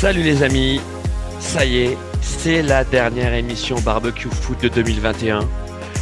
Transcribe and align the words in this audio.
Salut 0.00 0.22
les 0.22 0.42
amis, 0.42 0.80
ça 1.40 1.66
y 1.66 1.76
est, 1.76 1.98
c'est 2.22 2.62
la 2.62 2.84
dernière 2.84 3.34
émission 3.34 3.76
Barbecue 3.80 4.30
Foot 4.30 4.62
de 4.62 4.68
2021. 4.68 5.40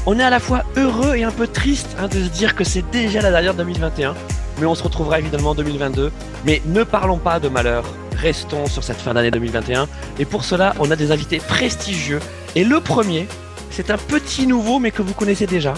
On 0.07 0.21
est 0.21 0.23
à 0.23 0.31
la 0.31 0.39
fois 0.39 0.63
heureux 0.77 1.17
et 1.17 1.25
un 1.25 1.33
peu 1.33 1.49
triste 1.49 1.97
hein, 1.99 2.07
de 2.07 2.23
se 2.23 2.29
dire 2.29 2.55
que 2.55 2.63
c'est 2.63 2.89
déjà 2.93 3.21
la 3.21 3.33
dernière 3.33 3.55
2021, 3.55 4.15
mais 4.61 4.67
on 4.67 4.77
se 4.77 4.85
retrouvera 4.85 5.19
évidemment 5.19 5.51
en 5.51 5.55
2022. 5.57 6.13
Mais 6.47 6.63
ne 6.67 6.85
parlons 6.85 7.19
pas 7.19 7.41
de 7.41 7.49
malheur, 7.49 7.83
restons 8.17 8.67
sur 8.67 8.85
cette 8.85 8.99
fin 8.99 9.15
d'année 9.15 9.33
2021. 9.33 9.89
Et 10.21 10.25
pour 10.25 10.45
cela, 10.45 10.77
on 10.79 10.93
a 10.93 10.95
des 10.95 11.11
invités 11.11 11.39
prestigieux. 11.39 12.21
Et 12.55 12.63
le 12.63 12.79
premier, 12.79 13.27
c'est 13.73 13.91
un 13.91 13.99
petit 13.99 14.47
nouveau, 14.47 14.79
mais 14.79 14.93
que 14.93 15.03
vous 15.03 15.13
connaissez 15.13 15.49
déjà. 15.49 15.75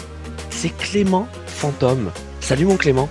C'est 0.50 0.77
Clément 0.77 1.27
Fantôme. 1.46 2.11
Salut 2.41 2.66
mon 2.66 2.77
Clément. 2.77 3.09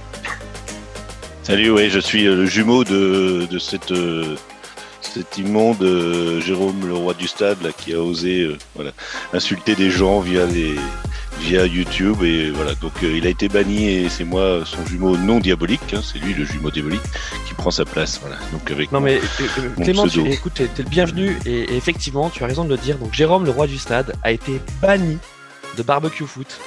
Salut, 1.41 1.71
oui, 1.71 1.89
je 1.89 2.00
suis 2.00 2.26
le 2.26 2.46
jumeau 2.46 2.84
de, 2.84 3.48
de 3.50 3.57
cette 3.57 3.91
euh, 3.91 4.36
cet 5.14 5.38
immonde 5.38 5.82
euh, 5.82 6.40
Jérôme 6.40 6.88
le 6.88 6.94
roi 6.94 7.14
du 7.14 7.28
stade 7.28 7.62
là, 7.64 7.72
qui 7.76 7.94
a 7.94 8.00
osé 8.00 8.42
euh, 8.42 8.58
voilà, 8.76 8.92
insulter 9.34 9.76
des 9.76 9.90
gens 9.90 10.20
via 10.20 10.46
les 10.46 10.76
via 11.40 11.66
YouTube 11.66 12.22
et 12.24 12.52
voilà. 12.52 12.76
Donc 12.76 12.92
euh, 13.04 13.18
il 13.18 13.26
a 13.26 13.30
été 13.30 13.48
banni 13.50 13.90
et 13.90 14.10
c'est 14.10 14.24
moi 14.24 14.62
son 14.66 14.86
jumeau 14.86 15.18
non 15.18 15.40
diabolique 15.40 15.94
hein, 15.94 16.02
c'est 16.04 16.20
lui 16.20 16.34
le 16.34 16.46
jumeau 16.46 16.70
diabolique 16.70 17.02
qui 17.48 17.54
prend 17.54 17.72
sa 17.72 17.86
place 17.86 18.20
voilà. 18.22 18.38
Donc 18.52 18.70
avec 18.72 18.92
non 18.92 19.00
mais 19.00 19.20
Clément 19.82 20.08
tu, 20.08 20.22
écoute 20.30 20.54
t'es, 20.56 20.70
le 20.78 20.90
bienvenu 20.90 21.38
et, 21.46 21.62
et, 21.62 21.76
effectivement 21.76 22.30
tu 22.30 22.44
as 22.44 22.48
raison 22.48 22.64
de 22.64 22.70
le 22.70 22.78
dire. 22.78 22.98
Donc 22.98 23.14
Jérôme 23.14 23.46
le 23.46 23.52
roi 23.52 23.68
du 23.68 23.78
stade 23.78 24.14
a 24.24 24.32
été 24.32 24.62
banni 24.82 25.18
de 25.78 25.84
barbecue 25.84 26.26
foot 26.26 26.60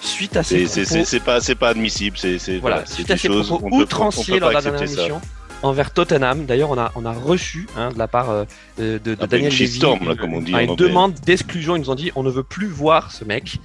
suite 0.00 0.36
à 0.36 0.42
ces 0.42 0.66
c'est, 0.66 0.84
c'est, 0.86 1.20
pas 1.20 1.40
c'est 1.40 1.54
pas 1.54 1.68
admissible 1.68 2.16
c'est, 2.16 2.38
voilà, 2.58 2.84
c'est 2.86 3.06
des 3.06 3.18
choses 3.18 3.52
outranciers 3.70 4.38
lors 4.38 4.48
de 4.48 4.54
la 4.54 4.62
dernière 4.62 4.82
émission 4.82 5.20
envers 5.62 5.92
Tottenham. 5.92 6.46
D'ailleurs, 6.46 6.70
on 6.70 6.78
a, 6.78 6.92
on 6.96 7.04
a 7.04 7.12
reçu 7.12 7.66
hein, 7.76 7.90
de 7.90 7.98
la 7.98 8.08
part 8.08 8.30
euh, 8.30 8.44
de, 8.78 8.98
de, 8.98 9.16
ah, 9.20 9.26
Daniel 9.26 9.52
Levy 9.52 9.68
storm, 9.68 10.08
là, 10.08 10.14
comme 10.14 10.34
on 10.34 10.40
dit 10.40 10.52
une 10.52 10.76
demande 10.76 11.14
d'exclusion. 11.14 11.76
Ils 11.76 11.80
nous 11.80 11.90
ont 11.90 11.94
dit 11.94 12.10
on 12.16 12.22
ne 12.22 12.30
veut 12.30 12.44
plus 12.44 12.68
voir 12.68 13.12
ce 13.12 13.24
mec. 13.24 13.58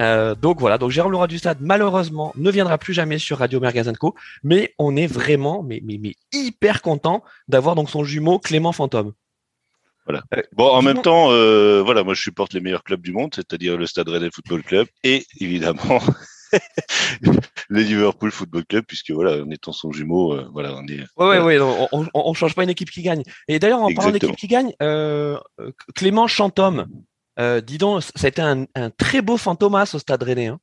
Euh, 0.00 0.34
donc 0.34 0.60
voilà, 0.60 0.78
donc 0.78 0.90
Jérôme 0.90 1.12
Leroy 1.12 1.28
du 1.28 1.38
Stade 1.38 1.58
malheureusement 1.60 2.32
ne 2.36 2.50
viendra 2.50 2.78
plus 2.78 2.92
jamais 2.92 3.18
sur 3.18 3.38
Radio 3.38 3.60
Mergazenco, 3.60 4.14
mais 4.42 4.74
on 4.78 4.96
est 4.96 5.06
vraiment 5.06 5.62
mais, 5.62 5.80
mais, 5.84 5.98
mais 6.00 6.14
hyper 6.32 6.82
content 6.82 7.22
d'avoir 7.46 7.76
donc 7.76 7.90
son 7.90 8.02
jumeau 8.02 8.38
Clément 8.38 8.72
Fantôme. 8.72 9.12
Voilà. 10.06 10.22
Euh, 10.36 10.42
bon, 10.52 10.68
en 10.68 10.82
même 10.82 11.00
temps, 11.00 11.30
euh, 11.30 11.82
voilà, 11.82 12.04
moi 12.04 12.14
je 12.14 12.20
supporte 12.20 12.52
les 12.52 12.60
meilleurs 12.60 12.82
clubs 12.82 13.00
du 13.00 13.12
monde, 13.12 13.32
c'est-à-dire 13.34 13.76
le 13.76 13.86
Stade 13.86 14.08
Rennais 14.08 14.30
Football 14.34 14.62
Club 14.62 14.86
et 15.02 15.24
évidemment 15.40 16.00
le 17.68 17.80
Liverpool 17.80 18.30
Football 18.30 18.64
Club, 18.66 18.84
puisque 18.86 19.10
voilà, 19.10 19.42
en 19.42 19.50
étant 19.50 19.72
son 19.72 19.92
jumeau, 19.92 20.34
euh, 20.34 20.48
voilà, 20.52 20.74
on 20.74 20.86
est. 20.86 21.00
Ouais, 21.16 21.38
ouais, 21.38 21.58
ouais 21.58 21.58
on, 21.92 22.06
on, 22.12 22.34
change 22.34 22.54
pas 22.54 22.62
une 22.62 22.70
équipe 22.70 22.90
qui 22.90 23.02
gagne. 23.02 23.22
Et 23.48 23.58
d'ailleurs, 23.58 23.82
en 23.82 23.92
parlant 23.92 24.12
d'équipe 24.12 24.36
qui 24.36 24.48
gagne, 24.48 24.72
euh, 24.82 25.38
Clément 25.94 26.26
Chantôme, 26.26 26.86
euh, 27.38 27.60
dis 27.60 27.78
donc, 27.78 28.02
ça 28.02 28.26
a 28.26 28.28
été 28.28 28.42
un, 28.42 28.66
un 28.74 28.90
très 28.90 29.22
beau 29.22 29.36
fantomas 29.36 29.90
au 29.94 29.98
Stade 29.98 30.22
Rennais. 30.22 30.46
Hein. 30.46 30.60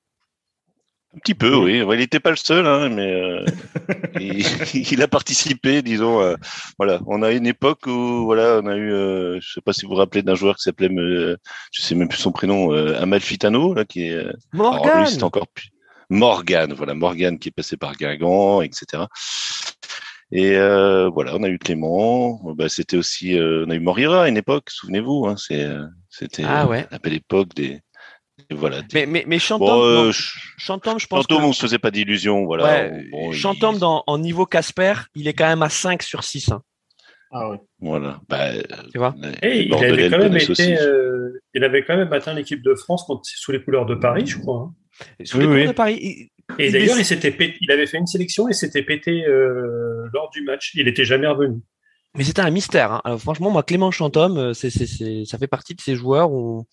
Un 1.13 1.19
petit 1.19 1.35
peu, 1.35 1.53
oui. 1.57 1.79
il 1.79 1.97
n'était 1.97 2.21
pas 2.21 2.29
le 2.29 2.37
seul, 2.37 2.65
hein, 2.65 2.87
mais 2.87 3.11
euh, 3.11 3.45
il, 4.19 4.45
il, 4.73 5.01
a 5.01 5.09
participé, 5.09 5.81
disons. 5.81 6.21
Euh, 6.21 6.35
voilà, 6.77 7.01
on 7.05 7.21
a 7.21 7.31
une 7.31 7.45
époque 7.45 7.85
où, 7.85 8.23
voilà, 8.23 8.61
on 8.63 8.67
a 8.67 8.75
eu, 8.77 8.93
euh, 8.93 9.37
je 9.41 9.51
sais 9.51 9.61
pas 9.61 9.73
si 9.73 9.85
vous 9.85 9.91
vous 9.91 9.97
rappelez 9.97 10.21
d'un 10.21 10.35
joueur 10.35 10.55
qui 10.55 10.63
s'appelait, 10.63 10.89
euh, 10.89 11.35
je 11.73 11.81
sais 11.81 11.95
même 11.95 12.07
plus 12.07 12.17
son 12.17 12.31
prénom, 12.31 12.71
Amalfitano, 12.71 13.73
là, 13.73 13.83
qui 13.83 14.03
est. 14.03 14.25
Morgan. 14.53 15.05
c'est 15.05 15.23
encore 15.23 15.49
plus. 15.49 15.71
Morgan, 16.11 16.73
voilà, 16.73 16.93
Morgan 16.93 17.39
qui 17.39 17.49
est 17.49 17.51
passé 17.51 17.77
par 17.77 17.95
Guingamp, 17.95 18.61
etc. 18.61 19.03
Et 20.31 20.55
euh, 20.55 21.09
voilà, 21.09 21.35
on 21.35 21.43
a 21.43 21.49
eu 21.49 21.57
Clément. 21.57 22.39
Bah, 22.55 22.69
c'était 22.69 22.97
aussi, 22.97 23.37
euh, 23.37 23.65
on 23.65 23.69
a 23.71 23.75
eu 23.75 23.79
Morira 23.79 24.23
à 24.23 24.29
une 24.29 24.37
époque. 24.37 24.69
Souvenez-vous, 24.69 25.25
hein, 25.27 25.35
c'est, 25.37 25.67
c'était 26.09 26.43
ah 26.45 26.67
ouais. 26.67 26.87
la 26.91 26.99
belle 26.99 27.13
époque 27.13 27.53
des, 27.55 27.81
voilà. 28.49 28.81
Mais, 28.93 29.05
mais, 29.05 29.23
mais 29.27 29.39
Chantôme, 29.39 29.67
bon, 29.67 29.83
euh, 29.83 30.11
Chantôme, 30.57 30.99
je 30.99 31.07
pense. 31.07 31.21
Chantôme, 31.21 31.41
que... 31.41 31.45
on 31.45 31.53
se 31.53 31.61
faisait 31.61 31.79
pas 31.79 31.91
d'illusions, 31.91 32.45
voilà. 32.45 32.63
Ouais, 32.63 33.07
bon, 33.11 33.31
Chantôme, 33.31 33.75
il... 33.75 33.79
dans, 33.79 34.03
en 34.07 34.17
niveau 34.17 34.45
Casper, 34.45 34.93
il 35.15 35.27
est 35.27 35.33
quand 35.33 35.47
même 35.47 35.63
à 35.63 35.69
5 35.69 36.01
sur 36.01 36.23
6. 36.23 36.51
Hein. 36.51 36.61
Ah 37.31 37.49
ouais. 37.49 37.57
Voilà. 37.79 38.19
Bah, 38.27 38.51
tu 38.91 38.97
vois 38.97 39.15
Et 39.41 39.63
il 39.63 39.73
avait, 39.73 40.09
quand 40.09 40.17
même 40.17 40.35
été, 40.35 40.77
euh, 40.79 41.41
il 41.53 41.63
avait 41.63 41.83
quand 41.85 41.95
même 41.95 42.11
atteint 42.11 42.33
l'équipe 42.33 42.61
de 42.61 42.75
France 42.75 43.05
quand, 43.07 43.21
sous 43.23 43.51
les 43.53 43.63
couleurs 43.63 43.85
de 43.85 43.95
Paris, 43.95 44.25
je 44.25 44.37
crois. 44.37 44.69
Hein. 44.69 44.73
Sous 45.23 45.37
oui, 45.37 45.43
les 45.43 45.49
oui. 45.49 45.67
de 45.67 45.71
Paris. 45.71 45.99
Il... 46.01 46.29
Et 46.59 46.67
il 46.67 46.71
d'ailleurs, 46.73 46.99
il, 46.99 47.05
s'était 47.05 47.31
pété, 47.31 47.57
il 47.61 47.71
avait 47.71 47.87
fait 47.87 47.97
une 47.97 48.07
sélection 48.07 48.49
et 48.49 48.53
s'était 48.53 48.83
pété 48.83 49.25
euh, 49.25 50.07
lors 50.13 50.29
du 50.31 50.43
match. 50.43 50.71
Il 50.75 50.85
n'était 50.85 51.05
jamais 51.05 51.27
revenu. 51.27 51.61
Mais 52.17 52.23
c'était 52.25 52.41
un 52.41 52.49
mystère. 52.49 52.91
Hein. 52.91 53.01
Alors, 53.05 53.21
franchement, 53.21 53.51
moi, 53.51 53.63
Clément 53.63 53.91
Chantôme, 53.91 54.37
euh, 54.37 54.53
c'est, 54.53 54.69
c'est, 54.69 54.87
c'est, 54.87 55.23
ça 55.25 55.37
fait 55.37 55.47
partie 55.47 55.75
de 55.75 55.81
ces 55.81 55.95
joueurs 55.95 56.31
où 56.31 56.67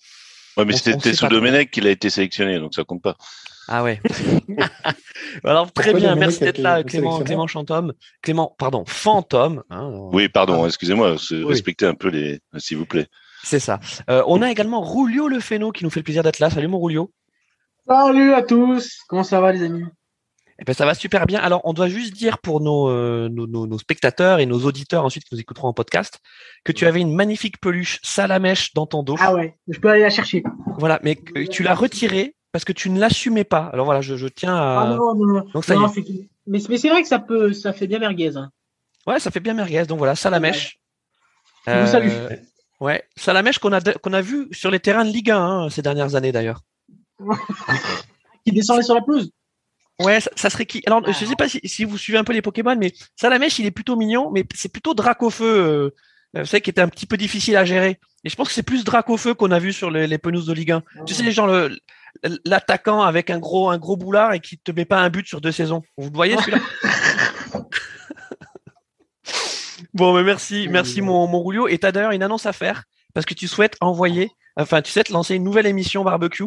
Ouais, 0.56 0.64
mais 0.64 0.72
c'était 0.72 1.14
sous 1.14 1.28
Domenech 1.28 1.70
qu'il 1.70 1.86
a 1.86 1.90
été 1.90 2.10
sélectionné, 2.10 2.58
donc 2.58 2.74
ça 2.74 2.82
compte 2.82 3.00
pas. 3.00 3.16
Ah 3.68 3.84
ouais. 3.84 4.00
Alors 5.44 5.70
très 5.72 5.94
bien, 5.94 6.16
merci 6.16 6.40
d'être 6.40 6.58
là, 6.58 6.82
Clément, 6.82 7.20
Clément 7.20 7.46
Chantôme, 7.46 7.92
Clément, 8.22 8.56
pardon, 8.58 8.82
Fantôme. 8.84 9.62
Hein, 9.70 9.88
oui, 10.12 10.28
pardon, 10.28 10.66
excusez-moi, 10.66 11.14
oui. 11.30 11.44
respectez 11.44 11.86
un 11.86 11.94
peu 11.94 12.08
les, 12.08 12.40
s'il 12.56 12.76
vous 12.76 12.86
plaît. 12.86 13.06
C'est 13.44 13.60
ça. 13.60 13.78
Euh, 14.10 14.24
on 14.26 14.42
a 14.42 14.50
également 14.50 14.80
Rulio 14.80 15.28
Le 15.28 15.38
Féno 15.38 15.70
qui 15.70 15.84
nous 15.84 15.90
fait 15.90 16.00
le 16.00 16.04
plaisir 16.04 16.24
d'être 16.24 16.40
là. 16.40 16.50
Salut 16.50 16.66
mon 16.66 16.80
Rulio. 16.80 17.12
Salut 17.88 18.34
à 18.34 18.42
tous. 18.42 18.98
Comment 19.08 19.22
ça 19.22 19.40
va 19.40 19.50
les 19.50 19.62
amis? 19.62 19.84
Eh 20.58 20.64
ben, 20.64 20.74
ça 20.74 20.84
va 20.84 20.94
super 20.94 21.24
bien. 21.24 21.40
Alors, 21.40 21.62
on 21.64 21.72
doit 21.72 21.88
juste 21.88 22.12
dire 22.12 22.38
pour 22.38 22.60
nos, 22.60 22.90
euh, 22.90 23.30
nos, 23.30 23.46
nos, 23.46 23.66
nos, 23.66 23.78
spectateurs 23.78 24.40
et 24.40 24.46
nos 24.46 24.66
auditeurs 24.66 25.06
ensuite 25.06 25.24
qui 25.24 25.34
nous 25.34 25.40
écouteront 25.40 25.68
en 25.68 25.72
podcast 25.72 26.18
que 26.64 26.72
tu 26.72 26.84
avais 26.84 27.00
une 27.00 27.14
magnifique 27.14 27.58
peluche 27.60 27.98
salamèche 28.02 28.74
dans 28.74 28.86
ton 28.86 29.02
dos. 29.02 29.16
Ah 29.20 29.32
ouais, 29.32 29.56
je 29.68 29.78
peux 29.78 29.88
aller 29.88 30.02
la 30.02 30.10
chercher. 30.10 30.42
Voilà, 30.76 31.00
mais 31.02 31.16
tu 31.50 31.62
l'as 31.62 31.74
retirée 31.74 32.34
parce 32.52 32.66
que 32.66 32.72
tu 32.72 32.90
ne 32.90 33.00
l'assumais 33.00 33.44
pas. 33.44 33.70
Alors 33.72 33.86
voilà, 33.86 34.02
je, 34.02 34.16
je 34.16 34.26
tiens 34.26 34.54
à. 34.54 34.82
Ah 34.82 34.88
non, 34.94 35.14
non, 35.14 35.26
non. 35.26 35.44
Donc 35.54 35.64
ça 35.64 35.74
non, 35.74 35.90
y 35.90 36.00
est. 36.00 36.28
Mais, 36.46 36.58
mais 36.68 36.76
c'est 36.76 36.90
vrai 36.90 37.00
que 37.00 37.08
ça 37.08 37.20
peut, 37.20 37.54
ça 37.54 37.72
fait 37.72 37.86
bien 37.86 38.00
merguez. 38.00 38.36
Hein. 38.36 38.50
Ouais, 39.06 39.18
ça 39.18 39.30
fait 39.30 39.40
bien 39.40 39.54
merguez. 39.54 39.84
Donc 39.86 39.96
voilà, 39.96 40.14
salamèche. 40.14 40.78
Ouais. 41.66 41.74
Je 41.74 41.80
vous 41.80 41.86
salue. 41.86 42.10
Euh, 42.10 42.36
ouais, 42.80 43.02
salamèche 43.16 43.58
qu'on 43.60 43.72
a 43.72 43.80
qu'on 43.80 44.12
a 44.12 44.20
vu 44.20 44.48
sur 44.52 44.70
les 44.70 44.80
terrains 44.80 45.06
de 45.06 45.10
Ligue 45.10 45.30
1 45.30 45.38
hein, 45.38 45.70
ces 45.70 45.80
dernières 45.80 46.16
années 46.16 46.32
d'ailleurs. 46.32 46.60
qui 48.44 48.52
descendait 48.52 48.82
sur 48.82 48.94
la 48.94 49.02
pelouse. 49.02 49.30
Ouais, 50.00 50.20
ça, 50.20 50.30
ça, 50.36 50.50
serait 50.50 50.66
qui? 50.66 50.82
Alors, 50.86 51.04
je 51.06 51.24
sais 51.24 51.34
pas 51.36 51.48
si, 51.48 51.60
si, 51.64 51.84
vous 51.84 51.98
suivez 51.98 52.18
un 52.18 52.24
peu 52.24 52.32
les 52.32 52.42
Pokémon, 52.42 52.76
mais 52.78 52.92
Salamèche, 53.16 53.58
il 53.58 53.66
est 53.66 53.72
plutôt 53.72 53.96
mignon, 53.96 54.30
mais 54.30 54.44
c'est 54.54 54.70
plutôt 54.70 54.94
Dracofeu, 54.94 55.44
euh, 55.44 55.90
vous 56.34 56.46
savez, 56.46 56.60
qui 56.60 56.70
était 56.70 56.80
un 56.80 56.88
petit 56.88 57.06
peu 57.06 57.16
difficile 57.16 57.56
à 57.56 57.64
gérer. 57.64 57.98
Et 58.24 58.28
je 58.28 58.36
pense 58.36 58.48
que 58.48 58.54
c'est 58.54 58.62
plus 58.62 58.84
Dracofeu 58.84 59.34
qu'on 59.34 59.50
a 59.50 59.58
vu 59.58 59.72
sur 59.72 59.90
les, 59.90 60.06
les 60.06 60.18
penouses 60.18 60.46
de 60.46 60.52
Ligue 60.52 60.72
1. 60.72 60.82
Tu 61.04 61.14
sais, 61.14 61.24
les 61.24 61.32
gens, 61.32 61.46
le, 61.46 61.76
l'attaquant 62.44 63.02
avec 63.02 63.30
un 63.30 63.38
gros, 63.38 63.70
un 63.70 63.78
gros 63.78 63.96
boulard 63.96 64.32
et 64.32 64.40
qui 64.40 64.58
te 64.58 64.70
met 64.70 64.84
pas 64.84 65.00
un 65.00 65.10
but 65.10 65.26
sur 65.26 65.40
deux 65.40 65.52
saisons. 65.52 65.82
Vous 65.96 66.10
voyez 66.12 66.36
celui-là? 66.36 66.60
Bon, 69.94 70.14
mais 70.14 70.22
merci, 70.22 70.68
merci 70.68 71.00
mon, 71.00 71.26
mon 71.26 71.40
Roulio. 71.40 71.66
Et 71.66 71.78
t'as 71.78 71.92
d'ailleurs 71.92 72.12
une 72.12 72.22
annonce 72.22 72.46
à 72.46 72.52
faire 72.52 72.84
parce 73.14 73.26
que 73.26 73.34
tu 73.34 73.48
souhaites 73.48 73.76
envoyer, 73.80 74.30
enfin, 74.56 74.82
tu 74.82 74.92
souhaites 74.92 75.08
lancer 75.08 75.34
une 75.34 75.44
nouvelle 75.44 75.66
émission 75.66 76.04
barbecue. 76.04 76.44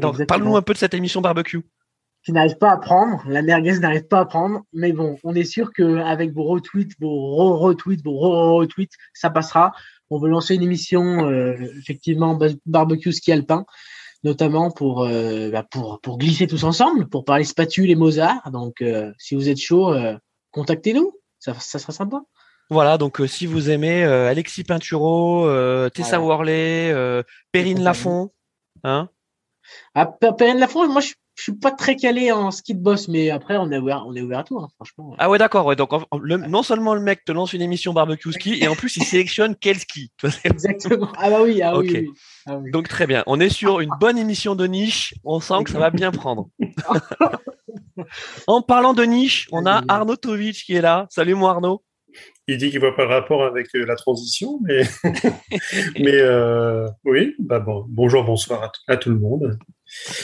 Donc, 0.00 0.24
parle-nous 0.26 0.56
un 0.56 0.62
peu 0.62 0.72
de 0.72 0.78
cette 0.78 0.94
émission 0.94 1.20
barbecue 1.20 1.62
qui 2.24 2.32
n'arrive 2.32 2.56
pas 2.56 2.70
à 2.70 2.76
prendre, 2.76 3.22
la 3.26 3.42
merguez 3.42 3.80
n'arrive 3.80 4.06
pas 4.06 4.20
à 4.20 4.24
prendre, 4.24 4.62
mais 4.72 4.92
bon, 4.92 5.18
on 5.24 5.34
est 5.34 5.44
sûr 5.44 5.72
qu'avec 5.72 6.32
vos 6.32 6.44
retweets, 6.44 6.92
vos 7.00 7.56
retweets, 7.58 8.04
vos 8.04 8.58
retweets, 8.58 8.92
ça 9.12 9.28
passera. 9.28 9.72
On 10.08 10.20
veut 10.20 10.28
lancer 10.28 10.54
une 10.54 10.62
émission, 10.62 11.28
euh, 11.28 11.56
effectivement, 11.80 12.38
barbecue 12.64 13.12
ski 13.12 13.32
alpin, 13.32 13.64
notamment 14.22 14.70
pour, 14.70 15.02
euh, 15.04 15.50
bah 15.50 15.64
pour, 15.68 16.00
pour 16.00 16.18
glisser 16.18 16.46
tous 16.46 16.62
ensemble, 16.62 17.08
pour 17.08 17.24
parler 17.24 17.44
spatule 17.44 17.90
et 17.90 17.96
Mozart. 17.96 18.50
Donc, 18.52 18.82
euh, 18.82 19.12
si 19.18 19.34
vous 19.34 19.48
êtes 19.48 19.58
chaud, 19.58 19.92
euh, 19.92 20.16
contactez-nous, 20.52 21.12
ça, 21.40 21.54
ça 21.54 21.80
sera 21.80 21.92
sympa. 21.92 22.22
Voilà, 22.70 22.98
donc 22.98 23.20
euh, 23.20 23.26
si 23.26 23.46
vous 23.46 23.68
aimez 23.68 24.04
Alexis 24.04 24.62
Pinturo, 24.62 25.48
Tessa 25.90 26.18
voilà. 26.18 26.24
Worley, 26.24 27.24
Perrine 27.50 27.82
Lafont, 27.82 28.30
hein 28.84 29.08
ah, 29.94 30.06
Perrine 30.06 30.58
Lafont, 30.58 30.88
moi 30.88 31.00
je 31.00 31.12
je 31.34 31.44
suis 31.44 31.52
pas 31.52 31.70
très 31.70 31.96
calé 31.96 32.30
en 32.30 32.50
ski 32.50 32.74
de 32.74 32.80
boss, 32.80 33.08
mais 33.08 33.30
après, 33.30 33.56
on 33.56 33.70
est 33.70 33.78
ouvert, 33.78 34.04
on 34.06 34.14
est 34.14 34.20
ouvert 34.20 34.40
à 34.40 34.44
tout, 34.44 34.58
hein, 34.58 34.68
franchement. 34.76 35.14
Ah 35.18 35.30
ouais, 35.30 35.38
d'accord. 35.38 35.64
Ouais. 35.66 35.76
Donc, 35.76 35.90
le, 36.20 36.36
non 36.36 36.62
seulement 36.62 36.94
le 36.94 37.00
mec 37.00 37.24
te 37.24 37.32
lance 37.32 37.52
une 37.52 37.62
émission 37.62 37.92
barbecue 37.92 38.32
ski, 38.32 38.58
et 38.60 38.68
en 38.68 38.74
plus, 38.74 38.96
il 38.96 39.04
sélectionne 39.04 39.56
quel 39.58 39.78
ski. 39.78 40.12
Exactement. 40.44 41.08
Ah 41.16 41.30
bah 41.30 41.42
oui, 41.42 41.62
ah, 41.62 41.76
okay. 41.76 41.88
oui, 41.88 42.08
oui. 42.08 42.20
ah 42.46 42.58
oui. 42.58 42.70
Donc, 42.70 42.88
très 42.88 43.06
bien. 43.06 43.22
On 43.26 43.40
est 43.40 43.48
sur 43.48 43.80
une 43.80 43.90
bonne 43.98 44.18
émission 44.18 44.54
de 44.54 44.66
niche. 44.66 45.14
On 45.24 45.40
sent 45.40 45.64
que 45.64 45.70
ça 45.70 45.78
va 45.78 45.90
bien 45.90 46.10
prendre. 46.10 46.48
en 48.46 48.62
parlant 48.62 48.92
de 48.92 49.04
niche, 49.04 49.48
on 49.52 49.64
a 49.66 49.82
Arnaud 49.88 50.16
Tovic 50.16 50.64
qui 50.64 50.74
est 50.74 50.82
là. 50.82 51.06
Salut, 51.10 51.34
moi, 51.34 51.52
Arnaud. 51.52 51.82
Il 52.48 52.58
dit 52.58 52.70
qu'il 52.70 52.80
voit 52.80 52.96
pas 52.96 53.04
le 53.04 53.10
rapport 53.10 53.44
avec 53.44 53.68
euh, 53.74 53.84
la 53.84 53.94
transition, 53.94 54.60
mais, 54.62 54.82
mais 55.98 56.16
euh, 56.16 56.88
oui, 57.04 57.34
bah 57.38 57.60
bon, 57.60 57.84
bonjour, 57.88 58.24
bonsoir 58.24 58.62
à, 58.62 58.72
à 58.92 58.96
tout 58.96 59.10
le 59.10 59.18
monde. 59.18 59.58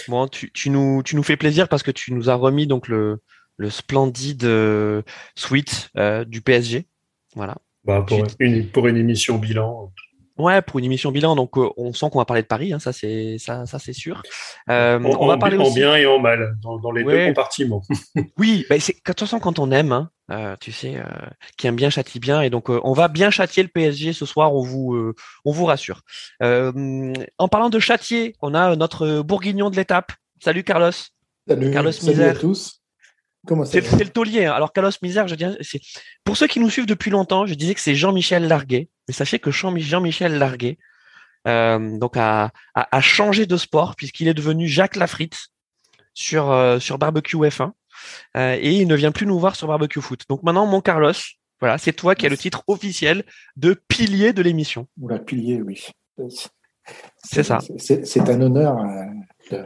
Bon, 0.08 0.26
tu, 0.26 0.50
tu, 0.52 0.70
nous, 0.70 1.02
tu 1.04 1.14
nous 1.14 1.22
fais 1.22 1.36
plaisir 1.36 1.68
parce 1.68 1.82
que 1.82 1.90
tu 1.90 2.12
nous 2.12 2.30
as 2.30 2.34
remis 2.34 2.66
donc 2.66 2.88
le, 2.88 3.20
le 3.58 3.70
splendide 3.70 4.44
euh, 4.44 5.02
suite 5.36 5.90
euh, 5.98 6.24
du 6.24 6.40
PSG. 6.40 6.86
Voilà. 7.34 7.56
Bah, 7.84 8.04
pour, 8.06 8.24
une, 8.38 8.68
pour 8.68 8.86
une 8.86 8.96
émission 8.96 9.38
bilan. 9.38 9.92
Ouais, 10.38 10.62
pour 10.62 10.78
une 10.78 10.84
émission 10.84 11.10
bilan, 11.10 11.34
donc 11.34 11.56
on 11.56 11.92
sent 11.92 12.06
qu'on 12.12 12.18
va 12.18 12.24
parler 12.24 12.42
de 12.42 12.46
Paris, 12.46 12.72
hein, 12.72 12.78
ça 12.78 12.92
c'est 12.92 13.38
ça, 13.38 13.66
ça 13.66 13.80
c'est 13.80 13.92
sûr. 13.92 14.22
Euh, 14.70 15.00
on 15.02 15.26
va 15.26 15.36
parler 15.36 15.58
en 15.58 15.72
bien 15.72 15.96
et 15.96 16.06
en 16.06 16.20
mal 16.20 16.54
dans, 16.62 16.92
les 16.92 17.02
deux 17.02 17.26
compartiments. 17.26 17.82
oui, 18.38 18.64
bah, 18.70 18.78
c'est 18.78 18.92
de 18.92 19.00
toute 19.04 19.18
façon 19.18 19.40
quand 19.40 19.58
on 19.58 19.72
aime, 19.72 19.90
hein, 19.90 20.10
euh, 20.30 20.56
tu 20.60 20.72
sais, 20.72 20.96
euh, 20.96 21.04
qui 21.56 21.66
aime 21.66 21.76
bien 21.76 21.90
châtie 21.90 22.20
bien, 22.20 22.42
et 22.42 22.50
donc 22.50 22.68
on 22.68 22.92
va 22.92 23.08
bien 23.08 23.30
châtier 23.30 23.62
le 23.62 23.68
PSG 23.68 24.12
ce 24.12 24.26
soir, 24.26 24.54
on 24.54 24.62
vous 24.62 25.14
on 25.44 25.52
vous 25.52 25.64
rassure. 25.64 26.02
en 26.40 27.48
parlant 27.50 27.70
de 27.70 27.78
châtier, 27.78 28.36
on 28.40 28.54
a 28.54 28.76
notre 28.76 29.22
bourguignon 29.22 29.70
de 29.70 29.76
l'étape. 29.76 30.12
Salut 30.42 30.64
Carlos. 30.64 30.92
Salut, 31.48 31.70
Carlos 31.70 31.92
salut 31.92 32.22
à 32.22 32.34
tous. 32.34 32.82
C'est 33.64 34.04
le 34.04 34.10
taulier. 34.10 34.44
Hein. 34.44 34.52
Alors 34.52 34.72
Carlos 34.72 34.90
Misère, 35.02 35.28
je 35.28 35.34
dis, 35.34 35.44
c'est 35.62 35.80
pour 36.24 36.36
ceux 36.36 36.46
qui 36.46 36.60
nous 36.60 36.70
suivent 36.70 36.86
depuis 36.86 37.10
longtemps, 37.10 37.46
je 37.46 37.54
disais 37.54 37.74
que 37.74 37.80
c'est 37.80 37.94
Jean-Michel 37.94 38.46
Larguet. 38.46 38.88
Mais 39.06 39.14
sachez 39.14 39.38
que 39.38 39.50
Jean-Michel 39.50 40.38
Larguet 40.38 40.78
euh, 41.46 41.98
donc 41.98 42.16
a, 42.16 42.50
a, 42.74 43.00
changé 43.00 43.46
de 43.46 43.56
sport 43.56 43.96
puisqu'il 43.96 44.28
est 44.28 44.34
devenu 44.34 44.68
Jacques 44.68 44.96
Lafritte 44.96 45.48
sur 46.12 46.50
euh, 46.50 46.78
sur 46.78 46.98
barbecue 46.98 47.36
F1 47.36 47.72
euh, 48.36 48.56
et 48.60 48.72
il 48.72 48.86
ne 48.86 48.94
vient 48.94 49.12
plus 49.12 49.26
nous 49.26 49.38
voir 49.38 49.56
sur 49.56 49.68
barbecue 49.68 50.00
foot. 50.00 50.22
Donc 50.28 50.42
maintenant, 50.42 50.66
mon 50.66 50.80
Carlos, 50.80 51.12
voilà, 51.60 51.78
c'est 51.78 51.92
toi 51.92 52.14
qui 52.14 52.26
as 52.26 52.28
le 52.28 52.36
titre 52.36 52.62
officiel 52.66 53.24
de 53.56 53.80
pilier 53.88 54.32
de 54.32 54.42
l'émission. 54.42 54.86
Oula, 55.00 55.18
pilier, 55.18 55.62
oui. 55.62 55.84
C'est 57.22 57.42
ça. 57.42 57.58
C'est 57.78 58.28
un 58.28 58.40
honneur. 58.40 58.76
De 59.50 59.64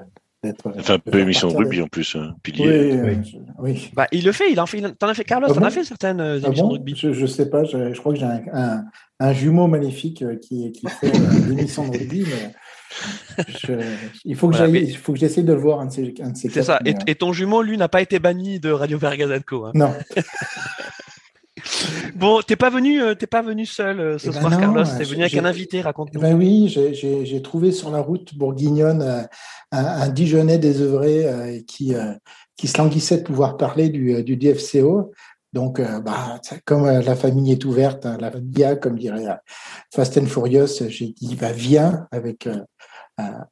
Enfin, 0.76 0.94
un 0.94 0.98
peu 0.98 1.20
émission 1.20 1.48
de 1.48 1.56
rugby 1.56 1.80
en 1.80 1.86
plus, 1.86 2.16
hein, 2.16 2.34
pilier. 2.42 3.00
Oui, 3.00 3.38
oui. 3.60 3.90
Bah, 3.94 4.08
il 4.10 4.24
le 4.24 4.32
fait, 4.32 4.50
il 4.50 4.60
en 4.60 4.66
fait. 4.66 4.80
T'en 4.98 5.06
as 5.06 5.14
fait, 5.14 5.22
Carlos, 5.22 5.46
ah 5.48 5.54
t'en 5.54 5.62
as 5.62 5.70
fait 5.70 5.84
certaines 5.84 6.20
euh, 6.20 6.40
ah 6.42 6.46
émissions 6.48 6.66
de 6.66 6.72
rugby. 6.72 6.96
Je, 6.96 7.12
je 7.12 7.26
sais 7.26 7.48
pas, 7.48 7.62
je, 7.62 7.94
je 7.94 8.00
crois 8.00 8.12
que 8.12 8.18
j'ai 8.18 8.26
un, 8.26 8.42
un, 8.52 8.84
un, 9.20 9.32
jumeau 9.32 9.68
magnifique 9.68 10.22
euh, 10.22 10.36
qui, 10.36 10.72
qui 10.72 10.84
fait 10.88 11.14
euh, 11.14 11.48
l'émission 11.48 11.86
de 11.86 11.96
rugby. 11.96 12.24
Mais 12.26 12.52
je, 13.48 13.72
il 14.24 14.36
faut 14.36 14.48
que 14.48 14.56
voilà, 14.56 14.70
mais... 14.70 14.82
il 14.82 14.96
faut 14.96 15.12
que 15.12 15.18
j'essaie 15.18 15.42
de 15.42 15.52
le 15.52 15.58
voir 15.58 15.80
un 15.80 15.86
de 15.86 15.92
ces, 15.92 16.14
un 16.22 16.30
de 16.30 16.36
ces 16.36 16.48
C'est 16.48 16.62
ça. 16.62 16.78
Et, 16.84 16.94
et, 17.06 17.14
ton 17.14 17.32
jumeau, 17.32 17.62
lui, 17.62 17.76
n'a 17.76 17.88
pas 17.88 18.02
été 18.02 18.18
banni 18.18 18.60
de 18.60 18.70
Radio 18.70 18.98
Vergazanco. 18.98 19.66
Hein. 19.66 19.72
Non. 19.74 19.92
Bon, 22.16 22.40
t'es 22.40 22.56
pas 22.56 22.70
venu, 22.70 23.00
t'es 23.18 23.26
pas 23.26 23.42
venu 23.42 23.66
seul 23.66 24.18
ce 24.18 24.28
eh 24.28 24.32
ben 24.32 24.40
soir, 24.40 24.50
non, 24.52 24.58
Carlos. 24.58 24.84
T'es 24.98 25.04
venu 25.04 25.22
avec 25.22 25.36
un 25.36 25.44
invité, 25.44 25.80
raconte-nous. 25.80 26.20
Ben 26.20 26.36
oui, 26.36 26.68
j'ai 26.68 27.42
trouvé 27.42 27.72
sur 27.72 27.90
la 27.90 28.00
route 28.00 28.34
bourguignonne 28.36 29.02
un, 29.02 29.84
un 29.84 30.08
Dijonais 30.08 30.58
désœuvré 30.58 31.26
euh, 31.26 31.60
qui, 31.66 31.94
euh, 31.94 32.12
qui 32.56 32.68
se 32.68 32.78
languissait 32.78 33.18
de 33.18 33.22
pouvoir 33.22 33.56
parler 33.56 33.88
du, 33.88 34.14
euh, 34.14 34.22
du 34.22 34.36
DFCO. 34.36 35.12
Donc, 35.52 35.82
bah, 35.82 36.40
comme 36.64 36.86
la 36.86 37.14
famille 37.14 37.52
est 37.52 37.66
ouverte, 37.66 38.06
hein, 38.06 38.16
la 38.18 38.30
famille 38.30 38.80
comme 38.80 38.96
dirait 38.96 39.26
Fast 39.94 40.16
and 40.16 40.24
Furious, 40.24 40.88
j'ai 40.88 41.08
dit, 41.08 41.36
bah, 41.38 41.52
viens 41.52 42.08
avec, 42.10 42.48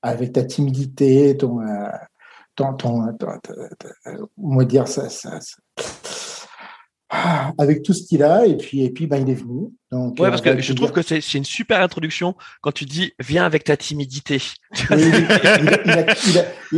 avec 0.02 0.32
ta 0.32 0.44
timidité, 0.44 1.36
ton, 1.36 1.60
ton, 2.56 2.74
ton, 2.74 3.12
ton, 3.18 3.32
on 4.38 4.56
va 4.56 4.64
dire 4.64 4.88
ça, 4.88 5.08
ça, 5.08 5.40
ça 5.40 5.56
ah, 7.12 7.52
avec 7.58 7.82
tout 7.82 7.92
ce 7.92 8.04
qu'il 8.04 8.22
a 8.22 8.46
et 8.46 8.56
puis 8.56 8.84
et 8.84 8.90
puis 8.90 9.08
ben 9.08 9.16
il 9.16 9.28
est 9.30 9.34
venu. 9.34 9.70
Donc 9.90 10.20
ouais, 10.20 10.30
parce 10.30 10.40
que 10.40 10.60
je 10.60 10.72
trouve 10.72 10.92
que 10.92 11.02
c'est 11.02 11.34
une 11.34 11.44
super 11.44 11.80
introduction 11.80 12.36
quand 12.60 12.70
tu 12.70 12.84
dis 12.84 13.12
viens 13.18 13.44
avec 13.44 13.64
ta 13.64 13.76
timidité. 13.76 14.40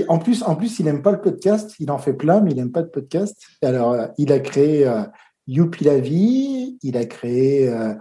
en 0.09 0.19
plus 0.19 0.43
en 0.43 0.57
plus 0.57 0.81
il 0.81 0.89
aime 0.89 1.03
pas 1.03 1.13
le 1.13 1.21
podcast, 1.21 1.75
il 1.81 1.91
en 1.91 1.99
fait 1.99 2.15
plein 2.15 2.41
mais 2.41 2.53
il 2.53 2.59
aime 2.59 2.73
pas 2.73 2.81
de 2.81 2.89
podcast. 2.89 3.37
Alors 3.63 3.93
euh, 3.93 4.07
il 4.17 4.33
a 4.33 4.41
créé 4.41 4.87
euh, 4.87 5.03
Youpi 5.47 5.85
la 5.85 5.99
vie, 5.99 6.79
il 6.83 6.97
a 6.97 7.05
créé 7.05 7.69
euh, 7.69 7.93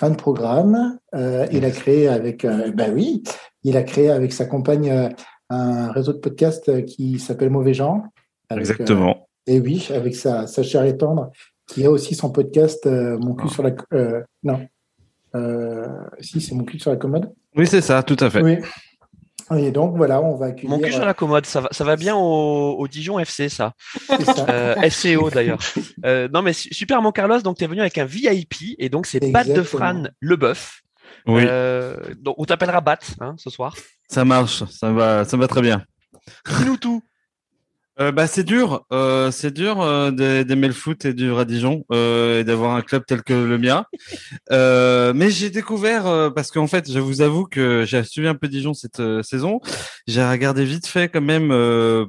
Fan 0.00 0.16
Programme, 0.16 0.98
euh, 1.14 1.46
il 1.52 1.64
a 1.64 1.70
créé 1.70 2.08
avec 2.08 2.46
ben 2.46 2.92
oui, 2.94 3.22
il 3.64 3.76
a 3.76 3.82
créé 3.82 4.10
avec 4.10 4.32
sa 4.32 4.46
compagne 4.46 5.14
un 5.50 5.92
réseau 5.92 6.14
de 6.14 6.18
podcast 6.18 6.84
qui 6.86 7.18
s'appelle 7.18 7.50
Mauvais 7.50 7.74
Genre. 7.74 8.02
Exactement. 8.50 9.28
et 9.46 9.60
oui, 9.60 9.88
avec 9.94 10.16
sa, 10.16 10.46
sa 10.46 10.62
chère 10.62 10.84
et 10.84 10.96
tendre 10.96 11.30
qui 11.70 11.84
a 11.86 11.90
aussi 11.90 12.14
son 12.14 12.30
podcast 12.30 12.86
euh, 12.86 13.18
Mon 13.18 13.34
cul 13.34 13.46
ah. 13.48 13.52
sur 13.52 13.62
la. 13.62 13.70
Euh, 13.92 14.22
non. 14.42 14.66
Euh, 15.34 15.86
si, 16.20 16.40
c'est 16.40 16.54
Mon 16.54 16.64
cul 16.64 16.78
sur 16.78 16.90
la 16.90 16.96
commode. 16.96 17.32
Oui, 17.56 17.66
c'est 17.66 17.80
ça, 17.80 18.02
tout 18.02 18.16
à 18.20 18.30
fait. 18.30 18.42
Oui. 18.42 18.58
Et 19.56 19.70
donc 19.72 19.96
voilà, 19.96 20.22
on 20.22 20.36
va 20.36 20.46
accueillir. 20.46 20.70
Mon 20.70 20.78
cul 20.78 20.92
sur 20.92 21.04
la 21.04 21.14
commode, 21.14 21.46
ça 21.46 21.60
va, 21.60 21.68
ça 21.72 21.84
va 21.84 21.96
bien 21.96 22.14
au, 22.14 22.76
au 22.78 22.88
Dijon 22.88 23.18
FC, 23.18 23.48
ça. 23.48 23.74
ça. 24.06 24.90
SCO 24.90 25.30
d'ailleurs. 25.30 25.58
non 26.32 26.42
mais 26.42 26.52
super, 26.52 27.02
mon 27.02 27.12
Carlos. 27.12 27.40
Donc 27.40 27.58
tu 27.58 27.64
es 27.64 27.66
venu 27.66 27.80
avec 27.80 27.98
un 27.98 28.04
VIP 28.04 28.76
et 28.78 28.88
donc 28.88 29.06
c'est 29.06 29.20
Bat 29.32 29.44
de 29.44 29.62
Fran 29.62 30.04
Leboeuf. 30.20 30.82
Oui. 31.26 31.44
donc 32.18 32.36
on 32.38 32.44
t'appellera 32.44 32.80
Bat 32.80 32.98
hein, 33.20 33.34
ce 33.38 33.50
soir. 33.50 33.76
Ça 34.08 34.24
marche, 34.24 34.64
ça 34.64 34.90
va, 34.92 35.24
ça 35.24 35.36
va 35.36 35.48
très 35.48 35.62
bien. 35.62 35.84
Dis-nous 36.58 36.76
tout 36.76 37.02
euh, 38.00 38.12
bah, 38.12 38.26
c'est 38.26 38.44
dur, 38.44 38.86
euh, 38.92 39.30
c'est 39.30 39.52
dur 39.52 39.82
euh, 39.82 40.10
d'aimer 40.10 40.68
le 40.68 40.72
foot 40.72 41.04
et 41.04 41.12
du 41.12 41.30
Radijon 41.30 41.84
euh, 41.92 42.40
et 42.40 42.44
d'avoir 42.44 42.74
un 42.74 42.80
club 42.80 43.04
tel 43.06 43.22
que 43.22 43.34
le 43.34 43.58
mien. 43.58 43.84
Euh, 44.50 45.12
mais 45.14 45.30
j'ai 45.30 45.50
découvert 45.50 46.32
parce 46.34 46.50
qu'en 46.50 46.66
fait, 46.66 46.90
je 46.90 46.98
vous 46.98 47.20
avoue 47.20 47.44
que 47.44 47.84
j'ai 47.86 48.02
suivi 48.04 48.26
un 48.26 48.34
peu 48.34 48.48
Dijon 48.48 48.72
cette 48.72 49.02
saison. 49.22 49.60
J'ai 50.06 50.24
regardé 50.24 50.64
vite 50.64 50.86
fait 50.86 51.08
quand 51.08 51.20
même, 51.20 51.48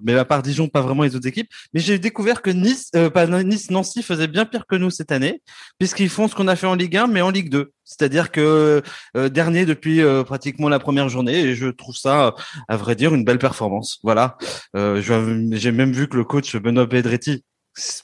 mais 0.03 0.15
à 0.15 0.25
part 0.25 0.43
Dijon, 0.43 0.69
pas 0.69 0.81
vraiment 0.81 1.03
les 1.03 1.15
autres 1.15 1.27
équipes. 1.27 1.49
Mais 1.73 1.81
j'ai 1.81 1.99
découvert 1.99 2.41
que 2.41 2.49
Nice, 2.49 2.91
pas 3.13 3.27
Nice, 3.27 3.69
Nancy 3.69 4.01
faisait 4.01 4.27
bien 4.27 4.45
pire 4.45 4.65
que 4.67 4.75
nous 4.75 4.89
cette 4.89 5.11
année, 5.11 5.41
puisqu'ils 5.77 6.09
font 6.09 6.27
ce 6.27 6.35
qu'on 6.35 6.47
a 6.47 6.55
fait 6.55 6.67
en 6.67 6.75
Ligue 6.75 6.95
1, 6.97 7.07
mais 7.07 7.21
en 7.21 7.31
Ligue 7.31 7.49
2. 7.49 7.71
C'est-à-dire 7.91 8.31
que 8.31 8.81
euh, 9.17 9.27
dernier 9.27 9.65
depuis 9.65 10.01
euh, 10.01 10.23
pratiquement 10.23 10.69
la 10.69 10.79
première 10.79 11.09
journée, 11.09 11.41
et 11.41 11.55
je 11.55 11.67
trouve 11.67 11.95
ça, 11.95 12.35
à 12.69 12.77
vrai 12.77 12.95
dire, 12.95 13.13
une 13.13 13.25
belle 13.25 13.37
performance. 13.37 13.99
Voilà. 14.01 14.37
Euh, 14.77 15.01
J'ai 15.01 15.71
même 15.73 15.91
vu 15.91 16.07
que 16.07 16.15
le 16.15 16.23
coach 16.23 16.55
Benoît 16.55 16.87
Pedretti, 16.87 17.43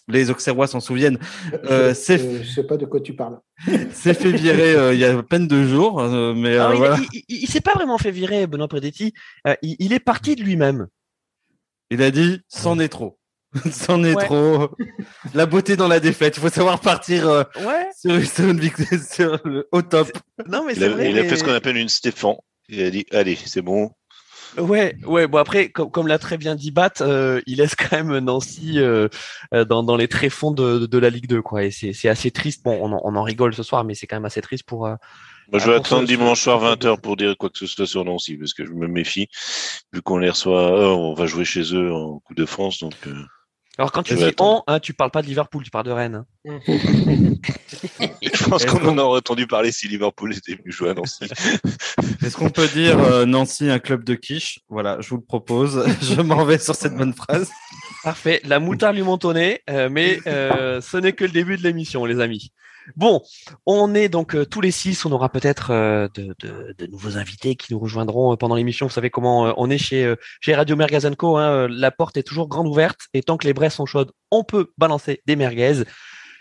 les 0.09 0.29
Auxerrois 0.29 0.67
s'en 0.67 0.81
souviennent, 0.81 1.19
euh, 1.69 1.93
je, 1.93 2.43
je 2.43 2.49
sais 2.49 2.63
pas 2.63 2.75
de 2.75 2.85
quoi 2.85 2.99
tu 2.99 3.13
parles. 3.15 3.39
s'est 3.91 4.13
fait 4.13 4.31
virer 4.31 4.93
il 4.93 4.99
y 4.99 5.05
a 5.05 5.17
à 5.17 5.23
peine 5.23 5.47
deux 5.47 5.65
jours, 5.67 6.01
mais 6.35 6.57
Alors, 6.57 6.75
voilà. 6.75 6.97
Il, 7.13 7.21
il, 7.29 7.43
il 7.43 7.47
s'est 7.47 7.61
pas 7.61 7.73
vraiment 7.73 7.97
fait 7.97 8.11
virer, 8.11 8.45
Benoît 8.45 8.67
Pedretti. 8.67 9.13
Il, 9.61 9.77
il, 9.79 9.93
est 9.93 9.99
parti 9.99 10.35
de 10.35 10.43
lui-même. 10.43 10.87
Il 11.91 12.01
a 12.01 12.11
dit, 12.11 12.41
c'en 12.49 12.77
est 12.79 12.89
trop. 12.89 13.16
C'en 13.71 14.03
est 14.03 14.15
trop. 14.15 14.69
La 15.33 15.45
beauté 15.45 15.75
dans 15.75 15.87
la 15.87 15.99
défaite. 15.99 16.37
Il 16.37 16.41
faut 16.41 16.49
savoir 16.49 16.79
partir 16.79 17.27
euh, 17.27 17.43
sur, 17.97 18.21
sur, 18.25 19.39
le, 19.45 19.67
au 19.71 19.81
top. 19.81 20.11
Non, 20.47 20.65
mais 20.65 20.73
il 20.75 20.83
a, 20.83 20.89
vrai, 20.89 21.11
il 21.11 21.19
a 21.19 21.23
fait 21.23 21.37
ce 21.37 21.43
qu'on 21.43 21.53
appelle 21.53 21.77
une 21.77 21.89
Stéphane. 21.89 22.35
Il 22.69 22.81
a 22.81 22.89
dit 22.89 23.05
Allez, 23.11 23.37
c'est 23.45 23.61
bon. 23.61 23.91
Ouais, 24.57 24.95
ouais. 25.05 25.27
Bon 25.27 25.37
après, 25.37 25.69
comme, 25.69 25.91
comme 25.91 26.07
l'a 26.07 26.17
très 26.17 26.37
bien 26.37 26.55
dit 26.55 26.71
Bat, 26.71 27.01
euh, 27.01 27.41
il 27.45 27.57
laisse 27.57 27.75
quand 27.75 27.91
même 28.03 28.17
Nancy 28.19 28.79
euh, 28.79 29.07
dans, 29.51 29.83
dans 29.83 29.95
les 29.95 30.07
tréfonds 30.07 30.51
de, 30.51 30.85
de 30.85 30.97
la 30.97 31.09
Ligue 31.09 31.27
2, 31.27 31.41
quoi. 31.41 31.63
Et 31.63 31.71
c'est 31.71 32.09
assez 32.09 32.31
triste. 32.31 32.63
Bon, 32.63 32.77
on 32.81 32.91
en, 32.93 33.01
on 33.03 33.15
en, 33.15 33.23
rigole 33.23 33.53
ce 33.53 33.63
soir, 33.63 33.83
mais 33.83 33.93
c'est 33.93 34.07
quand 34.07 34.15
même 34.15 34.25
assez 34.25 34.41
triste 34.41 34.63
pour. 34.65 34.87
Euh, 34.87 34.95
Moi, 35.51 35.59
je 35.59 35.69
vais 35.69 35.75
attendre 35.75 36.07
dimanche 36.07 36.41
soir 36.41 36.61
20h 36.61 36.99
pour 37.01 37.15
dire 37.15 37.35
quoi 37.37 37.49
que 37.49 37.57
ce 37.57 37.67
soit 37.67 37.87
sur 37.87 38.03
Nancy, 38.03 38.35
parce 38.35 38.53
que 38.53 38.65
je 38.65 38.71
me 38.71 38.87
méfie, 38.87 39.27
vu 39.93 40.01
qu'on 40.01 40.17
les 40.17 40.29
reçoit. 40.29 40.95
on 40.97 41.13
va 41.13 41.25
jouer 41.27 41.45
chez 41.45 41.73
eux 41.73 41.93
en 41.93 42.19
Coupe 42.19 42.37
de 42.37 42.45
France, 42.45 42.79
donc. 42.79 42.95
Alors 43.77 43.91
quand 43.91 44.01
tu 44.01 44.15
dis 44.15 44.33
on, 44.39 44.63
hein, 44.65 44.79
tu 44.79 44.93
parles 44.93 45.11
pas 45.11 45.21
de 45.21 45.27
Liverpool, 45.27 45.63
tu 45.63 45.69
parles 45.69 45.85
de 45.85 45.91
Rennes. 45.91 46.25
Je 46.45 48.49
pense 48.49 48.65
qu'on 48.65 48.87
en 48.87 48.97
aurait 48.97 49.19
entendu 49.19 49.45
parler 49.45 49.71
si 49.71 49.87
Liverpool 49.87 50.35
était 50.35 50.55
venu 50.55 50.71
jouer 50.71 50.89
à 50.89 50.93
Nancy. 50.95 51.25
Est-ce 52.25 52.35
qu'on 52.35 52.49
peut 52.49 52.67
dire 52.67 52.97
euh, 52.99 53.25
Nancy 53.25 53.69
un 53.69 53.77
club 53.77 54.03
de 54.03 54.15
quiche? 54.15 54.61
Voilà, 54.69 54.97
je 54.99 55.09
vous 55.09 55.17
le 55.17 55.23
propose. 55.23 55.85
je 56.01 56.21
m'en 56.21 56.43
vais 56.43 56.57
sur 56.57 56.73
cette 56.73 56.95
bonne 56.95 57.13
phrase. 57.13 57.51
Parfait. 58.03 58.41
La 58.45 58.59
moutarde 58.59 58.95
lui 58.95 59.03
montonné, 59.03 59.61
euh, 59.69 59.89
mais 59.91 60.19
euh, 60.25 60.81
ce 60.81 60.97
n'est 60.97 61.13
que 61.13 61.25
le 61.25 61.31
début 61.31 61.57
de 61.57 61.63
l'émission, 61.63 62.05
les 62.05 62.19
amis. 62.19 62.51
Bon, 62.95 63.21
on 63.65 63.93
est 63.93 64.09
donc 64.09 64.35
euh, 64.35 64.45
tous 64.45 64.61
les 64.61 64.71
six. 64.71 65.05
On 65.05 65.11
aura 65.11 65.29
peut-être 65.29 65.71
euh, 65.71 66.07
de, 66.15 66.87
nouveaux 66.87 67.17
invités 67.17 67.55
qui 67.55 67.73
nous 67.73 67.79
rejoindront 67.79 68.33
euh, 68.33 68.35
pendant 68.35 68.55
l'émission. 68.55 68.87
Vous 68.87 68.93
savez 68.93 69.09
comment 69.09 69.53
on 69.57 69.69
est 69.69 69.77
chez 69.77 70.13
chez 70.39 70.55
Radio 70.55 70.75
Mergazenco. 70.75 71.37
Hein, 71.37 71.67
la 71.69 71.91
porte 71.91 72.17
est 72.17 72.23
toujours 72.23 72.47
grande 72.47 72.67
ouverte 72.67 73.07
et 73.13 73.21
tant 73.23 73.37
que 73.37 73.45
les 73.45 73.53
braises 73.53 73.73
sont 73.73 73.85
chaudes, 73.85 74.11
on 74.31 74.43
peut 74.43 74.71
balancer 74.77 75.21
des 75.25 75.35
merguez. 75.35 75.83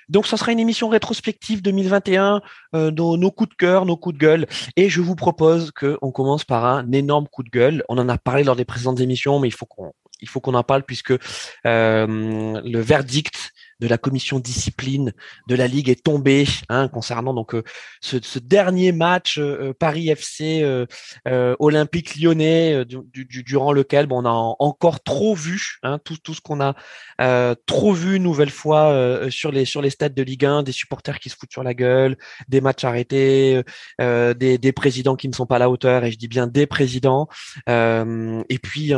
Donc, 0.08 0.26
ce 0.26 0.36
sera 0.36 0.52
une 0.52 0.60
émission 0.60 0.88
rétrospective 0.88 1.62
2021, 1.62 2.40
euh, 2.74 2.90
nos, 2.92 3.30
coups 3.30 3.50
de 3.50 3.54
cœur, 3.56 3.86
nos 3.86 3.96
coups 3.96 4.14
de 4.14 4.20
gueule. 4.20 4.46
Et 4.76 4.88
je 4.88 5.00
vous 5.00 5.16
propose 5.16 5.72
qu'on 5.72 6.12
commence 6.12 6.44
par 6.44 6.64
un 6.64 6.92
énorme 6.92 7.26
coup 7.26 7.42
de 7.42 7.50
gueule. 7.50 7.82
On 7.88 7.98
en 7.98 8.08
a 8.08 8.16
parlé 8.16 8.44
lors 8.44 8.56
des 8.56 8.64
précédentes 8.64 9.00
émissions, 9.00 9.40
mais 9.40 9.48
il 9.48 9.54
faut 9.54 9.66
qu'on 9.66 9.92
il 10.22 10.28
faut 10.30 10.40
qu'on 10.40 10.54
en 10.54 10.62
parle 10.62 10.82
puisque 10.82 11.12
euh, 11.66 12.06
le 12.64 12.80
verdict 12.80 13.52
de 13.80 13.86
la 13.86 13.98
commission 13.98 14.38
discipline 14.38 15.12
de 15.48 15.54
la 15.54 15.66
ligue 15.66 15.88
est 15.88 16.02
tombé 16.02 16.46
hein, 16.68 16.88
concernant 16.88 17.34
donc 17.34 17.54
euh, 17.54 17.62
ce, 18.00 18.38
dernier 18.38 18.92
match 18.92 19.38
euh, 19.38 19.72
Paris 19.78 20.08
FC 20.08 20.64
Olympique 21.58 22.16
Lyonnais 22.16 22.84
du, 22.84 23.24
du, 23.24 23.42
durant 23.42 23.72
lequel 23.72 24.06
bon, 24.06 24.22
on 24.22 24.26
a 24.26 24.56
encore 24.58 25.02
trop 25.02 25.34
vu 25.34 25.78
hein, 25.82 25.98
tout, 26.04 26.16
tout 26.16 26.34
ce 26.34 26.40
qu'on 26.40 26.60
a 26.60 26.74
trop 27.66 27.92
vu 27.92 28.16
une 28.16 28.22
nouvelle 28.22 28.50
fois 28.50 29.28
sur 29.30 29.50
les 29.50 29.64
sur 29.64 29.82
les 29.82 29.90
stades 29.90 30.14
de 30.14 30.22
Ligue 30.22 30.44
1 30.44 30.62
des 30.62 30.72
supporters 30.72 31.18
qui 31.18 31.28
se 31.28 31.36
foutent 31.36 31.52
sur 31.52 31.62
la 31.62 31.74
gueule 31.74 32.16
des 32.48 32.60
matchs 32.60 32.84
arrêtés 32.84 33.62
des, 33.98 34.58
des 34.58 34.72
présidents 34.72 35.16
qui 35.16 35.28
ne 35.28 35.34
sont 35.34 35.46
pas 35.46 35.56
à 35.56 35.58
la 35.58 35.70
hauteur 35.70 36.04
et 36.04 36.12
je 36.12 36.18
dis 36.18 36.28
bien 36.28 36.46
des 36.46 36.66
présidents 36.66 37.28
et 37.68 38.58
puis 38.62 38.92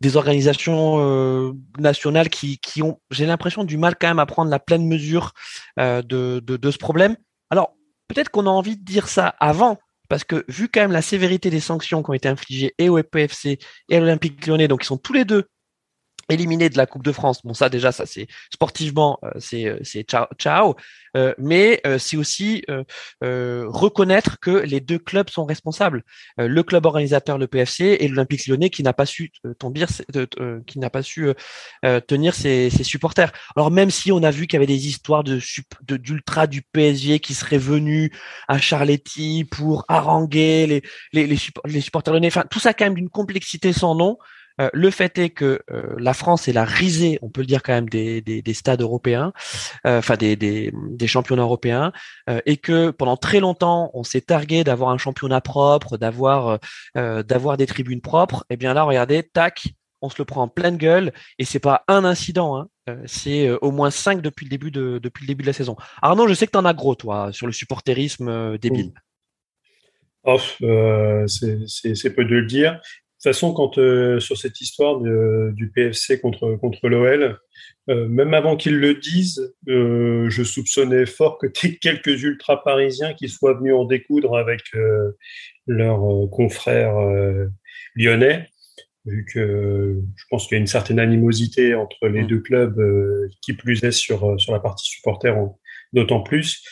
des 0.00 0.16
organisations 0.16 1.54
nationales 1.78 2.28
qui, 2.28 2.58
qui 2.58 2.82
ont 2.82 3.00
j'ai 3.10 3.26
l'impression 3.26 3.64
du 3.64 3.76
mal 3.76 3.96
à 4.16 4.26
prendre 4.26 4.50
la 4.50 4.58
pleine 4.58 4.86
mesure 4.86 5.32
euh, 5.78 6.02
de, 6.02 6.40
de, 6.40 6.70
ce 6.70 6.78
problème. 6.78 7.16
Alors, 7.50 7.74
peut-être 8.08 8.30
qu'on 8.30 8.46
a 8.46 8.50
envie 8.50 8.76
de 8.76 8.84
dire 8.84 9.08
ça 9.08 9.34
avant, 9.40 9.78
parce 10.08 10.24
que 10.24 10.44
vu 10.48 10.68
quand 10.68 10.80
même 10.80 10.92
la 10.92 11.02
sévérité 11.02 11.50
des 11.50 11.60
sanctions 11.60 12.02
qui 12.02 12.10
ont 12.10 12.14
été 12.14 12.28
infligées 12.28 12.74
et 12.78 12.88
au 12.88 12.98
EPFC 12.98 13.58
et 13.90 13.96
à 13.96 14.00
l'Olympique 14.00 14.46
lyonnais, 14.46 14.68
donc 14.68 14.84
ils 14.84 14.86
sont 14.86 14.96
tous 14.96 15.12
les 15.12 15.24
deux 15.24 15.46
éliminé 16.28 16.68
de 16.68 16.76
la 16.76 16.86
Coupe 16.86 17.04
de 17.04 17.12
France. 17.12 17.40
Bon, 17.44 17.54
ça 17.54 17.68
déjà, 17.68 17.92
ça 17.92 18.06
c'est 18.06 18.26
sportivement, 18.52 19.18
euh, 19.24 19.30
c'est 19.38 19.66
euh, 19.66 19.78
ciao, 20.02 20.26
ciao. 20.38 20.74
Euh, 21.16 21.34
mais 21.38 21.80
c'est 21.98 22.16
aussi 22.16 22.64
reconnaître 23.20 24.38
que 24.40 24.50
les 24.50 24.80
deux 24.80 24.98
clubs 24.98 25.30
sont 25.30 25.44
responsables. 25.44 26.04
le 26.36 26.62
club 26.62 26.86
organisateur, 26.86 27.38
le 27.38 27.46
PFC, 27.46 27.96
et 28.00 28.08
l'Olympique 28.08 28.46
Lyonnais 28.46 28.70
qui 28.70 28.82
n'a 28.82 28.92
pas 28.92 29.06
su 29.06 29.32
tomber, 29.58 29.86
qui 30.66 30.78
n'a 30.78 30.90
pas 30.90 31.02
su 31.02 31.32
tenir 32.06 32.34
ses, 32.34 32.70
ses, 32.70 32.84
supporters. 32.84 33.32
Alors 33.56 33.70
même 33.70 33.90
si 33.90 34.12
on 34.12 34.22
a 34.22 34.30
vu 34.30 34.46
qu'il 34.46 34.54
y 34.54 34.58
avait 34.58 34.66
des 34.66 34.86
histoires 34.86 35.24
de 35.24 35.40
d'ultra 35.96 36.46
du 36.46 36.62
PSG 36.62 37.20
qui 37.20 37.34
seraient 37.34 37.58
venus 37.58 38.10
à 38.46 38.58
Charletti 38.58 39.44
pour 39.44 39.84
haranguer 39.88 40.66
les 40.66 40.82
les, 41.12 41.26
les, 41.26 41.38
les 41.64 41.80
supporters 41.80 42.12
lyonnais, 42.12 42.28
enfin 42.28 42.44
tout 42.50 42.60
ça 42.60 42.74
quand 42.74 42.84
même 42.84 42.94
d'une 42.94 43.10
complexité 43.10 43.72
sans 43.72 43.94
nom. 43.94 44.18
Euh, 44.60 44.70
le 44.72 44.90
fait 44.90 45.18
est 45.18 45.30
que 45.30 45.60
euh, 45.70 45.94
la 45.98 46.14
France 46.14 46.48
est 46.48 46.52
la 46.52 46.64
risée, 46.64 47.18
on 47.22 47.30
peut 47.30 47.40
le 47.40 47.46
dire 47.46 47.62
quand 47.62 47.72
même, 47.72 47.88
des, 47.88 48.20
des, 48.20 48.54
stades 48.54 48.80
européens, 48.80 49.32
euh, 49.86 49.98
enfin 49.98 50.16
des, 50.16 50.36
des, 50.36 51.06
championnats 51.06 51.42
européens, 51.42 51.92
et 52.44 52.56
que 52.56 52.90
pendant 52.90 53.16
très 53.16 53.40
longtemps, 53.40 53.90
on 53.94 54.02
s'est 54.02 54.20
targué 54.20 54.64
d'avoir 54.64 54.90
un 54.90 54.98
championnat 54.98 55.40
propre, 55.40 55.96
d'avoir 55.96 56.58
des 57.56 57.66
tribunes 57.66 58.00
propres. 58.00 58.44
Et 58.50 58.54
eh 58.54 58.56
bien 58.56 58.74
là, 58.74 58.82
regardez, 58.82 59.22
tac, 59.22 59.68
on 60.02 60.10
se 60.10 60.16
le 60.18 60.24
prend 60.24 60.42
en 60.42 60.48
pleine 60.48 60.76
gueule, 60.76 61.12
et 61.38 61.44
c'est 61.44 61.58
pas 61.58 61.84
un 61.88 62.04
incident, 62.04 62.56
hein, 62.58 62.68
c'est 63.06 63.50
au 63.50 63.70
moins 63.70 63.90
cinq 63.90 64.20
depuis 64.20 64.44
le 64.44 64.50
début 64.50 64.70
de 64.70 64.98
depuis 65.02 65.24
le 65.24 65.28
début 65.28 65.42
de 65.42 65.48
la 65.48 65.52
saison. 65.52 65.76
Arnaud, 66.02 66.28
je 66.28 66.34
sais 66.34 66.46
que 66.46 66.52
tu 66.52 66.58
en 66.58 66.64
as 66.64 66.74
gros 66.74 66.94
toi 66.94 67.32
sur 67.32 67.46
le 67.46 67.52
supporterisme 67.52 68.58
débile. 68.58 68.92
Oh, 70.24 70.38
c'est 70.38 72.14
peu 72.14 72.24
de 72.24 72.34
le 72.34 72.46
dire 72.46 72.80
toute 73.20 73.32
façon, 73.32 73.52
quand 73.52 73.78
euh, 73.78 74.20
sur 74.20 74.38
cette 74.38 74.60
histoire 74.60 75.00
du 75.00 75.72
PFC 75.74 76.20
contre, 76.20 76.54
contre 76.54 76.88
l'OL, 76.88 77.36
euh, 77.90 78.06
même 78.06 78.32
avant 78.32 78.56
qu'ils 78.56 78.78
le 78.78 78.94
disent, 78.94 79.56
euh, 79.68 80.30
je 80.30 80.44
soupçonnais 80.44 81.04
fort 81.04 81.36
que 81.36 81.48
quelques 81.80 82.22
ultra-parisiens 82.22 83.14
qui 83.14 83.28
soient 83.28 83.54
venus 83.54 83.74
en 83.74 83.86
découdre 83.86 84.36
avec 84.36 84.60
leurs 85.66 86.30
confrères 86.30 86.94
lyonnais, 87.96 88.48
vu 89.04 89.24
que 89.24 90.00
je 90.14 90.24
pense 90.30 90.46
qu'il 90.46 90.54
y 90.54 90.58
a 90.58 90.60
une 90.60 90.68
certaine 90.68 91.00
animosité 91.00 91.74
entre 91.74 92.06
les 92.06 92.22
mm. 92.22 92.26
deux 92.28 92.40
clubs, 92.40 93.28
qui 93.42 93.52
plus 93.52 93.82
est 93.82 93.90
sur, 93.90 94.40
sur 94.40 94.52
la 94.52 94.60
partie 94.60 94.88
supporter 94.88 95.34
d'autant 95.92 96.20
plus. 96.20 96.62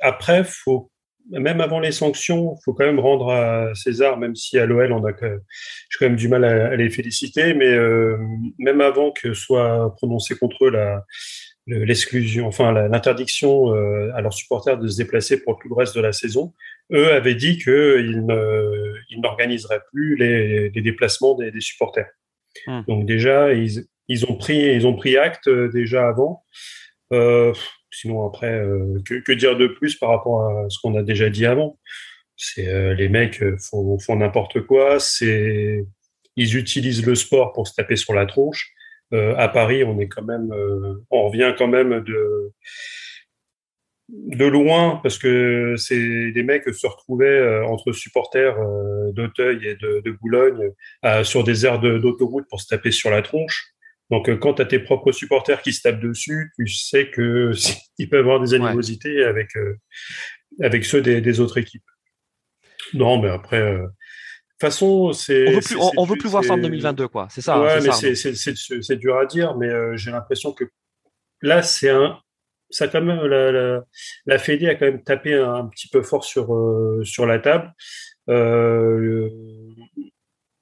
après, 0.00 0.44
faut 0.44 0.90
même 1.30 1.60
avant 1.60 1.80
les 1.80 1.92
sanctions, 1.92 2.56
il 2.56 2.64
faut 2.64 2.74
quand 2.74 2.86
même 2.86 3.00
rendre 3.00 3.30
à 3.30 3.74
César, 3.74 4.18
même 4.18 4.34
si 4.36 4.58
à 4.58 4.66
l'OL, 4.66 4.92
on 4.92 5.04
a 5.04 5.10
j'ai 5.20 5.98
quand 5.98 6.06
même 6.06 6.16
du 6.16 6.28
mal 6.28 6.44
à, 6.44 6.76
les 6.76 6.90
féliciter, 6.90 7.54
mais 7.54 7.72
euh, 7.72 8.16
même 8.58 8.80
avant 8.80 9.10
que 9.10 9.34
soit 9.34 9.94
prononcée 9.96 10.36
contre 10.36 10.66
eux 10.66 10.70
la, 10.70 11.04
l'exclusion, 11.66 12.46
enfin 12.46 12.72
l'interdiction 12.72 13.74
euh, 13.74 14.10
à 14.14 14.20
leurs 14.20 14.34
supporters 14.34 14.78
de 14.78 14.86
se 14.86 14.96
déplacer 14.96 15.42
pour 15.42 15.58
tout 15.58 15.68
le 15.68 15.74
reste 15.74 15.96
de 15.96 16.00
la 16.00 16.12
saison, 16.12 16.54
eux 16.92 17.12
avaient 17.12 17.34
dit 17.34 17.58
qu'ils 17.58 18.24
n'organiseraient 19.18 19.82
plus 19.92 20.16
les, 20.16 20.70
déplacements 20.70 21.34
des, 21.34 21.60
supporters. 21.60 22.10
Hum. 22.68 22.84
Donc 22.86 23.06
déjà, 23.06 23.52
ils, 23.52 23.84
ils, 24.08 24.24
ont 24.26 24.36
pris, 24.36 24.58
ils 24.58 24.86
ont 24.86 24.94
pris 24.94 25.16
acte 25.16 25.48
euh, 25.48 25.68
déjà 25.68 26.08
avant. 26.08 26.44
Euh, 27.12 27.52
Sinon, 27.96 28.26
après, 28.26 28.52
euh, 28.52 29.00
que, 29.06 29.32
dire 29.32 29.56
de 29.56 29.66
plus 29.68 29.96
par 29.96 30.10
rapport 30.10 30.42
à 30.42 30.68
ce 30.68 30.78
qu'on 30.82 30.96
a 30.96 31.02
déjà 31.02 31.30
dit 31.30 31.46
avant? 31.46 31.78
C'est 32.36 32.68
euh, 32.68 32.92
les 32.92 33.08
mecs 33.08 33.42
euh, 33.42 33.56
font, 33.58 34.16
n'importe 34.16 34.60
quoi. 34.60 34.98
Ils 35.22 36.56
utilisent 36.56 37.06
le 37.06 37.14
sport 37.14 37.54
pour 37.54 37.66
se 37.66 37.74
taper 37.74 37.96
sur 37.96 38.12
la 38.12 38.26
tronche. 38.26 38.70
à 39.12 39.48
Paris, 39.48 39.82
on 39.84 39.98
est 39.98 40.08
quand 40.08 40.24
même, 40.24 40.50
on 41.10 41.28
revient 41.28 41.54
quand 41.56 41.68
même 41.68 42.04
de 44.10 44.44
loin 44.44 45.00
parce 45.02 45.16
que 45.16 45.74
c'est 45.78 46.32
des 46.32 46.42
mecs 46.42 46.68
se 46.74 46.86
retrouvaient 46.86 47.64
entre 47.64 47.92
supporters 47.92 48.56
d'Auteuil 49.14 49.66
et 49.66 49.76
de, 49.76 50.02
de 50.04 50.10
Boulogne 50.10 50.72
sur 51.22 51.42
des 51.42 51.64
aires 51.64 51.80
d'autoroute 51.80 52.44
pour 52.50 52.60
se 52.60 52.66
taper 52.66 52.90
sur 52.90 53.08
la 53.08 53.22
tronche. 53.22 53.75
Donc, 54.10 54.28
euh, 54.28 54.36
quand 54.36 54.54
tu 54.54 54.62
as 54.62 54.66
tes 54.66 54.78
propres 54.78 55.12
supporters 55.12 55.62
qui 55.62 55.72
se 55.72 55.82
tapent 55.82 56.00
dessus, 56.00 56.52
tu 56.56 56.66
sais 56.68 57.10
que 57.10 57.52
ils 57.98 58.08
peuvent 58.08 58.20
avoir 58.20 58.40
des 58.40 58.54
animosités 58.54 59.24
avec, 59.24 59.56
euh, 59.56 59.76
avec 60.60 60.84
ceux 60.84 61.02
des, 61.02 61.40
autres 61.40 61.58
équipes. 61.58 61.84
Non, 62.94 63.20
mais 63.20 63.28
après, 63.28 63.60
euh, 63.60 63.78
de 63.78 63.86
toute 63.86 64.60
façon, 64.60 65.12
c'est. 65.12 65.48
On 65.48 65.52
veut 65.52 65.60
plus, 65.60 65.76
on, 65.96 66.04
veut 66.04 66.16
plus 66.16 66.28
voir 66.28 66.44
ça 66.44 66.54
en 66.54 66.58
2022, 66.58 67.08
quoi. 67.08 67.26
C'est 67.30 67.40
ça. 67.40 67.56
Hein, 67.56 67.80
ouais, 67.80 67.80
mais 67.80 67.92
c'est 67.92 68.96
dur 68.96 69.18
à 69.18 69.26
dire, 69.26 69.56
mais 69.56 69.68
j'ai 69.96 70.10
l'impression 70.10 70.52
que 70.52 70.64
là, 71.42 71.62
c'est 71.62 71.90
un. 71.90 72.20
Ça 72.68 72.88
quand 72.88 73.00
même 73.00 73.24
la, 73.26 73.52
la, 73.52 73.84
la 74.26 74.38
Fédé 74.38 74.68
a 74.68 74.74
quand 74.74 74.86
même 74.86 75.04
tapé 75.04 75.34
un, 75.34 75.66
petit 75.66 75.88
peu 75.88 76.02
fort 76.02 76.24
sur 76.24 76.48
sur 77.04 77.24
la 77.24 77.38
table. 77.38 77.72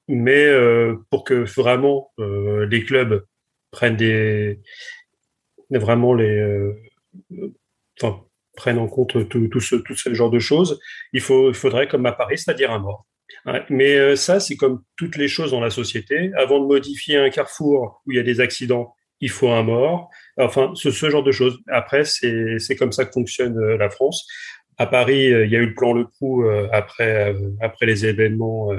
mais 0.09 0.53
pour 1.11 1.25
que 1.25 1.45
vraiment 1.45 2.13
les 2.19 2.85
clubs 2.85 3.25
prennent 3.75 3.97
des 3.97 4.61
vraiment 5.71 6.15
les 6.15 6.39
euh, 6.39 6.73
enfin, 8.01 8.21
prennent 8.57 8.79
en 8.79 8.87
compte 8.87 9.29
tout, 9.29 9.49
tout, 9.49 9.61
ce, 9.61 9.77
tout 9.77 9.97
ce 9.97 10.15
genre 10.15 10.31
de 10.31 10.39
choses, 10.39 10.79
il, 11.13 11.21
faut, 11.21 11.49
il 11.49 11.55
faudrait 11.55 11.89
comme 11.89 12.07
à 12.07 12.13
Paris, 12.13 12.39
c'est-à-dire 12.39 12.71
un 12.71 12.79
mort. 12.79 13.07
Mais 13.69 13.97
euh, 13.97 14.17
ça, 14.17 14.39
c'est 14.39 14.57
comme 14.57 14.83
toutes 14.97 15.17
les 15.17 15.29
choses 15.29 15.51
dans 15.51 15.61
la 15.61 15.71
société. 15.71 16.31
Avant 16.37 16.61
de 16.61 16.67
modifier 16.67 17.17
un 17.17 17.31
carrefour 17.31 18.03
où 18.07 18.13
il 18.13 18.17
y 18.17 18.21
a 18.21 18.23
des 18.23 18.41
accidents, 18.41 18.95
il 19.21 19.31
faut 19.31 19.51
un 19.51 19.63
mort. 19.63 20.09
Enfin, 20.37 20.73
ce, 20.75 20.91
ce 20.91 21.11
genre 21.11 21.23
de 21.25 21.33
choses. 21.33 21.59
Après, 21.69 22.05
c'est 22.05 22.77
comme 22.79 22.93
ça 22.93 23.05
que 23.05 23.13
fonctionne 23.13 23.59
euh, 23.59 23.77
la 23.77 23.91
France 23.91 24.27
à 24.79 24.87
Paris, 24.87 25.33
euh, 25.33 25.47
il 25.47 25.53
y 25.53 25.57
a 25.57 25.61
eu 25.61 25.67
le 25.67 25.75
plan 25.75 25.93
Le 25.93 26.07
Prou 26.07 26.45
euh, 26.45 26.69
après, 26.73 27.33
euh, 27.33 27.51
après 27.61 27.87
les 27.87 28.07
événements 28.07 28.71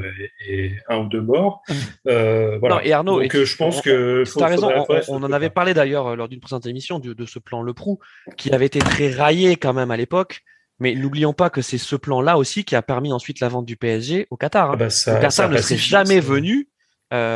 et, 0.48 0.74
un 0.90 0.98
ou 0.98 1.08
deux 1.08 1.22
morts. 1.22 1.62
Mmh. 1.70 2.58
voilà. 2.60 2.86
et 2.86 2.92
Arnaud, 2.92 3.22
Donc, 3.22 3.36
je 3.36 3.56
pense 3.56 3.82
que. 3.82 4.24
Tu 4.26 4.44
as 4.44 4.48
raison, 4.48 4.72
on, 5.08 5.24
en 5.24 5.32
avait 5.32 5.50
parlé 5.50 5.74
d'ailleurs 5.74 6.16
lors 6.16 6.28
d'une 6.28 6.40
précédente 6.40 6.66
émission 6.66 7.00
de, 7.00 7.14
de, 7.14 7.26
ce 7.26 7.40
plan 7.40 7.62
Le 7.62 7.74
Prou, 7.74 8.00
qui 8.38 8.52
avait 8.52 8.66
été 8.66 8.80
très 8.80 9.10
raillé 9.10 9.56
quand 9.56 9.74
même 9.74 9.92
à 9.92 9.98
l'époque. 9.98 10.42
Mais 10.80 10.94
n'oublions 10.94 11.32
pas 11.32 11.50
que 11.50 11.62
c'est 11.62 11.78
ce 11.78 11.96
plan-là 11.96 12.38
aussi 12.38 12.66
qui 12.66 12.76
a 12.76 12.82
permis 12.82 13.14
ensuite 13.14 13.40
la 13.40 13.48
vente 13.48 13.66
du 13.66 13.78
PSG 13.78 14.28
au 14.30 14.36
Qatar. 14.36 14.72
Hein. 14.72 14.74
Ah 14.74 14.78
bah 14.78 14.88
le 14.88 15.22
Qatar 15.22 15.50
ne 15.50 15.58
serait 15.58 15.78
jamais 15.78 16.20
venu 16.20 16.68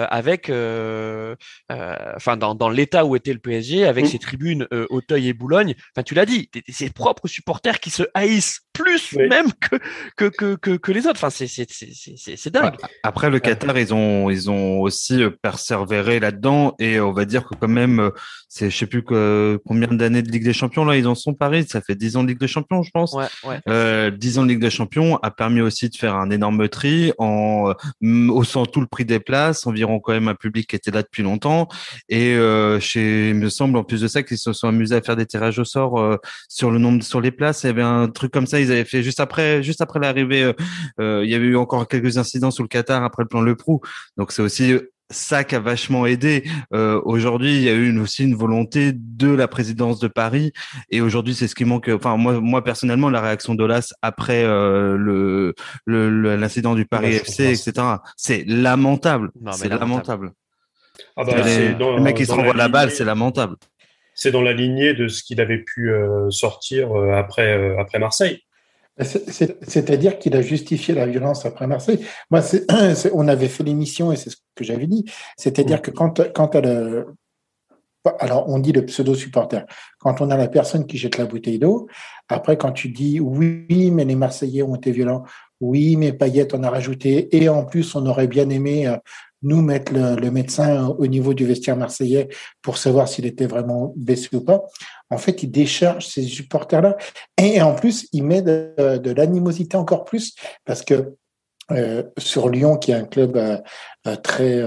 avec, 0.09 0.49
euh, 0.49 1.35
euh, 1.71 1.95
enfin 2.15 2.37
dans, 2.37 2.55
dans 2.55 2.69
l'état 2.69 3.05
où 3.05 3.15
était 3.15 3.33
le 3.33 3.39
PSG, 3.39 3.85
avec 3.85 4.07
ses 4.07 4.19
tribunes 4.19 4.67
Auteuil 4.89 5.29
et 5.29 5.33
Boulogne. 5.33 5.75
Enfin, 5.95 6.03
tu 6.03 6.13
l'as 6.13 6.25
dit, 6.25 6.49
ses 6.67 6.89
propres 6.89 7.27
supporters 7.27 7.79
qui 7.79 7.89
se 7.89 8.03
haïssent 8.13 8.61
plus 8.81 9.13
même 9.13 9.47
que 9.53 9.75
que, 10.29 10.55
que, 10.55 10.75
que, 10.77 10.91
les 10.91 11.05
autres. 11.07 11.23
Enfin, 11.23 11.29
c'est 11.29 11.47
c'est 11.47 12.53
dingue. 12.53 12.75
Après, 13.03 13.29
le 13.29 13.39
Qatar, 13.39 13.77
ils 13.77 13.93
ont 13.93 14.29
ils 14.29 14.49
ont 14.49 14.79
aussi 14.81 15.21
persévéré 15.41 16.19
là-dedans 16.19 16.75
et 16.79 16.99
on 16.99 17.11
va 17.11 17.25
dire 17.25 17.45
que 17.45 17.55
quand 17.55 17.67
même, 17.67 18.11
c'est 18.47 18.69
je 18.69 18.77
sais 18.77 18.87
plus 18.87 19.03
que, 19.03 19.59
combien 19.65 19.87
d'années 19.87 20.21
de 20.21 20.31
Ligue 20.31 20.43
des 20.43 20.53
Champions 20.53 20.85
là 20.85 20.97
ils 20.97 21.07
en 21.07 21.15
sont 21.15 21.33
Paris. 21.33 21.65
Ça 21.69 21.81
fait 21.81 21.95
10 21.95 22.17
ans 22.17 22.23
de 22.23 22.29
Ligue 22.29 22.39
des 22.39 22.47
Champions, 22.47 22.83
je 22.83 22.91
pense. 22.91 23.13
Ouais, 23.13 23.27
ouais. 23.45 24.11
10 24.11 24.39
ans 24.39 24.43
de 24.43 24.49
Ligue 24.49 24.61
des 24.61 24.69
Champions 24.69 25.17
a 25.17 25.31
permis 25.31 25.61
aussi 25.61 25.89
de 25.89 25.95
faire 25.95 26.15
un 26.15 26.29
énorme 26.29 26.67
tri 26.69 27.13
en 27.17 27.73
haussant 28.01 28.65
tout 28.65 28.81
le 28.81 28.87
prix 28.87 29.05
des 29.05 29.19
places 29.19 29.65
environ 29.65 29.99
quand 29.99 30.13
même 30.13 30.27
un 30.27 30.35
public 30.35 30.67
qui 30.67 30.75
était 30.75 30.91
là 30.91 31.01
depuis 31.01 31.23
longtemps. 31.23 31.67
Et 32.09 32.35
euh, 32.35 32.79
chez, 32.79 33.29
il 33.29 33.35
me 33.35 33.49
semble 33.49 33.77
en 33.77 33.83
plus 33.83 34.01
de 34.01 34.07
ça 34.07 34.23
qu'ils 34.23 34.37
se 34.37 34.53
sont 34.53 34.67
amusés 34.67 34.95
à 34.95 35.01
faire 35.01 35.15
des 35.15 35.25
tirages 35.25 35.59
au 35.59 35.65
sort 35.65 35.99
euh, 35.99 36.17
sur 36.47 36.71
le 36.71 36.79
nombre 36.79 37.03
sur 37.03 37.21
les 37.21 37.31
places. 37.31 37.63
Il 37.63 37.67
y 37.67 37.69
avait 37.69 37.81
un 37.81 38.07
truc 38.07 38.31
comme 38.31 38.47
ça. 38.47 38.59
Ils 38.59 38.68
avaient 38.71 38.85
fait 38.85 39.03
juste 39.03 39.19
après, 39.19 39.63
juste 39.63 39.81
après 39.81 39.99
l'arrivée. 39.99 40.53
Euh, 40.99 41.21
il 41.23 41.29
y 41.29 41.35
avait 41.35 41.45
eu 41.45 41.57
encore 41.57 41.87
quelques 41.87 42.17
incidents 42.17 42.51
sous 42.51 42.63
le 42.63 42.67
Qatar 42.67 43.03
après 43.03 43.23
le 43.23 43.27
plan 43.27 43.41
Le 43.41 43.55
Prou. 43.55 43.81
Donc 44.17 44.31
c'est 44.31 44.41
aussi 44.41 44.73
ça 45.11 45.43
qui 45.43 45.55
a 45.55 45.59
vachement 45.59 46.05
aidé. 46.05 46.43
Euh, 46.73 47.01
aujourd'hui, 47.03 47.55
il 47.55 47.63
y 47.63 47.69
a 47.69 47.73
eu 47.73 47.89
une, 47.89 47.99
aussi 47.99 48.23
une 48.23 48.35
volonté 48.35 48.91
de 48.93 49.29
la 49.29 49.47
présidence 49.47 49.99
de 49.99 50.07
Paris, 50.07 50.51
et 50.91 51.01
aujourd'hui, 51.01 51.33
c'est 51.33 51.47
ce 51.47 51.55
qui 51.55 51.65
manque. 51.65 51.89
Enfin, 51.89 52.15
moi, 52.15 52.39
moi 52.39 52.63
personnellement, 52.63 53.09
la 53.09 53.21
réaction 53.21 53.55
d'Olas 53.55 53.91
après 54.03 54.43
euh, 54.43 54.97
le 54.97 55.55
l'incident 56.35 56.75
du 56.75 56.85
Paris 56.85 57.15
FC, 57.15 57.45
etc. 57.45 57.87
C'est 58.17 58.43
lamentable. 58.47 59.31
C'est 59.51 59.69
lamentable. 59.69 60.31
Ah 61.15 61.23
bah, 61.23 61.33
le 61.35 61.99
mec 61.99 62.17
qui 62.17 62.25
se 62.25 62.31
renvoie 62.31 62.53
la, 62.53 62.67
balle, 62.67 62.91
c'est 62.91 63.05
lamentable. 63.05 63.55
C'est 64.13 64.31
dans 64.31 64.41
la 64.41 64.53
lignée 64.53 64.93
de 64.93 65.07
ce 65.07 65.23
qu'il 65.23 65.39
avait 65.39 65.59
pu 65.59 65.91
euh, 65.91 66.29
sortir 66.29 66.91
euh, 66.91 67.13
après 67.13 67.57
euh, 67.57 67.79
après 67.79 67.99
Marseille. 67.99 68.43
C'est-à-dire 69.01 70.19
qu'il 70.19 70.35
a 70.35 70.41
justifié 70.41 70.93
la 70.93 71.05
violence 71.05 71.45
après 71.45 71.67
Marseille. 71.67 72.05
Moi, 72.29 72.41
on 73.13 73.27
avait 73.27 73.47
fait 73.47 73.63
l'émission 73.63 74.11
et 74.11 74.15
c'est 74.15 74.29
ce 74.29 74.37
que 74.55 74.63
j'avais 74.63 74.87
dit. 74.87 75.05
C'est-à-dire 75.37 75.81
que 75.81 75.91
quand, 75.91 76.21
quand 76.33 76.55
le, 76.55 77.05
alors 78.19 78.47
on 78.49 78.59
dit 78.59 78.71
le 78.71 78.85
pseudo 78.85 79.15
supporter. 79.15 79.65
Quand 79.99 80.21
on 80.21 80.29
a 80.29 80.37
la 80.37 80.47
personne 80.47 80.85
qui 80.85 80.97
jette 80.97 81.17
la 81.17 81.25
bouteille 81.25 81.59
d'eau, 81.59 81.87
après 82.27 82.57
quand 82.57 82.71
tu 82.71 82.89
dis 82.89 83.19
oui, 83.19 83.91
mais 83.91 84.05
les 84.05 84.15
Marseillais 84.15 84.63
ont 84.63 84.75
été 84.75 84.91
violents, 84.91 85.23
oui, 85.61 85.97
mais 85.97 86.13
Payet 86.13 86.53
en 86.55 86.63
a 86.63 86.69
rajouté, 86.69 87.35
et 87.35 87.49
en 87.49 87.65
plus 87.65 87.95
on 87.95 88.05
aurait 88.05 88.27
bien 88.27 88.49
aimé 88.49 88.93
nous 89.41 89.61
mettre 89.61 89.93
le, 89.93 90.31
médecin 90.31 90.87
au 90.87 91.07
niveau 91.07 91.33
du 91.33 91.45
vestiaire 91.45 91.77
marseillais 91.77 92.27
pour 92.61 92.77
savoir 92.77 93.07
s'il 93.07 93.25
était 93.25 93.47
vraiment 93.47 93.93
blessé 93.95 94.29
ou 94.33 94.41
pas. 94.41 94.63
En 95.09 95.17
fait, 95.17 95.43
il 95.43 95.51
décharge 95.51 96.07
ces 96.07 96.23
supporters-là 96.23 96.97
et 97.37 97.61
en 97.61 97.73
plus, 97.73 98.07
il 98.11 98.23
met 98.23 98.41
de, 98.41 99.11
l'animosité 99.11 99.77
encore 99.77 100.05
plus 100.05 100.35
parce 100.65 100.83
que 100.83 101.15
euh, 101.71 102.01
sur 102.17 102.49
Lyon, 102.49 102.77
qui 102.77 102.91
est 102.91 102.95
un 102.95 103.05
club 103.05 103.37
euh, 103.37 103.57
euh, 104.07 104.15
très 104.15 104.63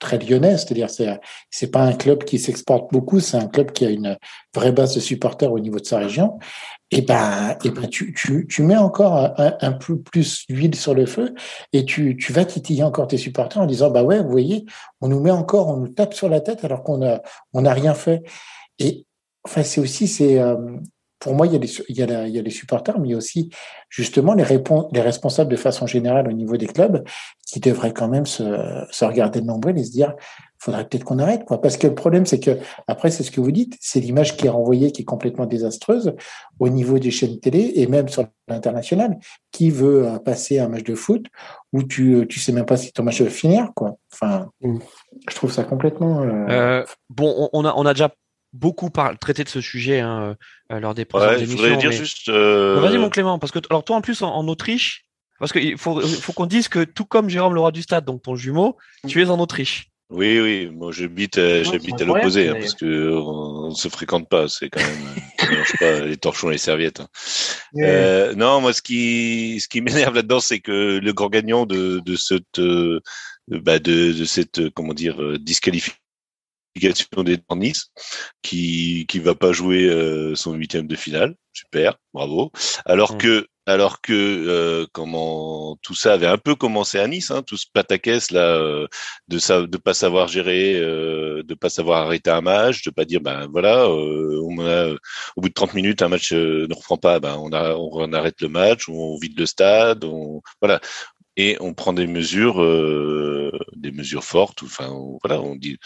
très 0.00 0.18
lyonnais, 0.18 0.58
c'est-à-dire 0.58 0.90
c'est 0.90 1.20
c'est 1.50 1.70
pas 1.70 1.82
un 1.82 1.92
club 1.92 2.24
qui 2.24 2.40
s'exporte 2.40 2.92
beaucoup, 2.92 3.20
c'est 3.20 3.36
un 3.36 3.46
club 3.46 3.70
qui 3.70 3.86
a 3.86 3.90
une 3.90 4.16
vraie 4.52 4.72
base 4.72 4.96
de 4.96 5.00
supporters 5.00 5.52
au 5.52 5.60
niveau 5.60 5.78
de 5.78 5.86
sa 5.86 5.98
région 5.98 6.38
et 6.92 6.98
eh 6.98 7.02
ben, 7.02 7.50
et 7.50 7.66
eh 7.66 7.70
ben 7.70 7.88
tu, 7.88 8.14
tu, 8.14 8.46
tu 8.48 8.62
mets 8.62 8.76
encore 8.76 9.34
un, 9.38 9.72
peu 9.72 9.98
plus 9.98 10.46
d'huile 10.48 10.76
sur 10.76 10.94
le 10.94 11.04
feu 11.04 11.34
et 11.72 11.84
tu, 11.84 12.16
tu 12.16 12.32
vas 12.32 12.44
titiller 12.44 12.84
encore 12.84 13.08
tes 13.08 13.16
supporters 13.16 13.60
en 13.60 13.66
disant 13.66 13.90
bah 13.90 14.04
ouais 14.04 14.22
vous 14.22 14.30
voyez 14.30 14.66
on 15.00 15.08
nous 15.08 15.18
met 15.18 15.32
encore 15.32 15.66
on 15.68 15.78
nous 15.78 15.88
tape 15.88 16.14
sur 16.14 16.28
la 16.28 16.40
tête 16.40 16.64
alors 16.64 16.84
qu'on 16.84 17.04
a 17.04 17.22
on 17.52 17.62
n'a 17.62 17.72
rien 17.72 17.94
fait. 17.94 18.22
Et 18.78 19.04
enfin 19.44 19.64
c'est 19.64 19.80
aussi 19.80 20.06
c'est 20.06 20.38
euh, 20.38 20.56
pour 21.18 21.34
moi, 21.34 21.46
il 21.46 21.54
y, 21.54 21.56
a 21.56 21.58
les, 21.58 21.72
il, 21.88 21.96
y 21.96 22.02
a 22.02 22.26
il 22.28 22.34
y 22.34 22.38
a 22.38 22.42
les 22.42 22.50
supporters, 22.50 22.98
mais 23.00 23.08
il 23.08 23.10
y 23.12 23.14
a 23.14 23.16
aussi 23.16 23.50
justement 23.88 24.34
les, 24.34 24.44
les 24.92 25.00
responsables 25.00 25.50
de 25.50 25.56
façon 25.56 25.86
générale 25.86 26.28
au 26.28 26.32
niveau 26.32 26.56
des 26.56 26.66
clubs 26.66 27.02
qui 27.46 27.58
devraient 27.58 27.92
quand 27.92 28.08
même 28.08 28.26
se, 28.26 28.44
se 28.90 29.04
regarder 29.04 29.40
le 29.40 29.46
nombril 29.46 29.78
et 29.78 29.84
se 29.84 29.90
dire 29.90 30.14
faudrait 30.58 30.86
peut-être 30.86 31.04
qu'on 31.04 31.18
arrête, 31.18 31.44
quoi. 31.44 31.60
Parce 31.60 31.76
que 31.76 31.86
le 31.86 31.94
problème, 31.94 32.26
c'est 32.26 32.40
que, 32.40 32.58
après, 32.86 33.10
c'est 33.10 33.22
ce 33.22 33.30
que 33.30 33.40
vous 33.40 33.52
dites, 33.52 33.76
c'est 33.80 34.00
l'image 34.00 34.36
qui 34.36 34.46
est 34.46 34.50
renvoyée 34.50 34.92
qui 34.92 35.02
est 35.02 35.04
complètement 35.04 35.46
désastreuse 35.46 36.14
au 36.58 36.68
niveau 36.68 36.98
des 36.98 37.10
chaînes 37.10 37.38
télé 37.40 37.72
et 37.76 37.86
même 37.86 38.08
sur 38.08 38.26
l'international. 38.48 39.18
Qui 39.52 39.70
veut 39.70 40.06
euh, 40.06 40.18
passer 40.18 40.58
un 40.58 40.68
match 40.68 40.84
de 40.84 40.94
foot 40.94 41.26
où 41.72 41.82
tu, 41.82 42.14
euh, 42.14 42.26
tu 42.26 42.40
sais 42.40 42.52
même 42.52 42.66
pas 42.66 42.76
si 42.76 42.92
ton 42.92 43.02
match 43.02 43.20
va 43.20 43.30
finir, 43.30 43.70
quoi. 43.74 43.96
Enfin, 44.12 44.48
mm. 44.60 44.78
je 45.28 45.34
trouve 45.34 45.52
ça 45.52 45.64
complètement. 45.64 46.22
Euh... 46.22 46.84
bon, 47.10 47.48
on 47.52 47.64
a, 47.64 47.72
on 47.74 47.86
a 47.86 47.94
déjà 47.94 48.12
beaucoup 48.52 48.90
traité 49.20 49.44
de 49.44 49.48
ce 49.48 49.60
sujet 49.60 50.00
hein, 50.00 50.36
lors 50.70 50.94
des 50.94 51.04
précédentes 51.04 51.38
émissions. 51.38 51.56
Je 51.56 51.62
voudrais 51.62 51.76
dire 51.76 51.92
juste. 51.92 52.30
Vas-y, 52.30 52.98
mon 52.98 53.10
Clément, 53.10 53.38
parce 53.38 53.52
que 53.52 53.58
alors 53.70 53.84
toi, 53.84 53.96
en 53.96 54.00
plus, 54.00 54.22
en, 54.22 54.48
Autriche, 54.48 55.04
parce 55.38 55.52
qu'il 55.52 55.76
faut, 55.76 56.00
faut 56.00 56.32
qu'on 56.32 56.46
dise 56.46 56.68
que 56.68 56.84
tout 56.84 57.04
comme 57.04 57.28
Jérôme 57.28 57.54
Leroy 57.54 57.72
du 57.72 57.82
Stade, 57.82 58.04
donc 58.04 58.22
ton 58.22 58.36
jumeau, 58.36 58.76
tu 59.06 59.22
es 59.22 59.28
en 59.28 59.38
Autriche. 59.38 59.90
Oui, 60.08 60.38
oui, 60.38 60.70
moi 60.70 60.92
j'habite, 60.92 61.36
euh, 61.38 61.64
j'habite 61.64 62.00
à 62.00 62.04
l'opposé, 62.04 62.48
hein, 62.48 62.56
parce 62.60 62.74
que 62.74 63.10
on, 63.10 63.70
ne 63.70 63.74
se 63.74 63.88
fréquente 63.88 64.28
pas, 64.28 64.46
c'est 64.46 64.70
quand 64.70 64.80
même, 64.80 65.14
on 65.42 65.50
mélange 65.50 65.72
pas 65.80 66.00
les 66.06 66.16
torchons 66.16 66.48
et 66.50 66.52
les 66.52 66.58
serviettes. 66.58 67.00
Hein. 67.00 67.08
Euh, 67.78 68.32
non, 68.36 68.60
moi 68.60 68.72
ce 68.72 68.82
qui, 68.82 69.58
ce 69.60 69.66
qui 69.66 69.80
m'énerve 69.80 70.14
là-dedans, 70.14 70.38
c'est 70.38 70.60
que 70.60 71.00
le 71.02 71.12
grand 71.12 71.28
gagnant 71.28 71.66
de, 71.66 72.00
de 72.04 72.14
cette, 72.14 72.60
euh, 72.60 73.00
bah 73.48 73.80
de, 73.80 74.12
de 74.12 74.24
cette, 74.24 74.70
comment 74.70 74.94
dire, 74.94 75.20
euh, 75.20 75.38
disqualification 75.38 75.98
des 77.24 77.38
Nice, 77.56 77.86
qui 78.42 79.06
qui 79.08 79.18
va 79.18 79.34
pas 79.34 79.52
jouer 79.52 79.90
son 80.34 80.52
huitième 80.52 80.86
de 80.86 80.94
finale, 80.94 81.34
super, 81.52 81.98
bravo. 82.12 82.52
Alors 82.84 83.14
mmh. 83.14 83.18
que 83.18 83.46
alors 83.66 84.00
que 84.00 84.12
euh, 84.12 84.86
comment 84.92 85.76
tout 85.82 85.94
ça 85.94 86.14
avait 86.14 86.26
un 86.26 86.38
peu 86.38 86.54
commencé 86.54 86.98
à 86.98 87.06
Nice, 87.08 87.30
hein, 87.30 87.42
tout 87.42 87.56
ce 87.56 87.66
pataquès 87.72 88.30
là 88.30 88.40
euh, 88.40 88.86
de 89.28 89.38
ça, 89.38 89.62
de 89.66 89.76
pas 89.76 89.94
savoir 89.94 90.28
gérer, 90.28 90.76
euh, 90.76 91.42
de 91.42 91.54
pas 91.54 91.68
savoir 91.68 92.02
arrêter 92.06 92.30
un 92.30 92.40
match, 92.40 92.82
de 92.84 92.90
pas 92.90 93.04
dire 93.04 93.20
ben 93.20 93.48
voilà, 93.50 93.84
euh, 93.86 94.96
au 95.36 95.40
bout 95.40 95.48
de 95.48 95.54
30 95.54 95.74
minutes 95.74 96.02
un 96.02 96.08
match 96.08 96.32
ne 96.32 96.72
reprend 96.74 96.96
pas, 96.96 97.18
ben 97.20 97.36
on, 97.38 97.52
a, 97.52 98.16
arrête 98.16 98.40
le 98.40 98.48
match, 98.48 98.88
on 98.88 99.18
vide 99.18 99.38
le 99.38 99.46
stade, 99.46 100.04
on 100.04 100.40
voilà. 100.60 100.80
Et 101.38 101.58
on 101.60 101.74
prend 101.74 101.92
des 101.92 102.06
mesures, 102.06 102.62
des 103.76 103.92
mesures 103.92 104.24
fortes, 104.24 104.62
enfin 104.62 104.88
voilà, 105.22 105.42
on 105.42 105.54
dit 105.54 105.76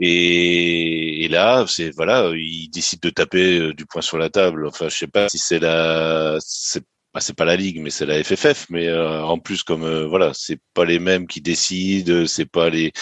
et, 0.00 1.24
et 1.24 1.28
là, 1.28 1.64
c'est 1.68 1.90
voilà, 1.94 2.30
il 2.34 2.68
décide 2.70 3.00
de 3.00 3.10
taper 3.10 3.58
euh, 3.60 3.74
du 3.74 3.86
poing 3.86 4.02
sur 4.02 4.18
la 4.18 4.30
table. 4.30 4.66
Enfin, 4.66 4.88
je 4.88 4.96
sais 4.96 5.06
pas 5.06 5.28
si 5.28 5.38
c'est 5.38 5.58
la, 5.58 6.38
c'est 6.40 6.82
bah, 7.14 7.20
pas 7.36 7.44
la 7.44 7.56
ligue, 7.56 7.80
mais 7.80 7.90
c'est 7.90 8.06
la 8.06 8.22
FFF. 8.24 8.66
Mais 8.70 8.88
euh, 8.88 9.22
en 9.22 9.38
plus, 9.38 9.62
comme 9.62 9.84
euh, 9.84 10.06
voilà, 10.06 10.32
c'est 10.34 10.58
pas 10.74 10.84
les 10.84 10.98
mêmes 10.98 11.26
qui 11.26 11.40
décident, 11.42 12.26
c'est 12.26 12.46
pas 12.50 12.70
les 12.70 12.92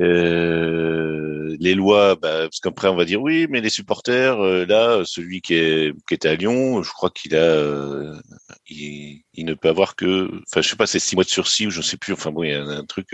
euh, 0.00 1.56
les 1.60 1.74
lois, 1.74 2.16
bah, 2.16 2.42
parce 2.42 2.60
qu'après 2.60 2.88
on 2.88 2.96
va 2.96 3.04
dire 3.04 3.22
oui, 3.22 3.46
mais 3.50 3.60
les 3.60 3.70
supporters, 3.70 4.40
euh, 4.40 4.66
là, 4.66 5.02
celui 5.04 5.40
qui, 5.40 5.54
est, 5.54 5.94
qui 6.08 6.14
était 6.14 6.28
à 6.28 6.34
Lyon, 6.34 6.82
je 6.82 6.90
crois 6.92 7.10
qu'il 7.10 7.34
a, 7.36 7.38
euh, 7.38 8.16
il, 8.68 9.22
il, 9.36 9.44
ne 9.44 9.54
peut 9.54 9.68
avoir 9.68 9.96
que, 9.96 10.30
enfin, 10.48 10.62
je 10.62 10.68
sais 10.68 10.76
pas, 10.76 10.86
c'est 10.86 10.98
six 10.98 11.14
mois 11.14 11.24
de 11.24 11.28
sursis 11.28 11.66
ou 11.66 11.70
je 11.70 11.78
ne 11.78 11.82
sais 11.82 11.96
plus. 11.96 12.12
Enfin 12.12 12.30
bon, 12.30 12.42
il 12.42 12.50
y 12.50 12.54
a 12.54 12.62
un, 12.62 12.84
truc, 12.84 13.08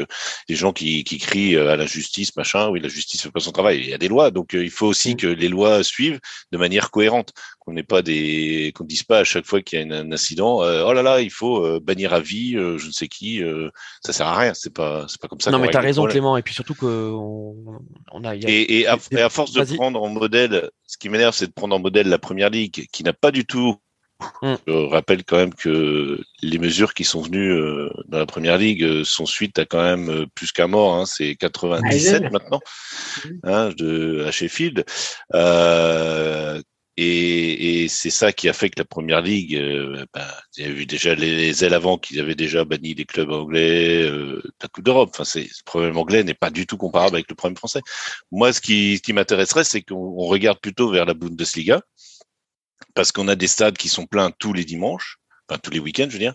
des 0.49 0.55
gens 0.55 0.73
qui, 0.73 1.05
qui 1.05 1.19
crient 1.19 1.57
à 1.57 1.77
la 1.77 1.87
justice, 1.87 2.37
machin. 2.37 2.69
Oui, 2.69 2.81
la 2.81 2.89
justice 2.89 3.23
fait 3.23 3.31
pas 3.31 3.41
son 3.41 3.53
travail. 3.53 3.81
Il 3.81 3.89
y 3.89 3.95
a 3.95 3.99
des 3.99 4.09
lois, 4.09 4.31
donc 4.31 4.53
il 4.53 4.71
faut 4.71 4.87
aussi 4.87 5.15
mm. 5.15 5.17
que 5.17 5.27
les 5.27 5.49
lois 5.49 5.83
suivent 5.83 6.21
de 6.53 6.59
manière 6.59 6.91
cohérente 6.91 7.33
qu'on 7.59 7.73
n'ait 7.73 7.83
pas 7.83 8.03
des, 8.03 8.73
qu'on 8.75 8.85
dise 8.85 9.03
pas 9.03 9.19
à 9.19 9.25
chaque 9.25 9.47
fois 9.47 9.61
qu'il 9.61 9.79
y 9.79 9.83
a 9.83 9.97
un, 9.97 10.13
incident, 10.13 10.59
oh 10.59 10.93
là 10.93 11.03
là, 11.03 11.21
il 11.21 11.31
faut 11.31 11.81
bannir 11.81 12.15
à 12.15 12.21
vie, 12.21 12.53
je 12.53 12.87
ne 12.87 12.93
sais 12.93 13.09
qui, 13.09 13.43
ça 14.05 14.13
sert 14.13 14.27
à 14.27 14.39
rien. 14.39 14.55
C'est 14.55 14.73
pas, 14.73 15.07
c'est 15.09 15.21
pas 15.21 15.29
comme 15.29 15.41
ça. 15.41 15.51
Non, 15.51 15.59
mais 15.59 15.71
t'as 15.71 15.81
raison, 15.81 16.07
Clément. 16.07 16.37
Et 16.37 16.43
puis 16.43 16.55
surtout 16.55 16.75
que 16.75 17.11
on, 18.13 18.25
a. 18.25 18.35
Et, 18.35 18.87
à, 18.87 19.29
force 19.29 19.53
de 19.53 19.77
prendre 19.77 20.03
en 20.03 20.09
modèle, 20.09 20.71
ce 20.87 20.99
qui 20.99 21.09
m'énerve, 21.09 21.35
c'est 21.35 21.47
de 21.47 21.53
prendre 21.53 21.75
en 21.75 21.79
modèle 21.79 22.09
la 22.09 22.19
première 22.19 22.51
ligue, 22.51 22.87
qui 22.93 23.05
n'a 23.05 23.13
pas 23.13 23.31
du 23.31 23.45
tout. 23.45 23.77
Hmm. 24.43 24.55
Je 24.67 24.73
rappelle 24.73 25.25
quand 25.25 25.37
même 25.37 25.55
que 25.55 26.21
les 26.43 26.59
mesures 26.59 26.95
qui 26.95 27.05
sont 27.05 27.23
venues 27.23 27.53
euh, 27.53 27.91
dans 28.09 28.19
la 28.19 28.27
première 28.27 28.59
ligue 28.59 28.83
euh, 28.85 29.05
sont 29.05 29.27
suite 29.27 29.59
à 29.59 29.65
quand 29.65 29.83
même 29.83 30.11
euh, 30.11 30.27
plus 30.35 30.53
qu'un 30.53 30.67
mort. 30.67 30.95
Hein, 30.95 31.07
c'est 31.07 31.37
97 31.37 32.31
maintenant 32.33 32.61
hein, 33.45 33.71
de 33.77 34.25
à 34.27 34.31
Sheffield. 34.31 34.85
Euh, 35.35 36.61
et, 37.03 37.85
et 37.85 37.89
c'est 37.89 38.11
ça 38.11 38.31
qui 38.31 38.47
a 38.49 38.53
fait 38.53 38.69
que 38.69 38.79
la 38.79 38.85
première 38.85 39.23
ligue, 39.23 39.57
euh, 39.57 40.05
ben, 40.13 40.27
il 40.59 40.65
y 40.65 40.67
a 40.67 40.71
eu 40.71 40.85
déjà 40.85 41.15
les, 41.15 41.65
ailes 41.65 41.73
avant 41.73 41.97
qui 41.97 42.21
avaient 42.21 42.35
déjà 42.35 42.65
banni 42.67 42.93
les 42.95 43.07
clubs 43.07 43.31
anglais 43.31 44.03
euh, 44.03 44.43
la 44.61 44.69
Coupe 44.69 44.85
d'Europe. 44.85 45.09
Enfin, 45.15 45.25
c'est 45.25 45.45
le 45.45 45.65
problème 45.65 45.97
anglais 45.97 46.25
n'est 46.25 46.35
pas 46.35 46.51
du 46.51 46.67
tout 46.67 46.77
comparable 46.77 47.17
avec 47.17 47.31
le 47.31 47.37
problème 47.37 47.57
français. 47.57 47.81
Moi, 48.31 48.53
ce 48.53 48.61
qui, 48.61 48.99
ce 48.99 49.03
qui 49.03 49.15
m'intéresserait, 49.15 49.65
c'est 49.65 49.81
qu'on 49.81 50.27
regarde 50.27 50.61
plutôt 50.61 50.91
vers 50.91 51.07
la 51.07 51.15
Bundesliga 51.15 51.81
parce 52.95 53.13
qu'on 53.13 53.29
a 53.29 53.35
des 53.35 53.47
stades 53.47 53.77
qui 53.77 53.89
sont 53.89 54.07
pleins 54.07 54.31
tous 54.39 54.53
les 54.53 54.65
dimanches 54.65 55.21
enfin 55.51 55.59
tous 55.63 55.71
les 55.71 55.79
week-ends, 55.79 56.07
je 56.09 56.13
veux 56.13 56.19
dire, 56.19 56.35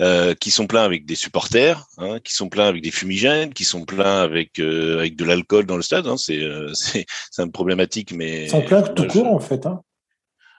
euh, 0.00 0.34
qui 0.34 0.50
sont 0.50 0.66
pleins 0.66 0.84
avec 0.84 1.04
des 1.04 1.14
supporters, 1.14 1.84
hein, 1.98 2.18
qui 2.22 2.34
sont 2.34 2.48
pleins 2.48 2.66
avec 2.66 2.82
des 2.82 2.90
fumigènes, 2.90 3.52
qui 3.52 3.64
sont 3.64 3.84
pleins 3.84 4.22
avec 4.22 4.58
euh, 4.58 4.98
avec 4.98 5.16
de 5.16 5.24
l'alcool 5.24 5.66
dans 5.66 5.76
le 5.76 5.82
stade. 5.82 6.06
Hein, 6.06 6.16
c'est 6.16 6.42
euh, 6.42 6.72
c'est 6.74 7.06
c'est 7.30 7.42
une 7.42 7.52
problématique, 7.52 8.12
mais 8.12 8.44
ils 8.44 8.50
sont 8.50 8.62
pleins 8.62 8.82
tout 8.82 9.06
court 9.06 9.26
en 9.26 9.40
fait. 9.40 9.66
Hein. 9.66 9.82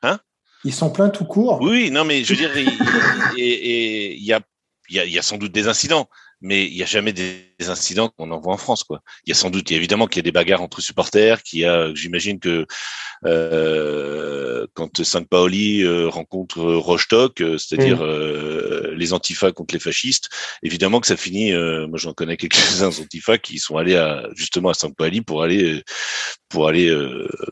hein? 0.03 0.19
Ils 0.63 0.73
sont 0.73 0.89
pleins 0.89 1.09
tout 1.09 1.25
court. 1.25 1.59
Oui, 1.61 1.91
non, 1.91 2.03
mais 2.03 2.23
je 2.23 2.33
veux 2.33 2.39
dire, 2.39 2.55
et 3.37 4.13
il 4.15 4.23
y 4.23 4.33
a 4.33 4.41
il 4.89 4.95
y 4.95 4.99
a, 4.99 5.05
y 5.05 5.19
a 5.19 5.21
sans 5.21 5.37
doute 5.37 5.51
des 5.51 5.67
incidents, 5.67 6.07
mais 6.41 6.65
il 6.67 6.73
n'y 6.73 6.83
a 6.83 6.87
jamais 6.87 7.13
des 7.13 7.47
incidents 7.67 8.09
qu'on 8.09 8.31
en 8.31 8.39
voit 8.39 8.53
en 8.53 8.57
France. 8.57 8.83
Quoi. 8.83 9.01
Il 9.25 9.29
y 9.29 9.31
a 9.31 9.35
sans 9.35 9.49
doute, 9.49 9.71
évidemment 9.71 10.07
qu'il 10.07 10.17
y 10.17 10.19
a 10.19 10.23
des 10.23 10.31
bagarres 10.31 10.61
entre 10.61 10.81
supporters, 10.81 11.41
qu'il 11.43 11.59
y 11.59 11.65
a, 11.65 11.93
j'imagine 11.95 12.39
que 12.39 12.65
euh, 13.25 14.67
quand 14.73 15.03
Saint-Paoli 15.03 15.81
euh, 15.83 16.07
rencontre 16.07 16.61
Rostock, 16.61 17.41
euh, 17.41 17.57
c'est-à-dire 17.57 17.97
mm. 17.97 18.03
euh, 18.03 18.95
les 18.95 19.13
antifas 19.13 19.51
contre 19.51 19.73
les 19.73 19.79
fascistes, 19.79 20.29
évidemment 20.61 20.99
que 20.99 21.07
ça 21.07 21.17
finit. 21.17 21.51
Euh, 21.51 21.87
moi, 21.87 21.97
j'en 21.97 22.13
connais 22.13 22.37
quelques-uns 22.37 22.99
antifas 22.99 23.39
qui 23.39 23.57
sont 23.57 23.77
allés 23.77 23.95
à, 23.95 24.27
justement 24.35 24.69
à 24.69 24.73
Saint-Paoli 24.73 25.21
pour 25.21 25.41
aller 25.43 25.83
pour 26.49 26.67
aller 26.67 26.95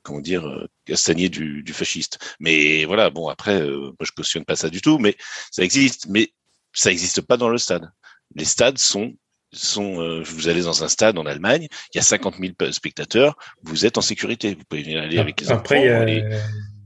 comment 0.03 0.21
dire 0.21 0.67
castagner 0.85 1.27
du, 1.29 1.63
du 1.63 1.73
fasciste. 1.73 2.19
Mais 2.39 2.85
voilà, 2.85 3.09
bon 3.09 3.27
après, 3.27 3.61
moi 3.61 3.93
je 4.01 4.11
cautionne 4.11 4.45
pas 4.45 4.55
ça 4.55 4.69
du 4.69 4.81
tout, 4.81 4.99
mais 4.99 5.15
ça 5.51 5.63
existe. 5.63 6.05
Mais 6.09 6.31
ça 6.73 6.89
n'existe 6.89 7.21
pas 7.21 7.37
dans 7.37 7.49
le 7.49 7.57
stade. 7.57 7.89
Les 8.35 8.45
stades 8.45 8.77
sont 8.77 9.13
sont, 9.53 10.01
euh, 10.01 10.21
vous 10.25 10.49
allez 10.49 10.63
dans 10.63 10.83
un 10.83 10.89
stade 10.89 11.17
en 11.17 11.25
Allemagne, 11.25 11.67
il 11.93 11.97
y 11.97 11.99
a 11.99 12.03
50 12.03 12.35
000 12.39 12.71
spectateurs, 12.73 13.37
vous 13.63 13.85
êtes 13.85 13.97
en 13.97 14.01
sécurité. 14.01 14.53
Vous 14.53 14.63
pouvez 14.67 14.83
venir 14.83 15.01
aller 15.01 15.17
avec 15.17 15.39
les 15.39 15.49
Après, 15.49 15.77
enfants. 15.77 15.85
il 15.85 15.87
y 15.87 15.89
a, 15.91 15.99
aller- 16.01 16.25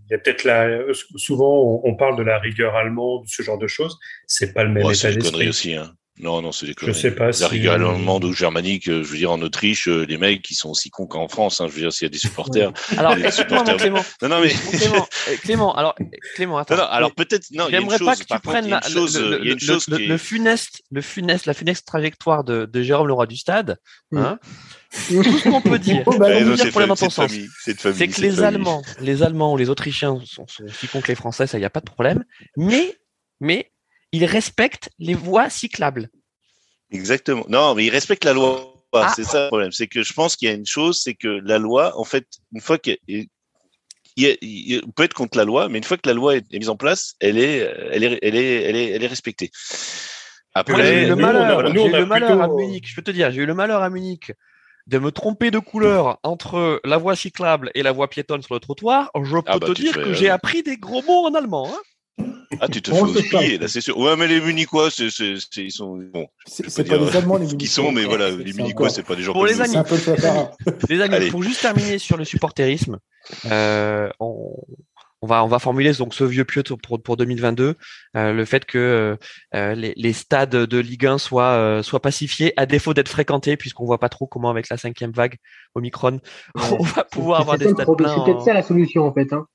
il 0.07 0.11
y 0.11 0.13
a 0.13 0.19
peut-être 0.19 0.43
la. 0.43 0.67
Souvent, 1.15 1.81
on 1.83 1.95
parle 1.95 2.15
de 2.17 2.21
la 2.23 2.37
rigueur 2.37 2.75
allemande, 2.75 3.23
ce 3.27 3.41
genre 3.41 3.57
de 3.57 3.65
choses. 3.65 3.97
C'est 4.27 4.53
pas 4.53 4.63
le 4.63 4.69
même 4.69 4.83
Ouais, 4.85 4.93
état 4.95 5.11
d'esprit. 5.11 5.49
aussi. 5.49 5.73
Hein. 5.73 5.93
Non, 6.21 6.41
non, 6.41 6.51
c'est 6.51 6.65
des 6.65 6.73
Je 6.73 6.77
conneries. 6.77 6.99
sais 6.99 7.11
pas 7.11 7.27
La 7.27 7.31
si- 7.33 7.45
rigueur 7.45 7.75
allemande 7.75 8.25
ou 8.25 8.33
germanique, 8.33 8.89
euh, 8.89 9.03
je 9.03 9.09
veux 9.09 9.17
dire, 9.17 9.31
en 9.31 9.41
Autriche, 9.41 9.87
euh, 9.87 10.05
les 10.05 10.17
mecs, 10.17 10.41
qui 10.41 10.53
sont 10.53 10.69
aussi 10.69 10.89
cons 10.89 11.07
qu'en 11.07 11.29
France. 11.29 11.61
Hein, 11.61 11.67
je 11.69 11.73
veux 11.75 11.79
dire, 11.81 11.93
s'il 11.93 12.05
y 12.05 12.07
a 12.07 12.09
des 12.09 12.17
supporters. 12.17 12.73
Alors, 12.97 13.15
supporters- 13.31 13.77
Clément. 13.77 14.03
Non, 14.21 14.27
non, 14.29 14.41
mais. 14.41 14.51
Mon 14.65 14.71
Clément, 14.77 15.07
euh, 15.29 15.35
Clément, 15.41 15.75
alors, 15.75 15.95
Clément, 16.35 16.57
attends. 16.57 16.75
Non, 16.75 16.81
non, 16.83 16.87
alors 16.89 17.15
peut-être. 17.15 17.45
Non, 17.51 17.67
il 17.69 17.71
J'aimerais 17.71 17.99
pas 17.99 18.15
que 18.17 18.23
tu 18.23 18.39
prennes 18.39 18.65
il 18.65 18.71
la- 18.71 18.81
chose, 18.81 19.17
le, 19.17 19.39
il 19.39 19.45
y 19.45 19.49
a 19.49 19.53
une 19.53 19.59
le- 19.59 19.65
chose 19.65 19.87
le- 19.87 19.97
qui 19.97 20.03
est- 20.03 20.07
le 20.07 20.17
funeste, 20.17 20.81
le 20.91 21.01
funeste, 21.01 21.45
la 21.45 21.53
funeste 21.53 21.85
trajectoire 21.87 22.43
de, 22.43 22.65
de 22.65 22.81
Jérôme 22.83 23.07
Leroy 23.07 23.25
du 23.25 23.37
Stade. 23.37 23.77
Hein 24.13 24.39
Tout 25.07 25.23
ce 25.23 25.43
qu'on 25.49 25.61
peut 25.61 25.79
dire, 25.79 26.03
Oh, 26.07 26.17
bah, 26.17 26.27
Eh, 26.31 26.43
non, 26.43 26.57
c'est 26.57 26.71
pour 26.71 26.81
dans 26.85 26.95
ton 26.95 27.09
sens. 27.09 27.31
que 27.31 27.71
les 27.71 27.75
famille. 27.75 28.43
Allemands, 28.43 28.81
les 28.99 29.23
Allemands 29.23 29.53
ou 29.53 29.57
les 29.57 29.69
Autrichiens 29.69 30.19
sont, 30.25 30.45
sont 30.47 30.63
aussi 30.65 30.87
cons 30.87 30.99
que 31.01 31.07
les 31.07 31.15
Français, 31.15 31.47
ça 31.47 31.59
y 31.59 31.65
a 31.65 31.69
pas 31.69 31.79
de 31.79 31.85
problème. 31.89 32.25
Mais, 32.57 32.97
mais 33.39 33.71
ils 34.11 34.25
respectent 34.25 34.89
les 34.99 35.13
voies 35.13 35.49
cyclables. 35.49 36.09
Exactement. 36.91 37.45
Non, 37.49 37.75
mais 37.75 37.85
ils 37.85 37.89
respectent 37.91 38.25
la 38.25 38.33
loi. 38.33 38.73
Ah. 38.93 39.13
C'est 39.15 39.23
ça 39.23 39.43
le 39.43 39.47
problème. 39.49 39.71
C'est 39.71 39.87
que 39.87 40.01
je 40.01 40.13
pense 40.13 40.35
qu'il 40.35 40.47
y 40.49 40.51
a 40.51 40.55
une 40.55 40.65
chose, 40.65 40.99
c'est 40.99 41.13
que 41.13 41.27
la 41.27 41.59
loi, 41.59 41.95
en 41.99 42.03
fait, 42.03 42.25
une 42.53 42.61
fois 42.61 42.79
a- 44.25 44.81
on 44.87 44.91
peut 44.91 45.03
être 45.03 45.13
contre 45.13 45.37
la 45.37 45.45
loi, 45.45 45.69
mais 45.69 45.77
une 45.77 45.83
fois 45.83 45.97
que 45.97 46.07
la 46.09 46.15
loi 46.15 46.35
est, 46.37 46.45
est 46.51 46.57
mise 46.57 46.69
en 46.69 46.75
place, 46.75 47.13
elle 47.19 47.37
est, 47.37 47.57
elle 47.91 48.03
est, 48.03 48.19
elle 48.23 48.35
est, 48.35 48.63
elle 48.63 48.75
est, 48.75 48.89
elle 48.91 49.03
est 49.03 49.07
respectée. 49.07 49.51
Moi, 49.53 50.51
Après, 50.55 50.85
j'ai 50.87 51.03
eu 51.03 51.05
le 51.05 51.15
nous, 51.15 51.21
malheur, 51.21 51.57
on 51.59 51.65
a- 51.65 51.69
nous, 51.69 51.81
j'ai 51.81 51.85
on 51.85 51.89
eu 51.91 51.95
a 51.95 51.99
le 51.99 52.05
malheur 52.07 52.41
à 52.41 52.47
Munich. 52.47 52.85
Je 52.89 52.95
peux 52.95 53.03
te 53.03 53.11
dire, 53.11 53.31
j'ai 53.31 53.41
eu 53.41 53.45
le 53.45 53.53
malheur 53.53 53.83
à 53.83 53.89
Munich 53.91 54.31
de 54.87 54.97
me 54.97 55.11
tromper 55.11 55.51
de 55.51 55.59
couleur 55.59 56.17
entre 56.23 56.81
la 56.83 56.97
voie 56.97 57.15
cyclable 57.15 57.69
et 57.75 57.83
la 57.83 57.91
voie 57.91 58.09
piétonne 58.09 58.41
sur 58.41 58.55
le 58.55 58.59
trottoir. 58.59 59.11
Je 59.23 59.35
peux 59.35 59.41
Ah 59.45 59.59
bah, 59.59 59.67
te 59.67 59.73
dire 59.73 59.93
fais, 59.93 60.01
que 60.03 60.09
euh, 60.09 60.13
j'ai 60.15 60.29
appris 60.29 60.63
des 60.63 60.77
gros 60.77 61.03
mots 61.03 61.27
en 61.27 61.35
allemand. 61.35 61.71
hein. 61.71 61.79
Ah, 62.61 62.67
tu 62.67 62.81
te 62.81 62.91
fais 62.91 63.01
oublier, 63.01 63.57
là, 63.57 63.67
c'est 63.67 63.81
sûr. 63.81 63.97
Ouais, 63.97 64.15
mais 64.17 64.27
les 64.27 64.41
Munichois, 64.41 64.89
c'est, 64.91 65.09
c'est, 65.09 65.35
c'est- 65.39 65.63
ils 65.63 65.71
sont, 65.71 65.97
bon, 66.13 66.27
C'est 66.47 66.87
pas 66.87 66.97
des 66.97 67.15
Allemands, 67.17 67.37
les 67.37 67.45
ce 67.47 67.49
qu'ils 67.51 67.57
Munichois. 67.59 67.83
sont, 67.85 67.91
mais 67.91 68.05
voilà, 68.05 68.31
C'est- 68.31 68.43
les 68.43 68.53
Munichois, 68.53 68.89
c'est 68.89 69.03
pas 69.03 69.15
des 69.15 69.23
gens 69.23 69.33
Pour 69.33 69.41
comme 69.43 69.51
les 69.51 69.61
amis. 69.61 69.71
C'est 69.71 69.77
un 69.77 69.83
peu 69.83 69.95
le 69.95 70.01
Fatara. 70.01 70.51
Les 70.89 71.01
amis, 71.01 71.29
pour 71.29 71.43
juste 71.43 71.61
terminer 71.61 71.97
sur 71.99 72.17
le 72.17 72.25
supporterisme, 72.25 72.97
euh, 73.51 74.09
on, 74.19 74.55
on 75.21 75.27
va 75.27 75.43
on 75.43 75.47
va 75.47 75.59
formuler 75.59 75.91
donc 75.93 76.13
ce 76.13 76.23
vieux 76.23 76.45
pieu 76.45 76.63
pour 76.63 77.01
pour 77.01 77.17
2022, 77.17 77.75
euh, 78.15 78.33
le 78.33 78.45
fait 78.45 78.63
que 78.65 79.17
euh, 79.55 79.75
les, 79.75 79.93
les 79.97 80.13
stades 80.13 80.49
de 80.55 80.77
Ligue 80.79 81.05
1 81.05 81.17
soient 81.17 81.51
euh, 81.51 81.83
soient 81.83 82.01
pacifiés 82.01 82.53
à 82.57 82.65
défaut 82.65 82.93
d'être 82.93 83.09
fréquentés 83.09 83.57
puisqu'on 83.57 83.85
voit 83.85 83.99
pas 83.99 84.07
trop 84.09 84.27
comment 84.27 84.49
avec 84.49 84.69
la 84.69 84.77
cinquième 84.77 85.11
vague 85.11 85.35
Omicron 85.75 86.21
on 86.55 86.83
va 86.83 87.03
pouvoir 87.03 87.41
avoir 87.41 87.57
des 87.57 87.67
stades 87.69 87.95
pleins. 87.97 88.15
C'est 88.15 88.23
peut-être 88.23 88.37
en- 88.41 88.45
ça 88.45 88.53
la 88.53 88.63
solution 88.63 89.03
en 89.05 89.13
fait. 89.13 89.31
Hein. 89.33 89.45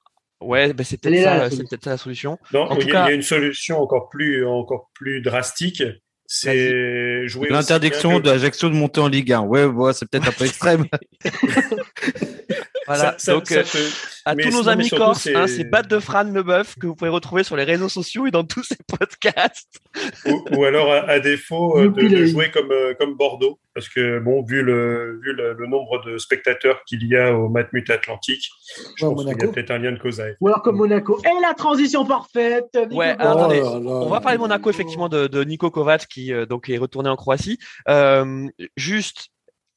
Ouais, 0.44 0.72
ben 0.72 0.84
c'est 0.84 1.00
peut-être 1.00 1.22
ça, 1.22 1.44
c'est 1.44 1.50
solution. 1.56 1.66
peut-être 1.68 1.84
ça 1.84 1.90
la 1.90 1.96
solution. 1.98 2.38
Non, 2.52 2.62
En 2.70 2.76
il 2.76 2.82
tout 2.82 2.88
y, 2.88 2.90
a- 2.90 2.94
cas- 2.94 3.04
il 3.06 3.08
y 3.08 3.12
a 3.12 3.14
une 3.16 3.22
solution 3.22 3.78
encore 3.80 4.08
plus, 4.08 4.46
encore 4.46 4.90
plus 4.94 5.20
drastique. 5.22 5.82
C'est 6.26 7.26
jouer. 7.28 7.48
L'interdiction 7.50 8.18
que- 8.18 8.22
d'Ajaccio 8.24 8.68
de 8.70 8.74
monter 8.74 9.00
en 9.00 9.08
Ligue 9.08 9.32
1. 9.32 9.42
Ouais, 9.42 9.64
ouais, 9.64 9.92
c'est 9.92 10.08
peut-être 10.08 10.28
un 10.28 10.32
peu 10.32 10.44
extrême. 10.46 10.86
Voilà. 12.86 13.02
Ça- 13.02 13.14
ça- 13.18 13.32
donc 13.32 13.46
ça 13.46 13.56
euh, 13.60 13.62
peut- 13.62 13.78
à 14.26 14.34
mais 14.34 14.42
tous 14.44 14.50
nos 14.50 14.68
amis 14.68 14.86
surtout, 14.86 15.04
corses, 15.04 15.22
c'est- 15.22 15.34
hein, 15.34 15.46
Bat 15.70 15.82
de 15.82 15.98
Fran 15.98 16.24
Leboeuf 16.24 16.74
que 16.78 16.86
vous 16.86 16.94
pouvez 16.94 17.10
retrouver 17.10 17.44
sur 17.44 17.56
les 17.56 17.64
réseaux 17.64 17.88
sociaux 17.88 18.26
et 18.26 18.30
dans 18.30 18.44
tous 18.44 18.62
ces 18.62 18.76
podcasts. 18.98 19.78
ou, 20.26 20.44
ou 20.56 20.64
alors 20.64 20.90
à, 20.92 21.08
à 21.08 21.20
défaut 21.20 21.78
euh, 21.78 21.88
de, 21.88 22.24
jouer 22.26 22.50
comme 22.50 22.70
euh, 22.72 22.94
comme 22.98 23.14
Bordeaux, 23.16 23.58
parce 23.74 23.88
que 23.88 24.18
bon, 24.18 24.42
vu 24.42 24.62
le 24.62 25.20
vu 25.22 25.32
le, 25.32 25.54
le 25.54 25.66
nombre 25.66 26.04
de 26.04 26.18
spectateurs 26.18 26.82
qu'il 26.86 27.06
y 27.06 27.16
a 27.16 27.34
au 27.34 27.48
Matmut 27.48 27.88
Atlantique, 27.90 28.48
je 28.96 29.04
Ouais, 29.04 29.10
au 29.10 29.14
pense 29.14 29.24
qu'il 29.24 29.38
y 29.40 29.44
a 29.44 29.48
peut-être 29.52 29.70
un 29.70 29.78
lien 29.78 29.92
de 29.92 29.98
cause 29.98 30.20
à. 30.20 30.26
Ou 30.40 30.48
alors 30.48 30.62
comme 30.62 30.76
Monaco. 30.76 31.20
Et 31.24 31.40
la 31.42 31.54
transition 31.54 32.04
parfaite. 32.04 32.66
Nico 32.74 32.96
Ouais, 32.96 33.16
Kovac. 33.16 33.20
attendez. 33.36 33.60
Oh 33.62 33.74
là 33.74 33.80
là. 33.80 33.90
On 33.90 34.08
va 34.08 34.20
parler 34.20 34.36
de 34.38 34.42
Monaco 34.42 34.68
effectivement 34.70 35.08
de, 35.08 35.26
de 35.26 35.44
Nico 35.44 35.70
Kovac 35.70 36.06
qui 36.06 36.32
euh, 36.32 36.46
donc 36.46 36.68
est 36.68 36.78
retourné 36.78 37.08
en 37.08 37.16
Croatie. 37.16 37.58
Euh, 37.88 38.48
juste, 38.76 39.28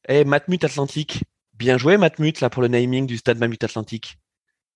eh, 0.10 0.24
Matmut 0.26 0.64
Atlantique, 0.64 1.24
bien 1.58 1.78
joué 1.78 1.98
Matmut 1.98 2.40
là 2.42 2.50
pour 2.50 2.62
le 2.62 2.68
naming 2.68 3.06
du 3.08 3.18
stade 3.18 3.38
Matmut 3.40 3.64
Atlantique. 3.64 4.18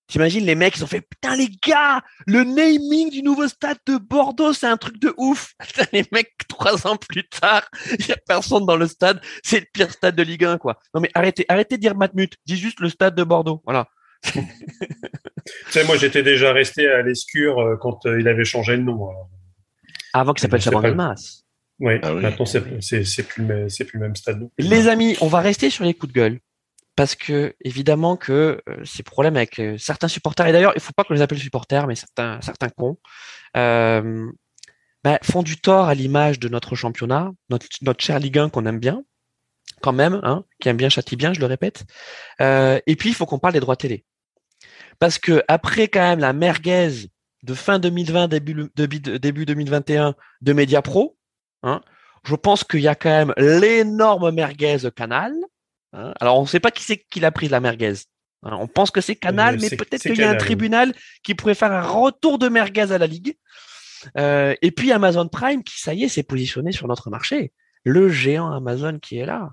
T'imagines 0.07 0.45
les 0.45 0.55
mecs 0.55 0.75
ils 0.75 0.83
ont 0.83 0.87
fait 0.87 0.99
putain 1.01 1.37
les 1.37 1.47
gars 1.65 2.01
le 2.27 2.43
naming 2.43 3.09
du 3.11 3.21
nouveau 3.23 3.47
stade 3.47 3.77
de 3.87 3.97
Bordeaux 3.97 4.51
c'est 4.51 4.67
un 4.67 4.75
truc 4.77 4.99
de 4.99 5.13
ouf. 5.17 5.53
Les 5.93 6.03
mecs 6.11 6.33
trois 6.49 6.85
ans 6.85 6.97
plus 6.97 7.25
tard 7.29 7.63
il 7.97 8.07
y 8.07 8.11
a 8.11 8.17
personne 8.27 8.65
dans 8.65 8.75
le 8.75 8.87
stade 8.87 9.21
c'est 9.41 9.61
le 9.61 9.65
pire 9.73 9.89
stade 9.91 10.15
de 10.15 10.23
Ligue 10.23 10.43
1 10.43 10.57
quoi. 10.57 10.79
Non 10.93 10.99
mais 10.99 11.09
arrêtez 11.13 11.45
arrêtez 11.47 11.77
de 11.77 11.81
dire 11.81 11.95
Matmut 11.95 12.35
dis 12.45 12.57
juste 12.57 12.81
le 12.81 12.89
stade 12.89 13.15
de 13.15 13.23
Bordeaux 13.23 13.61
voilà. 13.63 13.87
Tu 14.33 15.71
sais, 15.71 15.83
moi 15.85 15.97
j'étais 15.97 16.23
déjà 16.23 16.53
resté 16.53 16.87
à 16.87 17.01
l'Escure 17.01 17.59
euh, 17.59 17.75
quand 17.79 18.05
euh, 18.05 18.19
il 18.19 18.27
avait 18.27 18.45
changé 18.45 18.77
de 18.77 18.83
nom. 18.83 19.09
alors. 19.09 19.29
Avant 20.13 20.33
qu'il 20.33 20.41
s'appelle 20.41 20.61
C'est 20.61 20.65
Chaban 20.69 20.81
pas- 20.81 20.89
Delmas. 20.89 21.41
Ouais, 21.79 21.99
Ah 22.03 22.13
oui. 22.13 22.21
maintenant 22.21 22.45
c'est 22.45 22.61
plus 22.61 23.43
le 23.47 23.67
plus 23.67 23.93
le 23.93 23.99
même 23.99 24.15
stade. 24.15 24.47
Les 24.59 24.87
amis, 24.87 25.17
on 25.21 25.27
va 25.27 25.39
rester 25.39 25.69
sur 25.71 25.83
les 25.83 25.95
coups 25.95 26.13
de 26.13 26.19
gueule. 26.19 26.39
Parce 26.95 27.15
que, 27.15 27.55
évidemment, 27.63 28.17
que 28.17 28.61
euh, 28.67 28.83
ces 28.83 29.03
problèmes 29.03 29.37
avec 29.37 29.59
euh, 29.59 29.77
certains 29.77 30.07
supporters, 30.07 30.47
et 30.47 30.51
d'ailleurs, 30.51 30.73
il 30.75 30.81
faut 30.81 30.93
pas 30.93 31.03
qu'on 31.03 31.13
les 31.13 31.21
appelle 31.21 31.39
supporters, 31.39 31.87
mais 31.87 31.95
certains, 31.95 32.39
certains 32.41 32.69
cons, 32.69 32.97
euh, 33.57 34.29
bah, 35.03 35.19
font 35.23 35.41
du 35.41 35.59
tort 35.59 35.87
à 35.87 35.95
l'image 35.95 36.39
de 36.39 36.49
notre 36.49 36.75
championnat, 36.75 37.31
notre, 37.49 37.67
notre 37.81 38.03
cher 38.03 38.19
Ligue 38.19 38.37
1 38.37 38.49
qu'on 38.49 38.65
aime 38.65 38.79
bien, 38.79 39.03
quand 39.81 39.93
même, 39.93 40.19
hein, 40.23 40.45
qui 40.59 40.69
aime 40.69 40.77
bien, 40.77 40.89
châtie 40.89 41.15
bien, 41.15 41.33
je 41.33 41.39
le 41.39 41.45
répète. 41.45 41.85
Euh, 42.41 42.79
et 42.85 42.95
puis, 42.95 43.09
il 43.09 43.15
faut 43.15 43.25
qu'on 43.25 43.39
parle 43.39 43.53
des 43.53 43.59
droits 43.59 43.75
télé. 43.75 44.05
Parce 44.99 45.17
que 45.17 45.43
après, 45.47 45.87
quand 45.87 46.01
même, 46.01 46.19
la 46.19 46.33
merguez 46.33 47.09
de 47.43 47.53
fin 47.53 47.79
2020, 47.79 48.27
début, 48.27 48.69
début, 48.75 48.99
début 48.99 49.45
2021 49.45 50.15
de 50.41 50.53
Mediapro, 50.53 51.17
hein, 51.63 51.81
je 52.23 52.35
pense 52.35 52.63
qu'il 52.63 52.81
y 52.81 52.87
a 52.87 52.95
quand 52.95 53.09
même 53.09 53.33
l'énorme 53.37 54.31
merguez 54.31 54.77
Canal. 54.95 55.33
Hein. 55.93 56.13
Alors, 56.19 56.39
on 56.39 56.43
ne 56.43 56.47
sait 56.47 56.59
pas 56.59 56.71
qui 56.71 56.83
c'est 56.83 56.97
qui 56.97 57.19
l'a 57.19 57.31
pris 57.31 57.47
la 57.47 57.59
merguez. 57.59 57.93
hein. 58.43 58.57
On 58.59 58.67
pense 58.67 58.91
que 58.91 59.01
c'est 59.01 59.15
Canal, 59.15 59.57
mais 59.59 59.69
peut-être 59.69 60.01
qu'il 60.01 60.17
y 60.17 60.23
a 60.23 60.29
un 60.29 60.35
tribunal 60.35 60.93
qui 61.23 61.35
pourrait 61.35 61.55
faire 61.55 61.71
un 61.71 61.81
retour 61.81 62.39
de 62.39 62.49
merguez 62.49 62.91
à 62.91 62.97
la 62.97 63.07
Ligue. 63.07 63.35
Euh, 64.17 64.55
et 64.61 64.71
puis 64.71 64.91
Amazon 64.91 65.27
Prime 65.27 65.63
qui, 65.63 65.79
ça 65.79 65.93
y 65.93 66.03
est, 66.03 66.09
s'est 66.09 66.23
positionné 66.23 66.71
sur 66.71 66.87
notre 66.87 67.09
marché. 67.09 67.53
Le 67.83 68.09
géant 68.09 68.51
Amazon 68.51 68.99
qui 68.99 69.17
est 69.17 69.25
là. 69.25 69.51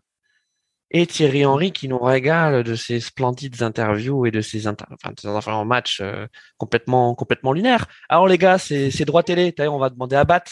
Et 0.90 1.06
Thierry 1.06 1.44
Henry 1.44 1.70
qui 1.70 1.86
nous 1.86 1.98
régale 1.98 2.64
de 2.64 2.74
ses 2.74 2.98
splendides 2.98 3.62
interviews 3.62 4.24
et 4.24 4.30
de 4.30 4.40
ses, 4.40 4.66
inter... 4.66 4.86
enfin, 4.90 5.12
de 5.12 5.20
ses 5.20 5.28
enfin, 5.28 5.52
en 5.52 5.66
match 5.66 6.00
euh, 6.00 6.26
complètement, 6.56 7.14
complètement 7.14 7.52
lunaires. 7.52 7.86
Alors 8.08 8.26
les 8.26 8.38
gars, 8.38 8.56
c'est 8.56 8.90
c'est 8.90 9.04
droits 9.04 9.22
télé. 9.22 9.52
D'ailleurs, 9.52 9.74
on 9.74 9.78
va 9.78 9.90
demander 9.90 10.16
à 10.16 10.24
Bat. 10.24 10.44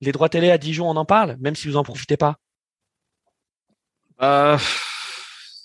Les 0.00 0.12
droits 0.12 0.30
télé 0.30 0.50
à 0.50 0.56
Dijon, 0.56 0.88
on 0.88 0.96
en 0.96 1.04
parle, 1.04 1.36
même 1.40 1.54
si 1.54 1.68
vous 1.68 1.76
en 1.76 1.82
profitez 1.84 2.16
pas. 2.16 2.38
Euh, 4.22 4.56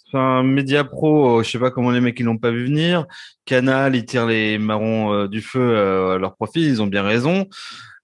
Enfin, 0.10 0.42
Media 0.44 0.86
Pro, 0.86 1.40
euh, 1.40 1.44
je 1.44 1.52
sais 1.52 1.60
pas 1.60 1.70
comment 1.70 1.92
les 1.92 2.00
mecs 2.00 2.18
ils 2.20 2.24
l'ont 2.24 2.38
pas 2.38 2.52
vu 2.52 2.66
venir. 2.66 3.06
Canal, 3.46 3.96
ils 3.96 4.06
tirent 4.06 4.26
les 4.26 4.58
marrons 4.58 5.14
euh, 5.14 5.28
du 5.28 5.42
feu 5.42 5.60
euh, 5.60 6.16
à 6.16 6.18
leur 6.18 6.36
profit, 6.36 6.62
ils 6.66 6.82
ont 6.82 6.88
bien 6.88 7.04
raison. 7.04 7.48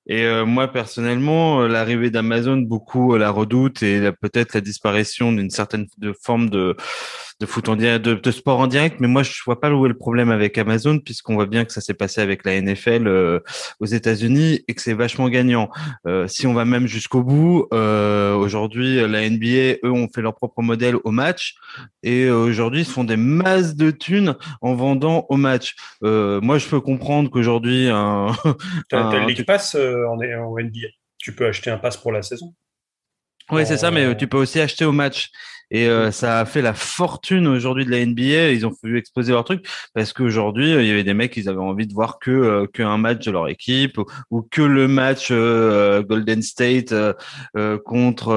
Et 0.06 0.28
moi 0.44 0.68
personnellement, 0.68 1.62
l'arrivée 1.62 2.10
d'Amazon, 2.10 2.58
beaucoup 2.58 3.16
la 3.16 3.32
redoutent 3.32 3.84
et 3.84 4.12
peut-être 4.20 4.54
la 4.54 4.60
disparition 4.60 5.32
d'une 5.32 5.50
certaine 5.50 5.88
forme 6.22 6.50
de 6.50 6.76
de 7.44 7.48
foot 7.50 7.68
en 7.68 7.76
direct, 7.76 8.06
de, 8.06 8.14
de 8.14 8.32
sport 8.32 8.60
en 8.62 8.68
direct. 8.68 9.02
Mais 9.02 9.08
moi, 9.10 9.22
je 9.22 9.34
vois 9.46 9.60
pas 9.60 9.70
où 9.70 9.86
est 9.86 9.90
le 9.90 9.98
problème 9.98 10.32
avec 10.32 10.58
Amazon, 10.58 10.98
puisqu'on 11.00 11.34
voit 11.36 11.46
bien 11.46 11.66
que 11.66 11.74
ça 11.74 11.82
s'est 11.82 11.94
passé 11.94 12.22
avec 12.22 12.46
la 12.46 12.60
NFL 12.62 13.06
euh, 13.08 13.40
aux 13.82 13.86
États-Unis 13.86 14.62
et 14.68 14.74
que 14.74 14.82
c'est 14.82 14.94
vachement 14.94 15.28
gagnant. 15.28 15.70
Euh, 16.08 16.26
si 16.30 16.48
on 16.48 16.54
va 16.54 16.64
même 16.64 16.88
jusqu'au 16.88 17.22
bout, 17.22 17.68
euh, 17.74 18.34
aujourd'hui, 18.36 18.96
la 19.08 19.30
NBA, 19.30 19.80
eux, 19.84 19.92
ont 19.92 20.08
fait 20.08 20.22
leur 20.22 20.36
propre 20.36 20.62
modèle 20.62 20.96
au 21.04 21.12
match 21.12 21.56
et 22.02 22.30
aujourd'hui, 22.30 22.82
ils 22.82 22.86
se 22.86 22.92
font 22.92 23.04
des 23.04 23.18
masses 23.18 23.76
de 23.76 23.92
thunes 23.92 24.36
en 24.62 24.74
vendant 24.76 25.26
au 25.30 25.36
match. 25.36 25.76
Moi, 26.02 26.58
je 26.60 26.68
peux 26.68 26.80
comprendre 26.80 27.30
qu'aujourd'hui, 27.30 27.90
un, 27.90 28.28
T'as 28.90 29.00
un- 29.00 29.20
le 29.20 29.28
League 29.28 29.46
Pass 29.46 29.76
en, 29.76 30.18
en 30.18 30.58
NBA. 30.58 30.88
Tu 31.18 31.36
peux 31.36 31.46
acheter 31.48 31.70
un 31.72 31.78
pass 31.78 31.98
pour 31.98 32.14
la 32.14 32.22
saison. 32.22 32.54
Oui, 33.52 33.66
c'est 33.66 33.78
ça, 33.78 33.92
mais 33.92 34.16
tu 34.16 34.28
peux 34.28 34.38
aussi 34.38 34.62
acheter 34.62 34.86
au 34.86 34.94
match. 34.94 35.30
Et 35.72 35.88
euh, 35.88 36.12
ça 36.12 36.40
a 36.40 36.46
fait 36.46 36.62
la 36.62 36.74
fortune 36.74 37.48
aujourd'hui 37.48 37.86
de 37.86 37.92
la 37.92 38.06
NBA. 38.06 38.52
Ils 38.52 38.66
ont 38.66 38.74
voulu 38.82 38.98
exposer 38.98 39.32
leur 39.32 39.44
truc 39.44 39.66
parce 39.94 40.14
qu'aujourd'hui, 40.14 40.72
il 40.72 40.86
y 40.86 40.92
avait 40.92 41.04
des 41.04 41.14
mecs, 41.14 41.36
ils 41.38 41.50
avaient 41.50 41.60
envie 41.60 41.88
de 41.88 41.94
voir 41.94 42.20
que 42.20 42.32
euh, 42.32 42.68
qu'un 42.68 42.98
match 42.98 43.26
de 43.26 43.32
leur 43.32 43.48
équipe 43.48 44.00
ou, 44.30 44.42
que 44.42 44.62
le 44.62 44.88
match 44.88 45.30
euh, 45.32 46.04
Golden 46.04 46.42
State 46.42 46.94
contre. 47.86 48.30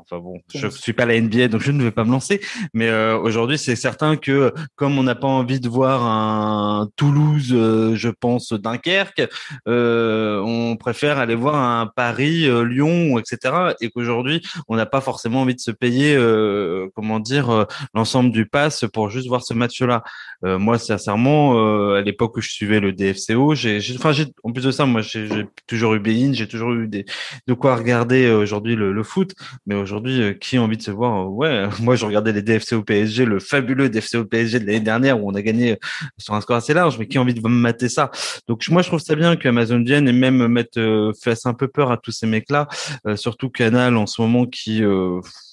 enfin 0.00 0.18
bon, 0.18 0.40
je 0.54 0.68
suis 0.68 0.92
pas 0.92 1.06
la 1.06 1.20
NBA, 1.20 1.48
donc 1.48 1.62
je 1.62 1.72
ne 1.72 1.82
vais 1.82 1.90
pas 1.90 2.04
me 2.04 2.10
lancer. 2.10 2.40
Mais 2.72 2.92
aujourd'hui, 3.14 3.58
c'est 3.58 3.76
certain 3.76 4.16
que 4.16 4.52
comme 4.76 4.98
on 4.98 5.02
n'a 5.02 5.14
pas 5.14 5.28
envie 5.28 5.60
de 5.60 5.68
voir 5.68 6.04
un 6.04 6.88
Toulouse, 6.96 7.48
je 7.94 8.08
pense 8.08 8.52
Dunkerque, 8.52 9.28
on 9.66 10.76
préfère 10.78 11.18
aller 11.18 11.34
voir 11.34 11.56
un 11.56 11.86
Paris, 11.86 12.48
Lyon, 12.64 13.18
etc. 13.18 13.74
Et 13.80 13.90
qu'aujourd'hui, 13.90 14.42
on 14.68 14.76
n'a 14.76 14.86
pas 14.86 15.00
forcément 15.00 15.42
envie 15.42 15.54
de 15.54 15.60
se 15.60 15.70
payer 15.70 16.16
euh, 16.16 16.53
comment 16.94 17.20
dire, 17.20 17.50
euh, 17.50 17.64
l'ensemble 17.94 18.30
du 18.30 18.46
pass 18.46 18.84
pour 18.92 19.10
juste 19.10 19.28
voir 19.28 19.42
ce 19.42 19.54
match-là. 19.54 20.02
Euh, 20.44 20.58
moi, 20.58 20.78
sincèrement, 20.78 21.94
à 21.94 22.00
l'époque 22.00 22.36
où 22.36 22.40
je 22.40 22.50
suivais 22.50 22.80
le 22.80 22.92
DFCO, 22.92 23.54
j'ai, 23.54 23.80
enfin, 23.96 24.12
j'ai, 24.12 24.26
en 24.42 24.52
plus 24.52 24.64
de 24.64 24.70
ça, 24.70 24.86
moi, 24.86 25.00
j'ai, 25.00 25.28
toujours 25.66 25.94
eu 25.94 26.00
Bein, 26.00 26.32
j'ai 26.32 26.48
toujours 26.48 26.72
eu 26.72 26.86
des, 26.86 27.04
de 27.46 27.54
quoi 27.54 27.76
regarder 27.76 28.30
aujourd'hui 28.30 28.76
le, 28.76 29.02
foot. 29.02 29.34
Mais 29.66 29.74
aujourd'hui, 29.74 30.38
qui 30.40 30.56
a 30.56 30.62
envie 30.62 30.76
de 30.76 30.82
se 30.82 30.90
voir 30.90 31.30
Ouais, 31.30 31.66
moi, 31.82 31.96
je 31.96 32.06
regardais 32.06 32.32
les 32.32 32.42
DFCO 32.42 32.82
PSG, 32.82 33.24
le 33.24 33.38
fabuleux 33.38 33.88
DFCO 33.88 34.24
PSG 34.24 34.60
de 34.60 34.66
l'année 34.66 34.80
dernière 34.80 35.22
où 35.22 35.30
on 35.30 35.34
a 35.34 35.42
gagné 35.42 35.78
sur 36.18 36.34
un 36.34 36.40
score 36.40 36.56
assez 36.56 36.74
large. 36.74 36.98
Mais 36.98 37.06
qui 37.06 37.18
a 37.18 37.20
envie 37.20 37.34
de 37.34 37.40
me 37.40 37.48
mater 37.48 37.88
ça? 37.88 38.10
Donc, 38.48 38.66
moi, 38.68 38.82
je 38.82 38.88
trouve 38.88 39.00
ça 39.00 39.14
bien 39.14 39.36
qu'Amazon 39.36 39.82
vienne 39.82 40.08
et 40.08 40.12
même 40.12 40.46
mettre 40.46 41.12
fasse 41.22 41.46
un 41.46 41.54
peu 41.54 41.68
peur 41.68 41.90
à 41.90 41.96
tous 41.96 42.12
ces 42.12 42.26
mecs-là, 42.26 42.68
surtout 43.16 43.50
Canal 43.50 43.96
en 43.96 44.06
ce 44.06 44.20
moment 44.20 44.46
qui, 44.46 44.82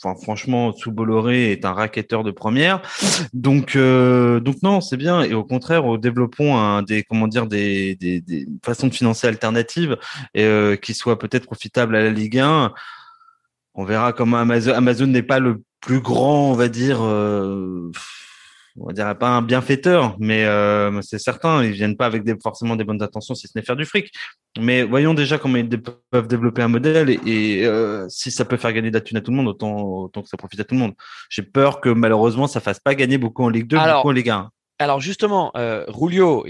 enfin, 0.04 0.20
franchement, 0.22 0.74
sous 0.74 0.91
Bolloré 0.92 1.52
est 1.52 1.66
un 1.66 1.74
racketteur 1.74 2.24
de 2.24 2.32
première. 2.32 2.82
Donc, 3.34 3.76
euh, 3.76 4.40
donc 4.40 4.58
non, 4.62 4.82
c'est 4.82 4.98
bien. 4.98 5.24
Et 5.24 5.34
au 5.34 5.44
contraire, 5.44 5.98
développons 5.98 6.58
un, 6.58 6.84
des, 6.84 7.04
comment 7.04 7.28
dire, 7.28 7.48
des, 7.48 7.96
des, 7.96 8.22
des 8.22 8.48
façons 8.64 8.88
de 8.88 8.94
financer 8.94 9.28
alternatives 9.28 9.98
et, 10.34 10.44
euh, 10.44 10.76
qui 10.76 10.94
soient 10.94 11.18
peut-être 11.18 11.46
profitables 11.46 11.96
à 11.96 12.02
la 12.02 12.10
Ligue 12.10 12.40
1. 12.40 12.74
On 13.74 13.86
verra 13.86 14.14
comment 14.14 14.38
Amazon, 14.38 14.74
Amazon 14.74 15.08
n'est 15.08 15.24
pas 15.24 15.40
le 15.40 15.64
plus 15.80 16.02
grand, 16.02 16.52
on 16.52 16.54
va 16.54 16.68
dire. 16.68 17.00
Euh, 17.02 17.92
on 18.80 18.92
dirait 18.92 19.18
pas 19.18 19.30
un 19.30 19.42
bienfaiteur, 19.42 20.16
mais 20.20 20.46
euh, 20.46 21.02
c'est 21.02 21.20
certain, 21.20 21.64
ils 21.64 21.72
viennent 21.72 21.98
pas 21.98 22.06
avec 22.06 22.24
des, 22.24 22.36
forcément 22.42 22.76
des 22.76 22.84
bonnes 22.84 23.02
intentions 23.02 23.36
si 23.36 23.48
ce 23.48 23.54
n'est 23.56 23.64
faire 23.64 23.76
du 23.76 23.86
fric. 23.86 24.12
Mais 24.60 24.84
voyons 24.84 25.14
déjà 25.14 25.38
comment 25.38 25.58
ils 25.58 25.70
peuvent 25.70 26.28
développer 26.28 26.62
un 26.62 26.68
modèle 26.68 27.10
et, 27.10 27.66
euh, 27.66 28.08
si 28.10 28.32
ça 28.32 28.46
peut 28.46 28.58
faire 28.58 28.74
gagner 28.74 28.90
de 28.90 28.96
la 28.96 29.02
thune 29.02 29.18
à 29.18 29.22
tout 29.22 29.32
le 29.32 29.38
monde, 29.38 29.48
autant, 29.48 29.78
autant 29.82 30.22
que 30.22 30.30
ça 30.30 30.38
profite 30.38 30.60
à 30.60 30.64
tout 30.64 30.76
le 30.76 30.82
monde. 30.82 30.94
J'ai 31.30 31.44
peur 31.44 31.82
que 31.82 31.90
malheureusement 31.90 32.48
ça 32.48 32.60
fasse 32.60 32.80
pas 32.80 32.96
gagner 32.96 33.18
beaucoup 33.18 33.44
en 33.44 33.50
Ligue 33.50 33.68
2, 33.68 33.78
beaucoup 33.78 34.10
en 34.10 34.12
Ligue 34.12 34.30
1. 34.30 34.50
Alors 34.80 35.00
justement, 35.00 35.52
euh, 35.56 35.86
Rulio, 35.88 36.46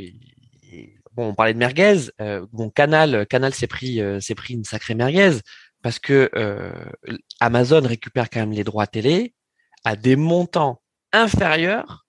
bon, 1.13 1.29
on 1.29 1.33
parlait 1.33 1.53
de 1.53 1.59
merguez, 1.59 2.09
euh, 2.21 2.45
bon 2.53 2.69
Canal, 2.69 3.25
Canal 3.27 3.53
s'est 3.53 3.67
pris, 3.67 3.99
s'est 4.19 4.35
pris 4.35 4.53
une 4.53 4.63
sacrée 4.63 4.95
merguez 4.95 5.39
parce 5.83 5.97
que 5.97 6.29
Amazon 7.39 7.81
récupère 7.81 8.29
quand 8.29 8.39
même 8.39 8.51
les 8.51 8.63
droits 8.63 8.87
télé 8.87 9.33
à 9.83 9.95
des 9.95 10.15
montants 10.15 10.81
inférieurs 11.11 12.05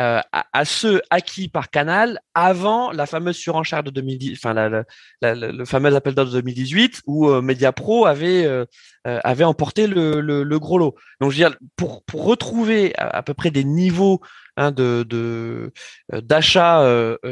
euh, 0.00 0.20
à, 0.32 0.64
ceux 0.64 1.02
acquis 1.10 1.48
par 1.48 1.68
Canal 1.68 2.20
avant 2.32 2.90
la 2.90 3.04
fameuse 3.04 3.36
surenchère 3.36 3.82
de 3.82 3.90
2010, 3.90 4.32
enfin 4.42 4.84
le 5.20 5.64
fameux 5.66 5.94
appel 5.94 6.14
d'offres 6.14 6.30
de 6.30 6.40
2018 6.40 7.02
où 7.06 7.28
euh, 7.28 7.42
Mediapro 7.42 8.06
avait 8.06 8.46
euh, 8.46 8.64
avait 9.04 9.44
emporté 9.44 9.86
le, 9.86 10.22
le, 10.22 10.58
gros 10.58 10.78
lot. 10.78 10.94
Donc 11.20 11.32
je 11.32 11.36
veux 11.36 11.48
dire 11.50 11.58
pour 11.76 12.02
pour 12.04 12.24
retrouver 12.24 12.94
à, 12.96 13.22
peu 13.22 13.34
près 13.34 13.50
des 13.50 13.62
niveaux 13.62 14.22
hein, 14.56 14.70
de 14.70 15.70
d'achat 16.10 16.82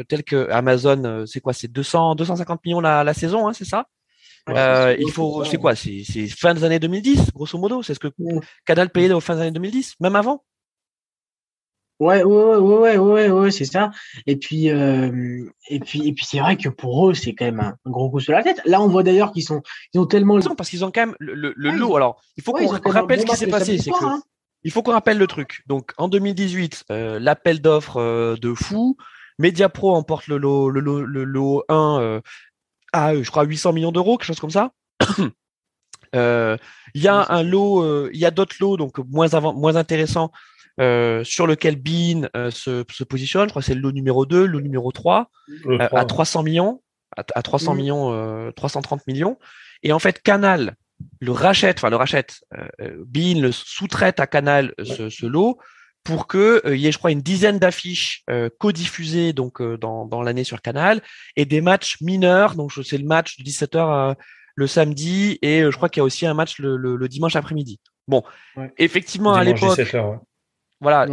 tels 0.07 0.23
que 0.23 0.47
Amazon, 0.51 1.25
c'est 1.25 1.39
quoi, 1.39 1.53
c'est 1.53 1.69
200 1.69 2.13
250 2.15 2.63
millions 2.65 2.81
la, 2.81 3.03
la 3.03 3.15
saison, 3.15 3.47
hein, 3.47 3.53
c'est 3.53 3.65
ça? 3.65 3.87
Il 4.47 5.11
faut, 5.11 5.43
c'est 5.43 5.57
quoi, 5.57 5.73
c'est 5.75 6.03
fin 6.27 6.53
des 6.53 6.63
années 6.63 6.79
2010, 6.79 7.31
grosso 7.33 7.57
modo, 7.57 7.81
c'est 7.81 7.95
ce 7.95 7.99
que 7.99 8.09
Canal 8.65 8.91
payait 8.91 9.11
aux 9.11 9.19
fins 9.21 9.35
des 9.35 9.41
années 9.41 9.51
2010, 9.51 9.95
même 10.01 10.15
avant? 10.15 10.43
Ouais, 11.99 12.23
ouais, 12.23 12.55
ouais, 12.55 12.57
ouais, 12.57 12.97
ouais, 12.97 13.29
ouais, 13.29 13.51
c'est 13.51 13.65
ça. 13.65 13.91
Et 14.25 14.37
puis, 14.37 14.69
euh, 14.69 15.43
et 15.67 15.81
puis, 15.81 16.07
et 16.07 16.13
puis, 16.13 16.25
c'est 16.25 16.39
vrai 16.39 16.55
que 16.55 16.69
pour 16.69 17.09
eux, 17.09 17.13
c'est 17.13 17.33
quand 17.33 17.43
même 17.43 17.59
un, 17.59 17.75
gros 17.85 18.09
coup 18.09 18.21
sur 18.21 18.31
la 18.31 18.41
tête. 18.41 18.61
Là, 18.63 18.81
on 18.81 18.87
voit 18.87 19.03
d'ailleurs 19.03 19.33
qu'ils 19.33 19.43
sont, 19.43 19.61
ils 19.93 19.99
ont 19.99 20.05
tellement. 20.05 20.39
Parce 20.39 20.69
qu'ils 20.69 20.85
ont 20.85 20.91
quand 20.91 21.07
même 21.07 21.15
le, 21.19 21.33
le, 21.33 21.71
lot. 21.71 21.97
Alors, 21.97 22.21
il 22.37 22.43
faut 22.43 22.53
qu'on 22.53 22.91
rappelle 22.91 23.19
ce 23.19 23.25
qui 23.25 23.35
s'est 23.35 23.47
passé. 23.47 23.77
C'est 23.77 23.91
que, 23.91 24.05
hein. 24.05 24.21
il 24.63 24.71
faut 24.71 24.81
qu'on 24.81 24.93
rappelle 24.93 25.17
le 25.17 25.27
truc. 25.27 25.61
Donc, 25.67 25.91
en 25.97 26.07
2018, 26.07 26.85
euh, 26.89 27.19
l'appel 27.19 27.61
d'offres 27.61 27.97
euh, 27.97 28.37
de 28.37 28.53
fou. 28.53 28.95
Mediapro 29.37 29.93
emporte 29.93 30.27
le 30.27 30.37
lot, 30.37 30.69
le 30.69 30.79
lot, 30.79 31.01
le 31.01 31.23
lot 31.25 31.63
1 31.67 32.21
à, 32.91 33.15
je 33.15 33.29
crois, 33.29 33.43
800 33.43 33.73
millions 33.73 33.91
d'euros, 33.91 34.17
quelque 34.17 34.27
chose 34.27 34.39
comme 34.39 34.49
ça. 34.49 34.71
Il 36.13 37.01
y 37.03 37.07
a 37.07 37.25
un 37.29 37.43
lot, 37.43 38.09
il 38.09 38.19
y 38.19 38.25
a 38.25 38.31
d'autres 38.31 38.55
lots, 38.59 38.77
donc 38.77 38.97
moins 38.97 39.31
avant, 39.35 39.53
moins 39.53 39.75
intéressants 39.75 40.31
euh, 40.79 41.25
sur 41.25 41.45
lequel 41.45 41.75
Bean 41.75 42.29
euh, 42.37 42.51
se, 42.51 42.85
se, 42.89 43.03
positionne. 43.03 43.45
Je 43.45 43.49
crois 43.49 43.61
que 43.61 43.65
c'est 43.65 43.75
le 43.75 43.81
lot 43.81 43.91
numéro 43.91 44.25
2, 44.25 44.45
le 44.45 44.47
lot 44.47 44.61
numéro 44.61 44.93
3, 44.93 45.29
euh, 45.65 45.77
à 45.91 46.05
300 46.05 46.43
millions, 46.43 46.81
à, 47.17 47.41
300 47.41 47.75
millions, 47.75 48.51
330 48.55 49.05
millions. 49.05 49.37
Et 49.83 49.91
en 49.91 49.99
fait, 49.99 50.21
Canal 50.21 50.75
le 51.19 51.31
rachète, 51.31 51.77
enfin 51.79 51.89
le 51.89 51.95
rachète, 51.95 52.41
Bean 53.05 53.41
le 53.41 53.51
sous-traite 53.51 54.19
à 54.19 54.27
Canal 54.27 54.73
ce, 54.83 55.09
ce, 55.09 55.25
lot 55.25 55.57
pour 56.03 56.27
que 56.27 56.61
il 56.65 56.75
y 56.75 56.87
ait, 56.87 56.91
je 56.91 56.97
crois, 56.97 57.11
une 57.11 57.21
dizaine 57.21 57.57
d'affiches 57.57 58.23
co-diffusées 58.57 59.33
donc 59.33 59.61
dans, 59.61 60.05
dans 60.05 60.21
l'année 60.21 60.43
sur 60.43 60.61
Canal 60.61 61.01
et 61.35 61.45
des 61.45 61.61
matchs 61.61 62.01
mineurs. 62.01 62.55
Donc 62.55 62.71
c'est 62.83 62.97
le 62.97 63.05
match 63.05 63.37
de 63.37 63.43
17h 63.43 64.15
le 64.55 64.67
samedi 64.67 65.39
et 65.41 65.61
je 65.61 65.75
crois 65.75 65.89
qu'il 65.89 65.99
y 65.99 66.03
a 66.03 66.05
aussi 66.05 66.25
un 66.25 66.33
match 66.33 66.59
le, 66.59 66.75
le, 66.77 67.07
dimanche 67.07 67.35
après-midi. 67.35 67.79
Bon, 68.07 68.23
effectivement 68.77 69.33
à 69.33 69.43
l'époque, 69.43 69.79
voilà, 70.81 71.05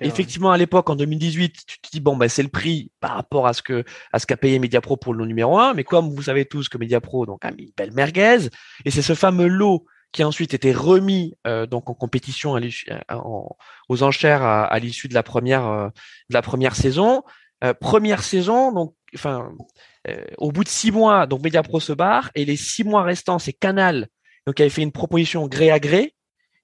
effectivement 0.00 0.52
à 0.52 0.58
l'époque 0.58 0.90
en 0.90 0.96
2018, 0.96 1.54
tu 1.66 1.80
te 1.80 1.88
dis 1.90 2.00
bon 2.00 2.14
ben 2.14 2.28
c'est 2.28 2.42
le 2.42 2.50
prix 2.50 2.90
par 3.00 3.12
rapport 3.12 3.46
à 3.46 3.54
ce 3.54 3.62
que 3.62 3.84
à 4.12 4.18
ce 4.18 4.26
qu'a 4.26 4.36
payé 4.36 4.58
Mediapro 4.58 4.98
pour 4.98 5.14
le 5.14 5.20
lot 5.20 5.26
numéro 5.26 5.58
un, 5.58 5.72
mais 5.72 5.82
comme 5.82 6.10
vous 6.10 6.22
savez 6.22 6.44
tous 6.44 6.68
que 6.68 6.76
Mediapro 6.76 7.24
donc 7.24 7.42
a 7.44 7.50
mis 7.50 7.64
une 7.64 7.72
belle 7.74 7.92
merguez 7.92 8.50
et 8.84 8.90
c'est 8.90 9.00
ce 9.00 9.14
fameux 9.14 9.46
lot 9.46 9.86
qui 10.12 10.22
a 10.22 10.28
ensuite 10.28 10.52
été 10.52 10.72
remis 10.72 11.34
euh, 11.46 11.64
donc 11.66 11.88
en 11.88 11.94
compétition 11.94 12.54
à 12.54 12.60
euh, 12.60 13.20
aux 13.88 14.02
enchères 14.02 14.42
à, 14.42 14.78
l'issue 14.78 15.08
de 15.08 15.14
la 15.14 15.22
première 15.22 15.66
euh, 15.66 15.88
de 16.28 16.34
la 16.34 16.42
première 16.42 16.76
saison. 16.76 17.22
première 17.80 18.22
saison 18.22 18.72
donc 18.72 18.94
enfin 19.14 19.48
au 20.36 20.52
bout 20.52 20.64
de 20.64 20.68
six 20.68 20.92
mois 20.92 21.26
donc 21.26 21.42
Mediapro 21.42 21.80
se 21.80 21.94
barre 21.94 22.30
et 22.34 22.44
les 22.44 22.56
six 22.56 22.84
mois 22.84 23.04
restants 23.04 23.38
c'est 23.38 23.54
Canal 23.54 24.08
donc 24.46 24.56
qui 24.56 24.62
avait 24.62 24.70
fait 24.70 24.82
une 24.82 24.92
proposition 24.92 25.48
gré 25.48 25.70
à 25.70 25.80
gré 25.80 26.13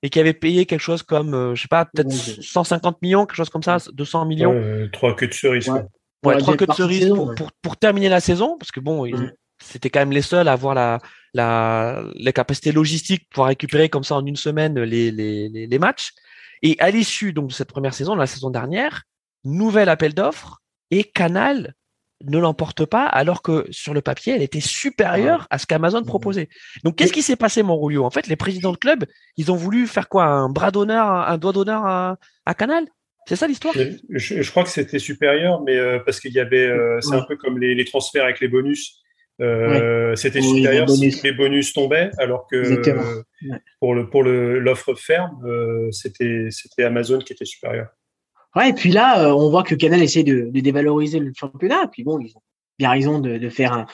et 0.03 0.11
qui 0.11 0.19
avait 0.19 0.35
payé 0.35 0.67
quelque 0.67 0.81
chose 0.81 1.03
comme, 1.03 1.35
euh, 1.35 1.55
je 1.55 1.63
sais 1.63 1.69
pas, 1.69 1.85
peut-être 1.85 2.11
150 2.11 3.03
millions, 3.03 3.27
quelque 3.27 3.37
chose 3.37 3.51
comme 3.51 3.63
ça, 3.63 3.79
200 3.93 4.25
millions. 4.27 4.55
Euh, 4.55 4.89
trois 4.93 5.15
queues 5.15 5.29
de 5.29 5.35
cerise. 5.35 5.71
Ouais, 6.25 6.39
trois 6.39 6.57
queues 6.57 6.67
de 6.67 6.73
cerise 6.73 7.09
pour, 7.09 7.35
pour, 7.35 7.53
pour, 7.63 7.77
terminer 7.77 8.09
la 8.09 8.21
saison, 8.21 8.57
parce 8.59 8.71
que 8.71 8.81
bon, 8.81 9.07
c'était 9.63 9.91
quand 9.91 10.01
même 10.01 10.13
les 10.13 10.23
seuls 10.23 10.49
à 10.49 10.53
avoir 10.53 10.75
la, 10.75 10.99
la, 11.35 12.03
la 12.15 12.33
capacité 12.33 12.73
logistique 12.73 13.27
pour 13.31 13.47
récupérer 13.47 13.89
comme 13.89 14.05
ça 14.05 14.17
en 14.17 14.25
une 14.25 14.37
semaine 14.37 14.79
les, 14.81 15.11
les, 15.11 15.49
les, 15.49 15.67
les 15.67 15.79
matchs. 15.79 16.13
Et 16.63 16.77
à 16.79 16.91
l'issue 16.91 17.33
donc 17.33 17.49
de 17.49 17.53
cette 17.53 17.71
première 17.71 17.95
saison, 17.95 18.15
de 18.15 18.21
la 18.21 18.27
saison 18.27 18.51
dernière, 18.51 19.05
nouvel 19.45 19.89
appel 19.89 20.15
d'offres 20.15 20.61
et 20.91 21.05
Canal 21.05 21.75
ne 22.25 22.39
l'emporte 22.39 22.85
pas, 22.85 23.05
alors 23.05 23.43
que 23.43 23.67
sur 23.71 23.95
le 23.95 24.03
papier, 24.03 24.35
elle 24.35 24.43
était 24.43 24.61
supérieure 24.61 25.47
à 25.51 25.59
ce 25.59 25.67
qu'Amazon 25.67 26.03
proposait. 26.03 26.49
Donc, 26.85 26.97
qu'est-ce 26.97 27.13
qui 27.13 27.23
s'est 27.23 27.37
passé, 27.37 27.63
Monroulio 27.63 28.05
En 28.05 28.11
fait, 28.11 28.27
les 28.27 28.37
présidents 28.37 28.73
de 28.73 28.77
club, 28.77 29.05
ils 29.37 29.51
ont 29.51 29.57
voulu 29.57 29.87
faire 29.87 30.09
quoi? 30.09 30.25
Un 30.25 30.49
bras 30.51 30.71
d'honneur, 30.71 31.07
un 31.07 31.39
doigt 31.39 31.53
d'honneur 31.53 31.87
à, 31.87 32.55
Canal? 32.57 32.87
C'est 33.27 33.37
ça 33.37 33.47
l'histoire? 33.47 33.75
Je, 34.09 34.51
crois 34.51 34.65
que 34.65 34.71
c'était 34.71 34.99
supérieur, 34.99 35.63
mais 35.63 35.77
euh, 35.77 35.99
parce 36.01 36.21
qu'il 36.21 36.33
y 36.33 36.41
avait, 36.41 36.67
euh, 36.67 37.01
c'est 37.01 37.15
un 37.15 37.23
peu 37.23 37.37
comme 37.37 37.59
les, 37.59 37.85
transferts 37.85 38.25
avec 38.25 38.41
les 38.41 38.49
bonus. 38.49 38.99
Euh, 39.41 40.15
c'était 40.17 40.43
supérieur 40.43 40.89
si 40.91 41.11
les 41.23 41.33
bonus 41.33 41.73
tombaient, 41.73 42.11
alors 42.19 42.47
que 42.51 42.83
pour 43.79 43.95
le 43.95 44.11
pour 44.11 44.23
l'offre 44.25 44.95
ferme, 44.95 45.39
c'était 45.93 46.49
c'était 46.51 46.83
Amazon 46.83 47.21
qui 47.21 47.33
était 47.33 47.47
supérieur. 47.47 47.89
Ouais, 48.57 48.71
et 48.71 48.73
puis 48.73 48.91
là, 48.91 49.25
euh, 49.25 49.33
on 49.33 49.51
voit 49.51 49.63
que 49.63 49.75
Canal 49.75 50.03
essaie 50.03 50.25
de, 50.25 50.51
de, 50.53 50.61
dévaloriser 50.61 51.21
le 51.21 51.33
championnat. 51.35 51.87
Puis 51.89 52.03
bon, 52.03 52.19
ils 52.19 52.37
ont 52.37 52.43
bien 52.79 52.91
raison 52.91 53.19
de, 53.19 53.37
de 53.37 53.49
faire 53.49 53.73
un, 53.73 53.87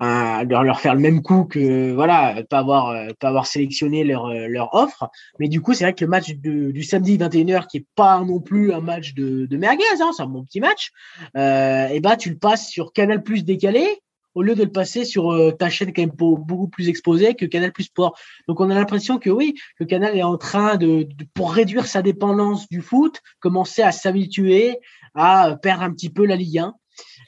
un, 0.00 0.44
de 0.44 0.54
leur 0.54 0.80
faire 0.80 0.94
le 0.94 1.00
même 1.00 1.22
coup 1.22 1.44
que 1.44 1.92
voilà, 1.92 2.42
pas 2.48 2.58
avoir 2.58 2.90
euh, 2.90 3.08
pas 3.18 3.28
avoir 3.28 3.46
sélectionné 3.46 4.04
leur 4.04 4.26
euh, 4.26 4.46
leur 4.48 4.74
offre. 4.74 5.10
Mais 5.38 5.48
du 5.48 5.60
coup, 5.60 5.74
c'est 5.74 5.84
vrai 5.84 5.94
que 5.94 6.04
le 6.04 6.10
match 6.10 6.30
du 6.30 6.82
samedi 6.82 7.18
21h, 7.18 7.66
qui 7.66 7.78
est 7.78 7.86
pas 7.96 8.20
non 8.20 8.40
plus 8.40 8.72
un 8.72 8.80
match 8.80 9.14
de, 9.14 9.46
de 9.46 9.56
merguez, 9.56 9.84
hein, 10.00 10.10
c'est 10.16 10.22
un 10.22 10.26
bon 10.26 10.44
petit 10.44 10.60
match. 10.60 10.90
Euh, 11.36 11.88
et 11.88 12.00
ben, 12.00 12.16
tu 12.16 12.30
le 12.30 12.38
passes 12.38 12.68
sur 12.68 12.92
Canal 12.92 13.22
Plus 13.22 13.44
décalé 13.44 14.00
au 14.38 14.42
lieu 14.42 14.54
de 14.54 14.62
le 14.62 14.70
passer 14.70 15.04
sur 15.04 15.32
euh, 15.32 15.50
ta 15.50 15.68
chaîne 15.68 15.92
quand 15.92 16.02
même 16.02 16.12
beaucoup 16.12 16.68
plus 16.68 16.88
exposée 16.88 17.34
que 17.34 17.44
Canal 17.44 17.72
Plus 17.72 17.84
Sport. 17.84 18.16
Donc 18.46 18.60
on 18.60 18.70
a 18.70 18.74
l'impression 18.74 19.18
que 19.18 19.30
oui, 19.30 19.54
le 19.80 19.86
Canal 19.86 20.16
est 20.16 20.22
en 20.22 20.38
train 20.38 20.76
de, 20.76 21.08
pour 21.34 21.52
réduire 21.52 21.86
sa 21.86 22.02
dépendance 22.02 22.68
du 22.68 22.80
foot, 22.80 23.20
commencer 23.40 23.82
à 23.82 23.90
s'habituer 23.90 24.78
à 25.16 25.56
perdre 25.60 25.82
un 25.82 25.92
petit 25.92 26.08
peu 26.08 26.24
la 26.24 26.36
Ligue 26.36 26.60
1. 26.60 26.74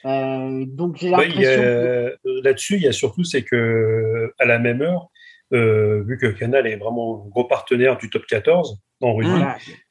Euh, 0.05 0.65
donc 0.69 0.95
j'ai 0.95 1.09
l'impression. 1.09 1.61
Là-dessus, 2.43 2.77
il 2.77 2.83
y 2.83 2.87
a 2.87 2.93
surtout 2.93 3.25
c'est 3.25 3.43
que 3.43 4.31
à 4.39 4.45
la 4.45 4.57
même 4.57 4.81
heure, 4.81 5.09
euh, 5.51 6.03
vu 6.03 6.17
que 6.17 6.27
Canal 6.27 6.65
est 6.65 6.77
vraiment 6.77 7.25
un 7.25 7.29
gros 7.29 7.43
partenaire 7.43 7.97
du 7.97 8.09
top 8.09 8.25
14 8.25 8.79
en 9.01 9.15
rugby, 9.15 9.41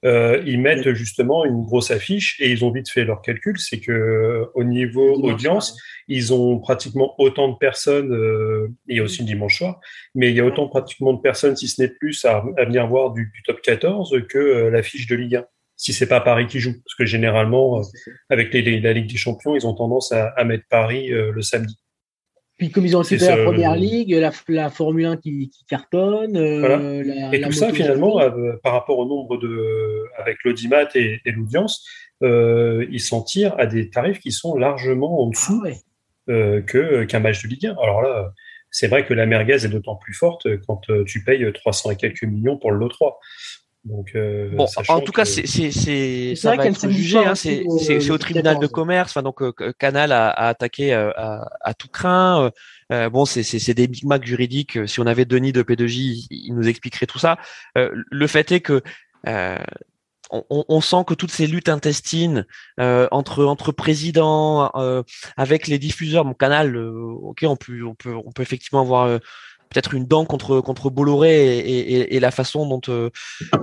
euh, 0.04 0.42
ils 0.46 0.60
mettent 0.60 0.92
justement 0.92 1.44
une 1.44 1.64
grosse 1.64 1.90
affiche 1.90 2.36
et 2.40 2.50
ils 2.50 2.64
ont 2.64 2.70
vite 2.70 2.88
fait 2.90 3.04
leur 3.04 3.22
calcul, 3.22 3.58
c'est 3.58 3.80
que 3.80 4.46
au 4.54 4.64
niveau 4.64 5.14
audience, 5.22 5.76
ils 6.08 6.32
ont 6.32 6.58
pratiquement 6.58 7.14
autant 7.18 7.48
de 7.48 7.56
personnes, 7.56 8.12
euh, 8.12 8.68
il 8.86 8.96
y 8.96 9.00
a 9.00 9.02
aussi 9.02 9.22
le 9.22 9.26
dimanche 9.26 9.58
soir, 9.58 9.80
mais 10.14 10.30
il 10.30 10.36
y 10.36 10.40
a 10.40 10.44
autant 10.44 10.68
pratiquement 10.68 11.12
de 11.12 11.20
personnes, 11.20 11.56
si 11.56 11.68
ce 11.68 11.82
n'est 11.82 11.88
plus, 11.88 12.24
à, 12.24 12.44
venir 12.64 12.86
voir 12.86 13.12
du, 13.12 13.32
top 13.46 13.60
14 13.60 14.22
que 14.28 14.38
euh, 14.38 14.70
l'affiche 14.70 15.06
de 15.06 15.16
Ligue 15.16 15.36
1 15.36 15.44
si 15.76 15.94
c'est 15.94 16.06
pas 16.06 16.20
Paris 16.20 16.46
qui 16.46 16.60
joue. 16.60 16.74
Parce 16.74 16.94
que 16.94 17.06
généralement, 17.06 17.80
avec 18.28 18.52
les, 18.52 18.80
la 18.80 18.92
Ligue 18.92 19.10
des 19.10 19.16
Champions, 19.16 19.56
ils 19.56 19.66
ont 19.66 19.72
tendance 19.72 20.12
à, 20.12 20.26
à 20.36 20.44
mettre 20.44 20.64
Paris 20.68 21.08
le 21.08 21.40
samedi. 21.40 21.74
Puis 22.60 22.70
comme 22.70 22.84
ils 22.84 22.94
ont 22.94 23.00
aussi 23.00 23.16
la 23.16 23.38
première 23.38 23.74
ligue, 23.74 24.12
la, 24.48 24.68
Formule 24.68 25.06
1 25.06 25.16
qui, 25.16 25.50
cartonne. 25.66 26.36
Euh, 26.36 27.32
et 27.32 27.40
tout 27.40 27.52
ça, 27.52 27.72
finalement, 27.72 28.20
euh, 28.20 28.52
par 28.62 28.74
rapport 28.74 28.98
au 28.98 29.06
nombre 29.06 29.38
de. 29.38 30.04
avec 30.18 30.44
l'audimat 30.44 30.84
et, 30.94 31.22
l'audience, 31.24 31.88
euh, 32.22 32.84
ils 32.90 33.00
s'en 33.00 33.22
tirent 33.22 33.58
à 33.58 33.64
des 33.64 33.88
tarifs 33.88 34.18
qui 34.18 34.30
sont 34.30 34.56
largement 34.56 35.22
en 35.22 35.28
dessous 35.30 35.64
ah 35.66 35.70
que, 36.28 37.04
qu'un 37.04 37.20
match 37.20 37.42
de 37.42 37.48
Ligue 37.48 37.68
1. 37.68 37.76
Alors 37.82 38.02
là, 38.02 38.30
c'est 38.70 38.88
vrai 38.88 39.06
que 39.06 39.14
la 39.14 39.24
merguez 39.24 39.64
est 39.64 39.68
d'autant 39.68 39.96
plus 39.96 40.12
forte 40.12 40.46
quand 40.66 40.82
tu 41.06 41.24
payes 41.24 41.50
300 41.50 41.92
et 41.92 41.96
quelques 41.96 42.24
millions 42.24 42.58
pour 42.58 42.72
le 42.72 42.78
lot 42.78 42.90
3. 42.90 43.18
Donc, 43.84 44.10
euh, 44.14 44.50
bon, 44.54 44.66
en 44.88 45.00
tout 45.00 45.12
cas, 45.12 45.24
c'est 45.24 45.46
c'est 45.46 46.34
ça 46.34 46.54
va 46.54 46.66
être 46.66 46.88
jugé. 46.90 47.18
Hein, 47.18 47.34
c'est 47.34 47.64
c'est 47.78 48.10
au 48.10 48.18
tribunal 48.18 48.58
de 48.58 48.66
commerce. 48.66 49.12
Enfin, 49.12 49.22
donc 49.22 49.40
euh, 49.40 49.52
Canal 49.78 50.12
a, 50.12 50.28
a 50.28 50.48
attaqué 50.48 50.92
euh, 50.92 51.10
à, 51.16 51.48
à, 51.62 51.72
tout 51.72 51.88
craint. 51.88 52.50
Euh, 52.92 53.08
bon, 53.08 53.24
c'est 53.24 53.42
c'est 53.42 53.74
des 53.74 53.86
big 53.86 54.04
macs 54.04 54.26
juridiques. 54.26 54.86
Si 54.86 55.00
on 55.00 55.06
avait 55.06 55.24
Denis 55.24 55.52
de 55.52 55.62
P2J, 55.62 56.26
il 56.30 56.54
nous 56.54 56.68
expliquerait 56.68 57.06
tout 57.06 57.18
ça. 57.18 57.38
le 57.74 58.26
fait 58.26 58.52
est 58.52 58.60
que 58.60 58.82
on, 60.30 60.64
on, 60.68 60.80
sent 60.80 61.04
que 61.06 61.14
toutes 61.14 61.30
ces 61.30 61.46
luttes 61.46 61.68
intestines 61.68 62.46
euh, 62.78 63.08
entre 63.10 63.44
entre 63.44 63.72
présidents, 63.72 64.70
euh, 64.76 65.02
avec 65.36 65.66
les 65.66 65.78
diffuseurs, 65.78 66.24
mon 66.24 66.34
canal, 66.34 66.76
ok, 66.76 67.44
on 67.44 67.56
peut 67.56 67.82
on 67.84 67.94
peut 67.94 68.14
on 68.14 68.30
peut 68.30 68.42
effectivement 68.42 68.82
avoir 68.82 69.20
peut-être 69.70 69.94
une 69.94 70.04
dent 70.04 70.24
contre 70.24 70.60
contre 70.60 70.90
Bolloré 70.90 71.58
et, 71.58 71.94
et, 71.94 72.16
et 72.16 72.20
la 72.20 72.32
façon 72.32 72.66
dont, 72.66 72.80
euh, 72.88 73.08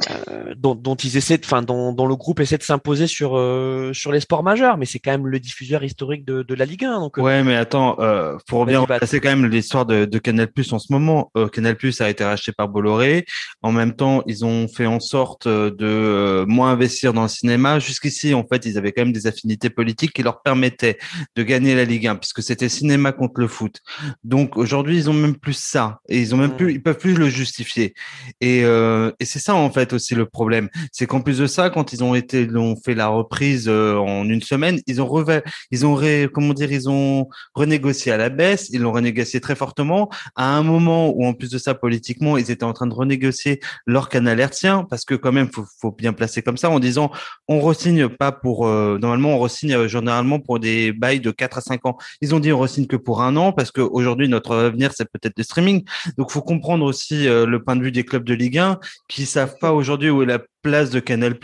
euh 0.09 0.53
dont, 0.55 0.73
dont 0.73 0.95
ils 0.95 1.17
essaient, 1.17 1.39
enfin 1.43 1.61
dont, 1.61 1.91
dont, 1.91 2.07
le 2.07 2.15
groupe 2.15 2.39
essaie 2.39 2.57
de 2.57 2.63
s'imposer 2.63 3.07
sur 3.07 3.37
euh, 3.37 3.91
sur 3.93 4.13
les 4.13 4.21
sports 4.21 4.41
majeurs, 4.41 4.77
mais 4.77 4.85
c'est 4.85 4.99
quand 4.99 5.11
même 5.11 5.27
le 5.27 5.39
diffuseur 5.39 5.83
historique 5.83 6.25
de, 6.25 6.43
de 6.43 6.55
la 6.55 6.63
Ligue 6.63 6.85
1. 6.85 6.99
Donc 7.01 7.17
ouais, 7.17 7.43
mais 7.43 7.57
attends, 7.57 7.97
euh, 7.99 8.37
pour 8.47 8.65
bien 8.65 8.85
c'est 9.03 9.19
quand 9.19 9.29
même 9.29 9.47
l'histoire 9.47 9.85
de, 9.85 10.05
de 10.05 10.17
Canal 10.17 10.47
Plus 10.47 10.71
en 10.71 10.79
ce 10.79 10.93
moment. 10.93 11.31
Canal 11.51 11.75
Plus 11.75 11.99
a 11.99 12.09
été 12.09 12.23
racheté 12.23 12.53
par 12.53 12.69
Bolloré. 12.69 13.25
En 13.61 13.71
même 13.71 13.93
temps, 13.93 14.23
ils 14.27 14.45
ont 14.45 14.67
fait 14.67 14.85
en 14.85 14.99
sorte 15.01 15.47
de 15.47 16.45
moins 16.47 16.71
investir 16.71 17.11
dans 17.11 17.23
le 17.23 17.27
cinéma. 17.27 17.79
Jusqu'ici, 17.79 18.33
en 18.33 18.45
fait, 18.45 18.65
ils 18.65 18.77
avaient 18.77 18.93
quand 18.93 19.03
même 19.03 19.11
des 19.11 19.27
affinités 19.27 19.69
politiques 19.69 20.13
qui 20.13 20.23
leur 20.23 20.41
permettaient 20.41 20.97
de 21.35 21.43
gagner 21.43 21.75
la 21.75 21.83
Ligue 21.83 22.07
1, 22.07 22.15
puisque 22.15 22.41
c'était 22.41 22.69
cinéma 22.69 23.11
contre 23.11 23.41
le 23.41 23.47
foot. 23.47 23.81
Donc 24.23 24.57
aujourd'hui, 24.57 24.97
ils 24.97 25.09
ont 25.09 25.13
même 25.13 25.35
plus 25.35 25.57
ça 25.57 25.96
et 26.09 26.19
ils 26.19 26.33
ont 26.33 26.37
même 26.37 26.55
plus, 26.55 26.73
ils 26.73 26.81
peuvent 26.81 26.97
plus 26.97 27.15
le 27.15 27.29
justifier. 27.29 27.93
Et, 28.41 28.63
euh, 28.63 29.11
et 29.19 29.25
c'est 29.25 29.39
ça 29.39 29.55
en 29.55 29.69
fait 29.69 29.93
aussi 29.93 30.15
le 30.15 30.25
problème, 30.25 30.69
c'est 30.91 31.07
qu'en 31.07 31.21
plus 31.21 31.37
de 31.39 31.47
ça, 31.47 31.69
quand 31.69 31.93
ils 31.93 32.03
ont 32.03 32.15
été, 32.15 32.43
ils 32.43 32.57
ont 32.57 32.75
fait 32.75 32.95
la 32.95 33.07
reprise 33.07 33.65
euh, 33.67 33.97
en 33.97 34.27
une 34.27 34.41
semaine, 34.41 34.79
ils 34.87 35.01
ont 35.01 35.07
revé, 35.07 35.41
ils 35.71 35.85
ont 35.85 35.95
ré, 35.95 36.29
comment 36.33 36.53
dire, 36.53 36.71
ils 36.71 36.89
ont 36.89 37.27
renégocié 37.53 38.11
à 38.11 38.17
la 38.17 38.29
baisse, 38.29 38.69
ils 38.71 38.81
l'ont 38.81 38.91
renégocié 38.91 39.39
très 39.41 39.55
fortement 39.55 40.09
à 40.35 40.55
un 40.55 40.63
moment 40.63 41.09
où 41.09 41.25
en 41.25 41.33
plus 41.33 41.49
de 41.49 41.57
ça 41.57 41.73
politiquement, 41.73 42.37
ils 42.37 42.51
étaient 42.51 42.63
en 42.63 42.73
train 42.73 42.87
de 42.87 42.93
renégocier 42.93 43.59
leur 43.85 44.09
canal 44.09 44.39
hertzien 44.39 44.85
parce 44.89 45.05
que 45.05 45.15
quand 45.15 45.31
même 45.31 45.49
faut, 45.51 45.65
faut 45.79 45.91
bien 45.91 46.13
placer 46.13 46.41
comme 46.41 46.57
ça 46.57 46.69
en 46.69 46.79
disant 46.79 47.11
on 47.47 47.59
resigne 47.59 48.09
pas 48.09 48.31
pour 48.31 48.67
euh, 48.67 48.97
normalement 48.99 49.35
on 49.35 49.39
resigne 49.39 49.73
euh, 49.73 49.87
généralement 49.87 50.39
pour 50.39 50.59
des 50.59 50.91
bails 50.91 51.19
de 51.19 51.31
4 51.31 51.57
à 51.57 51.61
5 51.61 51.85
ans. 51.85 51.97
Ils 52.21 52.35
ont 52.35 52.39
dit 52.39 52.51
on 52.51 52.59
resigne 52.59 52.87
que 52.87 52.95
pour 52.95 53.21
un 53.21 53.35
an 53.35 53.51
parce 53.51 53.71
qu'aujourd'hui 53.71 54.27
notre 54.27 54.55
avenir 54.55 54.91
c'est 54.95 55.09
peut-être 55.09 55.37
le 55.37 55.43
streaming. 55.43 55.83
Donc, 56.17 56.31
faut 56.31 56.41
comprendre 56.41 56.85
aussi 56.85 57.27
euh, 57.27 57.45
le 57.45 57.63
point 57.63 57.75
de 57.75 57.83
vue 57.83 57.91
des 57.91 58.03
clubs 58.03 58.23
de 58.23 58.33
Ligue 58.33 58.57
1 58.57 58.79
qui 59.07 59.25
savent 59.25 59.57
pas 59.59 59.73
aujourd'hui 59.73 60.09
où 60.09 60.21
est 60.23 60.25
la 60.25 60.39
place 60.61 60.89
de 60.89 60.99
Canal+, 60.99 61.35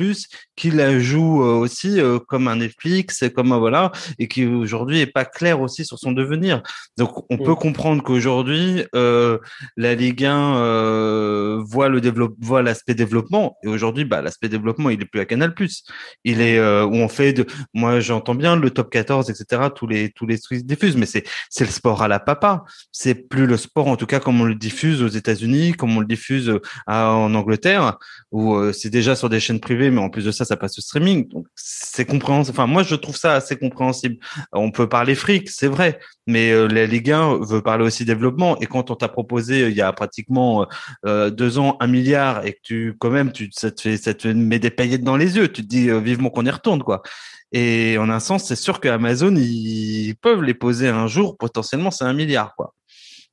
qui 0.55 0.71
la 0.71 0.99
joue 0.99 1.43
euh, 1.43 1.53
aussi 1.55 1.99
euh, 1.99 2.19
comme 2.19 2.47
un 2.47 2.57
Netflix, 2.57 3.23
comme 3.35 3.51
un 3.51 3.57
voilà, 3.57 3.91
et 4.19 4.27
qui 4.27 4.45
aujourd'hui 4.45 4.99
est 4.99 5.07
pas 5.07 5.25
clair 5.25 5.61
aussi 5.61 5.85
sur 5.85 5.97
son 5.97 6.11
devenir. 6.11 6.61
Donc 6.97 7.25
on 7.31 7.37
peut 7.37 7.55
comprendre 7.55 8.03
qu'aujourd'hui 8.03 8.83
euh, 8.95 9.37
la 9.77 9.95
Ligue 9.95 10.25
1 10.25 10.55
euh, 10.57 11.63
voit 11.65 11.89
le 11.89 12.01
développe, 12.01 12.35
voit 12.39 12.61
l'aspect 12.61 12.93
développement, 12.93 13.57
et 13.63 13.67
aujourd'hui 13.67 14.05
bah 14.05 14.21
l'aspect 14.21 14.49
développement 14.49 14.89
il 14.89 15.01
est 15.01 15.05
plus 15.05 15.19
à 15.19 15.25
Canal+. 15.25 15.53
Il 16.23 16.41
est 16.41 16.59
où 16.59 16.95
on 16.95 17.07
fait 17.07 17.33
de, 17.33 17.45
moi 17.73 17.99
j'entends 17.99 18.35
bien 18.35 18.55
le 18.55 18.69
top 18.69 18.89
14 18.89 19.29
etc. 19.29 19.69
Tous 19.75 19.87
les 19.87 20.11
tous 20.11 20.25
les 20.25 20.39
trucs 20.39 20.63
diffusent, 20.63 20.97
mais 20.97 21.05
c'est 21.05 21.23
c'est 21.49 21.65
le 21.65 21.71
sport 21.71 22.01
à 22.03 22.07
la 22.07 22.19
papa. 22.19 22.63
C'est 22.91 23.15
plus 23.15 23.45
le 23.45 23.57
sport 23.57 23.87
en 23.87 23.95
tout 23.95 24.05
cas 24.05 24.19
comme 24.19 24.41
on 24.41 24.45
le 24.45 24.55
diffuse 24.55 25.01
aux 25.01 25.07
États-Unis, 25.07 25.73
comme 25.73 25.95
on 25.95 25.99
le 25.99 26.05
diffuse 26.05 26.59
en 26.87 27.33
Angleterre, 27.33 27.97
où 28.31 28.71
c'est 28.71 28.89
déjà 28.89 29.12
sur 29.15 29.29
des 29.29 29.39
chaînes 29.39 29.59
privées, 29.59 29.89
mais 29.91 29.99
en 29.99 30.09
plus 30.09 30.25
de 30.25 30.31
ça, 30.31 30.45
ça 30.45 30.57
passe 30.57 30.77
au 30.77 30.81
streaming. 30.81 31.27
Donc, 31.29 31.47
c'est 31.55 32.05
compréhensible. 32.05 32.55
Enfin, 32.57 32.67
moi, 32.67 32.83
je 32.83 32.95
trouve 32.95 33.15
ça 33.15 33.33
assez 33.33 33.55
compréhensible. 33.55 34.17
On 34.51 34.71
peut 34.71 34.87
parler 34.87 35.15
fric, 35.15 35.49
c'est 35.49 35.67
vrai, 35.67 35.99
mais 36.27 36.51
euh, 36.51 36.67
la 36.67 36.85
Ligue 36.85 37.11
1 37.11 37.39
veut 37.41 37.61
parler 37.61 37.85
aussi 37.85 38.05
développement. 38.05 38.59
Et 38.59 38.65
quand 38.65 38.91
on 38.91 38.95
t'a 38.95 39.07
proposé, 39.07 39.63
euh, 39.63 39.69
il 39.69 39.75
y 39.75 39.81
a 39.81 39.91
pratiquement 39.93 40.67
euh, 41.05 41.29
deux 41.29 41.57
ans, 41.57 41.77
un 41.79 41.87
milliard, 41.87 42.45
et 42.45 42.53
que 42.53 42.59
tu, 42.63 42.95
quand 42.99 43.09
même, 43.09 43.31
tu, 43.31 43.49
ça 43.51 43.71
te 43.71 43.81
fait, 43.81 43.97
ça 43.97 44.13
te 44.13 44.27
met 44.27 44.59
des 44.59 44.71
paillettes 44.71 45.03
dans 45.03 45.17
les 45.17 45.37
yeux. 45.37 45.47
Tu 45.51 45.61
te 45.61 45.67
dis 45.67 45.89
vivement 46.01 46.29
qu'on 46.29 46.45
y 46.45 46.51
retourne, 46.51 46.83
quoi. 46.83 47.01
Et 47.51 47.97
en 47.99 48.09
un 48.09 48.19
sens, 48.19 48.45
c'est 48.45 48.55
sûr 48.55 48.79
que 48.79 48.89
Amazon, 48.89 49.35
ils 49.35 50.15
peuvent 50.21 50.41
les 50.41 50.55
poser 50.55 50.89
un 50.89 51.07
jour. 51.07 51.37
Potentiellement, 51.37 51.91
c'est 51.91 52.03
un 52.03 52.13
milliard, 52.13 52.55
quoi. 52.55 52.73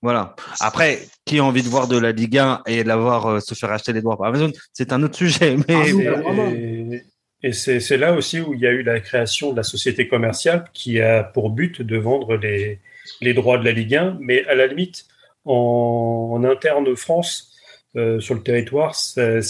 Voilà. 0.02 0.34
Après, 0.60 1.00
qui 1.24 1.38
a 1.38 1.44
envie 1.44 1.62
de 1.62 1.68
voir 1.68 1.88
de 1.88 1.98
la 1.98 2.12
Ligue 2.12 2.38
1 2.38 2.62
et 2.66 2.82
de 2.82 2.88
la 2.88 2.96
voir 2.96 3.26
euh, 3.26 3.40
se 3.40 3.54
faire 3.54 3.70
acheter 3.70 3.92
les 3.92 4.00
droits 4.00 4.16
par 4.16 4.28
Amazon, 4.28 4.50
c'est 4.72 4.92
un 4.92 5.02
autre 5.02 5.16
sujet. 5.16 5.56
Mais, 5.68 5.74
ah, 5.74 7.02
et, 7.42 7.52
c'est 7.52 7.96
là 7.96 8.12
aussi 8.14 8.40
où 8.40 8.54
il 8.54 8.60
y 8.60 8.66
a 8.66 8.70
eu 8.70 8.82
la 8.82 9.00
création 9.00 9.52
de 9.52 9.56
la 9.56 9.62
société 9.62 10.08
commerciale 10.08 10.64
qui 10.72 11.00
a 11.00 11.22
pour 11.22 11.50
but 11.50 11.82
de 11.82 11.96
vendre 11.96 12.36
les, 12.36 12.80
les 13.20 13.34
droits 13.34 13.58
de 13.58 13.64
la 13.64 13.72
Ligue 13.72 13.94
1, 13.94 14.18
mais 14.20 14.44
à 14.46 14.54
la 14.54 14.66
limite, 14.66 15.06
en, 15.44 16.32
en 16.34 16.44
interne 16.44 16.94
France, 16.96 17.52
euh, 17.96 18.20
sur 18.20 18.34
le 18.34 18.42
territoire, 18.42 18.94
ça, 18.94 19.40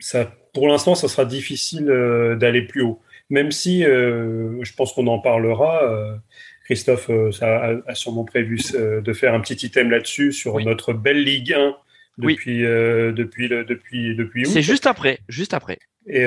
ça 0.00 0.30
pour 0.52 0.68
l'instant, 0.68 0.94
ça 0.94 1.08
sera 1.08 1.24
difficile 1.24 1.90
euh, 1.90 2.36
d'aller 2.36 2.62
plus 2.62 2.82
haut. 2.82 3.00
Même 3.28 3.52
si, 3.52 3.84
euh, 3.84 4.62
je 4.62 4.74
pense 4.74 4.92
qu'on 4.92 5.06
en 5.06 5.20
parlera, 5.20 5.84
euh, 5.84 6.16
Christophe 6.70 7.10
euh, 7.10 7.32
ça 7.32 7.80
a, 7.84 7.94
sûrement 7.96 8.24
prévu 8.24 8.60
euh, 8.76 9.00
de 9.00 9.12
faire 9.12 9.34
un 9.34 9.40
petit 9.40 9.66
item 9.66 9.90
là-dessus 9.90 10.30
sur 10.30 10.60
notre 10.60 10.92
belle 10.92 11.24
Ligue 11.24 11.52
1 11.52 11.74
depuis, 12.18 12.64
euh, 12.64 13.10
depuis, 13.10 13.48
le, 13.48 13.64
depuis, 13.64 14.14
depuis 14.14 14.46
C'est 14.46 14.62
juste 14.62 14.86
après, 14.86 15.18
juste 15.28 15.52
après. 15.52 15.80
Et 16.06 16.24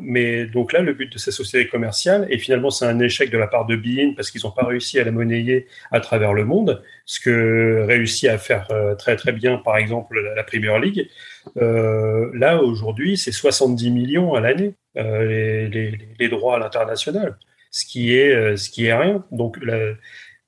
mais 0.00 0.46
donc 0.46 0.72
là, 0.72 0.80
le 0.80 0.92
but 0.92 1.10
de 1.10 1.18
ces 1.18 1.30
sociétés 1.30 1.68
commerciales, 1.68 2.26
et 2.28 2.38
finalement 2.38 2.70
c'est 2.70 2.84
un 2.84 2.98
échec 2.98 3.30
de 3.30 3.38
la 3.38 3.46
part 3.46 3.66
de 3.66 3.74
Bein 3.74 4.12
parce 4.14 4.30
qu'ils 4.30 4.42
n'ont 4.44 4.50
pas 4.50 4.66
réussi 4.66 5.00
à 5.00 5.04
la 5.04 5.12
monnayer 5.12 5.66
à 5.90 6.00
travers 6.00 6.34
le 6.34 6.44
monde, 6.44 6.82
ce 7.06 7.18
que 7.18 7.84
réussit 7.86 8.28
à 8.28 8.36
faire 8.36 8.68
très 8.98 9.16
très 9.16 9.32
bien 9.32 9.56
par 9.58 9.76
exemple 9.76 10.20
la, 10.36 10.44
Premier 10.44 10.78
League. 10.80 11.08
là 11.56 12.62
aujourd'hui, 12.62 13.16
c'est 13.16 13.32
70 13.32 13.90
millions 13.90 14.34
à 14.34 14.40
l'année 14.40 14.74
les, 14.94 15.68
les, 15.68 15.98
les, 16.18 16.28
droits 16.28 16.56
à 16.56 16.58
l'international 16.58 17.36
ce 17.70 17.84
qui 17.84 18.14
est, 18.14 18.34
euh, 18.34 18.56
ce 18.56 18.70
qui 18.70 18.86
est 18.86 18.94
rien. 18.94 19.24
Donc, 19.30 19.58
la, 19.62 19.94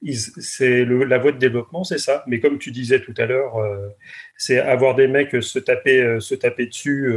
c'est 0.02 0.84
la 0.84 1.18
voie 1.18 1.32
de 1.32 1.38
développement, 1.38 1.84
c'est 1.84 1.98
ça. 1.98 2.24
Mais 2.26 2.40
comme 2.40 2.58
tu 2.58 2.70
disais 2.70 3.00
tout 3.00 3.14
à 3.18 3.26
l'heure, 3.26 3.58
euh, 3.58 3.88
c'est 4.36 4.58
avoir 4.58 4.94
des 4.94 5.08
mecs 5.08 5.42
se 5.42 5.58
taper, 5.58 6.00
euh, 6.00 6.20
se 6.20 6.34
taper 6.34 6.66
dessus 6.66 7.14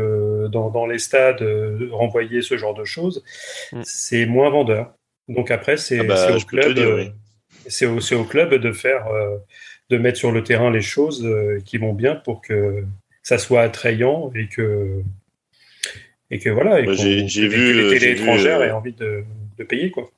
dans, 0.52 0.70
dans, 0.70 0.86
les 0.86 1.00
stades, 1.00 1.44
renvoyer 1.92 2.42
ce 2.42 2.58
genre 2.58 2.74
de 2.74 2.84
choses, 2.84 3.24
mm. 3.72 3.82
c'est 3.84 4.26
moins 4.26 4.50
vendeur. 4.50 4.94
Donc 5.30 5.52
après, 5.52 5.78
c'est 5.78 6.00
ah 6.00 6.04
bah, 6.04 6.36
au 6.36 6.40
club, 6.42 7.14
c'est 7.68 7.86
au, 7.86 8.00
au, 8.00 8.24
club 8.26 8.54
de 8.56 8.72
faire, 8.74 9.06
de 9.90 9.98
mettre 9.98 10.18
sur 10.18 10.34
le 10.34 10.44
terrain 10.44 10.70
les 10.70 10.82
choses 10.82 11.26
qui 11.64 11.78
vont 11.78 11.94
bien 11.94 12.16
pour 12.16 12.42
que 12.42 12.84
ça 13.22 13.38
soit 13.38 13.62
attrayant 13.62 14.32
et 14.36 14.50
que 14.50 15.02
et 16.30 16.40
que 16.40 16.50
voilà. 16.50 16.84
j'ai 16.94 17.48
vu, 17.48 17.74
les 17.74 18.00
télé 18.00 18.12
étrangères 18.14 18.62
aient 18.64 18.72
envie 18.72 18.94
de 18.94 19.24
de 19.58 19.64
payer 19.64 19.92
quoi. 19.92 20.10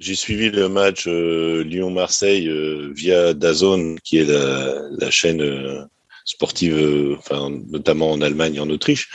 j'ai 0.00 0.14
suivi 0.14 0.50
le 0.50 0.68
match 0.68 1.06
euh, 1.08 1.62
Lyon-Marseille 1.64 2.48
euh, 2.48 2.90
via 2.94 3.34
Dazone, 3.34 3.98
qui 4.00 4.18
est 4.18 4.24
la, 4.24 4.80
la 4.98 5.10
chaîne 5.10 5.40
euh, 5.42 5.82
sportive, 6.24 6.76
euh, 6.78 7.16
enfin, 7.18 7.50
notamment 7.68 8.10
en 8.12 8.20
Allemagne 8.20 8.56
et 8.56 8.60
en 8.60 8.70
Autriche. 8.70 9.08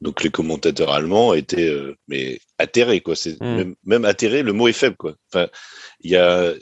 Donc 0.00 0.22
les 0.22 0.30
commentateurs 0.30 0.92
allemands 0.92 1.34
étaient 1.34 1.68
euh, 1.68 1.94
mais 2.08 2.40
atterrés 2.58 3.00
quoi. 3.02 3.14
C'est 3.16 3.38
Mm. 3.40 3.56
même, 3.56 3.74
même 3.84 4.04
atterrés, 4.06 4.42
le 4.42 4.52
mot 4.54 4.66
est 4.68 4.72
faible 4.72 4.96
quoi. 4.96 5.14
Enfin, 5.32 5.48
il 6.00 6.10
y 6.10 6.16
a 6.16 6.54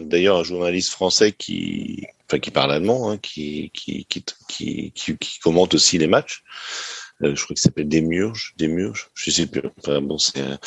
d'ailleurs 0.00 0.38
un 0.38 0.42
journaliste 0.44 0.90
français 0.90 1.30
qui, 1.32 2.04
enfin 2.26 2.40
qui 2.40 2.50
parle 2.50 2.72
allemand, 2.72 3.10
hein, 3.10 3.18
qui, 3.18 3.70
qui, 3.74 4.04
qui, 4.06 4.24
qui, 4.48 4.92
qui, 4.92 5.16
qui 5.16 5.38
commente 5.40 5.74
aussi 5.74 5.98
les 5.98 6.08
matchs. 6.08 6.42
Euh, 7.22 7.36
je 7.36 7.44
crois 7.44 7.54
qu'il 7.54 7.62
s'appelle 7.62 7.88
Demurge, 7.88 8.54
Demurge, 8.56 9.08
je 9.14 9.30
sais 9.30 9.46
plus. 9.46 9.62
Enfin 9.78 10.00
bon, 10.00 10.18
c'est 10.18 10.40
un- 10.40 10.58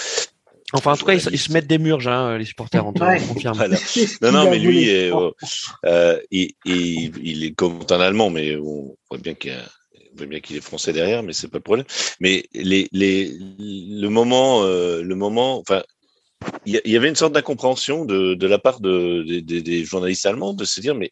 Enfin, 0.74 0.94
en 0.94 0.98
tout 0.98 1.06
cas, 1.06 1.14
ils, 1.14 1.22
se- 1.22 1.30
ils 1.30 1.38
se 1.40 1.52
mettent 1.52 1.68
des 1.68 1.78
murges, 1.78 2.08
hein, 2.08 2.38
les 2.38 2.46
supporters, 2.46 2.86
on 2.86 2.94
te 2.94 3.04
Ouais. 3.04 3.20
confirme. 3.28 3.56
Voilà. 3.58 3.78
Non, 4.22 4.32
non, 4.32 4.50
mais 4.50 4.60
lui, 4.60 4.90
est, 4.90 5.12
euh, 5.14 5.30
euh, 5.86 6.20
il, 6.32 6.52
il, 6.66 7.12
il 7.24 7.44
est 7.46 7.54
comme 7.54 7.80
en 7.82 8.00
allemand, 8.00 8.30
mais 8.30 8.56
on 8.56 8.96
voit 9.10 9.20
bien 9.20 9.34
qu'il 9.36 9.52
y 9.52 9.54
a- 9.54 9.70
on 10.14 10.18
voit 10.18 10.26
bien 10.28 10.40
qu'il 10.40 10.56
est 10.58 10.62
français 10.62 10.94
derrière, 10.94 11.24
mais 11.24 11.34
c'est 11.34 11.48
pas 11.48 11.58
le 11.58 11.64
problème. 11.64 11.86
Mais 12.20 12.46
les, 12.54 12.88
les, 12.92 13.32
le 13.60 14.08
moment, 14.10 14.64
euh, 14.64 15.02
le 15.04 15.16
moment, 15.16 15.60
enfin, 15.60 15.82
il 16.66 16.80
y, 16.86 16.98
avait 16.98 17.08
une 17.10 17.16
sorte 17.16 17.34
d'incompréhension 17.34 18.06
de, 18.06 18.34
de 18.34 18.48
la 18.48 18.60
part 18.60 18.80
de, 18.82 19.24
des- 19.40 19.86
journalistes 19.86 20.26
allemands 20.26 20.54
de 20.54 20.66
se 20.66 20.80
dire, 20.82 20.94
mais 20.94 21.12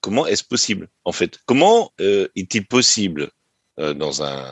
comment 0.00 0.26
est-ce 0.26 0.42
possible, 0.44 0.88
en 1.04 1.12
fait? 1.12 1.38
Comment 1.46 1.92
euh, 2.00 2.26
est-il 2.36 2.66
possible 2.66 3.30
euh, 3.78 3.94
dans 3.94 4.22
un 4.22 4.44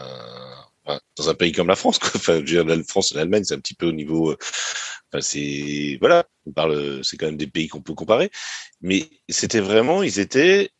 dans 1.16 1.28
un 1.30 1.34
pays 1.34 1.52
comme 1.52 1.68
la 1.68 1.76
France, 1.76 1.98
quoi. 1.98 2.10
Enfin, 2.16 2.34
je 2.34 2.38
veux 2.40 2.44
dire, 2.44 2.64
la 2.64 2.82
France 2.84 3.12
et 3.12 3.16
l'Allemagne, 3.16 3.44
c'est 3.44 3.54
un 3.54 3.60
petit 3.60 3.74
peu 3.74 3.86
au 3.86 3.92
niveau. 3.92 4.30
euh, 4.32 4.36
Enfin, 5.12 5.20
c'est 5.22 5.98
voilà, 6.00 6.24
on 6.46 6.52
parle, 6.52 7.00
c'est 7.04 7.16
quand 7.16 7.26
même 7.26 7.36
des 7.36 7.48
pays 7.48 7.66
qu'on 7.68 7.82
peut 7.82 7.94
comparer, 7.94 8.30
mais 8.80 9.08
c'était 9.28 9.60
vraiment, 9.60 10.02
ils 10.04 10.20
étaient 10.20 10.70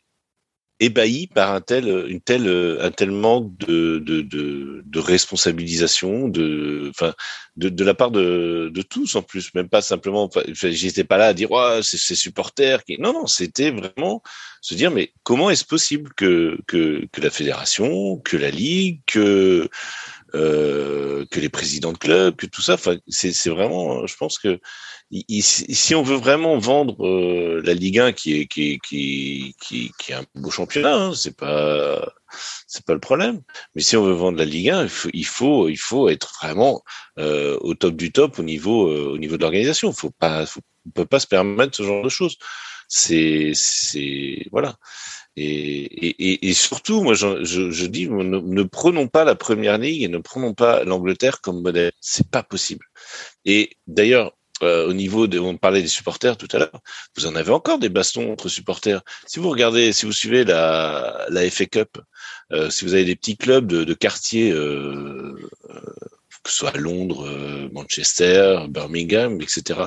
ébahis 0.81 1.27
par 1.27 1.53
un 1.53 1.61
tel, 1.61 2.07
une 2.09 2.21
telle, 2.21 2.49
un 2.81 2.91
tel 2.91 3.11
manque 3.11 3.57
de, 3.59 3.99
de, 3.99 4.23
de, 4.23 4.83
de 4.85 4.99
responsabilisation, 4.99 6.29
de, 6.29 6.89
enfin, 6.91 7.15
de, 7.57 7.69
de 7.69 7.85
la 7.85 7.95
part 7.95 8.11
de, 8.11 8.71
de 8.73 8.83
tous 8.83 9.15
en 9.15 9.23
plus, 9.23 9.55
même 9.55 9.69
pas 9.69 9.83
simplement. 9.83 10.25
Enfin, 10.25 10.43
j'étais 10.53 11.05
pas 11.05 11.19
là 11.19 11.27
à 11.27 11.35
dire, 11.35 11.51
ouais, 11.51 11.81
c'est 11.83 11.99
ces 11.99 12.15
supporters 12.15 12.83
qui. 12.85 12.99
Non, 12.99 13.13
non, 13.13 13.27
c'était 13.27 13.71
vraiment 13.71 14.23
se 14.63 14.75
dire, 14.75 14.91
mais 14.91 15.13
comment 15.23 15.51
est-ce 15.51 15.65
possible 15.65 16.13
que, 16.17 16.59
que, 16.67 17.07
que 17.13 17.21
la 17.21 17.31
fédération, 17.31 18.19
que 18.19 18.37
la 18.37 18.51
ligue, 18.51 19.01
que 19.07 19.69
euh, 20.35 21.27
que 21.31 21.41
les 21.41 21.49
présidents 21.49 21.93
de 21.93 21.99
clubs, 21.99 22.37
que 22.37 22.47
tout 22.47 22.63
ça. 22.63 22.75
Enfin, 22.75 22.97
c'est 23.09 23.51
vraiment, 23.51 24.07
je 24.07 24.17
pense 24.17 24.39
que 24.39 24.61
si 25.11 25.95
on 25.95 26.03
veut 26.03 26.17
vraiment 26.17 26.59
vendre 26.59 27.05
euh, 27.05 27.61
la 27.65 27.75
Ligue 27.75 27.99
1, 27.99 28.13
qui 28.13 28.41
est 28.41 28.47
qui 28.47 28.79
qui 28.79 29.55
qui 29.61 29.93
qui 29.99 30.13
est 30.13 30.15
un 30.15 30.25
beau 30.37 30.51
championnat, 30.51 30.95
hein, 30.95 31.15
c'est 31.15 31.37
pas 31.37 32.13
c'est 32.67 32.85
pas 32.85 32.95
le 32.95 33.01
problème. 33.01 33.43
Mais 33.75 33.83
si 33.83 33.97
on 33.97 34.05
veut 34.05 34.13
vendre 34.13 34.39
la 34.39 34.45
Ligue 34.45 34.71
1, 34.71 34.85
il 34.85 34.89
faut 34.89 35.11
il 35.13 35.27
faut, 35.27 35.69
il 35.69 35.79
faut 35.79 36.09
être 36.09 36.33
vraiment 36.41 36.83
euh, 37.19 37.59
au 37.61 37.75
top 37.75 37.97
du 37.97 38.13
top 38.13 38.39
au 38.39 38.43
niveau 38.43 38.89
euh, 38.89 39.13
au 39.13 39.19
niveau 39.19 39.37
de 39.37 39.43
l'organisation. 39.43 39.93
Faut 39.93 40.11
pas, 40.11 40.47
faut, 40.47 40.61
on 40.87 40.91
peut 40.91 41.07
pas 41.07 41.21
se 41.21 41.27
permettre 41.27 41.77
ce 41.77 41.83
genre 41.83 42.05
de 42.05 42.09
choses. 42.09 42.37
C'est 42.89 43.53
c'est 43.55 44.47
voilà. 44.53 44.77
Et, 45.37 45.85
et, 45.85 46.49
et 46.49 46.55
surtout, 46.55 47.03
moi, 47.03 47.15
je, 47.15 47.45
je, 47.45 47.71
je 47.71 47.87
dis, 47.87 48.09
ne, 48.09 48.23
ne 48.41 48.63
prenons 48.65 49.09
pas 49.09 49.25
la 49.25 49.37
première 49.37 49.79
ligue 49.79 50.03
et 50.03 50.09
ne 50.09 50.19
prenons 50.19 50.55
pas 50.55 50.85
l'Angleterre 50.85 51.41
comme 51.41 51.63
modèle. 51.63 51.93
C'est 52.01 52.29
pas 52.29 52.43
possible. 52.43 52.85
Et 53.45 53.77
d'ailleurs, 53.87 54.35
euh, 54.63 54.89
au 54.89 54.93
niveau 54.93 55.27
de, 55.27 55.39
on 55.39 55.57
parlait 55.57 55.83
des 55.83 55.89
supporters 55.89 56.37
tout 56.37 56.49
à 56.53 56.59
l'heure, 56.59 56.81
vous 57.17 57.27
en 57.27 57.35
avez 57.35 57.51
encore 57.51 57.79
des 57.79 57.89
bastons 57.89 58.33
entre 58.33 58.49
supporters. 58.49 59.03
Si 59.27 59.39
vous 59.39 59.51
regardez, 59.51 59.93
si 59.93 60.07
vous 60.07 60.13
suivez 60.13 60.45
la, 60.45 61.27
la 61.31 61.49
FA 61.51 61.67
Cup, 61.67 61.99
euh, 62.53 62.71
si 62.71 62.85
vous 62.85 62.95
avez 62.95 63.05
des 63.05 63.17
petits 63.17 63.37
clubs 63.37 63.67
de, 63.67 63.85
de 63.85 63.95
quartier, 63.95 64.53
euh, 64.53 65.35
que 66.43 66.51
ce 66.51 66.57
soit 66.57 66.77
Londres, 66.77 67.27
euh, 67.27 67.69
Manchester, 67.73 68.67
Birmingham, 68.69 69.41
etc., 69.41 69.81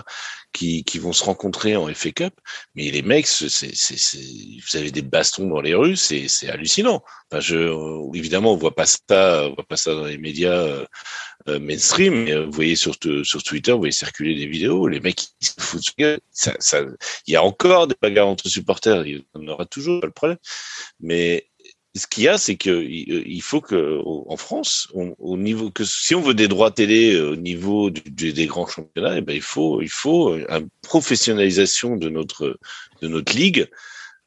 qui, 0.51 0.84
qui 0.84 0.99
vont 0.99 1.14
se 1.14 1.24
rencontrer 1.24 1.76
en 1.76 1.91
FA 1.93 2.12
Cup, 2.12 2.34
mais 2.76 2.91
les 2.91 3.01
mecs, 3.01 3.26
c'est, 3.26 3.49
c'est, 3.49 4.20
vous 4.20 4.78
avez 4.78 4.91
des 4.91 5.01
bastons 5.01 5.47
dans 5.47 5.62
les 5.62 5.74
rues, 5.74 5.95
c'est, 5.95 6.28
c'est 6.28 6.47
hallucinant. 6.47 7.04
Enfin, 7.32 7.39
je, 7.39 7.56
euh, 7.56 8.12
évidemment, 8.14 8.54
on 8.54 8.58
voit 8.58 8.76
pas 8.76 8.86
ça, 8.86 9.47
on 9.47 9.56
voit 9.56 9.66
pas 9.68 9.78
ça 9.78 9.95
dans 9.95 10.06
les 10.06 10.20
médias 10.20 10.86
euh, 11.47 11.60
mainstream. 11.60 12.26
Mais, 12.26 12.36
vous 12.36 12.51
voyez 12.51 12.76
sur, 12.76 12.97
Twitter, 12.99 13.72
vous 13.72 13.80
voyez 13.80 13.91
circuler 13.91 14.36
des 14.36 14.45
vidéos, 14.45 14.88
les 14.88 14.99
mecs 14.99 15.24
ils 15.41 15.47
se 15.47 15.54
foutent. 15.58 15.84
Ça, 16.32 16.54
ça, 16.60 16.82
il 17.26 17.34
y 17.34 17.36
a 17.36 17.43
encore 17.43 17.88
des 17.88 17.95
bagarres 17.99 18.28
entre 18.28 18.47
supporters, 18.47 19.06
il 19.08 19.18
y 19.18 19.26
en 19.34 19.47
aura 19.47 19.66
toujours 19.66 20.01
pas 20.01 20.08
le 20.08 20.14
problème. 20.14 20.38
Mais 20.99 21.47
ce 21.96 22.08
qu'il 22.08 22.24
y 22.24 22.28
a, 22.28 22.38
c'est 22.38 22.56
que 22.56 22.84
il 22.84 23.41
faut 23.41 23.62
que 23.62 24.02
en 24.04 24.36
France, 24.38 24.88
au 24.94 25.38
niveau 25.38 25.70
que 25.70 25.84
si 25.84 26.16
on 26.16 26.22
veut 26.22 26.34
des 26.34 26.48
droits 26.48 26.72
télé 26.72 27.20
au 27.20 27.36
niveau 27.36 27.91
des 27.91 28.46
grands 28.48 28.66
championnats, 28.66 29.18
eh 29.18 29.22
ben 29.22 29.36
il 29.36 29.41
faut 29.44 29.82
il 29.82 29.89
faut 29.89 30.36
une 30.36 30.70
professionnalisation 30.82 31.96
de 31.96 32.10
notre 32.10 32.58
de 33.02 33.08
notre 33.08 33.36
ligue. 33.36 33.70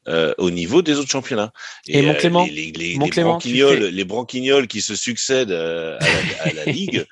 Euh, 0.09 0.33
au 0.37 0.51
niveau 0.51 0.81
des 0.81 0.97
autres 0.97 1.09
championnats. 1.09 1.51
Et, 1.85 1.99
et 1.99 2.01
mon 2.01 2.13
Clément, 2.13 2.45
les, 2.45 2.51
les, 2.51 2.71
les, 2.71 2.95
mon 2.95 3.05
les 3.05 3.11
Clément, 3.11 3.31
branquignoles, 3.31 3.81
fais... 3.81 3.91
les 3.91 4.03
branquignoles 4.05 4.67
qui 4.67 4.79
se 4.79 4.95
succèdent 4.95 5.51
à, 5.51 5.97
à, 5.97 5.99
la, 5.99 6.43
à 6.43 6.53
la, 6.53 6.65
ligue. 6.71 7.05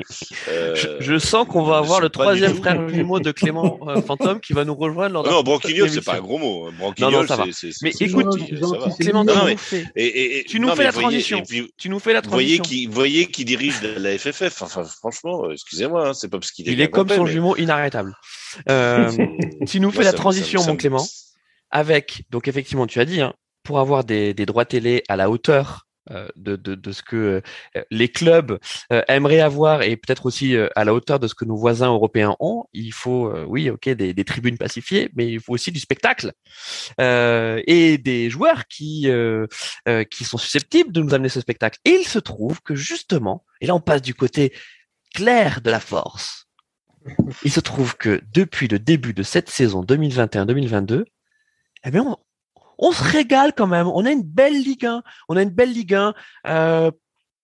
Euh, 0.47 0.75
je, 0.75 0.87
je, 1.01 1.19
sens 1.19 1.45
qu'on 1.45 1.63
va 1.63 1.79
avoir 1.79 1.99
le 1.99 2.07
troisième 2.07 2.55
frère 2.55 2.87
jumeau 2.87 3.19
de 3.19 3.33
Clément 3.33 3.79
euh, 3.89 4.01
Fantôme 4.07 4.39
qui 4.39 4.53
va 4.53 4.63
nous 4.63 4.75
rejoindre 4.75 5.15
lors. 5.15 5.29
Non, 5.29 5.43
branquignol, 5.43 5.89
c'est 5.89 6.05
pas 6.05 6.15
un 6.15 6.21
gros 6.21 6.37
mot. 6.37 6.71
Branquignol, 6.71 7.11
non, 7.11 7.21
non, 7.23 7.27
ça 7.27 7.35
va. 7.35 7.43
C 7.45 7.49
est, 7.49 7.53
c 7.53 7.67
est, 7.67 7.83
mais 7.83 7.91
écoute, 7.99 8.39
gentil, 8.39 8.55
ça 8.61 8.77
va. 8.77 8.95
Clément, 8.97 9.25
non, 9.25 9.43
mais, 9.45 9.57
fait, 9.57 9.85
et, 9.97 10.39
et, 10.39 10.43
tu 10.45 10.61
nous 10.61 10.73
fais 10.73 10.85
la 10.85 10.93
transition. 10.93 11.43
Voyez, 11.45 11.63
puis, 11.63 11.73
tu 11.77 11.89
nous 11.89 11.99
fais 11.99 12.13
la 12.13 12.21
Voyez 12.21 12.59
transition. 12.59 12.63
qui, 12.63 12.85
voyez 12.87 13.25
qui 13.25 13.43
dirige 13.43 13.81
la 13.81 14.17
FFF. 14.17 14.61
Enfin, 14.61 14.85
franchement, 14.85 15.51
excusez-moi, 15.51 16.07
hein, 16.07 16.13
c'est 16.13 16.29
pas 16.29 16.39
parce 16.39 16.51
qu'il 16.51 16.69
est. 16.69 16.71
Il 16.71 16.79
est 16.79 16.89
comme 16.89 17.09
son 17.09 17.25
jumeau 17.25 17.57
inarrêtable. 17.57 18.15
Euh, 18.69 19.11
tu 19.67 19.81
nous 19.81 19.91
fais 19.91 20.03
la 20.03 20.13
transition, 20.13 20.63
mon 20.65 20.77
Clément, 20.77 21.05
avec 21.75 22.23
donc 22.29 22.47
effectivement, 22.47 22.87
tu 22.87 22.99
as 22.99 23.05
dit. 23.05 23.21
Hein, 23.21 23.33
pour 23.65 23.79
avoir 23.79 24.05
des, 24.05 24.33
droits 24.33 24.63
télé 24.63 25.03
à 25.09 25.17
la 25.17 25.29
hauteur 25.29 25.87
euh, 26.11 26.27
de, 26.35 26.91
ce 26.91 27.01
que 27.01 27.41
euh, 27.75 27.81
les 27.89 28.09
clubs 28.09 28.59
euh, 28.93 29.01
aimeraient 29.07 29.39
avoir 29.39 29.81
et 29.81 29.97
peut-être 29.97 30.27
aussi 30.27 30.55
à 30.75 30.85
la 30.85 30.93
hauteur 30.93 31.19
de 31.19 31.27
ce 31.27 31.33
que 31.33 31.45
nos 31.45 31.57
voisins 31.57 31.91
européens 31.91 32.35
ont, 32.39 32.65
il 32.73 32.93
faut, 32.93 33.33
oui, 33.47 33.69
ok, 33.69 33.89
des, 33.89 34.13
des, 34.13 34.23
tribunes 34.23 34.57
pacifiées, 34.57 35.09
mais 35.15 35.27
il 35.27 35.39
faut 35.41 35.53
aussi 35.53 35.71
du 35.71 35.79
spectacle 35.79 36.31
et 36.99 37.97
des 37.97 38.29
joueurs 38.29 38.67
qui 38.67 39.09
qui 40.11 40.23
sont 40.23 40.37
susceptibles 40.37 40.93
de 40.93 41.01
nous 41.01 41.13
amener 41.13 41.29
ce 41.29 41.41
spectacle. 41.41 41.79
Et 41.83 41.97
il 42.01 42.07
se 42.07 42.19
trouve 42.19 42.61
que 42.61 42.75
justement, 42.75 43.43
et 43.59 43.65
là 43.65 43.75
on 43.75 43.81
passe 43.81 44.03
du 44.03 44.13
côté 44.13 44.53
clair 45.13 45.61
de 45.61 45.71
la 45.71 45.79
force. 45.79 46.45
Il 47.43 47.51
se 47.51 47.59
trouve 47.59 47.97
que 47.97 48.21
depuis 48.33 48.67
le 48.67 48.79
début 48.79 49.13
de 49.13 49.23
cette 49.23 49.49
saison 49.49 49.83
2021-2022, 49.83 51.05
eh 51.85 51.91
bien, 51.91 52.03
on, 52.03 52.17
on 52.77 52.91
se 52.91 53.03
régale 53.03 53.53
quand 53.55 53.67
même. 53.67 53.87
On 53.87 54.05
a 54.05 54.11
une 54.11 54.23
belle 54.23 54.61
Ligue 54.61 54.85
1. 54.85 55.03
On 55.29 55.37
a 55.37 55.41
une 55.41 55.49
belle 55.49 55.71
Ligue 55.71 55.95
1, 55.95 56.13
euh, 56.47 56.91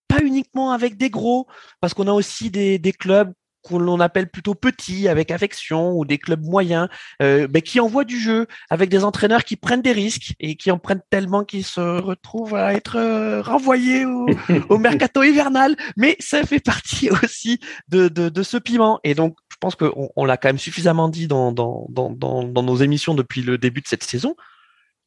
pas 0.08 0.22
uniquement 0.22 0.72
avec 0.72 0.96
des 0.96 1.10
gros, 1.10 1.46
parce 1.80 1.94
qu'on 1.94 2.08
a 2.08 2.12
aussi 2.12 2.50
des, 2.50 2.78
des 2.78 2.92
clubs 2.92 3.32
qu'on 3.62 4.00
appelle 4.00 4.28
plutôt 4.28 4.54
petits, 4.54 5.06
avec 5.06 5.30
affection, 5.30 5.92
ou 5.92 6.04
des 6.04 6.18
clubs 6.18 6.44
moyens, 6.44 6.88
euh, 7.22 7.46
mais 7.54 7.62
qui 7.62 7.78
envoient 7.78 8.04
du 8.04 8.18
jeu, 8.18 8.48
avec 8.70 8.90
des 8.90 9.04
entraîneurs 9.04 9.44
qui 9.44 9.54
prennent 9.54 9.82
des 9.82 9.92
risques 9.92 10.34
et 10.40 10.56
qui 10.56 10.72
en 10.72 10.78
prennent 10.78 11.02
tellement 11.10 11.44
qu'ils 11.44 11.64
se 11.64 11.80
retrouvent 11.80 12.56
à 12.56 12.74
être 12.74 12.96
euh, 12.96 13.40
renvoyés 13.40 14.04
au, 14.04 14.26
au, 14.68 14.78
mercato 14.78 15.22
hivernal. 15.22 15.76
Mais 15.96 16.16
ça 16.18 16.42
fait 16.42 16.58
partie 16.58 17.08
aussi 17.10 17.60
de, 17.88 18.08
de, 18.08 18.28
de 18.28 18.42
ce 18.42 18.56
piment. 18.56 18.98
Et 19.04 19.14
donc, 19.14 19.36
pense 19.62 19.76
qu'on 19.76 20.10
on, 20.16 20.24
l'a 20.24 20.36
quand 20.36 20.48
même 20.48 20.58
suffisamment 20.58 21.08
dit 21.08 21.28
dans, 21.28 21.52
dans, 21.52 21.86
dans, 21.88 22.10
dans, 22.10 22.42
dans 22.42 22.62
nos 22.62 22.76
émissions 22.76 23.14
depuis 23.14 23.42
le 23.42 23.56
début 23.56 23.80
de 23.80 23.86
cette 23.86 24.02
saison 24.02 24.34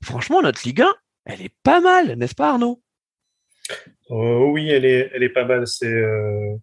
franchement, 0.03 0.41
notre 0.41 0.61
Ligue 0.65 0.81
1, 0.81 0.93
elle 1.25 1.41
est 1.41 1.53
pas 1.63 1.81
mal, 1.81 2.15
n'est-ce 2.15 2.35
pas, 2.35 2.51
Arnaud? 2.51 2.81
Oh, 4.09 4.51
Oui, 4.53 4.69
elle 4.69 4.85
est, 4.85 5.11
elle 5.13 5.23
est 5.23 5.29
pas 5.29 5.45
mal. 5.45 5.67
C'est 5.67 5.87
euh... 5.87 6.55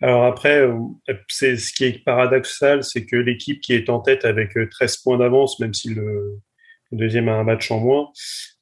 alors 0.00 0.24
après, 0.24 0.66
c'est 1.28 1.56
ce 1.56 1.72
qui 1.72 1.84
est 1.84 2.04
paradoxal, 2.04 2.84
c'est 2.84 3.04
que 3.04 3.16
l'équipe 3.16 3.60
qui 3.60 3.74
est 3.74 3.90
en 3.90 4.00
tête 4.00 4.24
avec 4.24 4.56
13 4.70 4.98
points 4.98 5.18
d'avance, 5.18 5.58
même 5.60 5.74
si 5.74 5.92
le, 5.92 6.38
le, 6.92 6.98
deuxième 6.98 7.28
a 7.28 7.34
un 7.34 7.44
match 7.44 7.70
en 7.70 7.80
moins, 7.80 8.12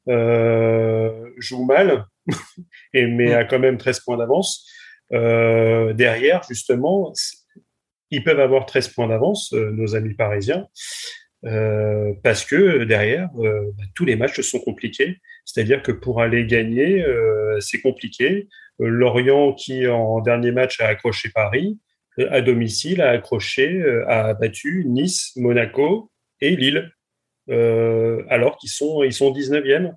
euh, 0.08 1.30
joue 1.38 1.64
mal, 1.64 2.06
et 2.94 3.06
mais 3.06 3.34
a 3.34 3.44
quand 3.44 3.58
même 3.58 3.78
13 3.78 4.00
points 4.00 4.16
d'avance. 4.16 4.66
Euh, 5.12 5.92
derrière, 5.92 6.42
justement, 6.48 7.12
ils 8.14 8.24
peuvent 8.24 8.40
avoir 8.40 8.66
13 8.66 8.88
points 8.88 9.08
d'avance, 9.08 9.52
nos 9.52 9.94
amis 9.94 10.14
parisiens. 10.14 10.66
Euh, 11.46 12.14
parce 12.22 12.44
que 12.44 12.84
derrière, 12.84 13.28
euh, 13.38 13.70
bah, 13.76 13.84
tous 13.94 14.04
les 14.04 14.16
matchs 14.16 14.40
sont 14.40 14.60
compliqués. 14.60 15.18
C'est-à-dire 15.44 15.82
que 15.82 15.92
pour 15.92 16.22
aller 16.22 16.46
gagner, 16.46 17.02
euh, 17.02 17.60
c'est 17.60 17.80
compliqué. 17.80 18.48
Lorient, 18.78 19.52
qui 19.52 19.86
en 19.86 20.20
dernier 20.20 20.50
match 20.50 20.80
a 20.80 20.86
accroché 20.86 21.28
Paris, 21.32 21.78
à 22.18 22.40
domicile, 22.40 23.02
a 23.02 23.10
accroché, 23.10 23.80
a 24.08 24.34
battu 24.34 24.84
Nice, 24.86 25.32
Monaco 25.36 26.10
et 26.40 26.56
Lille, 26.56 26.90
alors 27.48 28.56
qu'ils 28.58 28.70
sont, 28.70 29.04
ils 29.04 29.12
sont 29.12 29.32
19e. 29.32 29.92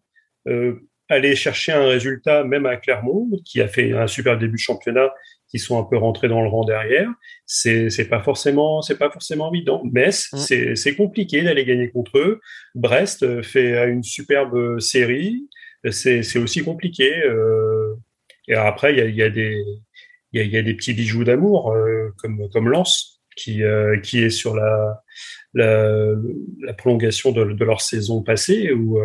aller 1.09 1.35
chercher 1.35 1.71
un 1.71 1.87
résultat 1.87 2.43
même 2.43 2.67
à 2.67 2.77
Clermont, 2.77 3.27
qui 3.45 3.59
a 3.59 3.67
fait 3.67 3.93
un 3.93 4.05
super 4.05 4.37
début 4.37 4.57
de 4.57 4.61
championnat, 4.61 5.11
qui 5.49 5.59
sont 5.59 5.79
un 5.79 5.83
peu 5.83 5.97
rentrés 5.97 6.27
dans 6.27 6.41
le 6.41 6.49
rang 6.49 6.65
derrière, 6.65 7.09
c'est 7.45 7.89
c'est 7.89 8.07
pas 8.07 8.21
forcément 8.21 8.81
c'est 8.81 8.97
pas 8.97 9.09
forcément 9.09 9.51
évident. 9.53 9.81
Metz, 9.91 10.29
mm. 10.33 10.37
c'est 10.37 10.75
c'est 10.75 10.95
compliqué 10.95 11.41
d'aller 11.41 11.65
gagner 11.65 11.89
contre 11.89 12.17
eux. 12.17 12.41
Brest 12.75 13.41
fait 13.43 13.89
une 13.89 14.03
superbe 14.03 14.79
série, 14.79 15.47
c'est 15.89 16.23
c'est 16.23 16.39
aussi 16.39 16.63
compliqué. 16.63 17.23
Euh, 17.23 17.95
et 18.47 18.55
après 18.55 18.93
il 18.93 18.99
y 18.99 19.01
a, 19.01 19.07
y 19.07 19.23
a 19.23 19.29
des 19.29 19.63
il 20.33 20.41
y 20.41 20.43
a, 20.43 20.45
y 20.45 20.57
a, 20.57 20.61
des 20.61 20.73
petits 20.73 20.93
bijoux 20.93 21.23
d'amour 21.23 21.71
euh, 21.71 22.09
comme 22.17 22.49
comme 22.49 22.69
Lens 22.69 23.21
qui 23.35 23.63
euh, 23.63 23.99
qui 23.99 24.23
est 24.23 24.29
sur 24.29 24.55
la 24.55 25.01
la, 25.53 26.13
la 26.61 26.73
prolongation 26.73 27.31
de, 27.31 27.45
de, 27.45 27.65
leur 27.65 27.81
saison 27.81 28.21
passée 28.21 28.71
où 28.73 28.99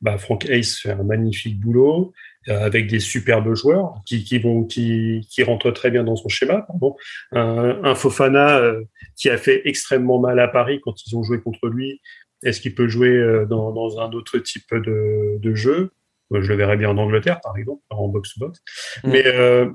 bah, 0.00 0.18
Frank 0.18 0.44
Hayes 0.48 0.64
fait 0.64 0.90
un 0.90 1.02
magnifique 1.02 1.58
boulot. 1.58 2.12
Euh, 2.48 2.64
avec 2.64 2.86
des 2.86 3.00
superbes 3.00 3.54
joueurs 3.54 4.00
qui, 4.06 4.24
qui 4.24 4.38
vont 4.38 4.64
qui, 4.64 5.26
qui 5.30 5.42
rentrent 5.42 5.70
très 5.70 5.90
bien 5.90 6.04
dans 6.04 6.16
son 6.16 6.28
schéma. 6.28 6.62
Pardon. 6.62 6.96
Un, 7.32 7.80
un 7.84 7.94
Fofana 7.94 8.58
euh, 8.58 8.84
qui 9.16 9.28
a 9.28 9.36
fait 9.36 9.62
extrêmement 9.66 10.18
mal 10.18 10.38
à 10.38 10.48
Paris 10.48 10.80
quand 10.82 10.94
ils 11.06 11.16
ont 11.16 11.22
joué 11.22 11.40
contre 11.40 11.68
lui. 11.68 12.00
Est-ce 12.42 12.60
qu'il 12.60 12.74
peut 12.74 12.88
jouer 12.88 13.10
euh, 13.10 13.44
dans, 13.44 13.72
dans, 13.72 14.00
un 14.00 14.10
autre 14.12 14.38
type 14.38 14.72
de, 14.72 15.38
de 15.38 15.54
jeu? 15.54 15.90
Je 16.30 16.48
le 16.48 16.54
verrais 16.54 16.76
bien 16.76 16.90
en 16.90 16.98
Angleterre, 16.98 17.40
par 17.42 17.56
exemple, 17.56 17.82
en 17.90 18.08
box-box. 18.08 18.60
Mm. 19.04 19.10
Mais 19.10 19.26
euh, 19.26 19.70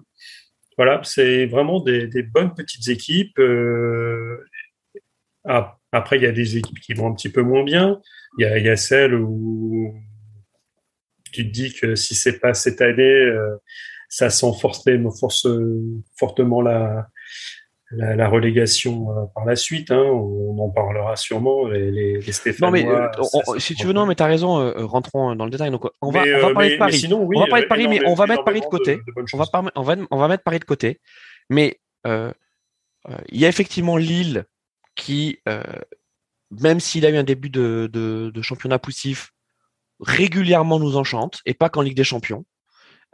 voilà, 0.78 1.02
c'est 1.04 1.46
vraiment 1.46 1.80
des, 1.82 2.08
des, 2.08 2.24
bonnes 2.24 2.54
petites 2.54 2.88
équipes. 2.88 3.38
Euh, 3.40 4.38
après, 5.92 6.18
il 6.18 6.24
y 6.24 6.28
a 6.28 6.32
des 6.32 6.58
équipes 6.58 6.80
qui 6.80 6.94
vont 6.94 7.08
un 7.08 7.14
petit 7.14 7.30
peu 7.30 7.42
moins 7.42 7.64
bien. 7.64 8.00
Il 8.38 8.44
y 8.44 8.46
a, 8.46 8.58
il 8.58 8.66
y 8.66 8.70
a 8.70 8.78
celles 8.78 9.14
où 9.14 9.94
tu 11.34 11.48
te 11.48 11.52
dis 11.52 11.74
que 11.74 11.96
si 11.96 12.16
c'est 12.16 12.40
pas 12.40 12.54
cette 12.54 12.82
année, 12.82 13.04
euh, 13.04 13.58
ça 14.08 14.30
sent 14.30 14.52
force, 14.62 14.86
fortement 16.16 16.62
la, 16.62 17.08
la, 17.92 18.30
relégation 18.30 19.10
euh, 19.10 19.26
par 19.34 19.44
la 19.46 19.56
suite. 19.56 19.92
Hein. 19.92 20.04
on 20.04 20.58
en 20.60 20.70
parlera 20.70 21.16
sûrement. 21.16 21.68
Les, 21.68 21.92
les, 21.92 22.32
Stéphanois, 22.32 22.68
non, 22.68 22.72
mais 22.72 22.88
euh, 22.88 23.60
si 23.60 23.74
tu 23.74 23.88
veux, 23.88 23.94
non, 23.94 24.06
mais 24.06 24.16
t'as 24.16 24.28
raison. 24.28 24.72
rentrons 24.86 25.36
dans 25.36 25.46
le 25.46 25.52
détail. 25.52 25.72
Donc, 25.72 25.86
on 26.02 26.12
va, 26.12 26.22
on 26.22 26.48
va 26.48 26.54
parler 26.54 26.74
de 26.74 26.78
Paris. 26.78 27.00
Sinon, 27.00 27.24
oui, 27.24 27.36
on 27.38 27.42
va 27.42 27.48
parler 27.48 27.64
de 27.64 27.70
Paris, 27.70 27.88
mais 27.88 28.06
on 28.06 28.14
va 28.14 28.28
mettre 28.28 28.44
Paris 28.44 28.62
de 28.62 28.66
côté. 28.66 29.00
on, 29.34 29.38
va 29.38 29.46
on, 29.76 29.82
va, 29.82 29.96
on 30.12 30.18
va 30.18 30.28
mettre 30.28 30.44
Paris 30.44 30.60
de 30.60 30.66
côté. 30.66 31.02
Mais 31.50 31.80
il 32.06 33.40
y 33.40 33.46
a 33.46 33.50
effectivement 33.50 33.98
Lille 33.98 34.46
qui, 34.96 35.40
même 36.52 36.80
s'il 36.80 37.06
a 37.08 37.10
eu 37.10 37.18
un 37.18 37.24
début 37.24 37.50
de, 37.50 37.90
de 37.92 38.42
championnat 38.44 38.78
poussif, 38.78 39.34
régulièrement 40.06 40.80
nous 40.80 40.98
enchante 40.98 41.42
et 41.46 41.54
pas 41.54 41.70
qu'en 41.70 41.82
Ligue 41.82 41.98
des 41.98 42.04
Champions. 42.04 42.46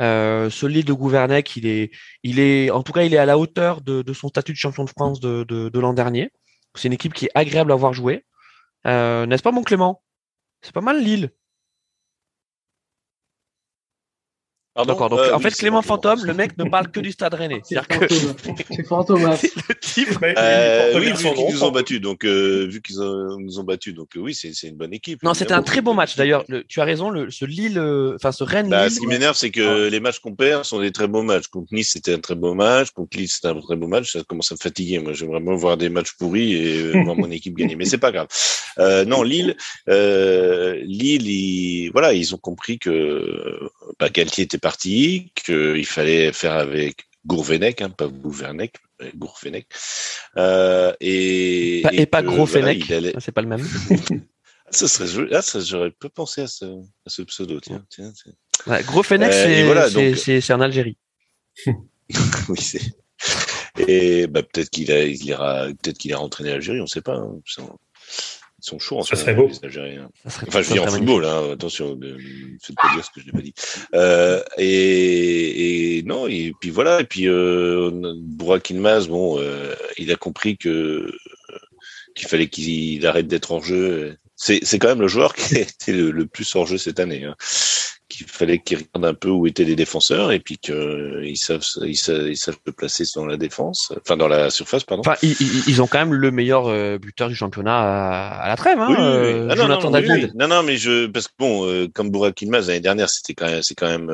Euh, 0.01 0.49
ce 0.49 0.65
Lille 0.65 0.85
de 0.85 0.93
Gouvernec, 0.93 1.55
il 1.57 1.67
est, 1.67 1.91
il 2.23 2.39
est, 2.39 2.71
en 2.71 2.83
tout 2.83 2.93
cas, 2.93 3.03
il 3.03 3.13
est 3.13 3.17
à 3.17 3.25
la 3.25 3.37
hauteur 3.37 3.81
de, 3.81 4.13
son 4.13 4.29
statut 4.29 4.53
de 4.53 4.57
champion 4.57 4.85
de 4.85 4.89
France 4.89 5.19
de 5.19 5.79
l'an 5.79 5.93
dernier. 5.93 6.31
C'est 6.75 6.87
une 6.87 6.93
équipe 6.93 7.13
qui 7.13 7.25
est 7.25 7.31
agréable 7.35 7.71
à 7.71 7.75
voir 7.75 7.93
jouer. 7.93 8.25
Euh, 8.87 9.25
N'est-ce 9.25 9.43
pas, 9.43 9.51
mon 9.51 9.63
Clément? 9.63 10.01
C'est 10.61 10.73
pas 10.73 10.81
mal 10.81 11.03
Lille. 11.03 11.31
D'accord. 14.85 15.09
Donc, 15.09 15.19
euh, 15.19 15.33
en 15.33 15.39
fait, 15.39 15.51
Clément 15.51 15.81
Fantôme, 15.81 16.23
le 16.23 16.33
mec 16.33 16.57
ne 16.57 16.63
parle 16.69 16.89
que 16.89 16.99
du 16.99 17.11
Stade 17.11 17.33
Rennais. 17.33 17.61
C'est 17.63 17.75
que... 17.85 18.83
Fantôme. 18.83 19.23
le 19.69 19.75
type. 19.79 20.09
Euh, 20.23 20.99
oui, 20.99 21.11
vu 21.11 21.33
qu'ils 21.33 21.53
nous 21.53 21.63
ont 21.63 21.71
battus, 21.71 22.01
donc 22.01 22.23
euh, 22.25 22.67
vu 22.69 22.81
qu'ils 22.81 22.97
nous 22.97 23.59
ont 23.59 23.63
battus, 23.63 23.93
donc 23.93 24.09
oui, 24.15 24.33
c'est 24.33 24.51
une 24.67 24.77
bonne 24.77 24.93
équipe. 24.93 25.23
Non, 25.23 25.33
c'était 25.33 25.53
un 25.53 25.63
très 25.63 25.81
beau 25.81 25.93
match. 25.93 26.15
D'ailleurs, 26.15 26.45
tu 26.67 26.81
as 26.81 26.83
raison. 26.83 27.09
Le, 27.09 27.29
ce 27.29 27.45
Lille, 27.45 27.79
enfin 28.15 28.31
ce 28.31 28.43
Rennes. 28.43 28.69
Bah, 28.69 28.89
ce 28.89 28.99
qui 28.99 29.07
m'énerve, 29.07 29.35
c'est 29.35 29.51
que 29.51 29.87
les 29.87 29.99
matchs 29.99 30.19
qu'on 30.19 30.35
perd 30.35 30.63
sont 30.65 30.79
des 30.79 30.91
très 30.91 31.07
beaux 31.07 31.23
matchs. 31.23 31.47
Contre 31.47 31.73
Nice, 31.73 31.91
c'était 31.93 32.13
un 32.13 32.19
très 32.19 32.35
beau 32.35 32.53
match. 32.53 32.91
Contre 32.91 33.17
Lille, 33.17 33.29
c'était 33.29 33.47
un 33.49 33.59
très 33.59 33.75
beau 33.75 33.87
match. 33.87 34.11
Ça 34.11 34.23
commence 34.23 34.51
à 34.51 34.55
me 34.55 34.59
fatiguer. 34.59 34.99
Moi, 34.99 35.13
j'aimerais 35.13 35.39
vraiment 35.39 35.55
voir 35.55 35.77
des 35.77 35.89
matchs 35.89 36.13
pourris 36.17 36.53
et 36.53 36.91
voir 37.03 37.15
mon 37.15 37.31
équipe 37.31 37.55
gagner. 37.55 37.75
Mais 37.75 37.85
c'est 37.85 37.97
pas 37.97 38.11
grave. 38.11 38.27
non, 39.05 39.23
Lille, 39.23 39.55
Lille, 39.87 41.27
ils, 41.27 41.89
voilà, 41.91 42.13
ils 42.13 42.33
ont 42.33 42.37
compris 42.37 42.79
que 42.79 43.59
bah, 43.99 44.09
Galtier 44.09 44.43
était 44.43 44.57
parti, 44.57 45.31
qu'il 45.35 45.85
fallait 45.85 46.31
faire 46.33 46.53
avec 46.53 47.07
Gourvenec, 47.25 47.81
hein, 47.81 47.89
pas 47.89 48.07
Gouvernec, 48.07 48.75
Gourvenec. 49.15 49.67
Euh, 50.37 50.93
et, 50.99 51.83
et, 51.91 52.05
pas 52.05 52.21
Grosvenec, 52.21 52.83
c'est 53.19 53.31
pas 53.31 53.41
le 53.41 53.47
même. 53.47 53.67
ça 54.71 54.87
serait 54.87 55.07
joli. 55.07 55.33
Ah, 55.33 55.41
j'aurais 55.59 55.91
pas 55.91 56.09
pensé 56.09 56.41
à 56.41 56.47
ce, 56.47 56.65
à 56.65 57.09
ce 57.09 57.21
pseudo. 57.23 57.59
Tiens, 57.59 57.85
euh, 57.99 58.11
c'est 58.15 59.63
voilà, 59.63 59.89
en 60.53 60.61
Algérie. 60.61 60.97
oui, 61.67 62.61
c'est. 62.61 62.81
Et 63.87 64.27
bah, 64.27 64.43
peut-être 64.43 64.69
qu'il 64.69 64.89
il 64.89 65.25
ira, 65.25 65.67
peut-être 65.81 65.97
qu'il 65.97 66.13
a 66.13 66.19
entraîné 66.19 66.51
l'Algérie, 66.51 66.79
on 66.79 66.83
ne 66.83 66.87
sait 66.87 67.01
pas. 67.01 67.15
Hein. 67.15 67.39
Ils 68.61 68.65
sont 68.65 68.79
chauds 68.79 68.99
en 68.99 69.03
ça 69.03 69.15
serait 69.15 69.33
beau. 69.33 69.47
les 69.47 69.63
Algériens. 69.63 70.09
enfin, 70.25 70.61
je 70.61 70.73
dis 70.73 70.79
en 70.79 70.87
football, 70.87 71.25
hein, 71.25 71.51
attention, 71.53 71.95
ne 71.95 72.17
faites 72.61 72.75
pas 72.75 72.93
dire 72.93 73.05
ce 73.05 73.11
que 73.11 73.21
je 73.21 73.27
n'ai 73.27 73.31
pas 73.31 73.41
dit. 73.41 73.53
Euh, 73.95 74.43
et, 74.57 75.97
et, 75.97 76.03
non, 76.03 76.27
et 76.27 76.53
puis 76.59 76.69
voilà, 76.69 77.01
et 77.01 77.05
puis 77.05 77.27
euh, 77.27 77.91
Burak 78.17 78.73
bon, 78.73 79.39
euh, 79.39 79.75
il 79.97 80.11
a 80.11 80.15
compris 80.15 80.57
que 80.57 81.11
qu'il 82.15 82.27
fallait 82.27 82.47
qu'il 82.47 83.05
arrête 83.05 83.27
d'être 83.27 83.53
en 83.53 83.61
jeu. 83.61 84.17
C'est, 84.35 84.59
c'est 84.63 84.79
quand 84.79 84.87
même 84.89 85.01
le 85.01 85.07
joueur 85.07 85.33
qui 85.35 85.57
a 85.57 85.61
été 85.61 85.93
le, 85.93 86.11
le 86.11 86.25
plus 86.25 86.53
hors 86.55 86.65
jeu 86.67 86.77
cette 86.77 86.99
année. 86.99 87.23
Hein 87.23 87.35
qu'il 88.25 88.31
fallait 88.31 88.59
qu'ils 88.59 88.77
regardent 88.77 89.05
un 89.05 89.13
peu 89.13 89.29
où 89.29 89.47
étaient 89.47 89.63
les 89.63 89.75
défenseurs 89.75 90.31
et 90.31 90.39
puis 90.39 90.57
qu'ils 90.57 91.37
savent, 91.37 91.65
ils 91.83 91.95
savent, 91.95 92.27
ils 92.27 92.37
savent 92.37 92.57
se 92.65 92.71
placer 92.71 93.03
dans 93.15 93.25
la 93.25 93.37
défense, 93.37 93.93
enfin 94.01 94.17
dans 94.17 94.27
la 94.27 94.49
surface, 94.49 94.83
pardon. 94.83 95.01
Enfin, 95.05 95.17
ils, 95.21 95.35
ils 95.67 95.81
ont 95.81 95.87
quand 95.87 95.99
même 95.99 96.13
le 96.13 96.31
meilleur 96.31 96.67
euh, 96.67 96.97
buteur 96.97 97.29
du 97.29 97.35
championnat 97.35 98.39
à, 98.41 98.47
la 98.47 98.55
trêve, 98.55 98.79
hein, 98.79 98.87
oui, 98.89 98.95
euh, 98.99 99.47
ah, 99.49 99.55
Jonathan 99.55 99.89
non, 99.89 99.99
non, 99.99 100.07
David. 100.07 100.31
non, 100.35 100.47
non, 100.47 100.63
mais 100.63 100.77
je, 100.77 101.07
parce 101.07 101.27
que 101.27 101.33
bon, 101.37 101.65
euh, 101.65 101.87
comme 101.93 102.09
Burak 102.09 102.41
Ilmaz 102.41 102.67
l'année 102.67 102.79
dernière, 102.79 103.09
c'était 103.09 103.33
quand 103.33 103.47
même, 103.47 103.61
c'est 103.61 103.75
quand 103.75 103.87
même 103.89 104.11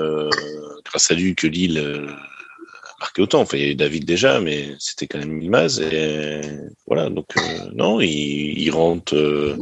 grâce 0.86 1.12
à 1.12 1.16
lui 1.16 1.36
que 1.36 1.48
Lille 1.48 1.80
a 1.80 3.00
marqué 3.00 3.22
autant. 3.22 3.42
Enfin, 3.42 3.58
il 3.58 3.64
y 3.64 3.68
a 3.68 3.72
eu 3.72 3.76
David 3.76 4.06
déjà, 4.06 4.40
mais 4.40 4.76
c'était 4.80 5.08
quand 5.08 5.20
même 5.20 5.42
Ilmaz 5.42 5.80
et 5.80 6.42
voilà. 6.88 7.10
Donc 7.10 7.28
non, 7.74 8.00
ils, 8.02 8.60
ils 8.60 8.72
rentrent, 8.72 9.58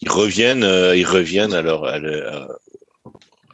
ils 0.00 0.10
reviennent, 0.10 0.66
ils 0.94 1.06
reviennent 1.06 1.54
à 1.54 1.62
leur, 1.62 1.84
à 1.84 1.98
leur 1.98 2.50
à 2.65 2.65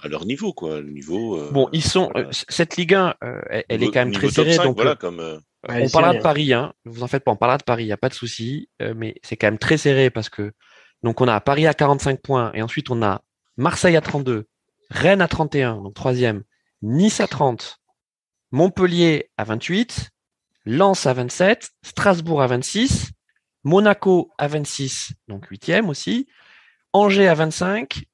leur 0.09 0.25
niveau, 0.25 0.53
quoi. 0.53 0.81
Le 0.81 0.91
niveau. 0.91 1.39
Euh, 1.39 1.51
bon, 1.51 1.69
ils 1.73 1.85
sont. 1.85 2.11
Euh, 2.17 2.27
cette 2.31 2.77
Ligue 2.77 2.95
1, 2.95 3.15
euh, 3.23 3.41
elle, 3.69 3.83
est 3.83 3.87
quand 3.87 4.05
même 4.05 4.13
très 4.13 4.31
serrée. 4.31 4.57
donc, 4.57 4.77
voilà, 4.77 4.97
comme, 4.97 5.41
on 5.69 5.89
parlera 5.89 6.15
de 6.15 6.23
Paris, 6.23 6.53
hein. 6.53 6.73
Vous 6.85 7.03
en 7.03 7.09
faites 7.09 7.25
pas, 7.25 7.33
on 7.33 7.37
parlera 7.37 7.59
de 7.59 7.65
Paris, 7.65 7.85
il 7.85 7.87
n'y 7.87 7.93
a 7.93 7.99
pas 7.99 8.09
de 8.09 8.15
souci. 8.15 8.69
mais 8.97 9.15
c'est 9.23 9.37
quand 9.37 9.47
même 9.47 9.59
très 9.59 9.77
serré 9.77 10.11
parce 10.11 10.29
que 10.29 10.53
donc 11.03 11.21
on 11.21 11.29
a 11.29 11.41
Paris 11.41 11.67
à 11.67 11.75
45 11.75 12.21
points 12.21 12.53
et 12.55 12.63
ensuite 12.63 12.91
on 12.91 13.03
a 13.03 13.23
Marseille 13.57 13.97
à 13.97 14.01
32, 14.01 14.47
Rennes 14.91 15.21
à 15.21 15.29
31, 15.29 15.83
donc 15.83 15.95
troisième, 15.95 16.43
Nice 16.83 17.21
à 17.21 17.27
30, 17.27 17.79
Montpellier 18.51 19.31
à 19.37 19.45
28, 19.45 20.11
Lens 20.65 21.07
à 21.07 21.13
27, 21.13 21.71
Strasbourg 21.83 22.43
à 22.43 22.47
26, 22.47 23.11
Monaco 23.65 24.31
à 24.39 24.49
26, 24.49 25.13
donc 25.29 25.47
huitième 25.47 25.89
aussi, 25.89 26.27
Angers 26.93 27.29
à 27.29 27.35
25, 27.35 28.05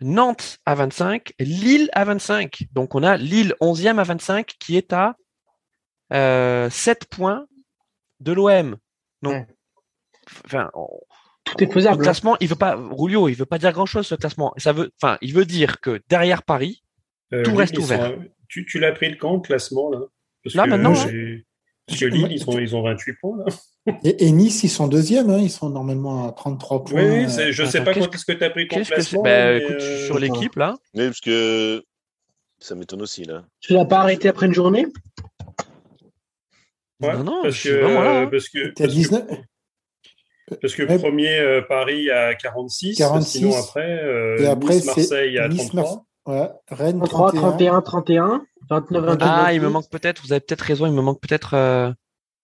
Nantes 0.00 0.58
à 0.64 0.74
25, 0.74 1.32
Lille 1.38 1.88
à 1.92 2.04
25. 2.04 2.64
Donc 2.72 2.94
on 2.94 3.02
a 3.02 3.16
Lille 3.16 3.54
11e 3.60 3.98
à 3.98 4.04
25 4.04 4.54
qui 4.58 4.76
est 4.76 4.92
à 4.92 5.16
euh, 6.12 6.70
7 6.70 7.06
points 7.06 7.46
de 8.20 8.32
l'OM. 8.32 8.76
Donc, 9.22 9.46
enfin, 10.44 10.70
tout 11.44 11.62
est 11.62 11.72
faisable. 11.72 11.96
Le 11.96 12.02
hein. 12.02 12.04
classement, 12.04 12.36
il 12.40 12.48
veut 12.48 12.56
pas, 12.56 12.76
Rulio, 12.76 13.28
il 13.28 13.34
veut 13.34 13.46
pas 13.46 13.58
dire 13.58 13.72
grand 13.72 13.86
chose 13.86 14.06
ce 14.06 14.14
classement. 14.14 14.52
Ça 14.56 14.72
veut, 14.72 14.90
enfin, 15.00 15.18
il 15.20 15.34
veut 15.34 15.44
dire 15.44 15.80
que 15.80 16.00
derrière 16.08 16.42
Paris, 16.42 16.82
euh, 17.32 17.42
tout 17.42 17.54
reste 17.54 17.76
ouvert. 17.78 18.16
tu, 18.48 18.64
tu 18.64 18.78
l'as 18.78 18.92
pris 18.92 19.10
le 19.10 19.16
camp, 19.16 19.34
le 19.34 19.40
classement 19.40 19.90
là? 19.90 20.00
Là 20.54 20.66
maintenant. 20.66 20.94
Parce 20.94 22.00
que 22.00 22.04
Lille, 22.04 22.28
ils, 22.30 22.40
sont, 22.40 22.58
ils 22.58 22.76
ont 22.76 22.82
28 22.82 23.14
points. 23.14 23.38
Là. 23.38 23.44
Et, 24.04 24.30
Nice, 24.32 24.62
ils 24.64 24.68
sont 24.68 24.88
deuxième, 24.88 25.30
hein, 25.30 25.38
ils 25.38 25.50
sont 25.50 25.70
normalement 25.70 26.28
à 26.28 26.32
33 26.32 26.84
points. 26.84 27.02
Oui, 27.02 27.26
oui 27.26 27.52
je 27.52 27.62
ne 27.62 27.68
sais 27.68 27.82
pas 27.82 27.94
qu'est-ce 27.94 28.24
que 28.24 28.32
tu 28.32 28.44
as 28.44 28.50
pris 28.50 28.68
comme 28.68 28.82
classement. 28.82 29.22
Bah, 29.22 29.54
écoute, 29.54 29.76
euh... 29.80 30.06
Sur 30.06 30.18
l'équipe, 30.18 30.56
là. 30.56 30.76
Oui, 30.94 31.06
parce 31.06 31.20
que 31.20 31.82
ça 32.58 32.74
m'étonne 32.74 33.02
aussi, 33.02 33.24
là. 33.24 33.44
Tu 33.60 33.72
l'as 33.72 33.84
pas 33.84 34.00
arrêté 34.00 34.28
après 34.28 34.46
une 34.46 34.54
journée? 34.54 34.86
Ouais, 37.00 37.16
Non, 37.16 37.24
non, 37.24 37.42
parce 37.42 37.62
que. 37.62 37.84
Hein. 37.84 38.28
Parce 38.30 38.48
que, 38.48 38.72
parce 38.76 38.92
19 38.92 39.24
parce 40.62 40.74
que 40.74 40.82
ouais. 40.82 40.98
premier 40.98 41.38
euh, 41.38 41.60
Paris 41.60 42.10
à 42.10 42.34
46, 42.34 42.96
46 42.96 43.38
sinon 43.38 43.54
après, 43.54 44.02
euh, 44.02 44.38
et 44.38 44.46
après 44.46 44.76
nice, 44.76 44.86
Marseille 44.86 45.38
à 45.38 45.48
nice, 45.48 45.68
33. 45.68 46.06
Ouais, 46.26 46.48
Rennes 46.70 47.02
33, 47.02 47.32
31, 47.32 47.82
31, 47.82 48.46
29, 48.70 49.04
29. 49.04 49.28
Ah, 49.30 49.52
il 49.52 49.60
me 49.60 49.68
manque 49.68 49.90
peut-être, 49.90 50.22
vous 50.22 50.32
avez 50.32 50.40
peut-être 50.40 50.62
raison, 50.62 50.86
il 50.86 50.92
me 50.92 51.02
manque 51.02 51.20
peut-être. 51.20 51.94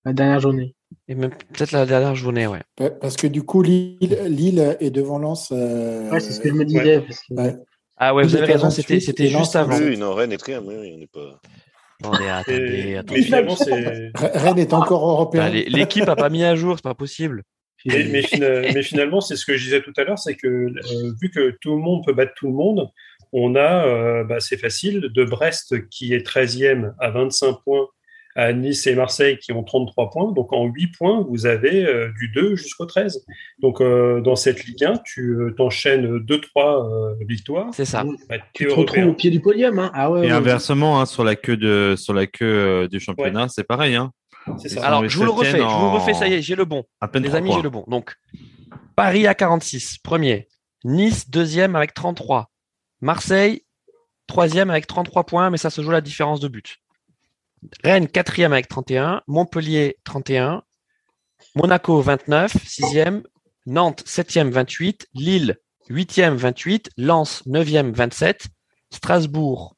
Euh... 0.06 0.08
La 0.10 0.12
dernière 0.12 0.40
journée. 0.40 0.74
Et 1.08 1.14
même 1.14 1.30
peut-être 1.30 1.72
la 1.72 1.86
dernière 1.86 2.14
journée, 2.14 2.46
ouais. 2.46 2.60
Pa- 2.76 2.90
Parce 2.90 3.16
que 3.16 3.26
du 3.26 3.42
coup, 3.42 3.62
Lille, 3.62 4.18
Lille 4.26 4.76
est 4.80 4.90
devant 4.90 5.18
Lens. 5.18 5.50
euh, 5.52 6.10
Ouais, 6.10 6.20
c'est 6.20 6.32
ce 6.32 6.40
que 6.40 6.48
je 6.48 6.54
me 6.54 6.64
disais. 6.64 7.00
parce 7.00 7.20
que- 7.20 7.34
ouais. 7.34 7.54
Ah 7.96 8.14
ouais, 8.14 8.24
vous 8.24 8.34
avez 8.36 8.48
est 8.48 8.52
raison, 8.54 8.70
c'était 8.70 8.94
28 8.94 9.00
c'était 9.06 9.28
juste 9.28 9.54
avant. 9.56 9.70
27. 9.70 9.88
Oui, 9.88 9.96
non, 9.98 10.14
Rennes 10.14 10.32
est 10.32 10.36
quatrième, 10.36 10.66
oui, 10.66 10.74
oui, 10.80 10.92
on 10.94 10.98
n'est 10.98 11.06
pas. 11.06 11.40
Attendez, 12.02 12.24
Et- 12.24 12.28
attendez, 12.28 12.96
attendez. 12.96 13.20
mais 13.20 13.22
finalement, 13.24 13.56
c'est. 13.56 14.10
Re- 14.10 14.38
Rennes 14.38 14.58
est 14.58 14.72
encore 14.72 15.08
européen. 15.08 15.48
L'équipe 15.48 16.08
a 16.08 16.16
pas 16.16 16.28
mis 16.28 16.44
à 16.44 16.54
jour, 16.56 16.76
c'est 16.76 16.82
pas 16.82 16.94
possible. 16.94 17.42
Mais, 17.86 18.04
mais 18.10 18.22
fina- 18.22 18.60
mais 18.72 18.82
finalement, 18.82 19.20
c'est 19.20 19.36
ce 19.36 19.44
que 19.46 19.56
je 19.56 19.64
disais 19.64 19.82
tout 19.82 19.92
à 19.96 20.04
l'heure, 20.04 20.18
c'est 20.18 20.34
que 20.36 20.46
euh, 20.48 20.72
vu 21.20 21.30
que 21.30 21.56
tout 21.60 21.76
le 21.76 21.82
monde 21.82 22.02
peut 22.04 22.14
battre 22.14 22.32
tout 22.34 22.46
le 22.46 22.54
monde, 22.54 22.88
on 23.32 23.54
a, 23.56 23.86
euh, 23.86 24.24
bah, 24.24 24.40
c'est 24.40 24.56
facile, 24.56 25.10
de 25.14 25.24
Brest 25.24 25.88
qui 25.90 26.14
est 26.14 26.26
13e 26.26 26.94
à 26.98 27.10
25 27.10 27.56
points, 27.64 27.86
à 28.34 28.52
Nice 28.52 28.86
et 28.86 28.94
Marseille 28.94 29.38
qui 29.38 29.52
ont 29.52 29.62
33 29.62 30.10
points. 30.10 30.32
Donc 30.32 30.52
en 30.52 30.66
8 30.66 30.88
points, 30.88 31.26
vous 31.28 31.46
avez 31.46 31.84
euh, 31.86 32.10
du 32.18 32.28
2 32.28 32.56
jusqu'au 32.56 32.86
13. 32.86 33.24
Donc 33.60 33.80
euh, 33.80 34.20
dans 34.20 34.36
cette 34.36 34.64
Ligue 34.64 34.84
1, 34.84 34.94
tu 35.04 35.30
euh, 35.30 35.54
t'enchaînes 35.56 36.18
2-3 36.18 36.40
euh, 36.56 37.14
victoires. 37.26 37.68
C'est 37.72 37.84
ça. 37.84 38.04
Bah, 38.28 38.36
Tu 38.52 38.66
te 38.66 38.72
retrouves 38.72 39.06
au 39.06 39.14
pied 39.14 39.30
du 39.30 39.40
podium. 39.40 39.78
Hein. 39.78 39.90
Ah 39.94 40.10
ouais, 40.10 40.20
Et 40.20 40.22
ouais, 40.26 40.30
inversement, 40.30 41.00
hein, 41.00 41.06
sur 41.06 41.24
la 41.24 41.36
queue 41.36 41.56
de 41.56 41.94
sur 41.96 42.14
la 42.14 42.26
queue 42.26 42.44
euh, 42.44 42.88
du 42.88 43.00
championnat, 43.00 43.48
c'est 43.48 43.64
pareil. 43.64 43.94
Hein. 43.94 44.10
Ça. 44.58 44.86
Alors, 44.86 45.08
je 45.08 45.16
vous 45.16 45.24
le 45.24 45.30
refais, 45.30 45.58
je 45.58 45.62
vous 45.62 45.84
le 45.86 45.98
refais, 45.98 46.12
ça 46.12 46.28
y 46.28 46.34
est, 46.34 46.42
j'ai 46.42 46.54
le 46.54 46.66
bon. 46.66 46.84
À 47.00 47.08
peine 47.08 47.22
Les 47.22 47.34
amis, 47.34 47.50
j'ai 47.54 47.62
le 47.62 47.70
bon. 47.70 47.84
Donc, 47.88 48.14
Paris 48.94 49.26
à 49.26 49.34
46, 49.34 49.98
premier. 49.98 50.48
Nice, 50.84 51.30
deuxième 51.30 51.76
avec 51.76 51.94
33. 51.94 52.50
Marseille, 53.00 53.62
troisième 54.26 54.68
avec 54.68 54.86
33 54.86 55.24
points, 55.24 55.48
mais 55.48 55.56
ça 55.56 55.70
se 55.70 55.80
joue 55.80 55.90
la 55.90 56.02
différence 56.02 56.40
de 56.40 56.48
but. 56.48 56.76
Rennes, 57.82 58.08
quatrième 58.08 58.52
avec 58.52 58.68
31. 58.68 59.22
Montpellier, 59.26 59.98
31. 60.04 60.62
Monaco, 61.54 62.00
29, 62.00 62.56
sixième. 62.66 63.22
Nantes, 63.66 64.02
septième, 64.06 64.50
28. 64.50 65.08
Lille, 65.14 65.58
huitième, 65.88 66.36
28. 66.36 66.90
Lens, 66.96 67.44
neuvième, 67.46 67.92
27. 67.92 68.46
Strasbourg, 68.90 69.76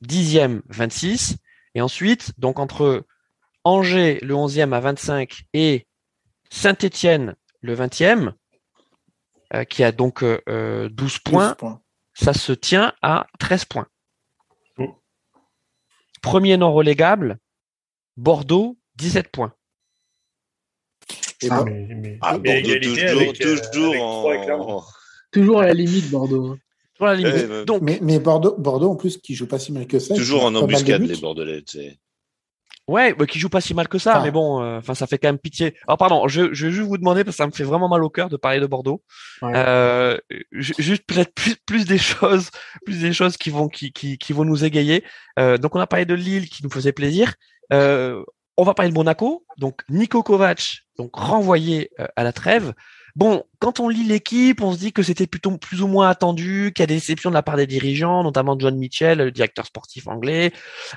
dixième, 0.00 0.62
26. 0.68 1.36
Et 1.74 1.80
ensuite, 1.80 2.32
donc 2.38 2.58
entre 2.58 3.04
Angers, 3.64 4.18
le 4.22 4.34
11e 4.34 4.74
à 4.74 4.80
25, 4.80 5.42
et 5.52 5.86
Saint-Étienne, 6.50 7.36
le 7.60 7.74
20e, 7.74 8.32
euh, 9.54 9.64
qui 9.64 9.84
a 9.84 9.92
donc 9.92 10.22
euh, 10.22 10.40
euh, 10.48 10.88
12 10.88 11.18
points, 11.18 11.48
12 11.48 11.56
points. 11.56 11.80
ça 12.14 12.32
se 12.32 12.52
tient 12.52 12.92
à 13.02 13.26
13 13.38 13.64
points. 13.66 13.86
Premier 16.22 16.56
non 16.56 16.72
relégable, 16.72 17.38
Bordeaux, 18.16 18.78
17 18.96 19.28
points. 19.28 19.54
Et 21.42 21.48
Ah, 21.50 21.62
bon, 21.62 21.70
Mais, 21.70 21.94
mais- 21.94 22.18
Ah, 22.20 22.38
mais 22.38 22.62
Bordeaux, 22.62 22.78
toujours, 22.80 23.20
avec, 23.20 23.40
toujours 23.72 24.30
avec 24.30 24.50
en. 24.50 24.84
Toujours 25.32 25.60
à 25.60 25.66
la 25.66 25.74
limite, 25.74 26.10
Bordeaux. 26.10 26.46
hein. 26.52 26.58
Sur 26.96 27.06
la 27.06 27.14
limite. 27.14 27.64
Donc, 27.66 27.80
mais, 27.82 27.98
mais 28.02 28.18
Bordeaux, 28.18 28.56
Bordeaux, 28.58 28.90
en 28.90 28.96
plus, 28.96 29.16
qui 29.16 29.34
joue 29.34 29.46
pas 29.46 29.58
si 29.58 29.72
mal 29.72 29.86
que 29.86 29.98
ça. 29.98 30.14
Toujours 30.14 30.44
en 30.44 30.54
embuscade, 30.54 31.02
les 31.02 31.16
Bordelais. 31.16 31.64
Ouais, 32.90 33.14
bah, 33.14 33.26
qui 33.26 33.38
joue 33.38 33.48
pas 33.48 33.60
si 33.60 33.72
mal 33.74 33.88
que 33.88 33.98
ça, 33.98 34.14
Ah. 34.16 34.22
mais 34.22 34.30
bon, 34.30 34.62
euh, 34.62 34.78
enfin, 34.78 34.94
ça 34.94 35.06
fait 35.06 35.18
quand 35.18 35.28
même 35.28 35.38
pitié. 35.38 35.74
Alors, 35.86 35.96
pardon, 35.98 36.28
je, 36.28 36.52
je 36.52 36.66
vais 36.66 36.72
juste 36.72 36.86
vous 36.88 36.98
demander 36.98 37.24
parce 37.24 37.36
que 37.36 37.42
ça 37.42 37.46
me 37.46 37.52
fait 37.52 37.64
vraiment 37.64 37.88
mal 37.88 38.02
au 38.02 38.10
cœur 38.10 38.28
de 38.28 38.36
parler 38.36 38.60
de 38.60 38.66
Bordeaux. 38.66 39.02
Ouais. 39.42 39.52
Euh, 39.54 40.18
ju- 40.52 40.74
juste 40.78 41.04
peut-être 41.06 41.32
plus, 41.34 41.56
plus 41.66 41.84
des 41.86 41.98
choses, 41.98 42.50
plus 42.84 43.00
des 43.00 43.12
choses 43.12 43.36
qui 43.36 43.50
vont 43.50 43.68
qui, 43.68 43.92
qui, 43.92 44.18
qui 44.18 44.32
vont 44.32 44.44
nous 44.44 44.64
égayer. 44.64 45.04
Euh, 45.38 45.56
donc, 45.56 45.74
on 45.76 45.80
a 45.80 45.86
parlé 45.86 46.04
de 46.04 46.14
Lille 46.14 46.48
qui 46.48 46.62
nous 46.64 46.70
faisait 46.70 46.92
plaisir. 46.92 47.34
Euh, 47.72 48.22
on 48.56 48.64
va 48.64 48.74
parler 48.74 48.90
de 48.90 48.94
Monaco. 48.96 49.44
Donc, 49.58 49.82
Nico 49.88 50.22
Kovac, 50.22 50.80
donc 50.98 51.14
renvoyé 51.14 51.90
à 52.16 52.24
la 52.24 52.32
trêve. 52.32 52.74
Bon, 53.16 53.44
quand 53.58 53.80
on 53.80 53.88
lit 53.88 54.04
l'équipe, 54.04 54.62
on 54.62 54.72
se 54.72 54.78
dit 54.78 54.92
que 54.92 55.02
c'était 55.02 55.26
plutôt 55.26 55.56
plus 55.58 55.82
ou 55.82 55.88
moins 55.88 56.08
attendu, 56.08 56.72
qu'il 56.74 56.82
y 56.82 56.84
a 56.84 56.86
des 56.86 56.94
déceptions 56.94 57.30
de 57.30 57.34
la 57.34 57.42
part 57.42 57.56
des 57.56 57.66
dirigeants, 57.66 58.22
notamment 58.22 58.56
John 58.58 58.76
Mitchell, 58.76 59.18
le 59.18 59.30
directeur 59.30 59.66
sportif 59.66 60.06
anglais, 60.08 60.52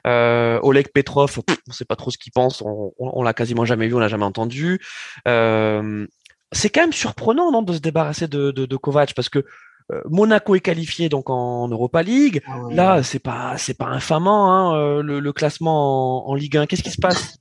euh, 0.08 0.60
Oleg 0.64 0.88
Petrov, 0.94 1.42
pff, 1.44 1.58
on 1.68 1.72
sait 1.72 1.86
pas 1.86 1.96
trop 1.96 2.12
ce 2.12 2.18
qu'il 2.18 2.32
pense, 2.32 2.62
on, 2.62 2.94
on, 3.00 3.12
on 3.14 3.24
l'a 3.24 3.34
quasiment 3.34 3.66
jamais 3.66 3.88
vu, 3.88 3.96
on 3.96 4.00
l'a 4.00 4.08
jamais 4.08 4.26
entendu. 4.26 4.80
Euh, 5.28 6.06
c'est 6.52 6.70
quand 6.70 6.82
même 6.82 6.94
surprenant, 6.94 7.52
non, 7.52 7.62
de 7.64 7.74
se 7.74 7.80
débarrasser 7.80 8.28
de, 8.28 8.52
de, 8.52 8.66
de 8.66 8.76
Kovac, 8.78 9.14
parce 9.16 9.30
que 9.30 9.44
euh, 9.92 10.02
Monaco 10.06 10.56
est 10.56 10.62
qualifié 10.62 11.10
donc 11.10 11.30
en 11.30 11.68
Europa 11.68 12.04
League. 12.04 12.42
Ah 12.48 12.60
ouais. 12.60 12.74
Là, 12.74 13.04
c'est 13.04 13.20
pas 13.20 13.58
c'est 13.58 13.78
pas 13.78 13.88
infamant 13.88 14.50
hein, 14.52 15.02
le, 15.02 15.20
le 15.20 15.34
classement 15.34 16.26
en, 16.26 16.32
en 16.32 16.36
Ligue 16.36 16.56
1. 16.56 16.68
Qu'est-ce 16.68 16.84
qui 16.84 16.92
se 16.92 17.02
passe? 17.02 17.40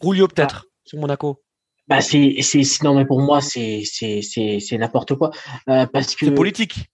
Rouillot 0.00 0.26
peut-être 0.26 0.66
sur 0.84 0.98
Monaco. 0.98 1.43
Bah 1.86 2.00
c'est 2.00 2.36
non 2.82 2.94
mais 2.94 3.04
pour 3.04 3.20
moi 3.20 3.40
c'est 3.42 3.82
c'est 3.84 4.22
c'est 4.22 4.58
c'est 4.60 4.78
n'importe 4.78 5.14
quoi. 5.16 5.30
Euh, 5.68 5.86
parce 5.86 6.14
que 6.16 6.26
C'est 6.26 6.34
politique. 6.34 6.86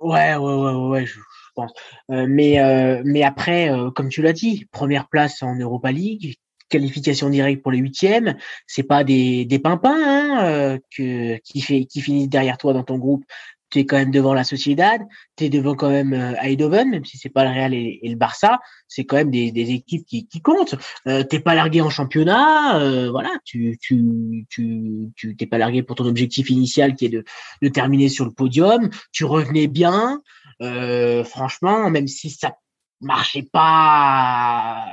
ouais 0.00 0.34
ouais 0.34 0.54
ouais 0.54 0.72
ouais, 0.72 0.88
ouais 0.88 1.06
je, 1.06 1.14
je 1.14 1.50
pense. 1.54 1.72
Euh, 2.10 2.26
mais 2.28 2.58
euh, 2.60 3.02
mais 3.04 3.22
après 3.22 3.70
euh, 3.70 3.90
comme 3.90 4.08
tu 4.08 4.22
l'as 4.22 4.32
dit 4.32 4.66
première 4.72 5.08
place 5.08 5.42
en 5.42 5.54
Europa 5.54 5.92
League 5.92 6.34
qualification 6.68 7.28
directe 7.30 7.62
pour 7.62 7.70
les 7.70 7.78
huitièmes 7.78 8.36
c'est 8.66 8.82
pas 8.82 9.04
des 9.04 9.44
des 9.44 9.58
pimpins 9.58 9.94
hein, 9.94 10.44
euh, 10.46 10.78
que 10.96 11.36
qui 11.44 11.60
fait 11.60 11.84
qui 11.84 12.00
finissent 12.00 12.28
derrière 12.30 12.58
toi 12.58 12.72
dans 12.72 12.82
ton 12.82 12.98
groupe 12.98 13.24
tu 13.72 13.80
es 13.80 13.86
quand 13.86 13.96
même 13.96 14.12
devant 14.12 14.34
la 14.34 14.44
Sociedad 14.44 15.00
tu 15.36 15.44
es 15.44 15.48
devant 15.48 15.74
quand 15.74 15.90
même 15.90 16.12
euh, 16.12 16.34
Eindhoven 16.40 16.90
même 16.90 17.04
si 17.04 17.18
c'est 17.18 17.30
pas 17.30 17.44
le 17.44 17.50
Real 17.50 17.74
et, 17.74 17.98
et 18.02 18.08
le 18.08 18.16
Barça 18.16 18.60
c'est 18.86 19.04
quand 19.04 19.16
même 19.16 19.30
des 19.30 19.50
des 19.50 19.70
équipes 19.70 20.06
qui 20.06 20.28
qui 20.28 20.40
comptent 20.40 20.76
euh, 21.08 21.24
t'es 21.24 21.40
pas 21.40 21.54
largué 21.54 21.80
en 21.80 21.90
championnat, 21.90 22.78
euh, 22.78 23.10
voilà, 23.10 23.30
tu 23.44 23.78
tu 23.80 24.46
tu 24.48 25.10
tu 25.16 25.36
t'es 25.36 25.46
pas 25.46 25.58
largué 25.58 25.82
pour 25.82 25.96
ton 25.96 26.06
objectif 26.06 26.50
initial 26.50 26.94
qui 26.94 27.06
est 27.06 27.08
de 27.08 27.24
de 27.62 27.68
terminer 27.68 28.08
sur 28.08 28.24
le 28.24 28.32
podium. 28.32 28.90
Tu 29.12 29.24
revenais 29.24 29.66
bien, 29.66 30.22
euh, 30.60 31.24
franchement, 31.24 31.90
même 31.90 32.06
si 32.06 32.30
ça 32.30 32.56
marchait 33.00 33.48
pas, 33.50 34.86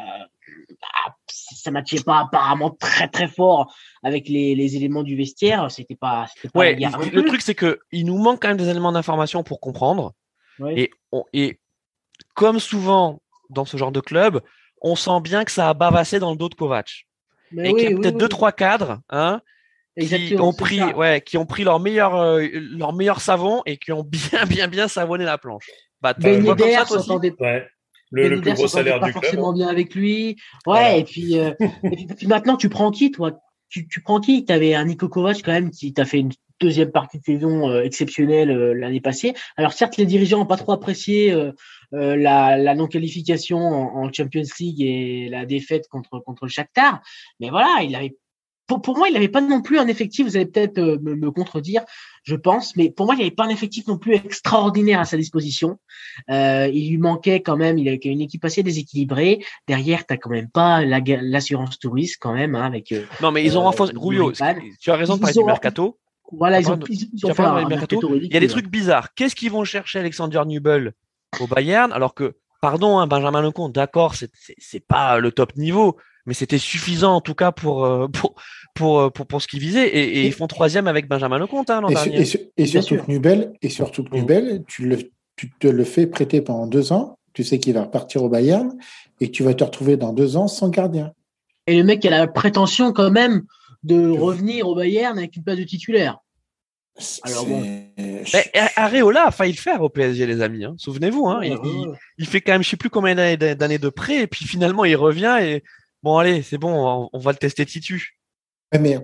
ça 1.55 1.71
matchait 1.71 2.01
pas 2.03 2.19
apparemment 2.19 2.71
très 2.71 3.07
très 3.07 3.27
fort 3.27 3.73
avec 4.03 4.27
les 4.27 4.55
les 4.55 4.75
éléments 4.75 5.03
du 5.03 5.15
vestiaire, 5.15 5.69
c'était 5.71 5.95
pas 5.95 6.27
pas 6.53 6.59
Ouais, 6.59 6.75
le 6.75 7.09
plus. 7.09 7.25
truc 7.25 7.41
c'est 7.41 7.55
que 7.55 7.79
il 7.91 8.05
nous 8.05 8.17
manque 8.17 8.41
quand 8.41 8.47
même 8.49 8.57
des 8.57 8.69
éléments 8.69 8.91
d'information 8.91 9.43
pour 9.43 9.59
comprendre. 9.59 10.13
Ouais. 10.59 10.79
Et, 10.79 10.91
on, 11.11 11.23
et 11.33 11.59
comme 12.33 12.59
souvent 12.59 13.21
dans 13.49 13.65
ce 13.65 13.77
genre 13.77 13.91
de 13.91 13.99
club, 14.01 14.41
on 14.81 14.95
sent 14.95 15.21
bien 15.21 15.43
que 15.45 15.51
ça 15.51 15.69
a 15.69 15.73
bavassé 15.73 16.19
dans 16.19 16.31
le 16.31 16.37
dos 16.37 16.49
de 16.49 16.55
Kovac. 16.55 17.05
Mais 17.51 17.69
et 17.69 17.73
qu'il 17.73 17.83
y 17.83 17.87
a 17.87 17.89
oui, 17.89 17.95
peut-être 17.95 18.13
oui. 18.15 18.19
deux 18.19 18.29
trois 18.29 18.51
cadres, 18.51 18.99
hein, 19.09 19.41
qui 19.99 20.35
ont 20.39 20.53
pris, 20.53 20.77
ça. 20.77 20.95
ouais, 20.95 21.21
qui 21.21 21.37
ont 21.37 21.45
pris 21.45 21.63
leur 21.63 21.79
meilleur, 21.79 22.15
euh, 22.15 22.45
leur 22.53 22.93
meilleur 22.93 23.21
savon 23.21 23.61
et 23.65 23.77
qui 23.77 23.91
ont 23.91 24.03
bien, 24.31 24.45
bien, 24.45 24.67
bien 24.67 24.87
savonné 24.87 25.25
la 25.25 25.37
planche. 25.37 25.67
Bah, 26.01 26.13
Ben 26.13 26.45
Yedder 26.45 26.77
s'entendait 26.85 27.33
Ouais. 27.39 27.67
Le, 28.11 28.27
le 28.27 28.41
plus 28.41 28.53
gros 28.53 28.67
salaire 28.67 28.99
pas 28.99 29.07
du 29.07 29.11
club. 29.11 29.23
forcément 29.23 29.51
hein. 29.51 29.53
bien 29.53 29.67
avec 29.67 29.93
lui. 29.95 30.29
Ouais, 30.29 30.35
Voilà. 30.65 30.97
et 30.97 31.03
puis, 31.03 31.37
euh, 31.37 31.51
et 31.83 31.95
puis, 31.95 32.07
puis 32.17 32.27
maintenant, 32.27 32.57
tu 32.57 32.69
prends 32.69 32.91
qui, 32.91 33.11
toi? 33.11 33.39
Tu, 33.69 33.87
tu 33.87 34.01
prends 34.01 34.19
qui? 34.19 34.45
T'avais 34.45 34.73
un 34.73 34.85
Nico 34.85 35.07
Kovac 35.07 35.41
quand 35.43 35.51
même 35.51 35.69
qui 35.69 35.93
t'a 35.93 36.05
fait 36.05 36.19
une 36.19 36.31
deuxième 36.59 36.91
partie 36.91 37.19
de 37.19 37.23
saison 37.23 37.69
euh, 37.69 37.83
exceptionnelle 37.83 38.49
euh, 38.49 38.73
l'année 38.73 38.99
passée. 38.99 39.33
Alors 39.57 39.73
certes, 39.73 39.95
les 39.97 40.05
dirigeants 40.05 40.39
n'ont 40.39 40.45
pas 40.45 40.57
trop 40.57 40.71
apprécié 40.71 41.31
euh, 41.31 41.51
euh, 41.93 42.15
la, 42.17 42.57
la 42.57 42.75
non-qualification 42.75 43.59
en, 43.59 44.03
en 44.05 44.11
Champions 44.11 44.41
League 44.59 44.81
et 44.81 45.29
la 45.29 45.45
défaite 45.45 45.87
contre 45.87 46.19
contre 46.19 46.45
le 46.45 46.49
Shakhtar, 46.49 47.01
mais 47.39 47.49
voilà, 47.49 47.83
il 47.83 47.95
avait 47.95 48.17
pour, 48.69 48.81
pour 48.81 48.97
moi, 48.97 49.09
il 49.09 49.13
n'avait 49.13 49.27
pas 49.27 49.41
non 49.41 49.61
plus 49.61 49.77
un 49.79 49.87
effectif. 49.87 50.25
Vous 50.25 50.37
allez 50.37 50.45
peut-être 50.45 50.77
euh, 50.77 50.97
me, 51.01 51.15
me 51.15 51.31
contredire, 51.31 51.81
je 52.23 52.35
pense, 52.35 52.75
mais 52.77 52.89
pour 52.89 53.05
moi, 53.07 53.15
il 53.15 53.17
n'avait 53.17 53.31
pas 53.31 53.43
un 53.43 53.49
effectif 53.49 53.85
non 53.87 53.97
plus 53.97 54.13
extraordinaire 54.15 55.01
à 55.01 55.05
sa 55.05 55.17
disposition. 55.17 55.77
Euh, 56.29 56.69
il 56.73 56.91
lui 56.91 56.97
manquait 56.97 57.41
quand 57.41 57.57
même, 57.57 57.77
il 57.77 57.87
avait 57.89 57.99
une 58.05 58.21
équipe 58.21 58.45
assez 58.45 58.63
déséquilibrée. 58.63 59.43
Derrière, 59.67 60.05
t'as 60.05 60.15
quand 60.17 60.29
même 60.29 60.49
pas 60.49 60.85
la- 60.85 61.01
l'assurance 61.21 61.77
touriste 61.79 62.17
quand 62.21 62.33
même, 62.33 62.55
hein, 62.55 62.63
avec 62.63 62.91
euh, 62.93 63.03
Non, 63.21 63.31
mais 63.31 63.43
ils 63.43 63.57
ont 63.57 63.61
Euh, 63.61 63.65
renforcé. 63.65 63.93
pas- 64.37 64.55
tu 64.79 64.91
as 64.91 64.95
raison 64.95 65.15
de 65.15 65.19
parler 65.21 65.33
du 65.33 65.43
mercato. 65.43 65.97
voilà, 66.31 66.59
ils 66.61 66.71
ont, 66.71 66.79
ils, 66.89 67.09
tu 67.17 67.25
ont 67.25 67.33
fait 67.33 67.43
un, 67.43 67.65
mercato. 67.67 67.99
mercato 67.99 68.15
Il 68.15 68.31
y 68.33 68.37
a 68.37 68.39
des 68.39 68.47
trucs 68.47 68.67
bizarres. 68.69 69.13
Qu'est-ce 69.15 69.35
qu'ils 69.35 69.51
vont 69.51 69.63
chercher 69.63 69.99
Alexander 69.99 70.41
Nubel 70.45 70.93
au 71.39 71.47
Bayern 71.47 71.91
alors 71.91 72.13
que, 72.13 72.35
pardon, 72.61 72.99
hein, 72.99 73.07
Benjamin 73.07 73.41
Lecomte, 73.41 73.73
d'accord, 73.73 74.13
c'est 74.15 74.87
pas 74.87 75.19
le 75.19 75.31
top 75.31 75.55
niveau, 75.55 75.97
mais 76.29 76.33
c'était 76.33 76.57
suffisant 76.57 77.15
en 77.15 77.21
tout 77.21 77.33
cas 77.35 77.51
pour 77.51 77.83
euh, 77.83 78.07
pour 78.13 78.35
pour 78.75 78.99
euh, 79.01 79.09
pour, 79.09 79.25
pour 79.27 79.41
ce 79.41 79.47
qu'ils 79.47 79.59
visaient 79.59 79.87
et, 79.89 80.19
et 80.21 80.25
ils 80.27 80.31
font 80.31 80.47
troisième 80.47 80.87
avec 80.87 81.07
Benjamin 81.09 81.37
Lecomte 81.37 81.69
hein, 81.69 81.81
l'an 81.81 81.89
Et, 81.89 81.95
su- 81.95 82.03
dernier. 82.09 82.21
et 82.21 82.25
su- 82.25 82.39
et 82.55 82.65
surtout 82.65 82.95
que 82.97 83.11
Nubel, 83.11 83.53
et 83.61 83.69
surtout 83.69 84.03
que 84.05 84.09
Mm. 84.15 84.19
Nubel, 84.19 84.63
tu, 84.67 84.85
le, 84.87 84.97
tu 85.35 85.51
te 85.59 85.67
le 85.67 85.83
fais 85.83 86.07
prêter 86.07 86.41
pendant 86.41 86.67
deux 86.67 86.93
ans. 86.93 87.17
Tu 87.33 87.43
sais 87.43 87.59
qu'il 87.59 87.73
va 87.73 87.83
repartir 87.83 88.23
au 88.23 88.29
Bayern 88.29 88.73
et 89.21 89.29
tu 89.31 89.43
vas 89.43 89.53
te 89.53 89.63
retrouver 89.63 89.97
dans 89.97 90.13
deux 90.13 90.37
ans 90.37 90.47
sans 90.47 90.69
gardien. 90.69 91.11
Et 91.67 91.77
le 91.77 91.83
mec, 91.83 92.03
a 92.05 92.09
la 92.09 92.27
prétention 92.27 92.91
quand 92.93 93.11
même 93.11 93.43
de 93.83 94.09
revenir 94.09 94.67
au 94.67 94.75
Bayern 94.75 95.17
avec 95.17 95.35
une 95.35 95.43
place 95.43 95.57
de 95.57 95.63
titulaire. 95.63 96.17
Alors 97.23 97.45
bon. 97.45 97.61
Mais 97.61 97.93
Areola 98.75 99.27
a 99.27 99.31
failli 99.31 99.53
le 99.53 99.57
faire 99.57 99.81
au 99.81 99.87
PSG, 99.89 100.25
les 100.25 100.41
amis. 100.41 100.65
Hein. 100.65 100.75
Souvenez-vous, 100.77 101.27
hein, 101.27 101.39
il, 101.43 101.51
Ouais, 101.53 101.57
ouais, 101.59 101.63
il- 101.83 101.87
ouais. 101.89 101.97
il 102.17 102.25
fait 102.27 102.41
quand 102.41 102.51
même 102.51 102.63
je 102.63 102.69
sais 102.69 102.77
plus 102.77 102.89
combien 102.89 103.15
d'années 103.15 103.55
d'années 103.55 103.77
de 103.77 103.87
prêt 103.89 104.23
et 104.23 104.27
puis 104.27 104.45
finalement 104.45 104.83
il 104.83 104.97
revient 104.97 105.37
et 105.41 105.63
Bon, 106.01 106.17
allez, 106.17 106.41
c'est 106.41 106.57
bon, 106.57 107.09
on, 107.11 107.19
va 107.19 107.31
le 107.31 107.37
tester 107.37 107.65
Titu. 107.65 108.17
Mais 108.79 108.97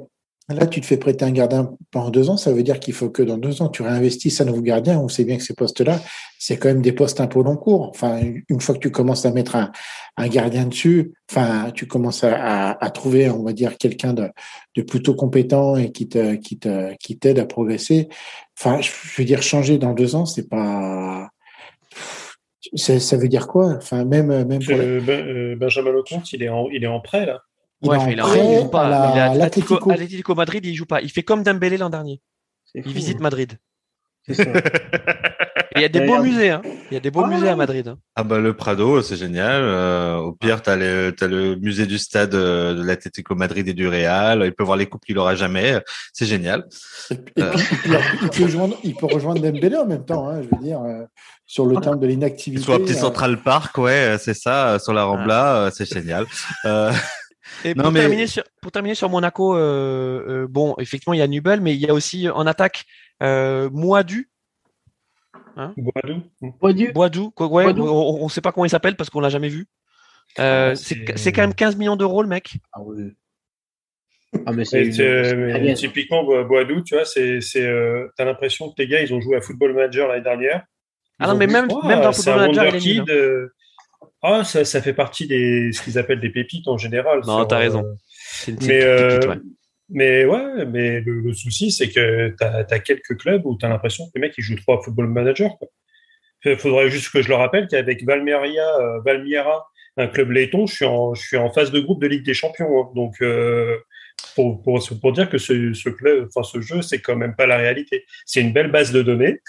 là, 0.48 0.66
tu 0.66 0.80
te 0.80 0.86
fais 0.86 0.96
prêter 0.96 1.26
un 1.26 1.32
gardien 1.32 1.76
pendant 1.92 2.10
deux 2.10 2.30
ans, 2.30 2.38
ça 2.38 2.54
veut 2.54 2.64
dire 2.64 2.80
qu'il 2.80 2.94
faut 2.94 3.10
que 3.10 3.22
dans 3.22 3.38
deux 3.38 3.62
ans, 3.62 3.68
tu 3.68 3.82
réinvestisses 3.82 4.40
un 4.40 4.46
nouveau 4.46 4.62
gardien. 4.62 5.00
On 5.00 5.10
sait 5.10 5.26
bien 5.26 5.36
que 5.36 5.44
ces 5.44 5.56
postes-là, 5.56 6.00
c'est 6.40 6.58
quand 6.58 6.70
même 6.70 6.82
des 6.82 6.94
postes 6.94 7.20
un 7.20 7.28
peu 7.28 7.44
long 7.44 7.58
cours. 7.58 7.90
Enfin, 7.90 8.22
une 8.48 8.62
fois 8.62 8.76
que 8.76 8.80
tu 8.80 8.92
commences 8.92 9.26
à 9.26 9.32
mettre 9.32 9.56
un, 9.56 10.28
gardien 10.28 10.68
dessus, 10.68 11.14
enfin, 11.30 11.72
tu 11.72 11.86
commences 11.88 12.24
à 12.24 12.92
trouver, 12.94 13.30
on 13.30 13.44
va 13.44 13.52
dire, 13.52 13.78
quelqu'un 13.78 14.14
de, 14.14 14.30
de 14.76 14.82
plutôt 14.82 15.16
compétent 15.16 15.76
et 15.76 15.92
qui 15.92 16.08
te, 16.08 16.36
qui 16.36 16.60
te, 16.60 16.96
qui 16.98 17.18
t'aide 17.18 17.40
à 17.40 17.46
progresser. 17.46 18.08
Enfin, 18.58 18.80
je 18.80 18.92
veux 19.18 19.26
dire, 19.26 19.42
changer 19.42 19.78
dans 19.78 19.94
deux 19.94 20.16
ans, 20.16 20.26
c'est 20.26 20.48
pas, 20.48 21.30
ça, 22.76 23.00
ça 23.00 23.18
veut 23.18 23.28
dire 23.28 23.48
quoi? 23.48 23.74
Enfin, 23.78 24.06
même, 24.06 24.28
même 24.28 24.64
pour 24.64 24.76
Euh, 24.76 25.00
Ben- 25.02 25.26
euh, 25.28 25.56
Benjamin 25.56 25.92
Lecomte, 25.92 26.32
il 26.34 26.44
est 26.44 26.50
en, 26.50 26.68
il 26.70 26.84
est 26.84 26.88
en 26.88 27.00
prêt 27.00 27.26
là. 27.26 27.42
il 27.82 27.90
Ouais, 27.90 27.98
est 27.98 28.00
en 28.00 28.08
il, 28.10 28.20
est 28.20 28.22
en- 28.22 28.26
prêt 28.28 28.40
il 28.54 28.60
joue 28.62 28.70
pas. 28.70 28.86
à 28.86 28.90
la- 28.90 29.12
il 29.14 29.18
est 29.18 29.22
à 29.22 29.34
l'Atlético. 29.36 30.36
Madrid, 30.36 30.66
il 30.66 30.74
joue 30.76 30.86
pas. 30.86 31.02
Il 31.02 31.10
fait 31.10 31.24
comme 31.24 31.44
Dembélé 31.44 31.78
l'an 31.78 31.90
dernier. 31.90 32.22
Il 32.74 32.84
fou, 32.84 32.90
visite 32.90 33.18
hein. 33.18 33.24
Madrid. 33.24 33.58
Il 35.78 35.82
y 35.82 35.86
a 35.86 35.90
des 35.90 36.00
beaux 36.02 36.24
il 36.24 36.32
musées. 36.32 36.52
Hein. 36.52 36.62
Il 36.90 36.94
y 36.94 36.98
a 36.98 37.02
des 37.02 37.12
beaux 37.12 37.24
Ah, 37.26 37.28
musées 37.28 37.50
à 37.50 37.56
Madrid. 37.58 37.86
hein. 37.90 37.98
Ah 38.16 38.24
bah 38.24 38.40
le 38.40 38.54
Prado, 38.56 39.02
c'est 39.02 39.18
génial. 39.18 39.62
Euh, 39.62 40.16
au 40.16 40.32
pire, 40.32 40.62
t'as 40.62 40.78
le 40.78 41.12
t'as 41.16 41.28
le 41.28 41.56
musée 41.58 41.86
du 41.86 41.98
stade 41.98 42.34
euh, 42.34 42.76
de 42.76 42.84
l'Atlético 42.84 43.36
Madrid 43.36 43.68
et 43.68 43.74
du 43.74 43.86
Real. 43.88 44.44
Il 44.46 44.54
peut 44.54 44.64
voir 44.64 44.78
les 44.78 44.86
coupes 44.86 45.04
qu'il 45.06 45.18
aura 45.18 45.36
jamais. 45.36 45.82
C'est 46.14 46.26
génial. 46.26 46.66
Et 47.12 47.16
puis, 47.16 47.34
il, 47.36 47.44
peut, 47.44 47.98
il 48.22 48.30
peut 48.30 48.48
joindre- 48.48 48.78
il 48.84 48.96
peut 48.96 49.08
rejoindre 49.08 49.42
Dembélé 49.42 49.76
en 49.76 49.86
même 49.86 50.06
temps, 50.06 50.30
hein, 50.30 50.42
je 50.44 50.56
veux 50.56 50.64
dire, 50.64 50.80
euh, 50.82 51.04
sur 51.46 51.66
le 51.66 51.76
terme 51.82 52.00
de 52.00 52.08
l'inactivité. 52.08 52.64
Sur 52.64 52.76
un 52.76 52.80
petit 52.80 52.94
euh, 52.94 52.98
Central 52.98 53.38
Park, 53.42 53.78
ouais, 53.78 54.16
c'est 54.18 54.34
ça, 54.34 54.80
sur 54.80 54.94
la 54.94 55.04
Rambla, 55.04 55.56
euh, 55.58 55.72
c'est 55.74 55.92
génial. 55.92 56.26
Euh, 56.64 56.92
Et 57.66 57.74
Non, 57.76 57.84
pour, 57.84 57.92
mais- 57.92 58.00
terminer 58.00 58.28
sur, 58.28 58.44
pour 58.62 58.72
terminer 58.72 58.96
sur 58.96 59.10
Monaco, 59.10 59.56
euh, 59.58 60.24
euh, 60.28 60.48
bon, 60.50 60.74
effectivement, 60.80 61.14
il 61.14 61.20
y 61.20 61.22
a 61.22 61.28
Nubel, 61.28 61.60
mais 61.62 61.74
il 61.76 61.82
y 61.82 61.90
a 61.90 61.94
aussi 61.94 62.30
en 62.30 62.48
attaque 62.48 62.86
euh, 63.24 63.70
Moadu. 63.72 64.30
Boadou. 65.78 66.22
Boidu, 66.60 66.92
Boadou, 66.92 67.32
quoi, 67.32 67.48
ouais, 67.48 67.64
Boadou. 67.66 67.86
on 67.88 68.26
ne 68.26 68.30
sait 68.30 68.42
pas 68.42 68.52
comment 68.52 68.66
il 68.66 68.70
s'appelle 68.70 68.96
parce 68.98 69.10
qu'on 69.10 69.22
l'a 69.22 69.30
jamais 69.30 69.48
vu. 69.50 69.68
Euh, 70.40 70.72
Ah, 70.74 70.76
c'est 70.76 71.32
quand 71.32 71.42
même 71.44 71.54
15 71.54 71.78
millions 71.78 71.96
d'euros 71.96 72.22
le 72.22 72.28
mec. 72.28 72.58
Ah 72.74 72.82
oui. 72.82 73.14
Ah, 74.46 74.52
mais 74.52 74.66
c'est 74.66 74.84
bien. 74.90 75.74
typiquement, 75.76 76.26
Bo- 76.26 76.44
Boadou, 76.44 76.82
tu 76.82 76.96
vois, 76.96 77.06
c'est, 77.06 77.40
c'est, 77.40 77.66
euh, 77.66 78.08
t'as 78.18 78.26
l'impression 78.26 78.68
que 78.70 78.74
les 78.80 78.88
gars, 78.88 79.02
ils 79.02 79.14
ont 79.14 79.22
joué 79.22 79.38
à 79.38 79.42
Football 79.42 79.74
Manager 79.74 80.10
l'année 80.10 80.24
dernière. 80.24 80.66
Ah 81.20 81.28
non, 81.28 81.36
mais 81.38 81.48
même, 81.48 81.68
Ah, 81.72 81.88
même 81.88 82.02
dans 82.02 82.12
Football 82.12 82.36
Manager, 82.52 82.64
il 82.66 82.68
est 82.68 82.72
wonder 82.72 82.86
nul. 82.96 83.04
kid, 83.06 83.10
euh, 83.12 83.54
Ah, 84.22 84.44
ça, 84.44 84.66
ça 84.66 84.82
fait 84.82 84.94
partie 84.94 85.26
des 85.28 85.72
ce 85.72 85.82
qu'ils 85.82 85.98
appellent 85.98 86.20
des 86.20 86.32
pépites 86.32 86.68
en 86.68 86.78
général. 86.78 87.22
Non, 87.26 87.46
t'as 87.46 87.56
euh, 87.56 87.60
raison. 87.60 87.86
C'est 88.10 88.52
une, 88.52 88.60
c'est 88.60 88.68
mais, 88.68 88.76
une 88.76 88.82
petite 88.82 88.90
euh, 88.90 89.20
pépite, 89.20 89.30
ouais. 89.30 89.52
Mais 89.90 90.26
ouais, 90.26 90.66
mais 90.66 91.02
le, 91.02 91.34
souci, 91.34 91.72
c'est 91.72 91.90
que 91.90 92.36
t'as 92.40 92.66
as 92.70 92.80
quelques 92.80 93.18
clubs 93.18 93.46
où 93.46 93.56
t'as 93.56 93.70
l'impression 93.70 94.06
que 94.06 94.12
les 94.16 94.22
mecs 94.22 94.34
ils 94.38 94.44
jouent 94.44 94.56
trop 94.56 94.74
à 94.74 94.82
Football 94.84 95.08
Manager. 95.08 95.58
Quoi. 95.58 95.68
Il 96.46 96.58
faudrait 96.58 96.90
juste 96.90 97.12
que 97.12 97.22
je 97.22 97.30
le 97.30 97.36
rappelle 97.36 97.68
qu'avec 97.68 98.04
Valmeria, 98.04 98.68
euh, 98.80 99.02
Valmiera, 99.02 99.68
un 99.98 100.08
club 100.08 100.32
laiton, 100.32 100.66
je 100.68 100.76
suis 101.16 101.38
en, 101.38 101.50
phase 101.52 101.72
de 101.72 101.80
groupe 101.80 102.02
de 102.02 102.08
Ligue 102.08 102.26
des 102.26 102.34
Champions. 102.34 102.82
hein. 102.82 102.92
Donc, 102.96 103.16
euh, 103.22 103.78
pour, 104.36 105.12
dire 105.14 105.30
que 105.30 105.38
ce, 105.38 105.90
club, 105.90 106.30
ce 106.44 106.62
jeu, 106.62 106.82
c'est 106.82 107.00
quand 107.00 107.16
même 107.16 107.36
pas 107.36 107.46
la 107.46 107.58
réalité. 107.58 108.06
C'est 108.26 108.42
une 108.42 108.54
belle 108.54 108.72
base 108.72 108.92
de 108.92 109.02
données. 109.02 109.40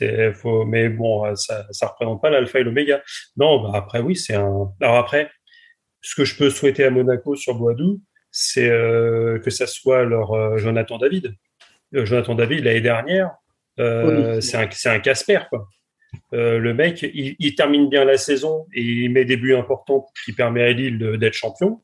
Mais 0.00 0.88
bon, 0.88 1.34
ça, 1.36 1.66
ça 1.70 1.86
représente 1.88 2.20
pas 2.20 2.30
l'alpha 2.30 2.60
et 2.60 2.64
l'oméga. 2.64 3.02
Non, 3.36 3.62
bah 3.62 3.72
après 3.74 4.00
oui, 4.00 4.16
c'est 4.16 4.34
un. 4.34 4.70
Alors 4.80 4.96
après, 4.96 5.30
ce 6.00 6.14
que 6.14 6.24
je 6.24 6.36
peux 6.36 6.50
souhaiter 6.50 6.84
à 6.84 6.90
Monaco 6.90 7.34
sur 7.36 7.54
Boadou, 7.54 8.00
c'est 8.36 8.68
euh, 8.68 9.38
que 9.38 9.50
ça 9.50 9.68
soit 9.68 10.02
leur 10.04 10.32
euh, 10.32 10.56
Jonathan 10.58 10.98
David. 10.98 11.34
Euh, 11.94 12.04
Jonathan 12.04 12.34
David 12.34 12.64
l'année 12.64 12.80
dernière, 12.80 13.30
euh, 13.78 14.34
Oui. 14.34 14.42
c'est 14.42 14.56
un, 14.56 14.68
c'est 14.72 14.88
un 14.88 14.98
Casper 14.98 15.38
quoi. 15.48 15.68
Euh, 16.32 16.58
le 16.58 16.74
mec, 16.74 17.02
il, 17.02 17.36
il 17.38 17.54
termine 17.54 17.88
bien 17.88 18.04
la 18.04 18.16
saison 18.16 18.66
et 18.74 18.82
il 18.82 19.08
met 19.10 19.24
des 19.24 19.36
buts 19.36 19.54
importants 19.54 20.06
qui 20.24 20.32
permet 20.32 20.62
à 20.62 20.72
Lille 20.72 20.98
d'être 21.18 21.34
champion. 21.34 21.80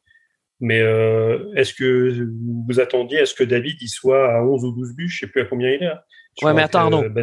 Mais 0.60 0.80
euh, 0.80 1.52
est-ce 1.54 1.72
que 1.72 2.28
vous 2.66 2.80
attendiez 2.80 3.20
à 3.20 3.26
ce 3.26 3.34
que 3.34 3.44
David 3.44 3.76
il 3.80 3.88
soit 3.88 4.32
à 4.36 4.42
11 4.42 4.64
ou 4.64 4.72
12 4.72 4.94
buts? 4.96 5.08
Je 5.08 5.18
sais 5.20 5.26
plus 5.28 5.40
à 5.42 5.44
combien 5.44 5.70
il 5.70 5.82
est. 5.82 5.86
là. 5.86 6.04
Je 6.40 6.46
Ouais, 6.46 6.52
mais 6.52 6.62
attends, 6.62 6.80
Arnaud. 6.80 7.08
bah. 7.10 7.22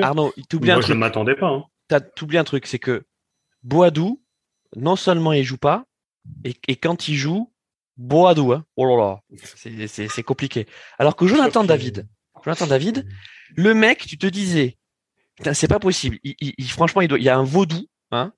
Arnaud, 0.00 0.32
t'oublies 0.48 0.70
un 0.70 0.76
Moi, 0.76 0.84
je 0.86 0.92
ne 0.94 0.98
m'attendais 0.98 1.34
pas. 1.34 1.48
hein. 1.48 1.64
T'as- 1.88 2.00
T'oublies 2.00 2.38
un 2.38 2.44
truc, 2.44 2.66
c'est 2.66 2.78
que 2.78 3.02
Boadou, 3.62 4.22
non 4.76 4.96
seulement 4.96 5.32
il 5.32 5.44
joue 5.44 5.58
pas, 5.58 5.84
et, 6.44 6.54
et 6.66 6.76
quand 6.76 7.08
il 7.08 7.14
joue, 7.14 7.52
Boadou, 7.98 8.52
hein, 8.52 8.64
oh 8.76 8.86
là 8.86 8.96
là, 8.96 9.20
c'est- 10.08 10.22
compliqué. 10.22 10.66
Alors 10.98 11.16
que 11.16 11.26
Jonathan 11.26 11.64
David, 11.64 12.06
Jonathan 12.44 12.66
David, 12.68 13.06
le 13.56 13.74
mec, 13.74 14.06
tu 14.06 14.16
te 14.16 14.26
disais, 14.26 14.78
c'est 15.52 15.68
pas 15.68 15.80
possible. 15.80 16.18
Il, 16.24 16.34
il- 16.40 16.54
il- 16.56 16.70
franchement, 16.70 17.00
il, 17.02 17.08
doit, 17.08 17.18
il 17.18 17.24
y 17.24 17.28
a 17.28 17.36
un 17.36 17.42
vaudou, 17.44 17.86
hein, 18.12 18.32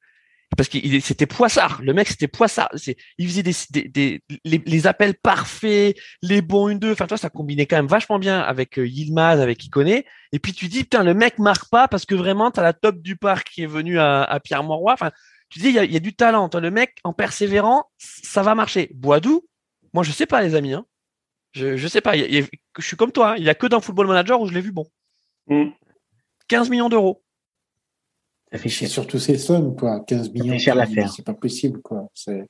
parce 0.56 0.68
que 0.68 0.78
c'était 1.00 1.26
Poissard. 1.26 1.80
Le 1.82 1.92
mec, 1.92 2.08
c'était 2.08 2.26
Poissard. 2.26 2.70
C'est- 2.74 2.96
Il 3.18 3.28
faisait 3.28 3.42
des, 3.42 3.52
des, 3.70 3.88
des- 3.88 4.22
les, 4.44 4.62
les 4.64 4.86
appels 4.86 5.14
parfaits, 5.14 5.96
les 6.22 6.40
bons 6.42 6.68
une 6.68 6.78
deux. 6.78 6.92
Enfin, 6.92 7.06
toi, 7.06 7.16
ça 7.18 7.28
combinait 7.30 7.66
quand 7.66 7.76
même 7.76 7.86
vachement 7.86 8.18
bien 8.18 8.40
avec 8.40 8.78
euh, 8.78 8.86
Yilmaz, 8.86 9.40
avec 9.40 9.64
Iconé. 9.64 10.06
Et 10.32 10.38
puis 10.38 10.52
tu 10.52 10.68
dis, 10.68 10.84
putain, 10.84 11.04
le 11.04 11.14
mec 11.14 11.38
marque 11.38 11.68
pas 11.70 11.86
parce 11.86 12.04
que 12.06 12.14
vraiment, 12.14 12.50
t'as 12.50 12.62
la 12.62 12.72
top 12.72 13.00
du 13.00 13.16
parc 13.16 13.48
qui 13.50 13.62
est 13.62 13.66
venue 13.66 13.98
à, 13.98 14.22
à 14.24 14.40
Pierre 14.40 14.64
Mauroy. 14.64 14.92
Enfin, 14.94 15.10
tu 15.50 15.58
dis, 15.60 15.68
il 15.68 15.74
y 15.74 15.78
a, 15.78 15.84
il 15.84 15.92
y 15.92 15.96
a 15.96 16.00
du 16.00 16.14
talent. 16.14 16.48
Toi, 16.48 16.60
le 16.60 16.70
mec, 16.70 16.96
en 17.04 17.12
persévérant, 17.12 17.84
ça 17.98 18.42
va 18.42 18.54
marcher. 18.54 18.90
Boadou, 18.94 19.46
moi, 19.92 20.02
je 20.04 20.12
sais 20.12 20.26
pas, 20.26 20.42
les 20.42 20.54
amis. 20.54 20.72
Hein. 20.72 20.84
Je, 21.52 21.76
je 21.76 21.88
sais 21.88 22.00
pas. 22.00 22.16
Il 22.16 22.20
y 22.22 22.24
a- 22.24 22.28
il 22.28 22.34
y 22.34 22.38
a- 22.42 22.46
je 22.78 22.86
suis 22.86 22.96
comme 22.96 23.12
toi. 23.12 23.32
hein. 23.32 23.34
Il 23.38 23.44
y 23.44 23.48
a 23.50 23.54
que 23.54 23.66
dans 23.66 23.80
Football 23.80 24.06
Manager 24.06 24.40
où 24.40 24.46
je 24.46 24.54
l'ai 24.54 24.60
vu 24.60 24.72
bon. 24.72 24.86
Mm. 25.48 25.70
15 26.48 26.70
millions 26.70 26.88
d'euros. 26.88 27.22
Ça 28.52 28.58
fait 28.58 28.68
surtout 28.68 29.18
ces 29.18 29.38
sommes, 29.38 29.76
quoi. 29.76 30.00
15 30.06 30.30
millions. 30.30 30.58
cher 30.58 30.74
l'affaire. 30.74 31.12
C'est 31.12 31.24
pas 31.24 31.34
possible, 31.34 31.80
quoi. 31.82 32.08
C'est 32.14 32.44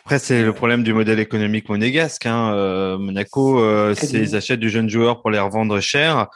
Après, 0.00 0.18
c'est 0.18 0.42
le 0.42 0.52
problème 0.52 0.82
du 0.82 0.92
modèle 0.92 1.20
économique 1.20 1.68
monégasque. 1.68 2.26
Hein. 2.26 2.52
Euh, 2.54 2.98
Monaco, 2.98 3.60
euh, 3.60 3.94
ils 4.12 4.34
achètent 4.36 4.60
du 4.60 4.70
jeune 4.70 4.88
joueur 4.88 5.20
pour 5.20 5.30
les 5.30 5.38
revendre 5.38 5.80
cher. 5.80 6.28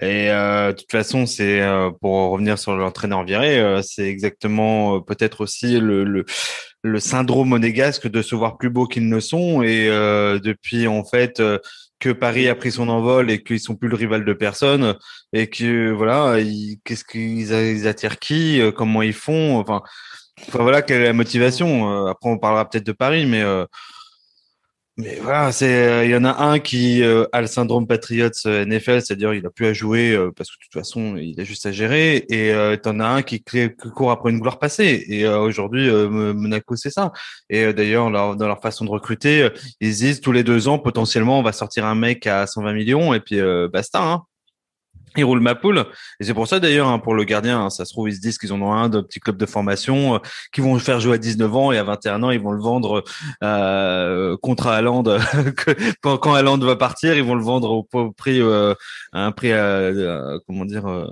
Et 0.00 0.30
euh, 0.30 0.72
de 0.72 0.76
toute 0.76 0.90
façon, 0.92 1.26
c'est 1.26 1.60
euh, 1.60 1.90
pour 2.00 2.30
revenir 2.30 2.56
sur 2.58 2.76
l'entraîneur 2.76 3.24
viré, 3.24 3.58
euh, 3.58 3.82
c'est 3.82 4.06
exactement 4.08 4.96
euh, 4.96 5.00
peut-être 5.00 5.40
aussi 5.40 5.80
le, 5.80 6.04
le, 6.04 6.24
le 6.82 7.00
syndrome 7.00 7.48
monégasque 7.48 8.08
de 8.08 8.22
se 8.22 8.34
voir 8.34 8.56
plus 8.56 8.70
beau 8.70 8.86
qu'ils 8.86 9.08
ne 9.08 9.20
sont. 9.20 9.62
Et 9.62 9.88
euh, 9.88 10.38
depuis 10.38 10.86
en 10.86 11.04
fait 11.04 11.40
euh, 11.40 11.58
que 11.98 12.10
Paris 12.10 12.48
a 12.48 12.54
pris 12.54 12.72
son 12.72 12.88
envol 12.88 13.30
et 13.30 13.42
qu'ils 13.42 13.60
sont 13.60 13.74
plus 13.76 13.88
le 13.88 13.96
rival 13.96 14.24
de 14.24 14.32
personne 14.32 14.94
et 15.32 15.48
que 15.48 15.90
voilà, 15.90 16.36
qu'est-ce 16.84 17.04
qu'ils 17.04 17.50
ils 17.50 17.88
attirent 17.88 18.18
qui, 18.18 18.60
euh, 18.60 18.72
comment 18.72 19.02
ils 19.02 19.14
font, 19.14 19.58
enfin. 19.58 19.82
Enfin 20.46 20.62
voilà 20.62 20.82
quelle 20.82 21.02
est 21.02 21.06
la 21.06 21.12
motivation. 21.12 22.06
Euh, 22.06 22.10
après 22.10 22.30
on 22.30 22.38
parlera 22.38 22.68
peut-être 22.68 22.86
de 22.86 22.92
Paris, 22.92 23.26
mais 23.26 23.42
euh, 23.42 23.64
mais 25.00 25.16
voilà, 25.22 25.52
c'est 25.52 25.72
euh, 25.88 26.04
il 26.04 26.10
y 26.10 26.16
en 26.16 26.24
a 26.24 26.42
un 26.42 26.58
qui 26.58 27.04
euh, 27.04 27.24
a 27.30 27.40
le 27.40 27.46
syndrome 27.46 27.86
Patriots 27.86 28.30
euh, 28.46 28.64
NFL, 28.64 29.00
c'est-à-dire 29.00 29.32
il 29.32 29.46
a 29.46 29.50
plus 29.50 29.66
à 29.66 29.72
jouer 29.72 30.18
parce 30.36 30.50
que 30.50 30.56
de 30.56 30.62
toute 30.64 30.72
façon 30.72 31.16
il 31.16 31.40
a 31.40 31.44
juste 31.44 31.66
à 31.66 31.72
gérer, 31.72 32.26
et 32.28 32.52
euh, 32.52 32.76
t'en 32.76 32.98
as 32.98 33.06
un 33.06 33.22
qui, 33.22 33.40
court 33.94 34.10
après 34.10 34.30
une 34.30 34.40
gloire 34.40 34.58
passée. 34.58 35.04
Et 35.08 35.24
aujourd'hui 35.28 35.88
Monaco 35.90 36.74
c'est 36.74 36.90
ça. 36.90 37.12
Et 37.48 37.72
d'ailleurs 37.72 38.10
leur- 38.10 38.34
dans 38.34 38.48
leur 38.48 38.60
façon 38.60 38.84
de 38.84 38.90
recruter, 38.90 39.48
ils 39.80 39.94
se 39.94 39.98
disent 40.00 40.20
tous 40.20 40.32
les 40.32 40.42
deux 40.42 40.66
ans 40.66 40.80
potentiellement 40.80 41.38
on 41.38 41.42
va 41.42 41.52
sortir 41.52 41.86
un 41.86 41.94
mec 41.94 42.26
à 42.26 42.46
120 42.48 42.72
millions 42.72 43.14
et 43.14 43.20
puis 43.20 43.40
basta. 43.72 44.02
Hein. 44.02 44.24
Ils 45.16 45.24
roulent 45.24 45.40
ma 45.40 45.54
poule. 45.54 45.84
Et 46.20 46.24
c'est 46.24 46.34
pour 46.34 46.46
ça 46.46 46.60
d'ailleurs, 46.60 46.88
hein, 46.88 46.98
pour 46.98 47.14
le 47.14 47.24
gardien, 47.24 47.60
hein, 47.64 47.70
ça 47.70 47.84
se 47.84 47.92
trouve, 47.92 48.08
ils 48.08 48.14
se 48.16 48.20
disent 48.20 48.38
qu'ils 48.38 48.52
en 48.52 48.60
ont 48.62 48.72
un 48.72 48.88
de 48.88 49.00
petit 49.00 49.20
club 49.20 49.36
de 49.36 49.46
formation, 49.46 50.16
euh, 50.16 50.18
qui 50.52 50.60
vont 50.60 50.74
le 50.74 50.80
faire 50.80 51.00
jouer 51.00 51.14
à 51.14 51.18
19 51.18 51.54
ans 51.56 51.72
et 51.72 51.78
à 51.78 51.84
21 51.84 52.22
ans, 52.22 52.30
ils 52.30 52.40
vont 52.40 52.52
le 52.52 52.60
vendre 52.62 53.02
euh, 53.42 54.36
contre 54.42 54.66
Haaland. 54.68 55.04
quand, 56.02 56.18
quand 56.18 56.34
Haaland 56.34 56.58
va 56.58 56.76
partir, 56.76 57.14
ils 57.16 57.24
vont 57.24 57.34
le 57.34 57.42
vendre 57.42 57.70
au, 57.70 57.86
au 57.98 58.12
prix, 58.12 58.40
euh, 58.40 58.74
à 59.12 59.24
un 59.26 59.32
prix, 59.32 59.52
euh, 59.52 59.92
euh, 60.34 60.38
comment 60.46 60.64
dire, 60.64 60.86
euh, 60.86 61.06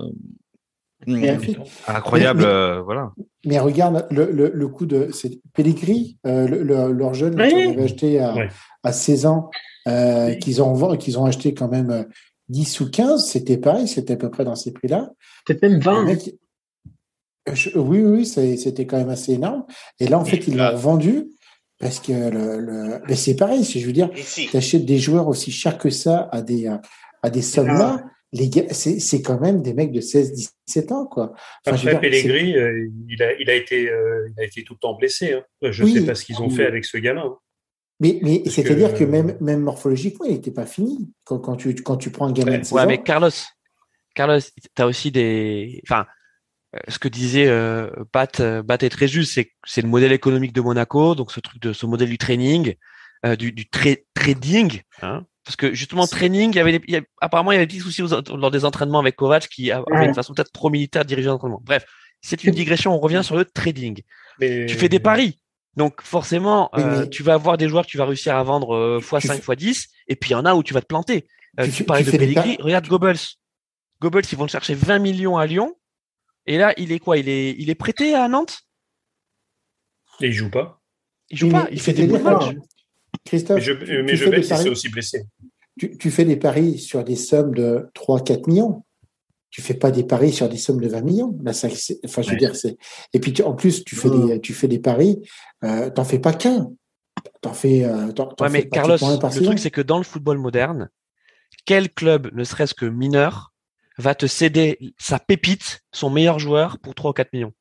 fait, 1.05 1.57
incroyable. 1.87 2.41
Mais- 2.41 2.45
mais- 2.47 2.51
euh, 2.53 2.81
voilà. 2.81 3.11
Mais 3.45 3.59
regarde, 3.59 4.05
le, 4.11 4.29
le, 4.31 4.51
le 4.53 4.67
coup 4.67 4.85
de. 4.85 5.09
Pellegrini, 5.53 6.17
euh, 6.25 6.47
le- 6.47 6.63
le- 6.63 6.91
leur 6.91 7.13
jeune 7.13 7.39
Oui. 7.39 7.47
qu'ils 7.49 7.69
avaient 7.69 7.83
acheté 7.83 8.19
à, 8.19 8.33
Ouais. 8.33 8.49
à 8.83 8.91
16 8.91 9.25
ans, 9.25 9.49
euh, 9.87 10.33
qu'ils 10.35 10.61
ont, 10.61 10.97
qu'ils 10.97 11.17
ont 11.17 11.25
acheté 11.25 11.53
quand 11.53 11.69
même 11.69 11.89
euh, 11.91 12.03
10 12.49 12.79
ou 12.81 12.89
15, 12.89 13.25
c'était 13.25 13.57
pareil, 13.57 13.87
c'était 13.87 14.13
à 14.13 14.17
peu 14.17 14.29
près 14.29 14.45
dans 14.45 14.55
ces 14.55 14.71
prix-là. 14.71 15.11
Peut-être 15.45 15.61
même 15.63 15.73
Le 15.75 15.79
20. 15.79 16.03
mec- 16.05 16.35
euh, 17.49 17.55
je- 17.55 17.77
oui, 17.77 18.01
oui, 18.01 18.25
c'était 18.25 18.85
quand 18.85 18.97
même 18.97 19.09
assez 19.09 19.33
énorme. 19.33 19.65
Et 19.99 20.07
là, 20.07 20.19
en 20.19 20.25
fait, 20.25 20.47
ils 20.47 20.59
Ah. 20.59 20.71
l'ont 20.71 20.77
vendu 20.77 21.27
parce 21.79 21.99
que 21.99 22.11
le, 22.11 22.59
le... 22.59 23.01
mais 23.07 23.15
c'est 23.15 23.35
pareil, 23.35 23.63
si 23.63 23.79
je 23.79 23.85
veux 23.85 23.93
dire, 23.93 24.09
tu 24.11 24.55
achètes 24.57 24.85
des 24.85 24.97
joueurs 24.97 25.27
aussi 25.27 25.51
chers 25.51 25.77
que 25.77 25.89
ça 25.89 26.27
à 26.31 26.41
des, 26.41 26.67
à 27.23 27.29
des 27.29 27.41
sommes 27.41 27.67
là. 27.67 28.03
les 28.33 28.49
gars, 28.49 28.63
c'est 28.73 29.21
quand 29.21 29.39
même 29.39 29.61
des 29.61 29.73
mecs 29.73 29.91
de 29.91 30.01
16, 30.01 30.33
17 30.67 30.91
ans, 30.91 31.05
quoi. 31.05 31.33
Après, 31.65 31.99
Pellegrini, 31.99 32.57
euh, 32.57 32.89
il, 33.09 33.23
a, 33.23 33.33
il, 33.39 33.49
a 33.49 33.55
été, 33.55 33.89
euh, 33.89 34.27
il 34.35 34.41
a 34.41 34.45
été 34.45 34.63
tout 34.63 34.73
le 34.73 34.79
temps 34.79 34.95
blessé. 34.95 35.33
Hein. 35.33 35.43
Je 35.61 35.83
ne 35.83 35.89
sais 35.93 36.05
pas 36.05 36.13
ce 36.15 36.25
qu'ils 36.25 36.41
ont 36.41 36.49
fait 36.49 36.65
avec 36.65 36.83
ce 36.83 36.97
gamin. 36.97 37.21
Hein. 37.25 37.37
Mais, 37.99 38.19
mais 38.21 38.43
c'est-à-dire 38.47 38.93
que, 38.93 39.03
même, 39.03 39.35
même 39.41 39.61
morphologiquement, 39.61 40.25
il 40.25 40.33
n'était 40.33 40.51
pas 40.51 40.65
fini 40.65 41.11
quand, 41.23 41.39
quand, 41.39 41.55
tu, 41.55 41.73
quand 41.75 41.97
tu 41.97 42.11
prends 42.11 42.27
un 42.27 42.31
gamin 42.31 42.61
ouais, 42.71 42.81
de 42.83 42.87
mais 42.87 43.01
Carlos, 43.01 43.31
Carlos, 44.13 44.39
tu 44.39 44.81
as 44.81 44.85
aussi 44.85 45.11
des. 45.11 45.81
Enfin, 45.83 46.05
euh, 46.75 46.79
ce 46.89 46.99
que 46.99 47.07
disait 47.07 47.47
euh, 47.47 47.89
Pat, 48.11 48.41
Bat 48.41 48.77
est 48.81 48.89
très 48.89 49.07
juste, 49.07 49.33
c'est 49.33 49.51
c'est 49.65 49.81
le 49.81 49.87
modèle 49.87 50.11
économique 50.11 50.53
de 50.53 50.61
Monaco, 50.61 51.15
donc 51.15 51.31
ce 51.31 51.39
truc 51.39 51.59
de 51.61 51.73
ce 51.73 51.85
modèle 51.85 52.09
du 52.09 52.17
training, 52.17 52.75
du, 53.39 53.51
du 53.51 53.67
trading, 54.13 54.81
hein, 55.01 55.25
parce 55.43 55.55
que 55.55 55.73
justement 55.73 56.05
training, 56.05 56.51
il 56.51 56.57
y 56.57 56.59
avait, 56.59 57.07
apparemment 57.21 57.53
il 57.53 57.55
y 57.55 57.57
avait 57.57 57.67
des 57.67 57.79
soucis 57.79 58.01
lors 58.01 58.51
des 58.51 58.65
entraînements 58.65 58.99
avec 58.99 59.15
Kovac 59.15 59.47
qui 59.47 59.71
avait 59.71 60.05
une 60.05 60.13
façon 60.13 60.33
peut-être 60.33 60.51
trop 60.51 60.69
militaire 60.69 61.03
de 61.03 61.07
diriger 61.07 61.29
l'entraînement. 61.29 61.61
Bref, 61.63 61.85
c'est 62.21 62.43
une 62.43 62.51
digression. 62.51 62.93
On 62.93 62.99
revient 62.99 63.21
sur 63.23 63.37
le 63.37 63.45
trading. 63.45 64.01
Tu 64.41 64.69
fais 64.69 64.89
des 64.89 64.99
paris, 64.99 65.39
donc 65.77 66.01
forcément, 66.01 66.71
euh, 66.75 67.05
tu 67.05 67.21
vas 67.21 67.35
avoir 67.35 67.55
des 67.55 67.69
joueurs 67.69 67.85
que 67.85 67.91
tu 67.91 67.97
vas 67.99 68.05
réussir 68.05 68.35
à 68.35 68.43
vendre 68.43 68.99
x5, 68.99 69.41
x10, 69.41 69.85
et 70.07 70.15
puis 70.15 70.31
il 70.31 70.33
y 70.33 70.35
en 70.35 70.43
a 70.43 70.55
où 70.55 70.63
tu 70.63 70.73
vas 70.73 70.81
te 70.81 70.87
planter. 70.87 71.27
Euh, 71.59 71.67
tu, 71.69 71.83
parlais 71.83 72.03
de 72.03 72.09
Pellegrini, 72.09 72.57
regarde 72.59 72.87
Goebbels. 72.87 73.19
Goebbels, 74.01 74.25
ils 74.31 74.37
vont 74.37 74.47
chercher 74.47 74.73
20 74.73 74.97
millions 74.97 75.37
à 75.37 75.45
Lyon, 75.45 75.75
et 76.47 76.57
là, 76.57 76.73
il 76.77 76.91
est 76.91 76.97
quoi? 76.97 77.19
Il 77.19 77.29
est, 77.29 77.55
il 77.59 77.69
est 77.69 77.75
prêté 77.75 78.15
à 78.15 78.27
Nantes? 78.27 78.61
Et 80.19 80.27
il 80.27 80.33
joue 80.33 80.49
pas. 80.49 80.81
Il 81.29 81.37
joue 81.37 81.49
pas. 81.49 81.67
Il 81.71 81.79
fait 81.79 81.93
des 81.93 82.07
bons 82.07 82.23
matchs. 82.23 82.55
Christophe, 83.23 83.57
mais 83.57 84.15
je, 84.15 84.29
mais 84.29 84.41
s'est 84.41 84.69
aussi 84.69 84.89
blessé. 84.89 85.25
Tu, 85.77 86.09
fais 86.09 86.25
des 86.25 86.37
paris 86.37 86.79
sur 86.79 87.03
des 87.03 87.15
sommes 87.15 87.53
de 87.53 87.87
3-4 87.93 88.49
millions. 88.49 88.83
Tu 89.57 89.63
fais 89.63 89.73
pas 89.73 89.89
des 89.89 90.03
paris 90.03 90.31
sur 90.31 90.47
des 90.47 90.57
sommes 90.57 90.79
de 90.79 90.87
20 90.87 91.01
millions. 91.01 91.35
enfin, 91.47 92.21
je 92.21 92.29
veux 92.29 92.37
dire, 92.37 92.55
c'est. 92.55 92.77
Et 93.11 93.19
puis, 93.19 93.41
en 93.41 93.55
plus, 93.55 93.83
tu 93.83 93.95
fais 93.95 94.07
des, 94.11 94.39
tu 94.39 94.53
fais 94.53 94.67
des 94.67 94.77
paris. 94.77 95.27
Euh, 95.63 95.89
t'en 95.89 96.03
fais 96.03 96.19
pas 96.19 96.31
qu'un. 96.31 96.69
T'en 97.41 97.53
fais. 97.53 97.83
Euh, 97.83 98.11
ouais, 98.39 98.49
mais 98.51 98.69
Carlos, 98.69 98.97
le 99.01 99.43
truc, 99.43 99.57
c'est 99.57 99.71
que 99.71 99.81
dans 99.81 99.97
le 99.97 100.03
football 100.03 100.37
moderne, 100.37 100.91
quel 101.65 101.91
club, 101.91 102.29
ne 102.35 102.43
serait-ce 102.43 102.75
que 102.75 102.85
mineur, 102.85 103.51
va 103.97 104.13
te 104.13 104.27
céder 104.27 104.93
sa 104.99 105.17
pépite, 105.17 105.81
son 105.91 106.11
meilleur 106.11 106.37
joueur, 106.37 106.77
pour 106.77 106.93
3 106.93 107.09
ou 107.09 107.13
4 107.13 107.33
millions? 107.33 107.53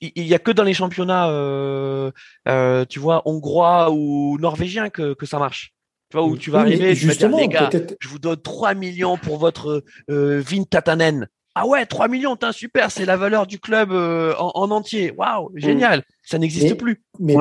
Il 0.00 0.24
y 0.24 0.32
a 0.32 0.38
que 0.38 0.52
dans 0.52 0.64
les 0.64 0.72
championnats, 0.72 1.28
euh, 1.28 2.10
euh, 2.48 2.86
tu 2.86 2.98
vois, 2.98 3.20
hongrois 3.28 3.90
ou 3.90 4.38
norvégiens 4.38 4.88
que, 4.88 5.12
que 5.12 5.26
ça 5.26 5.38
marche. 5.38 5.74
Tu 6.14 6.18
vois, 6.20 6.28
où 6.28 6.36
tu 6.36 6.50
vas 6.52 6.60
arriver, 6.60 6.94
tu 6.94 7.08
vas 7.08 7.14
dire, 7.16 7.36
les 7.36 7.48
gars, 7.48 7.70
je 7.98 8.08
vous 8.08 8.20
donne 8.20 8.40
3 8.40 8.74
millions 8.74 9.16
pour 9.16 9.36
votre 9.36 9.82
euh, 10.08 10.44
Tatanen. 10.70 11.26
Ah 11.56 11.66
ouais, 11.66 11.86
3 11.86 12.06
millions, 12.06 12.36
super, 12.52 12.92
c'est 12.92 13.04
la 13.04 13.16
valeur 13.16 13.48
du 13.48 13.58
club 13.58 13.90
euh, 13.90 14.32
en, 14.38 14.70
entier. 14.70 15.12
Waouh, 15.16 15.50
mm. 15.50 15.58
génial. 15.58 16.04
Ça 16.22 16.38
n'existe 16.38 16.76
plus. 16.76 17.02
Mais 17.18 17.34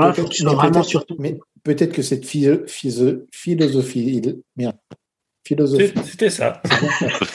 peut-être 1.63 1.91
que 1.91 2.01
cette 2.01 2.26
philosophie, 2.26 4.21
merde, 4.55 4.76
philosophie. 5.43 5.93
C'était 6.05 6.29
ça. 6.29 6.61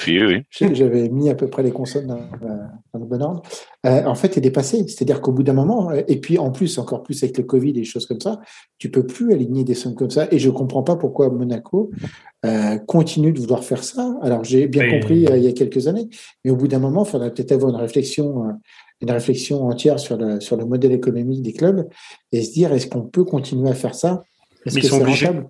oui. 0.06 0.42
J'avais 0.72 1.08
mis 1.08 1.28
à 1.30 1.34
peu 1.34 1.48
près 1.48 1.62
les 1.62 1.70
consonnes 1.70 2.06
dans, 2.06 3.00
le 3.00 3.06
bon 3.06 3.22
ordre. 3.22 3.42
Euh, 3.86 4.04
en 4.04 4.14
fait, 4.14 4.36
il 4.36 4.38
est 4.38 4.42
dépassé. 4.42 4.78
C'est-à-dire 4.88 5.20
qu'au 5.20 5.32
bout 5.32 5.42
d'un 5.42 5.52
moment, 5.52 5.90
euh, 5.90 6.02
et 6.08 6.20
puis 6.20 6.38
en 6.38 6.50
plus, 6.50 6.78
encore 6.78 7.02
plus 7.02 7.22
avec 7.22 7.36
le 7.38 7.44
Covid 7.44 7.70
et 7.70 7.72
des 7.72 7.84
choses 7.84 8.06
comme 8.06 8.20
ça, 8.20 8.40
tu 8.78 8.90
peux 8.90 9.06
plus 9.06 9.32
aligner 9.32 9.64
des 9.64 9.74
sommes 9.74 9.94
comme 9.94 10.10
ça. 10.10 10.28
Et 10.30 10.38
je 10.38 10.50
comprends 10.50 10.82
pas 10.82 10.96
pourquoi 10.96 11.30
Monaco 11.30 11.90
euh, 12.46 12.78
continue 12.78 13.32
de 13.32 13.40
vouloir 13.40 13.64
faire 13.64 13.84
ça. 13.84 14.16
Alors, 14.22 14.44
j'ai 14.44 14.66
bien 14.68 14.90
compris 14.90 15.20
il 15.20 15.42
y 15.42 15.48
a 15.48 15.52
quelques 15.52 15.86
années, 15.86 16.08
mais 16.44 16.50
au 16.50 16.56
bout 16.56 16.68
d'un 16.68 16.78
moment, 16.78 17.04
il 17.04 17.10
faudrait 17.10 17.32
peut-être 17.32 17.52
avoir 17.52 17.70
une 17.70 17.80
réflexion 17.80 18.58
une 19.00 19.12
réflexion 19.12 19.68
entière 19.68 20.00
sur 20.00 20.16
le, 20.16 20.40
sur 20.40 20.56
le 20.56 20.64
modèle 20.64 20.90
économique 20.90 21.40
des 21.40 21.52
clubs 21.52 21.88
et 22.32 22.42
se 22.42 22.52
dire 22.52 22.72
est-ce 22.72 22.88
qu'on 22.88 23.02
peut 23.02 23.22
continuer 23.22 23.70
à 23.70 23.74
faire 23.74 23.94
ça? 23.94 24.24
Est-ce 24.66 24.80
que 24.80 24.86
c'est 24.86 25.04
rentable? 25.04 25.48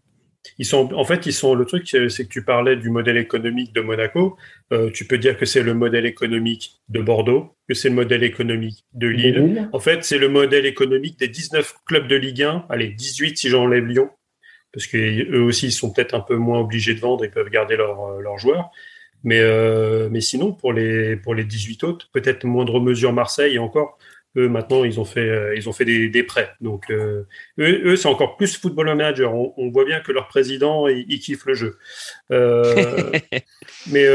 Ils 0.59 0.65
sont, 0.65 0.93
en 0.95 1.05
fait, 1.05 1.27
ils 1.27 1.33
sont. 1.33 1.55
Le 1.55 1.65
truc, 1.65 1.87
c'est 1.87 2.25
que 2.25 2.29
tu 2.29 2.45
parlais 2.45 2.77
du 2.77 2.91
modèle 2.91 3.17
économique 3.17 3.73
de 3.75 3.81
Monaco. 3.81 4.37
Euh, 4.73 4.91
tu 4.91 5.07
peux 5.07 5.19
dire 5.19 5.37
que 5.37 5.47
c'est 5.47 5.63
le 5.63 5.75
modèle 5.75 6.07
économique 6.07 6.81
de 6.89 7.01
Bordeaux, 7.01 7.55
que 7.69 7.75
c'est 7.75 7.89
le 7.89 7.95
modèle 7.95 8.23
économique 8.23 8.85
de 8.95 9.09
Lille. 9.09 9.69
En 9.73 9.81
fait, 9.81 10.05
c'est 10.05 10.19
le 10.19 10.29
modèle 10.29 10.67
économique 10.67 11.19
des 11.19 11.29
19 11.29 11.75
clubs 11.87 12.09
de 12.09 12.17
Ligue 12.17 12.43
1. 12.43 12.67
Allez, 12.69 12.89
18 12.89 13.37
si 13.37 13.49
j'enlève 13.49 13.85
Lyon, 13.85 14.11
parce 14.73 14.87
qu'eux 14.87 15.41
aussi, 15.41 15.67
ils 15.67 15.73
sont 15.73 15.93
peut-être 15.93 16.15
un 16.15 16.21
peu 16.21 16.37
moins 16.37 16.61
obligés 16.61 16.95
de 16.95 17.01
vendre, 17.01 17.25
ils 17.25 17.31
peuvent 17.31 17.51
garder 17.51 17.75
euh, 17.75 18.21
leurs 18.21 18.39
joueurs. 18.39 18.71
Mais, 19.25 19.41
euh, 19.41 20.09
mais 20.11 20.21
sinon, 20.21 20.53
pour 20.53 20.73
les, 20.73 21.17
pour 21.17 21.35
les 21.35 21.45
18 21.45 21.85
autres, 21.85 22.09
peut-être 22.13 22.45
moindre 22.45 22.81
mesure 22.81 23.13
Marseille 23.13 23.55
et 23.57 23.59
encore, 23.59 23.99
eux, 24.39 24.49
maintenant, 24.49 24.85
ils 24.85 25.01
ont 25.01 25.05
fait, 25.05 25.29
euh, 25.29 25.55
ils 25.57 25.69
ont 25.69 25.73
fait 25.73 25.85
des, 25.85 26.23
prêts. 26.23 26.51
Donc, 26.61 26.91
euh, 26.91 27.25
eux, 27.59 27.97
c'est 27.97 28.09
encore 28.09 28.37
plus 28.37 28.57
football 28.57 28.87
manager. 28.87 29.35
On, 29.35 29.71
voit 29.71 29.85
bien 29.85 30.01
que 30.01 30.13
leur 30.13 30.29
président, 30.29 30.89
il, 30.89 31.19
kiffe 31.19 31.45
le 31.47 31.55
jeu. 31.55 31.79
Euh, 32.31 33.13
mais 33.91 34.07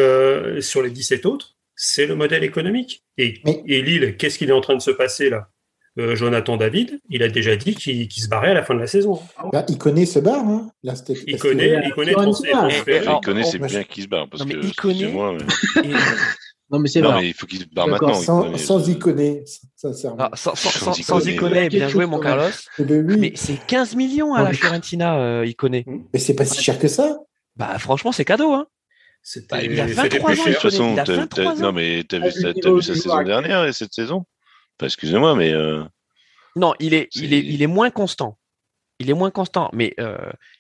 sur 0.62 0.82
les 0.82 0.90
17 0.90 1.26
autres, 1.26 1.56
c'est 1.76 2.06
le 2.06 2.16
modèle 2.16 2.44
économique. 2.44 3.04
Et, 3.18 3.42
et 3.68 3.82
Lille, 3.82 4.16
qu'est-ce 4.18 4.38
qu'il 4.38 4.50
est 4.50 4.54
en 4.54 4.62
train 4.62 4.76
de 4.76 4.82
se 4.82 4.92
passer 4.92 5.30
là? 5.30 5.50
Jonathan 5.96 6.58
David, 6.58 7.00
il 7.10 7.22
a 7.22 7.28
déjà 7.28 7.56
dit 7.56 7.76
qu'il 7.76 8.12
se 8.12 8.28
barrait 8.28 8.50
à 8.50 8.54
la 8.56 8.64
fin 8.64 8.74
de 8.74 8.80
la 8.80 8.88
saison. 8.88 9.20
Bah, 9.52 9.64
il 9.70 9.78
connaît 9.78 10.08
ce 10.08 10.18
bar, 10.18 10.44
hein 10.44 10.72
il, 10.82 11.38
connaît, 11.38 11.84
il 11.86 11.94
connaît, 11.94 12.14
il 12.18 13.20
connaît, 13.24 13.44
c'est 13.44 13.60
bien 13.60 13.84
qu'il 13.84 14.04
se 14.04 14.08
barre. 14.08 14.28
Parce 14.28 14.44
que, 14.44 14.66
il 14.66 14.74
connaît. 14.74 15.14
Non, 16.70 16.80
mais 16.80 16.88
c'est 16.88 17.02
vrai. 17.02 17.28
il 17.28 17.34
faut 17.34 17.46
qu'il 17.46 17.60
se 17.60 17.66
barre 17.66 17.88
maintenant. 17.88 18.14
Sans, 18.14 18.58
sans 18.58 18.90
iconer, 18.90 19.44
sincèrement. 19.76 20.18
Ah, 20.20 20.32
sans, 20.34 20.56
sans, 20.56 20.94
sans, 20.94 21.28
iconer, 21.28 21.70
bien 21.70 21.88
joué, 21.88 22.06
mon 22.06 22.20
Carlos. 22.20 22.50
Mais 22.80 23.34
c'est 23.36 23.58
15 23.68 23.96
millions 23.96 24.34
à 24.34 24.44
la 24.44 24.54
Fiorentina, 24.54 25.18
euh, 25.18 25.46
iconé. 25.46 25.86
Mais 26.14 26.20
c'est 26.20 26.36
pas 26.36 26.46
si 26.46 26.62
cher 26.64 26.80
que 26.80 26.88
ça. 26.88 27.20
Bah, 27.56 27.78
franchement, 27.78 28.12
c'est 28.12 28.26
cadeau, 28.26 28.54
hein. 28.54 28.68
Bah, 29.50 29.64
il 29.64 29.80
a 29.80 29.86
23 29.86 30.32
ans. 30.32 30.34
De 30.34 30.52
toute 30.52 31.36
façon, 31.36 31.56
non, 31.62 31.72
mais 31.72 32.04
t'as 32.04 32.20
vu, 32.20 32.28
as 32.28 32.72
vu 32.72 32.82
sa 32.82 32.96
saison 32.96 33.24
dernière 33.24 33.66
et 33.66 33.74
cette 33.74 33.94
saison? 33.94 34.26
Excusez-moi, 34.82 35.36
mais. 35.36 35.54
Euh... 35.54 35.84
Non, 36.56 36.74
il 36.80 36.94
est, 36.94 37.10
il, 37.16 37.34
est, 37.34 37.40
il 37.40 37.62
est 37.62 37.68
moins 37.68 37.90
constant. 37.90 38.38
Il 39.00 39.10
est 39.10 39.14
moins 39.14 39.32
constant, 39.32 39.70
mais 39.74 39.94
euh, 40.00 40.18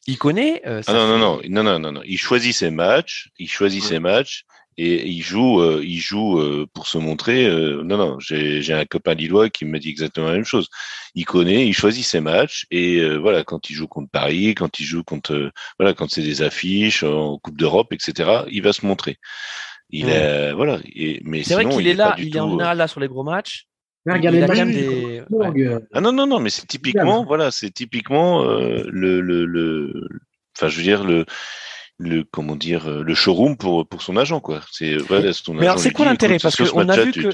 il 0.07 0.17
connaît. 0.17 0.61
Euh, 0.65 0.81
ah 0.87 0.93
non, 0.93 1.07
non, 1.07 1.17
non, 1.17 1.41
non, 1.47 1.63
non, 1.63 1.79
non, 1.79 1.91
non, 1.91 2.01
Il 2.05 2.17
choisit 2.17 2.53
ses 2.53 2.71
matchs. 2.71 3.29
Il 3.37 3.49
choisit 3.49 3.83
ses 3.83 3.99
matchs 3.99 4.45
et 4.77 5.07
il 5.07 5.21
joue, 5.21 5.61
euh, 5.61 5.81
il 5.83 5.99
joue 5.99 6.39
euh, 6.39 6.67
pour 6.73 6.87
se 6.87 6.97
montrer. 6.97 7.45
Euh, 7.45 7.83
non, 7.83 7.97
non, 7.97 8.19
j'ai 8.19 8.73
un 8.73 8.85
copain 8.85 9.13
lillois 9.13 9.49
qui 9.49 9.65
me 9.65 9.79
dit 9.79 9.89
exactement 9.89 10.27
la 10.27 10.33
même 10.33 10.45
chose. 10.45 10.69
Il 11.15 11.25
connaît, 11.25 11.67
il 11.67 11.73
choisit 11.73 12.05
ses 12.05 12.19
matchs 12.19 12.65
et 12.71 13.07
voilà, 13.17 13.43
quand 13.43 13.69
il 13.69 13.75
joue 13.75 13.87
contre 13.87 14.09
Paris, 14.09 14.55
quand 14.55 14.79
il 14.79 14.85
joue 14.85 15.03
contre, 15.03 15.51
voilà, 15.77 15.93
quand 15.93 16.09
c'est 16.09 16.23
des 16.23 16.41
affiches 16.41 17.03
en 17.03 17.37
Coupe 17.37 17.57
d'Europe, 17.57 17.93
etc., 17.93 18.43
il 18.51 18.63
va 18.63 18.73
se 18.73 18.85
montrer. 18.85 19.17
Il 19.89 20.09
est, 20.09 20.53
voilà. 20.53 20.79
Et, 20.95 21.21
mais 21.23 21.43
c'est 21.43 21.53
vrai 21.53 21.69
qu'il 21.69 21.87
est 21.87 21.93
là, 21.93 22.15
il 22.17 22.35
est 22.35 22.39
en 22.39 22.49
général 22.49 22.77
là 22.77 22.87
sur 22.87 22.99
les 22.99 23.07
gros 23.07 23.23
matchs. 23.23 23.67
regardez 24.07 24.39
il 24.39 24.43
a 24.43 24.47
quand 24.47 24.65
des... 24.65 25.21
Ah 25.93 26.01
non 26.01 26.11
non 26.11 26.25
non, 26.25 26.39
mais 26.39 26.49
c'est 26.49 26.65
typiquement, 26.65 27.23
voilà, 27.23 27.51
c'est 27.51 27.69
typiquement 27.69 28.43
le, 28.43 29.21
le, 29.21 29.45
le, 29.45 30.07
enfin 30.57 30.67
je 30.67 30.77
veux 30.77 30.83
dire 30.83 31.03
le 31.03 31.25
le 32.07 32.23
comment 32.23 32.55
dire 32.55 32.87
euh, 32.87 33.03
le 33.03 33.13
showroom 33.13 33.57
pour 33.57 33.87
pour 33.87 34.01
son 34.01 34.17
agent 34.17 34.39
quoi. 34.39 34.61
C'est 34.71 34.97
voilà, 34.97 35.31
Mais 35.49 35.65
alors 35.65 35.79
c'est 35.79 35.91
quoi 35.91 36.05
l'intérêt? 36.05 36.37
Parce 36.41 36.55
qu'on 36.55 36.89
a 36.89 37.03
vu 37.03 37.11
que 37.11 37.29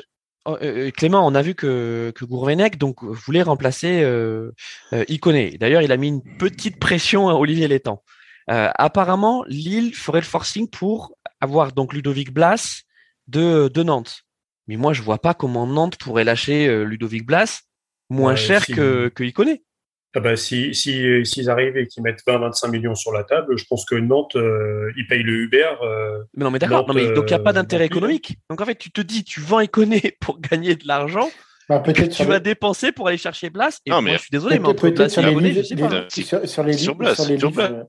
oh, 0.45 0.57
euh, 0.61 0.87
euh, 0.87 0.91
Clément, 0.91 1.25
on 1.25 1.35
a 1.35 1.41
vu 1.41 1.55
que 1.55 2.11
que 2.15 2.25
Gourvenec 2.25 2.77
donc 2.77 3.03
voulait 3.03 3.41
remplacer 3.41 4.01
euh, 4.01 4.51
Iconé. 5.07 5.57
D'ailleurs, 5.59 5.81
il 5.81 5.91
a 5.91 5.97
mis 5.97 6.09
une 6.09 6.23
petite 6.37 6.79
pression 6.79 7.29
à 7.29 7.33
Olivier 7.33 7.67
Létang. 7.67 8.01
apparemment, 8.47 9.43
Lille 9.47 9.93
ferait 9.93 10.21
le 10.21 10.25
forcing 10.25 10.69
pour 10.69 11.15
avoir 11.41 11.71
donc 11.71 11.93
Ludovic 11.93 12.31
Blas 12.31 12.83
de 13.27 13.67
de 13.67 13.83
Nantes. 13.83 14.23
Mais 14.67 14.77
moi, 14.77 14.93
je 14.93 15.01
vois 15.01 15.19
pas 15.19 15.33
comment 15.33 15.65
Nantes 15.65 15.97
pourrait 15.97 16.23
lâcher 16.23 16.85
Ludovic 16.85 17.25
Blas 17.25 17.63
moins 18.09 18.35
cher 18.35 18.65
que 18.65 19.09
que 19.09 19.23
Iconé. 19.23 19.63
Ah 20.15 20.21
bah, 20.21 20.35
si 20.35 20.73
s'ils 20.73 21.25
si, 21.25 21.49
arrivent 21.49 21.77
et 21.77 21.85
qu'ils 21.85 22.01
mettent 22.01 22.25
20-25 22.25 22.71
millions 22.71 22.95
sur 22.95 23.11
la 23.11 23.23
table, 23.23 23.57
je 23.57 23.65
pense 23.65 23.85
que 23.85 23.93
Nantes, 23.93 24.35
euh, 24.35 24.91
ils 24.97 25.05
payent 25.05 25.21
le 25.21 25.33
Uber. 25.33 25.67
Euh, 25.83 26.23
mais 26.35 26.45
non, 26.45 26.51
mais 26.51 26.57
d'accord. 26.57 26.85
donc 26.85 26.97
il 26.97 27.13
n'y 27.13 27.33
a 27.33 27.39
pas 27.39 27.53
d'intérêt 27.53 27.85
économique. 27.85 28.37
Donc 28.49 28.59
en 28.59 28.65
fait, 28.65 28.75
tu 28.75 28.91
te 28.91 29.01
dis, 29.01 29.23
tu 29.23 29.39
vends 29.39 29.59
Iconé 29.59 30.17
pour 30.19 30.39
gagner 30.39 30.75
de 30.75 30.87
l'argent. 30.87 31.29
Bah, 31.67 31.79
que 31.81 32.01
tu 32.01 32.23
vas 32.23 32.39
dépenser 32.39 32.91
pour 32.91 33.07
aller 33.07 33.17
chercher 33.17 33.51
place. 33.51 33.79
Et 33.85 33.91
non, 33.91 34.01
mais 34.01 34.13
je 34.13 34.21
suis 34.21 34.31
désolé, 34.31 34.57
mais 34.57 34.69
et 34.69 35.19
abonné, 35.19 35.53
je 35.53 35.61
sais 35.61 35.75
pas. 35.75 36.07
Sur, 36.09 36.63
les 36.63 36.73
livres, 36.73 37.13
sur 37.13 37.25
les 37.27 37.37
livres, 37.37 37.85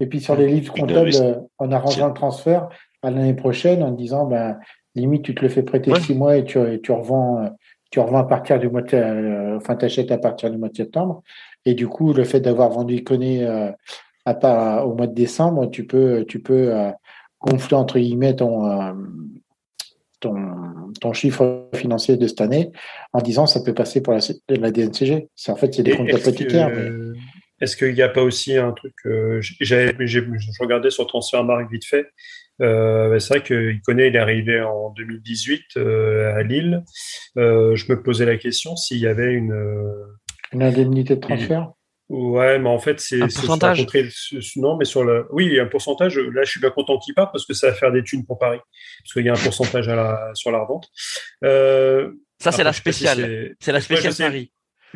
et 0.00 0.06
puis 0.06 0.20
sur 0.20 0.36
les 0.36 0.46
livres 0.46 0.72
comptables, 0.74 1.10
en 1.56 1.72
arrangeant 1.72 2.08
le 2.08 2.12
transfert 2.12 2.68
à 3.02 3.10
l'année 3.10 3.32
prochaine, 3.32 3.82
en 3.82 3.92
disant, 3.92 4.26
ben, 4.26 4.58
limite, 4.94 5.24
tu 5.24 5.34
te 5.34 5.40
le 5.40 5.48
fais 5.48 5.62
prêter 5.62 5.98
six 6.00 6.14
mois 6.14 6.36
et 6.36 6.44
tu, 6.44 6.58
tu 6.82 6.92
revends 6.92 7.42
euh, 7.42 7.48
tu 7.90 8.00
revends 8.00 8.18
à 8.18 8.24
partir 8.24 8.58
du 8.58 8.68
mois 8.68 8.82
de, 8.82 8.94
euh, 8.94 9.56
enfin, 9.56 9.76
t'achètes 9.76 10.10
à 10.10 10.18
partir 10.18 10.50
du 10.50 10.58
mois 10.58 10.68
de 10.68 10.76
septembre. 10.76 11.22
Et 11.64 11.74
du 11.74 11.88
coup, 11.88 12.12
le 12.12 12.24
fait 12.24 12.40
d'avoir 12.40 12.70
vendu 12.70 12.96
Iconé 12.96 13.46
euh, 13.46 13.70
à 14.24 14.34
part, 14.34 14.86
au 14.86 14.94
mois 14.94 15.06
de 15.06 15.14
décembre, 15.14 15.70
tu 15.70 15.86
peux, 15.86 16.24
tu 16.28 16.40
peux 16.40 16.74
euh, 16.74 16.90
gonfler 17.40 17.76
entre 17.76 17.98
guillemets 17.98 18.36
ton, 18.36 18.70
euh, 18.70 18.92
ton, 20.20 20.34
ton 21.00 21.12
chiffre 21.12 21.68
financier 21.74 22.16
de 22.16 22.26
cette 22.26 22.40
année 22.40 22.70
en 23.12 23.20
disant 23.20 23.46
ça 23.46 23.60
peut 23.60 23.74
passer 23.74 24.02
pour 24.02 24.12
la, 24.12 24.20
la 24.48 24.70
DNCG. 24.70 25.28
C'est 25.34 25.52
en 25.52 25.56
fait 25.56 25.72
c'est 25.72 25.82
des 25.82 25.96
comptes 25.96 26.12
apothicaires. 26.12 26.70
Est-ce 27.60 27.76
qu'il 27.76 27.94
n'y 27.94 28.02
a 28.02 28.08
pas 28.08 28.22
aussi 28.22 28.56
un 28.56 28.72
truc 28.72 28.94
euh, 29.06 29.40
j'ai, 29.40 29.92
Je 29.98 30.62
regardais 30.62 30.90
sur 30.90 31.06
Transfermarkt 31.06 31.70
vite 31.70 31.84
fait. 31.84 32.06
Euh, 32.60 33.18
c'est 33.18 33.38
vrai 33.38 33.42
qu'il 33.42 33.80
connaît, 33.82 34.08
il 34.08 34.16
est 34.16 34.18
arrivé 34.18 34.60
en 34.60 34.90
2018 34.90 35.62
euh, 35.76 36.34
à 36.34 36.42
Lille. 36.42 36.82
Euh, 37.36 37.76
je 37.76 37.90
me 37.90 38.02
posais 38.02 38.26
la 38.26 38.36
question 38.36 38.76
s'il 38.76 38.98
y 38.98 39.06
avait 39.06 39.32
une 39.32 39.54
une 40.52 40.62
indemnité 40.62 41.16
de 41.16 41.20
transfert. 41.20 41.72
Ouais, 42.08 42.58
mais 42.58 42.70
en 42.70 42.78
fait, 42.78 43.00
c'est 43.00 43.20
un 43.20 43.26
pourcentage. 43.26 43.86
non, 44.56 44.78
mais 44.78 44.86
sur 44.86 45.04
le, 45.04 45.26
oui, 45.30 45.60
un 45.60 45.66
pourcentage. 45.66 46.16
Là, 46.16 46.42
je 46.42 46.50
suis 46.50 46.60
bien 46.60 46.70
content 46.70 46.98
qu'il 46.98 47.14
parte 47.14 47.32
parce 47.32 47.44
que 47.44 47.52
ça 47.52 47.68
va 47.68 47.74
faire 47.74 47.92
des 47.92 48.02
thunes 48.02 48.24
pour 48.24 48.38
Paris, 48.38 48.60
parce 49.02 49.12
qu'il 49.12 49.26
y 49.26 49.28
a 49.28 49.32
un 49.32 49.36
pourcentage 49.36 49.88
à 49.88 49.94
la, 49.94 50.30
sur 50.32 50.50
la 50.50 50.60
revente. 50.60 50.88
Euh, 51.44 52.12
ça, 52.38 52.50
c'est 52.50 52.64
la 52.64 52.72
spéciale. 52.72 53.54
c'est 53.60 53.72
la 53.72 53.80
spéciale 53.82 54.14
Paris. 54.16 54.52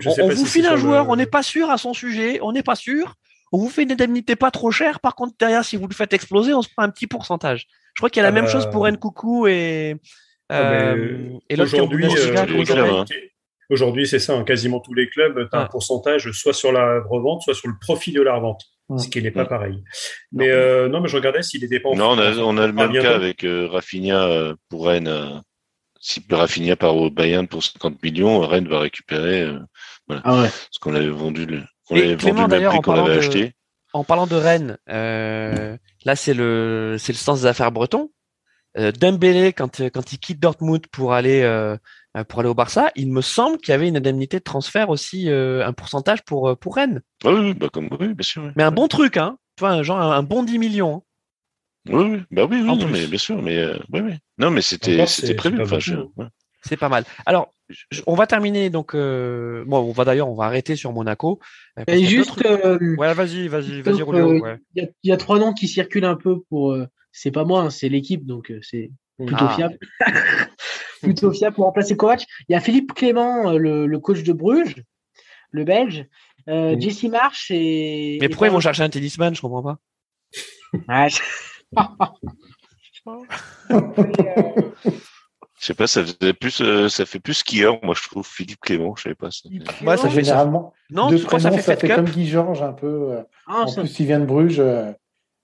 on, 0.06 0.28
vous 0.28 0.46
file 0.46 0.66
un 0.66 0.76
joueur, 0.76 1.10
on 1.10 1.16
n'est 1.16 1.26
pas 1.26 1.42
sûr 1.42 1.68
à 1.68 1.76
son 1.76 1.92
sujet, 1.92 2.38
on 2.40 2.52
n'est 2.52 2.62
pas 2.62 2.76
sûr. 2.76 3.14
On 3.52 3.58
vous 3.58 3.68
fait 3.68 3.82
une 3.82 3.92
indemnité 3.92 4.34
pas 4.34 4.50
trop 4.50 4.70
chère. 4.70 5.00
Par 5.00 5.14
contre, 5.14 5.34
derrière, 5.38 5.64
si 5.64 5.76
vous 5.76 5.86
le 5.86 5.94
faites 5.94 6.12
exploser, 6.12 6.54
on 6.54 6.62
se 6.62 6.68
prend 6.68 6.84
un 6.84 6.90
petit 6.90 7.06
pourcentage. 7.06 7.66
Je 7.94 8.00
crois 8.00 8.10
qu'il 8.10 8.20
y 8.22 8.24
a 8.24 8.28
la 8.28 8.32
même 8.32 8.48
chose 8.48 8.68
pour. 8.70 8.88
Nkoukou 8.88 9.46
et, 9.46 9.96
ah, 10.48 10.72
euh, 10.72 11.38
et 11.48 11.56
l'autre 11.56 11.74
aujourd'hui, 11.74 12.06
euh, 12.06 13.04
Aujourd'hui, 13.72 14.06
c'est 14.06 14.18
ça, 14.18 14.34
hein, 14.34 14.44
quasiment 14.44 14.80
tous 14.80 14.92
les 14.92 15.08
clubs, 15.08 15.48
tu 15.50 15.56
as 15.56 15.60
un 15.60 15.66
pourcentage 15.66 16.30
soit 16.32 16.52
sur 16.52 16.72
la 16.72 17.00
revente, 17.08 17.40
soit 17.40 17.54
sur 17.54 17.68
le 17.68 17.74
profit 17.80 18.12
de 18.12 18.20
la 18.20 18.34
revente, 18.34 18.60
ce 18.98 19.08
qui 19.08 19.22
n'est 19.22 19.30
pas 19.30 19.46
pareil. 19.46 19.82
Mais 20.30 20.48
non. 20.48 20.52
Euh, 20.52 20.88
non, 20.88 21.00
mais 21.00 21.08
je 21.08 21.16
regardais 21.16 21.42
s'il 21.42 21.62
n'était 21.62 21.80
pas 21.80 21.88
en 21.88 21.96
Non, 21.96 22.10
on 22.10 22.18
a, 22.18 22.36
on 22.36 22.58
a 22.58 22.66
le 22.66 22.74
même 22.74 22.92
cas 22.92 23.14
avec 23.14 23.44
euh, 23.44 23.68
Rafinha 23.68 24.28
euh, 24.28 24.54
pour 24.68 24.86
Rennes. 24.86 25.08
Euh, 25.08 25.38
si 26.00 26.22
Rafinha 26.28 26.76
part 26.76 26.96
au 26.96 27.10
Bayern 27.10 27.48
pour 27.48 27.62
50 27.62 28.02
millions, 28.02 28.40
Rennes 28.40 28.68
va 28.68 28.80
récupérer 28.80 29.48
voilà, 30.08 30.22
ah 30.24 30.42
ouais. 30.42 30.50
ce 30.70 30.78
qu'on 30.80 30.96
avait 30.96 31.08
vendu, 31.08 31.46
qu'on 31.46 31.62
avait 31.98 32.14
vendu 32.16 32.40
le 32.40 32.46
même 32.48 32.68
prix 32.68 32.80
qu'on 32.80 32.94
avait 32.94 33.18
acheté. 33.18 33.52
En 33.92 34.04
parlant 34.04 34.26
de 34.26 34.36
Rennes, 34.36 34.78
là 34.86 36.16
c'est 36.16 36.34
le 36.34 36.96
c'est 36.98 37.12
le 37.12 37.18
sens 37.18 37.42
des 37.42 37.46
affaires 37.46 37.72
breton. 37.72 38.10
Dembélé 38.98 39.52
quand 39.52 39.82
quand 39.92 40.12
il 40.12 40.18
quitte 40.18 40.40
Dortmund 40.40 40.86
pour 40.86 41.12
aller 41.12 41.42
euh, 42.16 42.24
pour 42.24 42.40
aller 42.40 42.48
au 42.48 42.54
Barça, 42.54 42.90
il 42.94 43.10
me 43.10 43.22
semble 43.22 43.56
qu'il 43.58 43.72
y 43.72 43.74
avait 43.74 43.88
une 43.88 43.96
indemnité 43.96 44.38
de 44.38 44.44
transfert 44.44 44.90
aussi, 44.90 45.30
euh, 45.30 45.66
un 45.66 45.72
pourcentage 45.72 46.22
pour, 46.24 46.50
euh, 46.50 46.54
pour 46.54 46.76
Rennes. 46.76 47.00
Ah 47.24 47.32
oui, 47.32 47.54
bah 47.54 47.68
comme, 47.72 47.88
oui, 47.98 48.12
bien 48.12 48.22
sûr. 48.22 48.52
Mais 48.54 48.62
un 48.62 48.70
bon 48.70 48.86
truc, 48.86 49.16
hein. 49.16 49.38
Tu 49.56 49.60
vois, 49.60 49.82
genre 49.82 49.98
un, 49.98 50.22
bon 50.22 50.42
10 50.42 50.58
millions. 50.58 50.96
Hein. 50.96 51.02
Oui, 51.88 52.04
oui, 52.04 52.22
bah 52.30 52.44
oui, 52.48 52.62
oui 52.62 52.86
mais 52.90 53.06
bien 53.06 53.18
sûr, 53.18 53.42
mais 53.42 53.66
oui, 53.92 54.00
oui. 54.00 54.14
Non, 54.38 54.50
mais 54.50 54.62
c'était, 54.62 55.06
c'était 55.06 55.34
prévu. 55.34 55.60
Enfin, 55.62 55.78
C'est 56.62 56.76
pas 56.76 56.88
mal. 56.88 57.04
Alors, 57.24 57.50
on 58.06 58.14
va 58.14 58.26
terminer 58.26 58.70
donc. 58.70 58.94
bon, 58.94 59.66
on 59.78 59.92
va 59.92 60.04
d'ailleurs, 60.04 60.28
on 60.28 60.34
va 60.34 60.44
arrêter 60.44 60.76
sur 60.76 60.92
Monaco. 60.92 61.40
Et 61.86 62.04
juste. 62.04 62.42
ouais, 62.44 63.14
vas-y, 63.14 63.48
vas-y, 63.48 63.82
vas-y, 63.82 64.02
Il 64.74 64.92
y, 65.04 65.12
a 65.12 65.16
trois 65.16 65.38
noms 65.38 65.52
qui 65.52 65.68
circulent 65.68 66.04
un 66.04 66.16
peu 66.16 66.40
pour. 66.48 66.76
c'est 67.12 67.30
pas 67.30 67.44
moi, 67.44 67.62
hein, 67.62 67.70
c'est 67.70 67.88
l'équipe, 67.88 68.26
donc 68.26 68.52
c'est 68.62 68.90
plutôt 69.18 69.44
ah. 69.48 69.54
fiable. 69.54 69.78
plutôt 71.02 71.32
fiable 71.32 71.56
pour 71.56 71.64
remplacer 71.64 71.96
Kovac. 71.96 72.24
Il 72.48 72.52
y 72.52 72.54
a 72.54 72.60
Philippe 72.60 72.94
Clément, 72.94 73.50
euh, 73.50 73.58
le, 73.58 73.98
coach 73.98 74.22
de 74.22 74.32
Bruges, 74.32 74.82
le 75.50 75.64
Belge. 75.64 76.06
Euh, 76.48 76.76
Jesse 76.78 77.04
Marsh 77.04 77.50
et. 77.50 78.18
Mais 78.20 78.28
pourquoi 78.28 78.48
ils 78.48 78.52
vont 78.52 78.60
chercher 78.60 78.82
un 78.82 78.88
tennisman 78.88 79.32
Je 79.34 79.40
comprends 79.40 79.62
pas. 79.62 79.78
je... 81.08 81.20
sais 85.66 85.74
pas, 85.74 85.86
ça 85.86 86.04
fait 86.04 86.32
plus, 86.32 86.60
euh, 86.60 86.88
ça 86.88 87.06
fait 87.06 87.20
plus 87.20 87.34
skieur, 87.34 87.78
moi 87.82 87.94
je 87.96 88.08
trouve 88.08 88.26
Philippe 88.26 88.60
Clément, 88.60 88.94
je 88.96 89.02
savais 89.02 89.14
pas. 89.14 89.30
Ça. 89.30 89.48
Ouais, 89.84 89.96
ça 89.96 90.08
fait 90.08 90.24
généralement. 90.24 90.72
Non, 90.90 91.10
de 91.10 91.18
prénom, 91.18 91.40
ça 91.40 91.50
fait, 91.50 91.62
ça 91.62 91.76
fait 91.76 91.88
comme 91.88 92.06
Guy 92.06 92.26
Georges 92.26 92.62
un 92.62 92.72
peu. 92.72 93.18
Ah, 93.46 93.62
en 93.62 93.66
ça... 93.68 93.82
plus, 93.82 94.00
il 94.00 94.06
vient 94.06 94.20
de 94.20 94.26
Bruges. 94.26 94.62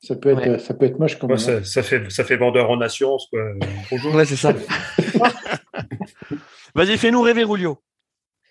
Ça 0.00 0.14
peut 0.14 0.30
être, 0.30 0.60
ça 0.60 0.74
peut 0.74 0.86
être 0.86 0.98
moche 1.00 1.18
comme 1.18 1.36
ça, 1.38 1.64
ça, 1.64 1.82
fait, 1.82 2.08
ça 2.10 2.22
fait 2.22 2.36
vendeur 2.36 2.70
en 2.70 2.80
assurance, 2.80 3.26
quoi. 3.30 3.40
Bonjour. 3.90 4.14
Ouais, 4.18 4.24
c'est 4.24 4.36
ça. 4.36 4.54
Vas-y, 6.74 6.96
fais-nous 6.98 7.20
rêver, 7.20 7.42
Rulio. 7.42 7.78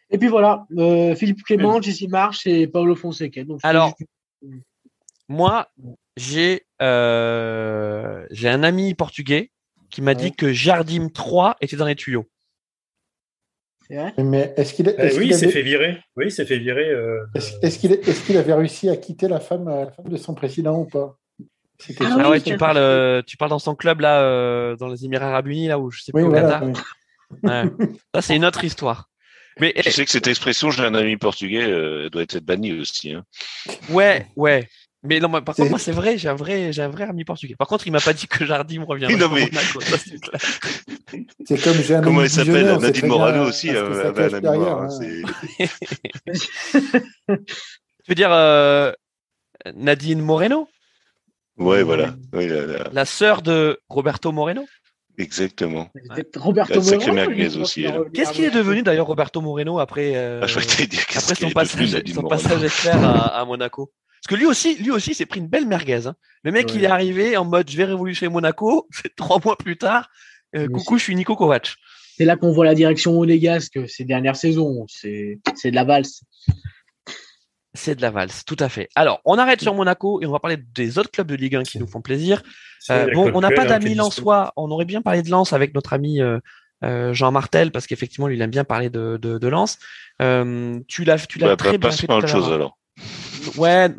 Et 0.09 0.17
puis 0.17 0.27
voilà, 0.27 0.65
euh, 0.77 1.15
Philippe 1.15 1.43
Clément, 1.43 1.81
Jesse 1.81 2.07
March 2.09 2.45
et 2.45 2.67
Paolo 2.67 2.95
Fonseca. 2.95 3.43
Donc, 3.43 3.59
Alors, 3.63 3.95
moi, 5.27 5.67
j'ai 6.15 6.65
euh, 6.81 8.25
j'ai 8.31 8.49
un 8.49 8.63
ami 8.63 8.93
portugais 8.93 9.51
qui 9.89 10.01
m'a 10.01 10.13
dit 10.13 10.31
que 10.31 10.51
Jardim 10.51 11.09
3 11.09 11.57
était 11.61 11.75
dans 11.75 11.85
les 11.85 11.95
tuyaux. 11.95 12.25
Vrai? 13.89 14.13
Mais 14.17 14.53
est-ce 14.57 14.73
qu'il 14.73 14.89
est, 14.89 15.17
oui, 15.17 15.27
il 15.27 15.35
s'est 15.35 15.49
fait 15.49 15.61
virer. 15.61 15.97
Oui, 16.17 16.25
il 16.25 16.31
s'est 16.31 16.45
fait 16.45 16.57
virer. 16.57 16.89
Euh, 16.89 17.23
est-ce, 17.33 17.79
qu'il 17.79 17.93
est, 17.93 18.37
avait 18.37 18.53
réussi 18.53 18.89
à 18.89 18.97
quitter 18.97 19.29
la 19.29 19.39
femme, 19.39 19.69
la 19.69 19.91
femme 19.91 20.09
de 20.09 20.17
son 20.17 20.33
président 20.33 20.79
ou 20.79 20.85
pas? 20.85 21.17
Ah, 21.99 22.17
ah 22.19 22.29
ouais, 22.29 22.41
tu 22.41 22.57
parles, 22.57 22.77
euh, 22.77 23.21
tu 23.25 23.37
parles 23.37 23.51
dans 23.51 23.59
son 23.59 23.75
club 23.75 24.01
là, 24.01 24.21
euh, 24.21 24.75
dans 24.75 24.87
les 24.87 25.05
Émirats 25.05 25.27
Arabes 25.27 25.47
Unis 25.47 25.67
là 25.67 25.79
où 25.79 25.91
je 25.91 26.01
sais 26.01 26.11
plus 26.11 26.23
au 26.23 26.31
Qatar. 26.31 26.63
Ouais. 27.43 27.63
Ça 28.15 28.21
c'est 28.21 28.35
une 28.35 28.45
autre 28.45 28.63
histoire. 28.63 29.09
Mais 29.59 29.73
je 29.75 29.89
sais 29.89 30.05
que 30.05 30.11
cette 30.11 30.27
expression, 30.27 30.69
j'ai 30.69 30.83
un 30.83 30.93
ami 30.93 31.17
portugais, 31.17 31.63
euh, 31.63 32.03
elle 32.03 32.09
doit 32.09 32.21
être 32.21 32.37
bannie 32.39 32.79
aussi. 32.79 33.13
Hein. 33.13 33.23
Ouais, 33.89 34.27
ouais. 34.35 34.67
Mais 35.03 35.19
non, 35.19 35.29
par 35.29 35.55
contre, 35.55 35.69
moi, 35.69 35.79
c'est 35.79 35.91
vrai, 35.91 36.17
j'ai 36.17 36.27
un 36.27 36.35
vrai, 36.35 36.73
j'ai 36.73 36.81
un 36.81 36.89
vrai 36.89 37.03
ami 37.03 37.23
portugais. 37.23 37.55
Par 37.55 37.67
contre, 37.67 37.85
il 37.87 37.91
m'a 37.91 37.99
pas 37.99 38.13
dit 38.13 38.27
que 38.27 38.45
Jardim 38.45 38.83
revient. 38.83 39.07
Non, 39.15 39.29
mais... 39.29 39.49
c'est 41.45 41.61
comme 41.61 41.77
j'ai 41.81 41.95
un 41.95 42.01
Comment 42.01 42.23
elle 42.23 42.29
s'appelle 42.29 42.77
Nadine 42.77 43.07
Morano 43.07 43.45
aussi 43.45 43.69
avait 43.69 44.33
un 44.33 44.43
ami 44.43 44.47
hein, 44.65 44.87
Tu 48.03 48.09
veux 48.09 48.15
dire 48.15 48.31
Nadine 49.75 50.21
Moreno? 50.21 50.67
Ouais, 51.57 51.83
voilà. 51.83 52.15
la, 52.91 53.05
sœur 53.05 53.41
de 53.41 53.79
Roberto 53.89 54.31
Moreno? 54.31 54.65
Exactement. 55.17 55.89
Roberto 56.35 56.81
Moreno. 56.81 57.61
aussi. 57.61 57.85
Qu'est-ce 58.13 58.33
qu'il 58.33 58.45
est 58.45 58.51
devenu 58.51 58.83
d'ailleurs 58.83 59.07
Roberto 59.07 59.41
Moreno 59.41 59.79
après, 59.79 60.15
euh, 60.15 60.41
ah, 60.41 60.45
après 60.45 61.35
son, 61.35 61.49
passage, 61.49 62.03
son 62.13 62.23
passage 62.23 62.63
expert 62.63 63.03
à, 63.03 63.43
Monaco? 63.45 63.91
Parce 64.27 64.39
que 64.39 64.43
lui 64.43 64.49
aussi, 64.49 64.75
lui 64.75 64.91
aussi, 64.91 65.13
s'est 65.13 65.25
pris 65.25 65.39
une 65.39 65.47
belle 65.47 65.65
merguez. 65.65 66.05
Hein. 66.05 66.15
Le 66.43 66.51
mec, 66.51 66.73
il 66.75 66.83
est 66.83 66.87
arrivé 66.87 67.37
en 67.37 67.45
mode 67.45 67.71
je 67.71 67.77
vais 67.77 67.85
révolutionner 67.85 68.29
Monaco. 68.29 68.89
Trois 69.15 69.39
mois 69.43 69.57
plus 69.57 69.77
tard, 69.77 70.09
euh, 70.53 70.67
coucou, 70.67 70.97
je 70.97 71.03
suis 71.03 71.15
Nico 71.15 71.37
Kovac. 71.37 71.75
C'est 72.17 72.25
là 72.25 72.35
qu'on 72.35 72.51
voit 72.51 72.65
la 72.65 72.75
direction 72.75 73.13
monégasque 73.13 73.79
ces 73.87 74.03
dernières 74.03 74.35
saisons. 74.35 74.85
C'est 74.89 75.39
de 75.63 75.75
la 75.75 75.85
valse. 75.85 76.23
C'est 77.73 77.95
de 77.95 78.01
la 78.01 78.11
valse, 78.11 78.43
tout 78.43 78.57
à 78.59 78.67
fait. 78.67 78.89
Alors, 78.95 79.21
on 79.23 79.37
arrête 79.37 79.61
sur 79.61 79.73
Monaco 79.73 80.21
et 80.21 80.25
on 80.25 80.31
va 80.33 80.39
parler 80.39 80.57
des 80.57 80.97
autres 80.97 81.11
clubs 81.11 81.27
de 81.27 81.35
Ligue 81.35 81.55
1 81.55 81.63
qui 81.63 81.79
nous 81.79 81.87
font 81.87 82.01
plaisir. 82.01 82.43
Euh, 82.89 83.07
bon, 83.13 83.31
on 83.33 83.39
n'a 83.39 83.51
pas 83.51 83.63
d'amis 83.63 83.95
lensois. 83.95 84.51
On 84.57 84.69
aurait 84.71 84.83
bien 84.83 85.01
parlé 85.01 85.21
de 85.21 85.29
Lens 85.29 85.53
avec 85.53 85.73
notre 85.73 85.93
ami 85.93 86.19
euh, 86.19 86.39
euh, 86.83 87.13
Jean 87.13 87.31
Martel 87.31 87.71
parce 87.71 87.87
qu'effectivement, 87.87 88.27
lui, 88.27 88.35
il 88.35 88.41
aime 88.41 88.49
bien 88.49 88.65
parler 88.65 88.89
de, 88.89 89.17
de, 89.21 89.37
de 89.37 89.47
Lens. 89.47 89.79
tu 90.19 91.05
l'as, 91.05 91.27
tu 91.27 91.39
l'as 91.39 91.55
très 91.55 91.77
bien 91.77 91.91
fait. 91.91 92.11
autre 92.11 92.27
chose 92.27 92.51
alors. 92.51 92.77
Ouais, 93.57 93.89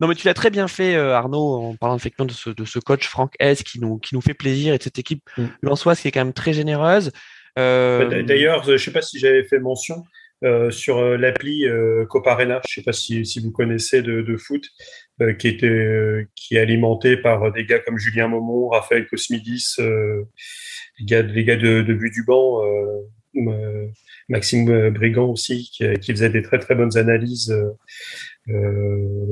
non 0.00 0.08
mais 0.08 0.14
tu 0.14 0.26
l'as 0.26 0.34
très 0.34 0.50
bien 0.50 0.68
fait 0.68 0.96
Arnaud 0.96 1.54
en 1.54 1.76
parlant 1.76 1.96
effectivement 1.96 2.26
de 2.26 2.32
ce, 2.32 2.50
de 2.50 2.64
ce 2.64 2.78
coach 2.78 3.06
Franck 3.06 3.34
S 3.38 3.62
qui 3.62 3.80
nous 3.80 3.98
qui 3.98 4.14
nous 4.14 4.20
fait 4.20 4.34
plaisir 4.34 4.74
et 4.74 4.78
de 4.78 4.82
cette 4.82 4.98
équipe 4.98 5.22
mm. 5.36 5.46
lensoise 5.62 6.00
qui 6.00 6.08
est 6.08 6.12
quand 6.12 6.24
même 6.24 6.32
très 6.32 6.52
généreuse. 6.52 7.10
D'ailleurs, 7.56 8.62
je 8.64 8.76
sais 8.76 8.92
pas 8.92 9.02
si 9.02 9.18
j'avais 9.18 9.42
fait 9.42 9.58
mention, 9.58 10.04
euh, 10.44 10.70
sur 10.70 10.98
euh, 10.98 11.16
l'appli 11.16 11.66
euh, 11.66 12.06
Coparena. 12.06 12.60
Je 12.68 12.78
ne 12.78 12.82
sais 12.82 12.84
pas 12.84 12.92
si, 12.92 13.26
si, 13.26 13.40
vous 13.40 13.50
connaissez 13.50 14.02
de, 14.02 14.22
de 14.22 14.36
foot, 14.36 14.64
euh, 15.20 15.32
qui 15.32 15.48
était 15.48 15.66
euh, 15.66 16.28
qui 16.36 16.54
est 16.54 16.60
alimenté 16.60 17.16
par 17.16 17.52
des 17.52 17.64
gars 17.64 17.80
comme 17.80 17.98
Julien 17.98 18.28
Momon, 18.28 18.68
Raphaël 18.68 19.08
Cosmidis, 19.08 19.74
les 19.78 21.04
gars, 21.04 21.22
les 21.22 21.44
gars 21.44 21.56
de, 21.56 21.82
de 21.82 21.92
but 21.92 22.12
du 22.12 22.24
banc, 22.24 22.62
Maxime 24.28 24.90
Brigand 24.90 25.28
aussi, 25.28 25.70
qui, 25.72 25.92
qui, 25.94 26.12
faisait 26.12 26.30
des 26.30 26.42
très 26.42 26.60
très 26.60 26.76
bonnes 26.76 26.96
analyses 26.96 27.52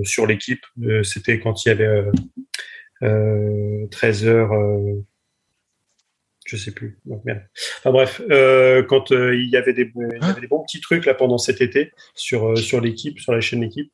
sur 0.02 0.26
l'équipe. 0.26 0.64
C'était 1.02 1.40
quand 1.40 1.64
il 1.64 1.68
y 1.68 1.72
avait 1.72 2.04
13 3.90 4.26
heures 4.26 4.52
je 6.46 6.56
sais 6.56 6.70
plus. 6.70 6.98
Enfin 7.10 7.90
bref, 7.90 8.22
euh, 8.30 8.82
quand 8.82 9.12
euh, 9.12 9.36
il, 9.36 9.50
y 9.50 9.56
avait 9.56 9.72
des, 9.72 9.84
bons 9.84 10.62
petits 10.62 10.80
trucs 10.80 11.04
là 11.04 11.14
pendant 11.14 11.38
cet 11.38 11.60
été 11.60 11.92
sur 12.14 12.52
euh, 12.52 12.56
sur 12.56 12.80
l'équipe, 12.80 13.18
sur 13.18 13.32
la 13.32 13.40
chaîne 13.40 13.62
équipe. 13.62 13.92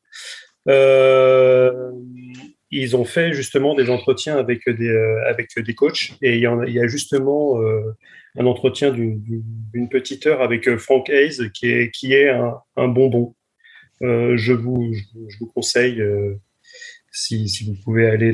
Euh, 0.68 1.90
ils 2.70 2.96
ont 2.96 3.04
fait 3.04 3.32
justement 3.32 3.74
des 3.74 3.90
entretiens 3.90 4.38
avec 4.38 4.68
des 4.68 4.90
avec 5.26 5.50
des 5.58 5.74
coachs 5.74 6.12
et 6.22 6.34
il 6.34 6.40
y, 6.40 6.46
a, 6.46 6.56
il 6.66 6.72
y 6.72 6.80
a 6.80 6.86
justement 6.86 7.60
un 8.38 8.46
entretien 8.46 8.92
d'une 8.92 9.88
petite 9.90 10.26
heure 10.26 10.40
avec 10.40 10.76
Frank 10.76 11.10
Hayes 11.10 11.50
qui 11.52 11.68
est 11.68 11.90
qui 11.90 12.14
est 12.14 12.30
un, 12.30 12.54
un 12.76 12.88
bonbon. 12.88 13.34
Je 14.02 14.52
vous 14.52 14.92
je, 14.92 15.38
vous 15.38 15.46
conseille 15.46 16.02
si, 17.12 17.48
si 17.48 17.64
vous 17.64 17.76
pouvez 17.84 18.06
aller 18.06 18.32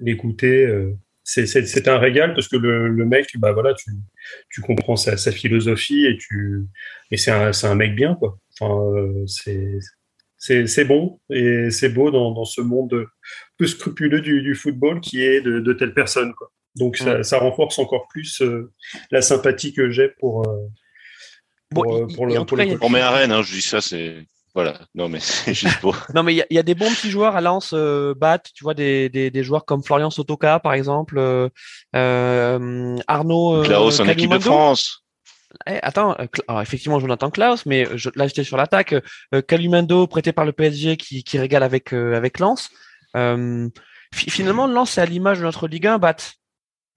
l'écouter. 0.00 0.66
Euh, 0.66 0.94
c'est 1.24 1.88
un 1.88 1.98
régal 1.98 2.32
parce 2.32 2.48
que 2.48 2.56
le, 2.56 2.88
le, 2.88 3.04
mec, 3.04 3.28
bah 3.36 3.52
voilà, 3.52 3.74
tu, 3.74 3.90
tu 4.50 4.62
comprends 4.62 4.96
sa, 4.96 5.18
sa 5.18 5.30
philosophie 5.30 6.06
et 6.06 6.16
tu 6.16 6.64
et 7.10 7.18
c'est 7.18 7.30
un, 7.30 7.50
un 7.64 7.74
mec 7.74 7.94
bien 7.94 8.14
quoi. 8.14 8.38
Enfin, 8.58 8.80
euh, 8.94 9.24
c'est 9.26 9.78
c'est 10.38 10.84
bon 10.84 11.20
et 11.28 11.70
c'est 11.70 11.90
beau 11.90 12.10
dans, 12.10 12.32
dans 12.32 12.46
ce 12.46 12.62
monde 12.62 13.06
peu 13.58 13.66
scrupuleux 13.66 14.22
du, 14.22 14.40
du 14.40 14.54
football 14.54 15.00
qui 15.00 15.22
est 15.22 15.42
de, 15.42 15.60
de 15.60 15.72
telles 15.74 15.92
personnes 15.92 16.32
quoi. 16.34 16.50
Donc 16.76 16.96
ça, 16.96 17.22
ça, 17.22 17.38
renforce 17.38 17.78
encore 17.78 18.06
plus 18.08 18.40
euh, 18.40 18.72
la 19.10 19.20
sympathie 19.20 19.72
que 19.72 19.90
j'ai 19.90 20.08
pour, 20.08 20.48
euh, 20.48 20.68
pour, 21.70 21.84
bon, 21.84 22.06
pour, 22.14 22.26
le, 22.26 22.44
pour 22.44 22.56
le 22.56 22.78
On 22.80 22.88
met 22.88 23.00
à 23.00 23.10
Rennes, 23.10 23.32
hein, 23.32 23.42
je 23.42 23.52
dis 23.52 23.62
ça, 23.62 23.80
c'est 23.80 24.24
voilà, 24.58 24.80
non 24.96 25.08
mais 25.08 25.20
c'est 25.20 25.54
juste 25.54 25.78
pour. 25.78 25.96
non 26.14 26.24
mais 26.24 26.34
il 26.34 26.44
y, 26.50 26.54
y, 26.54 26.58
a 26.58 26.64
des 26.64 26.74
bons 26.74 26.90
petits 26.90 27.12
joueurs 27.12 27.36
à 27.36 27.40
Lens, 27.40 27.70
euh, 27.74 28.12
Bat, 28.12 28.40
tu 28.52 28.64
vois 28.64 28.74
des, 28.74 29.08
des, 29.08 29.30
des, 29.30 29.44
joueurs 29.44 29.64
comme 29.64 29.84
Florian 29.84 30.10
Sotoka 30.10 30.58
par 30.58 30.72
exemple, 30.72 31.16
euh, 31.16 31.48
euh 31.94 32.96
Arnaud. 33.06 33.62
Klaus 33.62 34.00
en 34.00 34.08
équipe 34.08 34.32
de 34.32 34.40
France. 34.40 35.04
Eh, 35.68 35.78
attends, 35.80 36.16
alors, 36.48 36.60
effectivement 36.60 36.98
Jonathan 36.98 37.30
Klaus, 37.30 37.66
mais 37.66 37.86
je, 37.94 38.10
là 38.16 38.26
j'étais 38.26 38.42
sur 38.42 38.56
l'attaque. 38.56 38.96
Calumendo 39.46 40.08
prêté 40.08 40.32
par 40.32 40.44
le 40.44 40.50
PSG 40.50 40.96
qui, 40.96 41.22
qui 41.22 41.38
régale 41.38 41.62
avec 41.62 41.92
avec 41.92 42.40
Lens. 42.40 42.70
finalement 44.12 44.66
Lens 44.66 44.90
c'est 44.90 45.00
à 45.00 45.06
l'image 45.06 45.38
de 45.38 45.44
notre 45.44 45.68
Ligue 45.68 45.86
1, 45.86 45.98
Bat, 45.98 46.16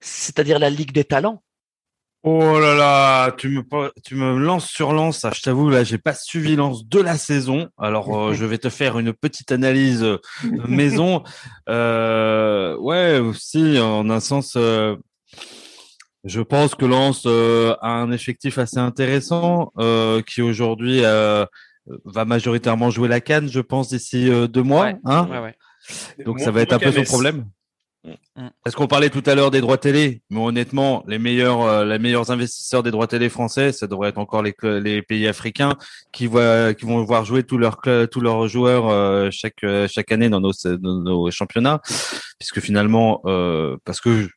c'est-à-dire 0.00 0.58
la 0.58 0.68
Ligue 0.68 0.90
des 0.90 1.04
talents. 1.04 1.44
Oh 2.24 2.60
là 2.60 2.74
là, 2.76 3.32
tu 3.32 3.48
me 3.48 3.62
tu 4.04 4.14
me 4.14 4.38
lances 4.38 4.68
sur 4.68 4.92
lance. 4.92 5.26
Je 5.34 5.42
t'avoue 5.42 5.70
là, 5.70 5.82
j'ai 5.82 5.98
pas 5.98 6.14
suivi 6.14 6.54
lance 6.54 6.86
de 6.86 7.00
la 7.00 7.18
saison. 7.18 7.68
Alors 7.78 8.16
euh, 8.16 8.32
je 8.32 8.44
vais 8.44 8.58
te 8.58 8.68
faire 8.68 8.96
une 9.00 9.12
petite 9.12 9.50
analyse 9.50 10.04
euh, 10.04 10.18
maison. 10.68 11.22
Euh, 11.68 12.76
ouais, 12.78 13.18
aussi 13.18 13.78
en 13.78 14.10
un 14.10 14.20
sens, 14.20 14.54
euh, 14.56 14.96
je 16.24 16.40
pense 16.40 16.74
que 16.74 16.84
Lance 16.84 17.24
a 17.26 17.88
un 17.88 18.10
effectif 18.10 18.58
assez 18.58 18.78
intéressant 18.78 19.72
qui 20.26 20.42
aujourd'hui 20.42 21.02
va 21.02 22.24
majoritairement 22.24 22.90
jouer 22.90 23.08
la 23.08 23.20
canne, 23.20 23.48
je 23.48 23.60
pense 23.60 23.90
d'ici 23.90 24.28
deux 24.48 24.62
mois. 24.62 24.86
Ouais, 24.86 24.96
hein 25.04 25.28
ouais, 25.30 25.38
ouais. 25.38 26.24
Donc 26.24 26.40
ça 26.40 26.50
va 26.50 26.62
être 26.62 26.72
un 26.72 26.78
peu 26.78 26.92
son 26.92 27.04
problème. 27.04 27.46
Est-ce 28.04 28.74
qu'on 28.74 28.88
parlait 28.88 29.10
tout 29.10 29.22
à 29.26 29.34
l'heure 29.34 29.52
des 29.52 29.60
droits 29.60 29.78
télé, 29.78 30.22
mais 30.30 30.40
honnêtement, 30.40 31.04
les 31.06 31.20
meilleurs, 31.20 31.62
euh, 31.62 31.84
les 31.84 32.00
meilleurs 32.00 32.32
investisseurs 32.32 32.82
des 32.82 32.90
droits 32.90 33.06
télé 33.06 33.28
français, 33.28 33.70
ça 33.70 33.86
devrait 33.86 34.08
être 34.08 34.18
encore 34.18 34.42
les, 34.42 34.52
pays 35.02 35.28
africains 35.28 35.76
qui 36.12 36.26
vont 36.26 37.04
voir 37.04 37.24
jouer 37.24 37.44
tous 37.44 37.58
leurs 37.58 38.48
joueurs 38.48 38.88
euh, 38.88 39.30
chaque 39.30 40.12
année 40.12 40.28
dans 40.28 40.40
nos, 40.40 41.30
championnats, 41.30 41.80
puisque 42.38 42.60
finalement, 42.60 43.20
euh, 43.26 43.76
parce 43.84 44.00
que 44.00 44.28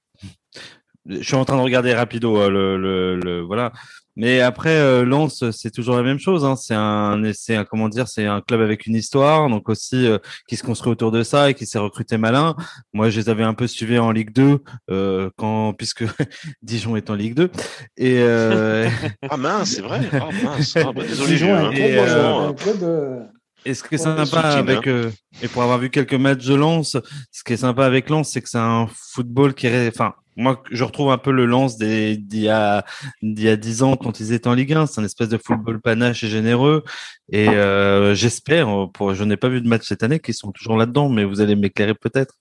je, 1.07 1.22
suis 1.22 1.36
en 1.36 1.45
train 1.45 1.57
de 1.57 1.61
regarder 1.61 1.93
rapido 1.93 2.49
le 2.49 3.41
voilà, 3.45 3.72
mais 4.16 4.39
après, 4.39 4.78
euh, 4.78 5.03
Lens, 5.03 5.43
c'est 5.51 5.72
toujours 5.72 5.95
la 5.95 6.03
même 6.03 6.20
chose. 6.20 6.45
Hein. 6.45 6.55
C'est 6.55 6.74
un, 6.74 7.22
c'est 7.34 7.55
un, 7.55 7.66
comment 7.66 7.89
dire, 7.89 8.07
c'est 8.07 8.26
un 8.26 8.41
club 8.41 8.61
avec 8.61 8.86
une 8.86 8.95
histoire, 8.95 9.49
donc 9.49 9.68
aussi 9.68 10.07
euh, 10.07 10.20
qui 10.47 10.55
se 10.55 10.63
construit 10.63 10.91
autour 10.91 11.11
de 11.11 11.24
ça 11.24 11.49
et 11.49 11.53
qui 11.53 11.66
s'est 11.66 11.80
recruté 11.80 12.18
malin. 12.18 12.55
Moi, 12.93 13.09
je 13.09 13.20
les 13.20 13.30
avais 13.30 13.43
un 13.43 13.53
peu 13.53 13.68
suivis 13.68 13.99
en 13.99 14.11
Ligue 14.11 14.32
2 14.32 14.59
euh, 14.89 15.30
quand, 15.38 15.74
puisque 15.78 16.05
Dijon 16.61 16.95
est 16.95 17.09
en 17.09 17.16
Ligue 17.16 17.36
2. 17.36 17.51
Et 17.97 18.20
euh... 18.20 18.89
ah 19.30 19.38
mince, 19.38 19.72
c'est 19.72 19.82
vrai. 19.82 20.01
Ah 20.13 20.30
mince. 20.43 20.78
Ah, 20.78 20.93
bah, 20.93 21.03
désolé. 21.03 21.34
Dijon 21.34 21.72
est 21.72 21.99
un 21.99 22.53
club. 22.53 22.84
Euh, 22.84 23.20
et 23.66 23.74
ce 23.74 23.84
qui 23.84 23.95
est 23.95 23.97
sympa 23.97 24.41
avec 24.41 24.86
hein. 24.86 25.09
et 25.41 25.47
pour 25.47 25.63
avoir 25.63 25.80
vu 25.80 25.89
quelques 25.89 26.13
matchs 26.13 26.45
de 26.45 26.53
Lens, 26.53 26.97
ce 27.32 27.43
qui 27.43 27.53
est 27.53 27.57
sympa 27.57 27.84
avec 27.84 28.09
Lens, 28.11 28.30
c'est 28.32 28.41
que 28.41 28.47
c'est 28.47 28.59
un 28.59 28.88
football 28.93 29.55
qui 29.55 29.66
est, 29.66 29.88
enfin, 29.88 30.13
moi, 30.36 30.61
je 30.71 30.83
retrouve 30.83 31.11
un 31.11 31.17
peu 31.17 31.31
le 31.31 31.45
lance 31.45 31.77
d'il 31.77 32.25
y 32.36 32.49
a 32.49 32.86
d'il 33.21 33.45
y 33.45 33.49
a 33.49 33.55
dix 33.55 33.83
ans 33.83 33.95
quand 33.95 34.19
ils 34.19 34.33
étaient 34.33 34.47
en 34.47 34.53
Ligue 34.53 34.73
1. 34.73 34.86
C'est 34.88 35.01
un 35.01 35.05
espèce 35.05 35.29
de 35.29 35.38
football 35.38 35.79
panache 35.81 36.23
et 36.23 36.27
généreux. 36.27 36.83
Et 37.31 37.49
euh, 37.49 38.13
j'espère, 38.15 38.67
je 39.13 39.23
n'ai 39.23 39.38
pas 39.38 39.49
vu 39.49 39.61
de 39.61 39.67
match 39.67 39.88
cette 39.88 40.03
année, 40.03 40.19
qu'ils 40.19 40.33
sont 40.33 40.51
toujours 40.51 40.77
là-dedans, 40.77 41.09
mais 41.09 41.23
vous 41.23 41.41
allez 41.41 41.55
m'éclairer 41.55 41.93
peut-être. 41.93 42.36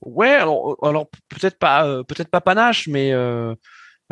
Ouais, 0.00 0.34
alors, 0.34 0.76
alors 0.82 1.08
peut-être 1.28 1.58
pas, 1.58 1.86
euh, 1.86 2.02
peut-être 2.02 2.30
pas 2.30 2.40
panache, 2.40 2.86
mais 2.86 3.12
euh, 3.12 3.54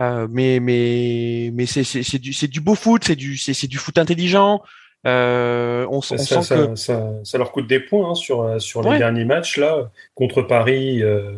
euh, 0.00 0.26
mais 0.30 0.59
mais 0.61 1.50
mais 1.52 1.66
c'est 1.66 1.84
c'est 1.84 2.18
du 2.18 2.32
c'est 2.32 2.48
du 2.48 2.61
beau 2.61 2.74
foot, 2.74 3.05
c'est 3.05 3.16
du 3.16 3.36
c'est 3.36 3.66
du 3.68 3.78
foot 3.78 3.98
intelligent. 3.98 4.61
Euh, 5.07 5.86
on, 5.90 6.00
ça, 6.00 6.14
on 6.14 6.18
ça, 6.18 6.42
sent 6.42 6.55
que 6.57 6.76
ça, 6.76 7.12
ça, 7.24 7.38
leur 7.38 7.52
coûte 7.52 7.66
des 7.66 7.78
points 7.78 8.11
hein, 8.11 8.14
sur 8.14 8.61
sur 8.61 8.82
les 8.82 8.90
ouais. 8.90 8.98
derniers 8.98 9.26
matchs 9.26 9.59
là 9.59 9.90
contre 10.14 10.42
Paris. 10.42 11.02
Euh, 11.02 11.34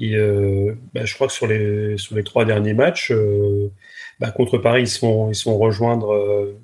et, 0.00 0.14
euh, 0.14 0.76
bah, 0.94 1.04
je 1.04 1.14
crois 1.14 1.26
que 1.26 1.32
sur 1.32 1.46
les 1.46 1.98
sur 1.98 2.14
les 2.14 2.24
trois 2.24 2.44
derniers 2.44 2.74
matchs, 2.74 3.10
euh, 3.10 3.70
bah, 4.20 4.30
contre 4.30 4.58
Paris, 4.58 4.82
ils 4.82 4.88
sont 4.88 5.30
ils 5.30 5.34
sont 5.34 5.56
rejoindre. 5.58 6.12
Euh, 6.12 6.60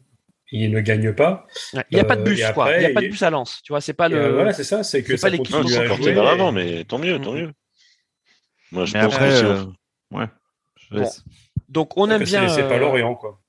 ils 0.53 0.71
ne 0.71 0.81
gagnent 0.81 1.13
pas. 1.13 1.47
Il 1.91 1.95
n'y 1.95 2.01
a 2.01 2.05
pas 2.05 2.15
de 2.15 2.23
bus, 2.23 2.41
quoi. 2.53 2.67
Après, 2.67 2.77
il 2.77 2.81
n'y 2.81 2.87
a 2.87 2.95
pas 2.95 3.01
de 3.01 3.09
bus 3.09 3.23
à 3.23 3.31
Lens. 3.31 3.61
Tu 3.65 3.73
vois, 3.73 3.81
c'est 3.81 3.93
pas 3.93 4.09
le. 4.09 4.35
voilà, 4.35 4.53
c'est 4.53 4.63
ça. 4.63 4.85
C'est 4.85 5.03
que 5.03 5.17
ça 5.17 5.29
pas 5.29 5.37
continue 5.37 5.75
à 5.77 5.87
jouer. 5.87 6.13
vers 6.13 6.23
l'avant, 6.23 6.53
mais 6.53 6.85
tant 6.85 6.99
mieux, 6.99 7.21
tant 7.21 7.33
mieux. 7.33 7.53
Moi, 8.71 8.85
je 8.85 8.95
mais 8.95 9.05
pense 9.05 9.15
après, 9.15 9.29
que 9.31 9.47
euh... 9.47 9.65
ouais. 10.13 10.27
Bon. 10.93 11.11
Donc, 11.69 11.97
on 11.97 12.09
aime 12.09 12.23
bien. 12.23 12.49
C'est 12.49 12.69
pas 12.69 12.79
Lorient, 12.79 13.17
quoi. 13.17 13.41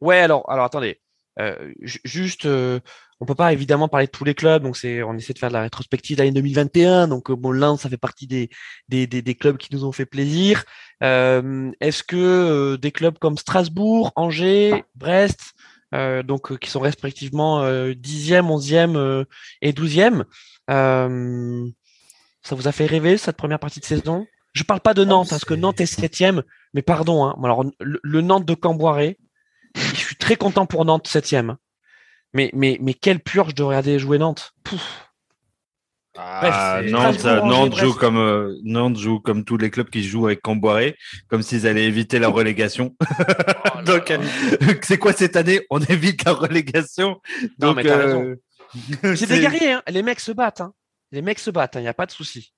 Ouais, 0.00 0.18
alors, 0.18 0.50
alors 0.50 0.64
attendez. 0.64 1.00
Euh, 1.38 1.72
juste, 1.82 2.44
euh, 2.44 2.80
on 3.22 3.24
peut 3.24 3.36
pas 3.36 3.52
évidemment 3.52 3.86
parler 3.86 4.06
de 4.06 4.10
tous 4.10 4.24
les 4.24 4.34
clubs, 4.34 4.64
donc 4.64 4.76
c'est, 4.76 5.00
on 5.04 5.14
essaie 5.14 5.32
de 5.32 5.38
faire 5.38 5.50
de 5.50 5.54
la 5.54 5.62
rétrospective 5.62 6.16
de 6.16 6.22
l'année 6.22 6.32
2021. 6.32 7.06
Donc 7.06 7.30
euh, 7.30 7.36
bon, 7.36 7.52
Lens, 7.52 7.82
ça 7.82 7.88
fait 7.88 7.96
partie 7.96 8.26
des, 8.26 8.50
des, 8.88 9.06
des, 9.06 9.34
clubs 9.36 9.58
qui 9.58 9.72
nous 9.72 9.84
ont 9.84 9.92
fait 9.92 10.06
plaisir. 10.06 10.64
Euh, 11.04 11.70
est-ce 11.80 12.02
que 12.02 12.16
euh, 12.16 12.76
des 12.78 12.90
clubs 12.90 13.16
comme 13.18 13.38
Strasbourg, 13.38 14.10
Angers, 14.16 14.84
Brest, 14.96 15.52
donc 16.24 16.58
qui 16.58 16.68
sont 16.68 16.80
respectivement 16.80 17.64
dixième, 17.92 18.50
onzième 18.50 19.24
et 19.60 19.72
douzième, 19.72 20.24
ça 20.66 21.06
vous 22.50 22.66
a 22.66 22.72
fait 22.72 22.86
rêver 22.86 23.18
cette 23.18 23.36
première 23.36 23.60
partie 23.60 23.78
de 23.78 23.84
saison? 23.84 24.26
Je 24.52 24.64
parle 24.64 24.80
pas 24.80 24.94
de 24.94 25.04
Nantes, 25.04 25.28
parce 25.30 25.44
que 25.44 25.54
Nantes 25.54 25.80
est 25.80 25.86
septième, 25.86 26.42
mais 26.74 26.82
pardon. 26.82 27.24
Hein, 27.24 27.36
alors 27.44 27.64
le, 27.78 28.00
le 28.02 28.20
Nantes 28.20 28.46
de 28.46 28.54
Camboiré 28.54 29.18
je 29.74 29.94
suis 29.94 30.16
très 30.16 30.36
content 30.36 30.66
pour 30.66 30.84
Nantes 30.84 31.06
septième. 31.06 31.56
Mais 32.34 32.50
mais 32.54 32.78
mais 32.80 32.94
quelle 32.94 33.20
purge 33.20 33.54
de 33.54 33.62
regarder 33.62 33.98
jouer 33.98 34.18
Nantes. 34.18 34.52
Pouf. 34.64 35.10
Ah, 36.16 36.80
Bref, 36.82 36.90
Nantes, 36.90 37.24
Nantes 37.24 37.76
joue 37.76 37.94
comme 37.94 38.18
euh, 38.18 38.58
Nantes 38.64 38.98
joue 38.98 39.18
comme 39.18 39.44
tous 39.44 39.56
les 39.56 39.70
clubs 39.70 39.88
qui 39.88 40.02
jouent 40.02 40.26
avec 40.26 40.42
Camboiré, 40.42 40.96
comme 41.28 41.40
s'ils 41.40 41.66
allaient 41.66 41.86
éviter 41.86 42.18
la 42.18 42.28
relégation. 42.28 42.94
Oh 43.00 43.82
Donc 43.86 44.10
euh, 44.10 44.18
c'est 44.82 44.98
quoi 44.98 45.14
cette 45.14 45.36
année? 45.36 45.66
On 45.70 45.80
évite 45.80 46.24
la 46.24 46.32
relégation. 46.32 47.20
Non 47.58 47.68
Donc, 47.68 47.76
mais 47.76 47.84
t'as 47.84 47.96
euh... 47.96 48.36
raison. 49.00 49.16
C'est 49.16 49.26
des 49.26 49.40
guerriers, 49.40 49.72
hein. 49.72 49.82
les 49.88 50.02
mecs 50.02 50.20
se 50.20 50.32
battent. 50.32 50.60
Hein. 50.60 50.74
Les 51.12 51.22
mecs 51.22 51.38
se 51.38 51.50
battent, 51.50 51.74
il 51.74 51.78
hein. 51.78 51.82
n'y 51.82 51.88
a 51.88 51.94
pas 51.94 52.06
de 52.06 52.12
souci. 52.12 52.52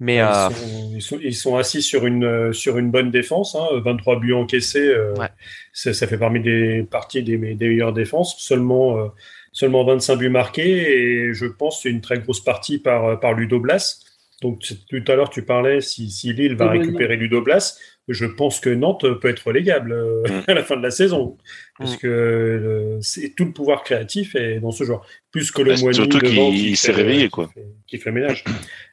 Mais 0.00 0.16
ils, 0.16 0.20
euh... 0.20 0.50
sont, 0.50 0.54
ils, 0.94 1.02
sont, 1.02 1.18
ils, 1.22 1.34
sont, 1.34 1.56
assis 1.56 1.82
sur 1.82 2.06
une, 2.06 2.52
sur 2.52 2.78
une 2.78 2.90
bonne 2.90 3.10
défense, 3.10 3.56
hein, 3.56 3.66
23 3.84 4.20
buts 4.20 4.32
encaissés, 4.32 4.86
euh, 4.86 5.12
ouais. 5.14 5.26
ça, 5.72 5.92
ça, 5.92 6.06
fait 6.06 6.18
parmi 6.18 6.40
des 6.40 6.84
parties 6.88 7.22
des, 7.22 7.36
des 7.36 7.68
meilleures 7.68 7.92
défenses, 7.92 8.36
seulement, 8.38 8.98
euh, 8.98 9.08
seulement 9.52 9.84
25 9.84 10.16
buts 10.16 10.28
marqués, 10.28 10.92
et 10.92 11.34
je 11.34 11.46
pense 11.46 11.82
c'est 11.82 11.90
une 11.90 12.00
très 12.00 12.20
grosse 12.20 12.44
partie 12.44 12.78
par, 12.78 13.18
par 13.18 13.34
Ludo 13.34 13.58
Blas. 13.58 14.00
Donc 14.40 14.60
tout 14.88 15.04
à 15.08 15.16
l'heure 15.16 15.30
tu 15.30 15.42
parlais 15.42 15.80
si, 15.80 16.10
si 16.10 16.32
Lille 16.32 16.54
va 16.54 16.70
oui, 16.70 16.78
récupérer 16.78 17.14
oui. 17.14 17.22
Ludo 17.22 17.42
Blas, 17.42 17.76
je 18.08 18.24
pense 18.24 18.60
que 18.60 18.70
Nantes 18.70 19.04
peut 19.20 19.28
être 19.28 19.46
relégable 19.46 19.92
euh, 19.92 20.22
à 20.46 20.54
la 20.54 20.62
fin 20.62 20.76
de 20.76 20.82
la 20.82 20.90
saison, 20.90 21.36
parce 21.78 21.96
que 21.96 22.06
euh, 22.06 22.98
c'est 23.00 23.34
tout 23.34 23.44
le 23.44 23.52
pouvoir 23.52 23.82
créatif 23.82 24.34
est 24.34 24.60
dans 24.60 24.70
ce 24.70 24.84
joueur, 24.84 25.04
plus 25.30 25.50
que 25.50 25.62
le 25.62 25.70
bah, 25.70 25.92
Surtout 25.92 26.18
qu'il 26.20 26.76
s'est 26.76 26.92
réveillé 26.92 27.28
quoi, 27.28 27.46
qui 27.48 27.54
fait, 27.54 27.66
qui 27.86 27.98
fait 27.98 28.12
ménage. 28.12 28.44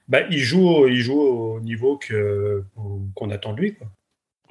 Bah, 0.08 0.22
il 0.30 0.39
joue, 0.39 0.88
il 0.88 1.01
joue 1.01 1.22
au 1.22 1.60
niveau 1.60 1.97
que 1.97 2.64
qu'on 3.16 3.30
attend 3.32 3.53
de 3.53 3.62
lui. 3.62 3.78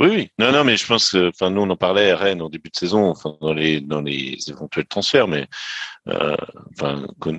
Oui, 0.01 0.09
oui, 0.11 0.31
non, 0.41 0.51
non, 0.51 0.65
mais 0.65 0.77
je 0.77 0.87
pense 0.87 1.13
que, 1.13 1.29
enfin, 1.29 1.51
nous 1.51 1.61
on 1.63 1.71
en 1.71 1.77
parlait 1.77 2.11
à 2.11 2.17
Rennes 2.17 2.43
en 2.43 2.49
début 2.49 2.71
de 2.71 2.77
saison, 2.77 3.11
enfin, 3.11 3.37
dans 3.41 3.53
les 3.55 3.81
dans 3.81 4.01
les 4.01 4.37
éventuels 4.49 4.87
transferts, 4.87 5.29
mais 5.29 5.47
euh, 6.09 6.37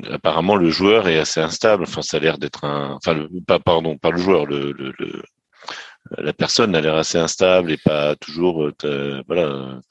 apparemment 0.10 0.56
le 0.56 0.70
joueur 0.70 1.10
est 1.10 1.18
assez 1.18 1.42
instable. 1.42 1.84
Enfin, 1.84 2.02
ça 2.02 2.16
a 2.18 2.20
l'air 2.22 2.38
d'être 2.38 2.64
un, 2.64 2.94
enfin, 2.94 3.28
pas 3.46 3.60
pardon, 3.60 3.98
pas 3.98 4.12
le 4.12 4.20
joueur, 4.20 4.46
le, 4.46 4.72
le, 4.72 4.94
la 6.18 6.34
personne 6.34 6.76
a 6.76 6.82
l'air 6.82 6.96
assez 6.96 7.18
instable 7.18 7.72
et 7.72 7.78
pas 7.78 8.16
toujours, 8.16 8.70
euh, 8.86 9.22
voilà, 9.28 9.82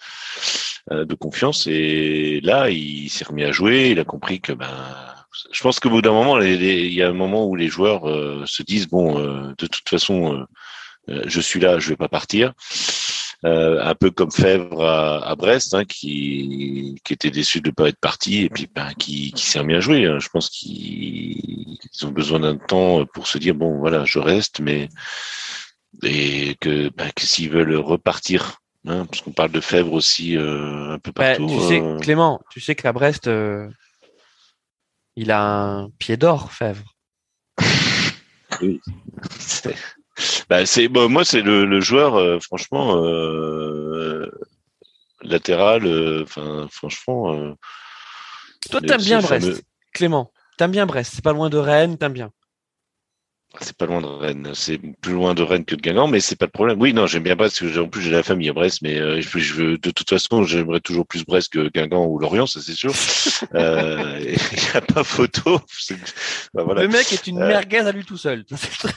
euh, 0.93 1.05
de 1.05 1.15
confiance. 1.15 1.66
Et 1.66 2.40
là, 2.43 2.70
il 2.70 3.09
s'est 3.11 3.24
remis 3.24 3.44
à 3.44 3.53
jouer. 3.53 3.90
Il 3.90 3.99
a 4.01 4.05
compris 4.05 4.40
que 4.40 4.53
ben 4.53 4.69
je 5.51 5.62
pense 5.62 5.81
qu'au 5.81 5.90
bout 5.90 6.02
d'un 6.02 6.12
moment, 6.12 6.40
il 6.40 6.93
y 6.93 7.02
a 7.02 7.09
un 7.09 7.15
moment 7.15 7.47
où 7.47 7.56
les 7.56 7.69
joueurs 7.69 8.09
euh, 8.09 8.44
se 8.47 8.62
disent 8.62 8.89
bon, 8.89 9.19
euh, 9.19 9.48
de 9.59 9.66
toute 9.66 9.89
façon, 9.89 10.47
euh, 11.09 11.23
je 11.27 11.40
suis 11.40 11.61
là, 11.61 11.78
je 11.78 11.89
vais 11.90 11.97
pas 11.97 12.09
partir. 12.09 12.52
un 13.43 13.94
peu 13.94 14.11
comme 14.11 14.31
Fèvre 14.31 14.85
à, 14.85 15.35
Brest, 15.36 15.74
hein, 15.74 15.85
qui, 15.85 16.98
qui 17.05 17.12
était 17.12 17.31
déçu 17.31 17.61
de 17.61 17.69
ne 17.69 17.74
pas 17.74 17.89
être 17.89 18.01
parti 18.01 18.44
et 18.44 18.51
puis 18.51 18.69
ben, 18.74 18.93
qui, 18.98 19.32
qui 19.32 19.44
s'est 19.44 19.62
bien 19.65 19.81
joué. 19.81 20.06
Hein. 20.06 20.19
Je 20.19 20.28
pense 20.28 20.48
qu'ils 20.48 21.78
ont 22.02 22.11
besoin 22.11 22.40
d'un 22.40 22.56
temps 22.56 23.05
pour 23.06 23.27
se 23.27 23.39
dire 23.39 23.55
bon 23.55 23.78
voilà, 23.78 24.05
je 24.05 24.19
reste, 24.19 24.61
mais 24.61 24.89
et 26.02 26.56
que, 26.61 26.89
ben, 26.97 27.11
que 27.15 27.27
s'ils 27.27 27.51
veulent 27.51 27.77
repartir 27.77 28.61
Hein, 28.86 29.06
parce 29.06 29.23
qu'on 29.23 29.32
parle 29.32 29.51
de 29.51 29.61
Fèvre 29.61 29.94
aussi 29.94 30.36
euh, 30.36 30.93
un 30.93 30.98
peu 30.98 31.11
bah, 31.15 31.31
partout. 31.31 31.48
tu 31.48 31.69
sais, 31.69 31.81
euh. 31.81 31.98
Clément, 32.01 32.40
tu 32.51 32.61
sais 32.61 32.74
qu'à 32.74 32.93
Brest, 32.93 33.28
euh, 33.28 33.69
il 35.16 35.31
a 35.31 35.43
un 35.43 35.91
pied 35.99 36.16
d'or, 36.16 36.53
Fèvre. 36.53 36.95
oui. 38.61 38.81
Bah, 40.49 40.65
c'est 40.66 40.89
bon, 40.89 41.09
moi 41.09 41.24
c'est 41.24 41.43
le, 41.43 41.81
joueur 41.81 42.43
franchement 42.43 42.95
latéral 45.23 46.23
enfin 46.23 46.69
franchement 46.70 47.57
toi 48.70 48.81
t'aimes 48.81 49.01
bien 49.01 49.20
Brest 49.20 49.65
Clément 49.93 50.31
t'aimes 50.59 50.70
bien 50.70 50.86
Brest 50.86 51.12
c'est 51.15 51.24
pas 51.24 51.32
loin 51.32 51.51
de 51.51 51.57
Rennes 51.57 51.99
t'aimes 51.99 52.12
bien 52.12 52.31
c'est 53.60 53.76
pas 53.76 53.86
loin 53.86 54.01
de 54.01 54.06
Rennes. 54.06 54.51
C'est 54.55 54.78
plus 54.78 55.12
loin 55.12 55.35
de 55.35 55.43
Rennes 55.43 55.64
que 55.64 55.74
de 55.74 55.81
Guingamp, 55.81 56.09
mais 56.09 56.20
c'est 56.20 56.36
pas 56.36 56.47
le 56.47 56.51
problème. 56.51 56.81
Oui, 56.81 56.93
non, 56.93 57.06
j'aime 57.06 57.22
bien 57.22 57.36
Brest 57.36 57.60
parce 57.60 57.72
que 57.72 57.78
en 57.78 57.89
plus 57.89 58.02
j'ai 58.02 58.10
la 58.10 58.22
famille 58.22 58.48
à 58.48 58.52
Brest, 58.52 58.81
mais 58.82 58.98
euh, 58.98 59.20
je, 59.20 59.55
veux, 59.55 59.78
de 59.78 59.90
toute 59.90 60.09
façon, 60.09 60.44
j'aimerais 60.44 60.81
toujours 60.81 61.06
plus 61.06 61.24
Brest 61.24 61.52
que 61.52 61.68
Guingamp 61.68 62.06
ou 62.06 62.18
Lorient, 62.18 62.47
ça 62.47 62.60
c'est 62.60 62.74
sûr. 62.74 62.93
euh, 63.55 64.18
il 64.20 64.59
n'y 64.59 64.70
a 64.74 64.81
pas 64.81 65.05
photo. 65.05 65.60
voilà. 66.52 66.82
Le 66.82 66.89
mec 66.89 67.12
est 67.12 67.26
une 67.26 67.40
euh, 67.40 67.47
merguez 67.47 67.78
à 67.78 67.93
lui 67.93 68.05
tout 68.05 68.16
seul. 68.16 68.44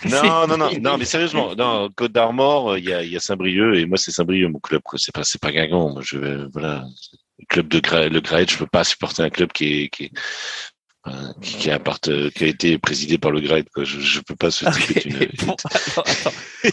non, 0.05 0.47
non, 0.47 0.57
non, 0.57 0.69
non, 0.81 0.97
mais 0.97 1.05
sérieusement, 1.05 1.55
non, 1.55 1.89
Côte 1.95 2.11
d'Armor, 2.11 2.77
il 2.77 2.85
y 2.85 2.93
a, 2.93 3.03
il 3.03 3.11
y 3.11 3.15
a 3.15 3.19
Saint-Brieuc 3.19 3.75
et 3.75 3.85
moi 3.85 3.97
c'est 3.97 4.11
Saint-Brieuc 4.11 4.49
mon 4.49 4.59
club. 4.59 4.81
C'est 4.95 5.13
pas, 5.13 5.23
c'est 5.23 5.41
pas 5.41 5.51
Guingamp. 5.51 5.93
Moi, 5.93 6.01
je 6.03 6.17
vais, 6.17 6.37
voilà, 6.51 6.83
le 7.39 7.45
club 7.45 7.67
de 7.67 7.79
Gra 7.79 8.07
le 8.07 8.19
Graet, 8.21 8.47
je 8.49 8.57
peux 8.57 8.67
pas 8.67 8.83
supporter 8.83 9.21
un 9.21 9.29
club 9.29 9.51
qui 9.51 9.83
est, 9.83 9.89
qui 9.89 10.05
est 10.05 10.11
qui, 11.41 11.69
a 11.69 11.79
qui 11.79 12.43
a 12.43 12.47
été 12.47 12.77
présidé 12.77 13.17
par 13.17 13.31
le 13.31 13.39
GRED. 13.39 13.65
Je 13.83 14.17
ne 14.17 14.23
peux 14.23 14.35
pas 14.35 14.51
se 14.51 14.65
okay. 14.65 15.29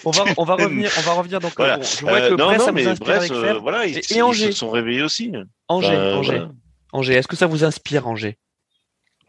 on, 0.05 0.11
va, 0.11 0.25
on, 0.37 0.45
va 0.45 0.55
revenir, 0.55 0.91
on 0.99 1.01
va 1.03 1.13
revenir 1.13 1.41
donc. 1.41 1.53
Voilà. 1.57 1.81
je 1.81 2.01
vois 2.01 2.21
que 2.21 2.25
euh, 2.27 2.37
non, 2.37 2.47
Brest, 2.47 2.67
non, 2.67 2.73
mais 2.73 2.87
avec 2.87 2.99
Brest, 3.01 3.31
euh, 3.33 3.59
voilà, 3.59 3.87
ils, 3.87 4.01
et, 4.11 4.23
Angers. 4.23 4.47
ils 4.47 4.53
se 4.53 4.59
sont 4.61 4.71
réveillés 4.71 5.03
aussi. 5.03 5.33
Angers, 5.69 5.97
Angers. 5.97 6.33
Voilà. 6.33 6.53
Angers. 6.93 7.15
Est-ce 7.15 7.29
que 7.29 7.37
ça 7.37 7.47
vous 7.47 7.65
inspire, 7.65 8.07
Angers? 8.07 8.39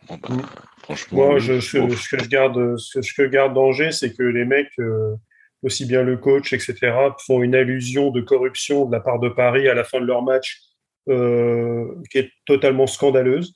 Bon, 0.08 0.18
bah, 0.18 0.36
Franchement, 0.84 1.18
moi, 1.18 1.40
je, 1.40 1.60
ce, 1.60 1.90
ce, 1.90 2.16
que 2.16 2.24
je 2.24 2.30
garde, 2.30 2.78
ce, 2.78 3.02
ce 3.02 3.14
que 3.14 3.26
je 3.26 3.30
garde 3.30 3.54
d'Angers, 3.54 3.92
c'est 3.92 4.16
que 4.16 4.24
les 4.24 4.46
mecs, 4.46 4.70
euh, 4.80 5.16
aussi 5.64 5.86
bien 5.86 6.04
le 6.04 6.18
coach, 6.18 6.54
etc., 6.54 6.94
font 7.26 7.42
une 7.42 7.56
allusion 7.56 8.12
de 8.12 8.22
corruption 8.22 8.86
de 8.86 8.92
la 8.92 9.00
part 9.00 9.20
de 9.20 9.30
Paris 9.30 9.68
à 9.68 9.74
la 9.74 9.84
fin 9.84 10.00
de 10.00 10.06
leur 10.06 10.22
match, 10.22 10.62
euh, 11.10 11.88
qui 12.12 12.20
est 12.20 12.32
totalement 12.46 12.88
scandaleuse 12.88 13.56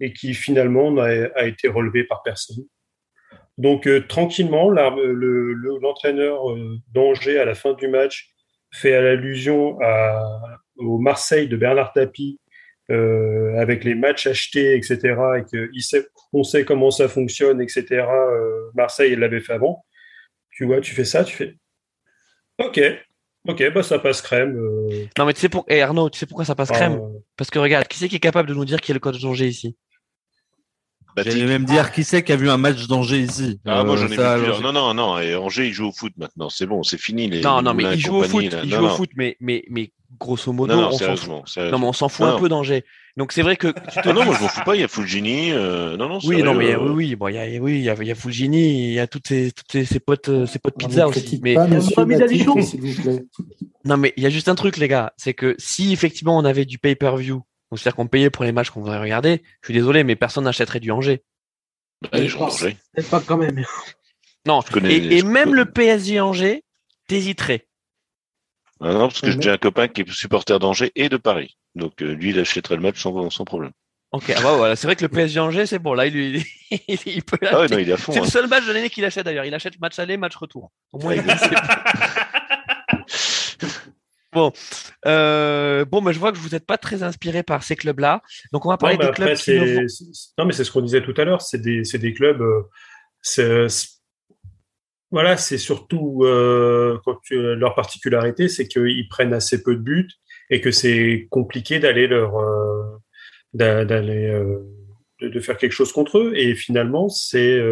et 0.00 0.12
qui 0.12 0.34
finalement 0.34 0.90
n'a 0.90 1.28
a 1.34 1.46
été 1.46 1.68
relevé 1.68 2.04
par 2.04 2.22
personne. 2.22 2.64
Donc 3.58 3.86
euh, 3.86 4.00
tranquillement, 4.06 4.68
l'entraîneur 4.70 6.50
euh, 6.50 6.78
d'Angers 6.92 7.38
à 7.38 7.44
la 7.44 7.54
fin 7.54 7.74
du 7.74 7.88
match 7.88 8.30
fait 8.72 8.94
allusion 8.94 9.78
au 10.76 10.98
Marseille 10.98 11.46
de 11.46 11.56
Bernard 11.56 11.92
Tapie 11.92 12.40
euh, 12.90 13.58
avec 13.58 13.82
les 13.82 13.94
matchs 13.94 14.26
achetés, 14.26 14.76
etc. 14.76 14.98
Et 15.38 15.42
qu'on 15.42 15.80
sait, 15.80 16.06
on 16.34 16.42
sait 16.42 16.64
comment 16.66 16.90
ça 16.90 17.08
fonctionne, 17.08 17.62
etc. 17.62 17.84
Euh, 17.90 18.70
Marseille, 18.74 19.12
il 19.12 19.20
l'avait 19.20 19.40
fait 19.40 19.54
avant. 19.54 19.86
Tu 20.50 20.66
vois, 20.66 20.82
tu 20.82 20.94
fais 20.94 21.06
ça, 21.06 21.24
tu 21.24 21.34
fais 21.34 21.54
OK, 22.58 22.80
ok, 23.46 23.72
bah 23.72 23.82
ça 23.82 23.98
passe 23.98 24.22
crème. 24.22 24.56
Euh... 24.56 25.06
Non, 25.18 25.26
mais 25.26 25.34
tu 25.34 25.40
sais 25.40 25.48
pour... 25.48 25.64
Et 25.68 25.82
Arnaud, 25.82 26.10
tu 26.10 26.18
sais 26.18 26.26
pourquoi 26.26 26.44
ça 26.44 26.54
passe 26.54 26.70
ah, 26.72 26.74
crème? 26.74 27.00
Parce 27.36 27.50
que 27.50 27.58
regarde, 27.58 27.86
qui 27.88 27.98
c'est 27.98 28.08
qui 28.08 28.16
est 28.16 28.20
capable 28.20 28.48
de 28.48 28.54
nous 28.54 28.64
dire 28.64 28.80
qui 28.80 28.92
est 28.92 28.94
le 28.94 29.00
coach 29.00 29.20
d'Angers 29.20 29.48
ici? 29.48 29.76
Bah, 31.16 31.22
J'allais 31.24 31.46
même 31.46 31.64
dire 31.64 31.92
qui 31.92 32.02
c'est 32.02 32.24
qui 32.24 32.32
a 32.32 32.36
vu 32.36 32.50
un 32.50 32.56
match 32.56 32.88
d'Angers 32.88 33.20
ici. 33.20 33.60
Ah, 33.64 33.84
moi 33.84 33.96
j'en 33.96 34.08
ai 34.08 34.18
euh, 34.18 34.36
vu 34.36 34.42
plusieurs. 34.42 34.60
Non, 34.60 34.72
non, 34.72 34.94
non. 34.94 35.18
Et 35.20 35.36
Angers, 35.36 35.66
il 35.66 35.72
joue 35.72 35.86
au 35.86 35.92
foot 35.92 36.12
maintenant. 36.16 36.48
C'est 36.50 36.66
bon, 36.66 36.82
c'est 36.82 36.98
fini. 36.98 37.28
Les, 37.28 37.40
non, 37.40 37.62
non, 37.62 37.72
mais 37.72 37.84
il 37.94 38.00
joue 38.00 38.16
au 38.16 38.24
foot. 38.24 38.44
Il 38.64 38.70
joue 38.70 38.84
au 38.84 38.88
foot, 38.88 39.10
mais, 39.14 39.36
mais, 39.40 39.64
mais 39.70 39.92
grosso 40.18 40.52
modo, 40.52 40.74
non, 40.74 40.82
non, 40.82 40.88
on 40.88 40.98
s'en 40.98 41.16
fout. 41.16 41.56
Non, 41.56 41.78
mais 41.78 41.86
on 41.86 41.92
s'en 41.92 42.08
fout 42.08 42.26
un 42.26 42.38
peu 42.38 42.48
d'Angers. 42.48 42.84
Donc 43.16 43.32
c'est 43.32 43.42
vrai 43.42 43.56
que. 43.56 43.68
Tu 43.68 44.00
te 44.02 44.08
ah 44.08 44.12
non, 44.12 44.24
moi 44.24 44.34
je 44.34 44.42
m'en 44.42 44.48
fous 44.48 44.64
pas. 44.64 44.74
Il 44.74 44.80
y 44.80 44.84
a 44.84 44.88
Fulgini. 44.88 45.52
Euh... 45.52 45.96
Non, 45.96 46.08
non. 46.08 46.18
Oui, 46.24 46.42
non, 46.42 46.54
mais 46.54 46.74
oui, 46.74 46.90
oui. 46.90 47.16
Bon, 47.16 47.28
il 47.28 47.34
y 47.34 47.38
a, 47.38 47.60
oui, 47.60 47.74
il 47.78 47.82
y 47.82 47.90
a, 47.90 47.94
il 47.94 48.06
y 48.06 48.10
a 48.10 48.14
Fulgini. 48.14 48.88
Il 48.88 48.92
y 48.92 49.00
a 49.00 49.06
toutes 49.06 49.28
ses, 49.28 49.52
toutes 49.52 49.70
ses, 49.70 49.84
ses 49.84 50.00
potes, 50.00 50.28
euh, 50.28 50.46
ses 50.46 50.58
potes 50.58 50.76
pizza 50.76 51.06
aussi. 51.06 51.40
Mais 51.42 51.54
pas, 51.54 51.68
s'il 51.80 52.80
vous 52.80 53.02
plaît. 53.02 53.24
Non, 53.84 53.96
mais 53.96 54.12
il 54.16 54.22
y 54.22 54.26
a 54.26 54.30
juste 54.30 54.48
un 54.48 54.54
truc, 54.54 54.78
les 54.78 54.88
gars, 54.88 55.12
c'est 55.16 55.34
que 55.34 55.54
si 55.58 55.92
effectivement 55.92 56.36
on 56.36 56.44
avait 56.44 56.64
du 56.64 56.78
pay-per-view, 56.78 57.42
c'est-à-dire 57.70 57.96
qu'on 57.96 58.06
payait 58.06 58.30
pour 58.30 58.44
les 58.44 58.52
matchs 58.52 58.70
qu'on 58.70 58.80
voudrait 58.80 59.00
regarder, 59.00 59.42
je 59.60 59.66
suis 59.66 59.74
désolé, 59.74 60.04
mais 60.04 60.16
personne 60.16 60.44
n'achèterait 60.44 60.80
du 60.80 60.90
Angers. 60.90 61.22
Allez, 62.12 62.28
je 62.28 62.36
Peut-être 62.36 63.10
pas 63.10 63.20
quand 63.20 63.36
même. 63.36 63.64
Non, 64.46 64.60
et, 64.84 65.18
et 65.18 65.22
même 65.22 65.54
le 65.54 65.64
PSG 65.64 66.20
Angers, 66.20 66.64
t'hésiterais. 67.08 67.66
Ah 68.80 68.92
non, 68.92 69.08
parce 69.08 69.20
que 69.20 69.30
j'ai 69.30 69.50
un 69.50 69.56
copain 69.56 69.88
qui 69.88 70.02
est 70.02 70.10
supporter 70.10 70.58
d'Angers 70.58 70.92
et 70.96 71.08
de 71.08 71.16
Paris. 71.16 71.56
Donc 71.74 72.02
euh, 72.02 72.12
lui, 72.12 72.30
il 72.30 72.38
achèterait 72.38 72.76
le 72.76 72.82
match 72.82 73.00
sans, 73.00 73.30
sans 73.30 73.44
problème. 73.44 73.72
Ok, 74.12 74.32
ah 74.36 74.40
bah 74.42 74.54
voilà, 74.56 74.76
c'est 74.76 74.86
vrai 74.86 74.94
que 74.94 75.02
le 75.02 75.08
PSG 75.08 75.40
Angers, 75.40 75.66
c'est 75.66 75.80
bon. 75.80 75.92
Là, 75.92 76.06
il, 76.06 76.40
il, 76.70 77.22
peut. 77.24 77.36
Ah 77.42 77.60
ouais, 77.60 77.68
non, 77.68 77.78
il 77.78 77.88
est 77.88 77.92
à 77.92 77.96
fond. 77.96 78.12
C'est 78.12 78.20
hein. 78.20 78.22
le 78.22 78.28
seul 78.28 78.46
match 78.46 78.64
de 78.64 78.72
l'année 78.72 78.88
qu'il 78.88 79.04
achète 79.04 79.24
d'ailleurs. 79.24 79.44
Il 79.44 79.54
achète 79.54 79.80
match 79.80 79.98
aller, 79.98 80.16
match 80.16 80.36
retour. 80.36 80.70
Au 80.92 80.98
moins, 80.98 81.14
il 81.14 81.22
Bon, 84.32 84.52
euh, 85.06 85.84
bon, 85.84 86.00
mais 86.00 86.12
je 86.12 86.18
vois 86.18 86.32
que 86.32 86.38
vous 86.38 86.50
n'êtes 86.50 86.66
pas 86.66 86.76
très 86.76 87.04
inspiré 87.04 87.42
par 87.44 87.62
ces 87.62 87.76
clubs-là. 87.76 88.20
Donc, 88.52 88.66
on 88.66 88.68
va 88.68 88.76
parler 88.76 88.96
des 88.96 89.10
clubs. 89.10 89.36
Qui 89.36 89.58
Non, 90.38 90.44
mais 90.44 90.52
c'est 90.52 90.64
ce 90.64 90.72
qu'on 90.72 90.80
disait 90.80 91.02
tout 91.02 91.14
à 91.16 91.24
l'heure. 91.24 91.40
C'est 91.40 91.60
des, 91.60 91.82
des, 91.82 92.12
clubs. 92.12 92.42
Euh, 93.38 93.68
voilà, 95.14 95.36
c'est 95.36 95.58
surtout 95.58 96.24
euh, 96.24 96.98
leur 97.30 97.76
particularité, 97.76 98.48
c'est 98.48 98.66
qu'ils 98.66 99.06
prennent 99.08 99.32
assez 99.32 99.62
peu 99.62 99.76
de 99.76 99.80
buts 99.80 100.08
et 100.50 100.60
que 100.60 100.72
c'est 100.72 101.28
compliqué 101.30 101.78
d'aller 101.78 102.08
leur 102.08 102.36
euh, 102.36 102.98
d'aller 103.52 104.26
euh, 104.26 104.58
de, 105.20 105.38
faire 105.38 105.56
quelque 105.56 105.70
chose 105.70 105.92
contre 105.92 106.18
eux. 106.18 106.32
Et 106.34 106.56
finalement, 106.56 107.08
c'est 107.08 107.62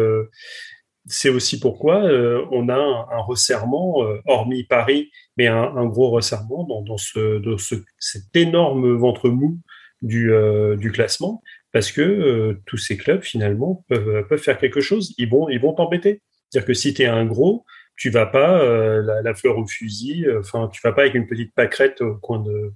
c'est 1.05 1.27
aussi 1.27 1.59
pourquoi 1.59 2.03
on 2.51 2.69
a 2.69 2.77
un, 2.77 3.21
resserrement, 3.23 3.97
hormis 4.25 4.63
Paris, 4.63 5.11
mais 5.35 5.47
un, 5.47 5.63
un 5.75 5.85
gros 5.85 6.11
resserrement 6.11 6.63
dans, 6.63 6.81
dans, 6.81 6.97
ce, 6.97 7.39
dans 7.39 7.57
ce, 7.57 7.75
cet 7.99 8.33
énorme 8.35 8.95
ventre 8.95 9.27
mou 9.27 9.59
du, 10.01 10.31
du 10.77 10.93
classement, 10.93 11.43
parce 11.73 11.91
que 11.91 12.57
tous 12.65 12.77
ces 12.77 12.95
clubs 12.95 13.21
finalement 13.21 13.83
peuvent, 13.89 14.25
peuvent 14.29 14.39
faire 14.41 14.57
quelque 14.57 14.79
chose. 14.79 15.13
Ils 15.17 15.29
vont 15.29 15.49
ils 15.49 15.59
vont 15.59 15.73
t'embêter. 15.73 16.21
C'est-à-dire 16.53 16.67
que 16.67 16.73
si 16.75 16.93
tu 16.93 17.01
es 17.01 17.07
un 17.07 17.25
gros, 17.25 17.65
tu 17.95 18.11
vas 18.11 18.27
pas 18.27 18.61
euh, 18.61 19.01
la, 19.01 19.23
la, 19.23 19.33
fleur 19.33 19.57
au 19.57 19.65
fusil, 19.65 20.25
euh, 20.27 20.39
enfin 20.39 20.69
tu 20.71 20.79
vas 20.83 20.93
pas 20.93 21.01
avec 21.01 21.15
une 21.15 21.25
petite 21.25 21.53
pâquerette 21.55 22.01
au 22.01 22.15
coin 22.15 22.39
de 22.39 22.71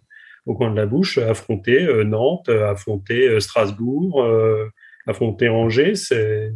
au 0.48 0.56
coin 0.56 0.72
de 0.72 0.76
la 0.76 0.88
bouche 0.88 1.20
affronter 1.20 1.84
euh, 1.84 2.04
Nantes, 2.04 2.50
affronter 2.50 3.40
Strasbourg, 3.40 4.26
affronter 5.06 5.50
Angers, 5.50 5.94
c'est 5.96 6.54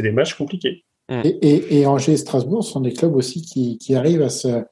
des 0.00 0.10
matchs 0.10 0.34
compliqués. 0.34 0.84
Mm. 1.08 1.20
Et, 1.24 1.28
et, 1.28 1.80
et, 1.80 1.86
Angers 1.86 2.12
et 2.12 2.16
Strasbourg 2.16 2.64
sont 2.64 2.80
des 2.80 2.92
clubs 2.92 3.14
aussi 3.14 3.42
qui, 3.42 3.78
qui 3.78 3.94
arrivent 3.94 4.22
à 4.22 4.30
se 4.30 4.64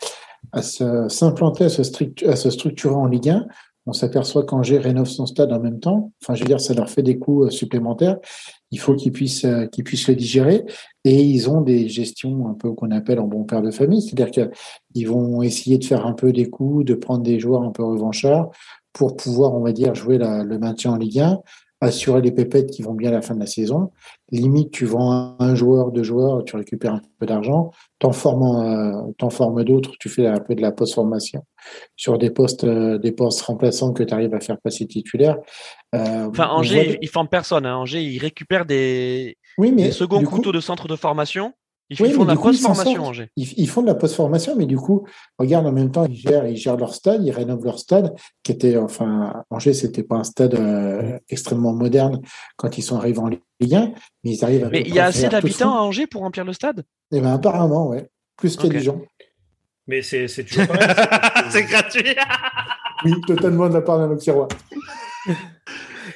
à 0.52 0.62
s'implanter, 0.62 1.64
à, 1.64 1.68
se 1.68 1.82
à 2.26 2.36
se 2.36 2.50
structurer 2.50 2.94
en 2.94 3.06
Ligue 3.06 3.28
1 3.28 3.46
on 3.88 3.92
s'aperçoit 3.92 4.44
qu'Angers 4.44 4.78
rénove 4.78 5.06
son 5.06 5.26
stade 5.26 5.52
en 5.52 5.60
même 5.60 5.78
temps. 5.78 6.12
Enfin, 6.20 6.34
je 6.34 6.40
veux 6.40 6.48
dire, 6.48 6.58
ça 6.60 6.74
leur 6.74 6.90
fait 6.90 7.04
des 7.04 7.20
coûts 7.20 7.48
supplémentaires 7.50 8.16
il 8.70 8.78
faut 8.78 8.94
qu'ils 8.94 9.12
puissent 9.12 9.44
euh, 9.44 9.66
qu'ils 9.66 9.84
puissent 9.84 10.08
le 10.08 10.14
digérer 10.14 10.64
et 11.06 11.22
ils 11.22 11.48
ont 11.48 11.60
des 11.60 11.88
gestions 11.88 12.48
un 12.48 12.54
peu 12.54 12.72
qu'on 12.72 12.90
appelle 12.90 13.20
en 13.20 13.28
bon 13.28 13.44
père 13.44 13.62
de 13.62 13.70
famille, 13.70 14.02
c'est-à-dire 14.02 14.30
qu'ils 14.32 15.08
vont 15.08 15.40
essayer 15.40 15.78
de 15.78 15.84
faire 15.84 16.04
un 16.04 16.14
peu 16.14 16.32
des 16.32 16.50
coups, 16.50 16.84
de 16.84 16.94
prendre 16.94 17.22
des 17.22 17.38
joueurs 17.38 17.62
un 17.62 17.70
peu 17.70 17.84
revanchards 17.84 18.50
pour 18.92 19.14
pouvoir, 19.14 19.54
on 19.54 19.60
va 19.60 19.70
dire, 19.70 19.94
jouer 19.94 20.18
la, 20.18 20.42
le 20.42 20.58
maintien 20.58 20.92
en 20.92 20.96
Ligue 20.96 21.20
1 21.20 21.38
assurer 21.80 22.22
les 22.22 22.32
pépettes 22.32 22.70
qui 22.70 22.82
vont 22.82 22.94
bien 22.94 23.10
à 23.10 23.12
la 23.12 23.22
fin 23.22 23.34
de 23.34 23.40
la 23.40 23.46
saison. 23.46 23.90
Limite, 24.30 24.70
tu 24.70 24.86
vends 24.86 25.36
un 25.38 25.54
joueur, 25.54 25.92
deux 25.92 26.02
joueurs, 26.02 26.42
tu 26.44 26.56
récupères 26.56 26.94
un 26.94 27.02
peu 27.18 27.26
d'argent. 27.26 27.70
T'en 27.98 28.12
formes, 28.12 29.12
euh, 29.22 29.30
formes 29.30 29.62
d'autres, 29.62 29.92
tu 30.00 30.08
fais 30.08 30.26
un 30.26 30.40
peu 30.40 30.54
de 30.54 30.62
la 30.62 30.72
post-formation 30.72 31.44
sur 31.94 32.16
des 32.16 32.30
postes, 32.30 32.64
euh, 32.64 32.98
des 32.98 33.12
postes 33.12 33.42
remplaçants 33.42 33.92
que 33.92 34.02
tu 34.02 34.14
arrives 34.14 34.34
à 34.34 34.40
faire 34.40 34.58
passer 34.58 34.86
titulaire. 34.86 35.36
Euh, 35.94 36.28
enfin, 36.28 36.48
Angers, 36.48 36.98
il, 37.02 37.08
forme 37.08 37.28
personne. 37.28 37.66
Hein. 37.66 37.76
Angers, 37.76 38.02
il 38.02 38.18
récupère 38.18 38.64
des, 38.64 39.36
oui, 39.58 39.72
mais 39.72 39.84
des 39.84 39.92
seconds 39.92 40.22
couteaux 40.22 40.52
de 40.52 40.60
centre 40.60 40.88
de 40.88 40.96
formation 40.96 41.52
ils, 41.88 41.96
font 41.96 42.24
de 42.24 42.28
la 42.28 42.36
post-formation, 42.36 43.04
Angers. 43.04 43.30
Ils, 43.36 43.68
font 43.68 43.82
de 43.82 43.86
la 43.86 43.94
post-formation, 43.94 44.56
mais 44.56 44.66
du 44.66 44.76
coup, 44.76 45.06
regarde, 45.38 45.66
en 45.66 45.72
même 45.72 45.92
temps, 45.92 46.04
ils 46.04 46.16
gèrent, 46.16 46.46
ils 46.46 46.56
gèrent 46.56 46.76
leur 46.76 46.92
stade, 46.92 47.22
ils 47.24 47.30
rénovent 47.30 47.64
leur 47.64 47.78
stade, 47.78 48.12
qui 48.42 48.50
était, 48.50 48.76
enfin, 48.76 49.44
Angers, 49.50 49.72
c'était 49.72 50.02
pas 50.02 50.16
un 50.16 50.24
stade 50.24 50.54
euh, 50.54 51.16
extrêmement 51.28 51.72
moderne 51.72 52.20
quand 52.56 52.76
ils 52.76 52.82
sont 52.82 52.96
arrivés 52.96 53.20
en 53.20 53.28
Ligue 53.28 53.74
1, 53.74 53.92
mais 54.24 54.32
ils 54.32 54.44
arrivent 54.44 54.64
à. 54.64 54.68
Mais 54.68 54.82
il 54.82 54.94
y 54.94 54.98
a 54.98 55.06
assez 55.06 55.28
d'habitants 55.28 55.76
à 55.76 55.80
Angers 55.80 56.08
pour 56.08 56.22
remplir 56.22 56.44
le 56.44 56.52
stade? 56.52 56.84
Eh 57.12 57.20
ben, 57.20 57.32
apparemment, 57.32 57.88
ouais. 57.88 58.08
Plus 58.36 58.56
qu'il 58.56 58.66
y 58.66 58.70
a 58.70 58.78
des 58.78 58.84
gens. 58.84 59.00
Mais 59.86 60.02
c'est 60.02 60.26
c'est 60.26 60.42
toujours 60.42 60.66
pareil. 60.66 60.88
c'est 61.50 61.62
gratuit. 61.62 62.16
Oui, 63.04 63.12
totalement 63.28 63.68
de 63.68 63.74
la 63.74 63.82
part 63.82 63.98
d'un 63.98 64.10
Auxerrois. 64.10 64.48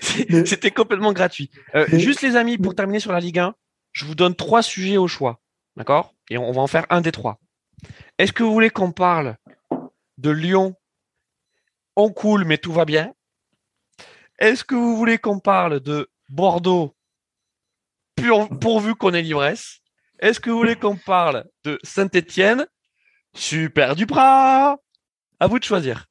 C'était 0.46 0.70
complètement 0.70 1.12
gratuit. 1.12 1.50
Euh, 1.74 1.86
Juste 1.92 2.22
les 2.22 2.36
amis, 2.36 2.58
pour 2.58 2.74
terminer 2.74 3.00
sur 3.00 3.12
la 3.12 3.20
Ligue 3.20 3.38
1, 3.38 3.54
je 3.92 4.04
vous 4.04 4.14
donne 4.14 4.34
trois 4.34 4.62
sujets 4.62 4.96
au 4.96 5.08
choix. 5.08 5.40
D'accord? 5.76 6.14
Et 6.30 6.38
on 6.38 6.52
va 6.52 6.60
en 6.62 6.66
faire 6.66 6.86
un 6.90 7.00
des 7.00 7.12
trois. 7.12 7.38
Est-ce 8.18 8.32
que 8.32 8.42
vous 8.42 8.52
voulez 8.52 8.70
qu'on 8.70 8.92
parle 8.92 9.36
de 10.18 10.30
Lyon? 10.30 10.74
On 11.96 12.10
coule, 12.12 12.44
mais 12.44 12.58
tout 12.58 12.72
va 12.72 12.84
bien. 12.84 13.12
Est-ce 14.38 14.64
que 14.64 14.74
vous 14.74 14.96
voulez 14.96 15.18
qu'on 15.18 15.38
parle 15.38 15.80
de 15.80 16.10
Bordeaux? 16.28 16.94
Pur- 18.16 18.48
pourvu 18.58 18.94
qu'on 18.94 19.12
ait 19.14 19.22
l'ivresse 19.22 19.80
Est-ce 20.18 20.40
que 20.40 20.50
vous 20.50 20.56
voulez 20.58 20.76
qu'on 20.76 20.96
parle 20.96 21.44
de 21.64 21.78
Saint-Étienne? 21.82 22.66
Super 23.34 23.94
Duprat 23.96 24.76
À 25.40 25.46
vous 25.46 25.58
de 25.58 25.64
choisir. 25.64 26.06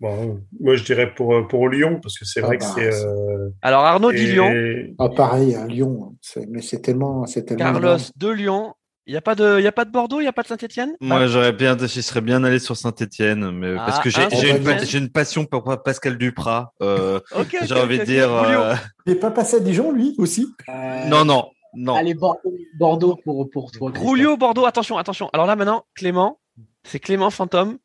Bon, 0.00 0.40
moi, 0.60 0.76
je 0.76 0.84
dirais 0.84 1.12
pour, 1.14 1.46
pour 1.48 1.68
Lyon, 1.68 1.98
parce 2.02 2.18
que 2.18 2.24
c'est 2.24 2.40
Ah 2.42 2.46
vrai 2.46 2.58
bah, 2.58 2.66
que 2.76 2.90
c'est. 2.90 3.04
euh, 3.04 3.48
Alors 3.62 3.84
Arnaud 3.84 4.12
dit 4.12 4.22
et- 4.24 4.32
Lyon. 4.32 4.94
Ah, 4.98 5.08
pareil, 5.08 5.54
à 5.54 5.66
Lyon. 5.66 6.16
c'est- 6.20 6.46
Mais 6.48 6.62
c'est 6.62 6.80
tellement, 6.80 7.26
c'est 7.26 7.44
tellement. 7.44 7.64
Carlos 7.64 7.80
énorme. 7.88 8.02
de 8.16 8.28
Lyon. 8.28 8.74
Il 9.06 9.12
n'y 9.12 9.16
a, 9.16 9.22
pas 9.22 9.34
de- 9.34 9.58
y 9.58 9.66
a 9.66 9.72
pas 9.72 9.86
de 9.86 9.90
Bordeaux, 9.90 10.20
il 10.20 10.24
n'y 10.24 10.28
a 10.28 10.34
pas 10.34 10.42
de 10.42 10.48
Saint-Etienne 10.48 10.94
Moi, 11.00 11.26
j'aurais 11.28 11.54
bien, 11.54 11.78
je 11.78 11.86
serais 11.86 12.20
bien 12.20 12.44
allé 12.44 12.58
sur 12.58 12.76
Saint-Etienne, 12.76 13.50
mais 13.52 13.74
Ah, 13.78 13.84
parce 13.86 14.00
que 14.00 14.10
j'ai 14.10 14.20
un 14.20 14.28
j'ai 14.28 14.50
une, 14.50 15.04
une 15.04 15.10
passion 15.10 15.46
pour 15.46 15.64
Pascal 15.82 16.18
Duprat. 16.18 16.74
Euh, 16.82 17.18
j'ai 17.64 17.74
envie 17.74 17.98
de 18.00 18.04
dire. 18.04 18.30
euh, 18.30 18.74
Il 19.06 19.14
n'est 19.14 19.18
pas 19.18 19.30
passé 19.30 19.56
à 19.56 19.60
Dijon, 19.60 19.92
lui 19.92 20.14
aussi? 20.18 20.46
Euh, 20.68 21.06
Non, 21.08 21.24
non, 21.24 21.46
non. 21.74 21.94
Allez, 21.96 22.12
Bordeaux, 22.12 22.52
Bordeaux 22.78 23.16
pour, 23.24 23.48
pour 23.50 23.70
toi. 23.72 23.90
Rulio, 23.96 24.36
Bordeaux, 24.36 24.66
attention, 24.66 24.98
attention. 24.98 25.30
Alors 25.32 25.46
là 25.46 25.56
maintenant, 25.56 25.86
Clément, 25.94 26.38
c'est 26.84 27.00
Clément 27.00 27.30
Fantôme 27.30 27.78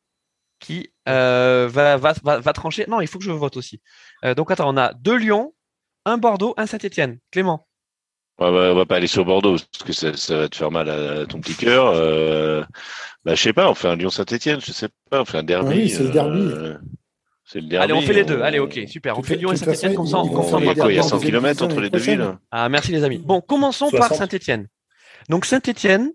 qui 0.64 0.92
euh, 1.10 1.68
va, 1.72 1.98
va, 1.98 2.14
va, 2.24 2.40
va 2.40 2.54
trancher. 2.54 2.86
Non, 2.88 3.02
il 3.02 3.08
faut 3.08 3.20
que 3.20 3.26
je 3.26 3.32
vote 3.32 3.58
aussi. 3.58 3.82
Euh, 4.26 4.34
donc 4.34 4.50
attends, 4.52 4.74
on 4.74 4.78
a 4.78 4.94
deux 4.94 5.18
Lyon, 5.18 5.54
un 6.06 6.18
Bordeaux, 6.18 6.54
un 6.58 6.66
Saint-Etienne. 6.66 7.20
Clément. 7.32 7.68
On 8.40 8.52
va, 8.52 8.72
on 8.72 8.76
va 8.76 8.86
pas 8.86 8.96
aller 8.96 9.08
sur 9.08 9.26
Bordeaux 9.26 9.58
parce 9.58 9.84
que 9.86 9.94
ça, 9.94 10.16
ça 10.18 10.38
va 10.38 10.50
te 10.50 10.56
faire 10.56 10.72
mal 10.72 10.90
à 10.90 11.26
ton 11.28 11.40
petit 11.40 11.54
cœur. 11.56 11.88
Euh, 11.94 12.64
bah, 13.24 13.36
je 13.36 13.42
sais 13.44 13.54
pas, 13.54 13.70
on 13.70 13.76
fait 13.76 13.90
un 13.90 13.96
Lyon-Saint-Etienne, 13.96 14.60
je 14.60 14.72
sais 14.72 14.90
pas, 15.10 15.22
on 15.22 15.26
fait 15.26 15.38
un 15.38 15.44
derby. 15.44 15.76
Oui, 15.84 15.90
c'est 15.90 16.04
le 16.04 16.10
derby. 16.10 16.40
euh, 16.42 16.78
c'est 17.46 17.62
le 17.62 17.68
derby. 17.68 17.84
Allez, 17.84 17.94
on 17.94 18.02
fait 18.02 18.14
les 18.14 18.24
deux. 18.24 18.40
on- 18.40 18.42
Allez, 18.44 18.60
ok, 18.60 18.80
super. 18.88 19.20
On 19.20 19.24
fait 19.24 19.36
Lyon 19.36 19.52
et 19.52 19.58
Saint-Etienne 19.58 19.94
comme 19.94 20.08
ça. 20.08 20.18
on 20.18 20.28
quoi, 20.30 20.60
il 20.62 20.66
y 20.66 20.70
a 20.70 20.74
derbies 20.74 21.04
100 21.04 21.16
en 21.16 21.20
km 21.20 21.64
entre 21.64 21.80
les 21.82 21.90
deux 21.92 22.00
villes 22.00 22.38
Ah, 22.50 22.70
merci 22.70 22.92
les 22.92 23.04
amis. 23.04 23.20
Bon, 23.20 23.40
commençons 23.42 23.92
par 23.92 24.08
60. 24.08 24.18
Saint-Etienne. 24.32 24.68
Donc 25.30 25.46
Saint-Etienne, 25.46 26.12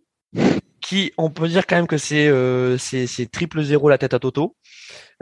qui, 0.88 1.12
on 1.18 1.28
peut 1.28 1.48
dire 1.48 1.66
quand 1.66 1.76
même 1.76 1.86
que 1.86 1.98
c'est 1.98 2.28
euh, 2.28 2.78
c'est 2.78 3.06
c'est 3.06 3.26
triple 3.30 3.62
zéro 3.62 3.88
la 3.90 3.98
tête 3.98 4.14
à 4.14 4.18
Toto. 4.18 4.56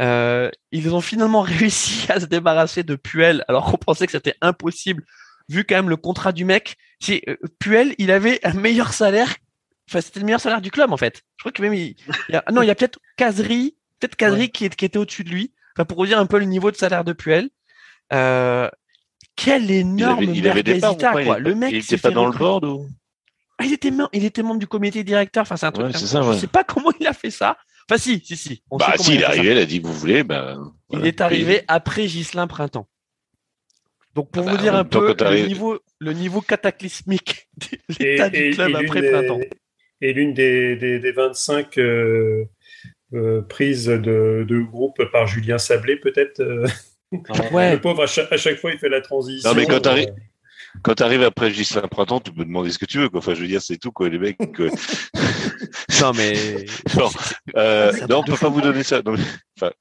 Euh, 0.01 0.51
ils 0.71 0.95
ont 0.95 1.01
finalement 1.01 1.41
réussi 1.43 2.11
à 2.11 2.21
se 2.21 2.27
débarrasser 2.27 2.83
de 2.85 2.95
Puel, 2.95 3.45
alors 3.49 3.65
qu'on 3.71 3.77
pensait 3.77 4.07
que 4.07 4.13
c'était 4.13 4.35
impossible, 4.41 5.05
vu 5.49 5.65
quand 5.65 5.75
même 5.77 5.91
le 5.91 5.97
contrat 5.97 6.33
du 6.33 6.45
mec. 6.45 6.77
Si, 7.01 7.21
euh, 7.29 7.37
Puel, 7.59 7.95
il 7.99 8.11
avait 8.13 8.39
un 8.47 8.53
meilleur 8.55 8.93
salaire, 8.93 9.35
enfin 9.91 10.01
c'était 10.01 10.21
le 10.21 10.27
meilleur 10.27 10.41
salaire 10.41 10.61
du 10.61 10.71
club 10.71 10.93
en 10.93 10.97
fait. 10.97 11.23
Je 11.39 11.43
crois 11.43 11.53
que 11.53 11.63
même 11.63 11.75
il, 11.75 11.97
il 12.29 12.33
y 12.33 12.37
a, 12.37 12.45
non, 12.53 12.63
il 12.63 12.67
y 12.67 12.71
a 12.71 12.75
peut-être 12.77 12.99
Casery, 13.17 13.77
peut-être 13.99 14.17
qui, 14.53 14.65
est- 14.67 14.75
qui 14.77 14.85
était 14.85 14.99
au-dessus 14.99 15.25
de 15.25 15.31
lui. 15.31 15.53
Enfin 15.77 15.85
pour 15.85 15.99
vous 15.99 16.07
dire 16.07 16.19
un 16.21 16.27
peu 16.27 16.39
le 16.39 16.45
niveau 16.47 16.71
de 16.71 16.77
salaire 16.77 17.03
de 17.05 17.13
Puel. 17.13 17.51
Euh, 18.13 18.69
quel 19.35 19.65
Il 19.65 19.71
énorme 19.73 20.23
avait, 20.23 20.27
il 20.33 20.49
avait 20.49 20.63
des 20.63 20.79
parts 20.81 20.97
quoi. 21.25 21.39
Il, 21.39 21.43
Le 21.43 21.55
mec 21.55 21.73
il 21.73 21.79
était 21.79 21.99
pas 21.99 22.11
dans 22.11 22.27
le 22.27 22.33
board 22.39 22.65
ou? 22.65 22.89
Ah, 23.59 23.65
il 23.65 23.73
était 23.73 23.91
membre, 23.91 24.11
il 24.13 24.25
était 24.25 24.43
membre 24.43 24.59
du 24.61 24.67
comité 24.67 25.03
directeur. 25.05 25.43
Enfin, 25.43 25.57
c'est 25.57 25.67
un 25.67 25.73
truc. 25.73 25.87
Ouais, 25.87 25.93
ça, 25.93 26.23
Je 26.23 26.39
sais 26.39 26.47
pas 26.47 26.65
comment 26.65 26.91
il 27.01 27.07
a 27.07 27.13
fait 27.13 27.31
ça. 27.31 27.57
Enfin, 27.89 27.99
si, 28.01 28.21
si, 28.25 28.37
si. 28.37 28.63
On 28.71 28.77
Bah, 28.79 28.95
si, 28.99 29.15
il 29.15 29.21
est 29.21 29.25
arrivé, 29.25 29.53
il 29.53 29.59
a 29.59 29.65
dit 29.67 29.79
vous 29.79 29.93
voulez, 29.93 30.25
bah. 30.25 30.57
Il 30.91 31.07
est 31.07 31.21
arrivé 31.21 31.63
après 31.69 32.07
Gislain 32.09 32.47
Printemps. 32.47 32.89
Donc, 34.15 34.31
pour 34.31 34.45
Ah 34.47 34.51
vous 34.51 34.57
bah, 34.57 34.63
dire 34.63 34.75
un 34.75 34.85
peu 34.85 35.15
le 35.19 35.47
niveau, 35.47 35.79
le 35.99 36.13
niveau 36.13 36.41
cataclysmique 36.41 37.49
de 37.59 37.95
l'état 38.01 38.27
et- 38.29 38.31
du 38.49 38.51
club 38.57 38.71
et 38.71 38.75
après 38.77 39.01
des- 39.03 39.11
Printemps. 39.11 39.41
et 40.01 40.13
l'une 40.13 40.33
des, 40.35 40.77
des, 40.77 40.99
des 40.99 41.13
25 41.13 41.79
euh, 41.79 42.45
euh, 43.15 43.43
prises 43.43 43.87
de, 43.87 44.45
de 44.49 44.61
groupe 44.61 45.03
par 45.13 45.27
Julien 45.27 45.59
Sablé, 45.59 45.97
peut-être. 45.97 46.41
euh, 46.41 46.67
Ouais. 47.53 47.73
Le 47.75 47.81
pauvre, 47.81 48.03
à 48.03 48.07
chaque, 48.07 48.33
à 48.33 48.37
chaque 48.37 48.57
fois, 48.59 48.73
il 48.73 48.79
fait 48.79 48.89
la 48.89 49.01
transition. 49.01 49.49
Non, 49.49 49.55
mais 49.57 49.67
quand 49.67 49.81
t'arrives- 49.81 50.13
Quand 50.83 50.95
t'arrives 50.95 51.23
après 51.23 51.51
Gislain 51.53 51.87
Printemps, 51.89 52.21
tu 52.21 52.33
peux 52.33 52.45
demander 52.45 52.71
ce 52.71 52.79
que 52.79 52.85
tu 52.85 52.99
veux, 52.99 53.09
quoi. 53.09 53.19
Enfin, 53.19 53.35
je 53.35 53.41
veux 53.41 53.49
dire, 53.49 53.61
c'est 53.63 53.77
tout, 53.79 53.91
quoi, 53.93 54.09
les 54.09 54.19
mecs. 54.19 54.37
que- 54.53 54.71
Non, 56.01 56.13
mais. 56.15 56.65
Euh, 57.57 57.93
non, 58.09 58.19
on 58.19 58.23
de 58.23 58.33
peut 58.33 58.37
pas 58.39 58.49
vous 58.49 58.61
donner 58.61 58.83
ça. 58.83 59.01
Non, 59.05 59.13
mais- 59.13 59.23
ça- 59.59 59.73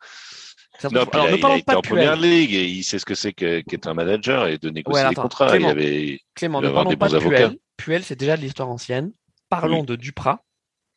non, 0.91 1.01
Alors, 1.01 1.09
il 1.13 1.17
a- 1.17 1.23
ne 1.23 1.29
il 1.29 1.33
a 1.33 1.37
parlons 1.41 1.55
été 1.55 1.63
pas 1.65 1.73
de 1.73 1.77
en 1.77 1.81
première 1.81 2.17
Puel. 2.17 2.29
ligue 2.31 2.53
et 2.53 2.65
il 2.65 2.83
sait 2.83 2.99
ce 2.99 3.05
que 3.05 3.15
c'est 3.15 3.33
qu'être 3.33 3.87
un 3.87 3.93
manager 3.93 4.47
et 4.47 4.57
de 4.57 4.69
négocier 4.69 5.01
Ouais, 5.03 5.09
les 5.09 5.11
attends, 5.13 5.21
contrats. 5.23 5.47
Clément. 5.49 5.67
Il 5.67 5.67
y 5.67 5.71
avait... 5.71 6.19
Clément, 6.35 6.59
Il 6.59 6.63
ne 6.63 6.67
va 6.67 6.69
avoir 6.69 6.83
parlons 6.85 6.89
des 6.91 6.97
pas 6.97 7.07
bons 7.07 7.11
de 7.13 7.17
avocats. 7.17 7.37
Puel. 7.49 7.57
Puel, 7.77 8.03
c'est 8.03 8.15
déjà 8.15 8.37
de 8.37 8.41
l'histoire 8.41 8.69
ancienne. 8.69 9.11
Parlons 9.49 9.81
Oui. 9.81 9.85
de 9.85 9.95
Duprat. 9.95 10.43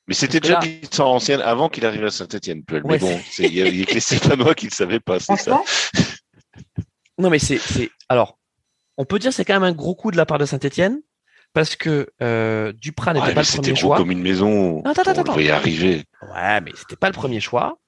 Mais 0.09 0.15
c'était 0.15 0.41
déjà 0.41 0.59
l'histoire 0.61 1.09
ancienne 1.09 1.41
avant 1.41 1.69
qu'il 1.69 1.85
arrive 1.85 2.05
à 2.05 2.11
Saint-Etienne, 2.11 2.65
Puel. 2.65 2.83
Ouais, 2.85 2.93
mais 2.93 2.99
bon, 2.99 3.21
c'est- 3.31 3.45
il 3.45 3.55
y 3.55 3.63
a 3.63 3.67
il 3.67 3.77
y 3.79 3.83
a 3.83 3.87
que 3.87 3.95
les 3.95 4.01
Stéphanois 4.01 4.55
qui 4.55 4.67
ne 4.67 4.71
le 4.71 4.75
savaient 4.75 5.01
pas, 5.01 5.19
c'est 5.21 5.37
ça. 5.37 5.61
Non, 7.19 7.31
mais 7.31 7.39
c'est, 7.39 7.59
c'est, 7.59 7.91
alors, 8.09 8.38
on 8.99 9.05
peut 9.07 9.19
dire 9.19 9.31
que 9.31 9.35
c'est 9.37 9.45
quand 9.47 9.55
même 9.55 9.63
un 9.63 9.73
gros 9.73 9.95
coup 9.95 10.11
de 10.11 10.17
la 10.19 10.27
part 10.27 10.37
de 10.39 10.45
Saint-Etienne 10.45 11.01
parce 11.55 11.75
que 11.77 12.09
euh, 12.21 12.73
Duprat 12.75 13.15
n'était 13.15 13.29
Ouais, 13.29 13.35
pas 13.35 13.41
le 13.41 13.47
c'était 13.47 13.59
premier 13.63 13.73
gros 13.73 13.81
choix. 13.81 13.97
comme 13.97 14.11
une 14.11 14.21
maison. 14.21 14.81
Attends, 14.85 14.91
attends, 15.03 15.11
on 15.11 15.15
le 15.15 15.21
attends. 15.21 15.33
voyait 15.33 15.51
arriver. 15.51 16.05
Ouais, 16.35 16.61
mais 16.61 16.73
c'était 16.77 16.97
pas 16.97 17.07
le 17.09 17.15
premier 17.15 17.41
choix. 17.41 17.79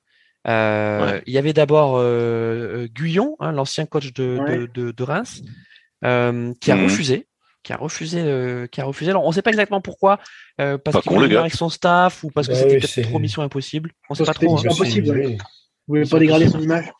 Euh, 0.48 1.04
Ouais. 1.12 1.22
Il 1.26 1.34
y 1.34 1.38
avait 1.38 1.52
d'abord 1.52 1.96
euh, 1.98 2.86
Guyon, 2.86 3.36
hein, 3.40 3.52
l'ancien 3.52 3.84
coach 3.84 4.14
de, 4.14 4.38
Ouais. 4.38 4.58
de, 4.60 4.66
de, 4.66 4.90
de 4.92 5.02
Reims, 5.02 5.42
euh, 6.04 6.54
qui 6.60 6.72
a 6.72 6.76
Mhm. 6.76 6.84
refusé, 6.84 7.26
qui 7.62 7.74
a 7.74 7.76
refusé, 7.76 8.22
euh, 8.24 8.66
qui 8.66 8.80
a 8.80 8.84
refusé. 8.84 9.10
Alors 9.10 9.26
on 9.26 9.32
sait 9.32 9.42
pas 9.42 9.50
exactement 9.50 9.82
pourquoi, 9.82 10.18
euh, 10.60 10.78
parce 10.78 10.94
Pas 10.96 11.02
qu'il 11.02 11.08
con, 11.10 11.14
voulait 11.16 11.26
le 11.26 11.28
venir 11.28 11.38
gars. 11.40 11.42
avec 11.42 11.54
son 11.54 11.68
staff 11.68 12.24
ou 12.24 12.30
parce 12.30 12.46
que 12.46 12.52
Bah 12.54 12.58
c'était 12.60 12.74
oui, 12.76 12.80
peut-être 12.80 13.08
trop 13.08 13.18
mission 13.18 13.42
impossible. 13.42 13.90
On 14.08 14.14
sait 14.14 14.24
Parce 14.24 14.38
pas 14.38 14.46
trop. 14.46 14.56
c'est 14.58 14.68
hein. 14.68 14.72
impossible, 14.72 15.10
oui. 15.10 15.36
Vous 15.86 15.94
voulez 15.96 16.08
pas 16.08 16.18
dégrader 16.18 16.48
son 16.48 16.60
image 16.60 16.90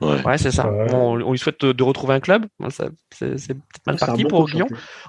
Ouais. 0.00 0.22
Ouais, 0.24 0.38
c'est 0.38 0.50
ça. 0.52 0.70
Ouais. 0.70 0.92
On, 0.94 1.20
on 1.20 1.32
lui 1.32 1.38
souhaite 1.38 1.64
de 1.64 1.82
retrouver 1.82 2.14
un 2.14 2.20
club. 2.20 2.46
Ça, 2.70 2.88
C'est 3.12 3.28
peut-être 3.54 3.86
mal 3.86 3.96
parti 3.96 4.22
bon 4.24 4.28
pour 4.28 4.44
plus. 4.46 4.62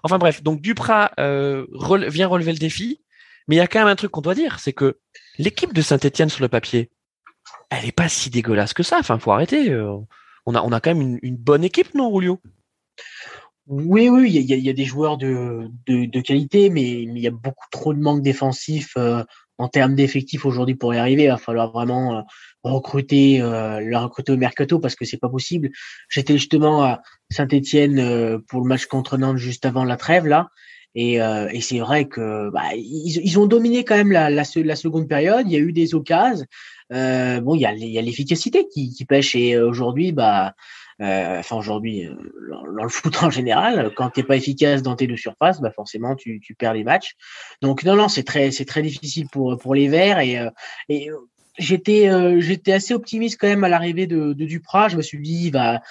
Enfin 0.03 0.18
bref, 0.18 0.41
donc 0.44 0.61
Duprat 0.61 1.11
euh, 1.20 1.66
rele- 1.74 2.10
vient 2.10 2.28
relever 2.28 2.52
le 2.53 2.57
défi, 2.57 3.02
mais 3.48 3.56
il 3.56 3.60
y 3.60 3.61
a 3.61 3.68
quand 3.68 3.80
même 3.80 3.88
un 3.88 3.95
truc 3.95 4.11
qu'on 4.11 4.22
doit 4.22 4.36
dire, 4.36 4.60
c'est 4.60 4.74
que 4.74 4.98
l'équipe 5.38 5.74
de 5.74 5.82
Saint-Etienne 5.82 6.30
sur 6.30 6.41
le 6.41 6.48
papier, 6.49 6.90
elle 7.70 7.86
est 7.86 7.91
pas 7.91 8.10
si 8.10 8.30
dégueulasse 8.30 8.74
que 8.74 8.84
ça. 8.84 8.98
Enfin, 8.99 9.20
faut 9.20 9.32
arrêter. 9.32 9.70
euh, 9.72 9.94
on 10.45 10.56
a, 10.56 10.61
on 10.64 10.72
a 10.72 10.80
quand 10.80 10.90
même 10.95 11.02
une, 11.02 11.20
une 11.22 11.38
bonne 11.38 11.64
équipe, 11.64 11.94
non, 11.94 12.11
Rulio 12.11 12.40
Oui, 13.68 14.10
oui, 14.10 14.32
il 14.34 14.41
y 14.41 14.53
a- 14.53 14.57
y, 14.57 14.74
des 14.74 14.86
joueurs 14.86 15.18
de, 15.18 15.70
de, 15.86 16.06
de 16.06 16.22
qualité, 16.22 16.70
mais 16.72 17.03
mais 17.07 17.20
il 17.20 17.20
y 17.20 17.28
a 17.28 17.32
beaucoup 17.32 17.68
trop 17.72 17.94
de 17.94 17.99
manque 17.99 18.24
défensif 18.24 18.94
euh, 18.98 19.24
en 19.60 19.68
termes 19.68 19.94
d'effectifs 19.94 20.45
aujourd'hui 20.45 20.76
pour 20.76 20.94
y 20.94 20.98
arriver. 20.98 21.23
Il 21.23 21.30
va 21.30 21.38
falloir 21.38 21.72
vraiment 21.72 22.18
euh, 22.18 22.22
recruter, 22.64 23.41
euh, 23.41 23.80
le 23.80 23.98
recruter 23.98 24.31
au 24.31 24.38
mercato 24.38 24.80
parce 24.80 24.95
que 24.95 25.06
c'est 25.06 25.18
pas 25.18 25.30
possible. 25.30 25.69
J'étais 26.10 26.34
justement 26.34 26.84
à 26.84 27.02
Saint-Étienne 27.30 28.41
pour 28.48 28.61
le 28.61 28.68
match 28.68 28.88
contre 28.88 29.18
Nantes 29.18 29.38
juste 29.38 29.65
avant 29.65 29.84
la 29.84 29.98
trêve 29.98 30.26
là, 30.26 30.49
et, 30.95 31.22
euh, 31.22 31.48
et 31.52 31.61
c'est 31.61 31.80
vrai 31.80 32.07
que 32.07 32.49
bah, 32.49 32.73
ils, 32.76 33.22
ils 33.23 33.40
ont 33.40 33.45
dominé 33.45 33.84
quand 33.84 33.95
même 33.95 34.11
la, 34.11 34.30
la, 34.30 34.44
la 34.56 34.76
seconde 34.76 35.07
période. 35.07 35.45
Il 35.45 35.53
y 35.53 35.56
a 35.56 35.60
eu 35.60 35.72
des 35.72 35.94
occasions. 35.94 36.45
Euh, 36.91 37.40
bon, 37.41 37.53
il 37.53 37.61
y 37.61 37.65
a, 37.65 38.02
l'efficacité 38.02 38.68
qui, 38.68 38.91
qui 38.94 39.06
pêche 39.06 39.36
et 39.36 39.53
euh, 39.53 39.69
aujourd'hui, 39.69 40.11
bah 40.11 40.56
euh, 41.02 41.40
enfin 41.40 41.56
aujourd'hui, 41.56 42.06
euh, 42.06 42.14
dans, 42.50 42.64
dans 42.74 42.84
le 42.84 42.90
foot 42.90 43.24
en 43.24 43.30
général, 43.30 43.92
quand 43.96 44.10
t'es 44.10 44.24
pas 44.24 44.36
efficace 44.36 44.82
dans 44.82 44.96
tes 44.96 45.08
deux 45.08 45.18
surfaces, 45.18 45.62
bah 45.62 45.72
forcément 45.72 46.16
tu, 46.16 46.40
tu 46.42 46.56
perds 46.56 46.74
les 46.74 46.84
matchs. 46.84 47.16
Donc 47.62 47.84
non 47.84 47.96
non, 47.96 48.08
c'est 48.08 48.24
très 48.24 48.52
c'est 48.52 48.66
très 48.66 48.82
difficile 48.82 49.28
pour 49.32 49.58
pour 49.58 49.76
les 49.76 49.88
Verts 49.88 50.20
et 50.20 50.38
euh, 50.40 50.50
et 50.90 51.10
euh, 51.10 51.18
j'étais 51.58 52.10
euh, 52.10 52.40
j'étais 52.40 52.74
assez 52.74 52.94
optimiste 52.94 53.38
quand 53.40 53.48
même 53.48 53.64
à 53.64 53.70
l'arrivée 53.70 54.08
de, 54.08 54.34
de 54.34 54.46
Duprat. 54.46 54.90
Je 54.90 54.98
me 54.98 55.02
suis 55.02 55.20
dit 55.20 55.46
il 55.46 55.52
va 55.52 55.82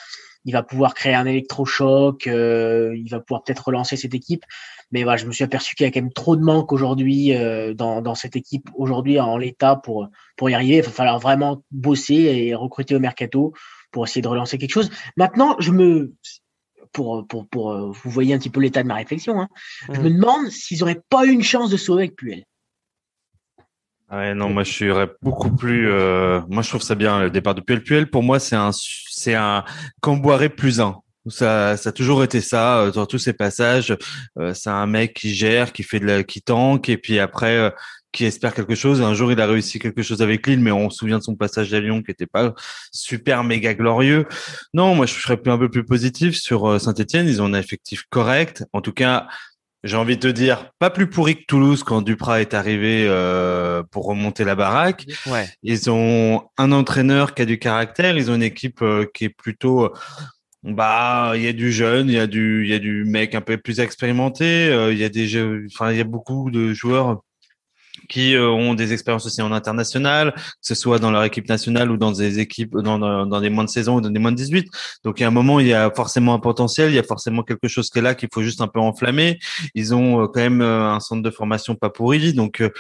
il 0.45 0.53
va 0.53 0.63
pouvoir 0.63 0.95
créer 0.95 1.15
un 1.15 1.27
électrochoc, 1.27 2.27
euh, 2.27 2.95
il 2.97 3.11
va 3.11 3.21
pouvoir 3.21 3.43
peut-être 3.45 3.67
relancer 3.67 3.97
cette 3.97 4.15
équipe. 4.15 4.45
Mais 4.93 5.03
voilà, 5.03 5.19
je 5.19 5.27
me 5.27 5.33
suis 5.33 5.45
aperçu 5.45 5.75
qu'il 5.75 5.85
y 5.85 5.89
a 5.89 5.93
quand 5.93 6.01
même 6.01 6.13
trop 6.13 6.35
de 6.37 6.43
manque 6.43 6.73
aujourd'hui 6.73 7.35
euh, 7.35 7.75
dans, 7.75 8.01
dans 8.01 8.15
cette 8.15 8.37
équipe 8.37 8.71
aujourd'hui 8.75 9.21
en 9.21 9.37
l'état 9.37 9.77
pour 9.77 10.09
pour 10.37 10.49
y 10.49 10.55
arriver. 10.55 10.77
Il 10.77 10.83
va 10.83 10.91
falloir 10.91 11.19
vraiment 11.19 11.63
bosser 11.71 12.15
et 12.15 12.55
recruter 12.55 12.95
au 12.95 13.01
mercato 13.01 13.53
pour 13.91 14.05
essayer 14.05 14.23
de 14.23 14.29
relancer 14.29 14.59
quelque 14.59 14.73
chose. 14.73 14.91
Maintenant, 15.17 15.57
je 15.59 15.71
me 15.73 16.13
pour 16.93 17.27
pour 17.27 17.47
pour 17.49 17.73
euh, 17.73 17.91
vous 17.93 18.11
voyez 18.11 18.35
un 18.35 18.39
petit 18.39 18.51
peu 18.51 18.61
l'état 18.61 18.83
de 18.83 18.89
ma 18.89 18.95
réflexion. 18.97 19.41
Hein, 19.41 19.49
Je 19.93 19.99
Mhm. 19.99 20.05
me 20.05 20.11
demande 20.11 20.51
s'ils 20.51 20.83
auraient 20.83 21.01
pas 21.11 21.25
eu 21.27 21.31
une 21.31 21.43
chance 21.43 21.71
de 21.71 21.77
sauver 21.77 22.05
avec 22.05 22.17
Puel. 22.17 22.45
Ouais, 24.11 24.35
non, 24.35 24.49
moi 24.49 24.65
je 24.65 24.73
serais 24.73 25.11
beaucoup 25.21 25.55
plus. 25.55 25.91
euh, 25.91 26.41
Moi 26.49 26.63
je 26.63 26.71
trouve 26.71 26.81
ça 26.83 26.95
bien 26.95 27.21
le 27.21 27.31
départ 27.31 27.55
de 27.55 27.61
Puel. 27.61 27.83
Puel 27.83 28.09
pour 28.09 28.23
moi 28.23 28.39
c'est 28.41 28.57
un 28.57 28.71
c'est 28.73 29.35
un 29.35 29.65
Camboiré 30.01 30.49
plus 30.49 30.81
un. 30.81 30.97
Ça, 31.27 31.77
ça 31.77 31.91
a 31.91 31.93
toujours 31.93 32.25
été 32.25 32.41
ça 32.41 32.79
euh, 32.79 32.91
dans 32.91 33.05
tous 33.05 33.19
ces 33.19 33.35
passages. 33.35 33.95
Euh, 34.39 34.55
c'est 34.55 34.71
un 34.71 34.87
mec 34.87 35.13
qui 35.13 35.35
gère, 35.35 35.75
qui 35.75 35.83
fait 35.83 36.01
de 36.01 36.07
la, 36.07 36.23
qui 36.25 36.41
tank, 36.41 36.89
et 36.89 36.97
puis 36.97 37.19
après 37.19 37.55
euh, 37.59 37.71
qui 38.13 38.25
espère 38.25 38.55
quelque 38.55 38.75
chose. 38.75 39.03
Un 39.03 39.15
jour, 39.15 39.31
il 39.33 39.41
a 39.41 39.47
réussi 39.47 39.79
quelque 39.79 40.03
chose 40.03 40.23
avec 40.23 40.47
Lille, 40.47 40.61
mais 40.61 40.71
on 40.73 40.89
se 40.91 40.99
souvient 40.99 41.19
de 41.19 41.23
son 41.23 41.37
passage 41.37 41.73
à 41.75 41.81
Lyon 41.81 42.03
qui 42.03 42.11
était 42.11 42.27
pas 42.27 42.55
super 42.91 43.45
méga 43.45 43.75
glorieux. 43.75 44.25
Non, 44.73 44.95
moi, 44.95 45.07
je 45.07 45.13
serais 45.15 45.39
un 45.47 45.59
peu 45.59 45.69
plus 45.71 45.85
positif 45.85 46.35
sur 46.35 46.81
Saint-Etienne. 46.81 47.29
Ils 47.29 47.43
ont 47.43 47.47
un 47.47 47.59
effectif 47.59 48.05
correct. 48.11 48.65
En 48.73 48.81
tout 48.81 48.93
cas, 48.93 49.29
j'ai 49.85 49.97
envie 49.97 50.17
de 50.17 50.23
te 50.23 50.27
dire, 50.29 50.71
pas 50.81 50.91
plus 50.91 51.09
pourri 51.09 51.37
que 51.37 51.45
Toulouse 51.47 51.85
quand 51.85 52.03
Duprat 52.03 52.41
est 52.41 52.53
arrivé 52.55 53.05
euh, 53.07 53.83
pour 53.91 54.07
remonter 54.07 54.43
la 54.43 54.57
baraque. 54.57 55.07
Ouais. 55.27 55.49
Ils 55.63 55.89
ont 55.91 56.43
un 56.57 56.73
entraîneur 56.73 57.35
qui 57.35 57.43
a 57.43 57.45
du 57.45 57.59
caractère. 57.59 58.17
Ils 58.17 58.31
ont 58.31 58.35
une 58.35 58.43
équipe 58.43 58.83
euh, 58.83 59.07
qui 59.15 59.27
est 59.27 59.29
plutôt, 59.29 59.93
bah, 60.65 61.33
il 61.37 61.43
y 61.43 61.47
a 61.47 61.53
du 61.53 61.71
jeune, 61.71 62.09
il 62.09 62.15
y 62.15 62.19
a 62.19 62.27
du, 62.27 62.65
il 62.65 62.71
y 62.71 62.75
a 62.75 62.79
du 62.81 63.05
mec 63.05 63.35
un 63.37 63.41
peu 63.41 63.57
plus 63.59 63.79
expérimenté. 63.79 64.69
euh, 64.69 64.93
Il 64.93 64.99
y 64.99 65.05
a 65.05 65.09
des, 65.09 65.29
jeux- 65.29 65.67
enfin, 65.73 65.93
il 65.93 65.99
y 65.99 66.01
a 66.01 66.05
beaucoup 66.05 66.51
de 66.51 66.73
joueurs 66.73 67.21
qui 68.09 68.35
euh, 68.35 68.49
ont 68.49 68.75
des 68.75 68.93
expériences 68.93 69.27
aussi 69.27 69.43
en 69.43 69.53
international, 69.53 70.33
que 70.35 70.43
ce 70.63 70.75
soit 70.75 70.99
dans 70.99 71.11
leur 71.11 71.25
équipe 71.25 71.49
nationale 71.49 71.91
ou 71.91 71.97
dans 71.97 72.13
des 72.13 72.39
équipes, 72.39 72.77
dans, 72.77 72.99
dans, 72.99 73.27
dans 73.27 73.41
des 73.41 73.51
moins 73.51 73.65
de 73.65 73.71
saison 73.71 73.97
ou 73.97 74.01
dans 74.01 74.11
des 74.11 74.19
moins 74.19 74.33
de 74.33 74.37
18. 74.37 74.67
Donc, 75.05 75.21
il 75.21 75.23
y 75.23 75.25
a 75.25 75.29
un 75.29 75.33
moment, 75.33 75.61
il 75.61 75.69
y 75.69 75.75
a 75.75 75.91
forcément 75.95 76.35
un 76.35 76.39
potentiel, 76.39 76.91
il 76.91 76.97
y 76.97 76.99
a 76.99 77.03
forcément 77.03 77.43
quelque 77.43 77.69
chose 77.69 77.91
qui 77.91 77.99
est 77.99 78.03
là 78.03 78.15
qu'il 78.15 78.29
faut 78.33 78.43
juste 78.43 78.61
un 78.61 78.69
peu 78.69 78.81
enflammer. 78.81 79.39
Ils 79.75 79.95
ont 79.95 80.23
euh, 80.23 80.27
quand 80.27 80.41
même 80.41 80.63
euh, 80.63 80.91
un 80.91 81.01
centre 81.01 81.23
de 81.23 81.31
formation 81.31 81.75
pas 81.75 81.91
pourri. 81.91 82.33
Donc, 82.33 82.61
euh, 82.61 82.71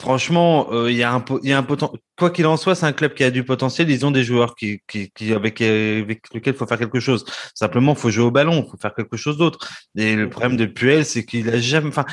franchement, 0.00 0.68
euh, 0.72 0.90
il 0.90 0.96
y 0.96 1.02
a 1.02 1.12
un, 1.12 1.24
il 1.42 1.50
y 1.50 1.52
a 1.52 1.58
un 1.58 1.62
potentiel. 1.62 2.00
Quoi 2.16 2.30
qu'il 2.30 2.46
en 2.46 2.56
soit, 2.56 2.74
c'est 2.74 2.86
un 2.86 2.92
club 2.92 3.14
qui 3.14 3.24
a 3.24 3.30
du 3.30 3.44
potentiel. 3.44 3.90
Ils 3.90 4.06
ont 4.06 4.10
des 4.10 4.24
joueurs 4.24 4.54
qui, 4.54 4.80
qui, 4.86 5.10
qui 5.10 5.32
avec, 5.32 5.60
avec 5.60 6.22
lesquels 6.32 6.54
il 6.54 6.56
faut 6.56 6.66
faire 6.66 6.78
quelque 6.78 7.00
chose. 7.00 7.24
Simplement, 7.54 7.92
il 7.92 7.98
faut 7.98 8.10
jouer 8.10 8.24
au 8.24 8.30
ballon, 8.30 8.64
il 8.66 8.70
faut 8.70 8.76
faire 8.76 8.94
quelque 8.94 9.16
chose 9.16 9.36
d'autre. 9.36 9.58
Et 9.96 10.14
le 10.14 10.28
problème 10.28 10.56
de 10.56 10.66
Puel, 10.66 11.04
c'est 11.04 11.24
qu'il 11.24 11.48
a 11.50 11.58
jamais, 11.58 11.88
enfin, 11.88 12.04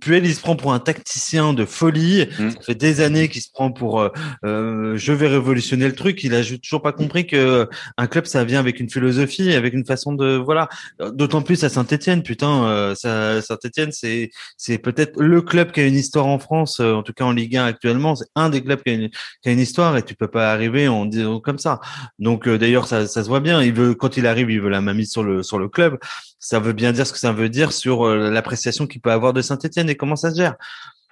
Puel, 0.00 0.26
il 0.26 0.34
se 0.34 0.40
prend 0.40 0.56
pour 0.56 0.72
un 0.72 0.80
tacticien 0.80 1.52
de 1.52 1.64
folie. 1.64 2.26
Mm. 2.38 2.50
Ça 2.50 2.60
fait 2.62 2.74
des 2.74 3.00
années 3.00 3.28
qu'il 3.28 3.42
se 3.42 3.50
prend 3.50 3.70
pour 3.70 4.00
euh, 4.00 4.08
euh, 4.44 4.96
je 4.96 5.12
vais 5.12 5.28
révolutionner 5.28 5.86
le 5.86 5.94
truc. 5.94 6.24
Il 6.24 6.34
a 6.34 6.42
toujours 6.42 6.82
pas 6.82 6.92
compris 6.92 7.26
que 7.26 7.68
un 7.96 8.06
club, 8.06 8.26
ça 8.26 8.44
vient 8.44 8.60
avec 8.60 8.80
une 8.80 8.90
philosophie, 8.90 9.54
avec 9.54 9.74
une 9.74 9.84
façon 9.84 10.12
de 10.12 10.36
voilà. 10.36 10.68
D'autant 11.12 11.42
plus 11.42 11.62
à 11.64 11.68
Saint-Étienne, 11.68 12.22
putain, 12.22 12.66
euh, 12.66 12.94
Saint-Étienne, 12.94 13.92
c'est 13.92 14.30
c'est 14.56 14.78
peut-être 14.78 15.20
le 15.20 15.42
club 15.42 15.72
qui 15.72 15.80
a 15.80 15.86
une 15.86 15.94
histoire 15.94 16.26
en 16.26 16.38
France, 16.38 16.80
euh, 16.80 16.94
en 16.94 17.02
tout 17.02 17.12
cas 17.12 17.24
en 17.24 17.32
Ligue 17.32 17.56
1 17.56 17.64
actuellement. 17.64 18.14
C'est 18.14 18.28
un 18.34 18.50
des 18.50 18.62
clubs 18.62 18.82
qui 18.82 18.90
a 18.90 18.94
une, 18.94 19.10
qui 19.44 19.50
a 19.50 19.52
une 19.52 19.60
histoire 19.60 19.96
et 19.96 20.02
tu 20.02 20.14
peux 20.16 20.26
pas 20.26 20.50
arriver 20.52 20.88
en 20.88 21.04
disant 21.04 21.38
comme 21.38 21.58
ça. 21.58 21.78
Donc 22.18 22.48
euh, 22.48 22.58
d'ailleurs, 22.58 22.86
ça, 22.88 23.06
ça 23.06 23.22
se 23.22 23.28
voit 23.28 23.40
bien. 23.40 23.62
Il 23.62 23.74
veut 23.74 23.94
quand 23.94 24.16
il 24.16 24.26
arrive, 24.26 24.50
il 24.50 24.60
veut 24.60 24.70
la 24.70 24.80
mainmise 24.80 25.10
sur 25.12 25.22
le 25.22 25.42
sur 25.44 25.58
le 25.60 25.68
club. 25.68 25.98
Ça 26.40 26.58
veut 26.58 26.72
bien 26.72 26.92
dire 26.92 27.06
ce 27.06 27.12
que 27.12 27.18
ça 27.18 27.30
veut 27.32 27.48
dire 27.50 27.70
sur 27.72 28.06
euh, 28.06 28.30
l'appréciation 28.30 28.86
qu'il 28.86 29.00
peut 29.00 29.12
avoir 29.12 29.32
de 29.34 29.42
Saint-Étienne 29.42 29.88
et 29.90 29.94
comment 29.96 30.16
ça 30.16 30.30
se 30.32 30.36
gère. 30.36 30.56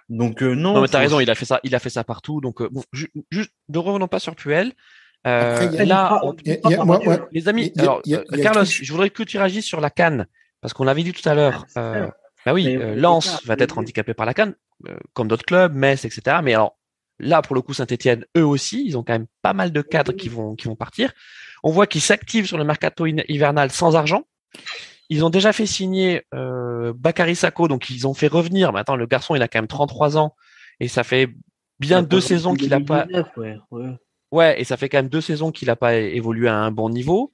Donc 0.09 0.43
euh, 0.43 0.55
non. 0.55 0.75
Non, 0.75 0.81
mais 0.83 0.89
t'as 0.89 0.99
raison, 0.99 1.21
il 1.21 1.31
a 1.31 1.35
fait 1.35 1.45
ça, 1.45 1.61
il 1.63 1.75
a 1.75 1.79
fait 1.79 1.91
ça 1.91 2.03
partout. 2.05 2.41
Donc, 2.41 2.61
euh, 2.61 2.69
bon, 2.73 2.83
ju- 2.93 3.13
juste, 3.31 3.51
ne 3.69 3.79
revenons 3.79 4.09
pas 4.09 4.19
sur 4.19 4.35
Puel. 4.35 4.73
Euh, 5.27 5.59
là, 5.85 6.21
les 7.33 7.49
amis, 7.49 7.73
alors, 7.79 8.01
Carlos, 8.43 8.65
je 8.65 8.93
voudrais 8.93 9.11
que 9.11 9.23
tu 9.23 9.39
réagisses 9.39 9.65
sur 9.67 9.81
la 9.81 9.91
canne, 9.91 10.27
parce 10.61 10.75
qu'on 10.75 10.85
l'avait 10.85 11.05
dit 11.05 11.13
tout 11.13 11.27
à 11.29 11.35
l'heure. 11.35 11.65
Ah, 11.77 11.81
Euh, 11.81 12.09
bah 12.45 12.53
oui, 12.55 12.65
euh, 12.77 12.95
Lens 12.97 13.27
va 13.47 13.55
être 13.59 13.79
handicapé 13.79 14.15
par 14.15 14.27
la 14.27 14.35
canne, 14.35 14.55
euh, 14.89 14.97
comme 15.13 15.29
d'autres 15.29 15.45
clubs, 15.45 15.75
Metz, 15.75 16.05
etc. 16.05 16.39
Mais 16.43 16.55
alors, 16.55 16.77
là, 17.19 17.43
pour 17.43 17.55
le 17.55 17.63
coup, 17.63 17.75
Saint-Etienne, 17.75 18.25
eux 18.37 18.45
aussi, 18.45 18.85
ils 18.87 18.97
ont 18.97 19.03
quand 19.03 19.13
même 19.13 19.27
pas 19.43 19.53
mal 19.53 19.73
de 19.73 19.83
cadres 19.83 20.13
qui 20.13 20.29
vont, 20.29 20.55
qui 20.55 20.67
vont 20.67 20.77
partir. 20.77 21.13
On 21.63 21.71
voit 21.71 21.87
qu'ils 21.87 22.01
s'activent 22.01 22.47
sur 22.47 22.59
le 22.59 22.65
mercato 22.65 23.07
hivernal 23.07 23.71
sans 23.71 23.97
argent. 23.97 24.25
Ils 25.09 25.25
ont 25.25 25.31
déjà 25.31 25.53
fait 25.53 25.67
signer 25.67 26.23
euh, 26.35 26.93
Bakary 26.97 27.37
Sako, 27.37 27.69
donc 27.69 27.91
ils 27.91 28.07
ont 28.07 28.15
fait 28.15 28.29
revenir. 28.29 28.73
Maintenant, 28.73 28.97
le 28.97 29.07
garçon, 29.07 29.35
il 29.35 29.43
a 29.43 29.49
quand 29.49 29.59
même 29.59 29.69
33 29.69 30.17
ans 30.17 30.35
et 30.81 30.89
ça 30.89 31.05
fait 31.05 31.29
bien 31.79 32.03
deux 32.03 32.21
saisons 32.21 32.55
qu'il 32.55 32.73
a 32.75 32.81
pas. 32.81 33.05
2019, 33.07 33.37
ouais, 33.37 33.59
ouais. 33.71 33.91
Ouais, 34.33 34.59
et 34.59 34.65
ça 34.65 34.79
fait 34.79 34.89
quand 34.89 34.99
même 34.99 35.11
deux 35.11 35.21
saisons 35.21 35.53
qu'il 35.53 35.69
a 35.69 35.77
pas 35.77 35.95
évolué 35.95 36.49
à 36.49 36.57
un 36.57 36.71
bon 36.71 36.89
niveau. 36.89 37.31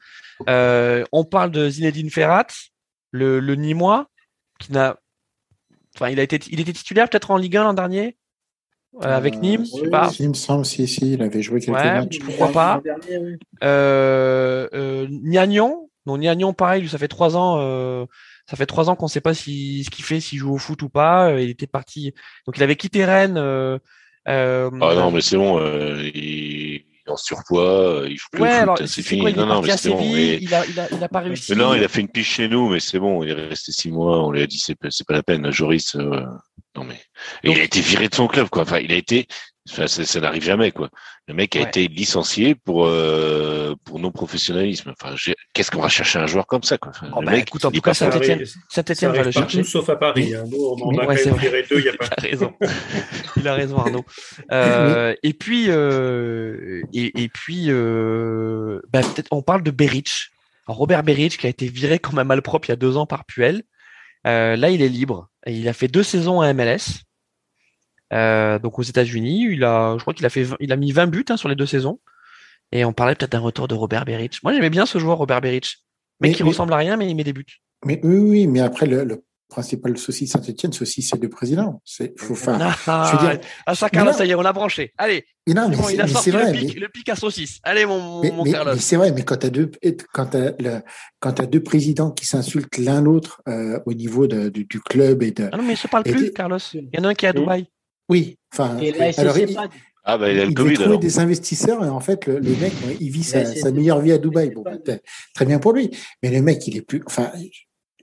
Euh, 0.49 1.05
on 1.13 1.25
parle 1.25 1.53
de 1.53 1.71
Zinedine 1.71 2.11
Ferrat, 2.11 2.49
le, 3.13 3.39
le 3.39 3.55
Nîmois, 3.55 4.11
qui 4.59 4.73
n'a, 4.73 4.97
enfin, 5.95 6.11
il 6.11 6.19
a 6.19 6.25
été, 6.25 6.41
il 6.51 6.59
était 6.59 6.73
titulaire 6.73 7.09
peut-être 7.09 7.31
en 7.31 7.37
Ligue 7.37 7.57
1 7.57 7.63
l'an 7.63 7.75
dernier 7.75 8.17
avec 9.01 9.35
Euh, 9.37 9.39
Nîmes, 9.41 9.65
je 9.65 9.71
sais 9.85 9.91
pas. 9.91 10.11
Il 10.19 10.29
me 10.31 10.35
semble, 10.35 10.65
si, 10.65 10.87
si, 10.89 11.13
il 11.15 11.23
avait 11.23 11.43
joué 11.43 11.61
quelques 11.61 11.77
Ouais. 11.77 11.95
matchs. 11.95 12.19
Pourquoi 12.19 12.51
pas 12.53 12.75
L'an 12.77 12.83
dernier, 12.83 13.19
oui. 13.25 13.37
Euh, 13.63 14.69
euh, 14.75 15.07
Niagnon, 15.11 15.89
non 16.07 16.19
Niagnon, 16.19 16.53
pareil, 16.53 16.89
ça 16.89 16.99
fait 16.99 17.09
trois 17.09 17.37
ans. 17.37 17.57
Euh, 17.61 18.07
ça 18.49 18.57
fait 18.57 18.67
trois 18.67 18.89
ans 18.89 18.97
qu'on 18.97 19.07
ne 19.07 19.11
sait 19.11 19.21
pas 19.21 19.35
si, 19.35 19.85
ce 19.85 19.91
qu'il 19.91 20.05
fait, 20.05 20.21
s'il 20.21 20.39
joue 20.39 20.55
au 20.55 20.59
foot 20.59 20.81
ou 20.83 20.89
pas. 20.89 21.39
Il 21.39 21.51
était 21.51 21.67
parti, 21.67 22.15
donc 22.47 22.57
il 22.57 22.63
avait 22.63 22.77
quitté 22.77 23.05
Rennes. 23.05 23.37
Euh, 23.37 23.79
euh, 24.27 24.71
Ah 24.81 24.95
non, 24.95 25.11
mais 25.11 25.21
c'est 25.21 25.37
bon, 25.37 25.59
euh, 25.61 26.03
il 26.15 26.77
est 26.77 26.85
en 27.11 27.17
surpoids, 27.17 28.05
il 28.09 28.17
joue 28.17 28.27
plus 28.33 28.43
ouais, 28.43 28.49
au 28.49 28.53
foot, 28.53 28.63
alors 28.63 28.79
c'est 28.89 29.03
fini. 29.03 29.21
quoi 29.21 29.31
Il 29.31 29.37
non, 29.37 29.47
non, 29.47 29.53
parti 29.63 29.67
mais 29.69 29.73
à 29.73 29.77
c'est 29.77 29.91
bon. 29.91 29.99
Séville. 29.99 30.19
Et- 30.31 30.43
Il 30.43 30.55
a, 30.55 30.65
il 30.67 30.81
a, 30.81 30.89
il 30.91 31.05
a 31.05 31.09
pas 31.09 31.21
réussi. 31.21 31.53
Mais 31.53 31.63
non, 31.63 31.75
il 31.75 31.85
a 31.85 31.89
fait 31.89 32.01
une 32.01 32.09
piche 32.09 32.35
chez 32.37 32.49
nous, 32.49 32.71
mais 32.71 32.81
c'est 32.81 32.99
bon, 32.99 33.23
il 33.23 33.31
est 33.31 33.35
resté 33.35 33.71
six 33.73 33.91
mois, 33.91 34.25
on 34.25 34.31
lui 34.33 34.43
a 34.43 34.47
dit 34.47 34.59
c'est 34.59 34.75
pas 34.77 34.89
la 35.15 35.23
peine, 35.23 35.51
Joris. 35.51 35.95
Non 36.77 36.85
mais 36.85 37.01
et 37.43 37.49
Donc- 37.49 37.57
il 37.57 37.61
a 37.61 37.65
été 37.65 37.81
viré 37.81 38.09
de 38.09 38.15
son 38.15 38.27
club, 38.29 38.49
quoi. 38.49 38.63
Enfin, 38.63 38.79
il 38.79 38.93
a 38.93 38.97
été, 38.97 39.27
enfin, 39.71 39.87
ça, 39.87 40.05
ça 40.05 40.21
n'arrive 40.21 40.43
jamais, 40.45 40.71
quoi. 40.71 40.91
Le 41.27 41.35
mec 41.35 41.57
a 41.57 41.61
Ouais. 41.61 41.67
été 41.67 41.89
licencié 41.89 42.55
pour 42.55 42.87
euh, 42.87 43.75
pour 43.85 43.99
non 43.99 44.11
professionnalisme. 44.11 44.95
Enfin, 44.99 45.15
qu'est-ce 45.53 45.71
qu'on 45.71 45.83
va 45.83 45.89
chercher 45.91 46.19
un 46.19 46.27
joueur 46.27 46.47
comme 46.47 46.63
ça, 46.63 46.79
quoi? 46.79 46.91
Enfin, 46.95 47.11
Oh, 47.15 47.21
le 47.21 47.27
bah, 47.27 47.33
mec, 47.33 47.49
écoute, 47.49 47.65
en 47.67 47.71
tout 47.71 47.81
cas, 47.83 47.93
ça 47.95 48.11
Saint-Etienne 48.11 48.47
ça 48.71 48.83
va 49.11 49.19
le 49.19 49.25
partout, 49.33 49.41
chercher. 49.57 49.63
sauf 49.65 49.89
à 49.91 49.97
Paris. 49.97 50.35
hein. 50.35 50.45
Nous, 50.51 50.57
on 50.57 50.95
en 50.95 50.99
a 50.99 51.07
quand 51.07 51.15
même 51.25 51.37
viré 51.37 51.65
deux 51.69 51.81
il 51.81 51.85
y 51.85 51.89
a 51.89 51.93
pas 51.99 52.07
Il 52.19 52.27
a 52.27 52.31
raison. 52.31 52.55
Il 53.37 53.49
a 53.49 53.55
raison, 53.55 53.77
Arnaud. 53.79 54.05
Euh, 54.53 55.15
et 55.23 55.35
puis, 55.35 55.67
euh, 55.69 56.83
et, 56.95 57.23
et 57.25 57.29
puis, 57.29 57.67
euh, 57.69 58.81
bah, 58.91 59.01
peut-être, 59.03 59.29
on 59.31 59.43
parle 59.43 59.63
de 59.63 59.71
Beric. 59.71 60.29
Alors, 60.67 60.79
Robert 60.79 61.03
Beric, 61.03 61.37
qui 61.39 61.47
a 61.47 61.51
été 61.51 61.67
viré 61.69 61.99
comme 61.99 62.19
un 62.19 62.25
malpropre 62.25 62.69
il 62.69 62.73
y 62.73 62.73
a 62.73 62.77
deux 62.77 62.97
ans 62.97 63.07
par 63.07 63.25
Puel. 63.27 63.63
Euh, 64.29 64.57
là, 64.57 64.71
il 64.71 64.83
est 64.83 64.89
libre. 64.89 65.29
Et 65.47 65.55
il 65.55 65.69
a 65.69 65.73
fait 65.73 65.89
deux 65.89 66.03
saisons 66.03 66.41
à 66.41 66.53
MLS. 66.53 67.03
Euh, 68.13 68.59
donc 68.59 68.79
aux 68.79 68.83
États-Unis, 68.83 69.49
il 69.51 69.65
a, 69.65 69.95
je 69.97 70.03
crois 70.03 70.15
qu'il 70.15 70.25
a 70.27 70.31
fait, 70.31 70.43
20 70.43 70.57
il 70.61 70.73
a 70.73 70.77
mis 70.77 70.93
20 70.93 71.07
buts 71.09 71.25
hein, 71.29 71.37
sur 71.37 71.49
les 71.49 71.55
deux 71.57 71.67
saisons. 71.67 72.01
Et 72.73 72.85
on 72.85 72.93
parlait 72.93 73.15
peut-être 73.15 73.33
d'un 73.33 73.39
retour 73.41 73.69
de 73.69 73.75
Robert 73.75 74.05
Beric. 74.05 74.43
Moi, 74.43 74.53
j'aimais 74.53 74.71
bien 74.71 74.87
ce 74.87 74.99
joueur, 74.99 75.19
Robert 75.19 75.41
Beric. 75.41 75.79
Mais 76.21 76.29
Mais- 76.29 76.35
qui 76.35 76.43
mais- 76.43 76.49
ressemble 76.51 76.73
à 76.73 76.77
rien, 76.77 76.97
mais 76.97 77.09
il 77.09 77.15
met 77.15 77.25
des 77.25 77.33
buts. 77.33 77.47
Mais 77.85 78.01
oui, 78.03 78.17
oui, 78.19 78.47
mais 78.47 78.61
après, 78.61 78.87
le, 78.87 79.05
le 79.05 79.25
principal 79.49 79.97
souci 79.97 80.25
de 80.27 80.31
Saint-Etienne, 80.31 80.73
c'est 80.73 80.83
aussi 80.83 81.01
c'est 81.03 81.21
le 81.21 81.29
président. 81.29 81.81
C'est, 81.85 82.13
faut, 82.21 82.35
Ah, 82.49 82.75
je 83.11 83.17
veux 83.17 83.29
dire- 83.31 83.41
ah, 83.67 83.75
ça, 83.75 83.87
Mais 83.87 83.91
Carlos, 83.97 84.13
non. 84.13 84.19
ça 84.19 84.27
y 84.27 84.31
est, 84.31 84.35
on 84.35 84.45
a 84.45 84.53
branché. 84.53 84.93
Allez, 84.99 85.25
mais 85.47 85.55
non, 85.55 85.69
mais 85.69 85.77
Bon, 85.77 85.85
c'est, 85.85 85.95
il 85.95 86.01
a 86.01 86.07
sorti 86.07 86.31
vrai. 86.31 86.53
le, 86.53 86.59
pic, 86.59 86.75
mais- 86.75 86.81
le 86.81 86.89
pic 86.89 87.09
à 87.09 87.17
saucisse. 87.17 87.59
Allez, 87.63 87.87
mon, 87.87 88.21
Mais, 88.23 88.31
mon 88.31 88.45
mais- 88.45 88.53
Carlos. 88.53 88.73
mais 88.75 88.81
c'est 88.81 88.97
vrai, 88.97 89.11
mais 89.13 89.25
quand 89.25 89.39
tu 89.39 89.47
as 89.47 89.51
deux, 89.51 89.71
quand 90.13 90.27
t'as 90.27 90.51
le, 90.59 90.81
quand 91.21 91.33
t'as 91.33 91.47
deux 91.47 91.63
présidents 91.63 92.11
qui 92.11 92.27
s'insultent 92.27 92.77
l'un 92.79 93.01
l'autre 93.01 93.41
euh, 93.49 93.81
au 93.87 93.95
niveau 93.95 94.27
de, 94.27 94.49
du, 94.51 94.65
du 94.65 94.81
club 94.81 95.23
et 95.23 95.31
de, 95.31 95.49
Ah 95.51 95.57
non, 95.57 95.63
mais 95.63 95.73
il 95.73 95.77
se 95.79 95.89
parle 95.89 96.03
Et 96.07 96.13
plus, 96.13 96.33
Carlos. 96.33 96.59
Il 96.75 96.89
y 96.93 96.99
en 97.01 97.05
a 97.05 97.09
un 97.09 97.15
qui 97.15 97.25
est 97.27 97.31
à. 97.31 97.33
Dubaï. 97.33 97.67
oui, 98.09 98.37
enfin, 98.53 98.77
Et 98.79 98.93
alors 99.19 99.39
il, 99.39 99.55
pas- 99.55 99.69
Ah 100.05 100.17
bah 100.17 100.31
il 100.31 100.39
a 100.41 100.45
le 100.45 100.51
il 100.51 100.55
devait 100.55 100.65
Covid 100.65 100.75
trouver 100.75 100.89
alors. 100.91 101.01
des 101.01 101.19
investisseurs 101.19 101.85
et 101.85 101.89
en 101.89 102.01
fait 102.01 102.25
le, 102.27 102.39
le 102.39 102.51
mec, 102.57 102.73
il 103.01 103.11
vit 103.11 103.25
sa, 103.25 103.45
sa 103.45 103.71
meilleure 103.71 104.01
vie 104.01 104.13
à 104.13 104.19
Dubaï. 104.19 104.51
Bon, 104.55 104.65
très 105.35 105.45
bien 105.47 105.59
pour 105.59 105.73
lui, 105.73 105.91
mais 106.23 106.31
le 106.31 106.41
mec, 106.43 106.67
il 106.67 106.77
est 106.79 106.83
plus, 106.83 107.03
enfin, 107.07 107.31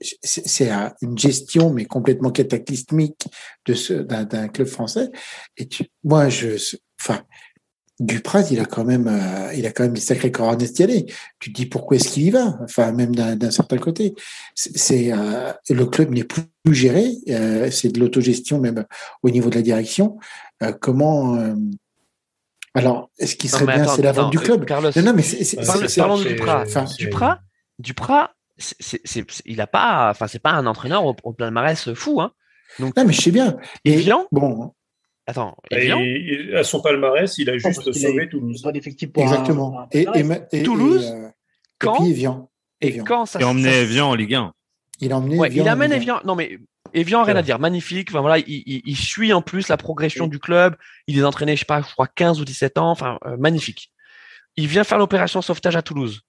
c'est 0.00 0.46
c'est 0.46 0.70
un- 0.70 0.92
une 1.02 1.16
gestion 1.18 1.70
mais 1.72 1.84
complètement 1.86 2.30
cataclysmique 2.30 3.26
de 3.66 3.74
ce 3.74 3.92
d'un 3.94 4.48
club 4.48 4.66
français. 4.68 5.10
Et 5.56 5.66
tu, 5.68 5.84
moi, 6.04 6.28
je, 6.28 6.48
enfin. 7.00 7.22
Dupraz, 7.98 8.48
il 8.50 8.60
a 8.60 8.66
quand 8.66 8.84
même, 8.84 9.08
euh, 9.08 9.54
il 9.54 9.64
a 9.64 9.72
quand 9.72 9.84
même 9.84 9.94
des 9.94 10.02
sacrés 10.02 10.30
coronets 10.30 10.68
d'y 10.68 10.82
aller. 10.82 11.06
Tu 11.38 11.50
te 11.50 11.56
dis 11.62 11.64
pourquoi 11.64 11.96
est-ce 11.96 12.10
qu'il 12.10 12.24
y 12.24 12.30
va? 12.30 12.58
Enfin, 12.62 12.92
même 12.92 13.14
d'un 13.16 13.50
certain 13.50 13.78
côté, 13.78 14.14
c'est 14.54 15.14
euh, 15.14 15.50
le 15.70 15.86
club 15.86 16.10
n'est 16.12 16.24
plus 16.24 16.42
géré. 16.74 17.10
euh, 17.30 17.70
c'est 17.70 17.88
de 17.88 17.98
l'autogestion 17.98 18.60
même 18.60 18.84
au 19.22 19.30
niveau 19.30 19.48
de 19.48 19.54
la 19.54 19.62
direction. 19.62 20.18
Euh, 20.62 20.72
comment 20.78 21.38
Alors, 22.74 23.10
est-ce 23.18 23.34
qu'il 23.36 23.50
Non, 23.50 23.58
serait 23.60 23.72
bien 23.72 23.82
attends, 23.84 23.96
C'est 23.96 24.02
la 24.02 24.12
vente 24.12 24.30
du 24.30 24.38
club? 24.40 24.66
Carlos, 24.66 24.90
Non, 24.96 25.02
non, 25.02 25.14
mais 25.14 25.22
parlons 25.96 26.18
de 26.18 26.24
Duprat. 26.28 26.64
enfin, 26.66 26.84
Duprat, 26.98 27.40
Duprat, 27.78 28.34
c'est, 28.58 28.76
c'est, 28.80 29.00
c'est- 29.04 29.42
il 29.44 29.60
a 29.60 29.66
pas, 29.66 30.10
enfin, 30.10 30.26
c'est 30.26 30.38
pas 30.38 30.52
un 30.52 30.66
entraîneur 30.66 31.04
au, 31.04 31.14
au 31.24 31.32
palmarès 31.32 31.92
fou, 31.94 32.20
hein. 32.20 32.32
Donc, 32.78 32.96
Non, 32.96 33.04
mais 33.04 33.12
je 33.12 33.20
sais 33.20 33.30
bien. 33.30 33.56
Mais 33.84 33.92
Evian, 33.92 34.26
bon, 34.32 34.72
attends, 35.26 35.56
Et 35.70 35.76
Evian, 35.76 35.98
il- 36.00 36.56
à 36.56 36.64
son 36.64 36.80
palmarès, 36.80 37.36
il 37.38 37.48
a 37.50 37.58
juste 37.58 37.66
a 37.66 37.92
sauvé 37.92 38.28
Toulouse. 38.28 38.62
pas 38.62 38.72
d'effectif 38.72 39.12
pour 39.12 39.22
un- 39.22 39.26
exactement. 39.26 39.80
un 39.80 39.88
Et, 39.92 40.06
et, 40.14 40.24
et- 40.52 40.62
Toulouse, 40.62 41.04
et, 41.06 41.12
euh, 41.12 41.28
et 41.28 41.32
quand 41.78 41.96
puis 42.00 42.10
Evian. 42.10 42.50
et 42.80 42.88
Evian. 42.88 43.04
quand 43.04 43.26
ça 43.26 43.40
Et 43.40 43.44
emmené 43.44 43.70
ça- 43.70 43.76
Evian 43.78 44.10
en 44.10 44.14
Ligue 44.14 44.34
1. 44.34 44.52
Il 45.00 45.12
a 45.12 45.18
emmené 45.18 45.38
Ouais, 45.38 45.48
Evian 45.48 45.64
il 45.64 45.68
amène. 45.68 45.92
Evian. 45.92 46.20
Non, 46.24 46.34
mais 46.34 46.58
Evian, 46.94 47.22
rien 47.22 47.36
à 47.36 47.42
dire. 47.42 47.58
Magnifique. 47.58 48.08
Enfin, 48.10 48.20
voilà, 48.22 48.38
il, 48.38 48.62
il, 48.66 48.82
il 48.86 48.96
suit 48.96 49.32
en 49.34 49.42
plus 49.42 49.68
la 49.68 49.76
progression 49.76 50.26
du 50.26 50.38
club. 50.38 50.74
Il 51.06 51.18
est 51.18 51.22
entraîné, 51.24 51.54
je 51.54 51.60
sais 51.60 51.64
pas, 51.66 51.82
je 51.82 51.92
crois 51.92 52.06
15 52.06 52.40
ou 52.40 52.44
17 52.46 52.78
ans. 52.78 52.90
Enfin, 52.90 53.18
euh, 53.26 53.36
magnifique. 53.36 53.92
Il 54.56 54.66
vient 54.68 54.84
faire 54.84 54.96
l'opération 54.98 55.42
sauvetage 55.42 55.76
à 55.76 55.82
Toulouse. 55.82 56.22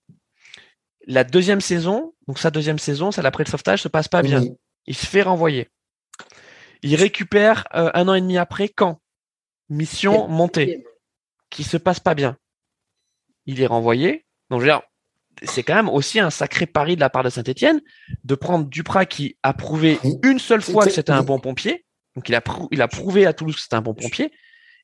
La 1.05 1.23
deuxième 1.23 1.61
saison, 1.61 2.13
donc 2.27 2.39
sa 2.39 2.51
deuxième 2.51 2.79
saison, 2.79 3.11
celle 3.11 3.25
après 3.25 3.43
le 3.43 3.49
sauvetage, 3.49 3.81
se 3.81 3.87
passe 3.87 4.07
pas 4.07 4.21
bien. 4.21 4.41
Oui, 4.41 4.51
Il 4.85 4.95
se 4.95 5.05
fait 5.05 5.21
renvoyer. 5.21 5.69
Il 6.83 6.95
récupère 6.95 7.67
euh, 7.73 7.89
un 7.93 8.07
an 8.07 8.13
et 8.13 8.21
demi 8.21 8.37
après 8.37 8.69
quand? 8.69 8.99
Mission 9.69 10.27
montée, 10.27 10.85
qui 11.49 11.63
se 11.63 11.77
passe 11.77 11.99
pas 11.99 12.15
bien. 12.15 12.37
Il 13.45 13.61
est 13.61 13.65
renvoyé. 13.67 14.25
Donc, 14.49 14.61
je 14.61 14.65
veux 14.65 14.71
dire, 14.71 14.81
c'est 15.43 15.63
quand 15.63 15.75
même 15.75 15.89
aussi 15.89 16.19
un 16.19 16.29
sacré 16.29 16.65
pari 16.65 16.95
de 16.95 17.01
la 17.01 17.09
part 17.09 17.23
de 17.23 17.29
Saint-Etienne 17.29 17.81
de 18.23 18.35
prendre 18.35 18.65
Duprat 18.67 19.05
qui 19.05 19.37
a 19.43 19.53
prouvé 19.53 19.99
une 20.23 20.39
seule 20.39 20.61
fois 20.61 20.85
que 20.85 20.91
c'était 20.95 21.11
un 21.11 21.23
bon 21.23 21.39
pompier. 21.39 21.85
Donc 22.15 22.29
il 22.29 22.35
a, 22.35 22.41
prou- 22.41 22.67
il 22.71 22.81
a 22.81 22.87
prouvé 22.87 23.25
à 23.27 23.33
Toulouse 23.33 23.55
que 23.55 23.61
c'était 23.61 23.75
un 23.75 23.81
bon 23.81 23.93
pompier. 23.93 24.31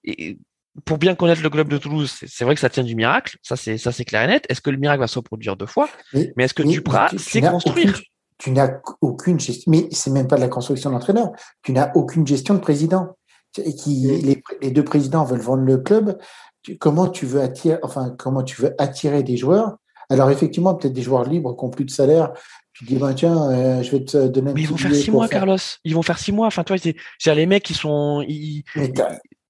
Et 0.04 0.38
pour 0.86 0.98
bien 0.98 1.16
connaître 1.16 1.42
le 1.42 1.50
club 1.50 1.68
de 1.70 1.78
Toulouse, 1.78 2.12
c'est- 2.26 2.44
vrai 2.46 2.56
que 2.56 2.62
ça 2.62 2.70
tient 2.70 2.84
du 2.84 2.96
miracle. 2.96 3.38
Ça, 3.42 3.56
c'est 3.56 3.78
ça, 3.78 3.92
c'est 3.92 4.06
clair 4.06 4.24
et 4.24 4.28
net. 4.28 4.46
Est-ce 4.50 4.62
que 4.62 4.70
le 4.70 4.78
miracle 4.78 5.00
va 5.02 5.08
se 5.08 5.20
reproduire 5.20 5.56
deux 5.56 5.66
fois? 5.68 5.88
Mais- 6.14 6.34
Mais 6.36 6.46
est-ce 6.46 6.54
que 6.54 6.64
mais- 6.64 6.72
Duprat 6.74 7.08
tu- 7.10 7.18
tu 7.18 7.24
sait 7.24 7.42
construire? 7.42 7.90
aucune- 7.90 8.04
Tu 8.40 8.52
n'as 8.52 8.72
aucune 9.02 9.40
gestion, 9.40 9.72
mais 9.72 9.88
c'est 9.92 10.10
même 10.12 10.28
pas 10.28 10.36
de 10.36 10.42
la 10.42 10.48
construction 10.50 10.90
d'entraîneur. 10.90 11.32
Tu 11.62 11.72
n'as 11.72 11.92
aucune 11.96 12.26
gestion 12.28 12.56
de 12.56 12.60
président. 12.60 13.16
Qui, 13.54 13.64
Oui. 14.10 14.22
les, 14.24 14.44
les 14.64 14.72
deux 14.72 14.84
présidents 14.84 15.24
veulent 15.24 15.40
vendre 15.40 15.62
le 15.64 15.78
club. 15.78 16.18
Tu- 16.64 16.78
comment 16.80 17.08
tu 17.08 17.28
veux 17.28 17.40
attirer, 17.42 17.78
enfin, 17.84 18.16
comment 18.18 18.42
tu 18.42 18.60
veux 18.62 18.74
attirer 18.80 19.22
des 19.22 19.38
joueurs? 19.38 19.78
Alors 20.10 20.32
effectivement, 20.32 20.74
peut-être 20.74 20.94
des 20.94 21.04
joueurs 21.04 21.24
libres 21.24 21.56
qui 21.56 21.64
ont 21.64 21.70
plus 21.70 21.86
de 21.86 21.92
salaire. 21.92 22.34
Tu 22.74 22.84
te 22.86 22.90
dis, 22.90 22.98
ben, 22.98 23.14
tiens, 23.14 23.52
euh, 23.52 23.84
je 23.84 23.92
vais 23.92 24.04
te 24.04 24.28
donner 24.28 24.50
un 24.50 24.54
Mais 24.56 24.62
ils 24.62 24.68
vont 24.68 24.78
faire 24.78 24.94
six 24.96 25.12
mois, 25.12 25.28
faire- 25.28 25.42
Carlos. 25.42 25.58
Ils 25.84 25.94
vont 25.94 26.02
faire 26.02 26.18
six 26.18 26.32
mois. 26.32 26.48
Enfin, 26.48 26.64
toi, 26.64 26.76
c'est 26.80 26.96
c'est 27.20 27.34
les 27.36 27.46
mecs 27.46 27.62
qui 27.64 27.76
sont, 27.76 28.26
ils, 28.28 28.64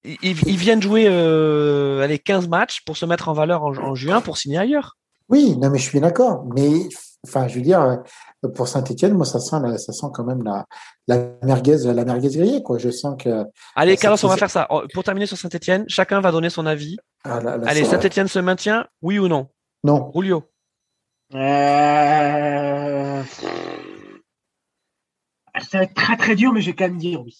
ils, 0.04 0.48
ils 0.48 0.56
viennent 0.56 0.82
jouer 0.82 1.06
euh, 1.08 2.00
allez, 2.02 2.18
15 2.18 2.48
matchs 2.48 2.82
pour 2.84 2.96
se 2.96 3.06
mettre 3.06 3.28
en 3.28 3.32
valeur 3.32 3.62
en, 3.64 3.76
en 3.76 3.94
juin 3.94 4.20
pour 4.20 4.36
signer 4.38 4.58
ailleurs. 4.58 4.96
Oui, 5.28 5.56
non, 5.56 5.70
mais 5.70 5.78
je 5.78 5.84
suis 5.88 6.00
d'accord. 6.00 6.44
Mais 6.54 6.70
enfin, 7.26 7.48
je 7.48 7.54
veux 7.54 7.62
dire, 7.62 7.80
euh, 7.80 8.48
pour 8.50 8.68
Saint-Etienne, 8.68 9.14
moi, 9.14 9.24
ça 9.24 9.40
sent, 9.40 9.56
la- 9.62 9.78
ça 9.78 9.92
sent 9.94 10.06
quand 10.12 10.24
même 10.24 10.42
la, 10.42 10.66
la 11.08 11.30
merguez, 11.42 11.78
la 11.84 12.04
merguez 12.04 12.28
grillée, 12.28 12.62
quoi. 12.62 12.76
Je 12.78 12.90
sens 12.90 13.16
que 13.22 13.44
Allez, 13.74 13.96
Ça, 13.96 14.02
Carlos, 14.02 14.18
on 14.24 14.28
va 14.28 14.36
faire 14.36 14.50
ça. 14.50 14.66
Oh, 14.70 14.82
Pour 14.92 15.02
terminer 15.04 15.24
sur 15.26 15.38
Saint-Etienne, 15.38 15.84
chacun 15.88 16.20
va 16.20 16.30
donner 16.30 16.50
son 16.50 16.66
avis. 16.66 16.96
ah, 17.24 17.40
là, 17.40 17.56
là, 17.56 17.66
Allez, 17.68 17.84
Saint-Etienne 17.84 18.28
se 18.28 18.38
maintient, 18.38 18.86
oui 19.00 19.18
ou 19.18 19.28
non? 19.28 19.48
Non. 19.82 20.10
Julio 20.14 20.44
Euh... 21.34 23.22
Ça 25.62 25.78
va 25.78 25.84
être 25.84 25.94
très 25.94 26.16
très 26.16 26.34
dur, 26.34 26.52
mais 26.52 26.60
je 26.60 26.66
vais 26.66 26.74
quand 26.76 26.84
même 26.84 26.98
dire 26.98 27.20
oui. 27.22 27.36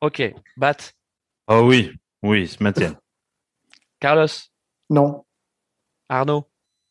Ok. 0.00 0.22
Bat. 0.56 0.76
Oh 1.48 1.62
oui, 1.64 1.90
oui, 2.22 2.42
ils 2.42 2.48
se 2.48 2.62
maintiennent. 2.62 2.96
Carlos? 4.00 4.26
Non. 4.90 5.24
Arnaud? 6.08 6.44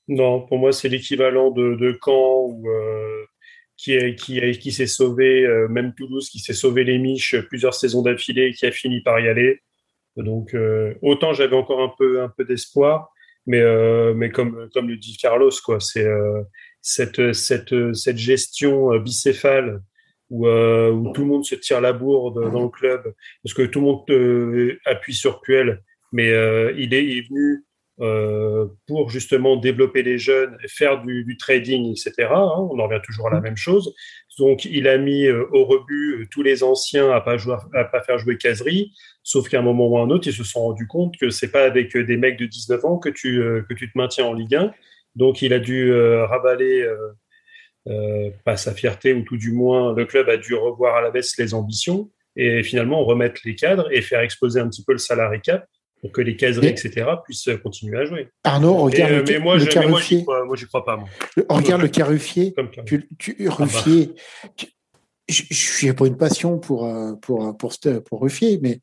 Non, 0.08 0.46
pour 0.48 0.58
moi, 0.58 0.72
c'est 0.72 0.90
l'équivalent 0.90 1.52
de, 1.52 1.76
de 1.76 1.98
Caen 2.04 2.48
ou 2.48 2.70
euh, 2.70 3.26
qui, 3.78 3.94
est- 3.94 4.16
qui, 4.16 4.40
qui 4.60 4.72
s'est 4.72 4.88
sauvé, 4.88 5.46
euh, 5.46 5.68
même 5.68 5.94
Toulouse 5.96 6.30
qui 6.30 6.40
s'est 6.40 6.54
sauvé 6.54 6.84
les 6.84 6.98
miches 6.98 7.36
plusieurs 7.48 7.74
saisons 7.74 8.02
d'affilée 8.02 8.48
et 8.48 8.54
qui 8.54 8.66
a 8.66 8.72
fini 8.72 9.02
par 9.02 9.20
y 9.20 9.28
aller. 9.30 9.62
Donc, 10.18 10.54
euh, 10.54 10.96
autant 11.02 11.34
j'avais 11.34 11.56
encore 11.56 11.82
un 11.82 11.94
peu, 11.98 12.22
un 12.22 12.30
peu 12.30 12.44
d'espoir, 12.44 13.12
mais, 13.46 13.60
euh, 13.62 14.14
mais 14.14 14.30
comme, 14.30 14.70
comme 14.74 14.90
le 14.90 14.98
dit 14.98 15.16
Carlos, 15.18 15.52
quoi, 15.64 15.80
c'est 15.80 16.06
euh, 16.06 16.42
cette, 16.82 17.32
cette, 17.34 17.94
cette 17.94 18.18
gestion 18.18 18.98
bicéphale 19.00 19.82
où, 20.32 20.48
euh, 20.48 20.90
où 20.90 21.12
tout 21.12 21.22
le 21.22 21.28
monde 21.28 21.46
se 21.46 21.56
tire 21.56 21.82
la 21.82 21.94
bourde 21.94 22.52
dans 22.52 22.64
le 22.64 22.70
club, 22.70 23.14
parce 23.44 23.54
que 23.54 23.64
tout 23.64 23.80
le 23.80 23.86
monde 23.86 24.10
euh, 24.10 24.80
appuie 24.86 25.14
sur 25.14 25.42
Puel, 25.42 25.84
mais 26.12 26.30
euh, 26.30 26.74
il, 26.78 26.94
est, 26.94 27.06
il 27.06 27.18
est 27.20 27.30
venu 27.30 27.64
euh, 28.00 28.66
pour 28.88 29.10
justement 29.10 29.58
développer 29.58 30.02
les 30.02 30.18
jeunes, 30.18 30.58
faire 30.68 31.04
du, 31.04 31.24
du 31.24 31.38
trading, 31.38 31.92
etc. 31.92 32.30
hein, 32.32 32.68
on 32.72 32.80
en 32.80 32.88
revient 32.88 33.02
toujours 33.04 33.28
à 33.28 33.32
la 33.32 33.42
même 33.42 33.58
chose. 33.58 33.94
Donc, 34.40 34.66
il 34.66 34.88
a 34.88 34.98
mis 34.98 35.26
euh, 35.26 35.46
au 35.52 35.66
rebut 35.66 36.22
euh, 36.22 36.28
tous 36.32 36.42
les 36.42 36.64
anciens 36.64 37.12
à 37.12 37.22
pas 37.22 37.38
jouer, 37.38 37.58
à 37.76 37.84
pas 37.84 38.02
faire 38.02 38.18
jouer 38.18 38.38
caserie, 38.38 38.92
sauf 39.22 39.50
qu'à 39.50 39.60
un 39.60 39.62
moment 39.62 39.88
ou 39.88 39.98
à 39.98 40.02
un 40.02 40.10
autre, 40.10 40.28
ils 40.28 40.34
se 40.34 40.44
sont 40.44 40.62
rendus 40.62 40.88
compte 40.88 41.16
que 41.18 41.30
c'est 41.30 41.52
pas 41.52 41.64
avec 41.64 41.96
des 41.96 42.18
mecs 42.18 42.40
de 42.40 42.46
19 42.46 42.86
ans 42.86 42.98
que 42.98 43.10
tu, 43.10 43.40
que 43.70 43.74
tu 43.76 43.92
te 43.92 43.98
maintiens 43.98 44.26
en 44.26 44.34
Ligue 44.34 44.56
1. 44.56 44.72
Donc, 45.16 45.42
il 45.42 45.54
a 45.54 45.60
dû 45.60 45.92
euh, 45.92 46.26
ravaler 46.26 46.88
pas 48.46 48.58
sa 48.58 48.74
fierté, 48.74 49.14
ou 49.14 49.24
tout 49.24 49.38
du 49.38 49.52
moins, 49.52 49.94
le 49.94 50.06
club 50.06 50.30
a 50.30 50.38
dû 50.38 50.54
revoir 50.56 50.96
à 50.98 51.02
la 51.02 51.12
baisse 51.12 51.38
les 51.38 51.54
ambitions 51.54 52.10
et 52.36 52.64
finalement 52.64 53.04
remettre 53.04 53.42
les 53.44 53.56
cadres 53.56 53.92
et 53.92 54.02
faire 54.02 54.22
exploser 54.22 54.60
un 54.60 54.70
petit 54.70 54.84
peu 54.84 54.94
le 54.94 54.98
salarié 55.00 55.40
cap 55.42 55.66
pour 56.00 56.12
que 56.12 56.22
les 56.22 56.36
caseries, 56.36 56.68
Et- 56.68 56.72
etc., 56.72 57.06
puissent 57.24 57.50
continuer 57.62 58.00
à 58.00 58.06
jouer. 58.06 58.30
Arnaud, 58.44 58.76
regarde 58.78 59.12
euh, 59.12 59.18
le, 59.18 59.24
mais 59.28 59.40
moi, 59.40 59.56
le 59.58 59.60
je, 59.62 59.66
mais 59.66 59.88
moi, 59.88 60.00
j'y 60.00 60.16
Caruffier. 60.16 60.22
crois, 60.24 60.46
moi, 60.46 60.56
j'y 60.56 60.66
crois 60.66 60.86
pas, 60.86 60.98
moi. 60.98 61.08
Regarde 61.50 61.82
le 61.82 61.88
Caruffier. 61.90 62.54
Comme. 62.54 62.70
Tu, 62.86 63.08
tu, 63.20 63.48
Ruffier. 63.50 64.14
tu- 64.56 64.68
je 65.30 65.44
je 65.50 65.56
suis 65.56 65.94
pas 65.94 66.08
une 66.08 66.18
passion 66.18 66.58
pour, 66.60 66.86
euh, 66.86 67.14
pour, 67.22 67.56
pour, 67.58 67.74
ce- 67.74 68.00
pour 68.00 68.22
Ruffier, 68.22 68.60
mais 68.62 68.80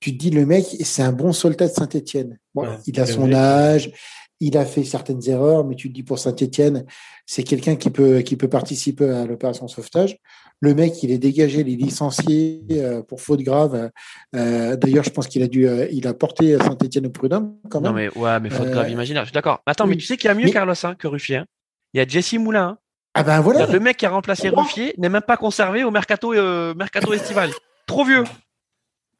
tu 0.00 0.12
te 0.12 0.16
dis, 0.18 0.30
le 0.30 0.46
mec, 0.46 0.64
c'est 0.84 1.02
un 1.02 1.12
bon 1.12 1.32
soldat 1.32 1.66
de 1.68 1.72
Saint-Etienne. 1.72 2.38
Ouais, 2.54 2.68
il 2.86 2.98
a 3.00 3.06
son 3.06 3.22
vrai. 3.26 3.34
âge, 3.34 3.90
il 4.40 4.56
a 4.58 4.64
fait 4.64 4.84
certaines 4.84 5.26
erreurs, 5.28 5.64
mais 5.64 5.74
tu 5.74 5.88
te 5.88 5.94
dis 5.94 6.02
pour 6.02 6.18
Saint-Etienne, 6.18 6.84
c'est 7.26 7.42
quelqu'un 7.44 7.76
qui 7.76 7.90
peut, 7.90 8.20
qui 8.20 8.36
peut 8.36 8.48
participer 8.48 9.08
à 9.08 9.24
l'opération 9.26 9.68
sauvetage. 9.68 10.16
Le 10.60 10.74
mec, 10.74 11.02
il 11.02 11.10
est 11.10 11.18
dégagé, 11.18 11.60
il 11.60 11.68
est 11.72 11.76
licencié 11.76 12.62
euh, 12.72 13.02
pour 13.02 13.20
faute 13.20 13.40
grave. 13.40 13.90
Euh, 14.34 14.76
D'ailleurs, 14.76 15.04
je 15.04 15.10
pense 15.10 15.26
qu'il 15.28 15.42
a 15.42 15.46
dû, 15.46 15.66
euh, 15.68 15.86
il 15.92 16.06
a 16.06 16.14
porté 16.14 16.56
Saint-Etienne 16.58 17.06
au 17.06 17.10
prud'homme 17.10 17.56
quand 17.70 17.80
même. 17.80 17.90
Non, 17.90 17.96
mais 17.96 18.08
ouais, 18.16 18.40
mais 18.40 18.50
faute 18.50 18.66
Euh, 18.68 18.70
grave 18.72 18.90
imaginaire. 18.90 19.22
Je 19.24 19.28
suis 19.28 19.34
d'accord. 19.34 19.60
Attends, 19.66 19.86
mais 19.86 19.96
tu 19.96 20.04
sais 20.06 20.16
qu'il 20.16 20.28
y 20.28 20.30
a 20.30 20.34
mieux 20.34 20.44
Mais- 20.44 20.52
Carlos 20.52 20.74
hein, 20.84 20.94
que 20.94 21.06
Ruffier. 21.06 21.36
hein. 21.38 21.46
Il 21.92 21.98
y 21.98 22.00
a 22.00 22.06
Jesse 22.06 22.34
Moulin. 22.34 22.66
hein. 22.68 22.78
Ah 23.14 23.22
ben 23.22 23.40
voilà. 23.40 23.66
Le 23.66 23.78
mec 23.78 23.96
qui 23.98 24.06
a 24.06 24.10
remplacé 24.10 24.48
Ruffier 24.48 24.94
n'est 24.98 25.08
même 25.08 25.22
pas 25.22 25.36
conservé 25.36 25.84
au 25.84 25.90
mercato, 25.92 26.34
euh, 26.34 26.74
mercato 26.74 27.12
estival. 27.12 27.50
Trop 27.86 28.04
vieux. 28.04 28.24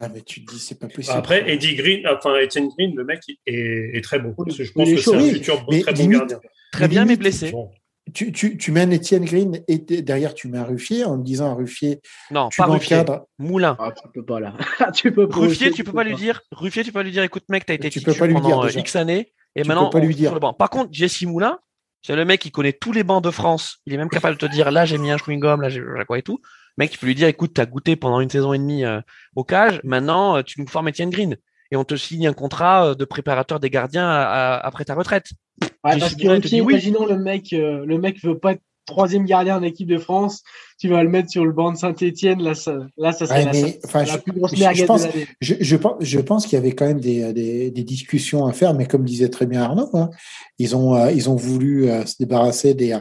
Ah, 0.01 0.09
mais 0.13 0.23
tu 0.23 0.45
te 0.45 0.53
dis, 0.53 0.59
c'est 0.59 0.79
pas 0.79 0.89
possible. 0.89 1.17
Après, 1.17 1.51
Eddie 1.51 1.77
Green, 1.77 2.07
enfin, 2.09 2.35
Etienne 2.43 2.69
Green, 2.77 2.95
le 2.97 3.05
mec 3.05 3.21
est, 3.47 3.97
est 3.97 4.01
très 4.03 4.19
bon. 4.19 4.35
Je 4.49 4.71
pense 4.73 4.89
que 4.91 4.97
c'est 4.97 5.15
un 5.15 5.21
futur 5.21 5.67
mais 5.71 5.81
très 5.81 5.93
bon 5.93 5.99
limite- 6.03 6.19
gardien. 6.19 6.41
Très 6.73 6.89
bien, 6.89 7.05
mais 7.05 7.17
blessé. 7.17 7.53
Bon. 7.53 7.71
tu, 8.13 8.33
tu, 8.33 8.57
tu 8.59 8.73
mets 8.73 8.81
un 8.83 8.91
Étienne 8.91 9.25
Green 9.25 9.63
et 9.69 9.79
derrière 9.79 10.35
tu 10.35 10.49
mets 10.49 10.59
un 10.59 10.65
Ruffier 10.65 11.05
en 11.05 11.17
me 11.19 11.23
disant 11.25 11.47
un 11.51 11.55
Ruffier, 11.55 12.01
Non, 12.33 12.49
tu 12.49 12.61
pas 12.61 12.67
Ruffier. 12.67 13.03
Moulin. 13.39 13.77
Ah, 13.79 13.93
tu 13.93 14.09
peux 14.13 14.25
pas 14.25 14.41
là. 14.41 14.55
tu 14.95 15.13
peux 15.13 15.29
pas. 15.29 15.37
Ruffier, 15.39 15.71
tu 15.71 15.85
peux 15.85 15.93
pas 15.93 16.05
lui 16.05 16.17
dire. 16.17 16.41
Ruffier, 16.51 16.83
tu 16.83 16.91
peux 16.91 16.99
pas 16.99 17.05
lui 17.05 17.13
dire. 17.13 17.23
Écoute, 17.23 17.45
mec, 17.49 17.65
t'as 17.65 17.75
été 17.75 17.89
Tu 17.91 18.01
peux 18.01 18.13
pas 18.15 18.27
lui 18.27 18.35
pendant 18.35 18.49
dire, 18.49 18.77
euh. 18.77 18.81
X 18.81 18.97
années, 18.97 19.33
et 19.55 19.63
Tu 19.63 19.69
maintenant 19.69 19.89
peux 19.89 19.99
pas 20.01 20.05
on 20.05 20.09
lui 20.09 20.15
dire. 20.17 20.31
sur 20.31 20.35
le 20.35 20.41
banc. 20.41 20.53
Par 20.53 20.69
contre, 20.71 20.89
Jesse 20.93 21.23
Moulin, 21.23 21.59
c'est 22.03 22.17
le 22.17 22.25
mec 22.25 22.41
qui 22.41 22.51
connaît 22.51 22.73
tous 22.73 22.93
les 22.93 23.05
bancs 23.05 23.23
de 23.23 23.31
France. 23.31 23.79
Il 23.87 23.95
est 23.95 23.97
même 23.97 24.11
capable 24.11 24.37
de 24.37 24.47
te 24.47 24.53
dire 24.53 24.71
là 24.73 24.85
j'ai 24.85 24.99
mis 24.99 25.11
un 25.11 25.17
chewing 25.17 25.39
gum, 25.41 25.63
là 25.63 25.69
j'ai 25.71 25.81
quoi 26.07 26.19
et 26.19 26.23
tout. 26.23 26.41
Mec, 26.77 26.91
tu 26.91 26.99
peux 26.99 27.07
lui 27.07 27.15
dire 27.15 27.29
écoute, 27.29 27.53
t'as 27.55 27.67
goûté 27.67 27.97
pendant 27.97 28.21
une 28.21 28.31
saison 28.31 28.53
et 28.53 28.59
demie 28.59 28.85
euh, 28.85 29.01
au 29.37 29.45
cage, 29.45 29.81
maintenant 29.85 30.37
euh, 30.37 30.43
tu 30.43 30.61
nous 30.61 30.67
formes 30.67 30.89
Etienne 30.89 31.11
Green 31.11 31.37
et 31.71 31.77
on 31.77 31.85
te 31.85 31.95
signe 31.97 32.27
un 32.27 32.33
contrat 32.33 32.89
euh, 32.89 32.95
de 32.95 33.05
préparateur 33.05 33.61
des 33.61 33.71
gardiens 33.71 34.09
à- 34.09 34.23
à- 34.57 34.67
après 34.67 34.85
ta 34.85 34.95
retraite. 34.95 35.31
Ouais, 35.63 35.99
parce 35.99 36.15
que 36.15 36.27
oui. 36.61 36.73
imaginons 36.75 37.07
le 37.07 37.17
mec, 37.19 37.53
euh, 37.53 37.85
le 37.87 37.99
mec 37.99 38.23
veut 38.25 38.39
pas 38.39 38.53
être 38.53 38.63
troisième 38.87 39.25
gardien 39.25 39.57
en 39.57 39.63
équipe 39.63 39.89
de 39.89 39.99
France, 39.99 40.43
tu 40.79 40.89
vas 40.89 41.03
le 41.03 41.09
mettre 41.09 41.31
sur 41.31 41.45
le 41.45 41.53
banc 41.53 41.73
de 41.73 41.77
Saint-Etienne, 41.77 42.43
là, 42.43 42.55
ça, 42.55 42.77
là, 42.97 43.13
ça 43.13 43.27
serait 43.27 43.39
Ouais, 43.41 43.45
la, 43.47 43.53
mais, 43.53 43.81
enfin, 43.85 44.01
la 44.05 44.13
je- 44.15 44.19
plus 44.19 44.33
grosse 44.33 44.55
je- 44.55 44.61
merguez 44.61 44.81
je 44.81 44.85
pense- 44.87 45.03
de 45.03 45.09
l'année. 45.09 45.27
Je, 45.41 45.55
je 45.61 45.77
pense, 45.77 45.95
je 46.01 46.19
pense 46.21 46.45
qu'il 46.47 46.55
y 46.55 46.59
avait 46.59 46.73
quand 46.73 46.87
même 46.87 47.01
des, 47.01 47.33
des, 47.33 47.71
des 47.71 47.85
discussions 47.85 48.47
à 48.47 48.53
faire, 48.53 48.75
mais 48.75 48.87
comme 48.87 49.05
disait 49.05 49.29
très 49.31 49.47
bien 49.47 49.63
Arnaud, 49.63 49.89
hein, 49.95 50.11
ils 50.59 50.77
ont 50.77 50.95
euh, 50.97 51.11
ils 51.13 51.31
ont 51.31 51.37
voulu 51.37 51.89
euh, 51.89 52.05
se 52.07 52.17
débarrasser 52.19 52.75
des, 52.75 52.99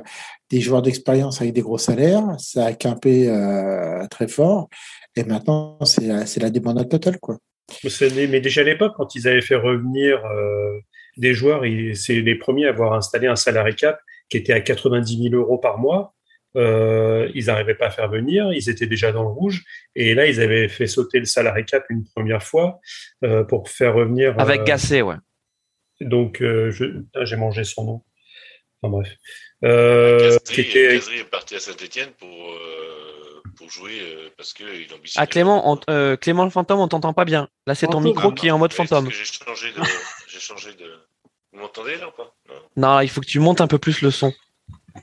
des 0.50 0.62
joueurs 0.62 0.82
d'expérience 0.82 1.42
avec 1.42 1.54
des 1.54 1.62
gros 1.62 1.78
salaires, 1.78 2.24
ça 2.38 2.66
a 2.68 2.74
quimpé 2.74 3.28
euh, 3.30 4.06
très 4.10 4.28
fort, 4.28 4.70
et 5.16 5.24
maintenant 5.24 5.78
c'est 5.84 6.06
la, 6.40 6.50
débandade 6.50 6.90
totale 6.90 7.20
quoi. 7.20 7.38
Mais 7.84 8.40
déjà 8.42 8.62
à 8.62 8.66
l'époque, 8.66 8.94
quand 8.98 9.16
ils 9.16 9.28
avaient 9.28 9.42
fait 9.42 9.56
revenir 9.56 10.24
euh, 10.26 10.80
des 11.18 11.34
joueurs, 11.34 11.64
c'est 11.96 12.22
les 12.22 12.36
premiers 12.36 12.68
à 12.68 12.70
avoir 12.70 12.94
installé 12.94 13.28
un 13.28 13.36
salarié 13.36 13.74
cap 13.76 13.98
qui 14.34 14.38
était 14.38 14.54
à 14.54 14.62
90 14.62 15.30
000 15.30 15.36
euros 15.36 15.60
par 15.60 15.78
mois. 15.78 16.16
Euh, 16.56 17.30
ils 17.36 17.46
n'arrivaient 17.46 17.76
pas 17.76 17.88
à 17.88 17.90
faire 17.92 18.10
venir, 18.10 18.52
ils 18.52 18.68
étaient 18.68 18.88
déjà 18.88 19.12
dans 19.12 19.22
le 19.22 19.30
rouge, 19.30 19.64
et 19.96 20.14
là 20.16 20.26
ils 20.28 20.40
avaient 20.42 20.68
fait 20.70 20.86
sauter 20.88 21.20
le 21.20 21.26
salarié 21.26 21.66
cap 21.66 21.84
une 21.90 22.04
première 22.16 22.42
fois 22.44 22.80
euh, 23.24 23.44
pour 23.44 23.70
faire 23.70 23.94
revenir. 23.94 24.40
Avec 24.40 24.62
euh, 24.62 24.64
Gasset, 24.64 25.02
ouais. 25.04 25.16
Donc 26.02 26.42
euh, 26.42 26.72
ah, 27.16 27.26
j'ai 27.26 27.36
mangé 27.38 27.64
son 27.64 27.84
nom. 27.86 28.02
Enfin 28.82 28.92
bref. 28.92 29.10
Euh, 29.64 30.38
qui 30.46 30.64
Cazerie, 30.68 30.98
était- 30.98 31.20
est 31.22 31.30
parti 31.30 31.56
à 31.56 31.60
Saint-Etienne 31.60 32.10
pour, 32.20 32.28
euh, 32.30 33.42
pour 33.58 33.70
jouer 33.70 34.00
euh, 34.02 34.30
parce 34.38 34.54
qu'il 34.54 34.66
ambitionne. 34.96 35.24
Ah 35.24 35.28
Clément, 35.28 35.72
on- 35.74 35.80
euh, 35.92 36.18
Clément 36.18 36.44
le 36.44 36.50
fantôme, 36.52 36.80
on 36.80 36.88
t'entend 36.88 37.14
pas 37.14 37.26
bien. 37.26 37.48
Là, 37.68 37.74
c'est 37.76 37.86
ton 37.88 37.94
Fantôme, 37.94 38.06
micro 38.06 38.30
Ah, 38.32 38.36
qui 38.36 38.48
est 38.48 38.52
en 38.52 38.58
mode 38.60 38.74
fantôme. 38.74 39.10
J'ai 39.12 39.24
changé 39.26 40.72
de. 40.74 40.86
Vous 41.54 41.60
m'entendez 41.60 41.96
là 41.98 42.08
ou 42.08 42.12
pas? 42.12 42.36
Non. 42.50 42.56
Non, 42.96 43.00
il 43.02 43.10
faut 43.10 43.22
que 43.22 43.26
tu 43.28 43.40
montes 43.40 43.62
un 43.62 43.68
peu 43.68 43.78
plus 43.78 44.02
le 44.02 44.12
son. 44.12 44.34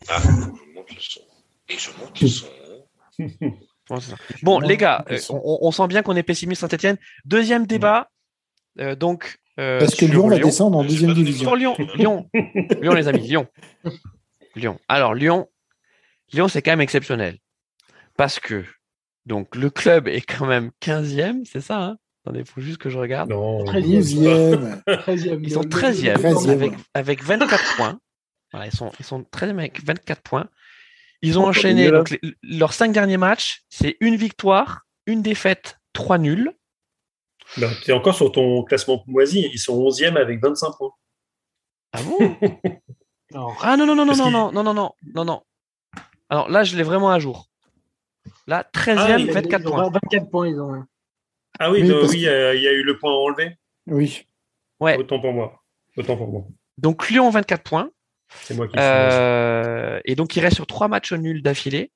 Ah, 0.09 0.21
je 0.23 0.31
monte 0.75 0.91
le 0.95 1.01
son. 1.01 1.21
Et 1.69 1.79
je 1.79 1.91
monte 1.99 2.21
le 2.21 2.29
son. 2.29 2.47
Bon, 4.45 4.61
les 4.61 4.77
gars, 4.77 5.05
euh, 5.11 5.19
on, 5.31 5.59
on 5.63 5.73
sent 5.73 5.89
bien 5.89 6.03
qu'on 6.03 6.15
est 6.15 6.23
pessimiste 6.23 6.61
Saint-Etienne. 6.61 6.97
Deuxième 7.25 7.67
débat. 7.67 8.09
euh, 8.79 8.95
donc, 8.95 9.39
euh, 9.59 9.81
Parce 9.81 9.97
que 9.97 10.07
sur 10.07 10.15
Lyon 10.15 10.29
va 10.29 10.39
descendre 10.39 10.79
en 10.79 10.85
deuxième 10.85 11.13
division. 11.13 11.49
Sur 11.49 11.57
Lyon, 11.57 11.75
Lyon, 11.97 12.31
Lyon, 12.81 12.93
les 12.95 13.09
amis, 13.09 13.27
Lyon. 13.27 13.49
Lyon. 14.55 14.79
Alors, 14.89 15.15
Lyon, 15.15 15.49
Lyon, 16.33 16.47
c'est 16.47 16.63
quand 16.63 16.71
même 16.71 16.81
exceptionnel. 16.81 17.39
Parce 18.17 18.39
que 18.39 18.65
Donc 19.27 19.57
le 19.57 19.71
club 19.71 20.07
est 20.07 20.21
quand 20.21 20.47
même 20.47 20.71
15e, 20.81 21.45
c'est 21.45 21.61
ça 21.61 21.83
hein? 21.83 21.97
Attendez, 22.25 22.41
il 22.41 22.47
faut 22.47 22.61
juste 22.61 22.79
que 22.79 22.91
je 22.91 22.99
regarde. 22.99 23.31
Non, 23.31 23.65
13e. 23.65 24.83
13e. 24.87 25.41
Ils 25.43 25.53
sont 25.53 25.63
13e 25.63 26.15
13e. 26.17 26.51
avec, 26.51 26.73
avec 26.95 27.23
24 27.25 27.77
points. 27.77 27.99
Voilà, 28.53 28.67
ils 28.67 28.73
sont, 28.77 28.91
ils 28.99 29.05
sont 29.05 29.21
13e 29.23 29.59
avec 29.59 29.83
24 29.85 30.21
points. 30.23 30.49
Ils 31.23 31.39
ont 31.39 31.45
Oh, 31.45 31.49
enchaîné 31.49 31.91
donc, 31.91 32.11
les- 32.11 32.21
leurs 32.43 32.73
cinq 32.73 32.93
derniers 32.93 33.17
matchs, 33.17 33.63
c'est 33.71 33.97
une 34.01 34.17
victoire, 34.17 34.83
une 35.07 35.23
défaite, 35.23 35.79
trois 35.93 36.19
nuls. 36.19 36.53
tu 37.55 37.63
es 37.91 37.93
encore 37.93 38.15
sur 38.15 38.33
ton 38.33 38.65
classement 38.65 39.03
moisi. 39.07 39.49
Ils 39.53 39.59
sont 39.59 39.79
11e 39.79 40.17
avec 40.17 40.43
25 40.43 40.73
points. 40.77 40.91
Ah 41.93 42.03
bon? 42.03 42.19
Ah 43.63 43.77
non, 43.77 43.87
non, 43.87 43.95
non, 43.95 44.05
non, 44.05 44.17
non, 44.17 44.31
non, 44.31 44.51
non, 44.53 44.63
non, 44.65 44.75
non, 44.75 44.93
non, 45.15 45.25
non. 45.25 45.43
Alors 46.29 46.49
là, 46.49 46.65
je 46.65 46.77
l'ai 46.77 46.83
vraiment 46.83 47.11
à 47.13 47.21
jour. 47.21 47.49
Là, 48.49 48.65
13e, 48.75 48.97
Ah, 48.99 49.19
ils- 49.21 49.31
24 49.31 49.61
ils 49.63 49.69
ont 49.69 49.71
points. 49.71 49.91
24 49.91 50.31
points, 50.31 50.49
ils 50.49 50.61
ont. 50.61 50.85
Ah 51.63 51.71
oui, 51.71 51.83
Oui, 51.83 52.27
euh, 52.27 52.55
il 52.57 52.63
y 52.63 52.67
a 52.69 52.73
eu 52.73 52.83
le 52.83 52.99
point 52.99 53.13
enlevé. 53.13 53.57
Oui. 53.87 54.27
Ouais. 54.81 54.97
Autant 54.97 55.21
pour 55.21 55.33
moi. 55.33 55.63
Autant 55.97 56.17
pour 56.17 56.27
moi. 56.29 56.45
Donc 56.79 57.09
Lyon, 57.11 57.29
24 57.31 57.63
points. 57.63 57.91
C'est 58.43 58.55
moi 58.55 58.67
qui. 58.67 58.75
Euh, 58.79 60.01
et 60.05 60.15
donc, 60.15 60.35
il 60.37 60.41
reste 60.41 60.57
sur 60.57 60.67
trois 60.67 60.89
matchs 60.89 61.13
nuls 61.13 61.43
d'affilée. 61.43 61.93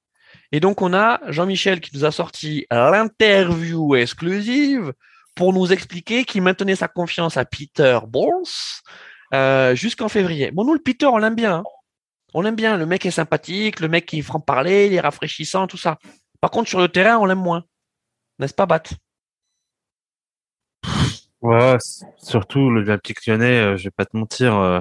Et 0.53 0.61
donc, 0.61 0.83
on 0.83 0.93
a 0.93 1.21
Jean-Michel 1.31 1.81
qui 1.81 1.97
nous 1.97 2.05
a 2.05 2.11
sorti 2.11 2.67
l'interview 2.71 3.95
exclusive 3.97 4.93
pour 5.35 5.53
nous 5.53 5.73
expliquer 5.73 6.25
qu'il 6.25 6.43
maintenait 6.43 6.77
sa 6.77 6.89
confiance 6.89 7.37
à 7.37 7.45
Peter 7.45 7.99
Bols 8.07 8.43
euh, 9.33 9.75
jusqu'en 9.75 10.09
février. 10.09 10.51
Bon, 10.51 10.65
nous, 10.65 10.75
le 10.75 10.81
Peter, 10.81 11.07
on 11.07 11.17
l'aime 11.19 11.35
bien. 11.37 11.57
hein. 11.57 11.65
On 12.35 12.43
l'aime 12.43 12.57
bien. 12.57 12.77
Le 12.77 12.85
mec 12.85 13.07
est 13.07 13.11
sympathique, 13.13 13.81
le 13.81 13.89
mec 13.89 14.07
qui 14.07 14.19
est 14.19 14.23
franc-parler, 14.23 14.87
il 14.89 14.95
est 14.95 15.01
rafraîchissant, 15.01 15.67
tout 15.69 15.77
ça. 15.79 15.99
Par 16.41 16.51
contre, 16.51 16.69
sur 16.69 16.81
le 16.81 16.89
terrain, 16.89 17.17
on 17.19 17.25
l'aime 17.25 17.39
moins. 17.39 17.65
N'est-ce 18.41 18.55
pas, 18.55 18.67
Bat? 18.67 18.83
Ouais, 21.45 21.77
surtout 22.19 22.71
l'Olympique 22.71 23.27
lyonnais, 23.27 23.61
euh, 23.61 23.77
je 23.77 23.85
vais 23.85 23.91
pas 23.91 24.07
te 24.07 24.17
mentir. 24.17 24.55
euh, 24.57 24.81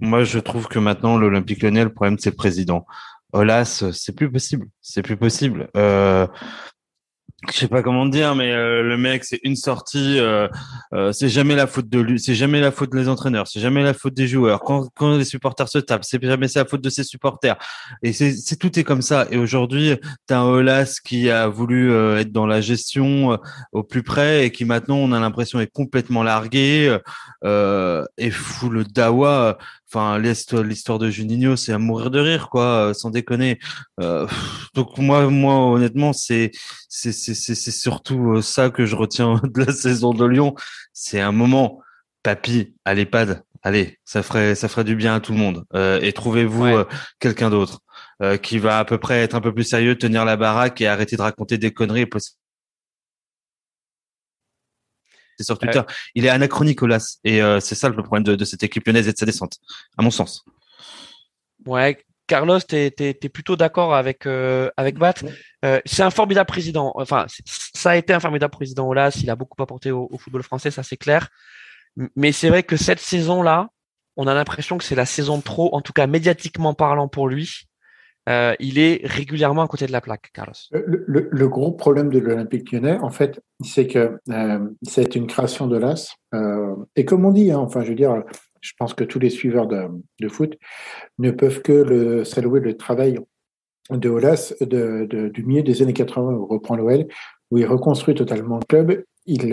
moi, 0.00 0.24
je 0.24 0.38
trouve 0.40 0.68
que 0.68 0.78
maintenant, 0.80 1.16
l'Olympique 1.18 1.62
lyonnais, 1.62 1.84
le 1.84 1.92
problème, 1.94 2.18
c'est 2.18 2.30
le 2.30 2.36
président. 2.36 2.86
Olas, 3.32 3.80
euh, 3.84 3.92
c'est 3.92 4.14
plus 4.14 4.30
possible. 4.32 4.66
C'est 4.80 5.02
plus 5.02 5.16
possible. 5.16 5.68
Euh, 5.76 6.26
je 7.52 7.58
sais 7.58 7.68
pas 7.68 7.82
comment 7.82 8.06
dire, 8.06 8.34
mais 8.34 8.52
euh, 8.52 8.82
le 8.82 8.96
mec, 8.96 9.24
c'est 9.24 9.40
une 9.42 9.56
sortie. 9.56 10.18
Euh, 10.18 10.48
euh, 10.92 11.12
c'est 11.12 11.28
jamais 11.28 11.54
la 11.54 11.66
faute 11.66 11.88
de 11.88 11.98
lui. 12.00 12.18
C'est 12.18 12.34
jamais 12.34 12.60
la 12.60 12.70
faute 12.70 12.90
des 12.90 13.08
entraîneurs. 13.08 13.46
C'est 13.46 13.60
jamais 13.60 13.82
la 13.82 13.94
faute 13.94 14.14
des 14.14 14.26
joueurs. 14.26 14.60
Quand, 14.60 14.88
quand 14.94 15.16
les 15.16 15.24
supporters 15.24 15.68
se 15.68 15.78
tapent, 15.78 16.04
c'est 16.04 16.22
jamais 16.22 16.46
la 16.54 16.64
faute 16.64 16.80
de 16.80 16.90
ses 16.90 17.04
supporters. 17.04 17.56
Et 18.02 18.12
c'est 18.12 18.56
tout 18.56 18.78
est 18.78 18.84
comme 18.84 19.02
ça. 19.02 19.26
Et 19.30 19.38
aujourd'hui, 19.38 19.94
t'as 20.26 20.38
un 20.38 20.44
Olas 20.44 21.00
qui 21.04 21.30
a 21.30 21.48
voulu 21.48 21.92
euh, 21.92 22.18
être 22.18 22.32
dans 22.32 22.46
la 22.46 22.60
gestion 22.60 23.32
euh, 23.32 23.36
au 23.72 23.82
plus 23.82 24.02
près 24.02 24.46
et 24.46 24.50
qui 24.50 24.64
maintenant 24.64 24.96
on 24.96 25.12
a 25.12 25.20
l'impression 25.20 25.60
est 25.60 25.72
complètement 25.72 26.22
largué 26.22 26.98
euh, 27.44 28.04
et 28.18 28.30
fou 28.30 28.70
le 28.70 28.84
dawa 28.84 29.58
enfin 29.94 30.18
l'histoire 30.18 30.98
de 30.98 31.08
Juninho 31.10 31.56
c'est 31.56 31.72
à 31.72 31.78
mourir 31.78 32.10
de 32.10 32.18
rire 32.18 32.48
quoi 32.50 32.64
euh, 32.88 32.94
sans 32.94 33.10
déconner. 33.10 33.58
Euh, 34.00 34.26
donc 34.74 34.98
moi 34.98 35.30
moi 35.30 35.54
honnêtement 35.70 36.12
c'est 36.12 36.50
c'est 36.88 37.12
c'est 37.12 37.54
surtout 37.70 38.32
euh, 38.36 38.42
ça 38.42 38.70
que 38.70 38.86
je 38.86 38.96
retiens 38.96 39.40
de 39.44 39.64
la 39.64 39.72
saison 39.72 40.12
de 40.12 40.24
Lyon. 40.24 40.54
C'est 40.92 41.20
un 41.20 41.32
moment 41.32 41.80
papy 42.22 42.74
à 42.84 42.94
l'EHPAD 42.94 43.42
allez 43.62 43.98
ça 44.04 44.22
ferait 44.22 44.54
ça 44.54 44.68
ferait 44.68 44.84
du 44.84 44.94
bien 44.94 45.14
à 45.16 45.20
tout 45.20 45.32
le 45.32 45.38
monde. 45.38 45.64
Euh, 45.74 45.98
et 46.02 46.12
trouvez-vous 46.12 46.64
Ouais. 46.64 46.74
euh, 46.74 46.84
quelqu'un 47.18 47.50
d'autre 47.50 47.80
euh, 48.22 48.36
qui 48.36 48.58
va 48.58 48.78
à 48.78 48.84
peu 48.84 48.98
près 48.98 49.22
être 49.22 49.34
un 49.34 49.40
peu 49.40 49.52
plus 49.52 49.64
sérieux 49.64 49.96
tenir 49.96 50.24
la 50.24 50.36
baraque 50.36 50.80
et 50.80 50.86
arrêter 50.86 51.16
de 51.16 51.22
raconter 51.22 51.58
des 51.58 51.72
conneries 51.72 52.02
et 52.02 52.06
poster 55.36 55.44
sur 55.44 55.58
Twitter. 55.58 55.82
Il 56.14 56.24
est 56.24 56.28
anachronique, 56.28 56.82
Olas. 56.82 57.18
Et 57.24 57.42
euh, 57.42 57.60
c'est 57.60 57.74
ça 57.74 57.88
le 57.88 57.94
problème 57.96 58.24
de, 58.24 58.34
de 58.36 58.44
cette 58.44 58.62
équipe 58.62 58.86
lyonnaise 58.86 59.08
et 59.08 59.12
de 59.12 59.18
sa 59.18 59.26
descente, 59.26 59.58
à 59.98 60.02
mon 60.02 60.10
sens. 60.10 60.44
Ouais, 61.66 62.04
Carlos, 62.26 62.60
t'es 62.60 62.94
es, 62.98 63.28
plutôt 63.28 63.56
d'accord 63.56 63.94
avec 63.94 64.26
euh, 64.26 64.70
avec 64.76 64.96
Bat. 64.98 65.14
Euh, 65.64 65.80
c'est 65.84 66.02
un 66.02 66.10
formidable 66.10 66.46
président. 66.46 66.92
Enfin, 66.94 67.26
c'est- 67.28 67.44
ça 67.74 67.90
a 67.90 67.96
été 67.96 68.12
un 68.12 68.20
formidable 68.20 68.52
président 68.52 68.86
Olas. 68.88 69.18
Il 69.22 69.30
a 69.30 69.36
beaucoup 69.36 69.62
apporté 69.62 69.90
au, 69.90 70.08
au 70.10 70.18
football 70.18 70.42
français, 70.42 70.70
ça 70.70 70.82
c'est 70.82 70.96
clair. 70.96 71.28
Mais 72.16 72.32
c'est 72.32 72.48
vrai 72.48 72.62
que 72.62 72.76
cette 72.76 73.00
saison-là, 73.00 73.68
on 74.16 74.26
a 74.26 74.34
l'impression 74.34 74.78
que 74.78 74.84
c'est 74.84 74.94
la 74.94 75.06
saison 75.06 75.38
de 75.38 75.42
trop, 75.42 75.74
en 75.74 75.80
tout 75.80 75.92
cas 75.92 76.06
médiatiquement 76.06 76.74
parlant 76.74 77.08
pour 77.08 77.28
lui. 77.28 77.68
Euh, 78.28 78.54
il 78.58 78.78
est 78.78 79.00
régulièrement 79.04 79.62
à 79.62 79.68
côté 79.68 79.86
de 79.86 79.92
la 79.92 80.00
plaque, 80.00 80.30
Carlos. 80.32 80.54
Le, 80.72 81.48
gros 81.48 81.72
problème 81.72 82.08
de 82.08 82.18
l'Olympique 82.18 82.72
lyonnais, 82.72 82.98
en 83.00 83.10
fait, 83.10 83.40
c'est 83.62 83.86
que 83.86 84.18
euh, 84.30 84.68
c'est 84.82 85.14
une 85.14 85.26
création 85.26 85.66
de 85.66 85.76
l'AS. 85.76 86.14
Euh, 86.34 86.74
et 86.96 87.04
comme 87.04 87.24
on 87.24 87.32
dit, 87.32 87.50
hein, 87.50 87.58
enfin, 87.58 87.82
je 87.82 87.90
veux 87.90 87.94
dire, 87.94 88.22
je 88.60 88.72
pense 88.78 88.94
que 88.94 89.04
tous 89.04 89.18
les 89.18 89.30
suiveurs 89.30 89.66
de, 89.66 90.28
foot 90.28 90.56
ne 91.18 91.30
peuvent 91.30 91.60
que 91.60 92.24
saluer 92.24 92.60
le 92.60 92.76
travail 92.76 93.18
de 93.90 94.08
Olas 94.08 94.54
du 94.62 95.44
milieu 95.44 95.62
des 95.62 95.82
années 95.82 95.92
80 95.92 96.32
où 96.32 96.46
reprend 96.46 96.76
l'OL, 96.76 97.06
où 97.50 97.58
il 97.58 97.66
reconstruit 97.66 98.14
totalement 98.14 98.58
le 98.58 98.64
club, 98.64 99.04
il, 99.26 99.44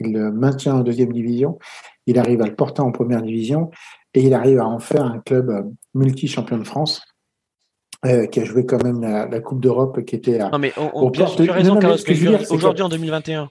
il 0.00 0.12
le 0.12 0.32
maintient 0.32 0.76
en 0.76 0.80
deuxième 0.80 1.12
division, 1.12 1.58
il 2.06 2.18
arrive 2.18 2.40
à 2.40 2.46
le 2.46 2.54
porter 2.54 2.80
en 2.80 2.92
première 2.92 3.20
division 3.20 3.70
et 4.14 4.22
il 4.22 4.32
arrive 4.32 4.58
à 4.58 4.66
en 4.66 4.78
faire 4.78 5.04
un 5.04 5.20
club 5.20 5.70
multi-champion 5.94 6.56
de 6.56 6.64
France. 6.64 7.02
Euh, 8.06 8.26
qui 8.26 8.40
a 8.40 8.44
joué 8.44 8.64
quand 8.66 8.82
même 8.82 9.00
la, 9.00 9.26
la 9.26 9.40
Coupe 9.40 9.60
d'Europe, 9.60 10.04
qui 10.04 10.16
était 10.16 10.40
à, 10.40 10.48
Non 10.50 10.58
mais 10.58 10.72
on, 10.76 10.90
on, 10.94 11.10
tu 11.10 11.22
as 11.22 11.52
raison, 11.52 11.78
Carlos. 11.78 11.96
Aujourd'hui 12.50 12.82
en 12.82 12.88
2021. 12.88 13.48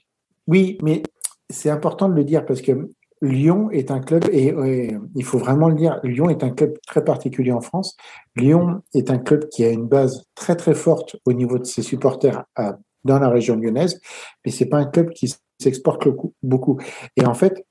Oui, 0.47 0.77
mais 0.81 1.03
c'est 1.49 1.69
important 1.69 2.09
de 2.09 2.15
le 2.15 2.23
dire 2.23 2.45
parce 2.45 2.61
que 2.61 2.89
Lyon 3.21 3.69
est 3.71 3.91
un 3.91 3.99
club, 3.99 4.25
et, 4.31 4.47
et 4.47 4.97
il 5.15 5.23
faut 5.25 5.37
vraiment 5.39 5.67
le 5.67 5.75
dire, 5.75 5.99
Lyon 6.03 6.29
est 6.29 6.43
un 6.43 6.51
club 6.51 6.77
très 6.87 7.03
particulier 7.03 7.51
en 7.51 7.59
France. 7.61 7.97
Lyon 8.35 8.81
est 8.93 9.11
un 9.11 9.17
club 9.19 9.49
qui 9.49 9.65
a 9.65 9.69
une 9.69 9.87
base 9.87 10.23
très 10.35 10.55
très 10.55 10.73
forte 10.73 11.17
au 11.25 11.33
niveau 11.33 11.59
de 11.59 11.65
ses 11.65 11.81
supporters 11.81 12.45
à- 12.55 12.77
dans 13.03 13.19
la 13.19 13.29
région 13.29 13.55
lyonnaise, 13.57 13.99
mais 14.45 14.51
c'est 14.51 14.65
pas 14.67 14.77
un 14.77 14.85
club 14.85 15.09
qui 15.11 15.33
s'exporte 15.61 16.07
beaucoup. 16.43 16.79
Et 17.17 17.25
en 17.25 17.33
fait, 17.33 17.65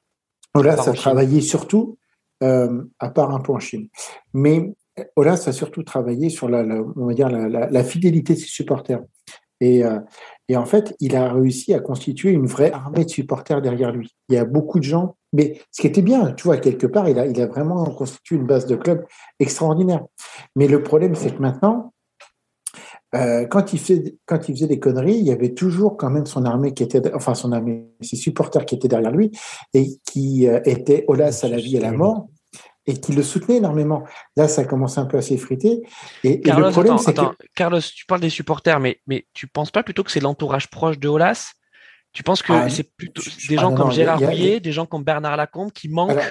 Olas 0.55 0.76
part 0.76 0.88
en 0.88 0.90
a 0.90 0.94
Chine. 0.94 1.00
travaillé 1.02 1.40
surtout, 1.40 1.98
euh, 2.42 2.82
à 2.98 3.09
part 3.10 3.34
un 3.34 3.40
peu 3.40 3.52
en 3.52 3.59
Chine, 3.59 3.88
mais 4.34 4.74
Olas 5.16 5.45
a 5.47 5.53
surtout 5.53 5.83
travaillé 5.83 6.31
sur 6.31 6.49
la, 6.49 6.62
la- 6.62 6.83
on 6.97 7.07
va 7.07 7.15
dire 7.15 7.29
la, 7.29 7.49
la- 7.49 7.70
la 7.70 7.85
fidélité 7.85 8.35
de 8.35 8.39
ses 8.39 8.47
supporters. 8.47 9.01
Et, 9.61 9.85
euh, 9.85 9.99
et 10.49 10.57
en 10.57 10.65
fait, 10.65 10.95
il 11.01 11.16
a 11.16 11.33
réussi 11.33 11.75
à 11.75 11.81
constituer 11.81 12.31
une 12.31 12.47
vraie 12.47 12.70
armée 12.70 13.05
de 13.05 13.11
supporters 13.11 13.61
derrière 13.61 13.91
lui. 13.93 14.15
Il 14.29 14.37
y 14.37 14.39
a 14.39 14.45
beaucoup 14.45 14.79
de 14.79 14.85
gens, 14.85 15.16
mais 15.33 15.61
ce 15.73 15.81
qui 15.81 15.89
était 15.89 16.03
bien, 16.03 16.33
tu 16.33 16.45
vois, 16.45 16.59
quelque 16.59 16.87
part, 16.87 17.09
il 17.09 17.19
a, 17.19 17.27
il 17.27 17.41
a 17.41 17.47
vraiment 17.47 17.85
constitué 17.87 18.37
une 18.37 18.47
base 18.47 18.66
de 18.66 18.77
club 18.77 19.05
extraordinaire. 19.41 20.05
Mais 20.55 20.69
le 20.69 20.83
problème, 20.83 21.16
c'est 21.16 21.35
que 21.35 21.43
maintenant, 21.43 21.93
euh, 23.15 23.47
quand, 23.47 23.73
il 23.73 23.81
faisait, 23.81 24.16
quand 24.27 24.49
il 24.49 24.55
faisait 24.55 24.66
des 24.66 24.79
conneries, 24.79 25.16
il 25.16 25.27
y 25.27 25.33
avait 25.33 25.55
toujours 25.55 25.97
quand 25.97 26.11
même 26.11 26.27
son 26.27 26.45
armée 26.45 26.73
qui 26.75 26.83
était, 26.83 27.12
enfin 27.15 27.35
son 27.35 27.53
armée, 27.53 27.89
ses 28.01 28.16
supporters 28.16 28.65
qui 28.65 28.75
étaient 28.75 28.89
derrière 28.89 29.11
lui 29.11 29.31
et 29.75 29.99
qui 30.05 30.47
euh, 30.47 30.61
étaient 30.66 31.05
Olas 31.09 31.41
à 31.43 31.49
la 31.49 31.57
vie 31.57 31.77
et 31.77 31.79
à 31.79 31.91
la 31.91 31.93
mort 31.93 32.29
et 32.89 32.98
qui 32.98 33.12
le 33.12 33.23
soutenaient 33.23 33.59
énormément. 33.59 34.02
Là, 34.35 34.48
ça 34.48 34.65
commence 34.65 34.97
un 34.98 35.05
peu 35.05 35.19
à 35.19 35.23
s'effriter. 35.23 35.82
Et, 36.24 36.32
et 36.32 36.40
Carlos, 36.40 36.66
le 36.66 36.73
problème, 36.73 36.98
c'est 36.98 37.15
que. 37.15 37.27
Carlos, 37.55 37.81
tu 37.81 38.06
parles 38.06 38.23
des 38.23 38.31
supporters, 38.31 38.81
mais, 38.81 38.98
mais 39.06 39.27
tu 39.35 39.47
penses 39.47 39.70
pas 39.70 39.82
plutôt 39.82 40.02
que 40.02 40.10
c'est 40.10 40.20
l'entourage 40.20 40.69
proche 40.70 40.98
de 40.98 41.06
Olas? 41.06 41.52
Tu 42.15 42.23
penses 42.23 42.43
que 42.43 42.52
Ah, 42.52 42.69
c'est 42.70 42.97
plutôt 42.97 43.23
je- 43.23 43.47
des 43.48 43.59
ah 43.59 43.62
gens 43.62 43.70
non, 43.70 43.77
comme 43.77 43.86
non, 43.89 43.93
Gérard 43.93 44.23
a- 44.23 44.27
Rouillet, 44.27 44.59
des 44.59 44.73
gens 44.73 44.86
comme 44.86 45.05
Bernard 45.05 45.36
Lacombe 45.36 45.70
qui 45.70 45.90
manquent, 45.90 46.10
Alors, 46.12 46.24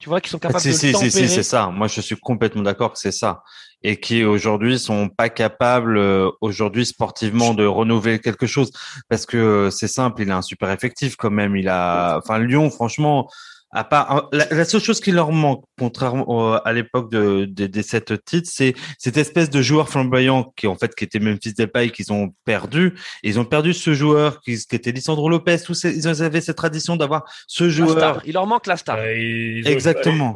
tu 0.00 0.08
vois, 0.08 0.20
qui 0.20 0.28
sont 0.28 0.40
capables 0.40 0.60
Si, 0.60 0.68
de 0.68 0.74
si, 0.74 0.88
si, 0.88 0.92
tempérer? 0.92 1.10
si, 1.10 1.28
c'est 1.28 1.42
ça. 1.44 1.68
Moi, 1.68 1.86
je 1.86 2.00
suis 2.00 2.16
complètement 2.16 2.62
d'accord 2.62 2.92
que 2.92 2.98
c'est 2.98 3.12
ça. 3.12 3.42
Et 3.82 3.98
qui 3.98 4.24
aujourd'hui 4.24 4.78
sont 4.78 5.08
pas 5.08 5.28
capables 5.28 5.96
euh, 5.96 6.28
aujourd'hui 6.40 6.84
sportivement 6.84 7.54
de 7.54 7.64
renouveler 7.64 8.18
quelque 8.18 8.46
chose 8.46 8.70
parce 9.08 9.24
que 9.24 9.36
euh, 9.38 9.70
c'est 9.70 9.88
simple, 9.88 10.22
il 10.22 10.30
a 10.32 10.36
un 10.38 10.42
super 10.42 10.70
effectif 10.70 11.14
quand 11.16 11.30
même. 11.30 11.56
Il 11.56 11.68
a, 11.68 12.18
enfin 12.18 12.40
Lyon, 12.40 12.68
franchement, 12.70 13.30
à 13.72 13.84
part 13.84 14.28
la, 14.32 14.46
la 14.50 14.64
seule 14.64 14.80
chose 14.80 15.00
qui 15.00 15.12
leur 15.12 15.30
manque, 15.32 15.62
contrairement 15.78 16.24
au- 16.28 16.58
à 16.64 16.72
l'époque 16.72 17.10
de, 17.10 17.44
de- 17.44 17.66
des 17.66 17.82
sept 17.82 18.12
titres, 18.24 18.48
c'est 18.52 18.74
cette 18.98 19.16
espèce 19.16 19.48
de 19.50 19.62
joueur 19.62 19.88
flamboyant 19.88 20.52
qui 20.56 20.66
en 20.66 20.74
fait 20.76 20.94
qui 20.94 21.04
était 21.04 21.20
Memphis 21.20 21.54
Depay 21.54 21.90
qu'ils 21.90 22.12
ont 22.12 22.34
perdu. 22.44 22.94
Et 23.22 23.28
ils 23.28 23.38
ont 23.38 23.44
perdu 23.44 23.72
ce 23.72 23.94
joueur 23.94 24.40
qui, 24.40 24.56
qui 24.56 24.74
était 24.76 24.90
Lisandro 24.92 25.28
Lopez. 25.28 25.58
Tous 25.64 25.74
ces, 25.74 25.96
ils 25.96 26.08
avaient 26.22 26.40
cette 26.40 26.56
tradition 26.56 26.96
d'avoir 26.96 27.24
ce 27.46 27.68
joueur. 27.70 27.90
star. 27.96 28.22
Il 28.26 28.32
leur 28.34 28.46
manque 28.46 28.66
la 28.66 28.76
star. 28.76 28.98
Euh, 28.98 29.62
Exactement. 29.64 30.34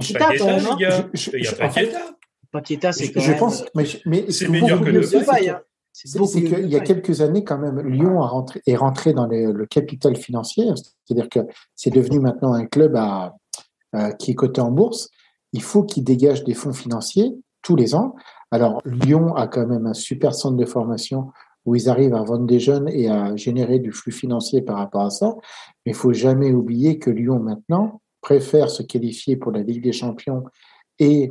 Paqueta, 1.58 1.98
Paqueta. 2.52 2.92
C'est 2.92 3.06
je, 3.06 3.12
quand 3.12 3.20
je 3.20 3.30
même. 3.30 3.38
pense, 3.38 3.64
mais, 3.74 3.84
mais 4.06 4.24
C'est 4.30 4.48
meilleur 4.48 4.80
que 4.80 4.90
le- 4.90 5.00
que- 5.00 5.50
hein. 5.50 5.60
C'est 5.94 6.42
qu'il 6.42 6.68
y 6.68 6.76
a 6.76 6.80
quelques 6.80 7.20
années, 7.20 7.44
quand 7.44 7.58
même, 7.58 7.78
Lyon 7.80 8.20
a 8.20 8.26
rentré, 8.26 8.60
est 8.66 8.74
rentré 8.74 9.12
dans 9.12 9.26
le, 9.26 9.52
le 9.52 9.66
capital 9.66 10.16
financier, 10.16 10.66
c'est-à-dire 11.04 11.28
que 11.28 11.38
c'est 11.76 11.90
devenu 11.90 12.18
maintenant 12.18 12.52
un 12.52 12.66
club 12.66 12.96
à, 12.96 13.36
euh, 13.94 14.10
qui 14.10 14.32
est 14.32 14.34
coté 14.34 14.60
en 14.60 14.72
bourse. 14.72 15.08
Il 15.52 15.62
faut 15.62 15.84
qu'il 15.84 16.02
dégage 16.02 16.42
des 16.42 16.54
fonds 16.54 16.72
financiers 16.72 17.32
tous 17.62 17.76
les 17.76 17.94
ans. 17.94 18.16
Alors, 18.50 18.82
Lyon 18.84 19.36
a 19.36 19.46
quand 19.46 19.68
même 19.68 19.86
un 19.86 19.94
super 19.94 20.34
centre 20.34 20.56
de 20.56 20.64
formation 20.64 21.30
où 21.64 21.76
ils 21.76 21.88
arrivent 21.88 22.14
à 22.14 22.22
vendre 22.24 22.44
des 22.44 22.58
jeunes 22.58 22.88
et 22.88 23.08
à 23.08 23.36
générer 23.36 23.78
du 23.78 23.92
flux 23.92 24.10
financier 24.10 24.62
par 24.62 24.78
rapport 24.78 25.02
à 25.02 25.10
ça. 25.10 25.36
Mais 25.86 25.92
il 25.92 25.94
faut 25.94 26.12
jamais 26.12 26.52
oublier 26.52 26.98
que 26.98 27.10
Lyon 27.10 27.38
maintenant 27.38 28.00
préfère 28.20 28.68
se 28.68 28.82
qualifier 28.82 29.36
pour 29.36 29.52
la 29.52 29.62
Ligue 29.62 29.84
des 29.84 29.92
Champions 29.92 30.42
et 30.98 31.30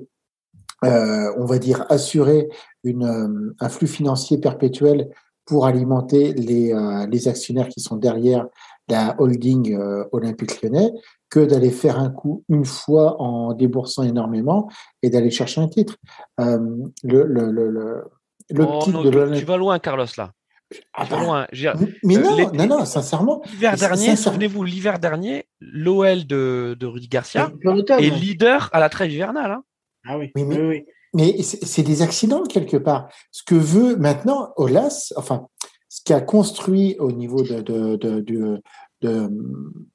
euh, 0.85 1.33
on 1.37 1.45
va 1.45 1.59
dire 1.59 1.85
assurer 1.89 2.47
une, 2.83 3.03
euh, 3.05 3.55
un 3.59 3.69
flux 3.69 3.87
financier 3.87 4.37
perpétuel 4.39 5.09
pour 5.45 5.65
alimenter 5.65 6.33
les, 6.33 6.73
euh, 6.73 7.05
les 7.07 7.27
actionnaires 7.27 7.67
qui 7.67 7.81
sont 7.81 7.97
derrière 7.97 8.47
la 8.89 9.15
holding 9.19 9.73
euh, 9.75 10.03
olympique 10.11 10.61
lyonnais 10.61 10.91
que 11.29 11.39
d'aller 11.39 11.71
faire 11.71 11.99
un 11.99 12.09
coup 12.09 12.43
une 12.49 12.65
fois 12.65 13.21
en 13.21 13.53
déboursant 13.53 14.03
énormément 14.03 14.69
et 15.01 15.09
d'aller 15.09 15.31
chercher 15.31 15.61
un 15.61 15.67
titre. 15.67 15.97
Euh, 16.39 16.59
le, 17.03 17.23
le, 17.25 17.51
le, 17.51 18.03
Oh, 18.59 18.79
titre 18.83 18.97
non, 18.97 19.03
de 19.03 19.39
tu, 19.39 19.45
vas 19.45 19.57
loin, 19.57 19.79
Carlos, 19.79 20.05
là. 20.17 20.31
Ah 20.93 21.05
Tu 21.05 21.11
vas 21.11 21.17
bah, 21.17 21.23
loin. 21.23 21.47
Mais 22.03 22.17
euh, 22.17 22.21
non, 22.21 22.51
non, 22.53 22.67
non, 22.67 22.85
sincèrement. 22.85 23.41
L'hiver 23.51 23.75
dernier, 23.77 24.15
souvenez-vous, 24.15 24.63
l'hiver 24.63 24.99
dernier, 24.99 25.45
l'OL 25.61 26.27
de, 26.27 26.75
de 26.77 26.85
Rudy 26.85 27.07
Garcia 27.07 27.51
est 27.99 28.09
leader 28.09 28.69
à 28.73 28.79
la 28.79 28.89
trêve 28.89 29.11
hivernale. 29.11 29.51
hein. 29.51 29.63
Ah 30.05 30.17
oui. 30.17 30.31
Oui, 30.35 30.43
mais- 30.43 30.57
oui, 30.59 30.67
oui. 30.67 30.85
Mais 31.13 31.41
c'est 31.43 31.83
des 31.83 32.01
accidents 32.01 32.43
quelque 32.43 32.77
part. 32.77 33.07
Ce 33.31 33.43
que 33.43 33.55
veut 33.55 33.95
maintenant 33.97 34.51
Olas, 34.57 35.13
enfin, 35.15 35.47
ce 35.89 36.01
qu'a 36.03 36.21
construit 36.21 36.95
au 36.99 37.11
niveau 37.11 37.43
de, 37.43 37.61
de, 37.61 37.95
de, 37.97 38.19
de, 38.21 38.61
de- 39.01 39.29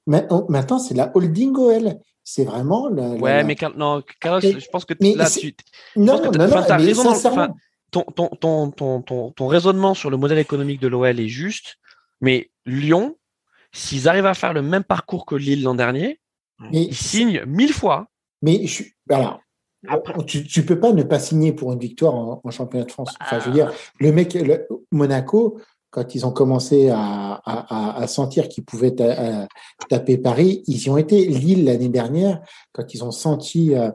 maintenant, 0.06 0.78
c'est 0.78 0.94
la 0.94 1.10
holding 1.16 1.56
OL. 1.56 1.94
C'est 2.22 2.44
vraiment 2.44 2.88
la, 2.88 3.08
Ouais, 3.10 3.38
la- 3.38 3.44
mais 3.44 3.56
Car- 3.56 3.76
non, 3.76 4.02
Carlos, 4.20 4.40
Mais- 4.42 4.60
je 4.60 4.68
pense 4.70 4.84
que 4.84 4.94
mais 5.00 5.14
là, 5.14 5.28
tu, 5.30 5.54
non, 5.96 6.22
non, 6.22 6.30
non, 6.30 6.30
mais 6.38 6.72
raison 6.76 7.02
sincèrement, 7.14 7.56
ton, 7.90 8.02
ton, 8.02 8.28
ton, 8.28 8.70
ton, 8.70 9.02
ton, 9.02 9.30
ton 9.30 9.46
raisonnement 9.46 9.94
sur 9.94 10.10
le 10.10 10.18
modèle 10.18 10.38
économique 10.38 10.80
de 10.80 10.88
l'OL 10.88 11.18
est 11.18 11.28
juste, 11.28 11.76
mais 12.20 12.50
Lyon, 12.66 13.16
s'ils 13.72 14.08
arrivent 14.08 14.26
à 14.26 14.34
faire 14.34 14.52
le 14.52 14.60
même 14.62 14.84
parcours 14.84 15.24
que 15.24 15.34
Lille 15.34 15.62
l'an 15.62 15.74
dernier, 15.74 16.20
mais, 16.60 16.84
ils 16.84 16.94
signent 16.94 17.44
mille 17.46 17.72
fois. 17.72 18.08
mais 18.42 18.66
je, 18.66 18.82
alors, 19.10 19.40
Après- 19.86 20.14
tu, 20.26 20.44
tu 20.44 20.64
peux 20.66 20.80
pas 20.80 20.92
ne 20.92 21.02
pas 21.04 21.18
signer 21.20 21.52
pour 21.52 21.72
une 21.72 21.78
victoire 21.78 22.14
en, 22.14 22.40
en 22.42 22.50
championnat 22.50 22.84
de 22.86 22.90
France. 22.90 23.14
Enfin, 23.20 23.38
je 23.38 23.44
veux 23.50 23.60
Ah. 23.62 23.70
dire, 23.70 23.72
le 24.00 24.12
mec, 24.12 24.34
le- 24.34 24.66
Monaco, 24.90 25.60
quand 25.90 26.14
ils 26.14 26.26
ont 26.26 26.32
commencé 26.32 26.88
à, 26.90 26.98
à, 26.98 27.40
à- 27.44 28.02
à 28.02 28.06
sentir 28.06 28.48
qu'ils 28.48 28.64
pouvaient 28.64 28.94
ta- 28.94 29.42
à 29.44 29.46
taper 29.88 30.18
Paris, 30.18 30.62
ils 30.66 30.82
y 30.82 30.90
ont 30.90 30.96
été. 30.98 31.26
Lille 31.26 31.64
l'année 31.64 31.88
dernière, 31.88 32.40
quand 32.72 32.92
ils 32.92 33.04
ont 33.04 33.10
senti 33.12 33.74
euh, 33.74 33.90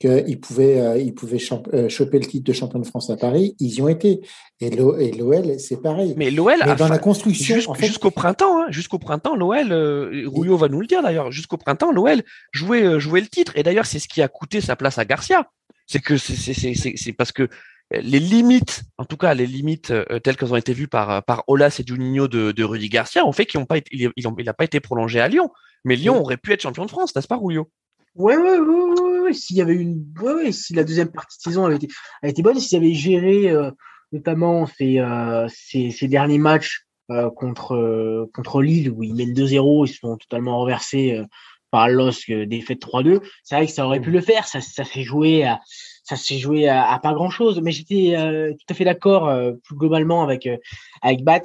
qu'ils 0.00 0.40
pouvaient, 0.40 0.80
euh, 0.80 0.98
ils 0.98 1.14
pouvaient 1.14 1.38
euh, 1.74 1.88
choper 1.88 2.18
le 2.20 2.26
titre 2.26 2.44
de 2.44 2.52
champion 2.52 2.78
de 2.78 2.86
France 2.86 3.10
à 3.10 3.16
Paris, 3.16 3.56
ils 3.58 3.74
y 3.74 3.82
ont 3.82 3.88
été. 3.88 4.20
Et 4.60 4.70
l'O- 4.70 4.96
et 4.96 5.10
l'OL, 5.12 5.58
c'est 5.58 5.80
pareil. 5.82 6.14
Mais, 6.16 6.30
l'OL, 6.30 6.54
a 6.62 6.74
dans 6.76 6.86
fa- 6.86 6.88
la 6.94 6.98
construction, 6.98 7.56
Jusqu'- 7.56 7.68
en 7.70 7.74
fait, 7.74 7.86
jusqu'au 7.86 8.10
printemps, 8.10 8.62
hein, 8.62 8.66
jusqu'au 8.70 8.98
printemps, 8.98 9.34
l'OL, 9.36 9.72
euh, 9.72 10.22
Rouillot 10.26 10.56
va 10.56 10.68
nous 10.68 10.80
le 10.80 10.86
dire 10.86 11.02
d'ailleurs, 11.02 11.32
jusqu'au 11.32 11.56
printemps, 11.56 11.90
l'OL 11.92 12.22
jouait, 12.52 12.82
euh, 12.84 12.98
jouait 13.00 13.20
le 13.20 13.26
titre. 13.28 13.52
Et 13.56 13.62
d'ailleurs, 13.62 13.86
c'est 13.86 13.98
ce 13.98 14.08
qui 14.08 14.22
a 14.22 14.28
coûté 14.28 14.60
sa 14.60 14.76
place 14.76 14.98
à 14.98 15.04
Garcia. 15.04 15.48
C'est 15.86 16.00
que 16.00 16.16
c'est, 16.16 16.34
c'est, 16.36 16.54
c'est, 16.54 16.74
c'est, 16.74 16.92
c'est 16.96 17.12
parce 17.12 17.32
que 17.32 17.48
les 17.90 18.20
limites, 18.20 18.82
en 18.98 19.06
tout 19.06 19.16
cas 19.16 19.32
les 19.32 19.46
limites 19.46 19.90
euh, 19.90 20.18
telles 20.22 20.36
qu'elles 20.36 20.52
ont 20.52 20.56
été 20.56 20.74
vues 20.74 20.88
par, 20.88 21.22
par 21.24 21.42
Olas 21.46 21.74
et 21.80 21.84
Juninho 21.86 22.28
de, 22.28 22.52
de 22.52 22.62
Rudy 22.64 22.90
Garcia, 22.90 23.24
ont 23.26 23.32
fait 23.32 23.46
qu'ils 23.46 23.58
ont 23.60 23.64
pas 23.64 23.78
été, 23.78 23.88
il, 23.94 24.10
il, 24.14 24.28
ont- 24.28 24.34
il 24.38 24.48
a 24.48 24.52
pas 24.52 24.64
été 24.64 24.78
prolongé 24.80 25.18
à 25.20 25.28
Lyon. 25.28 25.50
Mais 25.86 25.96
Lyon 25.96 26.20
aurait 26.20 26.36
pu 26.36 26.52
être 26.52 26.60
champion 26.60 26.84
de 26.84 26.90
France, 26.90 27.16
n'est-ce 27.16 27.26
pas, 27.28 27.36
Rouillot 27.36 27.70
Ouais, 28.18 28.36
ouais, 28.36 28.58
ouais, 28.58 29.18
ouais. 29.20 29.32
S'il 29.32 29.56
y 29.56 29.60
avait 29.62 29.74
une, 29.74 30.04
ouais, 30.20 30.34
ouais, 30.34 30.52
si 30.52 30.74
la 30.74 30.82
deuxième 30.82 31.10
partie 31.12 31.38
de 31.38 31.42
saison 31.42 31.64
avait 31.64 31.76
été, 31.76 31.86
avait 32.20 32.32
été 32.32 32.42
bonne, 32.42 32.58
s'ils 32.58 32.76
avaient 32.76 32.92
géré, 32.92 33.48
euh, 33.50 33.70
notamment 34.10 34.66
ces, 34.66 34.98
euh, 34.98 35.46
ces, 35.48 35.92
ces 35.92 36.08
derniers 36.08 36.38
matchs 36.38 36.86
euh, 37.12 37.30
contre, 37.30 37.76
euh, 37.76 38.28
contre 38.34 38.60
Lille 38.60 38.90
où 38.90 39.04
ils 39.04 39.14
mènent 39.14 39.34
2-0, 39.34 39.86
ils 39.86 39.92
se 39.92 39.98
sont 40.00 40.16
totalement 40.16 40.58
renversés 40.58 41.14
euh, 41.14 41.24
par 41.70 41.88
LOSC, 41.88 42.30
euh, 42.30 42.44
défaite 42.46 42.80
3-2. 42.80 43.20
C'est 43.44 43.54
vrai 43.54 43.66
que 43.66 43.72
ça 43.72 43.86
aurait 43.86 44.00
pu 44.00 44.10
le 44.10 44.20
faire. 44.20 44.48
Ça, 44.48 44.60
ça 44.60 44.84
s'est 44.84 45.04
joué 45.04 45.44
à, 45.44 45.60
ça 46.08 46.16
s'est 46.16 46.38
joué 46.38 46.68
à, 46.68 46.90
à 46.90 46.98
pas 46.98 47.12
grand 47.12 47.30
chose. 47.30 47.60
Mais 47.62 47.70
j'étais 47.70 48.14
euh, 48.16 48.52
tout 48.52 48.66
à 48.70 48.74
fait 48.74 48.84
d'accord 48.84 49.28
euh, 49.28 49.52
plus 49.64 49.76
globalement 49.76 50.22
avec 50.22 50.46
euh, 50.46 50.56
avec 51.02 51.22
Bat 51.22 51.42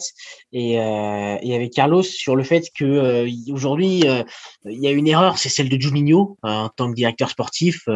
et, 0.51 0.79
euh, 0.79 1.37
et 1.41 1.55
avec 1.55 1.73
Carlos 1.73 2.03
sur 2.03 2.35
le 2.35 2.43
fait 2.43 2.69
que 2.73 2.85
euh, 2.85 3.29
aujourd'hui 3.51 4.03
euh, 4.05 4.23
il 4.65 4.79
y 4.79 4.87
a 4.87 4.91
une 4.91 5.07
erreur, 5.07 5.37
c'est 5.37 5.49
celle 5.49 5.69
de 5.69 5.79
Juninho 5.79 6.37
en 6.43 6.69
tant 6.69 6.89
que 6.89 6.95
directeur 6.95 7.29
sportif. 7.29 7.87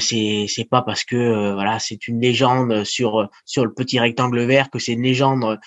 C'est 0.00 0.46
c'est 0.48 0.68
pas 0.68 0.82
parce 0.82 1.04
que 1.04 1.52
voilà 1.54 1.78
c'est 1.78 2.08
une 2.08 2.20
légende 2.20 2.84
sur 2.84 3.28
sur 3.44 3.64
le 3.64 3.72
petit 3.72 3.98
rectangle 3.98 4.40
vert 4.44 4.70
que 4.70 4.78
c'est 4.78 4.92
une 4.92 5.02
légende 5.02 5.58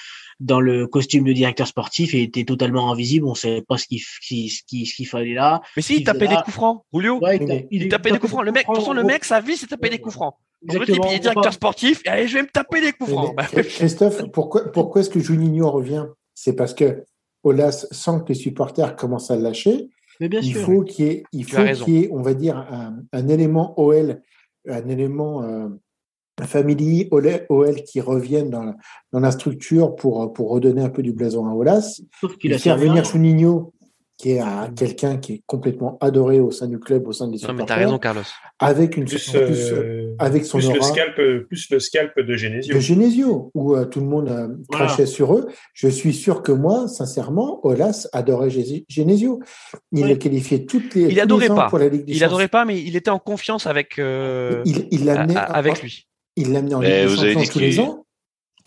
dans 0.41 0.59
le 0.59 0.87
costume 0.87 1.23
de 1.23 1.33
directeur 1.33 1.67
sportif 1.67 2.13
et 2.15 2.23
était 2.23 2.43
totalement 2.43 2.91
invisible. 2.91 3.27
On 3.27 3.35
savait 3.35 3.61
pas 3.61 3.77
ce 3.77 3.85
qu'il 3.85 3.99
ce 4.49 5.03
fallait 5.09 5.33
là. 5.35 5.61
Mais 5.75 5.81
si, 5.83 5.97
il 5.97 6.03
tapait 6.03 6.27
des 6.27 6.35
coups 6.35 6.51
francs. 6.51 6.83
Ouais, 6.91 7.09
Oui, 7.09 7.67
il, 7.69 7.87
tapait 7.89 8.11
des 8.11 8.17
coups 8.19 8.31
francs. 8.31 8.43
Le 8.43 8.51
mec, 8.51 8.63
de 8.63 8.67
toute 8.67 8.77
façon, 8.77 8.93
le 8.93 9.03
mec, 9.03 9.23
sa 9.23 9.39
vie, 9.39 9.55
c'est 9.55 9.67
taper 9.67 9.89
des 9.89 9.99
coups 9.99 10.15
francs. 10.15 10.33
Le 10.63 10.73
type, 10.73 10.81
Exactement. 10.81 11.07
il 11.11 11.15
est 11.15 11.19
directeur 11.19 11.53
sportif, 11.53 12.01
et 12.05 12.09
allez, 12.09 12.27
je 12.27 12.35
vais 12.35 12.43
me 12.43 12.47
taper 12.47 12.81
des 12.81 12.91
coups 12.91 13.11
francs. 13.11 13.33
mais 13.37 13.43
Bah, 13.53 13.63
Christophe, 13.63 14.23
pourquoi, 14.31 14.71
pourquoi 14.71 15.01
est-ce 15.01 15.09
que 15.09 15.19
Juninho 15.19 15.69
revient? 15.71 16.05
C'est 16.35 16.53
parce 16.55 16.73
que 16.73 17.03
Olas 17.43 17.87
sent 17.91 18.19
que 18.23 18.29
les 18.29 18.35
supporters 18.35 18.95
commencent 18.95 19.31
à 19.31 19.35
le 19.35 19.43
lâcher. 19.43 19.89
Mais 20.19 20.29
bien 20.29 20.39
il 20.41 20.53
sûr. 20.53 20.61
faut 20.65 20.83
qu'il 20.83 21.05
y 21.05 21.09
ait, 21.09 21.23
il 21.33 21.45
Tu 21.45 21.55
faut 21.55 21.61
as 21.61 21.65
raison. 21.65 21.85
qu'il 21.85 21.93
y 21.95 22.03
ait, 22.03 22.09
on 22.11 22.21
va 22.21 22.33
dire, 22.35 22.57
un, 22.57 22.95
un 23.11 23.27
élément 23.27 23.73
OL, 23.79 24.21
un 24.67 24.87
élément 24.87 25.41
euh, 25.43 25.67
family 26.47 27.07
OL, 27.11 27.45
OL 27.49 27.75
qui 27.83 28.01
revienne 28.01 28.49
dans 28.49 28.63
la, 28.63 28.75
dans 29.13 29.19
la 29.19 29.31
structure 29.31 29.95
pour, 29.95 30.31
pour 30.33 30.49
redonner 30.51 30.81
un 30.81 30.89
peu 30.89 31.01
du 31.03 31.13
blason 31.13 31.45
à 31.47 31.53
Olas. 31.53 32.01
Sauf 32.19 32.37
qu'il 32.37 32.51
Et 32.51 32.55
a 32.55 32.57
faire 32.57 32.75
servi 32.77 32.87
venir 32.89 33.01
un- 33.03 33.11
Juninho, 33.11 33.73
qui 34.17 34.33
est 34.33 34.39
un- 34.39 34.69
quelqu'un 34.75 35.17
qui 35.17 35.33
est 35.33 35.43
complètement 35.47 35.97
adoré 35.99 36.39
au 36.39 36.51
sein 36.51 36.67
du 36.67 36.77
club, 36.77 37.07
au 37.07 37.11
sein 37.11 37.25
des 37.25 37.31
Non, 37.31 37.37
mais 37.39 37.39
supporters, 37.47 37.65
t'as 37.65 37.75
raison, 37.75 37.97
Carlos. 37.97 38.21
avec 38.59 38.95
une 38.95 39.05
Plus, 39.05 39.29
en 39.35 39.39
plus, 39.45 39.71
euh, 39.71 40.15
avec 40.19 40.45
son 40.45 40.59
plus 40.59 40.71
le 40.71 40.81
scalp, 40.81 41.15
plus 41.47 41.69
le 41.71 41.79
scalp 41.79 42.19
de 42.19 42.35
Genesio. 42.35 42.75
de 42.75 42.79
Genesio, 42.79 43.49
où 43.55 43.73
euh, 43.75 43.85
tout 43.85 43.99
le 43.99 44.05
monde 44.05 44.29
euh, 44.29 44.47
Voilà. 44.69 44.85
crachait 44.85 45.07
sur 45.07 45.33
eux. 45.35 45.47
Je 45.73 45.87
suis 45.87 46.13
sûr 46.13 46.43
que 46.43 46.51
moi, 46.51 46.87
sincèrement, 46.87 47.65
Olas 47.65 48.07
adorait 48.13 48.51
Genesio. 48.87 49.39
Il 49.91 50.03
Oui. 50.03 50.09
le 50.09 50.15
qualifiait 50.17 50.65
toutes 50.65 50.93
les, 50.93 51.05
tous 51.05 51.09
Il 51.09 51.15
les 51.15 51.21
adorait 51.21 51.49
ans 51.49 51.55
pas. 51.55 51.69
pour 51.69 51.79
la 51.79 51.87
Ligue 51.89 52.05
des 52.05 52.13
Il 52.13 52.23
adorait 52.23 52.47
pas, 52.47 52.63
mais 52.63 52.79
il 52.79 52.95
était 52.95 53.09
en 53.09 53.17
confiance 53.19 53.65
avec, 53.65 53.97
euh, 53.97 54.61
Il 54.65 54.87
il 54.91 55.09
avec 55.09 55.81
lui. 55.81 56.05
Il 56.35 56.51
l'amenait 56.51 56.75
en 56.75 56.79
Mais 56.79 57.01
Ligue 57.05 57.09
vous 57.09 57.15
des 57.17 57.21
avez 57.23 57.33
Champions 57.33 57.51
tous 57.53 57.59
les 57.59 57.79
ans. 57.79 58.05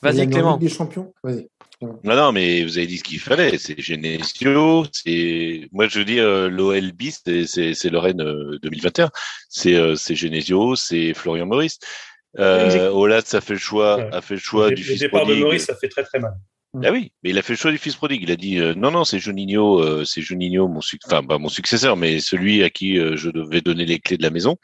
Vas-y, 0.03 0.23
en 0.23 0.27
Clément. 0.31 0.53
Ligue 0.59 0.69
des 0.69 0.75
Champions. 0.75 1.15
Vas-y. 1.23 1.49
Non, 1.81 1.99
non, 2.17 2.33
mais 2.33 2.63
vous 2.65 2.79
avez 2.79 2.87
dit 2.87 2.99
ce 2.99 3.05
qu'il 3.05 3.19
fallait. 3.19 3.59
C'est 3.59 3.79
Genesio. 3.81 4.85
C'est 4.93 5.69
moi, 5.73 5.89
je 5.89 5.99
veux 5.99 6.05
dire, 6.05 6.25
euh, 6.25 6.49
l'OL 6.49 6.93
bis, 6.93 7.23
c'est- 7.47 7.91
Lorraine 7.91 8.21
euh, 8.23 8.59
2021. 8.63 9.11
C'est 9.49 9.75
euh, 9.75 9.95
c'est 9.97 10.15
Genesio, 10.15 10.77
c'est 10.77 11.15
Florian 11.15 11.47
Maurice. 11.47 11.79
Euh. 12.39 12.91
Olat, 12.91 13.23
ça 13.25 13.41
fait 13.41 13.55
le 13.55 13.59
choix, 13.61 13.97
Ouais. 13.97 14.09
a 14.13 14.21
fait 14.21 14.35
le 14.35 14.41
choix 14.41 14.71
le, 14.71 14.77
du 14.77 14.83
le 14.83 14.89
fils 14.89 15.01
départ 15.01 15.21
de 15.23 15.27
prodigue. 15.27 15.43
Maurice, 15.45 15.65
ça 15.65 15.75
fait 15.77 15.89
très 15.89 16.05
très 16.05 16.19
mal. 16.21 16.33
Ah 16.83 16.91
oui, 16.91 17.13
mais 17.23 17.31
il 17.31 17.39
a 17.39 17.43
fait 17.43 17.53
le 17.53 17.57
choix 17.59 17.71
du 17.71 17.79
fils 17.79 17.95
prodigue. 17.95 18.23
Il 18.25 18.31
a 18.33 18.37
dit 18.37 18.59
euh, 18.59 18.75
non, 18.75 18.91
non, 18.91 19.05
c'est 19.05 19.21
Juninho, 19.21 19.81
euh, 19.81 20.05
c'est 20.05 20.23
Juninho, 20.23 20.67
mon 20.69 20.81
enfin 21.07 21.23
pas 21.23 21.39
mon 21.39 21.49
successeur, 21.49 21.97
mais 21.97 22.19
celui 22.19 22.65
à 22.65 22.71
qui 22.71 22.99
euh, 22.99 23.17
je 23.17 23.31
devais 23.31 23.61
donner 23.61 23.85
les 23.87 24.01
clés 24.01 24.17
de 24.17 24.23
la 24.25 24.31
maison. 24.31 24.57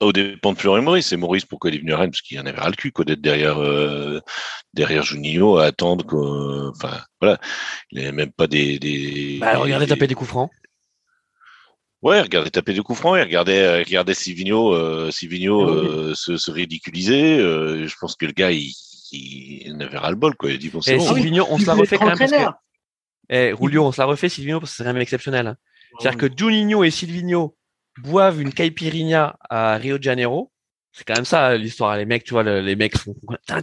Au 0.00 0.12
dépend 0.12 0.52
de 0.52 0.58
Florian 0.58 0.82
Maurice. 0.82 1.12
Et 1.12 1.16
Maurice, 1.16 1.44
pourquoi 1.44 1.70
il 1.70 1.76
est 1.76 1.80
venu 1.80 1.92
à 1.92 1.98
Rennes? 1.98 2.10
Parce 2.10 2.20
qu'il 2.22 2.38
en 2.38 2.46
avait 2.46 2.60
ras 2.60 2.70
le 2.70 2.76
cul, 2.76 2.92
quoi, 2.92 3.04
d'être 3.04 3.20
derrière 3.20 3.58
euh, 3.58 4.20
derrière 4.72 5.02
Juninho 5.02 5.56
à 5.58 5.64
attendre. 5.66 6.06
que- 6.06 6.70
Enfin, 6.70 7.00
voilà, 7.20 7.38
il 7.90 7.98
n'avait 7.98 8.12
même 8.12 8.30
pas 8.32 8.46
des. 8.46 8.78
des 8.78 9.38
Bah, 9.40 9.58
regardez 9.58 9.86
des- 9.86 9.90
taper 9.90 10.06
des 10.06 10.14
coups 10.14 10.30
francs. 10.30 10.50
Ouais, 12.00 12.20
regardez 12.20 12.50
taper 12.52 12.74
des 12.74 12.80
coups 12.80 12.98
francs, 13.00 13.16
et 13.18 13.22
regardez, 13.22 13.58
euh, 13.58 13.78
regardez 13.78 14.14
Silvino, 14.14 14.72
euh, 14.72 15.10
Silvino 15.10 15.62
Ah 15.68 15.72
oui. 15.72 15.88
euh, 15.88 16.14
se, 16.14 16.36
se 16.36 16.50
ridiculiser. 16.52 17.38
euh, 17.40 17.88
je 17.88 17.94
pense 18.00 18.14
que 18.14 18.24
le 18.24 18.30
gars, 18.32 18.52
il, 18.52 18.72
il, 19.10 19.62
il 19.66 19.74
en 19.74 19.80
avait 19.80 19.98
ras 19.98 20.10
le 20.10 20.16
bol, 20.16 20.36
quoi. 20.36 20.52
Il 20.52 20.58
dit 20.58 20.68
bon, 20.68 20.80
c'est 20.80 20.94
Et 20.94 20.98
bon. 20.98 21.02
Oui, 21.12 21.22
Silvino, 21.22 21.44
on 21.50 21.58
se 21.58 21.66
la 21.66 21.74
refait 21.74 21.98
quand 21.98 22.06
même 22.06 22.16
parce 22.18 22.30
que, 22.30 22.36
eh, 23.30 23.52
Julio, 23.60 23.84
on 23.84 23.90
se 23.90 24.00
la 24.00 24.04
refait 24.06 24.28
Silvino 24.28 24.60
parce 24.60 24.70
que 24.70 24.76
c'est 24.76 24.84
quand 24.84 24.92
même 24.92 25.02
exceptionnel. 25.02 25.48
hein. 25.48 25.56
C'est-à-dire 25.98 26.18
que 26.20 26.38
Juninho 26.38 26.84
et 26.84 26.92
Silvino 26.92 27.56
boivent 28.02 28.40
une 28.40 28.52
caipirinha 28.52 29.36
à 29.50 29.76
Rio 29.76 29.98
de 29.98 30.02
Janeiro. 30.02 30.50
C'est 30.92 31.04
quand 31.04 31.14
même 31.14 31.24
ça 31.24 31.56
l'histoire. 31.56 31.96
Les 31.96 32.06
mecs, 32.06 32.24
tu 32.24 32.32
vois, 32.32 32.42
le- 32.42 32.60
les 32.60 32.74
mecs 32.76 32.96
font, 32.96 33.14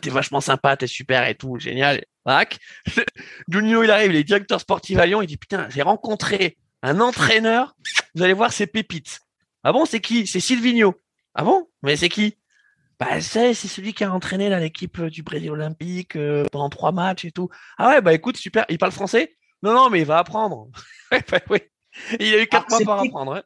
t'es 0.02 0.10
vachement 0.10 0.42
sympa, 0.42 0.78
t'es 0.78 0.88
super 0.88 1.28
et 1.28 1.36
tout, 1.36 1.58
génial. 1.60 2.04
Tac. 2.26 2.60
Juninho, 3.50 3.84
il 3.84 3.92
arrive, 3.92 4.12
il 4.12 4.18
est 4.18 4.24
directeur 4.24 4.60
sportif 4.60 4.98
à 4.98 5.06
Lyon, 5.06 5.22
il 5.22 5.28
dit, 5.28 5.38
putain, 5.38 5.68
j'ai 5.70 5.82
rencontré 5.82 6.58
un 6.82 7.00
entraîneur, 7.00 7.76
vous 8.14 8.24
allez 8.24 8.34
voir 8.34 8.54
ses 8.54 8.68
pépites. 8.68 9.20
Ah 9.64 9.74
bon, 9.74 9.86
c'est 9.86 10.00
qui? 10.00 10.28
C'est 10.28 10.40
Silvino. 10.40 10.96
Ah 11.34 11.44
bon? 11.44 11.68
Mais 11.84 11.96
c'est 11.96 12.10
qui? 12.10 12.38
Bah, 13.00 13.20
c'est, 13.20 13.54
celui 13.54 13.94
qui 13.94 14.04
a 14.06 14.14
entraîné 14.14 14.50
l'équipe 14.60 15.00
euh, 15.00 15.10
du 15.10 15.22
Brésil 15.22 15.52
olympique 15.52 16.16
euh, 16.16 16.46
pendant 16.52 16.70
trois 16.70 16.94
matchs 16.94 17.26
et 17.26 17.32
tout. 17.32 17.50
Ah 17.78 17.90
ouais, 17.90 18.02
bah 18.02 18.14
écoute, 18.14 18.38
super. 18.38 18.66
Il 18.70 18.78
parle 18.78 18.94
français? 18.94 19.36
Non, 19.64 19.74
non, 19.74 19.90
mais 19.90 20.00
il 20.00 20.06
va 20.06 20.20
apprendre. 20.20 20.70
Bah 21.12 21.40
oui. 21.50 21.60
Il 22.20 22.34
a 22.34 22.42
eu 22.42 22.48
quatre 22.48 22.66
Ah, 22.72 22.78
mois 22.78 22.80
pour 22.86 22.96
c'était- 22.98 23.08
apprendre. 23.10 23.34
hein. 23.36 23.42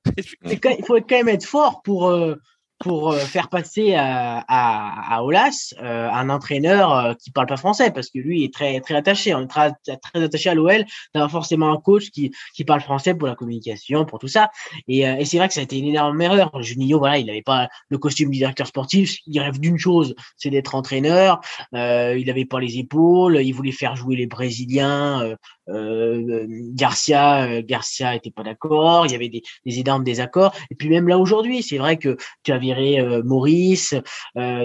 Il 0.45 0.85
faut 0.85 0.95
quand 0.95 1.11
même 1.17 1.29
être 1.29 1.45
fort 1.45 1.81
pour, 1.83 2.07
euh, 2.07 2.35
pour 2.81 3.11
euh, 3.11 3.17
faire 3.19 3.49
passer 3.49 3.93
à, 3.95 4.37
à, 4.47 5.15
à 5.17 5.21
Olas 5.23 5.73
euh, 5.83 6.09
un 6.09 6.29
entraîneur 6.29 6.95
euh, 6.95 7.13
qui 7.13 7.29
parle 7.29 7.47
pas 7.47 7.57
français 7.57 7.91
parce 7.91 8.09
que 8.09 8.19
lui 8.19 8.45
est 8.45 8.53
très 8.53 8.79
très 8.79 8.95
attaché. 8.95 9.35
On 9.35 9.41
est 9.41 9.47
très, 9.47 9.71
très 9.83 10.23
attaché 10.23 10.49
à 10.49 10.53
l'OL 10.53 10.85
d'avoir 11.13 11.29
forcément 11.29 11.73
un 11.73 11.77
coach 11.77 12.09
qui 12.09 12.31
qui 12.55 12.63
parle 12.63 12.79
français 12.79 13.13
pour 13.13 13.27
la 13.27 13.35
communication, 13.35 14.05
pour 14.05 14.17
tout 14.17 14.29
ça. 14.29 14.49
Et, 14.87 14.99
et 14.99 15.25
c'est 15.25 15.37
vrai 15.39 15.49
que 15.49 15.53
ça 15.53 15.59
a 15.59 15.63
été 15.63 15.77
une 15.77 15.87
énorme 15.87 16.21
erreur. 16.21 16.51
Juninho, 16.63 16.99
voilà, 16.99 17.17
il 17.17 17.25
n'avait 17.25 17.41
pas 17.41 17.67
le 17.89 17.97
costume 17.97 18.31
du 18.31 18.37
directeur 18.37 18.65
sportif. 18.67 19.17
Il 19.27 19.37
rêve 19.41 19.59
d'une 19.59 19.77
chose, 19.77 20.15
c'est 20.37 20.49
d'être 20.49 20.73
entraîneur. 20.73 21.41
il 21.73 22.23
n'avait 22.25 22.45
pas 22.45 22.61
les 22.61 22.77
épaules. 22.77 23.41
Il 23.41 23.51
voulait 23.51 23.73
faire 23.73 23.97
jouer 23.97 24.15
les 24.15 24.25
Brésiliens. 24.27 25.35
Euh, 25.69 26.45
Garcia, 26.73 27.43
euh, 27.43 27.61
Garcia 27.65 28.15
était 28.15 28.31
pas 28.31 28.43
d'accord. 28.43 29.05
Il 29.05 29.11
y 29.11 29.15
avait 29.15 29.29
des, 29.29 29.41
énormes 29.65 30.03
désaccords. 30.03 30.53
Et 30.71 30.75
puis 30.75 30.89
même 30.89 31.07
là 31.07 31.17
aujourd'hui, 31.17 31.63
c'est 31.63 31.77
vrai 31.77 31.97
que 31.97 32.17
tu 32.43 32.51
as 32.51 32.57
viré 32.57 32.99
euh, 32.99 33.21
Maurice, 33.23 33.95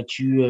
tu 0.09 0.43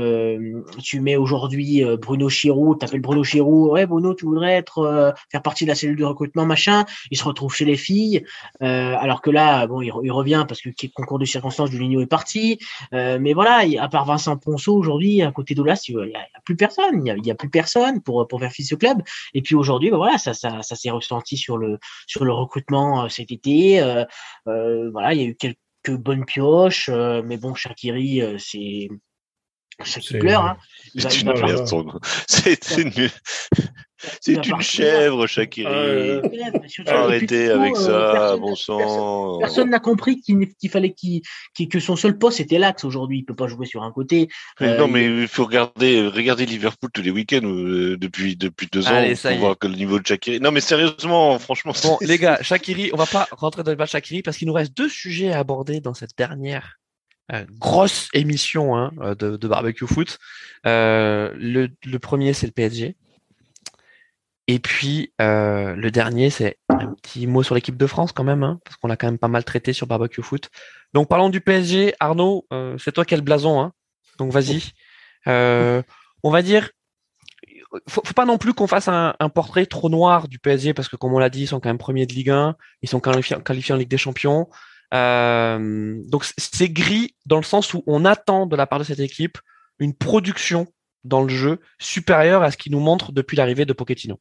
tu 0.83 1.01
mets 1.01 1.17
aujourd'hui 1.17 1.83
Bruno 2.01 2.29
Chirou. 2.29 2.75
T'appelles 2.75 3.01
Bruno 3.01 3.25
Chirou. 3.25 3.71
Ouais, 3.73 3.87
Bruno, 3.87 4.15
tu 4.15 4.27
voudrais 4.27 4.55
être 4.55 5.15
faire 5.31 5.43
partie 5.43 5.65
de 5.65 5.71
la 5.71 5.75
cellule 5.75 5.97
de 5.97 6.05
recrutement, 6.05 6.47
machin. 6.47 6.85
Il 7.11 7.19
se 7.19 7.25
retrouve 7.25 7.55
chez 7.55 7.65
les 7.65 7.77
filles, 7.77 8.25
alors 8.61 9.23
que 9.23 9.31
là, 9.31 9.67
bon, 9.67 9.81
il, 9.81 10.13
revient 10.13 10.45
parce 10.47 10.61
que 10.61 10.71
concours 10.95 11.19
de 11.19 11.25
circonstances, 11.25 11.71
Julinho 11.71 12.01
est 12.01 12.07
parti. 12.07 12.59
mais 12.93 13.33
voilà, 13.33 13.65
à 13.81 13.89
part 13.89 14.05
Vincent 14.05 14.37
Ponceau 14.37 14.77
aujourd'hui, 14.77 15.23
à 15.23 15.33
côté 15.33 15.55
d'Olas, 15.55 15.85
il 15.89 15.95
y, 15.95 16.15
a, 16.15 16.41
plus 16.45 16.57
personne. 16.57 17.03
Il 17.05 17.27
y 17.27 17.31
a, 17.31 17.35
plus 17.35 17.51
personne 17.51 18.01
pour 18.01 18.27
pour 18.29 18.41
faire 18.41 18.53
fils 18.53 18.73
au 18.73 18.77
club. 18.77 19.03
Et 19.35 19.43
puis 19.43 19.55
aujourd'hui, 19.55 19.91
ben 19.91 19.97
voilà, 19.97 20.19
ça 20.19 20.44
ça, 20.63 20.77
s'est 20.77 20.91
ressenti 20.91 21.37
sur 21.37 21.59
le 21.59 21.79
sur 22.07 22.25
le 22.25 22.33
recrutement 22.33 23.05
euh, 23.05 23.09
cet 23.09 23.31
été. 23.31 23.81
Euh, 23.81 24.05
euh, 24.49 24.91
voilà, 24.91 25.15
il 25.15 25.21
y 25.21 25.25
a 25.25 25.29
eu 25.29 25.37
quelques 25.37 26.01
bonnes 26.01 26.25
pioches, 26.25 26.89
mais 26.89 27.37
bon, 27.37 27.55
Shakiri, 27.55 28.23
c'est 28.39 28.89
ça 29.85 30.01
qui 30.01 30.19
pleure. 30.19 30.45
Hein. 30.45 30.57
C'est 30.97 31.21
une, 31.21 31.33
c'est 32.61 32.83
une 32.83 32.93
chèvre, 34.61 35.27
Shakiri. 35.27 35.67
Euh, 35.69 36.23
Arrêtez 36.87 37.51
avec 37.51 37.77
ça, 37.77 38.37
bon 38.37 38.55
sang. 38.55 39.39
Personne 39.39 39.71
n'a 39.71 39.79
compris 39.79 40.21
qu'il 40.21 40.71
fallait 40.71 40.93
qu'il 40.93 41.23
que 41.69 41.81
son 41.81 41.97
seul 41.97 42.19
poste 42.19 42.41
était 42.41 42.59
l'axe 42.59 42.85
aujourd'hui. 42.85 43.19
Il 43.19 43.25
peut 43.25 43.35
pas 43.35 43.47
jouer 43.47 43.67
sur 43.67 43.83
un 43.83 43.93
côté. 43.93 44.29
non, 44.61 44.89
mais 44.89 45.05
il 45.05 45.29
faut 45.29 45.45
regarder, 45.45 46.07
regarder 46.07 46.47
Liverpool 46.47 46.91
tous 46.93 47.03
les 47.03 47.11
week-ends 47.11 47.41
depuis 47.43 48.37
depuis 48.37 48.69
deux 48.73 48.87
ans 48.89 49.03
pour 49.23 49.39
voir 49.39 49.59
que 49.59 49.67
le 49.67 49.75
niveau 49.75 49.99
de 49.99 50.07
Shakiri. 50.07 50.41
Non, 50.41 50.51
mais 50.51 50.61
sérieusement, 50.61 51.39
franchement. 51.39 51.73
Bon, 51.83 51.99
les 52.01 52.19
gars, 52.19 52.39
Shakiri, 52.43 52.91
on 52.93 52.97
va 52.97 53.07
pas 53.07 53.29
rentrer 53.33 53.63
dans 53.63 53.71
le 53.71 53.77
débat 53.77 53.87
Shakiri 53.87 54.23
parce 54.23 54.37
qu'il 54.37 54.49
nous 54.49 54.55
reste 54.55 54.77
deux 54.77 54.89
sujets 54.89 55.33
à 55.33 55.39
aborder 55.39 55.81
dans 55.81 55.95
cette 55.95 56.17
dernière 56.17 56.79
euh, 57.33 57.47
grosse 57.59 58.09
émission 58.13 58.77
hein, 58.77 58.93
euh, 59.01 59.15
de, 59.15 59.37
de, 59.37 59.49
barbecue 59.49 59.87
foot. 59.87 60.19
Euh, 60.67 61.33
le, 61.37 61.71
le, 61.87 61.99
premier, 61.99 62.35
c'est 62.35 62.47
le 62.47 62.53
PSG. 62.53 62.97
Et 64.47 64.59
puis 64.59 65.13
euh, 65.21 65.75
le 65.75 65.91
dernier, 65.91 66.29
c'est 66.31 66.59
un 66.69 66.93
petit 67.03 67.27
mot 67.27 67.43
sur 67.43 67.55
l'équipe 67.55 67.77
de 67.77 67.87
France 67.87 68.13
quand 68.13 68.25
même, 68.25 68.43
hein, 68.43 68.61
parce 68.65 68.77
qu'on 68.77 68.91
a 68.91 68.97
quand 68.97 69.07
même 69.07 69.19
pas 69.19 69.29
mal 69.29 69.45
traité 69.45 69.73
sur 69.73 69.87
barbecue 69.87 70.23
foot. 70.23 70.51
Donc 70.93 71.09
parlons 71.09 71.31
du 71.31 71.41
PSG. 71.41 71.95
Arnaud, 72.01 72.47
c'est 72.79 72.93
toi 72.93 73.05
qui 73.05 73.15
as 73.15 73.17
le 73.17 73.23
blason, 73.23 73.61
hein, 73.61 73.73
donc 74.19 74.33
vas-y. 74.33 74.73
on 75.27 76.31
va 76.31 76.43
dire, 76.43 76.71
faut, 77.89 78.03
faut 78.05 78.15
pas 78.15 78.25
non 78.25 78.39
plus 78.39 78.55
qu'on 78.55 78.67
fasse 78.67 78.89
un, 78.89 79.15
portrait 79.35 79.67
trop 79.67 79.89
noir 79.89 80.29
du 80.29 80.39
PSG, 80.39 80.75
parce 80.75 80.89
que 80.89 80.97
comme 80.97 81.13
on 81.15 81.19
l'a 81.19 81.31
dit, 81.31 81.43
ils 81.43 81.47
sont 81.47 81.61
quand 81.61 81.69
même 81.69 81.79
premiers 81.79 82.07
de 82.07 82.13
Ligue 82.13 82.31
1, 82.31 82.57
ils 82.83 82.89
sont 82.89 83.01
qualifiés, 83.01 83.75
en 83.75 83.77
Ligue 83.77 83.89
des 83.89 83.99
Champions. 83.99 84.49
Euh, 84.93 86.01
donc 86.07 86.25
c'est 86.39 86.69
gris 86.69 87.17
dans 87.27 87.39
le 87.39 87.43
sens 87.43 87.75
où 87.75 87.83
on 87.87 88.05
attend 88.05 88.47
de 88.47 88.55
la 88.55 88.67
part 88.67 88.79
de 88.79 88.85
cette 88.85 89.01
équipe 89.01 89.39
une 89.81 89.95
production 89.95 90.69
dans 91.03 91.23
le 91.23 91.29
jeu 91.29 91.61
supérieure 91.81 92.43
à 92.43 92.51
ce 92.51 92.57
qu'il 92.57 92.71
nous 92.73 92.81
montre 92.81 93.11
depuis 93.11 93.37
l'arrivée 93.37 93.65
de 93.65 93.73
Pochettino. 93.73 94.21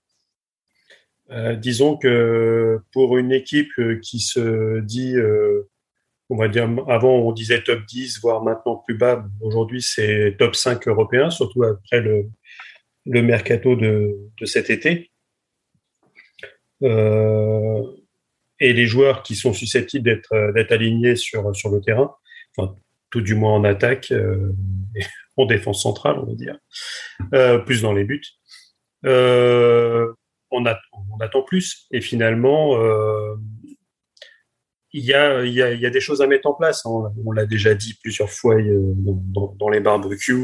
Euh, 1.34 1.55
disons 1.55 1.97
que 1.97 2.80
pour 2.91 3.18
une 3.18 3.31
équipe 3.31 3.72
qui 4.01 4.19
se 4.19 4.80
dit, 4.80 5.15
euh, 5.15 5.69
on 6.30 6.35
va 6.35 6.47
dire, 6.47 6.69
avant 6.88 7.15
on 7.15 7.31
disait 7.31 7.64
top 7.64 7.85
10, 7.88 8.19
voire 8.22 8.43
maintenant 8.43 8.77
plus 8.77 8.95
bas, 8.95 9.26
aujourd'hui 9.41 9.81
c'est 9.81 10.35
top 10.38 10.55
5 10.55 10.88
européen, 10.88 11.30
surtout 11.30 11.64
après 11.64 12.01
le, 12.01 12.30
le 13.05 13.22
mercato 13.22 13.76
de, 13.76 14.15
de 14.39 14.45
cet 14.45 14.69
été. 14.69 15.11
Euh, 16.84 17.81
et 18.60 18.73
les 18.73 18.85
joueurs 18.85 19.23
qui 19.23 19.35
sont 19.35 19.53
susceptibles 19.53 20.03
d'être 20.03 20.34
euh, 20.34 20.65
alignés 20.69 21.15
sur 21.15 21.55
sur 21.55 21.69
le 21.69 21.81
terrain, 21.81 22.14
enfin, 22.55 22.76
tout 23.10 23.22
du 23.22 23.35
moins 23.35 23.53
en 23.53 23.64
attaque, 23.64 24.11
euh, 24.11 24.51
en 25.38 25.45
défense 25.45 25.84
centrale, 25.84 26.18
on 26.19 26.26
va 26.26 26.34
dire, 26.34 26.57
euh, 27.34 27.60
plus 27.60 27.81
dans 27.81 27.93
les 27.93 28.03
buts. 28.03 28.23
Euh, 29.05 30.14
on, 30.53 30.65
attend 31.19 31.41
plus 31.41 31.88
et 31.91 32.01
finalement 32.01 32.77
euh, 32.77 33.35
il 34.91 35.03
y, 35.03 35.13
a, 35.13 35.43
il, 35.43 35.53
y 35.53 35.85
a, 35.85 35.89
des 35.89 35.99
choses 35.99 36.21
à 36.21 36.27
mettre 36.27 36.47
en 36.47 36.53
place. 36.53 36.85
Hein. 36.85 37.11
On 37.25 37.31
l'a 37.31 37.47
déjà 37.47 37.73
dit 37.73 37.95
plusieurs 38.01 38.30
fois 38.30 38.55
dans, 38.61 39.19
dans, 39.23 39.55
dans 39.59 39.69
les 39.69 39.80
barbecues. 39.80 40.35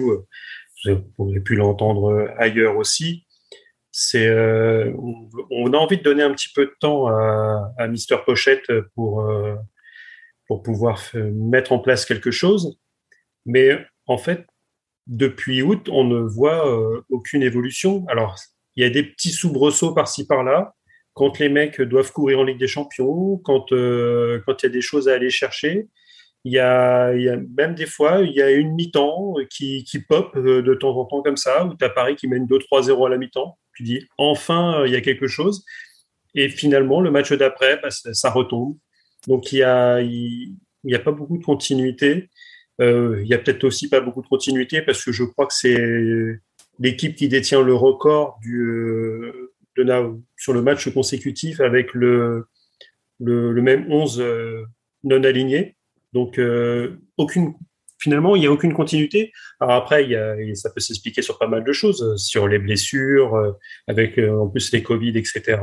Vous 0.85 1.03
aurez 1.19 1.39
pu 1.39 1.55
l'entendre 1.55 2.33
ailleurs 2.37 2.77
aussi 2.77 3.27
c'est 3.91 4.27
euh, 4.27 4.93
on, 5.49 5.73
a 5.73 5.77
envie 5.77 5.97
de 5.97 6.03
donner 6.03 6.23
un 6.23 6.31
petit 6.31 6.49
peu 6.53 6.65
de 6.65 6.75
temps 6.79 7.07
à, 7.07 7.87
Mister 7.87 8.17
Pochette 8.25 8.71
pour 8.95 9.21
euh, 9.21 9.55
pour 10.47 10.63
pouvoir 10.63 11.01
mettre 11.13 11.71
en 11.71 11.79
place 11.79 12.05
quelque 12.05 12.31
chose, 12.31 12.79
mais 13.45 13.77
en 14.07 14.17
fait 14.17 14.45
depuis 15.07 15.61
août 15.61 15.89
on 15.91 16.03
ne 16.03 16.19
voit 16.19 16.67
euh, 16.67 17.01
aucune 17.09 17.43
évolution. 17.43 18.05
Alors 18.07 18.37
il 18.79 18.83
y 18.83 18.85
a 18.85 18.89
des 18.89 19.03
petits 19.03 19.31
soubresauts 19.31 19.93
par-ci 19.93 20.25
par-là 20.25 20.73
quand 21.13 21.37
les 21.39 21.49
mecs 21.49 21.81
doivent 21.81 22.11
courir 22.11 22.39
en 22.39 22.43
Ligue 22.43 22.59
des 22.59 22.67
Champions, 22.67 23.37
quand 23.43 23.71
euh, 23.71 24.41
quand 24.45 24.61
il 24.61 24.67
y 24.67 24.69
a 24.69 24.71
des 24.71 24.81
choses 24.81 25.09
à 25.09 25.13
aller 25.13 25.29
chercher. 25.29 25.87
Il 26.45 26.53
y, 26.53 26.59
a, 26.59 27.13
il 27.13 27.23
y 27.23 27.27
a 27.27 27.35
même 27.57 27.75
des 27.75 27.85
fois, 27.85 28.21
il 28.21 28.31
y 28.31 28.41
a 28.41 28.49
une 28.49 28.73
mi-temps 28.73 29.33
qui, 29.49 29.83
qui 29.83 29.99
pop 29.99 30.37
de 30.37 30.73
temps 30.73 30.95
en 30.97 31.03
temps 31.03 31.21
comme 31.21 31.35
ça, 31.35 31.65
où 31.65 31.75
tu 31.75 31.83
as 31.83 31.89
Paris 31.89 32.15
qui 32.15 32.29
mène 32.29 32.45
2-3-0 32.45 33.05
à 33.05 33.09
la 33.09 33.17
mi-temps 33.17 33.57
tu 33.79 33.83
dis 33.83 34.05
enfin 34.17 34.81
euh, 34.81 34.87
il 34.87 34.93
y 34.93 34.97
a 34.97 35.01
quelque 35.01 35.27
chose. 35.27 35.63
Et 36.35 36.49
finalement, 36.49 37.01
le 37.01 37.11
match 37.11 37.31
d'après, 37.31 37.79
bah, 37.81 37.89
ça, 37.91 38.29
retombe. 38.29 38.77
Donc 39.27 39.51
il 39.51 39.59
y 39.59 39.63
a, 39.63 40.01
il, 40.01 40.55
y 40.83 40.95
a 40.95 40.99
pas 40.99 41.11
beaucoup 41.11 41.37
de 41.37 41.43
continuité. 41.43 42.29
Euh, 42.81 43.19
il 43.23 43.27
y 43.27 43.33
a 43.33 43.37
peut-être 43.37 43.63
aussi 43.63 43.89
pas 43.89 44.01
beaucoup 44.01 44.21
de 44.21 44.27
continuité 44.27 44.81
parce 44.81 45.03
que 45.03 45.11
je 45.11 45.23
crois 45.23 45.47
que 45.47 45.53
c'est 45.53 46.39
l'équipe 46.79 47.15
qui 47.15 47.27
détient 47.27 47.61
le 47.61 47.73
record 47.73 48.39
du, 48.41 48.61
euh, 48.61 49.53
de, 49.77 49.85
sur 50.37 50.53
le 50.53 50.61
match 50.61 50.91
consécutif 50.93 51.59
avec 51.59 51.93
le, 51.93 52.47
le, 53.19 53.51
le 53.51 53.61
même 53.61 53.91
11 53.91 54.23
non 55.03 55.23
aligné. 55.23 55.75
Donc 56.13 56.39
aucune 57.17 57.53
finalement, 57.99 58.35
il 58.35 58.39
n'y 58.39 58.47
a 58.47 58.51
aucune 58.51 58.73
continuité. 58.73 59.31
Alors 59.59 59.75
après, 59.75 60.05
il 60.05 60.11
y 60.11 60.15
a, 60.15 60.35
ça 60.55 60.69
peut 60.71 60.79
s'expliquer 60.79 61.21
sur 61.21 61.37
pas 61.37 61.47
mal 61.47 61.63
de 61.63 61.73
choses, 61.73 62.01
euh, 62.01 62.17
sur 62.17 62.47
les 62.47 62.59
blessures, 62.59 63.35
euh, 63.35 63.51
avec 63.87 64.17
euh, 64.17 64.39
en 64.39 64.47
plus 64.47 64.71
les 64.71 64.81
Covid, 64.81 65.17
etc., 65.17 65.59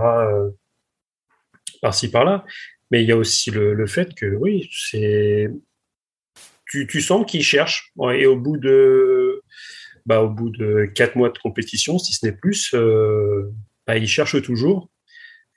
par-ci, 1.83 2.11
par-là. 2.11 2.45
Mais 2.91 3.03
il 3.03 3.09
y 3.09 3.13
a 3.13 3.17
aussi 3.17 3.51
le, 3.51 3.75
le 3.75 3.87
fait 3.87 4.15
que, 4.15 4.27
oui, 4.27 4.69
c'est... 4.73 5.51
Tu, 6.69 6.87
tu 6.87 7.01
sens 7.01 7.25
qu'ils 7.27 7.45
cherchent. 7.45 7.93
Et 8.13 8.27
au 8.27 8.37
bout 8.37 8.57
de, 8.57 9.36
bah, 10.07 10.23
au 10.23 10.29
bout 10.29 10.51
de 10.51 10.87
quatre 10.95 11.17
mois 11.17 11.31
de 11.31 11.39
compétition, 11.39 11.99
si 11.99 12.15
ce 12.15 12.25
n'est 12.25 12.33
plus, 12.33 12.73
euh, 12.75 13.51
bah, 13.87 13.97
ils 13.97 14.09
cherchent 14.09 14.41
toujours. 14.43 14.89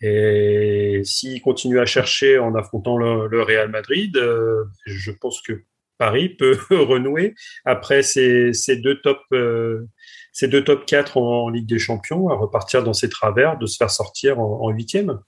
Et 0.01 1.01
s'ils 1.03 1.41
continuent 1.41 1.79
à 1.79 1.85
chercher 1.85 2.39
en 2.39 2.55
affrontant 2.55 2.97
le, 2.97 3.27
le 3.27 3.41
Real 3.43 3.69
Madrid, 3.69 4.15
euh, 4.17 4.63
je 4.85 5.11
pense 5.11 5.41
que 5.41 5.63
Paris 5.97 6.29
peut 6.39 6.57
renouer 6.71 7.35
après 7.65 8.01
ces, 8.01 8.53
ces 8.53 8.77
deux 8.77 8.99
top 9.01 9.19
euh, 9.33 9.87
ces 10.31 10.47
deux 10.47 10.63
top 10.63 10.85
4 10.85 11.17
en, 11.17 11.49
Ligue 11.49 11.67
des 11.67 11.79
Champions 11.79 12.29
à 12.29 12.35
repartir 12.35 12.83
dans 12.83 12.93
ses 12.93 13.09
travers, 13.09 13.57
de 13.57 13.65
se 13.65 13.77
faire 13.77 13.91
sortir 13.91 14.39
en 14.39 14.69
huitième. 14.69 15.19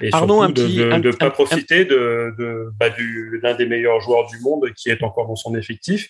Et 0.00 0.10
surtout 0.10 0.52
de 0.52 0.66
ne 0.66 1.12
pas 1.12 1.30
profiter 1.30 1.84
de, 1.84 2.34
de 2.38 2.70
bah, 2.78 2.90
du 2.90 3.38
l'un 3.42 3.54
des 3.54 3.66
meilleurs 3.66 4.00
joueurs 4.00 4.26
du 4.26 4.40
monde 4.40 4.72
qui 4.74 4.90
est 4.90 5.02
encore 5.02 5.28
dans 5.28 5.36
son 5.36 5.54
effectif, 5.54 6.08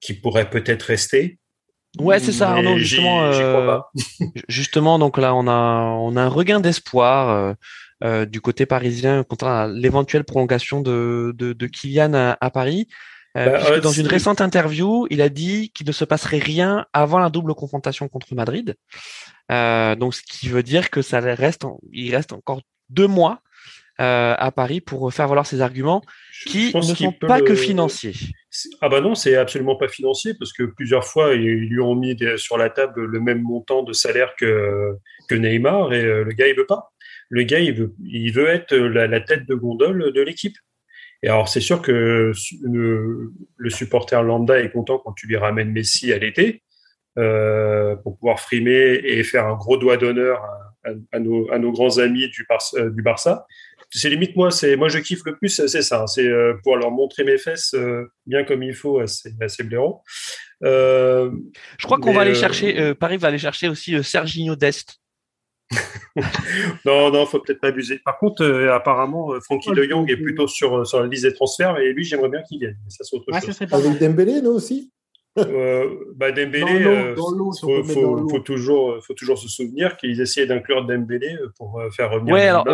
qui 0.00 0.14
pourrait 0.14 0.48
peut-être 0.48 0.82
rester. 0.84 1.38
Ouais, 1.98 2.18
c'est 2.18 2.32
ça, 2.32 2.50
Arnaud. 2.50 2.76
Justement, 2.76 3.24
euh, 3.24 3.78
justement, 4.48 4.98
donc 4.98 5.18
là, 5.18 5.34
on 5.34 5.46
a 5.46 5.96
on 6.00 6.16
a 6.16 6.22
un 6.22 6.28
regain 6.28 6.60
d'espoir. 6.60 7.30
Euh, 7.30 7.54
euh, 8.02 8.26
du 8.26 8.40
côté 8.40 8.66
parisien 8.66 9.22
contre 9.22 9.70
l'éventuelle 9.72 10.24
prolongation 10.24 10.80
de, 10.82 11.32
de, 11.36 11.54
de, 11.54 11.66
Kylian 11.66 12.12
à, 12.38 12.50
Paris. 12.50 12.88
Euh, 13.38 13.58
bah, 13.58 13.80
dans 13.80 13.92
une 13.92 14.08
récente 14.08 14.40
interview, 14.40 15.06
il 15.10 15.22
a 15.22 15.28
dit 15.28 15.70
qu'il 15.70 15.86
ne 15.86 15.92
se 15.92 16.04
passerait 16.04 16.38
rien 16.38 16.86
avant 16.92 17.18
la 17.18 17.30
double 17.30 17.54
confrontation 17.54 18.08
contre 18.08 18.34
Madrid. 18.34 18.74
Euh, 19.50 19.94
donc, 19.94 20.14
ce 20.14 20.22
qui 20.22 20.48
veut 20.48 20.62
dire 20.62 20.90
que 20.90 21.02
ça 21.02 21.20
reste, 21.20 21.64
il 21.92 22.14
reste 22.14 22.32
encore 22.32 22.60
deux 22.90 23.06
mois 23.06 23.40
euh, 24.00 24.34
à 24.38 24.50
Paris 24.50 24.80
pour 24.80 25.12
faire 25.14 25.28
valoir 25.28 25.46
ses 25.46 25.60
arguments 25.60 26.02
qui 26.46 26.72
ne 26.74 26.82
sont 26.82 27.12
pas 27.12 27.40
que 27.40 27.54
financiers. 27.54 28.14
Ah 28.80 28.88
bah 28.88 29.00
non, 29.00 29.14
c'est 29.14 29.36
absolument 29.36 29.76
pas 29.76 29.88
financier 29.88 30.34
parce 30.38 30.52
que 30.52 30.62
plusieurs 30.62 31.04
fois 31.04 31.34
ils 31.34 31.68
lui 31.68 31.80
ont 31.80 31.94
mis 31.94 32.16
sur 32.36 32.56
la 32.56 32.70
table 32.70 33.04
le 33.04 33.20
même 33.20 33.42
montant 33.42 33.82
de 33.82 33.92
salaire 33.92 34.34
que, 34.36 34.92
que 35.28 35.34
Neymar 35.34 35.92
et 35.92 36.02
le 36.02 36.32
gars 36.32 36.46
il 36.46 36.56
veut 36.56 36.66
pas. 36.66 36.92
Le 37.30 37.42
gars 37.42 37.58
il 37.58 37.74
veut, 37.74 37.94
il 38.04 38.32
veut 38.32 38.48
être 38.48 38.76
la 38.76 39.20
tête 39.20 39.46
de 39.46 39.54
gondole 39.54 40.12
de 40.12 40.20
l'équipe. 40.20 40.56
Et 41.24 41.28
alors, 41.28 41.48
c'est 41.48 41.60
sûr 41.60 41.80
que 41.80 42.32
le, 42.62 43.70
supporter 43.70 44.22
lambda 44.22 44.60
est 44.60 44.70
content 44.70 44.98
quand 44.98 45.14
tu 45.14 45.26
lui 45.26 45.38
ramènes 45.38 45.70
Messi 45.70 46.12
à 46.12 46.18
l'été 46.18 46.62
euh, 47.16 47.96
pour 47.96 48.18
pouvoir 48.18 48.40
frimer 48.40 49.00
et 49.02 49.24
faire 49.24 49.46
un 49.46 49.54
gros 49.54 49.78
doigt 49.78 49.96
d'honneur 49.96 50.42
à, 51.12 51.18
nos, 51.18 51.72
grands 51.72 51.96
amis 51.96 52.28
du, 52.28 52.46
euh, 52.74 52.90
du 52.90 53.00
Barça. 53.00 53.46
C'est 53.90 54.10
limite 54.10 54.36
moi, 54.36 54.50
c'est 54.50 54.76
moi 54.76 54.88
je 54.88 54.98
kiffe 54.98 55.22
le 55.24 55.36
plus, 55.36 55.48
c'est 55.66 55.82
ça. 55.82 56.06
C'est 56.06 56.26
euh, 56.26 56.54
pour 56.62 56.76
leur 56.76 56.90
montrer 56.90 57.24
mes 57.24 57.38
fesses 57.38 57.74
bien 58.26 58.44
comme 58.44 58.62
il 58.62 58.74
faut 58.74 58.98
à 58.98 59.06
ces, 59.06 59.62
blaireaux. 59.62 60.02
je 60.62 61.30
crois 61.82 61.98
qu'on 61.98 62.12
va 62.12 62.22
aller 62.22 62.34
chercher. 62.34 62.94
Paris 62.94 63.16
va 63.16 63.28
aller 63.28 63.38
chercher 63.38 63.68
aussi 63.68 64.02
Serginho 64.02 64.56
Dest 64.56 65.00
non, 66.84 67.10
non, 67.10 67.26
faut 67.26 67.40
peut-être 67.40 67.60
pas 67.60 67.68
abuser. 67.68 67.98
Par 67.98 68.18
contre, 68.18 68.42
euh, 68.42 68.74
apparemment, 68.74 69.32
euh, 69.32 69.40
Frankie 69.40 69.70
De 69.70 69.82
Jong 69.82 70.08
est 70.10 70.16
plutôt 70.16 70.46
sur, 70.46 70.86
sur 70.86 71.00
la 71.00 71.06
liste 71.06 71.24
des 71.24 71.34
transferts 71.34 71.78
et 71.78 71.92
lui, 71.92 72.04
j'aimerais 72.04 72.28
bien 72.28 72.42
qu'il 72.42 72.60
gagne. 72.60 72.76
Ça, 72.88 73.04
c'est 73.04 73.16
autre 73.16 73.26
chose. 73.32 73.62
Avec 73.72 73.98
Dembélé, 73.98 74.40
nous 74.42 74.50
aussi? 74.50 74.92
Euh, 75.36 75.88
bah 76.14 76.30
Dembélé, 76.30 76.76
il 76.78 76.86
euh, 76.86 77.16
faut, 77.16 78.38
toujours, 78.38 78.98
faut 79.04 79.14
toujours 79.14 79.36
se 79.36 79.48
souvenir 79.48 79.96
qu'ils 79.96 80.20
essayaient 80.20 80.46
d'inclure 80.46 80.86
Dembélé 80.86 81.34
euh, 81.34 81.52
pour 81.58 81.82
faire 81.96 82.10
revenir. 82.10 82.32
Ouais, 82.32 82.46
alors, 82.46 82.64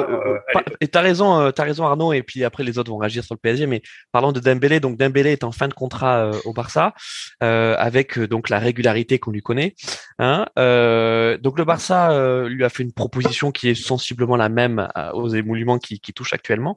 et 0.80 0.88
t'as 0.88 1.00
raison, 1.00 1.38
as 1.38 1.62
raison 1.62 1.84
Arnaud, 1.84 2.12
et 2.12 2.22
puis 2.22 2.44
après 2.44 2.62
les 2.62 2.78
autres 2.78 2.90
vont 2.90 2.98
réagir 2.98 3.24
sur 3.24 3.34
le 3.34 3.40
PSG. 3.40 3.66
Mais 3.66 3.80
parlons 4.12 4.32
de 4.32 4.40
Dembélé, 4.40 4.78
donc 4.78 4.98
Dembélé 4.98 5.32
est 5.32 5.44
en 5.44 5.52
fin 5.52 5.68
de 5.68 5.74
contrat 5.74 6.30
au 6.44 6.52
Barça 6.52 6.92
avec 7.40 8.18
donc 8.18 8.50
la 8.50 8.58
régularité 8.58 9.18
qu'on 9.18 9.30
lui 9.30 9.42
connaît. 9.42 9.74
Hein, 10.18 10.44
donc 10.56 11.58
le 11.58 11.64
Barça 11.64 12.44
lui 12.46 12.64
a 12.64 12.68
fait 12.68 12.82
une 12.82 12.92
proposition 12.92 13.52
qui 13.52 13.70
est 13.70 13.74
sensiblement 13.74 14.36
la 14.36 14.50
même 14.50 14.88
aux 15.14 15.28
émoluments 15.28 15.78
qui, 15.78 15.98
qui 15.98 16.12
touchent 16.12 16.34
actuellement, 16.34 16.76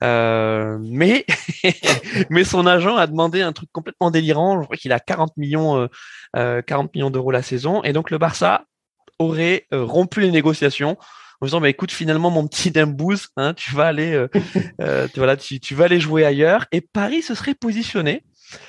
mais 0.00 1.24
mais 2.30 2.44
son 2.44 2.66
agent 2.66 2.96
a 2.96 3.06
demandé 3.06 3.42
un 3.42 3.52
truc 3.52 3.70
complètement 3.72 4.10
délirant. 4.10 4.60
Je 4.60 4.64
crois 4.64 4.76
qu'il 4.76 4.92
a 4.92 4.98
40 4.98 5.19
40 5.20 5.36
millions, 5.36 5.88
40 6.34 6.36
euh, 6.36 6.62
euh, 6.72 6.82
millions 6.94 7.10
d'euros 7.10 7.30
la 7.30 7.42
saison. 7.42 7.82
Et 7.82 7.92
donc 7.92 8.10
le 8.10 8.18
Barça 8.18 8.64
aurait 9.18 9.66
euh, 9.72 9.84
rompu 9.84 10.20
les 10.20 10.30
négociations 10.30 10.96
en 11.40 11.46
disant 11.46 11.60
bah, 11.60 11.68
écoute 11.68 11.92
finalement 11.92 12.30
mon 12.30 12.46
petit 12.46 12.70
Dembouz, 12.70 13.28
hein, 13.36 13.54
tu 13.54 13.74
vas 13.74 13.86
aller 13.86 14.26
voilà 15.16 15.36
tu, 15.36 15.74
vas 15.74 15.84
aller 15.84 16.00
jouer 16.00 16.24
ailleurs 16.24 16.66
et 16.72 16.80
Paris 16.80 17.22
se 17.22 17.34
serait 17.34 17.54
positionné. 17.54 18.24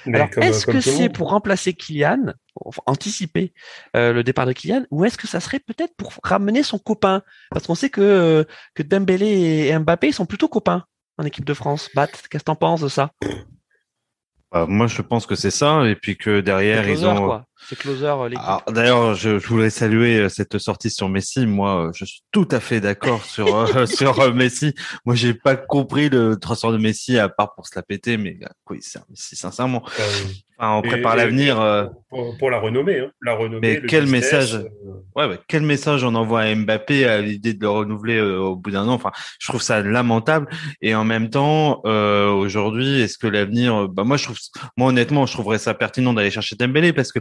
Est-ce 0.05 0.67
que 0.67 0.79
c'est 0.79 1.09
pour 1.09 1.31
remplacer 1.31 1.73
Kylian, 1.73 2.33
anticiper 2.85 3.53
le 3.93 4.21
départ 4.21 4.45
de 4.45 4.53
Kylian, 4.53 4.83
ou 4.91 5.05
est-ce 5.05 5.17
que 5.17 5.27
ça 5.27 5.39
serait 5.39 5.59
peut-être 5.59 5.95
pour 5.97 6.13
ramener 6.23 6.63
son 6.63 6.77
copain? 6.77 7.23
Parce 7.49 7.65
qu'on 7.65 7.75
sait 7.75 7.89
que 7.89 8.45
que 8.75 8.83
Dembélé 8.83 9.69
et 9.69 9.79
Mbappé 9.79 10.11
sont 10.11 10.25
plutôt 10.25 10.47
copains 10.47 10.85
en 11.17 11.25
équipe 11.25 11.45
de 11.45 11.53
France. 11.53 11.89
Bat, 11.95 12.07
qu'est-ce 12.07 12.29
que 12.29 12.37
t'en 12.37 12.55
penses 12.55 12.81
de 12.81 12.89
ça? 12.89 13.11
Bah, 14.51 14.65
moi, 14.67 14.87
je 14.87 15.01
pense 15.01 15.25
que 15.25 15.35
c'est 15.35 15.51
ça, 15.51 15.87
et 15.87 15.95
puis 15.95 16.17
que 16.17 16.41
derrière, 16.41 16.87
ils 16.87 17.05
ont. 17.05 17.43
Closer. 17.75 18.05
Euh, 18.05 18.29
ah, 18.37 18.61
d'ailleurs, 18.69 19.15
je, 19.15 19.39
je, 19.39 19.47
voulais 19.47 19.69
saluer 19.69 20.19
euh, 20.19 20.29
cette 20.29 20.57
sortie 20.57 20.89
sur 20.89 21.09
Messi. 21.09 21.45
Moi, 21.45 21.87
euh, 21.87 21.91
je 21.93 22.05
suis 22.05 22.23
tout 22.31 22.47
à 22.51 22.59
fait 22.59 22.79
d'accord 22.79 23.23
sur 23.23 23.87
sur 23.87 24.33
Messi. 24.33 24.73
Moi, 25.05 25.15
j'ai 25.15 25.33
pas 25.33 25.55
compris 25.55 26.09
le 26.09 26.37
transfert 26.37 26.71
de 26.71 26.77
Messi 26.77 27.17
à 27.17 27.29
part 27.29 27.53
pour 27.55 27.67
se 27.67 27.73
la 27.75 27.83
péter, 27.83 28.17
mais 28.17 28.37
oui, 28.69 28.79
c'est 28.81 28.99
Messi, 29.09 29.35
sincèrement. 29.35 29.83
Enfin, 30.57 30.75
on 30.77 30.81
prépare 30.83 31.15
l'avenir. 31.15 31.55
Pour, 32.37 32.51
la 32.51 32.59
renommée, 32.59 32.99
hein. 32.99 33.11
la 33.23 33.33
renommée. 33.33 33.59
Mais 33.61 33.81
quel 33.87 34.05
message 34.05 34.59
Ouais, 35.15 35.25
ouais, 35.25 35.39
quel 35.47 35.63
message 35.63 36.03
on 36.03 36.13
envoie 36.13 36.41
à 36.41 36.55
Mbappé 36.55 37.05
à 37.05 37.19
l'idée 37.19 37.53
de 37.53 37.61
le 37.61 37.69
renouveler 37.69 38.21
au 38.21 38.55
bout 38.55 38.69
d'un 38.69 38.87
an? 38.87 38.93
Enfin, 38.93 39.11
je 39.39 39.47
trouve 39.47 39.61
ça 39.61 39.81
lamentable. 39.81 40.47
Et 40.81 40.93
en 40.93 41.03
même 41.03 41.29
temps, 41.29 41.81
aujourd'hui, 41.83 43.01
est-ce 43.01 43.17
que 43.17 43.27
l'avenir 43.27 43.89
Bah, 43.89 44.03
moi, 44.03 44.17
je 44.17 44.25
trouve, 44.25 44.37
moi, 44.77 44.89
honnêtement, 44.89 45.25
je 45.25 45.33
trouverais 45.33 45.57
ça 45.57 45.73
pertinent 45.73 46.13
d'aller 46.13 46.31
chercher 46.31 46.55
Dembélé 46.55 46.93
parce 46.93 47.11
que 47.11 47.19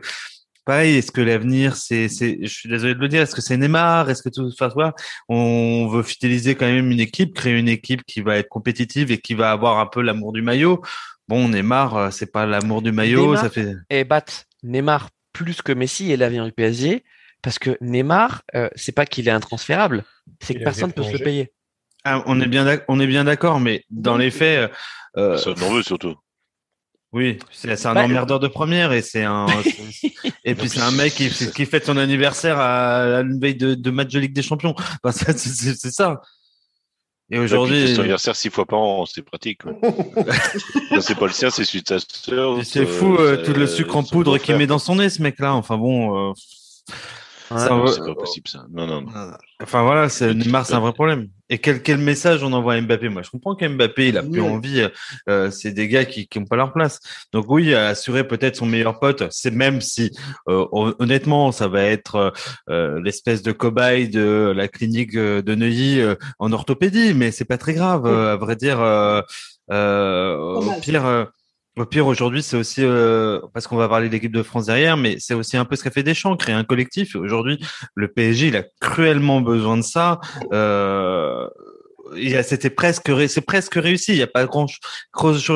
pareil, 0.70 0.98
est-ce 0.98 1.10
que 1.10 1.20
l'avenir, 1.20 1.74
c'est, 1.74 2.08
c'est, 2.08 2.38
je 2.42 2.46
suis 2.46 2.68
désolé 2.68 2.94
de 2.94 3.00
le 3.00 3.08
dire, 3.08 3.22
est-ce 3.22 3.34
que 3.34 3.40
c'est 3.40 3.56
Neymar, 3.56 4.08
est-ce 4.08 4.22
que 4.22 4.28
tout, 4.28 4.48
enfin, 4.52 4.68
voilà, 4.72 4.94
on 5.28 5.88
veut 5.88 6.04
fidéliser 6.04 6.54
quand 6.54 6.66
même 6.66 6.92
une 6.92 7.00
équipe, 7.00 7.34
créer 7.34 7.58
une 7.58 7.68
équipe 7.68 8.04
qui 8.06 8.20
va 8.20 8.36
être 8.36 8.48
compétitive 8.48 9.10
et 9.10 9.18
qui 9.18 9.34
va 9.34 9.50
avoir 9.50 9.80
un 9.80 9.86
peu 9.86 10.00
l'amour 10.00 10.32
du 10.32 10.42
maillot. 10.42 10.80
Bon, 11.26 11.48
Neymar, 11.48 11.96
euh, 11.96 12.10
c'est 12.12 12.30
pas 12.30 12.46
l'amour 12.46 12.82
du 12.82 12.92
maillot, 12.92 13.34
ça 13.34 13.50
fait. 13.50 13.74
Et 13.90 14.04
bat 14.04 14.24
Neymar 14.62 15.10
plus 15.32 15.60
que 15.60 15.72
Messi 15.72 16.12
et 16.12 16.16
l'avenir 16.16 16.44
du 16.44 16.52
PSG, 16.52 17.02
parce 17.42 17.58
que 17.58 17.76
Neymar, 17.80 18.42
euh, 18.54 18.68
c'est 18.76 18.92
pas 18.92 19.06
qu'il 19.06 19.26
est 19.26 19.32
intransférable, 19.32 20.04
c'est 20.40 20.54
que 20.54 20.62
personne 20.62 20.92
peut 20.92 21.02
se 21.02 21.14
le 21.14 21.18
payer. 21.18 21.50
Ah, 22.04 22.22
on 22.26 22.40
est 22.40 22.46
bien, 22.46 22.78
on 22.86 23.00
est 23.00 23.08
bien 23.08 23.24
d'accord, 23.24 23.58
mais 23.58 23.82
dans 23.90 24.16
les 24.16 24.30
faits, 24.30 24.70
euh, 25.16 25.36
ça 25.36 25.50
en 25.50 25.72
veut 25.74 25.82
surtout. 25.82 26.14
Oui, 27.12 27.40
c'est 27.50 27.86
un 27.86 27.94
bah, 27.94 28.04
emmerdeur 28.04 28.38
de 28.38 28.46
première 28.46 28.92
et 28.92 29.02
c'est 29.02 29.24
un 29.24 29.46
et 30.44 30.54
puis 30.54 30.68
c'est 30.68 30.80
un 30.80 30.92
mec 30.92 31.12
qui, 31.12 31.28
qui 31.28 31.66
fête 31.66 31.84
son 31.84 31.96
anniversaire 31.96 32.58
à, 32.58 33.04
la 33.04 33.22
veille 33.24 33.56
de, 33.56 33.90
match 33.90 34.12
de 34.12 34.20
Ligue 34.20 34.32
des 34.32 34.42
Champions. 34.42 34.76
c'est 35.12 35.90
ça. 35.90 36.20
Et 37.32 37.38
aujourd'hui, 37.38 37.94
son 37.94 38.00
anniversaire 38.00 38.36
six 38.36 38.50
fois 38.50 38.64
par 38.64 38.80
an, 38.80 39.06
c'est 39.06 39.22
pratique. 39.22 39.62
c'est 41.00 41.16
pas 41.16 41.26
le 41.26 41.32
sien, 41.32 41.50
c'est 41.50 41.64
celui 41.64 41.82
de 41.82 41.88
sa 41.88 41.98
sœur. 41.98 42.64
C'est 42.64 42.86
fou 42.86 43.16
euh, 43.16 43.44
tout 43.44 43.54
le 43.54 43.66
sucre 43.66 43.96
en 43.96 44.02
poudre 44.04 44.38
qu'il 44.38 44.56
met 44.56 44.66
dans 44.66 44.80
son 44.80 44.96
nez, 44.96 45.10
ce 45.10 45.22
mec-là. 45.22 45.54
Enfin 45.54 45.78
bon. 45.78 46.30
Euh, 46.30 46.32
c'est 47.58 48.04
pas 48.04 48.14
possible 48.14 48.48
ça. 48.48 48.66
Non, 48.70 48.86
non. 48.86 49.04
Enfin 49.62 49.82
voilà, 49.82 50.08
c'est 50.08 50.32
Neymar, 50.32 50.66
c'est 50.66 50.74
un 50.74 50.80
vrai 50.80 50.92
problème. 50.92 51.28
Et 51.48 51.58
quel, 51.58 51.82
quel 51.82 51.98
message 51.98 52.44
on 52.44 52.52
envoie 52.52 52.74
à 52.74 52.80
Mbappé? 52.80 53.08
Moi, 53.08 53.22
je 53.22 53.30
comprends 53.30 53.56
qu'Mbappé, 53.56 54.08
il 54.08 54.18
a 54.18 54.22
plus 54.22 54.40
envie. 54.40 54.86
Euh, 55.28 55.50
c'est 55.50 55.72
des 55.72 55.88
gars 55.88 56.04
qui 56.04 56.28
n'ont 56.36 56.44
pas 56.44 56.54
leur 56.54 56.72
place. 56.72 57.00
Donc 57.32 57.46
oui, 57.48 57.74
assurer 57.74 58.26
peut-être 58.26 58.56
son 58.56 58.66
meilleur 58.66 59.00
pote, 59.00 59.24
c'est 59.30 59.50
même 59.50 59.80
si, 59.80 60.12
euh, 60.48 60.66
honnêtement, 60.70 61.50
ça 61.50 61.66
va 61.66 61.82
être 61.82 62.32
euh, 62.68 63.00
l'espèce 63.02 63.42
de 63.42 63.50
cobaye 63.50 64.08
de 64.08 64.52
la 64.54 64.68
clinique 64.68 65.16
de 65.16 65.54
Neuilly 65.54 66.00
en 66.38 66.52
orthopédie, 66.52 67.14
mais 67.14 67.32
c'est 67.32 67.44
pas 67.44 67.58
très 67.58 67.74
grave, 67.74 68.06
à 68.06 68.36
vrai 68.36 68.54
dire. 68.54 68.78
au 69.68 70.80
pire 70.80 71.26
au 71.80 71.86
pire, 71.86 72.06
aujourd'hui, 72.06 72.42
c'est 72.42 72.56
aussi 72.56 72.82
euh, 72.84 73.40
parce 73.54 73.66
qu'on 73.66 73.76
va 73.76 73.88
parler 73.88 74.08
de 74.08 74.12
l'équipe 74.12 74.32
de 74.32 74.42
France 74.42 74.66
derrière, 74.66 74.96
mais 74.96 75.16
c'est 75.18 75.34
aussi 75.34 75.56
un 75.56 75.64
peu 75.64 75.76
ce 75.76 75.82
qu'a 75.82 75.90
fait 75.90 76.02
Deschamps, 76.02 76.36
créer 76.36 76.54
un 76.54 76.64
collectif. 76.64 77.16
Aujourd'hui, 77.16 77.58
le 77.94 78.08
PSG, 78.08 78.48
il 78.48 78.56
a 78.56 78.64
cruellement 78.80 79.40
besoin 79.40 79.76
de 79.76 79.82
ça. 79.82 80.20
Euh, 80.52 81.48
c'était 82.42 82.70
presque 82.70 83.10
c'est 83.28 83.40
presque 83.40 83.74
réussi 83.74 84.12
il 84.12 84.16
n'y 84.16 84.22
a 84.22 84.26
pas 84.26 84.46
grand, 84.46 84.66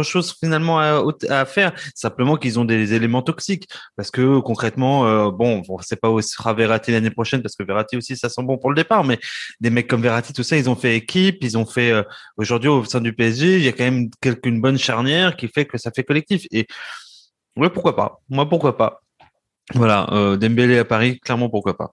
chose 0.03 0.37
finalement 0.39 0.79
à, 0.79 1.45
faire. 1.45 1.73
Simplement 1.95 2.37
qu'ils 2.37 2.59
ont 2.59 2.65
des 2.65 2.95
éléments 2.95 3.23
toxiques. 3.23 3.69
Parce 3.97 4.11
que 4.11 4.41
concrètement 4.41 5.07
euh, 5.07 5.31
bon, 5.31 5.61
bon 5.61 5.79
c'est 5.81 6.01
pas 6.01 6.11
où 6.11 6.21
sera 6.21 6.55
Verratti 6.55 6.93
l'année 6.93 7.11
prochaine 7.11 7.43
parce 7.43 7.57
que 7.57 7.63
Verratti 7.63 7.97
aussi 7.97 8.17
ça 8.17 8.29
sent 8.29 8.43
bon 8.43 8.59
pour 8.59 8.71
le 8.71 8.77
départ. 8.77 9.05
Mais 9.05 9.19
des 9.61 9.71
mecs 9.71 9.87
comme 9.87 10.03
Verratti 10.03 10.33
tout 10.33 10.43
ça 10.43 10.57
ils 10.57 10.69
ont 10.71 10.77
fait 10.77 10.97
équipe 10.97 11.39
ils 11.43 11.59
ont 11.59 11.67
fait 11.67 11.91
euh, 11.91 12.03
aujourd'hui 12.37 12.69
au 12.69 12.85
sein 12.85 13.01
du 13.01 13.13
PSG 13.13 13.57
il 13.57 13.63
y 13.65 13.69
a 13.69 13.73
quand 13.73 13.85
même 13.85 14.11
une 14.45 14.61
bonne 14.61 14.79
charnière 14.79 15.37
qui 15.37 15.49
fait 15.49 15.65
que 15.67 15.79
ça 15.79 15.91
fait 15.95 16.05
collectif. 16.05 16.47
Et 16.51 16.67
ouais 17.57 17.71
pourquoi 17.71 17.97
pas. 17.97 18.21
Moi 18.29 18.49
pourquoi 18.49 18.77
pas. 18.77 19.01
Voilà 19.75 20.09
euh, 20.13 20.37
Dembélé 20.37 20.79
à 20.79 20.85
Paris 20.85 21.19
clairement 21.21 21.49
pourquoi 21.49 21.77
pas. 21.77 21.93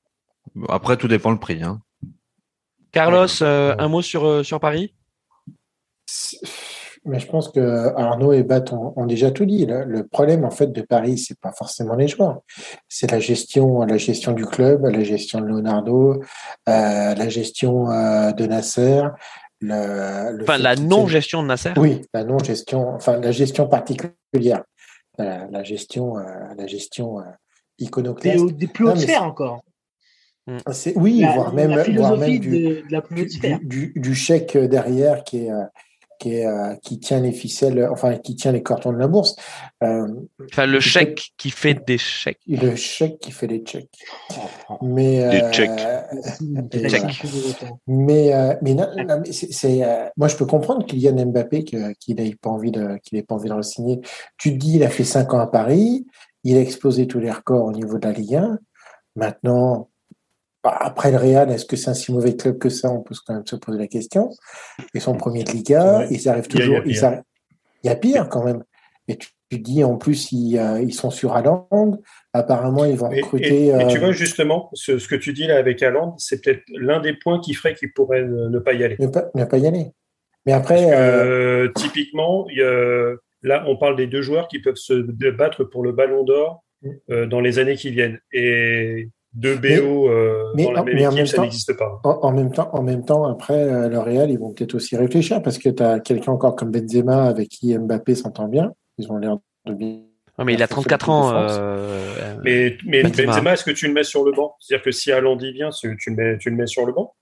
Après 0.69 0.97
tout 0.97 1.07
dépend 1.07 1.31
le 1.31 1.39
prix 1.39 1.61
hein. 1.63 1.81
Carlos, 2.91 3.41
euh, 3.41 3.75
un 3.77 3.87
mot 3.87 4.01
sur, 4.01 4.25
euh, 4.25 4.43
sur 4.43 4.59
Paris? 4.59 4.93
Mais 7.03 7.19
je 7.19 7.25
pense 7.25 7.49
que 7.49 7.95
Arnaud 7.95 8.33
et 8.33 8.43
Bat 8.43 8.65
ont, 8.73 9.05
déjà 9.05 9.31
tout 9.31 9.45
dit. 9.45 9.65
Le, 9.65 10.05
problème 10.05 10.45
en 10.45 10.51
fait 10.51 10.67
de 10.67 10.81
Paris, 10.81 11.17
c'est 11.17 11.39
pas 11.39 11.51
forcément 11.51 11.95
les 11.95 12.07
joueurs, 12.07 12.41
c'est 12.89 13.09
la 13.09 13.19
gestion, 13.19 13.81
la 13.81 13.97
gestion 13.97 14.33
du 14.33 14.45
club, 14.45 14.85
la 14.85 15.03
gestion 15.03 15.41
de 15.41 15.47
Leonardo, 15.47 16.21
euh, 16.69 17.15
la 17.15 17.29
gestion 17.29 17.85
de 17.85 18.45
Nasser. 18.45 19.01
Le, 19.61 20.43
enfin, 20.43 20.57
la 20.57 20.75
non-gestion 20.75 21.41
de 21.41 21.47
Nasser? 21.47 21.71
Oui, 21.77 22.01
la 22.13 22.23
non-gestion, 22.23 22.89
enfin 22.89 23.19
la 23.19 23.31
gestion 23.31 23.67
particulière, 23.67 24.63
la, 25.17 25.63
gestion, 25.63 26.15
la 26.17 26.67
gestion 26.67 27.17
iconoclaste. 27.79 28.45
Des, 28.45 28.53
des 28.53 28.67
plus 28.67 28.87
hautes 28.87 28.99
sphères 28.99 29.23
encore. 29.23 29.61
Mm. 30.47 30.57
Oui, 30.95 31.23
voire 31.35 31.53
même, 31.53 31.71
du, 33.61 34.15
chèque 34.15 34.57
derrière 34.57 35.23
qui 35.23 35.45
est, 35.45 35.51
qui, 36.19 36.33
est, 36.35 36.45
euh, 36.45 36.75
qui 36.83 36.99
tient 36.99 37.19
les 37.19 37.31
ficelles, 37.31 37.87
enfin 37.91 38.17
qui 38.17 38.35
tient 38.35 38.51
les 38.51 38.63
cartons 38.63 38.91
de 38.91 38.97
la 38.97 39.07
bourse. 39.07 39.35
Euh, 39.83 40.07
enfin, 40.51 40.65
le 40.65 40.79
chèque 40.79 41.31
qui 41.37 41.49
fait 41.51 41.75
des 41.85 41.97
chèques. 41.97 42.39
Le 42.47 42.75
chèque 42.75 43.19
qui 43.19 43.31
fait 43.31 43.47
les 43.47 43.63
chèques. 43.65 43.89
Mais 44.81 45.17
Des 45.29 45.41
euh, 45.41 45.51
chèques. 45.51 45.69
mais, 46.41 46.89
Check. 46.89 47.03
mais, 47.87 48.33
euh, 48.33 48.53
mais 48.61 48.73
non, 48.73 48.87
non, 48.97 49.21
mais 49.23 49.31
c'est, 49.31 49.51
c'est, 49.51 49.83
euh, 49.83 50.07
moi 50.17 50.27
je 50.27 50.35
peux 50.35 50.45
comprendre 50.45 50.85
Kylian 50.85 51.25
Mbappé 51.27 51.63
que- 51.65 51.93
qu'il 51.93 52.15
n'ait 52.15 52.35
pas 52.39 52.49
envie 52.49 52.71
de 52.71 52.97
qu'il 53.03 53.17
ait 53.17 53.23
pas 53.23 53.35
envie 53.35 53.49
de 53.49 53.53
re-signer. 53.53 53.99
Tu 54.37 54.53
te 54.53 54.57
dis 54.57 54.75
il 54.77 54.83
a 54.83 54.89
fait 54.89 55.03
cinq 55.03 55.33
ans 55.33 55.39
à 55.39 55.47
Paris, 55.47 56.05
il 56.43 56.57
a 56.57 56.61
explosé 56.61 57.05
tous 57.07 57.19
les 57.19 57.31
records 57.31 57.65
au 57.65 57.71
niveau 57.71 57.99
de 57.99 58.07
la 58.07 58.13
Ligue 58.13 58.35
1. 58.35 58.57
Maintenant, 59.15 59.89
après 60.63 61.11
le 61.11 61.17
Real, 61.17 61.49
est-ce 61.51 61.65
que 61.65 61.75
c'est 61.75 61.89
un 61.89 61.93
si 61.93 62.11
mauvais 62.11 62.35
club 62.35 62.57
que 62.57 62.69
ça? 62.69 62.89
On 62.91 63.01
peut 63.01 63.15
quand 63.25 63.33
même 63.33 63.45
se 63.47 63.55
poser 63.55 63.79
la 63.79 63.87
question. 63.87 64.29
Ils 64.93 65.01
sont 65.01 65.15
premiers 65.15 65.43
de 65.43 65.51
Liga, 65.51 66.05
ils 66.09 66.29
arrivent 66.29 66.47
Il 66.49 66.57
y 66.59 66.61
a- 66.61 66.65
toujours. 66.65 66.81
il 66.85 66.95
y 66.95 66.99
a 66.99 67.01
pire. 67.01 67.09
arri- 67.09 67.21
Il 67.83 67.87
y 67.87 67.89
a 67.89 67.95
pire 67.95 68.29
quand 68.29 68.43
même. 68.43 68.63
Et 69.07 69.17
tu, 69.17 69.29
tu 69.49 69.57
dis 69.59 69.83
en 69.83 69.97
plus 69.97 70.31
ils, 70.31 70.61
ils 70.83 70.93
sont 70.93 71.09
sur 71.09 71.35
Haaland. 71.35 71.67
Apparemment 72.33 72.85
ils 72.85 72.95
vont 72.95 73.09
recruter. 73.09 73.65
et- 73.65 73.67
et 73.69 73.87
tu 73.87 73.97
euh, 73.97 73.99
vois, 73.99 74.11
justement, 74.11 74.69
ce, 74.73 74.99
ce 74.99 75.07
que 75.07 75.15
tu 75.15 75.33
dis 75.33 75.47
là 75.47 75.57
avec 75.57 75.81
Haaland, 75.83 76.15
c'est 76.17 76.41
peut-être 76.43 76.61
l'un 76.69 76.99
des 77.01 77.13
points 77.13 77.39
qui 77.41 77.53
ferait 77.53 77.73
qu'il 77.73 77.91
pourrait 77.93 78.23
ne, 78.23 78.47
ne 78.47 78.59
pas 78.59 78.73
y 78.73 78.83
aller. 78.83 78.95
ne 78.99 79.07
pas, 79.07 79.25
ne 79.35 79.43
pas 79.45 79.57
y 79.57 79.65
aller. 79.67 79.87
Mais 80.45 80.53
après, 80.53 80.85
que, 80.85 80.91
euh, 80.93 81.71
typiquement, 81.75 82.47
il 82.49 82.57
y 82.57 82.63
a- 82.63 83.15
là, 83.43 83.63
on 83.67 83.75
parle 83.77 83.95
des 83.95 84.07
deux 84.07 84.21
joueurs 84.21 84.47
qui 84.47 84.59
peuvent 84.59 84.75
se 84.75 84.93
battre 85.31 85.63
pour 85.63 85.83
le 85.83 85.91
ballon 85.91 86.23
d'or 86.23 86.63
euh, 87.09 87.25
dans 87.27 87.41
les 87.41 87.59
années 87.59 87.75
qui 87.75 87.89
viennent. 87.91 88.19
Et 88.31 89.09
deux 89.33 89.55
BO 89.55 90.09
euh, 90.09 90.43
mais- 90.55 90.65
dans 90.65 90.71
la 90.73 90.83
mais 90.83 90.93
même 90.93 91.03
en 91.03 91.07
équipe, 91.07 91.17
même 91.17 91.25
ça 91.27 91.35
temps- 91.37 91.41
n'existe 91.43 91.77
pas. 91.77 91.99
En, 92.03 92.09
en 92.21 92.31
même 92.33 92.51
temps, 92.51 92.69
en 92.73 92.83
même 92.83 93.05
temps, 93.05 93.25
après 93.25 93.53
euh, 93.63 93.87
le 93.89 93.99
Real, 93.99 94.29
ils 94.29 94.37
vont 94.39 94.51
peut-être 94.53 94.75
aussi 94.75 94.97
réfléchir 94.97 95.41
parce 95.41 95.57
que 95.57 95.69
tu 95.69 95.81
as 95.83 95.99
quelqu'un 95.99 96.33
encore 96.33 96.55
comme 96.55 96.71
Benzema 96.71 97.23
avec 97.25 97.49
qui 97.49 97.77
Mbappé 97.77 98.15
s'entend 98.15 98.47
bien. 98.47 98.73
Ils 98.97 99.09
ont 99.11 99.17
l'air 99.17 99.37
de 99.65 99.73
bien. 99.73 99.99
Non, 100.37 100.45
mais 100.45 100.53
il 100.53 100.63
a 100.63 100.67
Ça 100.67 100.75
fait 100.75 100.81
34 100.81 101.07
l'équipe 101.07 101.07
de 101.07 101.11
ans. 101.11 101.31
Euh, 101.49 102.35
Mais, 102.43 102.77
mais 102.85 103.03
Benzema. 103.03 103.25
Benzema, 103.33 103.53
est-ce 103.53 103.63
que 103.63 103.71
tu 103.71 103.87
le 103.87 103.93
mets 103.93 104.03
sur 104.03 104.23
le 104.25 104.31
banc? 104.31 104.55
C'est-à-dire 104.59 104.83
que 104.83 104.91
si 104.91 105.11
Haaland 105.11 105.37
y 105.39 105.51
vient, 105.53 105.69
tu 105.71 105.87
le 106.07 106.15
mets, 106.15 106.37
tu 106.37 106.49
le 106.49 106.55
mets 106.55 106.67
sur 106.67 106.85
le 106.85 106.93
banc? 106.93 107.13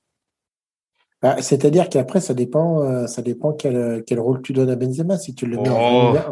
Bah, 1.22 1.36
C'est-à-dire 1.42 1.90
qu'après, 1.90 2.22
ça 2.22 2.34
dépend, 2.34 2.82
euh, 2.82 3.08
ça 3.08 3.22
dépend 3.22 3.52
quel, 3.54 4.04
quel 4.08 4.20
rôle 4.20 4.42
tu 4.42 4.54
donnes 4.54 4.70
à 4.70 4.76
Benzema. 4.76 5.18
Si 5.18 5.36
tu 5.36 5.46
le 5.46 5.58
mets 5.58 5.70
en 5.70 6.14
Oh. 6.14 6.18
en- 6.18 6.32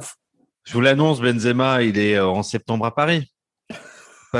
Je 0.63 0.73
vous 0.73 0.81
l'annonce, 0.81 1.21
Benzema, 1.21 1.83
il 1.83 1.97
est 1.99 2.15
euh, 2.15 2.25
en 2.27 2.41
septembre 2.43 2.85
à 2.85 2.95
Paris. 2.95 3.31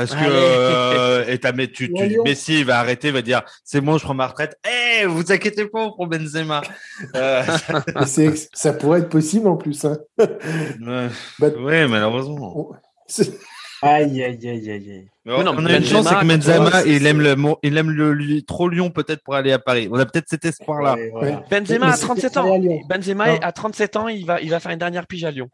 Parce 0.06 0.14
que 0.14 0.24
euh, 0.30 1.24
et 1.26 1.38
mais 1.54 1.68
tu, 1.68 1.92
tu. 1.92 2.20
Messi 2.24 2.60
il 2.60 2.64
va 2.64 2.78
arrêter, 2.78 3.08
il 3.08 3.14
va 3.14 3.22
dire 3.22 3.42
c'est 3.64 3.80
bon, 3.80 3.98
je 3.98 4.04
prends 4.04 4.14
ma 4.14 4.26
retraite. 4.26 4.56
Eh, 4.66 5.06
vous 5.06 5.30
inquiétez 5.32 5.66
pas 5.66 5.90
pour 5.96 6.06
Benzema. 6.06 6.62
Euh, 7.14 7.42
ça 8.54 8.72
pourrait 8.72 9.00
être 9.00 9.08
possible 9.08 9.48
en 9.48 9.56
plus. 9.56 9.84
hein. 9.84 9.98
ouais, 10.18 11.08
Bah, 11.38 11.48
ouais, 11.58 11.86
malheureusement. 11.88 12.72
Aïe, 13.80 14.24
aïe, 14.24 14.48
aïe, 14.48 14.48
aïe, 14.48 14.70
aïe. 14.70 15.08
Mais 15.24 15.34
Oui, 15.34 15.44
non, 15.44 15.54
on 15.56 15.64
a 15.66 15.70
une 15.72 15.78
Benzema, 15.78 15.84
chance, 16.02 16.08
c'est 16.08 16.14
que 16.16 16.26
Benzema, 16.26 16.82
il 16.84 17.06
aime 17.06 17.20
le, 17.20 17.36
il 17.62 17.76
aime 17.76 17.90
le, 17.90 18.12
lui- 18.12 18.44
trop 18.44 18.68
Lyon 18.68 18.90
peut-être 18.90 19.22
pour 19.22 19.34
aller 19.36 19.52
à 19.52 19.60
Paris. 19.60 19.88
On 19.92 19.98
a 19.98 20.04
peut-être 20.06 20.28
cet 20.28 20.44
espoir-là. 20.44 20.94
Ouais, 20.94 21.10
voilà. 21.12 21.44
Benzema 21.48 21.86
Mais 21.86 21.92
a 21.92 21.96
c'est- 21.96 22.02
37 22.06 22.32
c'est 22.32 22.38
à 22.38 22.44
ans. 22.44 22.58
Benzema 22.88 23.26
Non. 23.28 23.38
à 23.40 23.52
37 23.52 23.96
ans, 23.96 24.08
il 24.08 24.26
va, 24.26 24.40
il 24.40 24.50
va 24.50 24.58
faire 24.58 24.72
une 24.72 24.78
dernière 24.80 25.06
pige 25.06 25.24
à 25.24 25.30
Lyon. 25.30 25.48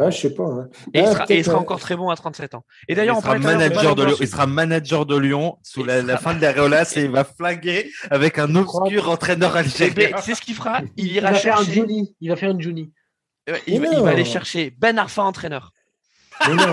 Ah, 0.00 0.10
je 0.10 0.18
sais 0.18 0.30
pas. 0.34 0.44
hein. 0.44 0.68
Et, 0.94 1.00
il 1.00 1.06
sera, 1.06 1.18
et 1.18 1.24
il 1.24 1.26
peut-être, 1.26 1.44
sera 1.46 1.58
encore 1.58 1.80
très 1.80 1.96
bon 1.96 2.08
à 2.08 2.14
37 2.16 2.54
ans. 2.54 2.64
Et 2.86 2.92
Il 2.92 2.96
d'ailleurs, 2.96 3.18
on 3.18 3.20
sera 3.20 3.36
manager 3.38 3.96
de 3.96 4.04
Lyon. 4.04 4.16
Il 4.20 4.28
sera 4.28 4.46
manager 4.46 5.06
de 5.06 5.16
Lyon 5.18 5.58
sous 5.64 5.80
Il 5.80 5.86
la, 5.86 6.16
fin 6.18 6.34
de 6.34 6.40
l'Areolas 6.40 6.92
et 6.96 7.00
il 7.02 7.10
va 7.10 7.24
flinguer 7.24 7.90
avec 8.10 8.38
un 8.38 8.54
obscur 8.54 9.10
entraîneur 9.10 9.56
Eh 9.56 9.58
algérien. 9.58 10.16
c'est 10.22 10.34
ce 10.36 10.40
qu'il 10.42 10.54
fera. 10.54 10.82
Il 10.96 11.06
Il 11.06 11.12
ira 11.16 11.32
va 11.32 11.36
faire 11.38 11.54
un 11.54 11.64
chercher. 11.64 11.80
Johnny. 11.80 12.14
Il 12.20 12.28
va 12.30 12.36
faire 12.36 12.50
une 12.50 12.60
Johnny. 12.60 12.92
Ouais, 13.48 13.60
Il, 13.66 13.80
va- 13.80 13.86
il 13.92 14.06
aller 14.08 14.24
chercher 14.24 14.72
Ben 14.78 14.98
Arfa 14.98 15.22
entraîneur. 15.22 15.72
mais 16.46 16.54
non. 16.54 16.72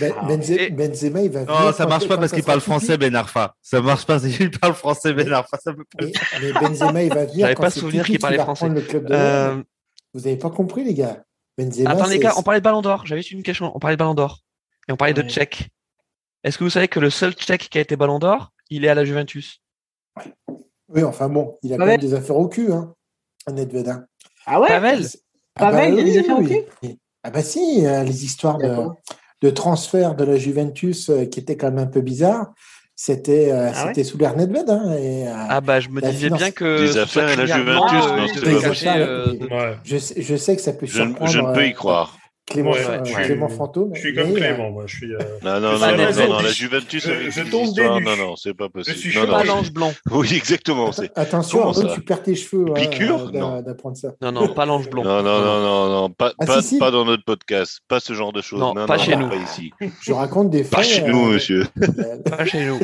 Ben- 0.00 0.12
Ah. 0.20 0.26
Et- 0.48 0.70
Benzema, 0.70 1.20
il 1.22 1.30
va 1.30 1.44
Non, 1.44 1.54
venir 1.56 1.74
ça 1.74 1.86
marche 1.86 2.08
pas 2.08 2.18
parce 2.18 2.32
qu'il 2.32 2.42
parle 2.42 2.60
français, 2.60 2.96
Ben 2.98 3.14
Arfa. 3.14 3.54
Ça 3.62 3.80
marche 3.80 4.04
pas 4.04 4.14
parce 4.20 4.26
qu'il 4.32 4.50
parle 4.50 4.74
français, 4.74 5.12
Ben 5.12 5.32
Arfa. 5.32 5.56
Ça 5.58 5.72
peut 5.72 5.84
pas. 5.96 6.04
Mais, 6.04 6.12
mais 6.40 6.52
Benzema, 6.52 7.02
il 7.02 7.08
va 7.14 7.24
venir. 7.26 7.38
J'avais 7.40 7.54
quand 7.54 7.62
pas 7.62 7.70
souvenir 7.70 8.04
qu'il 8.04 8.18
parlait 8.18 8.38
français. 8.38 8.68
Euh. 9.10 9.62
Vous 10.14 10.26
avez 10.26 10.36
pas 10.36 10.50
compris, 10.50 10.82
les 10.84 10.94
gars. 10.94 11.22
Benzema, 11.58 11.90
attendez, 11.90 12.14
les 12.14 12.20
gars, 12.20 12.34
on 12.36 12.42
parlait 12.42 12.60
de 12.60 12.64
Ballon 12.64 12.82
d'Or. 12.82 13.06
J'avais 13.06 13.20
une 13.22 13.42
question. 13.42 13.72
On 13.74 13.78
parlait 13.78 13.96
de 13.96 13.98
Ballon 13.98 14.14
d'Or. 14.14 14.40
Et 14.88 14.92
on 14.92 14.96
parlait 14.96 15.14
de. 15.14 15.22
Tchèque. 15.22 15.68
Est-ce 16.42 16.56
que 16.58 16.64
vous 16.64 16.70
savez 16.70 16.88
que 16.88 17.00
le 17.00 17.10
seul 17.10 17.32
Tchèque 17.32 17.68
qui 17.68 17.78
a 17.78 17.80
été 17.80 17.96
Ballon 17.96 18.18
d'Or, 18.18 18.52
il 18.70 18.84
est 18.84 18.88
à 18.88 18.94
la 18.94 19.04
Juventus? 19.04 19.60
Oui, 20.88 21.04
enfin 21.04 21.28
bon, 21.28 21.58
il 21.62 21.72
a 21.72 21.76
quand 21.76 21.86
même 21.86 22.00
des 22.00 22.14
affaires 22.14 22.36
au 22.36 22.48
cul, 22.48 22.72
hein, 22.72 22.94
Nedved. 23.48 23.88
hein. 23.88 24.06
Ah 24.46 24.60
ouais? 24.60 24.68
Pavel 24.68 25.06
Ah 25.56 25.70
Pavel, 25.70 25.94
il 25.94 25.98
y 25.98 26.00
a 26.00 26.04
des 26.04 26.18
affaires 26.18 26.38
au 26.38 26.42
oui. 26.42 26.98
Ah 27.22 27.30
bah 27.30 27.42
si, 27.42 27.86
euh, 27.86 28.02
les 28.02 28.24
histoires 28.24 28.58
de 28.58 29.50
transfert 29.50 30.14
de 30.14 30.24
la 30.24 30.36
Juventus 30.36 31.10
euh, 31.10 31.26
qui 31.26 31.40
étaient 31.40 31.56
quand 31.56 31.70
même 31.70 31.78
un 31.78 31.86
peu 31.86 32.00
bizarres, 32.00 32.52
c'était 33.02 33.50
euh, 33.50 33.70
Ah 33.74 33.86
ouais 33.86 33.88
c'était 33.94 34.04
sous 34.04 34.18
l'air 34.18 34.36
Nedved. 34.36 34.68
Hein, 34.68 34.92
et, 34.98 35.26
euh, 35.26 35.32
Ah 35.48 35.62
bah 35.62 35.80
je 35.80 35.88
me 35.88 36.02
disais 36.02 36.26
finance- 36.26 36.38
bien 36.38 36.50
que 36.50 36.86
soit 36.86 37.00
affaires 37.02 37.28
à 37.28 37.36
la 37.36 37.46
Juventus, 37.46 37.66
non, 37.72 38.52
euh, 38.52 38.60
caché, 38.60 38.88
euh, 38.94 39.26
de- 39.32 39.46
Ouais. 39.46 39.76
je, 39.84 39.96
sais, 39.96 40.20
je 40.20 40.36
sais 40.36 40.54
que 40.54 40.60
ça 40.60 40.74
peut 40.74 40.84
Je, 40.84 41.00
ne- 41.02 41.06
surprendre 41.08 41.30
je 41.30 41.38
ne 41.40 41.52
peux 41.54 41.60
euh, 41.60 41.66
y 41.66 41.72
croire. 41.72 42.18
Clément, 42.50 42.72
Ouais, 42.72 42.78
euh, 42.84 42.98
je 43.04 43.12
suis- 43.12 43.22
Clément 43.22 43.48
Fantôme. 43.48 43.90
Je 43.94 44.00
suis 44.00 44.14
comme 44.14 44.30
mais, 44.32 44.42
euh, 44.42 44.54
Clément, 44.54 44.70
moi. 44.72 44.82
Je 44.86 44.96
suis. 44.96 45.14
euh, 45.14 45.18
Non, 45.42 45.60
non, 45.60 45.60
Je 45.60 45.60
non, 45.60 45.76
suis 45.76 45.96
non, 45.96 46.04
un 46.04 46.26
non, 46.28 46.34
non, 46.34 46.40
la 46.42 46.50
Juventus 46.52 47.06
Je- 47.06 47.30
je 47.30 47.50
tombe 47.50 47.74
des 47.74 47.84
non, 47.88 48.16
non, 48.16 48.36
c'est 48.36 48.54
pas 48.54 48.68
possible. 48.68 48.96
suis 48.96 49.16
non, 49.16 49.26
non, 49.26 49.32
pas 49.32 49.44
l'ange 49.44 49.72
blanc. 49.72 49.92
Oui, 50.10 50.34
exactement. 50.34 50.90
c'est- 50.92 51.10
Attention, 51.16 51.60
Arnaud, 51.60 51.72
ça 51.74 51.94
tu 51.94 52.00
perds 52.02 52.22
tes 52.24 52.34
cheveux 52.34 52.66
hein, 52.70 52.74
Piqûre 52.74 53.30
euh, 53.34 53.62
d'apprendre 53.62 53.96
ça. 53.96 54.08
Non, 54.20 54.32
non, 54.32 54.48
pas 54.48 54.66
l'ange 54.66 54.90
blanc. 54.90 55.04
Non, 55.04 55.22
non, 55.22 55.40
non, 55.40 55.60
non, 55.60 55.88
non, 56.02 56.10
pas, 56.10 56.32
Ah, 56.40 56.46
pas, 56.46 56.60
si, 56.62 56.68
si. 56.68 56.78
pas 56.78 56.90
dans 56.90 57.04
notre 57.04 57.24
podcast, 57.24 57.80
pas 57.88 58.00
ce 58.00 58.12
genre 58.12 58.32
de 58.32 58.42
choses. 58.42 58.58
Non, 58.60 58.74
pas 58.74 58.98
chez 58.98 59.14
nous. 59.16 59.28
Pas 59.28 59.36
ici. 59.36 59.72
Je 60.02 60.12
raconte 60.12 60.50
des 60.50 60.64
faits. 60.64 60.70
Pas 60.72 60.82
chez 60.82 61.02
nous, 61.02 61.26
monsieur. 61.26 61.66
Pas 62.28 62.44
chez 62.44 62.66
nous. 62.66 62.78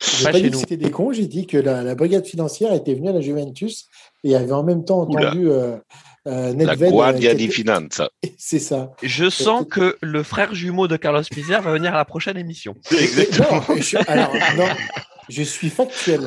J'ai 0.00 0.24
Pas 0.24 0.30
pas 0.32 0.38
dit 0.40 0.50
que 0.50 0.56
c'était 0.56 0.76
des 0.76 0.90
cons, 0.92 1.12
j'ai 1.12 1.26
dit 1.26 1.46
que 1.48 1.58
la, 1.58 1.82
la 1.82 1.94
brigade 1.96 2.24
financière 2.24 2.72
était 2.72 2.94
venue 2.94 3.08
à 3.08 3.12
la 3.12 3.20
Juventus 3.20 3.88
et 4.22 4.36
avait 4.36 4.52
en 4.52 4.62
même 4.62 4.84
temps 4.84 5.00
entendu 5.00 5.50
euh, 5.50 5.76
euh, 6.26 6.54
La 6.56 6.72
euh, 6.72 6.90
Guardia 6.90 7.34
di 7.34 7.48
Finanza. 7.48 8.08
C'est 8.38 8.58
ça. 8.58 8.92
Je 9.02 9.28
sens 9.30 9.64
que 9.70 9.96
le 10.00 10.22
frère 10.22 10.54
jumeau 10.54 10.88
de 10.88 10.96
Carlos 10.96 11.22
Miser 11.36 11.58
va 11.60 11.72
venir 11.72 11.92
à 11.94 11.96
la 11.98 12.04
prochaine 12.04 12.36
émission. 12.38 12.74
Exactement. 12.90 13.62
Non, 13.68 13.76
je, 13.76 13.96
alors, 14.06 14.32
non, 14.56 14.66
je 15.28 15.42
suis 15.42 15.70
factuel. 15.70 16.20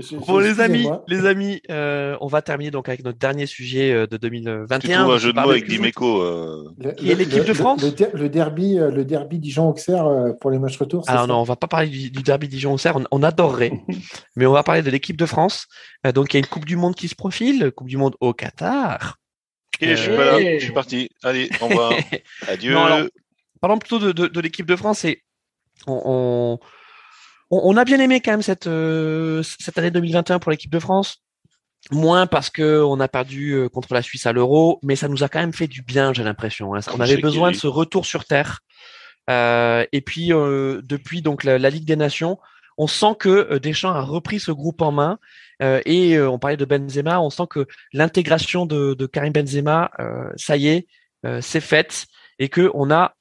Je- 0.00 0.14
Bon, 0.14 0.38
les 0.38 0.60
amis, 0.60 0.86
les 1.08 1.26
amis, 1.26 1.60
euh, 1.72 2.16
on 2.20 2.28
va 2.28 2.40
terminer 2.40 2.70
donc 2.70 2.88
avec 2.88 3.02
notre 3.02 3.18
dernier 3.18 3.46
sujet 3.46 3.90
euh, 3.90 4.06
de 4.06 4.16
Tu 4.16 4.28
2021. 4.28 5.00
trouves 5.02 5.12
un 5.14 5.18
jeu 5.18 5.30
de 5.30 5.34
parle 5.34 5.46
mots 5.48 5.50
avec 5.54 5.66
Dimeco. 5.66 6.22
euh, 6.22 6.72
qui 6.96 7.10
est 7.10 7.16
l'équipe 7.16 7.44
de 7.44 7.52
France 7.52 7.82
le, 7.82 7.90
der- 7.90 8.10
le 8.14 8.28
derby, 8.28 8.76
le 8.76 9.04
derby 9.04 9.40
Dijon-Auxerre 9.40 10.06
euh, 10.06 10.32
pour 10.40 10.52
les 10.52 10.60
matchs 10.60 10.78
retour. 10.78 11.02
Alors 11.08 11.22
ça 11.22 11.26
non, 11.26 11.40
on 11.40 11.42
va 11.42 11.56
pas 11.56 11.66
parler 11.66 11.88
du, 11.88 12.12
du 12.12 12.22
derby 12.22 12.46
Dijon-Auxerre, 12.46 12.94
on, 12.94 13.04
on 13.10 13.24
adorerait, 13.24 13.72
mais 14.36 14.46
on 14.46 14.52
va 14.52 14.62
parler 14.62 14.82
de 14.82 14.90
l'équipe 14.90 15.16
de 15.16 15.26
France. 15.26 15.66
Euh, 16.06 16.12
donc 16.12 16.32
il 16.32 16.36
y 16.36 16.38
a 16.38 16.40
une 16.40 16.46
Coupe 16.46 16.64
du 16.64 16.76
Monde 16.76 16.94
qui 16.94 17.08
se 17.08 17.16
profile, 17.16 17.72
Coupe 17.74 17.88
du 17.88 17.96
Monde 17.96 18.14
au 18.20 18.32
Qatar. 18.32 19.16
Ok, 19.74 19.88
je 19.88 19.94
suis 19.94 20.10
Euh, 20.10 20.16
pas 20.16 20.24
là, 20.24 20.40
hey. 20.40 20.58
je 20.58 20.64
suis 20.64 20.72
parti. 20.74 21.10
Allez, 21.22 21.48
au 21.60 21.66
revoir. 21.68 21.92
Adieu. 22.48 22.72
Non, 22.74 22.84
alors, 22.84 23.08
Parlons 23.60 23.78
plutôt 23.78 23.98
de, 23.98 24.12
de, 24.12 24.26
de 24.28 24.40
l'équipe 24.40 24.66
de 24.66 24.76
France 24.76 25.04
et 25.04 25.22
on, 25.88 26.58
on, 27.50 27.76
a 27.76 27.84
bien 27.84 27.98
aimé 27.98 28.20
quand 28.20 28.30
même 28.30 28.42
cette, 28.42 28.66
euh, 28.68 29.42
cette 29.42 29.76
année 29.78 29.90
2021 29.90 30.38
pour 30.38 30.50
l'équipe 30.52 30.70
de 30.70 30.78
France. 30.78 31.22
Moins 31.90 32.26
parce 32.26 32.50
que 32.50 32.82
on 32.82 33.00
a 33.00 33.08
perdu 33.08 33.52
euh, 33.52 33.68
contre 33.68 33.94
la 33.94 34.02
Suisse 34.02 34.26
à 34.26 34.32
l'Euro, 34.32 34.78
mais 34.82 34.96
ça 34.96 35.08
nous 35.08 35.22
a 35.24 35.28
quand 35.28 35.38
même 35.40 35.52
fait 35.52 35.68
du 35.68 35.82
bien, 35.82 36.12
j'ai 36.12 36.24
l'impression. 36.24 36.74
hein. 36.74 36.80
On 36.94 37.00
avait 37.00 37.16
besoin 37.16 37.50
de 37.50 37.56
ce 37.56 37.66
retour 37.66 38.04
sur 38.06 38.24
terre. 38.24 38.60
Euh, 39.30 39.84
et 39.92 40.00
puis 40.00 40.32
euh, 40.32 40.80
depuis 40.84 41.20
donc 41.22 41.44
la, 41.44 41.58
la 41.58 41.70
Ligue 41.70 41.84
des 41.84 41.96
Nations, 41.96 42.38
on 42.78 42.86
sent 42.86 43.16
que 43.18 43.28
euh, 43.28 43.58
Deschamps 43.58 43.92
a 43.92 44.00
repris 44.00 44.40
ce 44.40 44.52
groupe 44.52 44.80
en 44.80 44.92
main. 44.92 45.18
Euh, 45.60 45.82
et 45.84 46.16
euh, 46.16 46.30
on 46.30 46.38
parlait 46.38 46.56
de 46.56 46.64
Benzema, 46.64 47.20
on 47.20 47.30
sent 47.30 47.48
que 47.50 47.66
l'intégration 47.92 48.64
de, 48.64 48.94
Karim 49.06 49.32
Benzema, 49.32 49.90
ça 50.36 50.56
y 50.56 50.68
est, 50.68 50.86
c'est 51.40 51.60
faite 51.60 52.06
et 52.38 52.48
que 52.48 52.70
on 52.74 52.92
a 52.92 53.16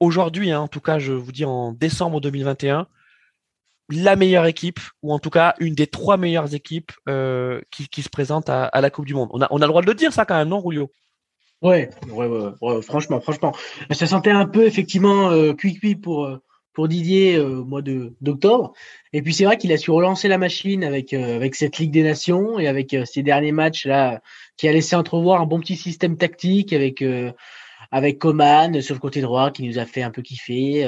aujourd'hui, 0.00 0.50
hein, 0.50 0.60
en 0.60 0.68
tout 0.68 0.80
cas, 0.80 0.98
je 0.98 1.12
vous 1.12 1.30
dis 1.30 1.44
en 1.44 1.72
décembre 1.72 2.20
2021, 2.20 2.88
la 3.90 4.16
meilleure 4.16 4.46
équipe, 4.46 4.80
ou 5.02 5.12
en 5.12 5.20
tout 5.20 5.30
cas 5.30 5.54
une 5.60 5.74
des 5.74 5.86
trois 5.86 6.16
meilleures 6.16 6.52
équipes 6.52 6.90
qui, 7.70 8.02
se 8.02 8.08
présentent 8.08 8.48
à, 8.48 8.70
la 8.80 8.90
Coupe 8.90 9.06
du 9.06 9.14
Monde. 9.14 9.28
On 9.32 9.40
a, 9.40 9.48
le 9.48 9.68
droit 9.68 9.82
de 9.82 9.86
le 9.86 9.94
dire, 9.94 10.12
ça 10.12 10.24
quand 10.24 10.36
même, 10.36 10.48
non, 10.48 10.60
Rulio 10.60 10.90
Ouais, 11.62 11.90
ouais, 12.10 12.82
franchement, 12.82 13.20
franchement. 13.20 13.54
Ça 13.92 14.06
sentait 14.08 14.30
un 14.30 14.46
peu 14.46 14.66
effectivement 14.66 15.54
cuit-cuit 15.54 15.94
pour, 15.94 16.28
pour 16.78 16.86
Didier 16.86 17.34
euh, 17.34 17.62
au 17.62 17.64
mois 17.64 17.82
d'octobre. 17.82 18.72
Et 19.12 19.20
puis 19.20 19.34
c'est 19.34 19.44
vrai 19.44 19.56
qu'il 19.56 19.72
a 19.72 19.76
su 19.76 19.90
relancer 19.90 20.28
la 20.28 20.38
machine 20.38 20.84
avec, 20.84 21.12
euh, 21.12 21.34
avec 21.34 21.56
cette 21.56 21.78
Ligue 21.78 21.90
des 21.90 22.04
Nations 22.04 22.60
et 22.60 22.68
avec 22.68 22.94
euh, 22.94 23.04
ces 23.04 23.24
derniers 23.24 23.50
matchs 23.50 23.84
là 23.84 24.22
qui 24.56 24.68
a 24.68 24.72
laissé 24.72 24.94
entrevoir 24.94 25.40
un 25.40 25.46
bon 25.46 25.58
petit 25.58 25.74
système 25.74 26.16
tactique 26.16 26.72
avec, 26.72 27.04
avec 27.90 28.20
Coman 28.20 28.80
sur 28.80 28.94
le 28.94 29.00
côté 29.00 29.20
droit 29.20 29.50
qui 29.50 29.64
nous 29.64 29.80
a 29.80 29.86
fait 29.86 30.02
un 30.02 30.12
peu 30.12 30.22
kiffer. 30.22 30.84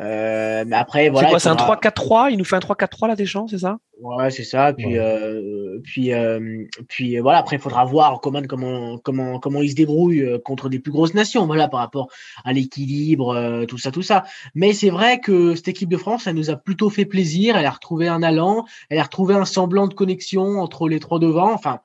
Euh, 0.00 0.64
mais 0.66 0.76
après, 0.76 1.08
voilà. 1.10 1.26
c'est 1.28 1.30
quoi, 1.32 1.40
c'est 1.40 1.48
un 1.48 1.56
faudra- 1.56 1.76
3-4-3 1.76 2.30
Il 2.30 2.38
nous 2.38 2.44
fait 2.44 2.56
un 2.56 2.60
3-4-3 2.60 3.08
là, 3.08 3.16
Deschamps, 3.16 3.48
c'est 3.48 3.58
ça? 3.58 3.78
Ouais, 4.00 4.30
c'est 4.30 4.44
ça. 4.44 4.72
Puis 4.72 4.86
Ouais. 4.86 4.98
euh, 4.98 5.80
puis, 5.82 6.12
euh, 6.12 6.64
puis 6.88 7.18
voilà. 7.18 7.38
Après, 7.38 7.56
il 7.56 7.58
faudra 7.62 7.84
voir 7.84 8.20
Coman 8.20 8.46
comment 8.46 8.96
comment 8.98 9.40
comment 9.40 9.60
il 9.60 9.70
se 9.70 9.74
débrouille 9.74 10.24
contre 10.44 10.68
des 10.68 10.78
plus 10.78 10.92
grosses 10.92 11.14
nations. 11.14 11.46
Voilà, 11.46 11.66
par 11.66 11.80
rapport 11.80 12.08
à 12.44 12.52
l'équilibre, 12.52 13.64
tout 13.66 13.78
ça, 13.78 13.90
tout 13.90 14.02
ça. 14.02 14.22
Mais 14.54 14.72
c'est 14.72 14.90
vrai 14.90 15.18
que 15.18 15.54
cette 15.56 15.68
équipe 15.68 15.88
de 15.88 15.96
France, 15.96 16.26
elle 16.28 16.36
nous 16.36 16.50
a 16.50 16.56
plutôt 16.56 16.90
fait 16.90 17.04
plaisir. 17.06 17.56
Elle 17.56 17.66
a 17.66 17.70
retrouvé 17.70 18.06
un 18.08 18.22
allant, 18.22 18.64
elle 18.90 18.98
a 18.98 19.02
retrouvé 19.02 19.34
un 19.34 19.44
semblant 19.44 19.88
de 19.88 19.94
connexion 19.94 20.60
entre 20.60 20.88
les 20.88 21.00
trois 21.00 21.18
devant. 21.18 21.52
Enfin, 21.52 21.80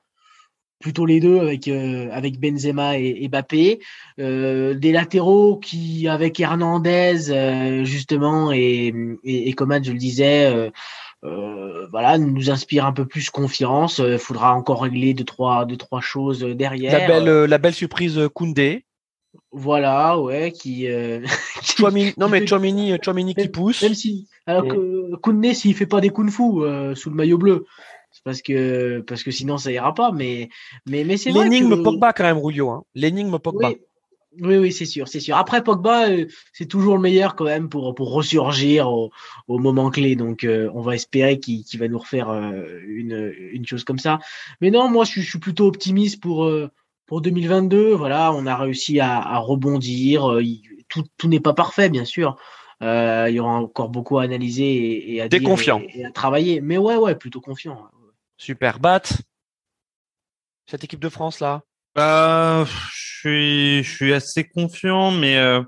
plutôt 0.84 1.06
les 1.06 1.18
deux 1.18 1.40
avec 1.40 1.66
euh, 1.66 2.10
avec 2.12 2.38
Benzema 2.38 2.98
et, 2.98 3.26
Mbappé, 3.26 3.80
euh, 4.20 4.74
des 4.74 4.92
latéraux 4.92 5.56
qui 5.56 6.06
avec 6.08 6.38
Hernandez 6.38 7.30
euh, 7.30 7.84
justement 7.84 8.52
et, 8.52 8.92
et, 9.24 9.48
et 9.48 9.52
Coman 9.54 9.82
je 9.82 9.92
le 9.92 9.98
disais 9.98 10.70
voilà 11.90 12.18
nous 12.18 12.50
inspire 12.50 12.84
un 12.84 12.92
peu 12.92 13.06
plus 13.06 13.30
confiance. 13.30 13.98
Il 14.04 14.18
faudra 14.18 14.54
encore 14.54 14.82
régler 14.82 15.14
deux 15.14 15.24
trois 15.24 15.64
deux 15.64 15.78
trois 15.78 16.02
choses 16.02 16.40
derrière. 16.40 16.92
La 16.98 17.06
belle 17.06 17.44
la 17.44 17.56
belle 17.56 17.72
surprise 17.72 18.20
Koundé. 18.34 18.84
Voilà, 19.50 20.20
ouais, 20.20 20.52
qui. 20.52 20.86
non 22.18 22.28
mais 22.28 22.46
Chouamini, 22.46 22.98
Chouamini 23.02 23.34
qui 23.34 23.48
pousse. 23.48 23.82
Même 23.82 23.94
si, 23.94 24.28
alors 24.46 24.68
que 24.68 25.16
Koundé, 25.16 25.54
s'il 25.54 25.74
fait 25.74 25.86
pas 25.86 26.02
des 26.02 26.12
fou 26.28 26.62
sous 26.94 27.08
le 27.08 27.16
maillot 27.16 27.38
bleu, 27.38 27.64
parce 28.22 28.42
que 28.42 29.00
parce 29.00 29.22
que 29.22 29.30
sinon 29.30 29.58
ça 29.58 29.72
ira 29.72 29.94
pas. 29.94 30.12
Mais 30.12 30.48
mais 30.86 31.04
mais 31.04 31.16
c'est 31.16 31.30
vrai. 31.30 31.44
L'énigme 31.44 31.82
Pogba 31.82 32.12
quand 32.12 32.24
même, 32.24 32.38
Rulio. 32.38 32.70
Hein. 32.70 32.84
L'énigme 32.94 33.38
Pogba. 33.38 33.70
Oui. 33.70 33.76
Oui, 34.40 34.56
oui, 34.56 34.72
c'est 34.72 34.86
sûr, 34.86 35.06
c'est 35.06 35.20
sûr. 35.20 35.36
Après, 35.36 35.62
Pogba, 35.62 36.10
euh, 36.10 36.26
c'est 36.52 36.66
toujours 36.66 36.96
le 36.96 37.02
meilleur 37.02 37.36
quand 37.36 37.44
même 37.44 37.68
pour, 37.68 37.94
pour 37.94 38.12
ressurgir 38.12 38.88
au, 38.88 39.10
au 39.46 39.58
moment 39.58 39.90
clé. 39.90 40.16
Donc, 40.16 40.44
euh, 40.44 40.70
on 40.74 40.80
va 40.80 40.94
espérer 40.94 41.38
qu'il 41.38 41.64
va 41.78 41.88
nous 41.88 41.98
refaire 41.98 42.30
euh, 42.30 42.80
une, 42.86 43.32
une 43.52 43.66
chose 43.66 43.84
comme 43.84 43.98
ça. 43.98 44.18
Mais 44.60 44.70
non, 44.70 44.88
moi, 44.88 45.04
je, 45.04 45.20
je 45.20 45.28
suis 45.28 45.38
plutôt 45.38 45.66
optimiste 45.66 46.20
pour, 46.20 46.50
pour 47.06 47.20
2022. 47.20 47.92
Voilà, 47.94 48.32
on 48.32 48.46
a 48.46 48.56
réussi 48.56 48.98
à, 48.98 49.18
à 49.18 49.38
rebondir. 49.38 50.38
tout 50.88 51.04
tout 51.16 51.28
n'est 51.28 51.40
pas 51.40 51.54
parfait, 51.54 51.88
bien 51.88 52.04
sûr. 52.04 52.36
il 52.80 53.30
y 53.30 53.38
aura 53.38 53.52
encore 53.52 53.88
beaucoup 53.88 54.18
à 54.18 54.24
analyser 54.24 54.64
et, 54.64 55.14
et 55.14 55.20
à, 55.20 55.28
dire 55.28 55.40
et, 55.94 56.04
à 56.04 56.10
travailler. 56.10 56.60
Mais 56.60 56.76
ouais, 56.76 56.96
ouais, 56.96 57.14
plutôt 57.14 57.40
confiant. 57.40 57.88
Super. 58.36 58.78
Bat, 58.80 59.02
cette 60.66 60.84
équipe 60.84 61.00
de 61.00 61.08
France 61.08 61.40
là 61.40 61.62
bah, 61.94 62.64
je 62.64 63.18
suis, 63.20 63.84
je 63.84 63.94
suis 63.94 64.12
assez 64.12 64.42
confiant, 64.42 65.12
mais 65.12 65.36
euh, 65.36 65.62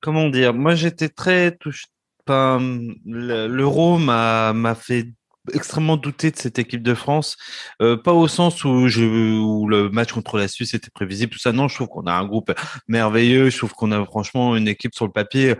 comment 0.00 0.28
dire? 0.28 0.52
Moi, 0.52 0.74
j'étais 0.74 1.08
très 1.08 1.56
touché. 1.56 1.86
L'Euro 2.26 3.98
m'a 3.98 4.52
m'a 4.54 4.74
fait 4.74 5.12
extrêmement 5.52 5.96
douter 5.96 6.30
de 6.30 6.36
cette 6.36 6.58
équipe 6.58 6.82
de 6.82 6.94
France, 6.94 7.36
euh, 7.82 7.96
pas 7.96 8.14
au 8.14 8.28
sens 8.28 8.64
où, 8.64 8.88
je, 8.88 9.04
où 9.38 9.68
le 9.68 9.90
match 9.90 10.12
contre 10.12 10.38
la 10.38 10.48
Suisse 10.48 10.74
était 10.74 10.90
prévisible, 10.90 11.32
tout 11.32 11.38
ça. 11.38 11.52
Non, 11.52 11.68
je 11.68 11.74
trouve 11.74 11.88
qu'on 11.88 12.06
a 12.06 12.12
un 12.12 12.26
groupe 12.26 12.52
merveilleux. 12.88 13.50
Je 13.50 13.58
trouve 13.58 13.74
qu'on 13.74 13.92
a 13.92 14.04
franchement 14.06 14.56
une 14.56 14.68
équipe 14.68 14.94
sur 14.94 15.06
le 15.06 15.12
papier. 15.12 15.54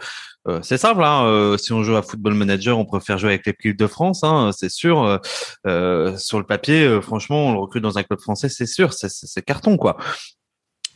Euh, 0.47 0.61
c'est 0.63 0.77
simple. 0.77 1.03
Hein, 1.03 1.25
euh, 1.25 1.57
si 1.57 1.73
on 1.73 1.83
joue 1.83 1.97
à 1.97 2.03
Football 2.03 2.35
Manager, 2.35 2.79
on 2.79 2.85
préfère 2.85 3.19
jouer 3.19 3.31
avec 3.31 3.47
l'équipe 3.47 3.77
de 3.77 3.87
France, 3.87 4.23
hein, 4.25 4.51
c'est 4.53 4.71
sûr. 4.71 5.21
sur 5.65 6.39
le 6.39 6.45
papier, 6.47 7.01
franchement, 7.03 7.49
on 7.49 7.53
le 7.53 7.59
recrute 7.59 7.83
dans 7.83 7.99
un 7.99 8.03
club 8.03 8.21
français, 8.21 8.49
c'est 8.49 8.67
sûr. 8.67 8.93
C'est 8.93 9.43
carton, 9.43 9.77
quoi. 9.77 9.97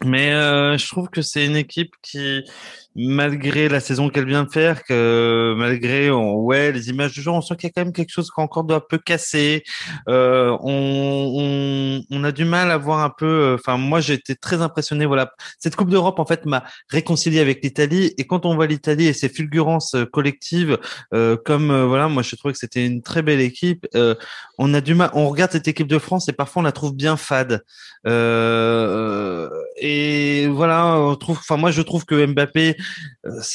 Mais 0.05 0.31
je 0.31 0.89
trouve 0.89 1.09
que 1.09 1.23
c'est 1.23 1.45
une 1.45 1.57
équipe 1.57 1.93
qui 2.03 2.45
malgré 2.97 3.69
la 3.69 3.81
saison 3.81 4.09
qu'elle 4.09 4.27
vient 4.27 4.45
de 4.45 4.51
faire, 4.51 4.85
que 4.85 5.55
malgré 5.57 6.11
ouais 6.11 6.73
les 6.73 6.89
images 6.89 7.13
du 7.13 7.23
jeu, 7.23 7.31
on 7.31 7.41
sent 7.41 7.55
qu'il 7.57 7.69
y 7.69 7.71
a 7.71 7.73
quand 7.75 7.85
même 7.85 7.93
quelque 7.93 8.11
chose 8.11 8.31
qui 8.31 8.41
encore 8.41 8.67
un 8.71 8.81
peu 8.81 8.99
cassé. 8.99 9.63
Euh, 10.09 10.57
on, 10.63 12.03
on, 12.11 12.25
a 12.25 12.33
du 12.33 12.45
mal 12.45 12.71
à 12.71 12.79
voir 12.79 13.01
un 13.01 13.11
peu. 13.11 13.27
Euh, 13.27 13.55
enfin, 13.55 13.77
moi, 13.77 14.01
j'ai 14.01 14.15
été 14.15 14.35
très 14.37 14.63
impressionné. 14.63 15.07
Voilà, 15.07 15.33
cette 15.59 15.77
Coupe 15.77 15.91
d'Europe 15.91 16.19
en 16.19 16.25
fait 16.27 16.45
m'a 16.47 16.65
réconcilié 16.89 17.41
avec 17.41 17.63
l'Italie. 17.63 18.15
Et 18.19 18.27
quand 18.27 18.47
on 18.47 18.55
voit 18.55 18.67
l'Italie 18.67 19.07
et 19.07 19.13
ses 19.13 19.29
fulgurances 19.29 19.95
euh, 19.95 20.05
collectives, 20.07 20.79
euh, 21.15 21.37
comme 21.45 21.71
euh, 21.71 21.87
voilà, 21.87 22.09
moi 22.09 22.23
je 22.23 22.35
trouvais 22.37 22.53
que 22.53 22.59
c'était 22.59 22.87
une 22.87 23.03
très 23.03 23.23
belle 23.23 23.41
équipe. 23.41 23.87
on 24.59 24.75
a 24.75 24.81
du 24.81 24.95
mal. 24.95 25.11
On 25.15 25.29
regarde 25.29 25.53
cette 25.53 25.69
équipe 25.69 25.89
de 25.89 25.99
France 25.99 26.29
et 26.29 26.33
parfois 26.33 26.61
on 26.61 26.65
la 26.65 26.73
trouve 26.73 26.95
bien 26.95 27.17
fade. 27.17 27.63
et 28.07 28.11
voilà, 30.49 30.97
on 30.99 31.15
trouve. 31.17 31.39
Enfin, 31.39 31.57
moi 31.57 31.71
je 31.71 31.83
trouve 31.83 32.05
que 32.05 32.27
Mbappé 32.27 32.77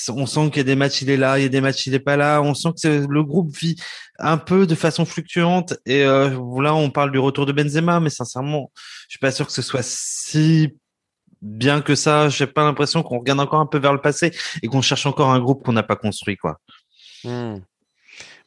on 0.09 0.25
sent 0.25 0.49
qu'il 0.49 0.57
y 0.57 0.59
a 0.61 0.63
des 0.63 0.75
matchs 0.75 1.01
il 1.01 1.09
est 1.09 1.17
là, 1.17 1.39
il 1.39 1.43
y 1.43 1.45
a 1.45 1.49
des 1.49 1.61
matchs 1.61 1.87
il 1.87 1.93
est 1.93 1.99
pas 1.99 2.17
là. 2.17 2.41
On 2.41 2.53
sent 2.53 2.69
que 2.81 3.05
le 3.07 3.23
groupe 3.23 3.55
vit 3.55 3.75
un 4.19 4.37
peu 4.37 4.67
de 4.67 4.75
façon 4.75 5.05
fluctuante. 5.05 5.73
Et 5.85 6.03
euh, 6.03 6.29
là, 6.61 6.73
on 6.75 6.89
parle 6.89 7.11
du 7.11 7.19
retour 7.19 7.45
de 7.45 7.51
Benzema, 7.51 7.99
mais 7.99 8.09
sincèrement, 8.09 8.71
je 9.07 9.13
suis 9.13 9.19
pas 9.19 9.31
sûr 9.31 9.45
que 9.45 9.53
ce 9.53 9.61
soit 9.61 9.83
si 9.83 10.73
bien 11.41 11.81
que 11.81 11.95
ça. 11.95 12.29
J'ai 12.29 12.47
pas 12.47 12.63
l'impression 12.63 13.03
qu'on 13.03 13.19
regarde 13.19 13.39
encore 13.39 13.59
un 13.59 13.65
peu 13.65 13.77
vers 13.77 13.93
le 13.93 14.01
passé 14.01 14.31
et 14.61 14.67
qu'on 14.67 14.81
cherche 14.81 15.05
encore 15.05 15.29
un 15.29 15.39
groupe 15.39 15.63
qu'on 15.63 15.73
n'a 15.73 15.83
pas 15.83 15.95
construit, 15.95 16.37
quoi. 16.37 16.57
Hmm. 17.23 17.57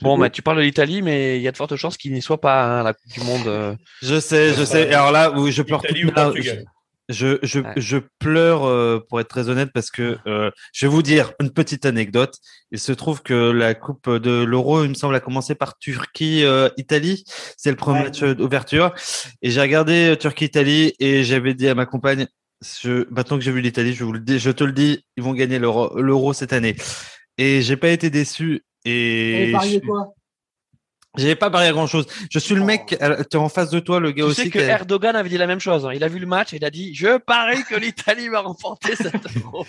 Bon, 0.02 0.18
bah, 0.18 0.28
tu 0.28 0.42
parles 0.42 0.58
de 0.58 0.62
l'Italie, 0.62 1.00
mais 1.00 1.38
il 1.38 1.42
y 1.42 1.48
a 1.48 1.52
de 1.52 1.56
fortes 1.56 1.76
chances 1.76 1.96
qu'il 1.96 2.12
n'y 2.12 2.20
soit 2.20 2.40
pas 2.40 2.64
hein, 2.64 2.82
la 2.82 2.92
Coupe 2.92 3.12
du 3.12 3.20
Monde. 3.20 3.46
Euh. 3.46 3.74
Je 4.02 4.20
sais, 4.20 4.52
je 4.52 4.64
sais. 4.64 4.92
alors 4.92 5.10
là, 5.10 5.32
je 5.48 5.62
pleure 5.62 5.82
tout 5.82 5.94
je, 5.94 6.64
je, 7.08 7.38
je 7.76 7.98
pleure 8.18 8.64
euh, 8.64 8.98
pour 9.08 9.20
être 9.20 9.28
très 9.28 9.48
honnête 9.48 9.70
parce 9.72 9.90
que 9.90 10.18
euh, 10.26 10.50
je 10.72 10.86
vais 10.86 10.90
vous 10.90 11.02
dire 11.02 11.32
une 11.40 11.50
petite 11.50 11.86
anecdote. 11.86 12.34
Il 12.72 12.78
se 12.78 12.92
trouve 12.92 13.22
que 13.22 13.50
la 13.50 13.74
coupe 13.74 14.10
de 14.10 14.44
l'Euro, 14.44 14.82
il 14.84 14.90
me 14.90 14.94
semble, 14.94 15.14
a 15.14 15.20
commencé 15.20 15.54
par 15.54 15.78
Turquie-Italie. 15.78 17.24
C'est 17.56 17.70
le 17.70 17.76
premier 17.76 18.04
match 18.04 18.22
d'ouverture. 18.22 18.94
Et 19.42 19.50
j'ai 19.50 19.60
regardé 19.60 20.16
Turquie-Italie 20.18 20.94
et 20.98 21.22
j'avais 21.22 21.54
dit 21.54 21.68
à 21.68 21.74
ma 21.74 21.86
compagne, 21.86 22.26
je, 22.62 23.06
maintenant 23.10 23.38
que 23.38 23.44
j'ai 23.44 23.52
vu 23.52 23.60
l'Italie, 23.60 23.92
je 23.92 24.04
vous 24.04 24.12
le 24.12 24.20
dis, 24.20 24.38
je 24.38 24.50
te 24.50 24.64
le 24.64 24.72
dis, 24.72 25.04
ils 25.16 25.22
vont 25.22 25.34
gagner 25.34 25.58
l'Euro 25.58 26.32
cette 26.32 26.52
année. 26.52 26.76
Et 27.38 27.62
j'ai 27.62 27.76
pas 27.76 27.90
été 27.90 28.10
déçu. 28.10 28.64
Et, 28.84 29.52
et 29.52 29.80
quoi? 29.80 30.14
J'avais 31.16 31.34
pas 31.36 31.50
parié 31.50 31.68
à 31.68 31.72
grand 31.72 31.86
chose. 31.86 32.06
Je 32.30 32.38
suis 32.38 32.54
le 32.54 32.64
mec, 32.64 32.96
euh, 33.00 33.22
tu 33.30 33.36
es 33.36 33.40
en 33.40 33.48
face 33.48 33.70
de 33.70 33.80
toi, 33.80 34.00
le 34.00 34.12
gars 34.12 34.24
tu 34.24 34.30
aussi. 34.30 34.42
sais 34.42 34.50
que 34.50 34.58
Erdogan 34.58 35.16
avait 35.16 35.28
dit 35.28 35.38
la 35.38 35.46
même 35.46 35.60
chose. 35.60 35.86
Hein. 35.86 35.92
Il 35.94 36.04
a 36.04 36.08
vu 36.08 36.18
le 36.18 36.26
match 36.26 36.52
et 36.52 36.56
il 36.56 36.64
a 36.64 36.70
dit 36.70 36.94
Je 36.94 37.18
parie 37.18 37.64
que 37.64 37.74
l'Italie 37.74 38.28
va 38.28 38.40
remporter 38.40 38.96
cette 38.96 39.26
euro. 39.44 39.66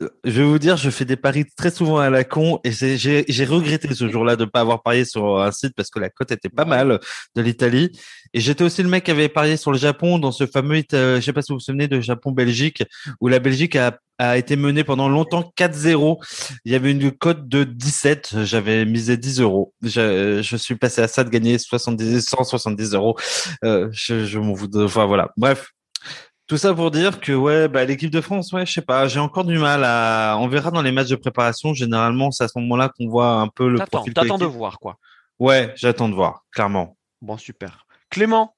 je 0.00 0.30
vais 0.30 0.44
vous 0.44 0.58
dire, 0.58 0.76
je 0.76 0.90
fais 0.90 1.04
des 1.04 1.16
paris 1.16 1.44
très 1.56 1.70
souvent 1.70 1.98
à 1.98 2.10
la 2.10 2.24
con 2.24 2.60
et 2.64 2.72
j'ai 2.72 3.44
regretté 3.44 3.94
ce 3.94 4.08
jour-là 4.08 4.36
de 4.36 4.44
ne 4.44 4.50
pas 4.50 4.60
avoir 4.60 4.82
parié 4.82 5.04
sur 5.04 5.40
un 5.40 5.52
site 5.52 5.74
parce 5.76 5.90
que 5.90 5.98
la 5.98 6.10
cote 6.10 6.32
était 6.32 6.48
pas 6.48 6.64
mal 6.64 7.00
de 7.36 7.42
l'Italie. 7.42 7.90
Et 8.34 8.40
j'étais 8.40 8.64
aussi 8.64 8.82
le 8.82 8.88
mec 8.88 9.04
qui 9.04 9.12
avait 9.12 9.28
parié 9.28 9.56
sur 9.56 9.70
le 9.70 9.78
Japon 9.78 10.18
dans 10.18 10.32
ce 10.32 10.44
fameux, 10.46 10.82
euh, 10.92 11.16
je 11.16 11.20
sais 11.20 11.32
pas 11.32 11.40
si 11.40 11.52
vous 11.52 11.56
vous 11.56 11.60
souvenez 11.60 11.86
de 11.86 12.00
Japon-Belgique, 12.00 12.82
où 13.20 13.28
la 13.28 13.38
Belgique 13.38 13.76
a, 13.76 13.96
a 14.18 14.36
été 14.36 14.56
menée 14.56 14.82
pendant 14.82 15.08
longtemps 15.08 15.52
4-0. 15.56 16.18
Il 16.64 16.72
y 16.72 16.74
avait 16.74 16.90
une 16.90 17.12
cote 17.12 17.48
de 17.48 17.62
17. 17.62 18.42
J'avais 18.42 18.84
misé 18.86 19.16
10 19.16 19.40
euros. 19.40 19.72
Je, 19.82 20.42
je, 20.42 20.56
suis 20.56 20.74
passé 20.74 21.00
à 21.00 21.06
ça 21.06 21.22
de 21.22 21.30
gagner 21.30 21.58
70, 21.58 22.28
170 22.28 22.94
euros. 22.94 23.16
Euh, 23.64 23.88
je, 23.92 24.24
je 24.26 24.38
m'en 24.40 24.52
voudrais. 24.52 24.84
Enfin 24.84 25.06
voilà. 25.06 25.30
Bref, 25.36 25.70
tout 26.48 26.56
ça 26.56 26.74
pour 26.74 26.90
dire 26.90 27.20
que 27.20 27.32
ouais, 27.32 27.68
bah, 27.68 27.84
l'équipe 27.84 28.10
de 28.10 28.20
France, 28.20 28.52
ouais, 28.52 28.66
je 28.66 28.72
sais 28.72 28.82
pas, 28.82 29.06
j'ai 29.06 29.20
encore 29.20 29.44
du 29.44 29.58
mal 29.58 29.82
à. 29.84 30.36
On 30.40 30.48
verra 30.48 30.72
dans 30.72 30.82
les 30.82 30.90
matchs 30.90 31.10
de 31.10 31.16
préparation. 31.16 31.72
Généralement, 31.72 32.32
c'est 32.32 32.42
à 32.42 32.48
ce 32.48 32.58
moment-là 32.58 32.90
qu'on 32.98 33.08
voit 33.08 33.34
un 33.34 33.48
peu 33.48 33.68
le 33.68 33.78
profil. 33.78 34.12
T'attends 34.12 34.38
de 34.38 34.44
voir 34.44 34.80
quoi. 34.80 34.98
Ouais, 35.38 35.72
j'attends 35.76 36.08
de 36.08 36.14
voir, 36.14 36.44
clairement. 36.52 36.96
Bon, 37.22 37.38
super. 37.38 37.83
Clément. 38.14 38.54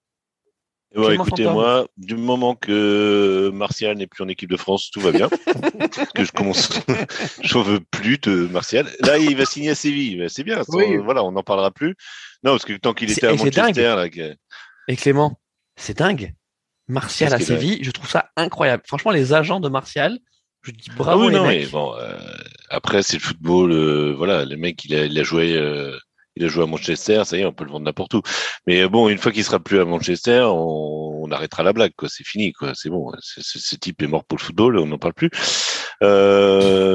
Ouais, 0.94 1.14
écoutez, 1.14 1.44
moi, 1.44 1.88
du 1.96 2.14
moment 2.16 2.54
que 2.54 3.50
Martial 3.54 3.96
n'est 3.96 4.06
plus 4.06 4.22
en 4.22 4.28
équipe 4.28 4.50
de 4.50 4.56
France, 4.58 4.90
tout 4.90 5.00
va 5.00 5.12
bien. 5.12 5.28
que 6.14 6.24
je 6.24 6.30
commence, 6.30 6.68
je 7.42 7.58
veux 7.58 7.80
plus 7.80 8.18
de 8.18 8.46
Martial. 8.48 8.86
Là, 9.00 9.16
il 9.16 9.34
va 9.34 9.46
signer 9.46 9.70
à 9.70 9.74
Séville. 9.74 10.26
C'est 10.28 10.44
bien. 10.44 10.62
Voilà, 11.02 11.24
on 11.24 11.32
n'en 11.32 11.42
parlera 11.42 11.70
plus. 11.70 11.96
Non, 12.44 12.52
parce 12.52 12.66
que 12.66 12.74
tant 12.74 12.92
qu'il 12.92 13.10
était 13.10 13.26
à 13.26 13.30
Manchester, 13.30 13.72
là, 13.72 14.06
Et 14.88 14.96
Clément, 14.96 15.40
c'est 15.76 15.98
dingue. 15.98 16.34
Martial 16.86 17.32
à 17.32 17.40
Séville, 17.40 17.82
je 17.82 17.90
trouve 17.90 18.10
ça 18.10 18.30
incroyable. 18.36 18.82
Franchement, 18.86 19.10
les 19.10 19.32
agents 19.32 19.60
de 19.60 19.70
Martial, 19.70 20.18
je 20.62 20.70
dis 20.70 20.90
bravo. 20.94 21.22
Ah 21.22 21.26
oui, 21.26 21.32
non, 21.32 21.46
Mais 21.46 21.64
bon, 21.66 21.94
euh, 21.96 22.18
après, 22.68 23.02
c'est 23.02 23.16
le 23.16 23.22
football. 23.22 23.72
Euh, 23.72 24.14
voilà, 24.14 24.44
le 24.44 24.56
mec, 24.56 24.84
il 24.84 24.94
a, 24.94 25.06
il 25.06 25.18
a 25.18 25.22
joué. 25.22 25.56
Euh, 25.56 25.96
il 26.36 26.44
a 26.44 26.48
joué 26.48 26.62
à 26.62 26.66
Manchester, 26.66 27.22
ça 27.24 27.36
y 27.36 27.40
est, 27.40 27.46
on 27.46 27.52
peut 27.52 27.64
le 27.64 27.70
vendre 27.70 27.86
n'importe 27.86 28.14
où. 28.14 28.22
Mais 28.66 28.86
bon, 28.88 29.08
une 29.08 29.18
fois 29.18 29.32
qu'il 29.32 29.44
sera 29.44 29.58
plus 29.58 29.80
à 29.80 29.84
Manchester, 29.84 30.42
on, 30.50 31.22
on 31.22 31.30
arrêtera 31.30 31.62
la 31.62 31.72
blague, 31.72 31.92
quoi. 31.96 32.08
C'est 32.08 32.24
fini, 32.26 32.52
quoi. 32.52 32.72
C'est 32.74 32.90
bon. 32.90 33.10
Ce 33.18 33.76
type 33.76 34.02
est 34.02 34.06
mort 34.06 34.24
pour 34.24 34.38
le 34.38 34.42
football, 34.42 34.78
on 34.78 34.86
n'en 34.86 34.98
parle 34.98 35.14
plus. 35.14 35.30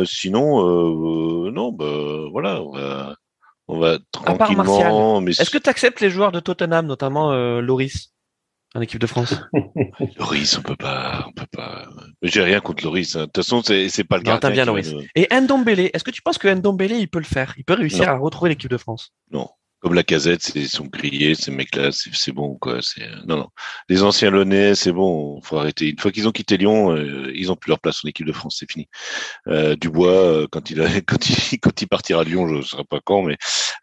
sinon, 0.05 1.51
non, 1.51 1.72
bah 1.72 2.30
voilà, 2.31 2.61
on 2.61 2.72
va, 2.72 3.15
on 3.68 3.80
va 3.80 3.97
tranquillement. 4.11 5.22
Est-ce 5.27 5.49
que 5.49 5.57
tu 5.57 5.69
acceptes 5.69 6.01
les 6.01 6.09
joueurs 6.09 6.31
de 6.31 6.39
Tottenham, 6.39 6.85
notamment 6.85 7.34
Loris 7.61 8.13
en 8.76 8.81
équipe 8.81 8.99
de 8.99 9.07
France 9.07 9.35
Loris, 10.18 10.57
on 10.57 10.61
peut 10.61 10.76
pas, 10.76 11.26
on 11.27 11.31
peut 11.34 11.48
pas. 11.52 11.88
J'ai 12.22 12.41
rien 12.41 12.61
contre 12.61 12.84
Loris. 12.84 13.15
Hein. 13.15 13.22
De 13.22 13.26
toute 13.26 13.38
façon, 13.38 13.61
c'est 13.61 13.89
c'est 13.89 14.03
pas 14.03 14.18
le 14.18 14.23
gardien. 14.23 14.49
bien 14.49 14.65
Loris. 14.65 14.93
Et 15.15 15.27
Ndombele, 15.31 15.89
est-ce 15.93 16.03
que 16.03 16.11
tu 16.11 16.22
penses 16.22 16.38
que 16.38 16.48
Ndombele 16.48 16.93
il 16.93 17.10
peut 17.10 17.19
le 17.19 17.26
faire? 17.26 17.53
Il 17.57 17.65
peut 17.65 17.73
réussir 17.73 18.10
à 18.10 18.18
retrouver 18.18 18.49
l'équipe 18.49 18.69
de 18.69 18.77
France? 18.77 19.14
Non. 19.31 19.49
Comme 19.82 19.95
la 19.95 20.03
casette, 20.03 20.52
ils 20.56 20.70
sont 20.70 20.86
grillés, 20.86 21.34
ces 21.34 21.49
mecs-là, 21.49 21.90
c'est 21.91 22.32
bon, 22.32 22.56
quoi. 22.56 22.80
C'est 22.82 23.02
non, 23.26 23.38
non. 23.38 23.48
Les 23.90 24.03
anciens 24.03 24.30
Lyonnais, 24.30 24.76
c'est 24.76 24.91
bon, 24.91 25.41
faut 25.41 25.58
arrêter. 25.58 25.90
Une 25.90 25.98
fois 25.98 26.12
qu'ils 26.12 26.28
ont 26.28 26.32
quitté 26.32 26.58
Lyon, 26.58 26.95
euh, 26.95 27.32
ils 27.34 27.52
ont 27.52 27.56
plus 27.56 27.70
leur 27.70 27.80
place 27.80 28.06
en 28.06 28.08
équipe 28.08 28.28
de 28.28 28.32
France, 28.32 28.58
c'est 28.60 28.72
fini. 28.72 28.88
Euh, 29.48 29.76
Dubois, 29.76 30.12
euh, 30.12 30.48
quand 30.52 30.70
il 30.70 30.82
a, 30.82 30.86
quand 31.02 31.30
il, 31.30 31.60
quand 31.60 31.82
il 31.82 31.88
partira 31.88 32.22
à 32.22 32.24
Lyon, 32.24 32.48
je 32.48 32.56
ne 32.58 32.62
sais 32.62 32.78
pas 32.88 32.99
quand, 33.03 33.24
mais 33.24 33.38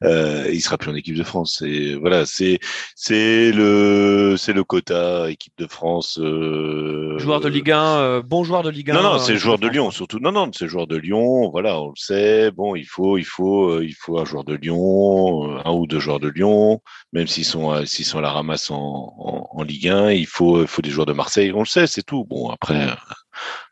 euh, 0.05 0.49
il 0.53 0.61
sera 0.61 0.79
plus 0.79 0.89
en 0.89 0.95
équipe 0.95 1.17
de 1.17 1.25
France. 1.25 1.63
Et 1.67 1.97
voilà, 1.97 2.27
c'est, 2.27 2.61
c'est 2.95 3.51
le, 3.51 4.37
c'est 4.39 4.53
le 4.53 4.63
quota 4.63 5.29
équipe 5.29 5.55
de 5.59 5.67
France. 5.67 6.21
Euh, 6.23 7.19
joueur 7.19 7.41
de 7.41 7.49
Ligue 7.49 7.73
1, 7.73 8.21
bon 8.21 8.45
joueur 8.45 8.63
de 8.63 8.71
Ligue 8.71 8.93
1. 8.93 8.95
Non, 8.95 9.03
non, 9.03 9.19
c'est 9.19 9.37
joueur 9.37 9.59
de 9.59 9.67
Lyon, 9.67 9.91
surtout. 9.91 10.21
Non, 10.21 10.31
non, 10.31 10.49
c'est 10.55 10.69
joueur 10.69 10.87
de 10.87 10.97
Lyon. 10.97 11.51
Voilà, 11.51 11.81
on 11.81 11.89
le 11.89 11.97
sait. 11.97 12.53
Bon, 12.53 12.77
il 12.77 12.87
faut, 12.87 13.19
il 13.19 13.25
faut, 13.25 13.81
il 13.81 13.95
faut 13.95 14.21
un 14.21 14.25
joueur 14.25 14.45
de 14.45 14.55
Lyon, 14.55 15.59
un 15.65 15.73
ou 15.73 15.88
de 15.89 15.99
joueurs 15.99 16.21
de 16.21 16.29
Lyon, 16.29 16.81
même 17.13 17.27
s'ils 17.27 17.45
sont, 17.45 17.73
euh, 17.73 17.85
s'ils 17.85 18.05
sont 18.05 18.19
à 18.19 18.23
la 18.23 18.31
ramasse 18.31 18.71
en, 18.71 19.63
Ligue 19.67 19.89
1, 19.89 20.13
il 20.13 20.27
faut, 20.27 20.63
il 20.63 20.69
faut 20.69 20.83
des 20.83 20.91
joueurs 20.91 21.07
de 21.07 21.13
Marseille. 21.13 21.53
On 21.53 21.61
le 21.61 21.67
sait, 21.67 21.87
c'est 21.87 22.05
tout. 22.05 22.25
Bon, 22.25 22.49
après, 22.49 22.89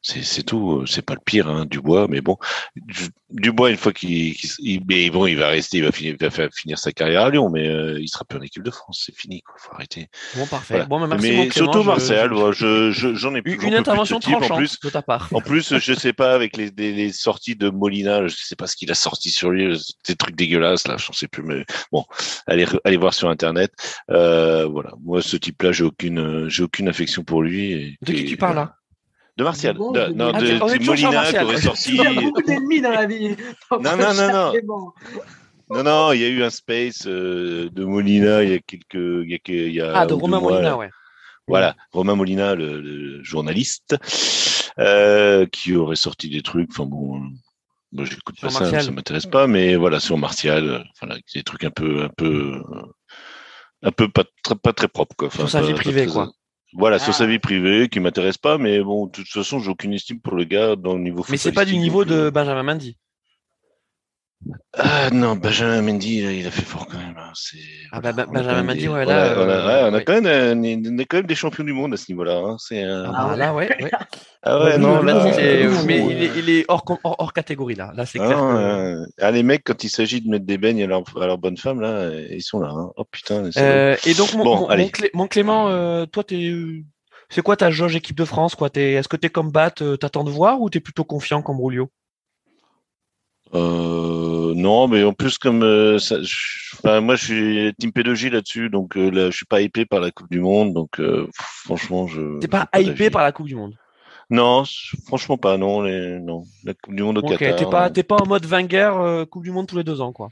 c'est 0.07 0.43
tout. 0.43 0.85
C'est 0.87 1.03
pas 1.03 1.15
le 1.15 1.21
pire, 1.25 1.49
hein, 1.49 1.67
Dubois, 1.67 2.07
mais 2.09 2.21
bon, 2.21 2.37
Dubois 3.31 3.71
une 3.71 3.77
fois 3.77 3.93
qu'il, 3.93 4.35
bon, 5.11 5.27
il 5.27 5.37
va 5.37 5.49
rester, 5.49 5.79
il 5.79 5.85
va 5.85 5.91
finir, 5.91 6.17
il 6.21 6.27
va 6.29 6.49
finir 6.51 6.79
sa 6.79 6.93
carrière 6.93 7.23
à 7.23 7.31
Lyon, 7.31 7.51
mais 7.51 7.67
euh, 7.67 8.01
il 8.01 8.09
sera 8.09 8.25
plus 8.25 8.39
en 8.39 8.43
équipe 8.43 8.63
de 8.63 8.71
France. 8.71 9.03
C'est 9.05 9.17
fini, 9.17 9.43
quoi. 9.43 9.57
Faut 9.59 9.75
arrêter. 9.75 10.09
Bon, 10.37 10.47
parfait. 10.47 10.87
Bon, 10.87 11.01
mais, 11.01 11.09
merci 11.09 11.31
mais 11.31 11.51
surtout 11.51 11.83
Marseille, 11.83 12.29
je, 12.53 12.93
j'en 12.93 13.35
ai 13.35 13.43
plus. 13.43 13.55
Une 13.67 13.75
intervention 13.75 14.21
tranchante 14.21 14.51
en 14.51 14.57
plus, 14.57 14.79
de 14.81 14.91
ta 14.91 15.03
part. 15.03 15.29
En 15.33 15.41
plus, 15.41 15.77
je 15.77 15.93
sais 15.93 16.13
pas 16.13 16.35
avec 16.35 16.57
les, 16.57 16.71
les, 16.77 17.13
sorties 17.13 17.57
de 17.57 17.69
Molina, 17.71 18.27
je 18.29 18.37
sais 18.37 18.57
pas 18.57 18.67
ce 18.67 18.77
qu'il 18.77 18.91
a 18.91 18.95
sorti 18.95 19.31
sur 19.31 19.51
lui, 19.51 19.77
des 20.07 20.15
trucs 20.15 20.37
dégueulasses 20.37 20.87
là, 20.87 20.97
je 20.99 21.07
sais 21.13 21.29
plus, 21.29 21.43
mais 21.43 21.65
bon, 21.91 22.05
allez, 22.47 22.67
allez 22.85 22.97
voir 22.97 23.15
sur 23.15 23.29
internet. 23.29 23.73
Euh, 24.11 24.67
voilà, 24.67 24.93
moi 25.03 25.23
ce 25.23 25.37
type-là, 25.37 25.73
j'ai 25.73 25.85
aucune, 25.85 26.49
j'ai 26.49 26.63
aucune 26.63 26.89
affection 26.89 27.25
pour 27.25 27.43
lui. 27.43 27.73
Et, 27.73 27.99
de 28.03 28.13
qui 28.13 28.25
tu 28.25 28.37
parles 28.37 28.57
là? 28.57 28.76
De 29.37 29.45
Martial. 29.45 29.77
non, 29.77 29.93
de, 29.93 30.79
de 30.79 30.85
Molina 30.85 31.31
qui 31.31 31.39
aurait 31.39 31.61
sorti. 31.61 31.91
Il 31.91 31.97
y 31.97 32.07
a 32.07 32.13
beaucoup 32.13 32.43
d'ennemis 32.43 32.81
dans 32.81 32.91
la 32.91 33.07
vie. 33.07 33.37
Non, 33.71 33.97
non, 33.97 34.15
non, 34.15 34.53
non. 34.65 34.93
Non, 35.69 35.83
non, 35.83 36.13
il 36.13 36.21
y 36.21 36.25
a 36.25 36.29
eu 36.29 36.45
un 36.45 36.51
space 36.51 37.09
euh, 37.09 37.69
de 37.73 37.85
Molina 37.85 38.45
il 38.45 38.51
y 38.51 38.55
a 38.55 38.61
quelques. 38.61 38.95
Il 38.95 39.29
y 39.29 39.35
a, 39.35 39.39
il 39.49 39.75
y 39.75 39.81
a 39.81 39.97
ah, 39.97 40.07
de 40.07 40.15
Romain 40.15 40.39
Molina, 40.39 40.77
ouais. 40.77 40.91
Voilà, 41.49 41.75
Romain 41.93 42.15
Molina, 42.15 42.55
le, 42.55 42.81
le 42.81 43.23
journaliste, 43.25 43.97
euh, 44.79 45.45
qui 45.47 45.75
aurait 45.75 45.97
sorti 45.97 46.29
des 46.29 46.43
trucs. 46.43 46.71
Enfin 46.71 46.87
bon, 46.87 47.21
moi 47.91 48.05
j'écoute 48.05 48.41
pas 48.41 48.51
ça, 48.51 48.81
ça 48.81 48.91
m'intéresse 48.93 49.27
pas, 49.27 49.49
mais 49.49 49.75
voilà, 49.75 49.99
sur 49.99 50.19
Martial, 50.19 50.69
euh, 50.69 50.79
voilà, 51.01 51.17
des 51.35 51.43
trucs 51.43 51.65
un 51.65 51.71
peu, 51.71 52.05
un 52.05 52.11
peu, 52.17 52.63
un 53.83 53.91
peu 53.91 54.09
pas, 54.09 54.25
pas 54.63 54.73
très 54.73 54.89
propres 54.89 55.17
quoi. 55.17 55.29
Enfin, 55.29 55.39
sur 55.39 55.51
sa 55.51 55.63
vie 55.63 55.75
privée, 55.75 56.07
quoi. 56.07 56.31
Voilà, 56.73 56.99
sur 56.99 57.15
sa 57.15 57.25
ah. 57.25 57.27
vie 57.27 57.39
privée, 57.39 57.89
qui 57.89 58.01
m'intéresse 58.01 58.39
pas, 58.39 58.59
mais 58.59 58.83
bon, 58.83 59.07
de 59.07 59.13
toute 59.13 59.29
façon, 59.29 59.61
j'ai 59.61 59.71
aucune 59.71 59.93
estime 59.93 60.21
pour 60.21 60.35
le 60.35 60.45
gars 60.45 60.77
dans 60.77 60.95
le 60.95 61.01
niveau. 61.01 61.25
Mais 61.29 61.37
c'est 61.37 61.53
pas 61.53 61.65
du 61.65 61.77
niveau 61.77 62.05
de 62.05 62.15
euh, 62.15 62.31
Benjamin 62.31 62.63
Mendy. 62.63 62.97
Ah 64.75 65.11
non, 65.11 65.37
Benjamin 65.37 65.83
Mendy, 65.83 66.19
il 66.19 66.47
a 66.47 66.51
fait 66.51 66.65
fort 66.65 66.87
quand 66.87 66.99
même. 66.99 67.17
Hein. 67.17 67.33
Ah 67.93 68.01
bah, 68.01 68.13
Benjamin 68.13 68.63
Mendy, 68.63 68.89
ouais, 68.89 69.05
là. 69.05 69.35
On 69.37 69.49
a, 69.49 69.91
on 69.91 69.95
a, 69.95 70.01
quand 70.03 70.21
même, 70.21 70.27
euh, 70.27 70.55
on 70.55 70.99
est 70.99 71.05
quand 71.07 71.19
même 71.19 71.27
des 71.27 71.35
champions 71.35 71.65
du 71.65 71.73
monde 71.73 71.95
à 71.95 71.97
ce 71.97 72.11
niveau-là. 72.11 72.37
Hein. 72.37 72.57
C'est, 72.59 72.83
Ah 72.85 73.35
là, 73.37 73.55
ouais. 73.55 73.69
ouais. 73.83 73.91
Ah 74.43 74.65
ouais, 74.65 74.79
non, 74.79 75.03
là, 75.03 75.25
mais 75.87 76.07
il 76.11 76.23
est, 76.23 76.31
il 76.37 76.51
est 76.51 76.65
hors, 76.69 76.85
hors, 77.03 77.17
hors, 77.19 77.33
catégorie 77.33 77.75
là. 77.75 77.93
Là, 77.97 78.07
c'est 78.07 78.19
clair. 78.19 78.39
Ah, 78.39 78.95
ah, 79.21 79.31
les 79.31 79.43
mecs, 79.43 79.65
quand 79.65 79.83
il 79.83 79.89
s'agit 79.89 80.21
de 80.21 80.29
mettre 80.29 80.47
des 80.47 80.59
beignes 80.59 80.83
à 80.83 80.87
leur, 80.87 81.03
à 81.21 81.27
leur 81.27 81.39
bonne 81.39 81.57
femme, 81.57 81.81
là, 81.81 82.11
ils 82.31 82.43
sont 82.43 82.61
là. 82.61 82.69
Hein. 82.71 82.91
Oh 82.97 83.05
putain. 83.05 83.51
Euh, 83.57 83.97
et 84.07 84.15
donc, 84.15 84.35
mon, 84.35 84.45
bon, 84.45 84.69
mon, 84.69 84.91
mon 85.15 85.27
Clément, 85.27 85.69
euh, 85.69 86.07
toi, 86.07 86.23
t'es 86.23 86.53
c'est 87.29 87.43
quoi 87.43 87.57
ta 87.57 87.71
jauge 87.71 87.97
équipe 87.97 88.17
de 88.17 88.25
France 88.25 88.55
quoi? 88.55 88.69
Est-ce 88.75 89.09
que 89.09 89.17
tu 89.17 89.27
es 89.27 89.31
comme 89.31 89.51
Bat, 89.51 89.75
euh, 89.83 89.97
t'attends 89.97 90.25
de 90.25 90.31
voir 90.31 90.61
ou 90.61 90.71
tu 90.71 90.79
es 90.79 90.81
plutôt 90.81 91.05
confiant 91.05 91.43
comme 91.43 91.61
Rulio 91.61 91.91
euh, 93.55 94.53
non, 94.55 94.89
mais 94.89 95.05
en 95.05 95.13
plus 95.13 95.39
comme 95.39 95.63
euh, 95.63 95.99
ça, 95.99 97.01
moi 97.01 97.15
je 97.15 97.25
suis 97.25 97.75
team 97.79 97.91
P2J 97.91 98.31
là-dessus, 98.31 98.71
donc 98.71 98.97
euh, 98.97 99.11
là, 99.11 99.31
je 99.31 99.37
suis 99.37 99.47
pas 99.47 99.61
hypé 99.61 99.85
par 99.87 100.01
la 100.01 100.11
Coupe 100.11 100.31
du 100.31 100.41
Monde, 100.41 100.75
donc 100.75 101.01
franchement 101.65 102.07
je. 102.07 102.39
T'es 102.41 102.49
pas, 102.49 102.69
hypé 102.77 103.11
par 103.11 103.23
la 103.23 103.33
Coupe 103.33 103.47
du 103.47 103.55
Monde? 103.55 103.75
Non, 104.29 104.65
franchement 105.07 105.37
pas, 105.37 105.57
non, 105.57 105.83
les, 105.83 106.19
non, 106.19 106.45
la 106.65 106.75
Coupe 106.75 106.97
du 106.97 107.03
Monde 107.03 107.19
au 107.19 107.23
Qatar. 107.23 107.57
T'es 107.57 107.67
pas, 107.67 107.91
t'es 107.91 108.03
pas 108.03 108.17
en 108.17 108.27
mode 108.27 108.45
Wenger 108.47 109.25
Coupe 109.31 109.45
du 109.45 109.53
Monde 109.53 109.69
tous 109.69 109.77
les 109.77 109.85
deux 109.85 110.01
ans, 110.01 110.13
quoi? 110.13 110.31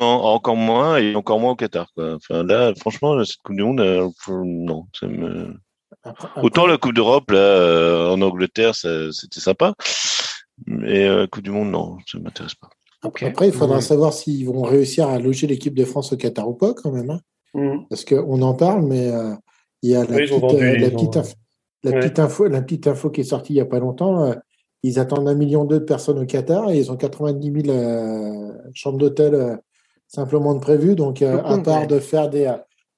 Non, 0.00 0.08
encore 0.08 0.56
moins 0.56 0.96
et 0.96 1.14
encore 1.14 1.38
moins 1.38 1.52
au 1.52 1.56
Qatar, 1.56 1.86
quoi. 1.94 2.16
Enfin 2.16 2.42
là, 2.42 2.74
franchement, 2.74 3.22
cette 3.24 3.36
Coupe 3.44 3.56
du 3.56 3.62
Monde, 3.62 4.12
non, 4.28 4.86
ça 4.92 5.06
me. 5.06 5.54
Autant 6.42 6.66
la 6.66 6.76
Coupe 6.76 6.94
d'Europe 6.94 7.30
là 7.30 7.38
euh, 7.38 8.10
en 8.10 8.20
Angleterre, 8.20 8.74
c'était 8.74 9.40
sympa, 9.40 9.74
mais 10.66 11.06
euh, 11.06 11.26
Coupe 11.26 11.42
du 11.42 11.50
Monde 11.50 11.70
non, 11.70 11.98
ça 12.06 12.18
m'intéresse 12.18 12.54
pas. 12.54 12.70
Après, 13.02 13.48
il 13.48 13.52
faudra 13.52 13.82
savoir 13.82 14.14
s'ils 14.14 14.46
vont 14.46 14.62
réussir 14.62 15.08
à 15.08 15.18
loger 15.18 15.46
l'équipe 15.46 15.74
de 15.74 15.84
France 15.84 16.12
au 16.12 16.16
Qatar 16.16 16.48
ou 16.48 16.54
pas 16.54 16.72
quand 16.72 16.90
même, 16.90 17.10
hein. 17.10 17.20
mm. 17.54 17.86
parce 17.90 18.04
qu'on 18.04 18.40
en 18.40 18.54
parle, 18.54 18.86
mais 18.86 19.12
euh, 19.12 19.34
il 19.82 19.90
y 19.90 19.94
a 19.94 20.04
la, 20.04 20.16
petite, 20.16 20.42
info, 22.18 22.48
la 22.48 22.62
petite 22.62 22.86
info 22.86 23.10
qui 23.10 23.20
est 23.20 23.24
sortie 23.24 23.52
il 23.52 23.56
y 23.56 23.60
a 23.60 23.66
pas 23.66 23.78
longtemps. 23.78 24.34
ils 24.82 24.98
attendent 24.98 25.28
un 25.28 25.34
million 25.34 25.66
de 25.66 25.78
personnes 25.78 26.18
au 26.18 26.24
Qatar 26.24 26.70
et 26.70 26.78
ils 26.78 26.90
ont 26.90 26.96
90 26.96 27.66
000 27.66 28.52
chambres 28.72 28.96
d'hôtel 28.96 29.58
simplement 30.08 30.54
de 30.54 30.60
prévues. 30.60 30.94
Donc, 30.94 31.20
à 31.20 31.58
part 31.58 31.86
de 31.86 31.98
faire 31.98 32.30
des, 32.30 32.50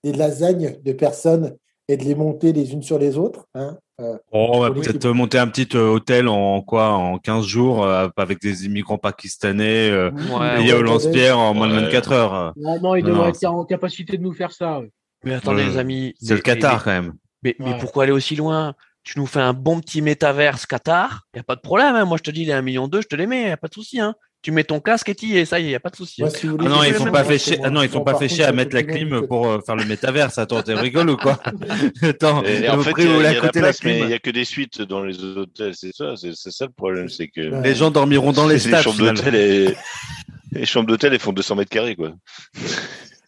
des 0.04 0.12
lasagnes 0.12 0.76
de 0.84 0.92
personnes 0.92 1.56
et 1.88 1.96
de 1.96 2.04
les 2.04 2.14
monter 2.14 2.52
les 2.52 2.72
unes 2.72 2.82
sur 2.82 2.98
les 2.98 3.18
autres. 3.18 3.46
Hein. 3.54 3.78
Euh, 3.98 4.18
on 4.30 4.60
va 4.60 4.70
peut-être 4.70 5.08
monter 5.08 5.38
un 5.38 5.48
petit 5.48 5.74
euh, 5.74 5.88
hôtel 5.88 6.28
en 6.28 6.60
quoi 6.60 6.90
en 6.90 7.18
15 7.18 7.46
jours 7.46 7.84
euh, 7.84 8.08
avec 8.18 8.42
des 8.42 8.66
immigrants 8.66 8.98
pakistanais 8.98 9.90
euh, 9.90 10.10
ouais, 10.10 10.72
au 10.74 10.82
lance-pierre 10.82 11.38
en 11.38 11.54
moins 11.54 11.68
de 11.68 11.72
24 11.72 12.12
heures. 12.12 12.52
Non, 12.56 12.78
non, 12.78 12.94
il 12.94 13.02
devrait 13.02 13.30
être 13.30 13.44
en 13.46 13.64
capacité 13.64 14.18
de 14.18 14.22
nous 14.22 14.34
faire 14.34 14.52
ça. 14.52 14.82
Mais 15.24 15.34
attendez, 15.34 15.64
les 15.64 15.78
amis. 15.78 16.14
C'est 16.20 16.34
le 16.34 16.40
Qatar 16.40 16.84
quand 16.84 16.90
même. 16.90 17.14
Mais, 17.42 17.56
mais 17.58 17.78
pourquoi 17.78 18.02
aller 18.02 18.12
aussi 18.12 18.36
loin? 18.36 18.74
Tu 19.02 19.18
nous 19.18 19.26
fais 19.26 19.40
un 19.40 19.54
bon 19.54 19.80
petit 19.80 20.02
métaverse 20.02 20.66
Qatar, 20.66 21.26
il 21.32 21.38
n'y 21.38 21.40
a 21.40 21.44
pas 21.44 21.56
de 21.56 21.60
problème. 21.60 21.94
Hein. 21.94 22.04
Moi, 22.04 22.18
je 22.18 22.24
te 22.24 22.30
dis, 22.30 22.44
les 22.44 22.52
1 22.52 22.60
million 22.60 22.88
d'eux, 22.88 23.00
je 23.00 23.06
te 23.06 23.16
les 23.16 23.26
mets, 23.26 23.42
il 23.42 23.46
n'y 23.46 23.52
a 23.52 23.56
pas 23.56 23.68
de 23.68 23.74
souci. 23.74 24.00
Hein 24.00 24.14
tu 24.46 24.52
mets 24.52 24.62
ton 24.62 24.78
casque 24.78 25.08
et 25.08 25.16
y 25.22 25.38
es, 25.38 25.44
ça 25.44 25.58
y 25.58 25.66
est, 25.66 25.70
y 25.72 25.74
a 25.74 25.80
pas 25.80 25.90
de 25.90 25.96
souci. 25.96 26.22
ah 26.22 26.28
non, 26.68 26.84
ils 26.84 26.94
font 26.94 27.10
pas 27.10 27.24
fait 27.24 27.36
chier. 27.36 27.58
Ah 27.64 27.68
non, 27.68 27.82
ils 27.82 27.88
font 27.88 28.04
pas 28.04 28.16
fait 28.16 28.28
chier 28.28 28.44
à 28.44 28.52
mettre 28.52 28.76
la 28.76 28.84
clim 28.84 29.26
pour 29.26 29.48
euh, 29.48 29.58
faire 29.60 29.74
le 29.74 29.84
métaverse. 29.84 30.38
Attends, 30.38 30.62
t'es 30.62 30.74
rigolo 30.74 31.14
ou 31.14 31.16
quoi 31.16 31.40
Attends, 32.02 32.38
en 32.38 32.42
fait, 32.44 32.92
il 32.96 33.06
y, 33.06 33.26
a, 33.26 33.32
il 33.32 34.12
y 34.12 34.20
que 34.20 34.30
des 34.30 34.44
suites 34.44 34.82
dans 34.82 35.02
les 35.02 35.20
hôtels, 35.20 35.74
c'est 35.74 35.92
ça, 35.92 36.14
c'est 36.14 36.32
ça 36.36 36.66
le 36.66 36.70
problème, 36.70 37.08
c'est 37.08 37.26
que 37.26 37.40
les 37.40 37.74
gens 37.74 37.90
dormiront 37.90 38.30
dans 38.30 38.46
les 38.46 38.60
stades. 38.60 38.74
Les 38.74 38.82
chambres 38.82 38.98
d'hôtel, 38.98 39.34
et... 39.34 39.74
les 40.52 40.64
chambres 40.64 40.86
d'hôtel, 40.86 41.12
elles 41.12 41.18
font 41.18 41.32
200 41.32 41.56
mètres 41.56 41.70
carrés, 41.70 41.96
quoi. 41.96 42.12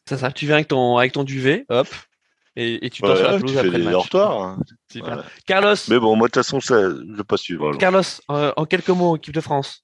Ça, 0.08 0.18
ça. 0.18 0.30
Tu 0.30 0.46
viens 0.46 0.54
avec 0.54 0.68
ton 0.68 0.98
avec 0.98 1.10
ton 1.10 1.24
duvet, 1.24 1.64
hop, 1.68 1.88
et, 2.54 2.86
et 2.86 2.90
tu 2.90 3.02
t'en 3.02 3.08
ouais, 3.08 3.22
la 3.24 3.38
pelouse 3.38 3.58
après 3.58 3.76
le 3.76 3.82
match. 3.82 3.92
Dortoirs, 3.92 4.40
hein. 4.40 4.58
Carlos. 5.48 5.74
Mais 5.88 5.98
bon, 5.98 6.14
moi 6.14 6.28
de 6.28 6.32
toute 6.32 6.44
façon, 6.44 6.60
ça, 6.60 6.90
je 6.90 7.16
vais 7.16 7.24
pas 7.24 7.36
suivre. 7.36 7.66
Alors. 7.66 7.78
Carlos, 7.78 8.02
euh, 8.30 8.52
en 8.56 8.66
quelques 8.66 8.90
mots, 8.90 9.16
équipe 9.16 9.34
de 9.34 9.40
France 9.40 9.82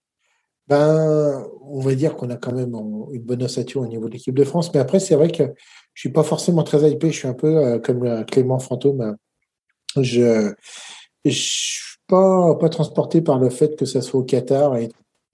ben, 0.69 1.47
on 1.63 1.81
va 1.81 1.95
dire 1.95 2.17
qu'on 2.17 2.31
a 2.31 2.37
quand 2.37 2.53
même 2.53 2.75
une 3.13 3.23
bonne 3.23 3.43
ossature 3.43 3.83
au 3.83 3.87
niveau 3.87 4.09
de 4.09 4.15
l'équipe 4.15 4.35
de 4.35 4.45
France. 4.45 4.73
Mais 4.73 4.81
après, 4.81 5.01
c'est 5.01 5.15
vrai 5.15 5.31
que 5.31 5.43
je 5.95 6.01
suis 6.01 6.13
pas 6.13 6.23
forcément 6.23 6.63
très 6.63 6.91
hypé. 6.91 7.11
Je 7.11 7.19
suis 7.19 7.29
un 7.29 7.35
peu 7.35 7.57
euh, 7.57 7.79
comme 7.79 8.05
euh, 8.05 8.25
Clément 8.25 8.59
Fantôme. 8.59 9.17
Je 10.01 10.53
je 11.25 11.31
suis 11.31 11.97
pas 12.07 12.69
transporté 12.71 13.23
par 13.23 13.39
le 13.39 13.49
fait 13.51 13.77
que 13.77 13.87
ça 13.87 14.03
soit 14.03 14.21
au 14.21 14.25
Qatar 14.25 14.77
et 14.77 14.91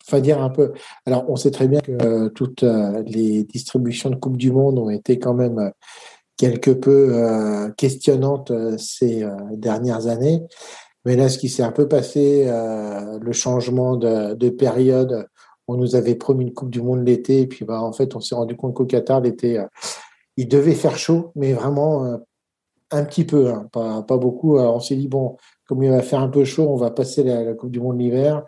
enfin 0.06 0.20
dire 0.20 0.40
un 0.40 0.50
peu. 0.50 0.72
Alors, 1.06 1.28
on 1.28 1.36
sait 1.36 1.50
très 1.50 1.68
bien 1.68 1.80
que 1.80 1.92
euh, 1.92 2.28
toutes 2.28 2.64
les 3.06 3.44
distributions 3.44 4.10
de 4.10 4.16
Coupe 4.16 4.36
du 4.36 4.52
Monde 4.52 4.78
ont 4.78 4.90
été 4.90 5.18
quand 5.18 5.34
même 5.34 5.72
quelque 6.36 6.70
peu 6.70 7.72
questionnantes 7.76 8.52
ces 8.78 9.26
dernières 9.52 10.06
années. 10.06 10.42
Mais 11.04 11.16
là, 11.16 11.28
ce 11.28 11.38
qui 11.38 11.48
s'est 11.48 11.62
un 11.62 11.72
peu 11.72 11.88
passé, 11.88 12.44
euh, 12.46 13.18
le 13.20 13.32
changement 13.32 13.96
de, 13.96 14.34
de, 14.34 14.50
période, 14.50 15.26
on 15.66 15.76
nous 15.76 15.94
avait 15.94 16.14
promis 16.14 16.44
une 16.44 16.52
Coupe 16.52 16.70
du 16.70 16.82
Monde 16.82 17.06
l'été, 17.06 17.42
et 17.42 17.46
puis 17.46 17.64
bah, 17.64 17.82
en 17.82 17.92
fait, 17.92 18.14
on 18.16 18.20
s'est 18.20 18.34
rendu 18.34 18.56
compte 18.56 18.74
qu'au 18.74 18.84
Qatar, 18.84 19.20
l'été, 19.20 19.58
euh, 19.58 19.66
il 20.36 20.48
devait 20.48 20.74
faire 20.74 20.98
chaud, 20.98 21.32
mais 21.36 21.52
vraiment 21.52 22.04
euh, 22.04 22.16
un 22.90 23.04
petit 23.04 23.24
peu, 23.24 23.48
hein, 23.50 23.68
pas, 23.72 24.02
beaucoup. 24.16 24.58
Alors, 24.58 24.76
on 24.76 24.80
s'est 24.80 24.96
dit, 24.96 25.08
bon, 25.08 25.36
comme 25.66 25.82
il 25.82 25.90
va 25.90 26.02
faire 26.02 26.20
un 26.20 26.28
peu 26.28 26.44
chaud, 26.44 26.66
on 26.68 26.76
va 26.76 26.90
passer 26.90 27.22
la, 27.22 27.54
Coupe 27.54 27.70
du 27.70 27.80
Monde 27.80 28.00
l'hiver. 28.00 28.44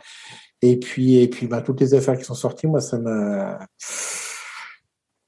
Et 0.61 0.79
puis, 0.79 1.17
et 1.17 1.29
puis 1.29 1.47
bah, 1.49 1.63
toutes 1.63 1.81
les 1.81 1.95
affaires 1.95 2.17
qui 2.19 2.25
sont 2.25 2.35
sorties, 2.35 2.67
moi, 2.67 2.81
ça 2.81 2.99
me. 2.99 3.57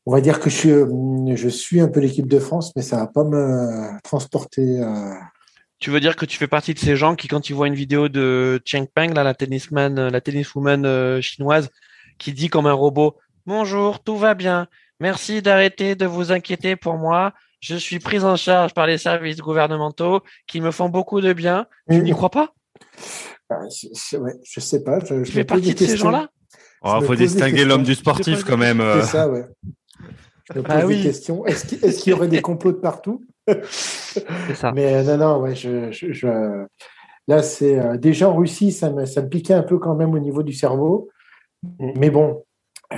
On 0.07 0.13
va 0.13 0.21
dire 0.21 0.39
que 0.39 0.51
je 0.51 0.57
suis, 0.57 1.37
je 1.37 1.49
suis 1.49 1.81
un 1.81 1.89
peu 1.89 2.01
l'équipe 2.01 2.27
de 2.27 2.39
France, 2.39 2.73
mais 2.77 2.83
ça 2.83 2.99
va 2.99 3.07
pas 3.07 3.25
me 3.25 3.99
transporter. 4.03 4.81
Euh, 5.85 5.87
tu 5.87 5.91
veux 5.91 6.01
dire 6.01 6.17
que 6.17 6.25
tu 6.25 6.39
fais 6.39 6.47
partie 6.47 6.73
de 6.75 6.79
ces 6.79 6.97
gens 6.97 7.15
qui, 7.15 7.29
quand 7.29 7.49
ils 7.51 7.53
voient 7.55 7.67
une 7.69 7.75
vidéo 7.75 8.09
de 8.09 8.61
Cheng 8.65 8.87
Peng, 8.87 9.13
là, 9.15 9.23
la 9.23 9.35
tennisman, 9.35 10.09
la 10.09 10.21
tenniswoman 10.21 10.85
euh, 10.87 11.21
chinoise, 11.21 11.69
qui 12.19 12.33
dit 12.33 12.49
comme 12.49 12.67
un 12.67 12.73
robot 12.73 13.17
Bonjour, 13.47 14.03
tout 14.03 14.17
va 14.17 14.35
bien. 14.35 14.67
Merci 15.01 15.43
d'arrêter 15.43 15.95
de 15.95 16.07
vous 16.07 16.33
inquiéter 16.33 16.77
pour 16.77 16.95
moi. 16.97 17.35
Je 17.61 17.77
suis 17.77 17.99
prise 17.99 18.25
en 18.25 18.37
charge 18.37 18.73
par 18.73 18.87
les 18.87 18.99
services 18.99 19.39
gouvernementaux 19.39 20.23
qui 20.47 20.61
me 20.61 20.71
font 20.71 20.89
beaucoup 20.89 21.21
de 21.21 21.33
bien. 21.33 21.67
Tu 21.91 22.01
n'y 22.03 22.13
crois 22.13 22.31
pas? 22.31 22.55
Ah, 23.51 23.61
je, 23.71 24.17
ouais, 24.17 24.33
je 24.43 24.61
sais 24.61 24.83
pas. 24.83 25.01
Je, 25.01 25.07
Tu 25.07 25.25
je 25.27 25.33
fais 25.33 25.45
partie 25.45 25.75
de 25.75 25.79
ces 25.79 25.97
gens-là 25.97 26.29
Il 26.85 26.95
me 26.95 27.01
faut 27.07 27.15
distinguer 27.15 27.65
l'homme 27.65 27.83
du 27.83 27.95
sportif 27.95 28.45
quand 28.45 28.57
même. 28.57 28.81
euh. 28.81 29.03
C'est 29.03 29.09
ça, 29.09 29.29
ouais. 29.29 29.45
Je 30.53 30.59
me 30.59 30.63
pose 30.63 30.75
Ah 30.75 30.81
des 30.81 30.85
oui. 30.87 31.03
questions. 31.03 31.45
Est-ce 31.47 31.67
qu'il 31.67 31.85
est-ce 31.85 32.03
qu'il 32.03 32.11
y 32.11 32.15
aurait 32.15 32.29
des 32.29 32.43
complots 32.43 32.73
de 32.73 32.79
partout? 32.79 33.23
C'est 33.49 34.55
ça. 34.55 34.73
Mais 34.73 34.95
euh, 34.95 35.03
non, 35.03 35.17
non, 35.17 35.41
ouais, 35.43 35.55
je, 35.55 35.91
je, 35.93 36.13
je- 36.13 36.67
là, 37.29 37.43
c'est 37.43 37.79
euh, 37.79 37.97
déjà 37.97 38.29
en 38.31 38.37
Russie, 38.37 38.73
ça 38.73 38.91
me, 38.91 39.05
ça 39.07 39.23
me 39.23 39.29
piquait 39.29 39.55
un 39.55 39.63
peu 39.63 39.79
quand 39.79 39.95
même 39.95 40.15
au 40.15 40.19
niveau 40.19 40.43
du 40.43 40.53
cerveau. 40.53 41.09
Mm. 41.79 41.93
Mais 41.97 42.11
bon. 42.11 42.43
euh, 42.93 42.97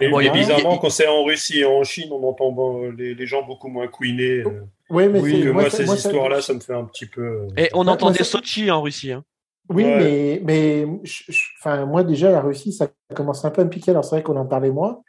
Et, 0.00 0.08
Bon, 0.08 0.18
bizarrement, 0.32 0.78
quand 0.78 0.90
c'est 0.90 1.06
en 1.06 1.24
Russie 1.24 1.60
et 1.60 1.64
en 1.66 1.82
Chine, 1.84 2.10
on 2.12 2.26
entend 2.26 2.52
bon, 2.52 2.90
les, 2.90 3.14
les 3.14 3.26
gens 3.26 3.42
beaucoup 3.46 3.68
moins 3.68 3.86
couiner. 3.88 4.42
euh, 4.46 4.62
ouais, 4.88 5.08
mais 5.08 5.20
oui, 5.20 5.42
que 5.42 5.50
moi, 5.50 5.68
ces 5.68 5.84
histoires-là, 5.84 6.40
ça 6.40 6.54
me 6.54 6.60
fait 6.60 6.74
un 6.74 6.84
petit 6.84 7.06
peu. 7.06 7.46
Et 7.56 7.68
on 7.74 7.84
Ouais, 7.84 7.90
entendait 7.90 8.24
Sochi 8.24 8.70
en 8.70 8.80
Russie. 8.82 9.12
hein. 9.12 9.24
Oui, 9.68 9.84
Ouais. 9.84 9.98
mais, 9.98 10.42
mais 10.44 10.86
je- 11.04 11.84
moi, 11.84 12.02
déjà, 12.02 12.30
la 12.30 12.40
Russie, 12.40 12.72
ça 12.72 12.88
commence 13.14 13.44
un 13.44 13.50
peu 13.50 13.60
à 13.62 13.64
me 13.64 13.70
piquer. 13.70 13.92
Alors, 13.92 14.04
c'est 14.04 14.16
vrai 14.16 14.22
qu'on 14.22 14.36
en 14.36 14.46
parlait 14.46 14.70
moins. 14.72 15.00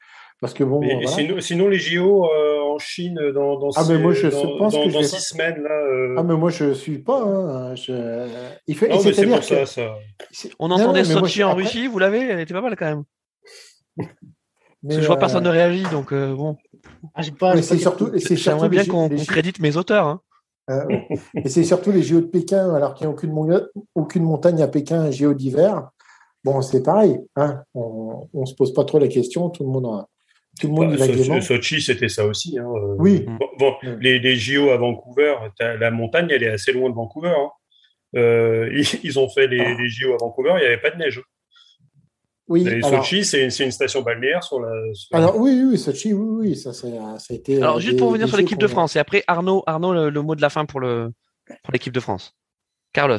Parce 0.41 0.53
que 0.55 0.63
bon. 0.63 0.79
Mais 0.79 0.93
voilà. 0.93 1.07
sinon, 1.07 1.39
sinon, 1.39 1.67
les 1.67 1.77
JO 1.77 2.25
euh, 2.25 2.59
en 2.61 2.79
Chine 2.79 3.15
dans, 3.33 3.59
dans, 3.59 3.69
Ah, 3.75 3.83
mais 3.87 3.95
six, 3.95 4.01
moi, 4.01 4.11
je 4.13 4.27
dans, 4.27 4.57
pense 4.57 4.73
dans- 4.73 4.85
que 4.87 4.91
dans 4.93 5.03
six 5.03 5.21
semaines, 5.21 5.61
là. 5.61 5.69
euh, 5.69 6.15
Ah, 6.17 6.23
mais 6.23 6.33
moi, 6.35 6.49
je 6.49 6.73
suis 6.73 6.97
pas. 6.97 7.21
hein, 7.23 7.75
je... 7.75 8.27
Il 8.67 8.75
fait... 8.75 8.87
non, 8.89 8.95
mais 8.95 9.01
c'est 9.03 9.13
c'est-à-dire 9.13 9.35
pour 9.35 9.43
ça, 9.45 9.55
que- 9.57 9.65
ça. 9.65 9.95
c'est- 10.31 10.51
On 10.57 10.71
entendait 10.71 11.03
non, 11.03 11.09
moi, 11.11 11.19
Sochi 11.21 11.43
en 11.43 11.51
après- 11.51 11.63
Russie, 11.63 11.85
vous 11.87 11.99
l'avez 11.99 12.19
Elle 12.27 12.39
était 12.39 12.53
pas 12.55 12.61
mal 12.61 12.75
quand 12.75 12.85
même. 12.85 13.03
mais, 13.97 14.05
Parce 14.83 14.95
que 14.95 15.01
je 15.01 15.07
vois 15.07 15.15
euh, 15.15 15.19
personne 15.19 15.43
ne 15.43 15.49
réagit, 15.49 15.83
donc 15.91 16.11
euh, 16.11 16.33
bon. 16.35 16.57
Ah, 17.13 17.21
pas, 17.39 17.61
c'est 17.61 17.77
surtout, 17.77 18.05
capté. 18.05 18.19
c'est 18.19 18.35
surtout 18.35 18.43
J'aimerais 18.61 18.69
bien 18.69 18.85
qu'on 18.85 19.09
crédite 19.09 19.59
mes 19.59 19.77
auteurs. 19.77 20.07
hein. 20.07 20.21
euh, 20.71 20.85
ouais. 20.87 21.07
Et 21.43 21.49
c'est 21.49 21.63
surtout 21.63 21.91
les 21.91 22.01
JO 22.01 22.19
de 22.21 22.25
Pékin, 22.25 22.73
alors 22.73 22.95
qu'il 22.95 23.05
n'y 23.05 23.11
a 23.11 23.15
aucune, 23.15 23.31
mon- 23.31 23.61
aucune 23.93 24.23
montagne 24.23 24.59
à 24.63 24.67
Pékin, 24.67 25.01
un 25.01 25.11
JO 25.11 25.35
d'hiver. 25.35 25.89
Bon, 26.43 26.63
c'est 26.63 26.81
pareil. 26.81 27.19
Hein. 27.35 27.61
On 27.75 28.27
ne 28.33 28.45
se 28.47 28.55
pose 28.55 28.73
pas 28.73 28.83
trop 28.85 28.97
la 28.97 29.07
question. 29.07 29.51
Tout 29.51 29.63
le 29.65 29.69
monde, 29.69 29.85
en- 29.85 30.07
tout 30.59 30.67
le 30.67 30.73
monde 30.73 30.93
y 30.93 30.97
Bah, 30.97 31.05
va 31.05 31.13
Sochi, 31.13 31.23
gaiement. 31.23 31.41
Sochi, 31.41 31.81
c'était 31.81 32.09
ça 32.09 32.25
aussi. 32.25 32.57
hein, 32.59 32.65
euh. 32.67 32.95
Oui. 32.99 33.25
Bon, 33.27 33.47
bon, 33.57 33.75
Mm. 33.83 33.99
les, 33.99 34.19
les 34.19 34.35
JO 34.35 34.69
à 34.69 34.77
Vancouver, 34.77 35.35
la 35.59 35.91
montagne, 35.91 36.27
elle 36.29 36.43
est 36.43 36.49
assez 36.49 36.71
loin 36.73 36.89
de 36.89 36.95
Vancouver. 36.95 37.33
hein. 37.35 37.49
Euh, 38.17 38.69
ils, 38.75 38.99
ils 39.03 39.19
ont 39.19 39.29
fait 39.29 39.47
les, 39.47 39.59
Ah. 39.61 39.73
les 39.79 39.87
JO 39.87 40.13
à 40.13 40.17
Vancouver, 40.19 40.53
il 40.57 40.59
n'y 40.61 40.65
avait 40.65 40.81
pas 40.81 40.91
de 40.91 40.97
neige. 40.97 41.21
Oui, 42.47 42.67
Et 42.67 42.83
alors, 42.83 43.05
Sochi, 43.05 43.23
c'est 43.23 43.47
une 43.63 43.71
station 43.71 44.01
balnéaire 44.01 44.43
sur 44.43 44.59
la. 44.59 44.69
sur- 44.93 45.15
alors, 45.15 45.37
oui, 45.37 45.63
oui, 45.69 45.77
Sochi, 45.77 46.11
oui, 46.13 46.49
oui, 46.49 46.55
ça, 46.57 46.73
c'est- 46.73 46.91
ça 46.91 47.33
a 47.33 47.33
été. 47.33 47.57
Alors, 47.61 47.77
euh, 47.77 47.79
juste 47.79 47.93
des- 47.93 47.97
pour 47.99 48.09
revenir 48.09 48.27
sur 48.27 48.35
l'équipe 48.37 48.57
de 48.59 48.67
France, 48.67 48.95
et 48.97 48.99
après, 48.99 49.23
Arnaud, 49.27 49.63
Arnaud 49.67 49.93
le, 49.93 50.09
le 50.09 50.21
mot 50.21 50.35
de 50.35 50.41
la 50.41 50.49
fin 50.49 50.65
pour 50.65 50.81
le 50.81 51.11
pour 51.63 51.71
l'équipe 51.71 51.93
de 51.93 51.99
France. 52.01 52.33
Carlos, 52.93 53.17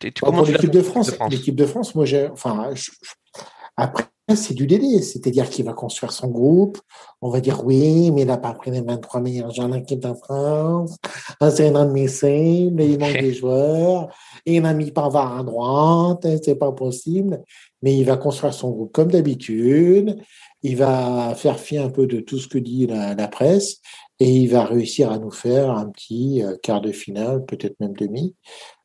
tu, 0.00 0.12
tu- 0.12 0.22
Bah, 0.22 0.28
comment 0.30 0.38
pour 0.38 0.46
l'équipe 0.52 0.70
de 0.70 0.80
France, 0.80 1.14
l'équipe 1.30 1.54
de 1.56 1.66
France, 1.66 1.94
moi, 1.94 2.06
j'ai, 2.06 2.26
enfin, 2.28 2.70
je- 2.74 2.84
je- 3.02 3.40
après, 3.76 4.04
c'est 4.36 4.54
du 4.54 4.66
DD, 4.66 5.02
c'est-à-dire 5.02 5.48
qu'il 5.48 5.64
va 5.64 5.72
construire 5.72 6.12
son 6.12 6.28
groupe. 6.28 6.78
On 7.22 7.30
va 7.30 7.40
dire 7.40 7.64
oui, 7.64 8.10
mais 8.10 8.22
il 8.22 8.26
n'a 8.26 8.36
pas 8.36 8.52
pris 8.52 8.70
les 8.70 8.82
23 8.82 9.20
meilleurs 9.20 9.50
joueurs 9.50 9.68
de 9.68 9.74
l'équipe 9.74 10.00
de 10.00 10.12
France. 10.14 10.96
Ah, 11.40 11.50
C'est 11.50 11.68
inadmissible, 11.68 12.82
il 12.82 12.98
manque 12.98 13.12
des 13.20 13.32
joueurs. 13.32 14.08
Il 14.44 14.62
n'a 14.62 14.74
mis 14.74 14.90
Pavard 14.90 15.38
à 15.38 15.42
droite, 15.42 16.26
hein, 16.26 16.36
c'est 16.42 16.56
pas 16.56 16.72
possible. 16.72 17.42
Mais 17.82 17.96
il 17.96 18.04
va 18.04 18.16
construire 18.16 18.54
son 18.54 18.70
groupe 18.70 18.92
comme 18.92 19.10
d'habitude. 19.10 20.16
Il 20.62 20.76
va 20.76 21.34
faire 21.34 21.58
fi 21.58 21.78
un 21.78 21.88
peu 21.88 22.06
de 22.06 22.20
tout 22.20 22.38
ce 22.38 22.48
que 22.48 22.58
dit 22.58 22.86
la, 22.86 23.14
la 23.14 23.28
presse 23.28 23.80
et 24.20 24.28
il 24.28 24.48
va 24.48 24.64
réussir 24.64 25.12
à 25.12 25.18
nous 25.18 25.30
faire 25.30 25.70
un 25.70 25.88
petit 25.90 26.42
euh, 26.42 26.56
quart 26.62 26.80
de 26.80 26.92
finale, 26.92 27.44
peut-être 27.44 27.78
même 27.80 27.94
demi, 27.94 28.34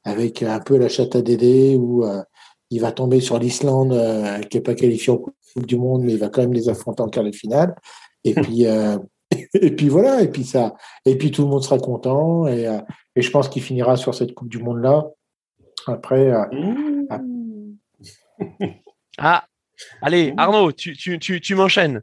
avec 0.03 0.43
un 0.43 0.59
peu 0.59 0.77
la 0.77 0.89
chatte 0.89 1.15
à 1.15 1.21
Dédé 1.21 1.75
où 1.75 2.05
euh, 2.05 2.21
il 2.73 2.79
va 2.79 2.91
tomber 2.91 3.19
sur 3.19 3.37
l'Islande 3.37 3.93
euh, 3.93 4.39
qui 4.39 4.57
n'est 4.57 4.63
pas 4.63 4.73
qualifiée 4.73 5.13
en 5.13 5.17
Coupe 5.17 5.67
du 5.67 5.77
Monde, 5.77 6.03
mais 6.03 6.13
il 6.13 6.19
va 6.19 6.29
quand 6.29 6.41
même 6.41 6.53
les 6.53 6.69
affronter 6.69 7.03
en 7.03 7.09
quart 7.09 7.23
de 7.23 7.31
finale. 7.31 7.75
Et 8.23 8.33
puis, 8.33 8.65
euh, 8.65 8.97
et 9.53 9.71
puis 9.71 9.89
voilà, 9.89 10.21
et 10.21 10.29
puis 10.29 10.43
ça, 10.43 10.73
et 11.05 11.17
puis 11.17 11.31
tout 11.31 11.43
le 11.43 11.49
monde 11.49 11.63
sera 11.63 11.77
content 11.77 12.47
et, 12.47 12.67
euh, 12.67 12.79
et 13.15 13.21
je 13.21 13.29
pense 13.29 13.49
qu'il 13.49 13.61
finira 13.61 13.95
sur 13.95 14.15
cette 14.15 14.33
Coupe 14.33 14.49
du 14.49 14.57
Monde 14.57 14.81
là. 14.81 15.05
Après, 15.85 16.31
euh, 16.31 16.45
Ah, 19.17 19.45
allez, 20.01 20.33
Arnaud, 20.37 20.71
tu, 20.71 20.95
tu, 20.95 21.19
tu, 21.19 21.39
tu 21.41 21.55
m'enchaînes. 21.55 22.01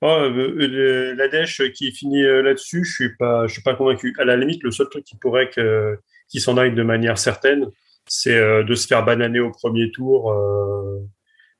Oh, 0.00 0.28
la 0.30 1.28
dèche 1.28 1.62
qui 1.72 1.92
finit 1.92 2.22
là-dessus, 2.22 2.84
je 2.84 2.92
suis 2.92 3.16
pas, 3.16 3.46
je 3.46 3.52
suis 3.52 3.62
pas 3.62 3.74
convaincu. 3.74 4.14
À 4.18 4.24
la 4.24 4.36
limite, 4.36 4.62
le 4.62 4.70
seul 4.70 4.88
truc 4.88 5.04
qui 5.04 5.16
pourrait 5.16 5.50
que, 5.50 5.98
qui 6.28 6.40
s'en 6.40 6.56
aille 6.56 6.74
de 6.74 6.82
manière 6.82 7.18
certaine, 7.18 7.66
c'est 8.12 8.36
euh, 8.36 8.64
de 8.64 8.74
se 8.74 8.88
faire 8.88 9.04
bananer 9.04 9.38
au 9.38 9.52
premier 9.52 9.92
tour 9.92 10.32
euh, 10.32 10.98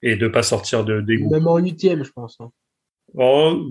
et 0.02 0.16
de 0.16 0.26
pas 0.26 0.42
sortir 0.42 0.84
de 0.84 1.00
des 1.00 1.16
groupes. 1.18 1.32
Même 1.32 1.46
en 1.46 1.58
huitième, 1.58 2.02
je 2.04 2.10
pense. 2.10 2.36
hein. 2.40 2.50
Oh, 3.14 3.62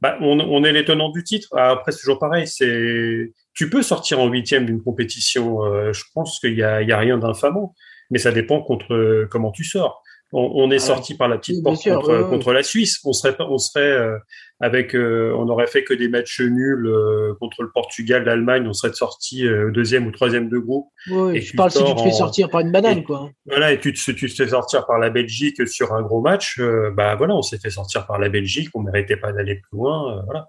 bah, 0.00 0.16
on, 0.20 0.40
on 0.40 0.64
est 0.64 0.72
les 0.72 0.84
tenants 0.84 1.10
du 1.10 1.22
titre. 1.22 1.48
Ah, 1.56 1.70
Après, 1.70 1.92
c'est 1.92 2.00
toujours 2.00 2.18
pareil. 2.18 2.46
C'est, 2.48 3.32
tu 3.54 3.70
peux 3.70 3.82
sortir 3.82 4.18
en 4.18 4.26
huitième 4.28 4.66
d'une 4.66 4.82
compétition. 4.82 5.64
euh, 5.64 5.92
je 5.92 6.02
pense 6.12 6.40
qu'il 6.40 6.54
y 6.58 6.62
a, 6.64 6.82
il 6.82 6.88
y 6.88 6.92
a 6.92 6.98
rien 6.98 7.18
d'infamant, 7.18 7.72
mais 8.10 8.18
ça 8.18 8.32
dépend 8.32 8.62
contre 8.62 8.92
euh, 8.94 9.28
comment 9.30 9.52
tu 9.52 9.62
sors. 9.62 10.02
On, 10.32 10.50
on 10.56 10.70
est 10.72 10.76
Ah, 10.76 10.78
sorti 10.80 11.16
par 11.16 11.28
la 11.28 11.38
petite 11.38 11.56
oui, 11.58 11.62
porte 11.62 11.76
sûr, 11.76 11.94
contre, 11.96 12.08
ouais, 12.10 12.22
ouais. 12.24 12.28
contre 12.30 12.52
la 12.52 12.62
Suisse. 12.64 12.98
On 13.04 13.12
serait, 13.12 13.36
pas- 13.36 13.46
on 13.48 13.58
serait 13.58 13.80
euh, 13.92 14.18
avec, 14.62 14.94
euh, 14.94 15.34
on 15.36 15.48
aurait 15.48 15.66
fait 15.66 15.84
que 15.84 15.92
des 15.92 16.08
matchs 16.08 16.40
nuls 16.40 16.86
euh, 16.86 17.34
contre 17.40 17.62
le 17.62 17.70
Portugal, 17.70 18.24
l'Allemagne. 18.24 18.64
On 18.66 18.72
serait 18.72 18.92
sorti 18.94 19.46
euh, 19.46 19.70
deuxième 19.72 20.06
ou 20.06 20.12
troisième 20.12 20.48
de 20.48 20.56
groupe. 20.56 20.86
Ouais, 21.10 21.36
Et 21.36 21.40
je 21.42 21.50
tu 21.50 21.56
parle 21.56 21.70
si 21.72 21.84
tu 21.84 21.94
te 21.94 22.00
fais 22.00 22.08
en- 22.08 22.12
sortir 22.12 22.48
par 22.48 22.60
une 22.60 22.70
banane, 22.72 22.98
et- 22.98 23.02
quoi. 23.04 23.28
Voilà, 23.46 23.72
et 23.72 23.80
tu 23.80 23.92
te, 23.92 24.10
tu 24.12 24.28
te 24.30 24.34
fais 24.34 24.48
sortir 24.48 24.86
par 24.86 24.98
la 25.00 25.10
Belgique 25.10 25.66
sur 25.68 25.92
un 25.92 26.00
gros 26.02 26.20
match. 26.22 26.60
euh, 26.60 26.90
bah 26.96 27.16
voilà, 27.16 27.34
on 27.34 27.42
s'est 27.42 27.58
fait 27.58 27.70
sortir 27.70 28.06
par 28.06 28.18
la 28.20 28.28
Belgique, 28.28 28.68
on 28.74 28.80
méritait 28.82 29.16
pas 29.16 29.32
d'aller 29.32 29.56
plus 29.56 29.76
loin. 29.76 30.16
euh, 30.18 30.22
voilà. 30.26 30.46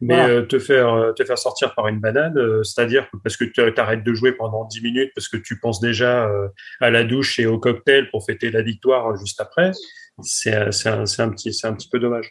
Mais 0.00 0.14
Voilà. 0.14 0.28
euh, 0.32 0.42
te 0.42 0.58
faire 0.60 1.12
te 1.16 1.24
faire 1.24 1.36
sortir 1.38 1.74
par 1.74 1.88
une 1.88 1.98
banane, 1.98 2.38
euh, 2.38 2.62
c'est-à-dire 2.62 3.10
que 3.10 3.16
parce 3.22 3.36
que 3.36 3.44
tu 3.44 3.60
arrêtes 3.80 4.04
de 4.04 4.14
jouer 4.14 4.30
pendant 4.32 4.64
10 4.64 4.80
minutes 4.80 5.10
parce 5.14 5.26
que 5.28 5.36
tu 5.36 5.58
penses 5.58 5.80
déjà 5.80 6.28
euh, 6.28 6.46
à 6.80 6.90
la 6.90 7.02
douche 7.02 7.40
et 7.40 7.46
au 7.46 7.58
cocktail 7.58 8.08
pour 8.10 8.24
fêter 8.24 8.50
la 8.50 8.62
victoire 8.62 9.16
juste 9.16 9.40
après. 9.40 9.72
C'est 10.22 10.72
c'est 10.72 10.88
un, 10.88 11.02
un 11.02 11.28
petit 11.30 11.52
c'est 11.52 11.66
un 11.66 11.74
petit 11.74 11.88
peu 11.90 11.98
dommage. 11.98 12.30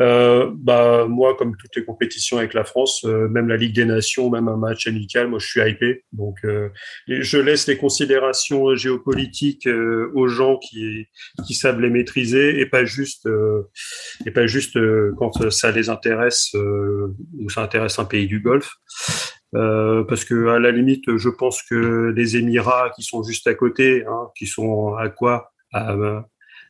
Euh, 0.00 0.50
bah 0.54 1.06
moi 1.06 1.36
comme 1.36 1.54
toutes 1.56 1.76
les 1.76 1.84
compétitions 1.84 2.38
avec 2.38 2.54
la 2.54 2.64
France, 2.64 3.04
euh, 3.04 3.28
même 3.28 3.48
la 3.48 3.56
Ligue 3.56 3.74
des 3.74 3.84
Nations, 3.84 4.30
même 4.30 4.48
un 4.48 4.56
match 4.56 4.86
amical, 4.86 5.28
moi 5.28 5.38
je 5.38 5.46
suis 5.46 5.60
hypé. 5.60 6.04
Donc 6.12 6.36
euh, 6.44 6.70
je 7.06 7.38
laisse 7.38 7.66
les 7.66 7.76
considérations 7.76 8.74
géopolitiques 8.74 9.66
euh, 9.66 10.10
aux 10.14 10.28
gens 10.28 10.56
qui 10.56 11.06
qui 11.46 11.54
savent 11.54 11.80
les 11.80 11.90
maîtriser 11.90 12.58
et 12.58 12.66
pas 12.66 12.86
juste 12.86 13.26
euh, 13.26 13.68
et 14.24 14.30
pas 14.30 14.46
juste 14.46 14.78
quand 15.18 15.50
ça 15.50 15.70
les 15.72 15.90
intéresse 15.90 16.54
ou 16.54 17.50
ça 17.50 17.62
intéresse 17.62 17.98
un 17.98 18.06
pays 18.06 18.26
du 18.26 18.40
Golfe. 18.40 18.76
Euh, 19.54 20.04
parce 20.04 20.24
que 20.24 20.48
à 20.48 20.58
la 20.58 20.70
limite, 20.70 21.16
je 21.16 21.28
pense 21.28 21.62
que 21.62 22.12
les 22.16 22.36
Émirats 22.36 22.90
qui 22.96 23.02
sont 23.02 23.22
juste 23.22 23.46
à 23.46 23.54
côté, 23.54 24.04
hein, 24.06 24.28
qui 24.36 24.46
sont 24.46 24.94
à 24.94 25.08
quoi? 25.08 25.52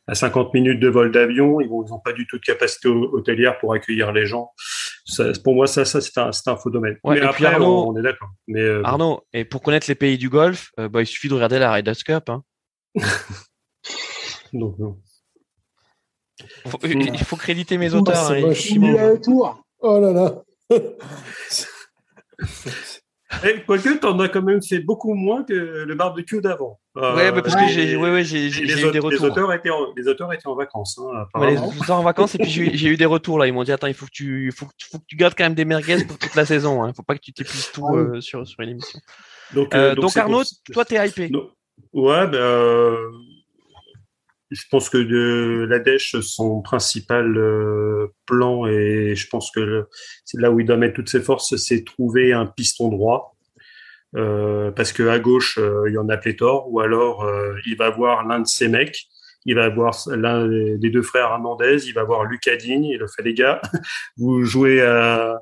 À 0.07 0.15
50 0.15 0.53
minutes 0.53 0.79
de 0.79 0.87
vol 0.87 1.11
d'avion, 1.11 1.59
ils 1.61 1.67
n'ont 1.69 1.99
pas 1.99 2.13
du 2.13 2.25
tout 2.27 2.37
de 2.37 2.41
capacité 2.43 2.87
hôtelière 2.87 3.59
pour 3.59 3.73
accueillir 3.73 4.11
les 4.13 4.25
gens. 4.25 4.51
Ça, 5.05 5.25
pour 5.43 5.53
moi, 5.55 5.67
ça, 5.67 5.83
ça 5.85 5.99
c'est 6.01 6.17
un, 6.47 6.57
faux 6.57 6.69
domaine. 6.69 6.97
Ouais, 7.03 7.15
Mais 7.19 7.25
et 7.25 7.29
puis 7.29 7.45
après, 7.45 7.55
Arnaud- 7.59 7.87
on, 7.87 7.93
on 7.93 7.97
est 7.99 8.01
d'accord. 8.03 8.29
Mais 8.47 8.61
euh, 8.61 8.81
Arnaud, 8.85 9.21
et 9.33 9.43
pour 9.45 9.61
connaître 9.61 9.87
les 9.89 9.95
pays 9.95 10.17
du 10.17 10.29
Golfe, 10.29 10.71
euh, 10.79 10.87
bah, 10.89 11.01
il 11.01 11.05
suffit 11.05 11.27
de 11.29 11.33
regarder 11.33 11.59
la 11.59 11.71
Ryder 11.71 11.93
Cup. 12.05 12.29
Hein. 12.29 12.43
donc, 14.53 14.79
non. 14.79 14.97
Faut- 16.67 16.79
il 16.83 17.17
faut 17.23 17.35
créditer 17.35 17.77
mes 17.77 17.93
auteurs. 17.93 18.31
hein. 18.31 18.53
Il 18.69 18.85
y 18.93 18.97
a 18.97 19.07
un 19.07 19.17
tour. 19.17 19.61
oh 19.79 19.99
là 19.99 20.13
là. 20.13 20.41
Eh, 23.43 23.61
Quoique, 23.65 23.89
t'en 23.99 24.17
as 24.19 24.29
quand 24.29 24.41
même 24.41 24.63
fait 24.63 24.79
beaucoup 24.79 25.13
moins 25.13 25.43
que 25.43 25.53
le 25.53 25.95
barbecue 25.95 26.39
d'avant. 26.39 26.79
Euh, 26.95 27.13
Ouais, 27.15 27.31
mais 27.31 27.41
parce 27.41 27.55
que 27.55 27.67
j'ai 27.67 27.95
ouais, 27.97 28.09
ouais, 28.11 28.21
eu 28.21 28.65
des 28.65 28.85
aute- 28.85 28.93
les 28.93 28.99
retours. 28.99 29.23
auteurs 29.25 29.51
étaient 29.53 29.69
en, 29.69 29.93
les 29.95 30.07
auteurs 30.07 30.31
étaient 30.33 30.47
en 30.47 30.55
vacances, 30.55 30.97
hein, 30.99 31.25
Ouais, 31.35 31.51
les 31.51 31.57
apparemment. 31.57 31.99
en 31.99 32.03
vacances 32.03 32.35
et 32.35 32.37
puis 32.39 32.49
j'ai 32.49 32.87
eu- 32.87 32.97
des 32.97 33.05
retours 33.05 33.37
là. 33.37 33.45
Ils 33.47 33.53
m'ont 33.53 33.63
dit 33.63 33.71
attends, 33.73 33.87
il 33.87 33.93
faut 33.93 34.05
que 34.05 34.11
tu, 34.13 34.51
faut 34.55 34.65
faut 34.89 34.97
que 34.99 35.03
tu 35.07 35.15
gardes 35.17 35.33
quand 35.37 35.43
même 35.43 35.55
des 35.55 35.65
merguez 35.65 36.05
pour 36.05 36.17
toute 36.17 36.35
la 36.35 36.45
saison. 36.45 36.83
Hein. 36.83 36.93
Faut 36.95 37.03
pas 37.03 37.15
que 37.15 37.19
tu 37.21 37.33
t'épuises 37.33 37.69
tout 37.73 37.85
Ah 37.91 37.95
euh, 37.95 38.21
sur 38.21 38.47
sur 38.47 38.61
une 38.61 38.69
émission. 38.69 38.99
Donc, 39.53 39.75
Euh, 39.75 39.91
euh, 39.91 39.95
donc, 39.95 40.15
Arnaud, 40.17 40.43
toi 40.73 40.85
t'es 40.85 41.05
hypé. 41.07 41.29
Non. 41.29 41.49
Ouais, 41.93 42.25
ben, 42.27 42.37
euh, 42.37 42.97
je 44.49 44.63
pense 44.71 44.89
que 44.89 44.97
de 44.97 45.65
la 45.69 45.79
Dèche, 45.79 46.19
son 46.21 46.61
principal 46.61 47.37
euh, 47.37 48.07
plan, 48.25 48.65
et 48.65 49.13
je 49.15 49.27
pense 49.27 49.51
que 49.51 49.59
le- 49.59 49.87
c'est 50.25 50.39
là 50.39 50.51
où 50.51 50.59
il 50.59 50.65
doit 50.65 50.77
mettre 50.77 50.95
toutes 50.95 51.09
ses 51.09 51.21
forces, 51.21 51.55
c'est 51.57 51.83
trouver 51.83 52.33
un 52.33 52.45
piston 52.45 52.89
droit. 52.89 53.35
Euh, 54.15 54.71
parce 54.71 54.93
que 54.93 55.03
à 55.07 55.19
gauche, 55.19 55.57
euh, 55.57 55.83
il 55.89 55.93
y 55.93 55.97
en 55.97 56.07
a 56.09 56.17
pléthore, 56.17 56.71
ou 56.71 56.79
alors 56.79 57.23
euh, 57.25 57.55
il 57.65 57.75
va 57.75 57.89
voir 57.89 58.25
l'un 58.25 58.39
de 58.39 58.47
ses 58.47 58.69
mecs, 58.69 59.05
il 59.45 59.55
va 59.55 59.65
avoir 59.65 59.97
l'un 60.07 60.47
des 60.47 60.89
deux 60.89 61.01
frères 61.01 61.29
Hernandez, 61.31 61.85
il 61.87 61.93
va 61.93 62.01
avoir 62.01 62.23
Lucas 62.23 62.55
Digne, 62.55 62.85
il 62.85 63.03
a 63.03 63.07
fait 63.07 63.23
les 63.23 63.33
gars, 63.33 63.61
vous 64.17 64.43
jouez 64.45 64.81
à 64.81 65.39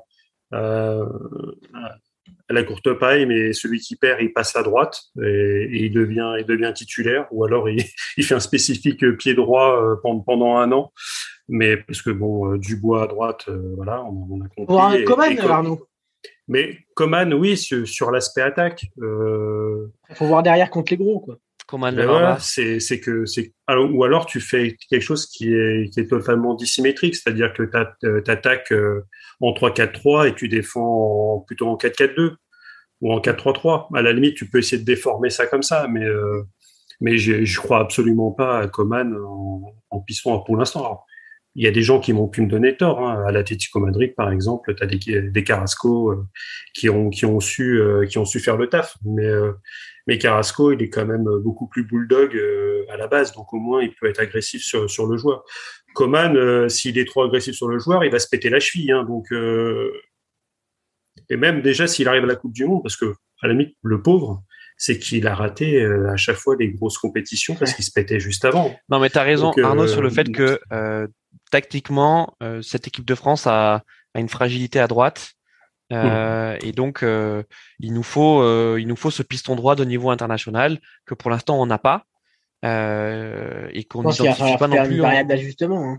la 2.48 2.62
courte 2.62 2.92
paille, 2.94 3.26
mais 3.26 3.52
celui 3.52 3.80
qui 3.80 3.96
perd, 3.96 4.20
il 4.22 4.32
passe 4.32 4.54
à 4.56 4.62
droite 4.62 5.00
et, 5.22 5.68
il 5.72 5.92
devient, 5.92 6.34
il 6.38 6.44
devient 6.46 6.72
titulaire, 6.74 7.26
ou 7.30 7.44
alors 7.44 7.68
il, 7.68 7.82
il 8.16 8.24
fait 8.24 8.34
un 8.34 8.40
spécifique 8.40 9.04
pied 9.18 9.34
droit 9.34 9.80
euh, 9.82 9.96
pendant, 10.02 10.20
pendant 10.20 10.56
un 10.56 10.70
an. 10.72 10.92
Mais 11.48 11.76
parce 11.76 12.02
que 12.02 12.10
bon, 12.10 12.52
euh, 12.52 12.58
Dubois 12.58 13.04
à 13.04 13.06
droite, 13.06 13.44
euh, 13.48 13.72
voilà, 13.76 14.02
on, 14.04 14.26
on 14.30 14.40
a 14.44 14.48
compris. 14.48 15.00
Et- 15.00 15.04
Coman, 15.04 15.32
et 15.32 15.38
Arnaud. 15.40 15.86
mais 16.48 16.78
Coman, 16.94 17.32
oui, 17.34 17.56
sur, 17.56 17.86
sur 17.86 18.10
l'aspect 18.10 18.42
attaque. 18.42 18.86
Euh, 19.00 19.86
Il 20.10 20.16
faut 20.16 20.26
voir 20.26 20.42
derrière 20.42 20.70
contre 20.70 20.92
les 20.92 20.96
gros, 20.96 21.20
quoi. 21.20 21.38
Coman 21.66 21.94
ben 21.94 22.02
le 22.02 22.08
voilà, 22.08 22.38
c'est 22.38 22.78
c'est 22.80 23.00
que 23.00 23.26
c'est 23.26 23.52
alors, 23.66 23.92
ou 23.92 24.04
alors 24.04 24.26
tu 24.26 24.40
fais 24.40 24.76
quelque 24.88 25.02
chose 25.02 25.26
qui 25.26 25.52
est 25.52 25.90
qui 25.92 26.00
est 26.00 26.06
totalement 26.08 26.54
dissymétrique, 26.54 27.16
c'est-à-dire 27.16 27.52
que 27.52 27.64
tu 27.64 28.30
attaques 28.30 28.72
en 29.40 29.52
3-4-3 29.52 30.28
et 30.28 30.34
tu 30.34 30.48
défends 30.48 31.36
en- 31.36 31.40
plutôt 31.40 31.68
en 31.68 31.76
4-4-2 31.76 32.36
ou 33.00 33.12
en 33.12 33.20
4-3-3. 33.20 33.88
À 33.94 34.02
la 34.02 34.12
limite, 34.12 34.36
tu 34.36 34.48
peux 34.48 34.58
essayer 34.58 34.78
de 34.80 34.86
déformer 34.86 35.28
ça 35.30 35.46
comme 35.46 35.62
ça, 35.62 35.88
mais 35.88 36.04
euh, 36.04 36.42
mais 37.00 37.18
je 37.18 37.44
je 37.44 37.58
crois 37.60 37.80
absolument 37.80 38.30
pas 38.30 38.60
à 38.60 38.68
Coman 38.68 39.14
en, 39.16 39.74
en 39.90 40.00
piston 40.00 40.38
pour 40.44 40.56
l'instant. 40.56 41.00
Il 41.58 41.64
y 41.64 41.68
a 41.68 41.70
des 41.70 41.82
gens 41.82 42.00
qui 42.00 42.12
m'ont 42.12 42.28
pu 42.28 42.42
me 42.42 42.48
donner 42.48 42.76
tort. 42.76 43.00
Hein. 43.00 43.24
À 43.26 43.32
l'Atlético 43.32 43.80
Madrid, 43.80 44.14
par 44.14 44.30
exemple, 44.30 44.74
tu 44.74 44.82
as 44.82 44.86
des, 44.86 45.22
des 45.30 45.42
Carrasco 45.44 46.10
euh, 46.12 46.26
qui 46.74 46.88
ont 46.90 47.08
qui 47.10 47.24
ont 47.26 47.40
su 47.40 47.80
euh, 47.80 48.06
qui 48.06 48.18
ont 48.18 48.24
su 48.26 48.40
faire 48.40 48.56
le 48.58 48.68
taf, 48.68 48.94
mais 49.04 49.24
euh, 49.26 49.52
mais 50.06 50.18
Carrasco, 50.18 50.72
il 50.72 50.82
est 50.82 50.90
quand 50.90 51.06
même 51.06 51.24
beaucoup 51.42 51.66
plus 51.66 51.84
bulldog 51.84 52.36
euh, 52.36 52.84
à 52.90 52.96
la 52.96 53.08
base, 53.08 53.32
donc 53.32 53.52
au 53.52 53.58
moins 53.58 53.82
il 53.82 53.94
peut 53.94 54.08
être 54.08 54.20
agressif 54.20 54.62
sur, 54.62 54.88
sur 54.88 55.06
le 55.06 55.16
joueur. 55.16 55.44
Coman, 55.94 56.36
euh, 56.36 56.68
s'il 56.68 56.98
est 56.98 57.06
trop 57.06 57.24
agressif 57.24 57.54
sur 57.54 57.68
le 57.68 57.78
joueur, 57.78 58.04
il 58.04 58.10
va 58.10 58.18
se 58.18 58.28
péter 58.28 58.50
la 58.50 58.60
cheville. 58.60 58.92
Hein, 58.92 59.04
donc, 59.04 59.32
euh, 59.32 59.92
et 61.28 61.36
même 61.36 61.62
déjà 61.62 61.86
s'il 61.86 62.08
arrive 62.08 62.24
à 62.24 62.26
la 62.26 62.36
Coupe 62.36 62.52
du 62.52 62.64
Monde, 62.66 62.82
parce 62.82 62.96
que 62.96 63.14
à 63.42 63.48
la 63.48 63.54
limite, 63.54 63.76
le 63.82 64.02
pauvre, 64.02 64.42
c'est 64.78 64.98
qu'il 64.98 65.26
a 65.26 65.34
raté 65.34 65.82
euh, 65.82 66.10
à 66.10 66.16
chaque 66.16 66.36
fois 66.36 66.56
les 66.58 66.70
grosses 66.70 66.98
compétitions 66.98 67.54
parce 67.54 67.72
qu'il 67.72 67.84
se 67.84 67.90
pétait 67.90 68.20
juste 68.20 68.44
avant. 68.44 68.74
Non, 68.88 69.00
mais 69.00 69.10
tu 69.10 69.18
as 69.18 69.22
raison, 69.22 69.46
Donc, 69.48 69.58
euh, 69.58 69.64
Arnaud, 69.64 69.88
sur 69.88 70.02
le 70.02 70.10
fait 70.10 70.30
que 70.30 70.60
euh, 70.72 71.06
tactiquement, 71.50 72.36
cette 72.62 72.86
équipe 72.86 73.04
de 73.04 73.14
France 73.14 73.46
a, 73.46 73.82
a 74.14 74.20
une 74.20 74.28
fragilité 74.28 74.78
à 74.78 74.86
droite. 74.86 75.35
Euh, 75.92 76.56
Et 76.62 76.72
donc, 76.72 77.02
euh, 77.02 77.42
il, 77.78 77.92
nous 77.94 78.02
faut, 78.02 78.40
euh, 78.42 78.76
il 78.80 78.88
nous 78.88 78.96
faut 78.96 79.10
ce 79.10 79.22
piston 79.22 79.54
droit 79.56 79.76
de 79.76 79.84
niveau 79.84 80.10
international 80.10 80.78
que 81.06 81.14
pour 81.14 81.30
l'instant, 81.30 81.60
on 81.60 81.66
n'a 81.66 81.78
pas. 81.78 82.04
Euh, 82.64 83.68
et 83.72 83.84
qu'on 83.84 84.02
n'identifie 84.02 84.56
pas 84.58 84.66
non 84.66 84.82
plus. 84.84 84.96
une 84.96 85.00
variable 85.02 85.28
d'ajustement. 85.28 85.92
hein. 85.92 85.98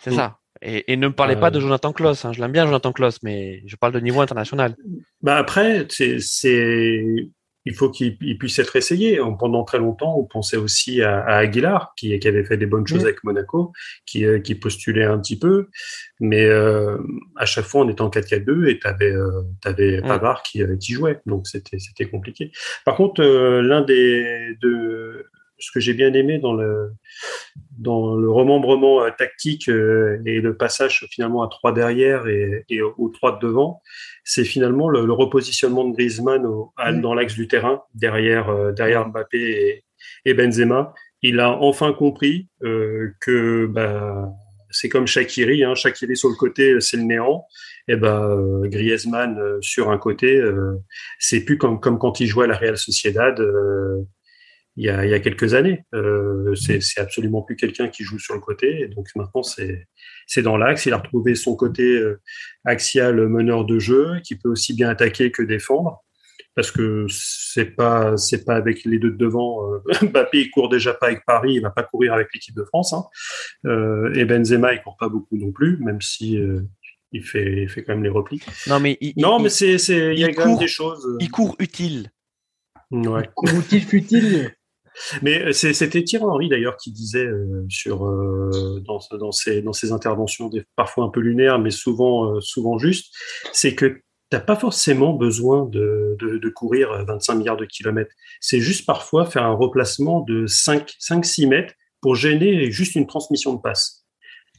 C'est 0.00 0.12
ça. 0.12 0.38
Et, 0.60 0.92
et 0.92 0.96
ne 0.96 1.06
me 1.08 1.12
parlez 1.12 1.36
Euh, 1.36 1.40
pas 1.40 1.50
de 1.52 1.60
Jonathan 1.60 1.92
Klaus. 1.92 2.24
Hein. 2.24 2.32
Je 2.32 2.40
l'aime 2.40 2.50
bien, 2.50 2.66
Jonathan 2.66 2.92
Klaus, 2.92 3.22
mais 3.22 3.62
je 3.66 3.76
parle 3.76 3.92
de 3.92 4.00
niveau 4.00 4.20
international. 4.20 4.74
Bah 5.22 5.36
après, 5.36 5.86
c'est, 5.90 6.18
il 7.68 7.74
faut 7.74 7.90
qu'il 7.90 8.16
il 8.20 8.36
puisse 8.38 8.58
être 8.58 8.74
essayé. 8.76 9.20
En- 9.20 9.34
Pendant 9.34 9.62
très 9.64 9.78
longtemps, 9.78 10.16
on 10.18 10.24
pensait 10.24 10.56
aussi 10.56 11.02
à, 11.02 11.20
à 11.20 11.36
Aguilar, 11.38 11.92
qui, 11.96 12.18
qui 12.18 12.28
avait 12.28 12.44
fait 12.44 12.56
des 12.56 12.66
bonnes 12.66 12.86
choses 12.86 13.04
avec 13.04 13.22
Monaco, 13.24 13.72
qui, 14.06 14.24
euh, 14.24 14.40
qui 14.40 14.54
postulait 14.54 15.04
un 15.04 15.18
petit 15.18 15.38
peu, 15.38 15.68
mais 16.20 16.44
euh, 16.44 16.98
à 17.36 17.46
chaque 17.46 17.64
fois, 17.66 17.82
on 17.84 17.88
était 17.88 18.00
en 18.02 18.10
4-4-2 18.10 18.66
et 18.68 18.78
t'avais, 18.78 19.12
euh, 19.12 19.42
t'avais 19.62 20.00
Mm. 20.00 20.08
Pavard 20.08 20.42
qui, 20.42 20.62
euh, 20.62 20.76
qui 20.76 20.92
jouait, 20.94 21.20
donc 21.26 21.46
c'était, 21.46 21.78
c'était 21.78 22.06
compliqué. 22.06 22.50
Par 22.84 22.96
contre, 22.96 23.22
euh, 23.22 23.62
l'un 23.62 23.82
des, 23.82 24.56
de, 24.62 25.26
ce 25.58 25.70
que 25.72 25.80
j'ai 25.80 25.94
bien 25.94 26.12
aimé 26.14 26.38
dans 26.38 26.52
le, 26.54 26.90
dans 27.78 28.14
le 28.16 28.30
remembrement 28.30 29.02
euh, 29.02 29.10
tactique 29.16 29.68
euh, 29.68 30.20
et 30.26 30.40
le 30.40 30.56
passage 30.56 31.06
finalement 31.10 31.42
à 31.42 31.48
trois 31.48 31.72
derrière 31.72 32.26
et, 32.28 32.64
et 32.68 32.80
aux 32.82 33.08
trois 33.08 33.32
de 33.38 33.46
devant, 33.46 33.82
c'est 34.24 34.44
finalement 34.44 34.88
le, 34.88 35.04
le 35.06 35.12
repositionnement 35.12 35.84
de 35.88 35.94
Griezmann 35.94 36.46
au- 36.46 36.72
à- 36.76 36.92
dans 36.92 37.14
l'axe 37.14 37.34
du 37.34 37.48
terrain 37.48 37.82
derrière 37.94 38.48
euh, 38.50 38.72
derrière 38.72 39.08
Mbappé 39.08 39.38
et, 39.38 39.84
et 40.24 40.34
Benzema. 40.34 40.92
Il 41.22 41.40
a 41.40 41.50
enfin 41.50 41.92
compris 41.92 42.48
euh, 42.62 43.10
que 43.20 43.66
bah, 43.66 44.28
c'est 44.70 44.88
comme 44.88 45.06
Shakiri, 45.06 45.64
hein, 45.64 45.74
Shakiri 45.74 46.16
sur 46.16 46.28
le 46.28 46.36
côté 46.36 46.80
c'est 46.80 46.96
le 46.98 47.04
néant, 47.04 47.44
et 47.88 47.96
ben 47.96 48.22
euh, 48.22 48.68
Griezmann 48.68 49.38
euh, 49.38 49.58
sur 49.60 49.90
un 49.90 49.98
côté 49.98 50.36
euh, 50.36 50.76
c'est 51.18 51.40
plus 51.44 51.58
comme 51.58 51.80
comme 51.80 51.98
quand 51.98 52.20
il 52.20 52.26
jouait 52.26 52.44
à 52.44 52.48
la 52.48 52.56
Real 52.56 52.76
Sociedad. 52.76 53.40
Il 54.80 54.84
y, 54.84 54.90
a, 54.90 55.04
il 55.04 55.10
y 55.10 55.14
a 55.14 55.18
quelques 55.18 55.54
années. 55.54 55.84
Euh, 55.92 56.54
c'est 56.54 57.00
absolument 57.00 57.42
plus 57.42 57.56
quelqu'un 57.56 57.88
qui 57.88 58.04
joue 58.04 58.18
sur 58.20 58.34
le 58.34 58.40
côté. 58.40 58.80
Et 58.82 58.86
donc 58.88 59.08
maintenant, 59.16 59.42
c'est 59.42 60.42
dans 60.42 60.56
l'axe. 60.56 60.86
Il 60.86 60.92
a 60.92 60.98
retrouvé 60.98 61.34
son 61.34 61.56
côté 61.56 61.82
euh, 61.82 62.20
axial 62.64 63.26
meneur 63.28 63.64
de 63.64 63.78
jeu, 63.80 64.20
qui 64.24 64.36
peut 64.36 64.48
aussi 64.48 64.74
bien 64.74 64.88
attaquer 64.88 65.32
que 65.32 65.42
défendre. 65.42 66.04
Parce 66.54 66.70
que 66.70 67.06
c'est 67.10 67.66
pas 67.76 68.16
c'est 68.16 68.44
pas 68.44 68.54
avec 68.54 68.84
les 68.84 68.98
deux 69.00 69.10
de 69.10 69.16
devant. 69.16 69.68
Euh, 69.72 69.78
Mbappé 70.12 70.42
il 70.42 70.50
court 70.50 70.68
déjà 70.68 70.94
pas 70.94 71.06
avec 71.06 71.24
Paris, 71.26 71.54
il 71.54 71.60
va 71.60 71.70
pas 71.70 71.82
courir 71.82 72.14
avec 72.14 72.28
l'équipe 72.32 72.54
de 72.54 72.64
France. 72.64 72.92
Hein. 72.92 73.04
Euh, 73.66 74.12
et 74.14 74.24
Benzema 74.24 74.74
il 74.74 74.82
court 74.82 74.96
pas 74.98 75.08
beaucoup 75.08 75.36
non 75.36 75.50
plus, 75.52 75.76
même 75.78 76.00
si 76.00 76.38
euh, 76.38 76.60
il 77.12 77.24
fait 77.24 77.62
il 77.62 77.68
fait 77.68 77.82
quand 77.82 77.94
même 77.94 78.04
les 78.04 78.10
replis. 78.10 78.40
Non, 78.68 78.78
mais 78.80 78.96
il, 79.00 79.12
Non, 79.16 79.38
il- 79.38 79.42
mais 79.44 79.48
c'est 79.50 79.74
il 79.74 80.18
y 80.20 80.24
a 80.24 80.28
il 80.30 80.34
quand 80.34 80.42
même 80.46 80.50
court- 80.54 80.60
des 80.60 80.68
choses. 80.68 81.16
il 81.20 81.30
court 81.30 81.56
utile. 81.58 82.10
Ouais. 82.90 83.28
Utile 83.54 83.82
futile. 83.84 84.52
Mais 85.22 85.42
euh, 85.46 85.52
c'était 85.52 86.02
Thierry 86.04 86.24
Henry 86.24 86.48
d'ailleurs 86.48 86.76
qui 86.76 86.92
disait 86.92 87.26
euh, 87.26 87.64
sur 87.68 88.06
euh, 88.06 88.82
dans, 88.86 88.98
dans 89.18 89.32
ses 89.32 89.62
dans 89.62 89.72
ses 89.72 89.92
interventions 89.92 90.48
des- 90.48 90.64
parfois 90.76 91.04
un 91.04 91.08
peu 91.08 91.20
lunaires 91.20 91.58
mais 91.58 91.70
souvent 91.70 92.34
euh, 92.34 92.40
souvent 92.40 92.78
justes, 92.78 93.14
c'est 93.52 93.74
que 93.74 94.00
t'as 94.30 94.40
pas 94.40 94.56
forcément 94.56 95.14
besoin 95.14 95.64
de, 95.66 96.16
de, 96.20 96.38
de 96.38 96.48
courir 96.50 97.04
25 97.06 97.34
milliards 97.36 97.56
de 97.56 97.64
kilomètres. 97.64 98.14
C'est 98.40 98.60
juste 98.60 98.84
parfois 98.86 99.24
faire 99.24 99.44
un 99.44 99.54
replacement 99.54 100.20
de 100.20 100.46
5 100.46 100.94
5 100.98 101.24
6 101.24 101.46
mètres 101.46 101.74
pour 102.00 102.14
gêner 102.14 102.70
juste 102.70 102.94
une 102.94 103.06
transmission 103.06 103.54
de 103.54 103.60
passe. 103.60 104.04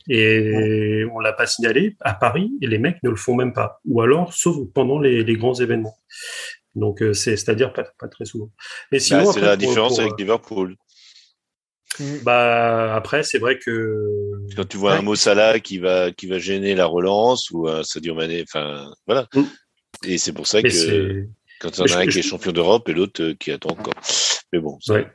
Et 0.09 1.03
on 1.13 1.19
l'a 1.19 1.33
pas 1.33 1.45
signalé 1.45 1.95
à 2.01 2.15
Paris 2.15 2.51
et 2.63 2.67
les 2.67 2.79
mecs 2.79 3.03
ne 3.03 3.11
le 3.11 3.15
font 3.15 3.35
même 3.35 3.53
pas. 3.53 3.79
Ou 3.85 4.01
alors 4.01 4.33
sauf 4.33 4.57
pendant 4.73 4.99
les, 4.99 5.23
les 5.23 5.35
grands 5.35 5.53
événements. 5.53 5.95
Donc 6.75 7.01
euh, 7.01 7.13
c'est 7.13 7.35
c'est-à-dire 7.37 7.73
pas, 7.73 7.83
pas 7.99 8.07
très 8.07 8.25
souvent. 8.25 8.51
Mais 8.91 8.99
sinon 8.99 9.23
Bah, 9.25 9.31
c'est 9.33 9.41
la 9.41 9.47
pour- 9.57 9.67
différence 9.67 9.93
pour, 9.95 10.01
avec 10.01 10.13
Liverpool. 10.19 10.75
bah 12.23 12.95
après, 12.95 13.23
c'est 13.23 13.39
vrai 13.39 13.57
que 13.57 14.31
Quand 14.55 14.65
tu 14.67 14.77
vois 14.77 14.93
Ouais. 14.93 14.97
un 14.99 15.01
Mo 15.01 15.15
Salah 15.15 15.59
qui 15.59 15.79
va 15.79 16.11
qui 16.11 16.27
va 16.27 16.37
gêner 16.39 16.75
la 16.75 16.85
relance 16.85 17.49
ou 17.51 17.67
un 17.67 17.83
Sadio 17.83 18.13
Mané, 18.15 18.43
enfin 18.43 18.89
voilà. 19.07 19.27
Mm. 19.33 19.43
Et 20.05 20.17
c'est 20.17 20.31
pour 20.33 20.47
ça 20.47 20.61
mais 20.61 20.69
que 20.69 21.25
quand 21.59 21.69
il 21.77 21.79
y 21.79 21.81
en 21.81 21.85
Mais 21.85 21.91
a 21.91 21.95
je- 21.95 21.99
un 21.99 22.07
qui 22.07 22.19
est 22.19 22.21
champion 22.21 22.51
d'Europe 22.51 22.87
et 22.87 22.93
l'autre 22.93 23.21
euh, 23.21 23.33
qui 23.33 23.51
attend 23.51 23.71
encore. 23.71 23.93
Mais 24.53 24.59
bon, 24.59 24.77
ouais, 24.89 25.07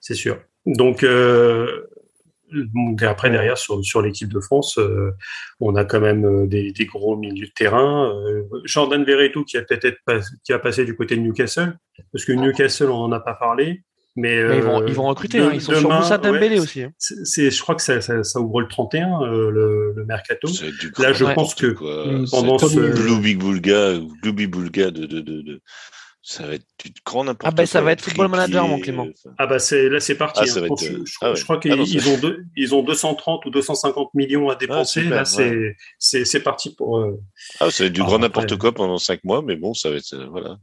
c'est 0.00 0.14
sûr. 0.14 0.42
Donc 0.66 1.04
euh, 1.04 1.66
donc 1.66 1.89
après 3.02 3.30
derrière 3.30 3.58
sur 3.58 3.84
sur 3.84 4.02
l'équipe 4.02 4.32
de 4.32 4.40
France, 4.40 4.78
euh, 4.78 5.10
on 5.60 5.74
a 5.76 5.84
quand 5.84 6.00
même 6.00 6.24
euh, 6.24 6.46
des, 6.46 6.72
des 6.72 6.86
gros 6.86 7.16
milieux 7.16 7.46
de 7.46 7.52
terrain. 7.52 8.10
Euh, 8.26 8.42
Jordan 8.64 9.04
Verretou 9.04 9.44
qui 9.44 9.56
a 9.56 9.62
peut-être 9.62 9.98
pas- 10.04 10.20
qui 10.44 10.52
a 10.52 10.58
passé 10.58 10.84
du 10.84 10.94
côté 10.96 11.16
de 11.16 11.20
Newcastle, 11.22 11.76
parce 12.12 12.24
que 12.24 12.32
Newcastle 12.32 12.90
on 12.90 13.02
en 13.04 13.12
a 13.12 13.20
pas 13.20 13.34
parlé. 13.34 13.82
Mais, 14.16 14.42
Mais 14.42 14.56
ils, 14.56 14.62
vont, 14.62 14.82
euh, 14.82 14.86
ils 14.88 14.94
vont 14.94 15.06
recruter. 15.06 15.38
de- 15.38 15.44
hein. 15.44 15.50
Ils 15.54 15.60
sont 15.60 15.72
sur 15.72 15.82
demain, 15.84 16.00
Moussa 16.00 16.18
Dembélé 16.18 16.56
ouais, 16.56 16.60
aussi. 16.60 16.82
hein. 16.82 16.90
c'est- 16.98 17.50
je 17.52 17.62
crois 17.62 17.76
que 17.76 17.80
ça, 17.82 18.00
ça, 18.00 18.24
ça 18.24 18.40
ouvre 18.40 18.60
le 18.60 18.66
31 18.66 19.22
euh, 19.22 19.50
le, 19.52 19.92
le 19.94 20.04
mercato. 20.04 20.48
Là, 20.98 21.12
je 21.12 21.24
Ouais. 21.24 21.34
pense 21.34 21.54
que 21.54 21.68
quoi. 21.68 22.06
Pendant 22.32 22.58
ce- 22.58 22.76
de, 22.76 22.88
de, 24.90 25.20
de, 25.20 25.42
de- 25.42 25.60
ça 26.22 26.46
va 26.46 26.54
être 26.54 26.66
du 26.84 26.92
grand 27.04 27.24
n'importe 27.24 27.50
Ah 27.52 27.54
ben, 27.54 27.64
ça 27.66 27.80
va 27.80 27.92
être 27.92 28.02
Football 28.02 28.28
Manager, 28.28 28.68
mon 28.68 28.78
Clément. 28.78 29.02
enfin. 29.10 29.34
Ah 29.38 29.46
bah 29.46 29.58
c'est 29.58 29.88
là 29.88 30.00
c'est 30.00 30.16
parti. 30.16 30.40
Ah, 30.42 30.46
ça 30.46 30.60
hein. 30.60 30.64
Je 30.68 30.72
être, 30.72 30.82
euh, 30.94 31.02
je, 31.06 31.14
ah 31.22 31.30
ouais. 31.30 31.36
je 31.36 31.44
crois 31.44 31.58
qu'ils 31.58 31.72
Ah 31.72 31.76
ont 32.08 32.18
deux- 32.20 32.44
ils 32.56 32.74
ont 32.74 32.82
230 32.82 33.46
ou 33.46 33.50
250 33.50 34.12
millions 34.14 34.48
à 34.50 34.54
dépenser. 34.56 35.00
super, 35.02 35.16
là 35.16 35.24
c'est 35.24 35.76
c'est 35.98 36.24
c'est 36.24 36.40
parti 36.42 36.74
pour. 36.74 36.98
euh, 36.98 37.18
Ah, 37.60 37.70
ça 37.70 37.84
va 37.84 37.86
être 37.88 37.92
du 37.94 38.02
Ah, 38.02 38.04
grand 38.04 38.18
n'importe 38.18 38.56
quoi 38.58 38.72
pendant 38.72 38.98
cinq 38.98 39.24
mois, 39.24 39.42
mais 39.42 39.56
bon, 39.56 39.72
ça 39.74 39.88
va 39.90 39.96
être, 39.96 40.12
euh, 40.14 40.26
voilà. 40.30 40.58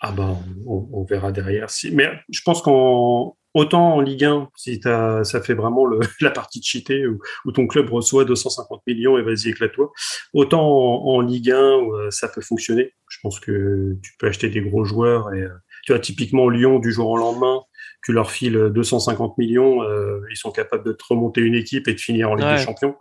Ah 0.00 0.12
bah 0.12 0.36
on, 0.66 0.88
on 0.92 1.04
verra 1.04 1.32
derrière. 1.32 1.70
Si 1.70 1.90
mais 1.90 2.08
je 2.30 2.40
pense 2.44 2.60
qu'en 2.62 3.36
autant 3.52 3.94
en 3.96 4.00
Ligue 4.00 4.24
1 4.24 4.48
si 4.56 4.80
t'as 4.80 5.24
ça 5.24 5.40
fait 5.42 5.54
vraiment 5.54 5.84
le, 5.84 5.98
la 6.20 6.30
partie 6.30 6.62
cheatée 6.62 7.06
où, 7.06 7.18
où 7.46 7.52
ton 7.52 7.66
club 7.66 7.90
reçoit 7.90 8.24
250 8.24 8.82
millions 8.86 9.18
et 9.18 9.22
vas-y 9.22 9.48
éclate-toi. 9.48 9.90
Autant 10.34 10.62
en, 10.62 11.16
en 11.16 11.20
Ligue 11.20 11.50
1 11.50 11.74
où 11.76 11.96
euh, 11.96 12.10
ça 12.10 12.28
peut 12.28 12.40
fonctionner. 12.42 12.92
Je 13.20 13.28
pense 13.28 13.38
que 13.38 13.98
tu 14.02 14.12
peux 14.18 14.28
acheter 14.28 14.48
des 14.48 14.62
gros 14.62 14.82
joueurs 14.84 15.34
et 15.34 15.42
euh, 15.42 15.48
tu 15.84 15.92
vois 15.92 15.98
typiquement 16.00 16.48
Lyon 16.48 16.78
du 16.78 16.90
jour 16.90 17.10
au 17.10 17.18
lendemain. 17.18 17.60
tu 18.02 18.14
leur 18.14 18.30
files 18.30 18.70
250 18.74 19.36
millions, 19.36 19.82
euh, 19.82 20.20
ils 20.30 20.36
sont 20.36 20.50
capables 20.50 20.84
de 20.86 20.92
te 20.92 21.04
remonter 21.10 21.42
une 21.42 21.54
équipe 21.54 21.86
et 21.86 21.92
de 21.92 22.00
finir 22.00 22.30
en 22.30 22.34
Ligue 22.34 22.46
Ouais. 22.46 22.56
des 22.56 22.62
Champions. 22.62 22.94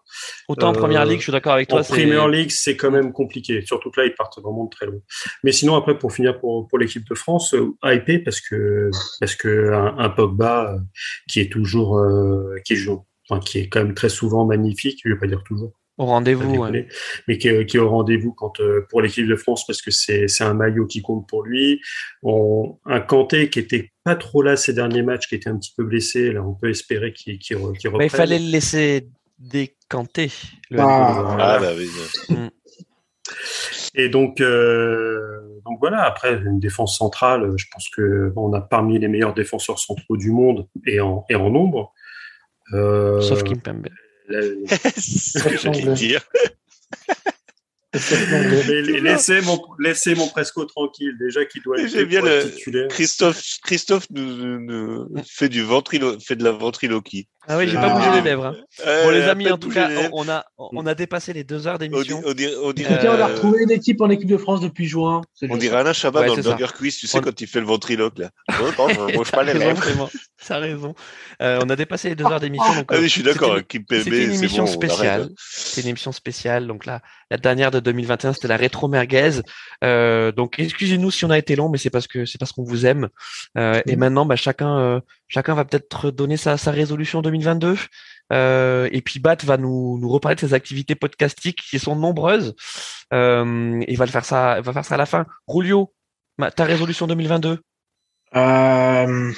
Autant 0.49 0.71
en 0.71 0.73
Euh, 0.73 0.77
première 0.77 1.05
ligue, 1.05 1.19
je 1.19 1.23
suis 1.23 1.31
d'accord 1.31 1.53
avec 1.53 1.69
toi. 1.69 1.79
En 1.79 1.83
Premier 1.83 2.27
League, 2.29 2.51
c'est 2.51 2.75
quand 2.75 2.91
même 2.91 3.13
compliqué. 3.13 3.61
Surtout 3.65 3.91
que 3.91 4.01
là, 4.01 4.07
ils 4.07 4.13
partent 4.13 4.37
vraiment 4.41 4.65
de 4.65 4.69
très 4.69 4.87
loin. 4.87 4.99
Mais 5.45 5.53
sinon, 5.53 5.75
après, 5.77 5.97
pour 5.97 6.11
finir 6.11 6.37
pour, 6.41 6.67
pour 6.67 6.77
l'équipe 6.77 7.07
de 7.07 7.15
France, 7.15 7.53
euh, 7.53 7.71
hypé 7.85 8.19
parce 8.19 8.41
que 8.41 8.89
parce 9.21 9.35
que 9.35 9.71
un, 9.71 9.97
un 9.99 10.09
Pogba 10.09 10.73
euh, 10.73 10.79
qui 11.29 11.39
est 11.39 11.49
toujours 11.49 11.97
euh, 11.97 12.55
qui 12.65 12.75
joue, 12.75 13.05
enfin, 13.29 13.39
qui 13.39 13.59
est 13.59 13.69
quand 13.69 13.81
même 13.81 13.93
très 13.93 14.09
souvent 14.09 14.45
magnifique. 14.45 14.99
Je 15.05 15.13
vais 15.13 15.17
pas 15.19 15.27
dire 15.27 15.43
toujours, 15.45 15.78
Au 15.99 16.05
rendez-vous. 16.05 16.55
ouais. 16.55 16.87
mais 17.27 17.37
qui 17.37 17.49
est, 17.49 17.65
qui 17.65 17.75
est 17.75 17.79
au 17.79 17.89
rendez-vous 17.89 18.31
quand 18.31 18.61
euh, 18.61 18.87
pour 18.89 19.01
l'équipe 19.01 19.27
de 19.27 19.35
France 19.35 19.67
parce 19.67 19.81
que 19.81 19.91
c'est 19.91 20.29
c'est 20.29 20.45
un 20.45 20.53
maillot 20.53 20.85
qui 20.85 21.01
compte 21.01 21.27
pour 21.27 21.43
lui. 21.43 21.81
On, 22.23 22.77
un 22.85 23.01
Kanté 23.01 23.49
qui 23.49 23.59
était 23.59 23.91
pas 24.05 24.15
trop 24.15 24.41
là 24.41 24.55
ces 24.55 24.71
derniers 24.71 25.03
matchs, 25.03 25.27
qui 25.27 25.35
était 25.35 25.49
un 25.49 25.57
petit 25.57 25.73
peu 25.75 25.83
blessé. 25.83 26.31
Là, 26.31 26.41
on 26.41 26.53
peut 26.53 26.69
espérer 26.69 27.11
qu'il 27.11 27.37
qu'il 27.37 27.57
Mais 27.97 28.05
il 28.05 28.09
fallait 28.09 28.39
le 28.39 28.49
laisser 28.49 29.09
décanter. 29.37 30.31
Le 30.71 30.79
Ah. 30.79 31.37
Ah, 31.37 31.59
bah 31.59 31.71
oui. 31.77 31.89
Et 33.95 34.07
donc, 34.07 34.39
euh, 34.39 35.59
donc 35.65 35.79
voilà, 35.81 36.03
après, 36.03 36.35
une 36.37 36.59
défense 36.59 36.97
centrale, 36.97 37.51
je 37.57 37.65
pense 37.73 37.89
que 37.89 38.31
on 38.37 38.53
a 38.53 38.61
parmi 38.61 38.99
les 38.99 39.09
meilleurs 39.09 39.33
défenseurs 39.33 39.79
centraux 39.79 40.15
du 40.15 40.31
monde 40.31 40.65
et 40.85 41.01
en, 41.01 41.25
et 41.29 41.35
en 41.35 41.49
nombre. 41.49 41.93
Euh, 42.73 43.19
Sauf 43.19 43.43
Kimpembe. 43.43 43.87
C'est 44.97 45.39
ce 45.39 45.43
que 45.43 45.57
j'allais 45.57 45.93
dire. 45.93 46.21
mais 47.93 48.81
laissez 48.99 49.41
mon, 49.41 49.59
laissez 49.79 50.13
mon 50.13 50.27
Presco 50.27 50.65
tranquille, 50.65 51.15
déjà 51.19 51.45
qu'il 51.45 51.63
doit 51.63 51.79
être, 51.79 52.03
bien 52.03 52.21
le- 52.21 52.51
titulaire. 52.51 52.87
Christophe, 52.89 53.43
Christophe 53.63 54.07
nous, 54.11 54.59
nous 54.59 55.07
fait 55.27 55.49
du 55.49 55.63
ventrilo, 55.63 56.19
fait 56.19 56.35
de 56.35 56.43
la 56.43 56.51
ventriloquie. 56.51 57.27
Ah 57.51 57.57
oui, 57.57 57.67
j'ai 57.67 57.77
Ah. 57.77 57.81
pas 57.81 57.89
bougé 57.95 58.11
les 58.11 58.21
lèvres. 58.21 58.45
hein. 58.45 58.55
Euh, 58.85 59.03
Bon 59.05 59.09
les 59.09 59.23
amis, 59.23 59.49
en 59.49 59.57
tout 59.57 59.69
cas, 59.69 59.89
on 60.13 60.29
a 60.29 60.45
on 60.59 60.85
a 60.85 60.93
dépassé 60.93 61.33
les 61.33 61.43
deux 61.43 61.65
heures 61.67 61.75
on, 61.75 61.77
d'émission. 61.79 62.21
on 62.23 62.29
a 62.31 62.33
euh, 62.39 63.25
retrouvé 63.25 63.63
une 63.63 63.71
équipe 63.71 63.99
en 64.01 64.09
équipe 64.11 64.27
de 64.29 64.37
France 64.37 64.61
depuis 64.61 64.85
juin. 64.85 65.21
C'est 65.33 65.49
on 65.51 65.57
dirait 65.57 65.77
Alain 65.77 65.93
Chabat 65.93 66.21
Ouais, 66.21 66.27
dans 66.27 66.35
le 66.35 66.41
c'est 66.43 66.49
ça. 66.49 66.55
Burger 66.55 66.73
Quiz, 66.77 66.97
tu 66.97 67.07
sais, 67.07 67.19
quand 67.21 67.41
il 67.41 67.47
fait 67.47 67.59
le 67.59 67.65
ventriloque, 67.65 68.19
là. 68.19 68.29
Oh, 68.61 68.65
non, 68.77 69.07
je 69.09 69.15
bouge 69.17 69.31
pas 69.31 69.43
les 69.43 69.53
lèvres. 69.55 69.81
Clément. 69.81 70.09
T'as 70.47 70.59
raison. 70.59 70.93
Euh, 71.41 71.59
on 71.63 71.69
a 71.69 71.75
dépassé 71.75 72.09
les 72.09 72.15
deux 72.15 72.25
heures 72.25 72.39
d'émission. 72.39 72.85
Ah 72.87 72.93
euh, 72.93 72.97
oui, 72.99 73.03
je 73.03 73.07
suis 73.09 73.23
d'accord, 73.23 73.57
c'était- 73.57 73.95
une 74.03 74.05
c'est 74.33 74.35
émission 74.39 74.63
bon, 74.65 74.69
arrête, 74.69 74.91
spéciale. 74.91 75.21
hein. 75.23 75.33
C'était 75.37 75.81
une 75.81 75.87
émission 75.89 76.11
spéciale. 76.11 76.67
Donc 76.67 76.85
là, 76.85 77.01
la 77.31 77.37
dernière 77.37 77.71
de 77.71 77.79
2021, 77.79 78.33
c'était 78.33 78.47
la 78.47 78.57
rétro 78.57 78.87
merguez. 78.87 79.41
Euh, 79.83 80.31
donc 80.31 80.59
excusez-nous 80.59 81.11
si 81.11 81.25
on 81.25 81.29
a 81.29 81.37
été 81.37 81.55
long, 81.55 81.69
mais 81.69 81.77
c'est 81.77 81.89
parce 81.89 82.07
que 82.07 82.25
c'est 82.25 82.37
parce 82.37 82.51
qu'on 82.51 82.63
vous 82.63 82.85
aime. 82.85 83.09
Euh, 83.57 83.81
et 83.87 83.95
maintenant, 83.95 84.25
bah, 84.25 84.35
chacun, 84.35 84.77
euh, 84.79 84.99
chacun 85.27 85.55
va 85.55 85.65
peut-être 85.65 86.11
donner 86.11 86.37
sa, 86.37 86.57
sa 86.57 86.71
résolution 86.71 87.21
2022. 87.39 87.77
Euh, 88.31 88.87
et 88.91 89.01
puis 89.01 89.19
Bat 89.19 89.37
va 89.43 89.57
nous, 89.57 89.97
nous 89.99 90.09
reparler 90.09 90.35
de 90.35 90.41
ses 90.41 90.53
activités 90.53 90.95
podcastiques 90.95 91.61
qui 91.69 91.79
sont 91.79 91.95
nombreuses. 91.95 92.55
Euh, 93.13 93.83
il 93.87 93.97
va 93.97 94.05
le 94.05 94.11
faire 94.11 94.25
ça, 94.25 94.57
il 94.59 94.63
va 94.63 94.73
faire 94.73 94.85
ça 94.85 94.95
à 94.95 94.97
la 94.97 95.05
fin. 95.05 95.25
Rulio, 95.47 95.93
ta 96.55 96.63
résolution 96.63 97.07
2022. 97.07 97.59
Euh, 98.35 99.33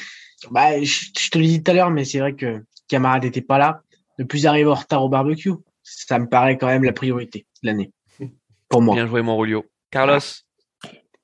bah, 0.51 0.83
je, 0.83 1.05
je 1.17 1.29
te 1.29 1.37
l'ai 1.37 1.47
dit 1.47 1.63
tout 1.63 1.71
à 1.71 1.73
l'heure, 1.73 1.91
mais 1.91 2.03
c'est 2.03 2.19
vrai 2.19 2.33
que 2.33 2.63
camarade 2.87 3.23
n'était 3.23 3.41
pas 3.41 3.57
là. 3.57 3.81
Ne 4.19 4.25
plus 4.25 4.45
arriver 4.45 4.69
en 4.69 4.75
retard 4.75 5.03
au 5.03 5.09
barbecue, 5.09 5.53
ça 5.83 6.19
me 6.19 6.27
paraît 6.27 6.57
quand 6.57 6.67
même 6.67 6.83
la 6.83 6.93
priorité 6.93 7.45
de 7.63 7.67
l'année. 7.67 7.91
Pour 8.69 8.81
moi. 8.81 8.95
Bien 8.95 9.07
joué, 9.07 9.21
mon 9.21 9.37
Rulio. 9.37 9.65
Carlos? 9.89 10.19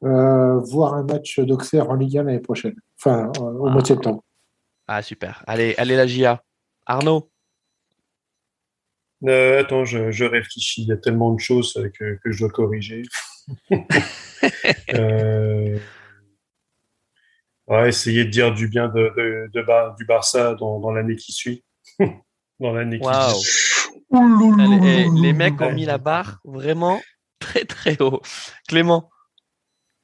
Euh, 0.03 0.59
voir 0.59 0.93
un 0.93 1.03
match 1.03 1.39
d'Auxerre 1.39 1.89
en 1.89 1.95
Ligue 1.95 2.17
1 2.17 2.23
l'année 2.23 2.39
prochaine. 2.39 2.75
Enfin, 2.99 3.31
au 3.39 3.69
mois 3.69 3.81
de 3.81 3.87
septembre. 3.87 4.23
Ah 4.87 5.01
super. 5.01 5.43
Allez, 5.47 5.75
allez 5.77 5.95
la 5.95 6.07
GIA. 6.07 6.43
Arnaud. 6.87 7.29
Euh, 9.25 9.61
attends, 9.61 9.85
je, 9.85 10.11
je 10.11 10.25
réfléchis. 10.25 10.83
Il 10.83 10.87
y 10.87 10.91
a 10.91 10.97
tellement 10.97 11.33
de 11.33 11.39
choses 11.39 11.75
euh, 11.77 11.89
que, 11.89 12.19
que 12.23 12.31
je 12.31 12.39
dois 12.39 12.49
corriger. 12.49 13.03
euh... 14.93 15.79
ouais, 17.67 17.89
essayer 17.89 18.25
de 18.25 18.29
dire 18.29 18.53
du 18.53 18.67
bien 18.67 18.87
de, 18.87 19.13
de, 19.17 19.49
de 19.53 19.61
Bar- 19.61 19.95
du 19.95 20.05
Barça 20.05 20.55
dans, 20.55 20.79
dans 20.79 20.91
l'année 20.91 21.15
qui 21.15 21.31
suit. 21.31 21.63
dans 22.59 22.73
l'année 22.73 22.99
qui 22.99 23.05
suit. 23.05 23.93
Eh, 24.83 25.21
les 25.21 25.33
mecs 25.33 25.59
ont 25.61 25.73
mis 25.73 25.85
la 25.85 25.97
barre 25.97 26.39
vraiment 26.45 27.01
très 27.39 27.65
très 27.65 28.01
haut. 28.01 28.21
Clément. 28.67 29.09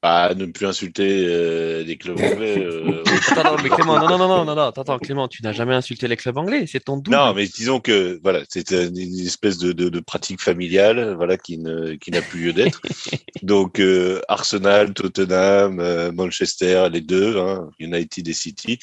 Ah, 0.06 0.34
ne 0.36 0.48
plus 0.48 0.66
insulter 0.66 1.26
euh, 1.30 1.86
des 1.86 1.96
clubs 1.96 2.20
anglais. 2.20 2.58
euh, 2.62 3.02
Attends, 3.32 3.56
non, 3.56 3.64
mais 3.64 3.70
Clément, 3.70 3.98
non, 3.98 4.10
non, 4.10 4.18
non, 4.18 4.28
non, 4.28 4.44
non, 4.44 4.56
non, 4.56 4.62
attends, 4.64 5.00
Clément, 5.00 5.30
tu 5.30 5.42
n'as 5.44 5.54
jamais 5.54 5.74
insulté 5.74 6.10
les 6.10 6.18
clubs 6.18 6.38
anglais, 6.38 6.66
c'est 6.68 6.82
ton 6.82 6.98
double. 6.98 7.16
Non, 7.16 7.34
mais 7.34 7.48
disons 7.48 7.80
que 7.80 8.20
voilà, 8.22 8.42
c'est 8.50 8.74
une 8.74 8.98
espèce 8.98 9.58
de, 9.60 9.72
de, 9.72 9.88
de 9.88 10.00
pratique 10.02 10.42
familiale, 10.42 11.14
voilà, 11.16 11.38
qui 11.38 11.58
ne 11.58 11.96
qui 11.96 12.12
n'a 12.12 12.22
plus 12.22 12.42
lieu 12.42 12.54
d'être. 12.54 12.82
Donc 13.44 13.80
euh, 13.80 14.20
Arsenal, 14.28 14.94
Tottenham, 14.94 15.80
euh, 15.80 16.12
Manchester, 16.12 16.90
les 16.92 17.00
deux, 17.00 17.40
hein, 17.40 17.70
United 17.80 18.28
et 18.28 18.34
City. 18.34 18.80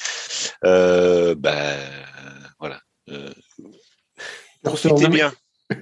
Euh, 0.65 1.35
ben 1.35 1.77
voilà, 2.57 2.79
euh, 3.11 3.29
profitez 4.63 5.07
bien. 5.07 5.31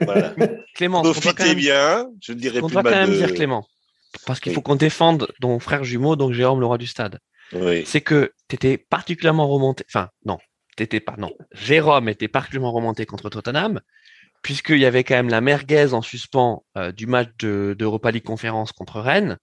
Voilà, 0.02 0.36
Clément, 0.76 1.02
quand 1.02 1.14
profitez 1.14 1.44
même, 1.46 1.56
bien. 1.56 2.10
Je 2.22 2.34
ne 2.34 2.40
dirais 2.40 2.60
qu'on 2.60 2.68
plus 2.68 2.74
doit 2.74 2.84
quand 2.84 2.90
mal 2.90 3.08
même 3.08 3.18
de. 3.18 3.26
dire, 3.26 3.34
Clément, 3.34 3.66
parce 4.26 4.40
qu'il 4.40 4.52
Oui. 4.52 4.56
faut 4.56 4.62
qu'on 4.62 4.76
défende 4.76 5.28
ton 5.42 5.60
frère 5.60 5.84
jumeau, 5.84 6.16
donc 6.16 6.34
Jérôme, 6.34 6.60
le 6.60 6.66
roi 6.66 6.78
du 6.78 6.88
stade. 6.88 7.20
Oui. 7.54 7.84
C'est 7.86 8.02
que 8.02 8.34
t'étais 8.48 8.78
particulièrement 8.78 9.48
remonté, 9.48 9.84
enfin, 9.90 10.10
non, 10.26 10.38
t'étais 10.76 11.00
pas, 11.00 11.16
non, 11.18 11.32
Jérôme 11.54 12.10
était 12.10 12.28
particulièrement 12.28 12.72
remonté 12.72 13.06
contre 13.06 13.30
Tottenham, 13.30 13.82
puisqu'il 14.42 14.78
y 14.80 14.86
avait 14.86 15.04
quand 15.04 15.16
même 15.16 15.30
la 15.30 15.42
merguez 15.42 15.94
en 15.94 16.02
suspens 16.02 16.64
euh, 16.78 16.92
du 16.92 17.08
match 17.08 17.30
de 17.40 17.76
d'Europa 17.78 18.12
League 18.12 18.24
Conférence 18.24 18.72
contre 18.72 19.00
Rennes. 19.02 19.38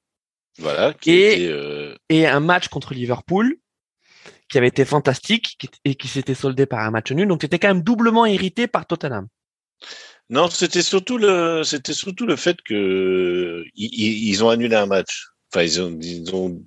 Voilà, 0.58 0.94
qui 0.94 1.10
Et- 1.10 1.32
était, 1.44 1.48
euh, 1.52 1.94
et 2.08 2.26
un 2.26 2.40
match 2.40 2.68
contre 2.68 2.94
Liverpool 2.94 3.56
qui 4.48 4.56
avait 4.58 4.68
été 4.68 4.84
fantastique 4.84 5.58
et 5.84 5.96
qui 5.96 6.08
s'était 6.08 6.34
soldé 6.34 6.64
par 6.66 6.78
un 6.80 6.90
match 6.92 7.10
nul. 7.12 7.26
Donc, 7.28 7.40
tu 7.40 7.46
étais 7.46 7.58
quand 7.58 7.68
même 7.68 7.82
doublement 7.82 8.24
irrité 8.26 8.68
par 8.68 8.86
Tottenham. 8.86 9.26
Non, 10.28 10.50
c'était 10.50 10.82
surtout 10.82 11.18
le, 11.18 11.62
c'était 11.64 11.92
surtout 11.92 12.26
le 12.26 12.36
fait 12.36 12.60
que 12.62 13.64
ils, 13.74 14.44
ont 14.44 14.48
annulé 14.48 14.74
un 14.74 14.86
match. 14.86 15.26
Enfin, 15.52 15.62
ils 15.62 15.80
ont, 15.80 15.96
ils 16.00 16.34
ont, 16.34 16.62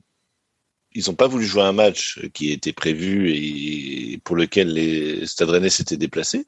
ils 0.93 1.09
ont 1.09 1.15
pas 1.15 1.27
voulu 1.27 1.45
jouer 1.45 1.63
un 1.63 1.73
match 1.73 2.19
qui 2.33 2.51
était 2.51 2.73
prévu 2.73 3.31
et 3.35 4.19
pour 4.23 4.37
lequel 4.37 4.73
les 4.73 5.25
Stade 5.25 5.49
Rennais 5.49 5.69
s'étaient 5.69 5.97
déplacés. 5.97 6.47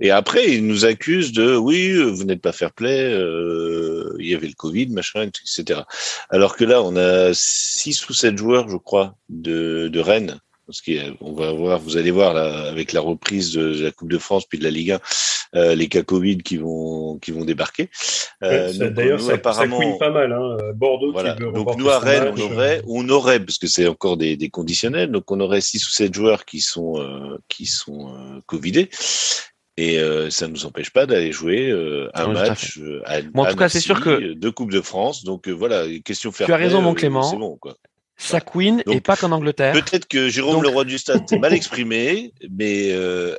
Et 0.00 0.10
après, 0.10 0.50
ils 0.50 0.66
nous 0.66 0.86
accusent 0.86 1.32
de 1.32 1.54
oui, 1.54 1.94
vous 2.02 2.24
n'êtes 2.24 2.40
pas 2.40 2.52
fair 2.52 2.72
play, 2.72 3.12
euh, 3.12 4.16
il 4.18 4.26
y 4.26 4.34
avait 4.34 4.48
le 4.48 4.54
Covid, 4.54 4.88
machin, 4.88 5.24
etc. 5.24 5.82
Alors 6.30 6.56
que 6.56 6.64
là, 6.64 6.82
on 6.82 6.96
a 6.96 7.32
six 7.34 8.08
ou 8.08 8.14
sept 8.14 8.36
joueurs, 8.38 8.68
je 8.70 8.78
crois, 8.78 9.14
de, 9.28 9.88
de 9.88 10.00
Rennes. 10.00 10.40
Parce 10.70 10.82
qu'on 10.82 11.32
va 11.32 11.52
voir, 11.52 11.80
vous 11.80 11.96
allez 11.96 12.12
voir 12.12 12.32
là, 12.32 12.68
avec 12.68 12.92
la 12.92 13.00
reprise 13.00 13.52
de 13.52 13.82
la 13.82 13.90
Coupe 13.90 14.08
de 14.10 14.18
France 14.18 14.44
puis 14.46 14.58
de 14.58 14.64
la 14.64 14.70
Ligue 14.70 14.92
1, 14.92 15.00
euh, 15.56 15.74
les 15.74 15.88
cas 15.88 16.02
Covid 16.02 16.38
qui 16.38 16.56
vont 16.58 17.18
qui 17.18 17.32
vont 17.32 17.44
débarquer. 17.44 17.90
Euh, 18.44 18.68
Ouais, 18.68 18.72
ça- 18.72 18.88
D'ailleurs, 18.90 19.18
nous, 19.18 19.24
ça, 19.24 19.30
ça 19.30 19.34
apparemment, 19.34 19.76
couine 19.76 19.98
pas 19.98 20.10
mal. 20.10 20.32
Hein. 20.32 20.56
Bordeaux 20.74 21.10
voilà. 21.12 21.32
qui 21.34 21.40
Donc 21.52 21.76
nous 21.76 21.88
à 21.90 21.98
Rennes, 21.98 22.30
match, 22.30 22.34
on 22.38 22.50
euh, 22.50 22.54
aurait, 22.54 22.82
on 22.86 23.08
aurait, 23.08 23.40
parce 23.40 23.58
que 23.58 23.66
c'est 23.66 23.86
encore 23.88 24.16
des, 24.16 24.36
des 24.36 24.48
conditionnels, 24.48 25.10
donc 25.10 25.30
on 25.32 25.40
aurait 25.40 25.60
six 25.60 25.84
ou 25.86 25.90
sept 25.90 26.14
joueurs 26.14 26.44
qui 26.44 26.60
sont 26.60 27.00
euh, 27.00 27.36
qui 27.48 27.66
sont 27.66 28.14
euh, 28.14 28.40
covidés. 28.46 28.88
Et 29.76 29.98
euh, 29.98 30.28
ça 30.30 30.46
ne 30.46 30.52
nous 30.52 30.66
empêche 30.66 30.90
pas 30.90 31.06
d'aller 31.06 31.32
jouer 31.32 31.70
euh, 31.70 32.10
un 32.14 32.26
Oui, 32.28 32.32
tout 32.34 32.38
à 32.38 32.48
match 32.48 32.78
euh, 32.78 33.00
à, 33.06 33.22
Bon, 33.22 33.42
en 33.42 33.44
à 33.46 33.50
tout 33.52 33.56
cas, 33.56 33.68
c'est 33.68 33.78
Nancy, 33.78 33.86
sûr 33.86 34.00
que- 34.00 34.10
euh, 34.10 34.34
de 34.34 34.50
Coupe 34.50 34.70
de 34.72 34.80
France. 34.82 35.24
Donc 35.24 35.48
euh, 35.48 35.52
voilà, 35.52 35.84
question 36.04 36.32
fair 36.32 36.46
Tu 36.46 36.52
as 36.52 36.56
raison, 36.56 36.82
mon 36.82 36.92
euh, 36.92 36.94
Clément. 36.94 37.22
C'est 37.22 37.36
bon, 37.36 37.56
quoi. 37.56 37.76
Ça 38.22 38.40
queen 38.40 38.82
et 38.90 39.00
pas 39.00 39.16
qu'en 39.16 39.32
Angleterre. 39.32 39.72
Peut-être 39.72 40.06
que 40.06 40.28
Jérôme 40.28 40.56
Donc- 40.56 40.62
le 40.64 40.68
roi 40.68 40.84
du 40.84 40.98
stade 40.98 41.26
s'est 41.28 41.38
mal 41.38 41.54
exprimé, 41.54 42.32
mais 42.50 42.92
euh, 42.92 43.34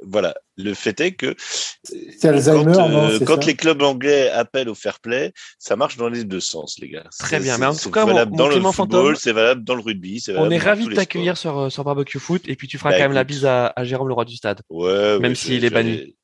voilà, 0.00 0.36
le 0.56 0.72
fait 0.74 1.00
est 1.00 1.12
que 1.12 1.34
C'est 1.82 2.24
Alzheimer, 2.28 2.72
quand, 2.72 2.88
non 2.88 3.06
euh, 3.08 3.18
c'est 3.18 3.24
quand 3.24 3.40
ça 3.42 3.46
les 3.48 3.56
clubs 3.56 3.82
anglais 3.82 4.30
appellent 4.30 4.68
au 4.68 4.76
fair 4.76 5.00
play, 5.00 5.32
ça 5.58 5.74
marche 5.74 5.96
dans 5.96 6.08
les 6.08 6.22
deux 6.22 6.38
sens, 6.38 6.78
les 6.80 6.88
gars. 6.90 7.02
Très 7.18 7.38
C'est- 7.38 7.42
bien, 7.42 7.58
mais 7.58 7.66
en 7.66 7.72
c'est 7.72 7.82
tout 7.82 7.90
cas, 7.90 8.04
valable 8.04 8.30
mon 8.30 8.36
dans 8.36 8.46
le 8.46 8.54
football, 8.54 8.72
Fantôme, 8.72 9.16
c'est 9.16 9.32
valable 9.32 9.64
dans 9.64 9.74
le 9.74 9.80
rugby, 9.82 10.20
c'est 10.20 10.36
On 10.36 10.48
est 10.50 10.60
tous 10.60 10.88
de 10.90 10.94
t'accueillir 10.94 11.36
sur, 11.36 11.58
euh, 11.58 11.68
sur 11.70 11.82
Barbecue 11.82 12.20
Foot 12.20 12.42
et 12.46 12.54
puis 12.54 12.68
tu 12.68 12.78
feras 12.78 12.90
Bah, 12.90 12.96
quand 12.98 13.02
même 13.02 13.12
la 13.12 13.24
bise 13.24 13.44
à, 13.44 13.72
à 13.74 13.82
Jérôme, 13.84 14.06
le 14.06 14.14
roi 14.14 14.24
du 14.24 14.36
stade. 14.36 14.60
Ouais, 14.70 15.18
Même 15.18 15.34
s'il 15.34 15.64
est 15.64 15.70
banni. 15.70 16.14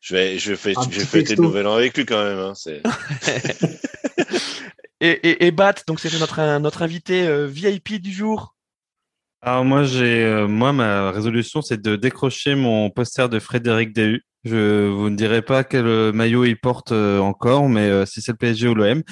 Je 0.00 0.14
vais, 0.16 0.38
je 0.38 0.54
vais, 0.54 0.72
je 0.74 0.98
vais 0.98 1.04
fêter 1.04 1.36
le 1.36 1.42
nouvel 1.42 1.66
an 1.68 1.74
avec 1.74 1.96
lui 1.96 2.06
quand 2.06 2.24
même. 2.24 2.38
Hein, 2.38 2.54
c'est... 2.56 2.82
Et, 5.00 5.10
et, 5.28 5.46
et 5.46 5.50
Bat, 5.50 5.74
donc 5.86 6.00
c'était 6.00 6.18
notre, 6.18 6.38
un- 6.40 6.60
notre 6.60 6.82
invité 6.82 7.26
euh, 7.26 7.46
VIP 7.46 8.00
du 8.00 8.12
jour. 8.12 8.54
Alors 9.42 9.64
moi 9.64 9.84
j'ai 9.84 10.22
euh, 10.24 10.46
moi 10.46 10.72
ma 10.72 11.10
résolution 11.10 11.62
c'est 11.62 11.80
de 11.80 11.96
décrocher 11.96 12.54
mon 12.54 12.90
poster 12.90 13.28
de 13.28 13.38
Frédéric 13.38 13.94
Dahu. 13.94 14.22
Je 14.44 14.88
vous 14.88 15.10
ne 15.10 15.16
dirai 15.16 15.42
pas 15.42 15.64
quel 15.64 15.86
euh, 15.86 16.12
maillot 16.12 16.44
il 16.44 16.58
porte 16.58 16.92
euh, 16.92 17.18
encore, 17.20 17.68
mais 17.68 17.88
euh, 17.88 18.06
si 18.06 18.20
c'est 18.22 18.32
le 18.32 18.36
PSG 18.38 18.68
ou 18.68 18.74
l'OM, 18.74 19.02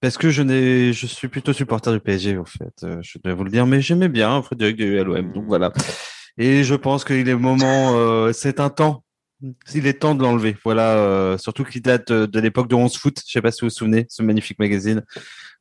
Parce 0.00 0.18
que 0.18 0.30
je 0.30 0.42
n'ai, 0.42 0.92
je 0.92 1.06
suis 1.06 1.28
plutôt 1.28 1.52
supporter 1.52 1.92
du 1.92 2.00
PSG, 2.00 2.36
au 2.38 2.44
fait. 2.44 2.74
Euh, 2.84 2.98
je 3.02 3.18
dois 3.24 3.34
vous 3.34 3.44
le 3.44 3.50
dire, 3.50 3.66
mais 3.66 3.80
j'aimais 3.80 4.08
bien 4.08 4.42
Frédéric 4.42 4.76
de 4.78 5.02
l'OM. 5.02 5.32
Donc 5.32 5.46
voilà. 5.48 5.72
Et 6.38 6.64
je 6.64 6.74
pense 6.76 7.04
qu'il 7.04 7.28
est 7.28 7.34
moment, 7.36 7.94
euh, 7.96 8.32
c'est 8.32 8.60
un 8.60 8.70
temps. 8.70 9.04
Il 9.74 9.86
est 9.86 10.00
temps 10.00 10.14
de 10.14 10.22
l'enlever. 10.22 10.56
Voilà, 10.64 10.96
euh, 10.96 11.38
surtout 11.38 11.64
qu'il 11.64 11.82
date 11.82 12.10
de, 12.10 12.26
de 12.26 12.40
l'époque 12.40 12.68
de 12.68 12.74
11 12.74 12.96
foot. 12.96 13.20
Je 13.26 13.32
sais 13.32 13.42
pas 13.42 13.50
si 13.50 13.60
vous 13.60 13.66
vous 13.66 13.74
souvenez, 13.74 14.06
ce 14.08 14.22
magnifique 14.22 14.58
magazine. 14.58 15.04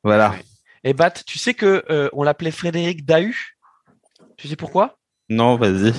Voilà. 0.04 0.36
Et 0.84 0.94
Bat, 0.94 1.12
tu 1.26 1.40
sais 1.40 1.54
que 1.54 1.84
euh, 1.90 2.10
on 2.14 2.24
l'appelait 2.24 2.52
Frédéric 2.52 3.06
Dahu 3.06 3.58
Tu 4.38 4.48
sais 4.48 4.56
pourquoi? 4.56 5.00
Non, 5.30 5.58
vas-y. 5.58 5.94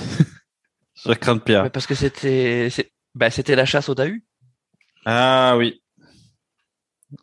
je 1.05 1.13
crains 1.13 1.35
de 1.35 1.41
pire. 1.41 1.63
Mais 1.63 1.69
Parce 1.69 1.85
que 1.85 1.95
c'était 1.95 2.69
bah, 3.13 3.29
c'était 3.29 3.55
la 3.55 3.65
chasse 3.65 3.89
au 3.89 3.95
Dahu. 3.95 4.23
Ah 5.05 5.55
oui. 5.57 5.81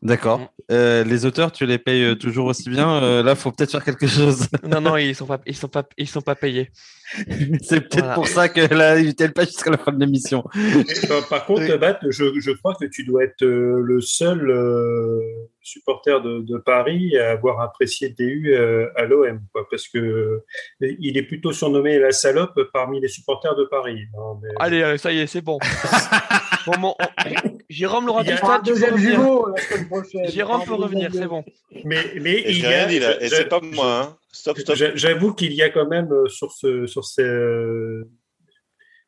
D'accord. 0.02 0.40
Mm. 0.40 0.46
Euh, 0.70 1.04
les 1.04 1.26
auteurs, 1.26 1.52
tu 1.52 1.66
les 1.66 1.78
payes 1.78 2.04
euh, 2.04 2.14
toujours 2.14 2.46
aussi 2.46 2.70
bien. 2.70 3.02
Euh, 3.02 3.22
là, 3.22 3.34
faut 3.34 3.52
peut-être 3.52 3.70
faire 3.70 3.84
quelque 3.84 4.06
chose. 4.06 4.48
Non, 4.66 4.80
non, 4.80 4.96
ils 4.96 5.14
sont 5.14 5.26
pas, 5.26 5.40
ils 5.46 5.54
sont 5.56 5.68
pas, 5.68 5.84
ils 5.98 6.08
sont 6.08 6.22
pas 6.22 6.34
payés. 6.34 6.70
C'est 7.62 7.80
peut-être 7.80 7.98
Voilà. 7.98 8.14
pour 8.14 8.26
ça 8.26 8.48
que 8.48 8.60
là, 8.74 8.98
il 8.98 9.08
était 9.10 9.28
pas 9.28 9.44
jusqu'à 9.44 9.70
la 9.70 9.76
fin 9.78 9.92
de 9.92 10.00
l'émission. 10.00 10.42
Et, 10.56 11.06
par- 11.06 11.28
par 11.28 11.46
contre, 11.46 11.76
Bat, 11.76 11.98
je, 12.08 12.40
je 12.40 12.50
crois 12.52 12.74
que 12.80 12.86
tu 12.86 13.04
dois 13.04 13.24
être 13.24 13.42
euh, 13.42 13.80
le 13.82 14.00
seul 14.00 14.50
euh, 14.50 15.20
supporter 15.64 16.20
de, 16.22 16.40
de 16.42 16.58
Paris 16.58 17.16
à 17.18 17.30
avoir 17.32 17.60
apprécié 17.60 18.10
DU 18.10 18.54
euh, 18.54 18.88
à 18.96 19.04
l'OM, 19.06 19.40
parce 19.70 19.88
que 19.88 19.98
euh, 19.98 20.44
il 20.80 21.16
est 21.18 21.22
plutôt 21.22 21.52
surnommé 21.52 21.98
la 21.98 22.12
salope 22.12 22.60
parmi 22.72 23.00
les 23.00 23.08
supporters 23.08 23.56
de 23.56 23.64
Paris. 23.64 24.02
mais- 24.42 24.48
Allez, 24.60 24.98
ça 24.98 25.10
y 25.12 25.18
est, 25.20 25.26
c'est 25.26 25.40
bon. 25.40 25.58
bon, 26.66 26.72
bon, 26.78 26.94
on- 27.00 27.58
Jérôme 27.70 28.06
Laurent 28.06 28.20
Il 28.22 28.28
y 28.28 28.32
a 28.32 28.34
On 28.34 28.36
fera 28.38 28.56
un 28.56 28.58
tu 28.60 28.64
peux 28.64 28.70
deuxième 28.72 28.96
jumeau 28.98 29.48
la 29.48 29.62
semaine 29.62 29.88
prochaine. 29.88 30.28
Jérôme 30.28 30.64
peut 30.64 30.74
revenir, 30.74 31.10
c'est 31.12 31.26
bon. 31.26 31.42
Mais, 31.84 31.98
mais 32.20 32.34
Et 32.34 32.50
il 32.50 32.58
y 32.58 32.66
rien 32.66 32.84
a, 32.84 32.86
dit 32.86 32.98
là. 33.00 33.20
Et 33.22 33.28
c'est 33.28 33.48
pas 33.48 33.60
moi. 33.60 34.00
Hein. 34.12 34.16
Stop, 34.32 34.58
stop. 34.58 34.76
j'a- 34.76 34.94
J'avoue 34.94 35.32
qu'il 35.34 35.52
y 35.54 35.62
a 35.62 35.70
quand 35.70 35.88
même 35.88 36.12
euh, 36.12 36.28
sur 36.28 36.52
ce 36.52 36.86
sur 36.86 37.04
ces 37.04 37.22
euh, 37.22 38.04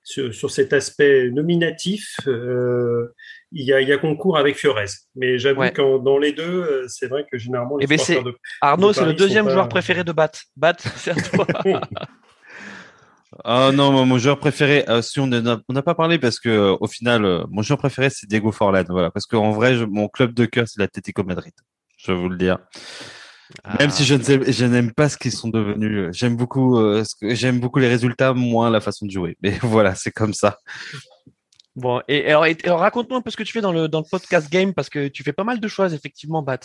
sur, 0.02 0.32
sur 0.32 0.50
cet 0.52 0.72
aspect 0.72 1.30
nominatif, 1.30 2.14
euh, 2.28 3.12
il 3.52 3.64
y 3.66 3.72
a 3.72 3.80
il 3.80 3.88
y 3.88 3.92
a 3.92 3.98
concours 3.98 4.36
avec 4.38 4.56
Fiorez. 4.56 4.86
Mais 5.14 5.38
j'avoue 5.38 5.60
Ouais. 5.60 5.72
que 5.72 6.02
dans 6.02 6.18
les 6.18 6.32
deux, 6.32 6.42
euh, 6.44 6.84
c'est 6.88 7.06
vrai 7.08 7.24
que 7.30 7.38
généralement 7.38 7.76
les 7.76 7.84
Eh 7.84 7.86
ben, 7.88 7.96
de 8.24 8.34
Arnaud, 8.60 8.92
c'est 8.92 9.04
le 9.04 9.14
deuxième 9.14 9.46
pas- 9.46 9.52
joueur 9.52 9.68
préféré 9.68 10.04
de 10.04 10.12
Bat. 10.12 10.32
Bat, 10.56 10.74
c'est 10.96 11.10
à 11.12 11.14
toi. 11.14 11.46
Ah 13.44 13.70
non, 13.74 14.06
mon 14.06 14.18
joueur 14.18 14.38
préféré, 14.38 14.84
euh, 14.88 15.02
si 15.02 15.18
on 15.20 15.26
n'a 15.26 15.60
on 15.68 15.74
pas 15.82 15.94
parlé 15.94 16.18
parce 16.18 16.38
que 16.40 16.48
euh, 16.48 16.76
au 16.80 16.86
final, 16.86 17.24
euh, 17.24 17.44
mon 17.50 17.60
joueur 17.62 17.78
préféré 17.78 18.08
c'est 18.08 18.26
Diego 18.28 18.50
Forlan, 18.52 18.84
voilà, 18.88 19.10
parce 19.10 19.26
qu'en 19.26 19.50
vrai, 19.50 19.74
je- 19.76 19.84
mon 19.84 20.08
club 20.08 20.32
de 20.32 20.46
cœur 20.46 20.66
c'est 20.68 20.80
l'Atlético 20.80 21.22
Madrid. 21.24 21.52
Je 21.98 22.12
vais 22.12 22.18
vous 22.18 22.28
le 22.28 22.36
dire. 22.36 22.58
Même 23.78 23.90
si 23.90 24.04
je 24.04 24.14
ne 24.14 24.22
sais, 24.22 24.40
je 24.52 24.64
n'aime 24.64 24.92
pas 24.92 25.08
ce 25.08 25.16
qu'ils 25.16 25.32
sont 25.32 25.48
devenus. 25.48 26.08
J'aime 26.12 26.36
beaucoup, 26.36 26.78
euh, 26.78 27.04
ce 27.04 27.14
que- 27.20 27.34
j'aime 27.34 27.60
beaucoup 27.60 27.78
les 27.78 27.88
résultats, 27.88 28.32
moins 28.32 28.70
la 28.70 28.80
façon 28.80 29.06
de 29.06 29.10
jouer. 29.10 29.36
Mais 29.42 29.50
voilà, 29.62 29.94
c'est 29.94 30.10
comme 30.12 30.32
ça. 30.34 30.58
Bon, 31.76 32.00
et 32.08 32.26
alors, 32.30 32.80
raconte-nous 32.80 33.16
un 33.16 33.20
peu 33.20 33.30
ce 33.30 33.36
que 33.36 33.42
tu 33.42 33.52
fais 33.52 33.60
dans 33.60 33.72
le, 33.72 33.86
dans 33.86 34.00
le 34.00 34.06
podcast 34.10 34.50
game, 34.50 34.72
parce 34.72 34.88
que 34.88 35.08
tu 35.08 35.22
fais 35.22 35.34
pas 35.34 35.44
mal 35.44 35.60
de 35.60 35.68
choses, 35.68 35.92
effectivement, 35.92 36.42
Bat. 36.42 36.60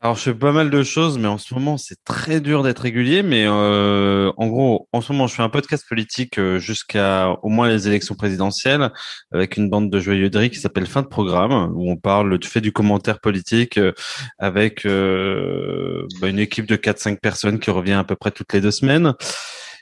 Alors, 0.00 0.14
je 0.14 0.22
fais 0.22 0.34
pas 0.34 0.52
mal 0.52 0.70
de 0.70 0.82
choses, 0.84 1.18
mais 1.18 1.26
en 1.26 1.38
ce 1.38 1.52
moment, 1.52 1.76
c'est 1.76 2.02
très 2.04 2.40
dur 2.40 2.62
d'être 2.62 2.78
régulier. 2.78 3.22
Mais 3.22 3.44
euh, 3.46 4.32
en 4.36 4.46
gros, 4.46 4.88
en 4.92 5.00
ce 5.00 5.12
moment, 5.12 5.26
je 5.26 5.34
fais 5.34 5.42
un 5.42 5.48
podcast 5.48 5.84
politique 5.86 6.38
euh, 6.38 6.58
jusqu'à 6.58 7.32
au 7.42 7.48
moins 7.48 7.68
les 7.68 7.88
élections 7.88 8.14
présidentielles, 8.14 8.92
avec 9.32 9.56
une 9.56 9.68
bande 9.68 9.90
de 9.90 10.00
joyeuderie 10.00 10.50
qui 10.50 10.60
s'appelle 10.60 10.86
Fin 10.86 11.02
de 11.02 11.08
programme, 11.08 11.72
où 11.74 11.90
on 11.90 11.96
parle, 11.96 12.38
tu 12.38 12.48
fais 12.48 12.60
du 12.60 12.72
commentaire 12.72 13.20
politique 13.20 13.76
euh, 13.76 13.92
avec 14.38 14.86
euh, 14.86 16.06
bah, 16.20 16.28
une 16.28 16.38
équipe 16.38 16.66
de 16.66 16.76
4-5 16.76 17.18
personnes 17.18 17.58
qui 17.58 17.70
revient 17.70 17.94
à 17.94 18.04
peu 18.04 18.14
près 18.14 18.30
toutes 18.30 18.52
les 18.52 18.60
deux 18.60 18.70
semaines. 18.70 19.14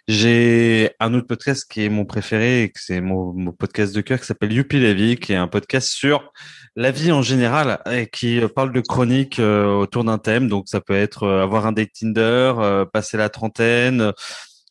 J'ai 0.09 0.93
un 1.01 1.15
autre 1.15 1.27
podcast 1.27 1.67
qui 1.69 1.85
est 1.85 1.89
mon 1.89 2.05
préféré, 2.05 2.63
et 2.63 2.71
que 2.71 2.79
c'est 2.81 3.01
mon, 3.01 3.33
mon 3.33 3.51
podcast 3.53 3.95
de 3.95 4.01
cœur, 4.01 4.21
qui 4.21 4.27
s'appelle 4.27 4.53
Youpi 4.53 4.79
la 4.79 4.93
vie, 4.93 5.17
qui 5.17 5.33
est 5.33 5.37
un 5.37 5.49
podcast 5.49 5.89
sur 5.89 6.33
la 6.77 6.93
vie 6.93 7.11
en 7.11 7.23
général 7.23 7.81
et 7.91 8.07
qui 8.07 8.41
euh, 8.41 8.49
parle 8.49 8.73
de 8.73 8.81
chroniques 8.81 9.41
euh, 9.41 9.67
autour 9.67 10.05
d'un 10.05 10.19
thème. 10.19 10.49
Donc 10.49 10.69
ça 10.69 10.81
peut 10.81 10.95
être 10.95 11.25
euh, 11.25 11.43
avoir 11.43 11.67
un 11.67 11.73
date 11.73 11.91
Tinder, 11.99 12.21
euh, 12.59 12.85
passer 12.85 13.17
la 13.17 13.31
trentaine, 13.31 14.13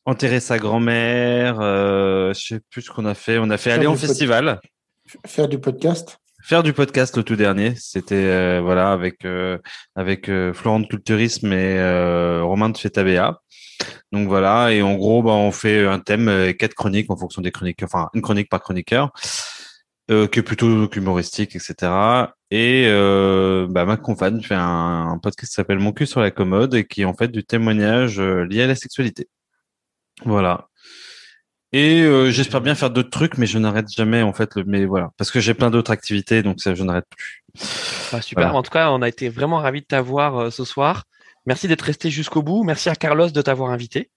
enterrer 0.06 0.40
sa 0.40 0.58
grand-mère. 0.58 1.58
Je 1.60 2.34
sais 2.34 2.62
plus 2.70 2.84
ce 2.84 2.92
qu'on 2.92 3.06
a 3.06 3.16
fait. 3.16 3.38
On 3.38 3.50
a 3.50 3.58
fait 3.58 3.72
Faire 3.72 3.80
aller 3.80 3.88
en 3.88 3.96
festival, 3.96 4.62
Faire 5.26 5.50
du 5.50 5.60
podcast? 5.60 6.18
faire 6.46 6.62
du 6.62 6.74
podcast 6.74 7.18
le 7.18 7.24
tout 7.24 7.36
dernier. 7.36 7.74
C'était 7.76 8.16
euh, 8.16 8.62
voilà 8.64 8.92
avec 8.92 9.26
euh, 9.26 9.58
avec 9.96 10.30
euh, 10.30 10.54
Florent 10.54 10.80
de 10.80 10.86
Culturisme 10.86 11.52
et 11.52 12.40
Romain 12.42 12.70
de 12.70 12.78
Fetabea. 12.78 13.42
Donc 14.12 14.28
voilà, 14.28 14.72
et 14.72 14.82
en 14.82 14.96
gros, 14.96 15.24
bah, 15.24 15.32
on 15.32 15.52
fait 15.52 15.86
un 15.86 16.00
thème, 16.00 16.30
euh, 16.30 16.54
quatre 16.54 16.74
chroniques 16.74 17.10
en 17.10 17.18
fonction 17.18 17.42
des 17.42 17.52
chroniques, 17.52 17.84
enfin 17.84 18.10
une 18.14 18.22
chronique 18.22 18.50
par 18.50 18.62
chroniqueur, 18.62 19.12
euh, 20.12 20.28
qui 20.28 20.40
est 20.40 20.44
plutôt 20.44 20.90
humoristique, 20.92 21.56
etc. 21.56 21.92
Et 22.52 22.86
euh, 22.88 23.68
bah, 23.70 23.86
ma 23.86 23.98
compagne 23.98 24.42
fait 24.42 24.56
un, 24.56 25.08
un 25.10 25.18
podcast 25.18 25.50
qui 25.50 25.56
s'appelle 25.56 25.80
Mon 25.80 25.92
cul 25.92 26.06
sur 26.06 26.22
la 26.22 26.32
commode 26.32 26.76
et 26.76 26.86
qui 26.86 27.02
est 27.02 27.06
en 27.06 27.14
fait 27.14 27.30
du 27.30 27.44
témoignage 27.44 28.20
euh, 28.20 28.46
lié 28.46 28.64
à 28.64 28.68
la 28.68 28.76
sexualité. 28.76 29.28
Voilà. 30.24 30.68
Et 31.74 32.04
euh, 32.04 32.32
j'espère 32.32 32.62
bien 32.62 32.74
faire 32.74 32.90
d'autres 32.90 33.10
trucs, 33.10 33.38
mais 33.38 33.48
je 33.48 33.58
n'arrête 33.58 33.90
jamais 33.90 34.22
en 34.22 34.32
fait. 34.32 34.56
Le, 34.56 34.64
mais 34.64 34.86
voilà, 34.86 35.12
parce 35.18 35.30
que 35.30 35.42
j'ai 35.42 35.54
plein 35.54 35.70
d'autres 35.70 35.92
activités, 35.92 36.42
donc 36.42 36.62
ça, 36.62 36.74
je 36.74 36.84
n'arrête 36.84 37.04
plus. 37.10 37.44
Bah, 38.14 38.22
super. 38.22 38.46
Voilà. 38.46 38.58
En 38.58 38.64
tout 38.64 38.72
cas, 38.72 38.92
on 38.92 39.02
a 39.02 39.10
été 39.10 39.28
vraiment 39.28 39.58
ravis 39.58 39.82
de 39.82 39.86
t'avoir 39.86 40.38
euh, 40.38 40.50
ce 40.52 40.64
soir. 40.64 41.04
Merci 41.46 41.68
d'être 41.68 41.82
resté 41.82 42.10
jusqu'au 42.10 42.42
bout. 42.42 42.64
Merci 42.64 42.90
à 42.90 42.96
Carlos 42.96 43.30
de 43.30 43.42
t'avoir 43.42 43.72
invité. 43.72 44.10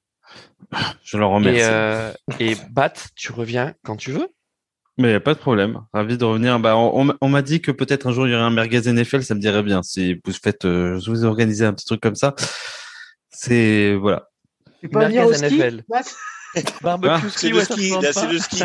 Je 1.02 1.16
leur 1.16 1.31
remercie. 1.31 1.60
Et, 1.60 1.65
euh, 1.65 2.12
et 2.40 2.57
Bat, 2.70 2.92
tu 3.15 3.32
reviens 3.32 3.74
quand 3.84 3.97
tu 3.97 4.12
veux. 4.12 4.28
Mais 4.98 5.12
y 5.12 5.15
a 5.15 5.20
pas 5.20 5.34
de 5.34 5.39
problème. 5.39 5.81
Ravi 5.92 6.18
de 6.18 6.24
revenir. 6.24 6.58
Bah, 6.58 6.76
on, 6.76 7.28
m'a 7.28 7.42
dit 7.42 7.62
que 7.62 7.70
peut-être 7.70 8.08
un 8.08 8.12
jour 8.12 8.26
il 8.26 8.32
y 8.32 8.34
aurait 8.34 8.42
un 8.42 8.50
merguez 8.50 8.81
NFL, 8.81 9.23
ça 9.23 9.36
me 9.36 9.40
dirait 9.40 9.62
bien. 9.62 9.82
Si 9.84 10.20
vous 10.24 10.32
faites, 10.32 10.65
euh, 10.65 11.00
vous 11.07 11.24
organisez 11.24 11.65
un 11.65 11.73
petit 11.73 11.86
truc 11.86 12.00
comme 12.00 12.16
ça, 12.16 12.34
c'est 13.31 13.94
voilà. 13.94 14.28
Tu 14.81 14.89
peux 14.89 15.05
venir 15.05 15.24
au 15.24 15.31
Merguez 15.31 15.48
ski 15.48 15.57
NFL. 15.57 15.84
Bat? 15.89 16.02
Barbecue 16.83 17.10
Ah, 17.10 17.20
C'est 17.31 17.65
ski, 17.65 17.93
c'est 18.12 18.27
le 18.33 18.39
ski. 18.39 18.62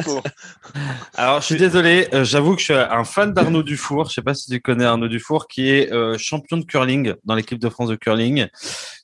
Alors, 1.16 1.42
je 1.42 1.46
suis 1.46 1.58
désolé. 1.58 2.08
euh, 2.14 2.24
J'avoue 2.24 2.54
que 2.56 2.60
je 2.60 2.66
suis 2.66 2.74
un 2.74 3.04
fan 3.04 3.34
d'Arnaud 3.34 3.64
Dufour. 3.64 4.10
Je 4.10 4.14
sais 4.16 4.22
pas 4.22 4.34
si 4.34 4.50
tu 4.50 4.60
connais 4.62 4.86
Arnaud 4.86 5.08
Dufour, 5.08 5.48
qui 5.48 5.70
est 5.70 5.92
euh, 5.92 6.18
champion 6.18 6.58
de 6.58 6.66
curling 6.66 7.14
dans 7.26 7.36
l'équipe 7.36 7.60
de 7.60 7.70
France 7.70 7.90
de 7.90 7.96
curling, 7.96 8.48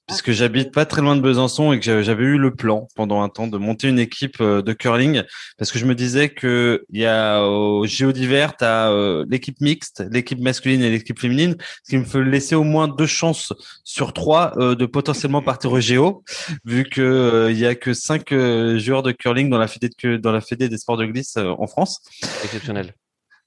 puisque 0.09 0.31
j'habite 0.31 0.73
pas 0.73 0.85
très 0.85 1.01
loin 1.01 1.15
de 1.15 1.21
Besançon 1.21 1.71
et 1.71 1.79
que 1.79 2.01
j'avais- 2.01 2.23
eu 2.23 2.38
le 2.39 2.53
plan 2.53 2.88
pendant 2.95 3.21
un 3.21 3.29
temps 3.29 3.45
de 3.47 3.57
monter 3.59 3.88
une 3.88 3.99
équipe 3.99 4.41
euh, 4.41 4.61
de 4.63 4.73
curling, 4.73 5.21
parce 5.57 5.71
que 5.71 5.77
je 5.77 5.85
me 5.85 5.93
disais 5.95 6.29
que 6.29 6.83
il 6.91 6.99
y 6.99 7.05
a 7.05 7.43
au 7.43 7.85
JO 7.85 8.11
d'hiver, 8.11 8.55
t'as 8.57 8.89
euh, 8.91 9.23
l'équipe 9.29 9.61
mixte, 9.61 10.03
l'équipe 10.11 10.39
masculine 10.39 10.81
et 10.81 10.89
l'équipe 10.89 11.19
féminine, 11.19 11.55
ce 11.83 11.91
qui 11.91 11.97
me 11.97 12.03
fait 12.03 12.23
laisser 12.23 12.55
au 12.55 12.63
moins 12.63 12.88
deux 12.88 13.05
chances 13.05 13.53
sur 13.83 14.11
trois 14.13 14.53
euh, 14.57 14.73
de 14.75 14.85
potentiellement 14.88 15.41
partir 15.43 15.71
au 15.71 15.79
JO, 15.79 16.23
vu 16.65 16.83
que 16.85 17.01
euh, 17.01 17.51
il 17.51 17.59
y 17.59 17.65
a 17.67 17.75
que 17.75 17.93
cinq 17.93 18.33
joueurs 18.77 19.03
de 19.03 19.11
curling 19.11 19.49
dans 19.49 19.59
la 19.59 19.67
fédé 19.67 19.89
de, 20.03 20.17
dans 20.17 20.31
la 20.31 20.41
fédé 20.41 20.67
des 20.69 20.77
sports 20.79 20.97
de 20.97 21.05
glisse 21.05 21.38
en 21.38 21.67
France. 21.67 22.01
Exceptionnel. 22.43 22.93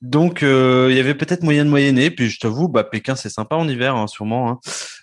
Donc 0.00 0.42
euh, 0.42 0.88
il 0.90 0.96
y 0.96 1.00
avait 1.00 1.14
peut-être 1.14 1.42
moyen 1.42 1.64
de 1.64 1.70
moyenner. 1.70 2.10
Puis 2.10 2.28
je 2.30 2.38
t'avoue, 2.40 2.68
bah 2.68 2.82
Pékin 2.84 3.14
c'est 3.16 3.28
sympa 3.28 3.56
en 3.56 3.68
hiver, 3.68 3.94
hein, 3.96 4.06
sûrement. 4.06 4.50
hein. 4.50 4.60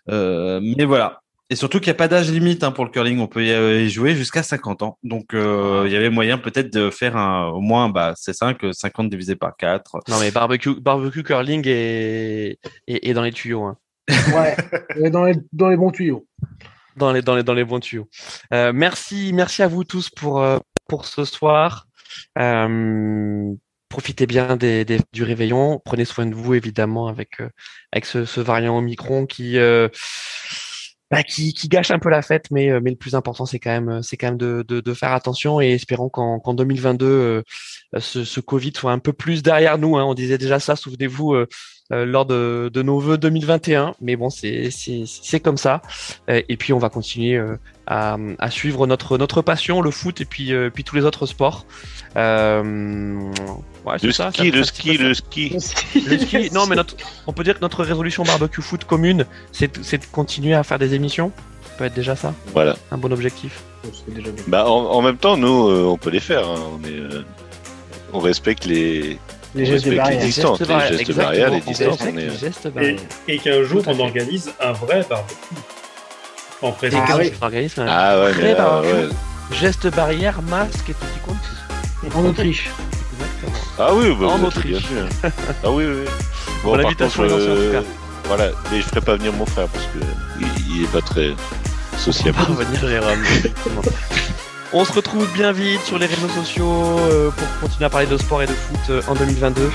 Euh, 0.09 0.59
mais 0.77 0.85
voilà. 0.85 1.21
Et 1.51 1.55
surtout 1.55 1.79
qu'il 1.79 1.87
n'y 1.87 1.91
a 1.91 1.95
pas 1.95 2.07
d'âge 2.07 2.29
limite 2.31 2.63
hein, 2.63 2.71
pour 2.71 2.85
le 2.85 2.91
curling. 2.91 3.19
On 3.19 3.27
peut 3.27 3.43
y, 3.43 3.51
euh, 3.51 3.87
jouer 3.89 4.15
jusqu'à 4.15 4.43
50 4.43 4.83
ans. 4.83 4.99
Donc 5.03 5.33
euh, 5.33 5.83
il 5.87 5.91
y 5.91 5.95
avait 5.95 6.11
moyen 6.11 6.37
peut-être 6.37 6.71
de 6.71 6.89
faire 6.91 7.17
un, 7.17 7.47
au 7.47 7.59
moins 7.59 7.89
bah 7.89 8.13
c'est 8.15 8.33
5, 8.33 8.57
50 8.71 9.09
divisé 9.09 9.35
par 9.35 9.55
4. 9.57 9.99
Non, 10.09 10.19
mais 10.19 10.29
barbecue, 10.29 10.79
barbecue 10.79 11.23
curling 11.23 11.63
est, 11.67 12.59
est, 12.87 13.07
est 13.09 13.13
dans 13.13 13.23
les 13.23 13.31
tuyaux. 13.31 13.63
Hein. 13.63 13.77
Ouais, 14.33 14.55
et 15.03 15.09
dans 15.09 15.25
les, 15.25 15.35
dans 15.53 15.69
les 15.69 15.77
bons 15.77 15.91
tuyaux. 15.91 16.25
Dans 16.95 17.11
les, 17.13 17.21
dans 17.21 17.35
les, 17.35 17.43
dans 17.43 17.53
les 17.53 17.63
bons 17.63 17.79
tuyaux. 17.79 18.07
Euh, 18.53 18.71
merci, 18.73 19.31
merci 19.33 19.63
à 19.63 19.67
vous 19.67 19.83
tous 19.83 20.09
pour, 20.09 20.41
euh, 20.41 20.57
pour 20.87 21.05
ce 21.05 21.25
soir. 21.25 21.87
Euh, 22.37 23.53
profitez 23.87 24.27
bien 24.27 24.55
des, 24.57 24.85
des- 24.85 24.99
du 25.13 25.23
réveillon. 25.23 25.81
Prenez 25.85 26.05
soin 26.05 26.25
de 26.25 26.35
vous, 26.35 26.53
évidemment, 26.53 27.07
avec, 27.07 27.39
euh, 27.39 27.49
avec 27.91 28.05
ce, 28.05 28.25
ce 28.25 28.41
variant 28.41 28.77
Omicron 28.77 29.25
qui, 29.25 29.57
euh, 29.57 29.87
bah, 31.11 31.23
qui, 31.23 31.53
gâche 31.67 31.91
un 31.91 31.99
peu 31.99 32.09
la 32.09 32.21
fête. 32.21 32.45
Mais, 32.51 32.69
euh, 32.69 32.79
mais 32.83 32.91
le 32.91 32.95
plus 32.95 33.15
important, 33.15 33.45
c'est 33.45 33.59
quand 33.59 33.71
même, 33.71 34.01
c'est 34.03 34.17
quand 34.17 34.27
même 34.27 34.37
de, 34.37 34.93
faire 34.93 35.13
attention 35.13 35.61
et 35.61 35.71
espérons 35.71 36.09
qu'en 36.09 36.39
qu'en 36.39 36.53
2022, 36.53 37.05
euh, 37.05 37.43
ce, 37.99 38.23
ce 38.23 38.39
Covid 38.39 38.73
soit 38.75 38.91
un 38.91 38.99
peu 38.99 39.13
plus 39.13 39.43
derrière 39.43 39.77
nous. 39.77 39.97
Hein. 39.97 40.03
On 40.05 40.13
disait 40.13 40.37
déjà 40.37 40.59
ça, 40.59 40.75
souvenez-vous, 40.75 41.33
euh, 41.33 41.39
euh, 41.39 41.47
lors 41.91 42.25
de, 42.25 42.69
de, 42.71 42.81
nos 42.81 42.99
vœux 42.99 43.17
2021. 43.17 43.95
Mais 44.01 44.15
bon, 44.15 44.29
c'est 44.29 44.69
c'est 44.71 45.39
comme 45.39 45.57
ça. 45.57 45.81
Euh, 46.29 46.41
et 46.47 46.57
puis 46.57 46.73
on 46.73 46.79
va 46.79 46.89
continuer 46.89 47.35
euh, 47.35 47.57
à, 47.87 48.17
à, 48.37 48.51
suivre 48.51 48.87
notre 48.87 49.17
notre 49.17 49.41
passion, 49.41 49.81
le 49.81 49.91
foot 49.91 50.21
et 50.21 50.25
puis 50.25 50.53
puis 50.73 50.83
tous 50.83 50.95
les 50.95 51.03
autres 51.03 51.25
sports. 51.25 51.65
Euh, 52.15 53.19
ouais, 53.85 53.95
le, 54.01 54.11
ça, 54.11 54.31
ski, 54.31 54.51
le, 54.51 54.63
ski, 54.63 54.97
le 54.97 55.13
ski, 55.13 55.57
le 56.07 56.17
ski. 56.17 56.49
Non, 56.51 56.65
mais 56.67 56.75
notre, 56.75 56.95
on 57.27 57.33
peut 57.33 57.43
dire 57.43 57.55
que 57.55 57.61
notre 57.61 57.83
résolution 57.83 58.23
barbecue 58.23 58.61
foot 58.61 58.83
commune, 58.83 59.25
c'est 59.51 59.71
de 59.71 60.05
continuer 60.11 60.53
à 60.53 60.63
faire 60.63 60.79
des 60.79 60.93
émissions. 60.93 61.31
Ça 61.63 61.69
peut 61.77 61.85
être 61.85 61.93
déjà 61.93 62.15
ça. 62.15 62.33
Voilà. 62.53 62.75
Un 62.91 62.97
bon 62.97 63.11
objectif. 63.11 63.63
Bah, 64.47 64.69
en, 64.69 64.85
en, 64.85 65.01
même 65.01 65.17
temps, 65.17 65.37
nous, 65.37 65.47
on 65.47 65.97
peut 65.97 66.09
les 66.09 66.19
faire. 66.19 66.47
Hein. 66.47 66.59
On 66.73 66.87
est, 66.87 67.23
on 68.11 68.19
respecte 68.19 68.65
les 68.65 69.17
les 69.55 69.65
gestes 69.65 69.87
de 69.87 69.95
barrière. 69.95 70.19
Les 70.19 70.25
distances, 70.25 70.59
les 70.61 70.97
gestes 70.97 71.15
barrières, 71.15 71.49
les 71.51 71.61
distances. 71.61 71.99
On 72.01 72.17
est... 72.17 72.95
Et, 73.27 73.35
et 73.35 73.39
qu'un 73.39 73.63
jour, 73.63 73.83
on 73.87 73.99
organise 73.99 74.51
un 74.59 74.71
vrai 74.73 75.05
barbecue. 75.09 75.55
En 76.61 76.71
présence. 76.71 77.09
Ah, 77.09 77.17
oui. 77.17 77.31
organise 77.41 77.79
un 77.79 77.87
ah 77.87 78.19
ouais, 78.21 78.31
mais 78.37 78.53
là, 78.53 78.81
ouais. 78.81 79.07
Geste 79.51 79.87
barrière, 79.95 80.41
masque 80.41 80.89
et 80.89 80.93
tout 80.93 81.05
y 81.15 81.19
compte. 81.25 82.15
En 82.15 82.25
Autriche. 82.25 82.69
Exactement. 83.13 83.57
Ah 83.79 83.93
oui, 83.93 84.13
bah, 84.19 84.27
en 84.27 84.43
Autriche. 84.43 84.71
Bien 84.71 84.79
sûr. 84.79 85.31
ah 85.63 85.71
oui, 85.71 85.85
oui. 85.85 86.05
Bon, 86.63 86.75
bon 86.75 86.83
par 86.83 86.95
contre, 86.95 87.21
euh, 87.21 87.81
voilà, 88.25 88.51
mais 88.71 88.81
je 88.81 88.85
ferai 88.87 89.01
pas 89.01 89.15
venir 89.15 89.31
mon 89.33 89.45
frère 89.45 89.67
parce 89.69 89.85
que 89.85 89.99
il, 90.41 90.75
il 90.75 90.83
est 90.83 90.91
pas 90.91 91.01
très 91.01 91.31
sociable. 91.97 92.37
On 92.49 92.53
va 92.53 92.65
venir 92.65 92.87
Jérôme. 92.87 93.23
On 94.71 94.85
se 94.85 94.93
retrouve 94.93 95.27
bien 95.33 95.51
vite 95.51 95.81
sur 95.81 95.97
les 95.97 96.05
réseaux 96.05 96.29
sociaux 96.29 96.99
euh, 96.99 97.31
pour 97.31 97.47
continuer 97.61 97.85
à 97.85 97.89
parler 97.89 98.07
de 98.07 98.17
sport 98.17 98.43
et 98.43 98.47
de 98.47 98.53
foot 98.53 98.79
euh, 98.89 99.01
en 99.07 99.15
2022. 99.15 99.71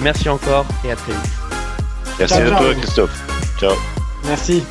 Merci 0.00 0.28
encore 0.28 0.66
et 0.84 0.92
à 0.92 0.96
très 0.96 1.12
vite. 1.12 1.32
Merci 2.18 2.34
Ciao, 2.34 2.46
à 2.46 2.50
ciao. 2.50 2.64
toi, 2.64 2.74
Christophe. 2.74 3.22
Ciao. 3.58 3.72
Merci. 4.24 4.62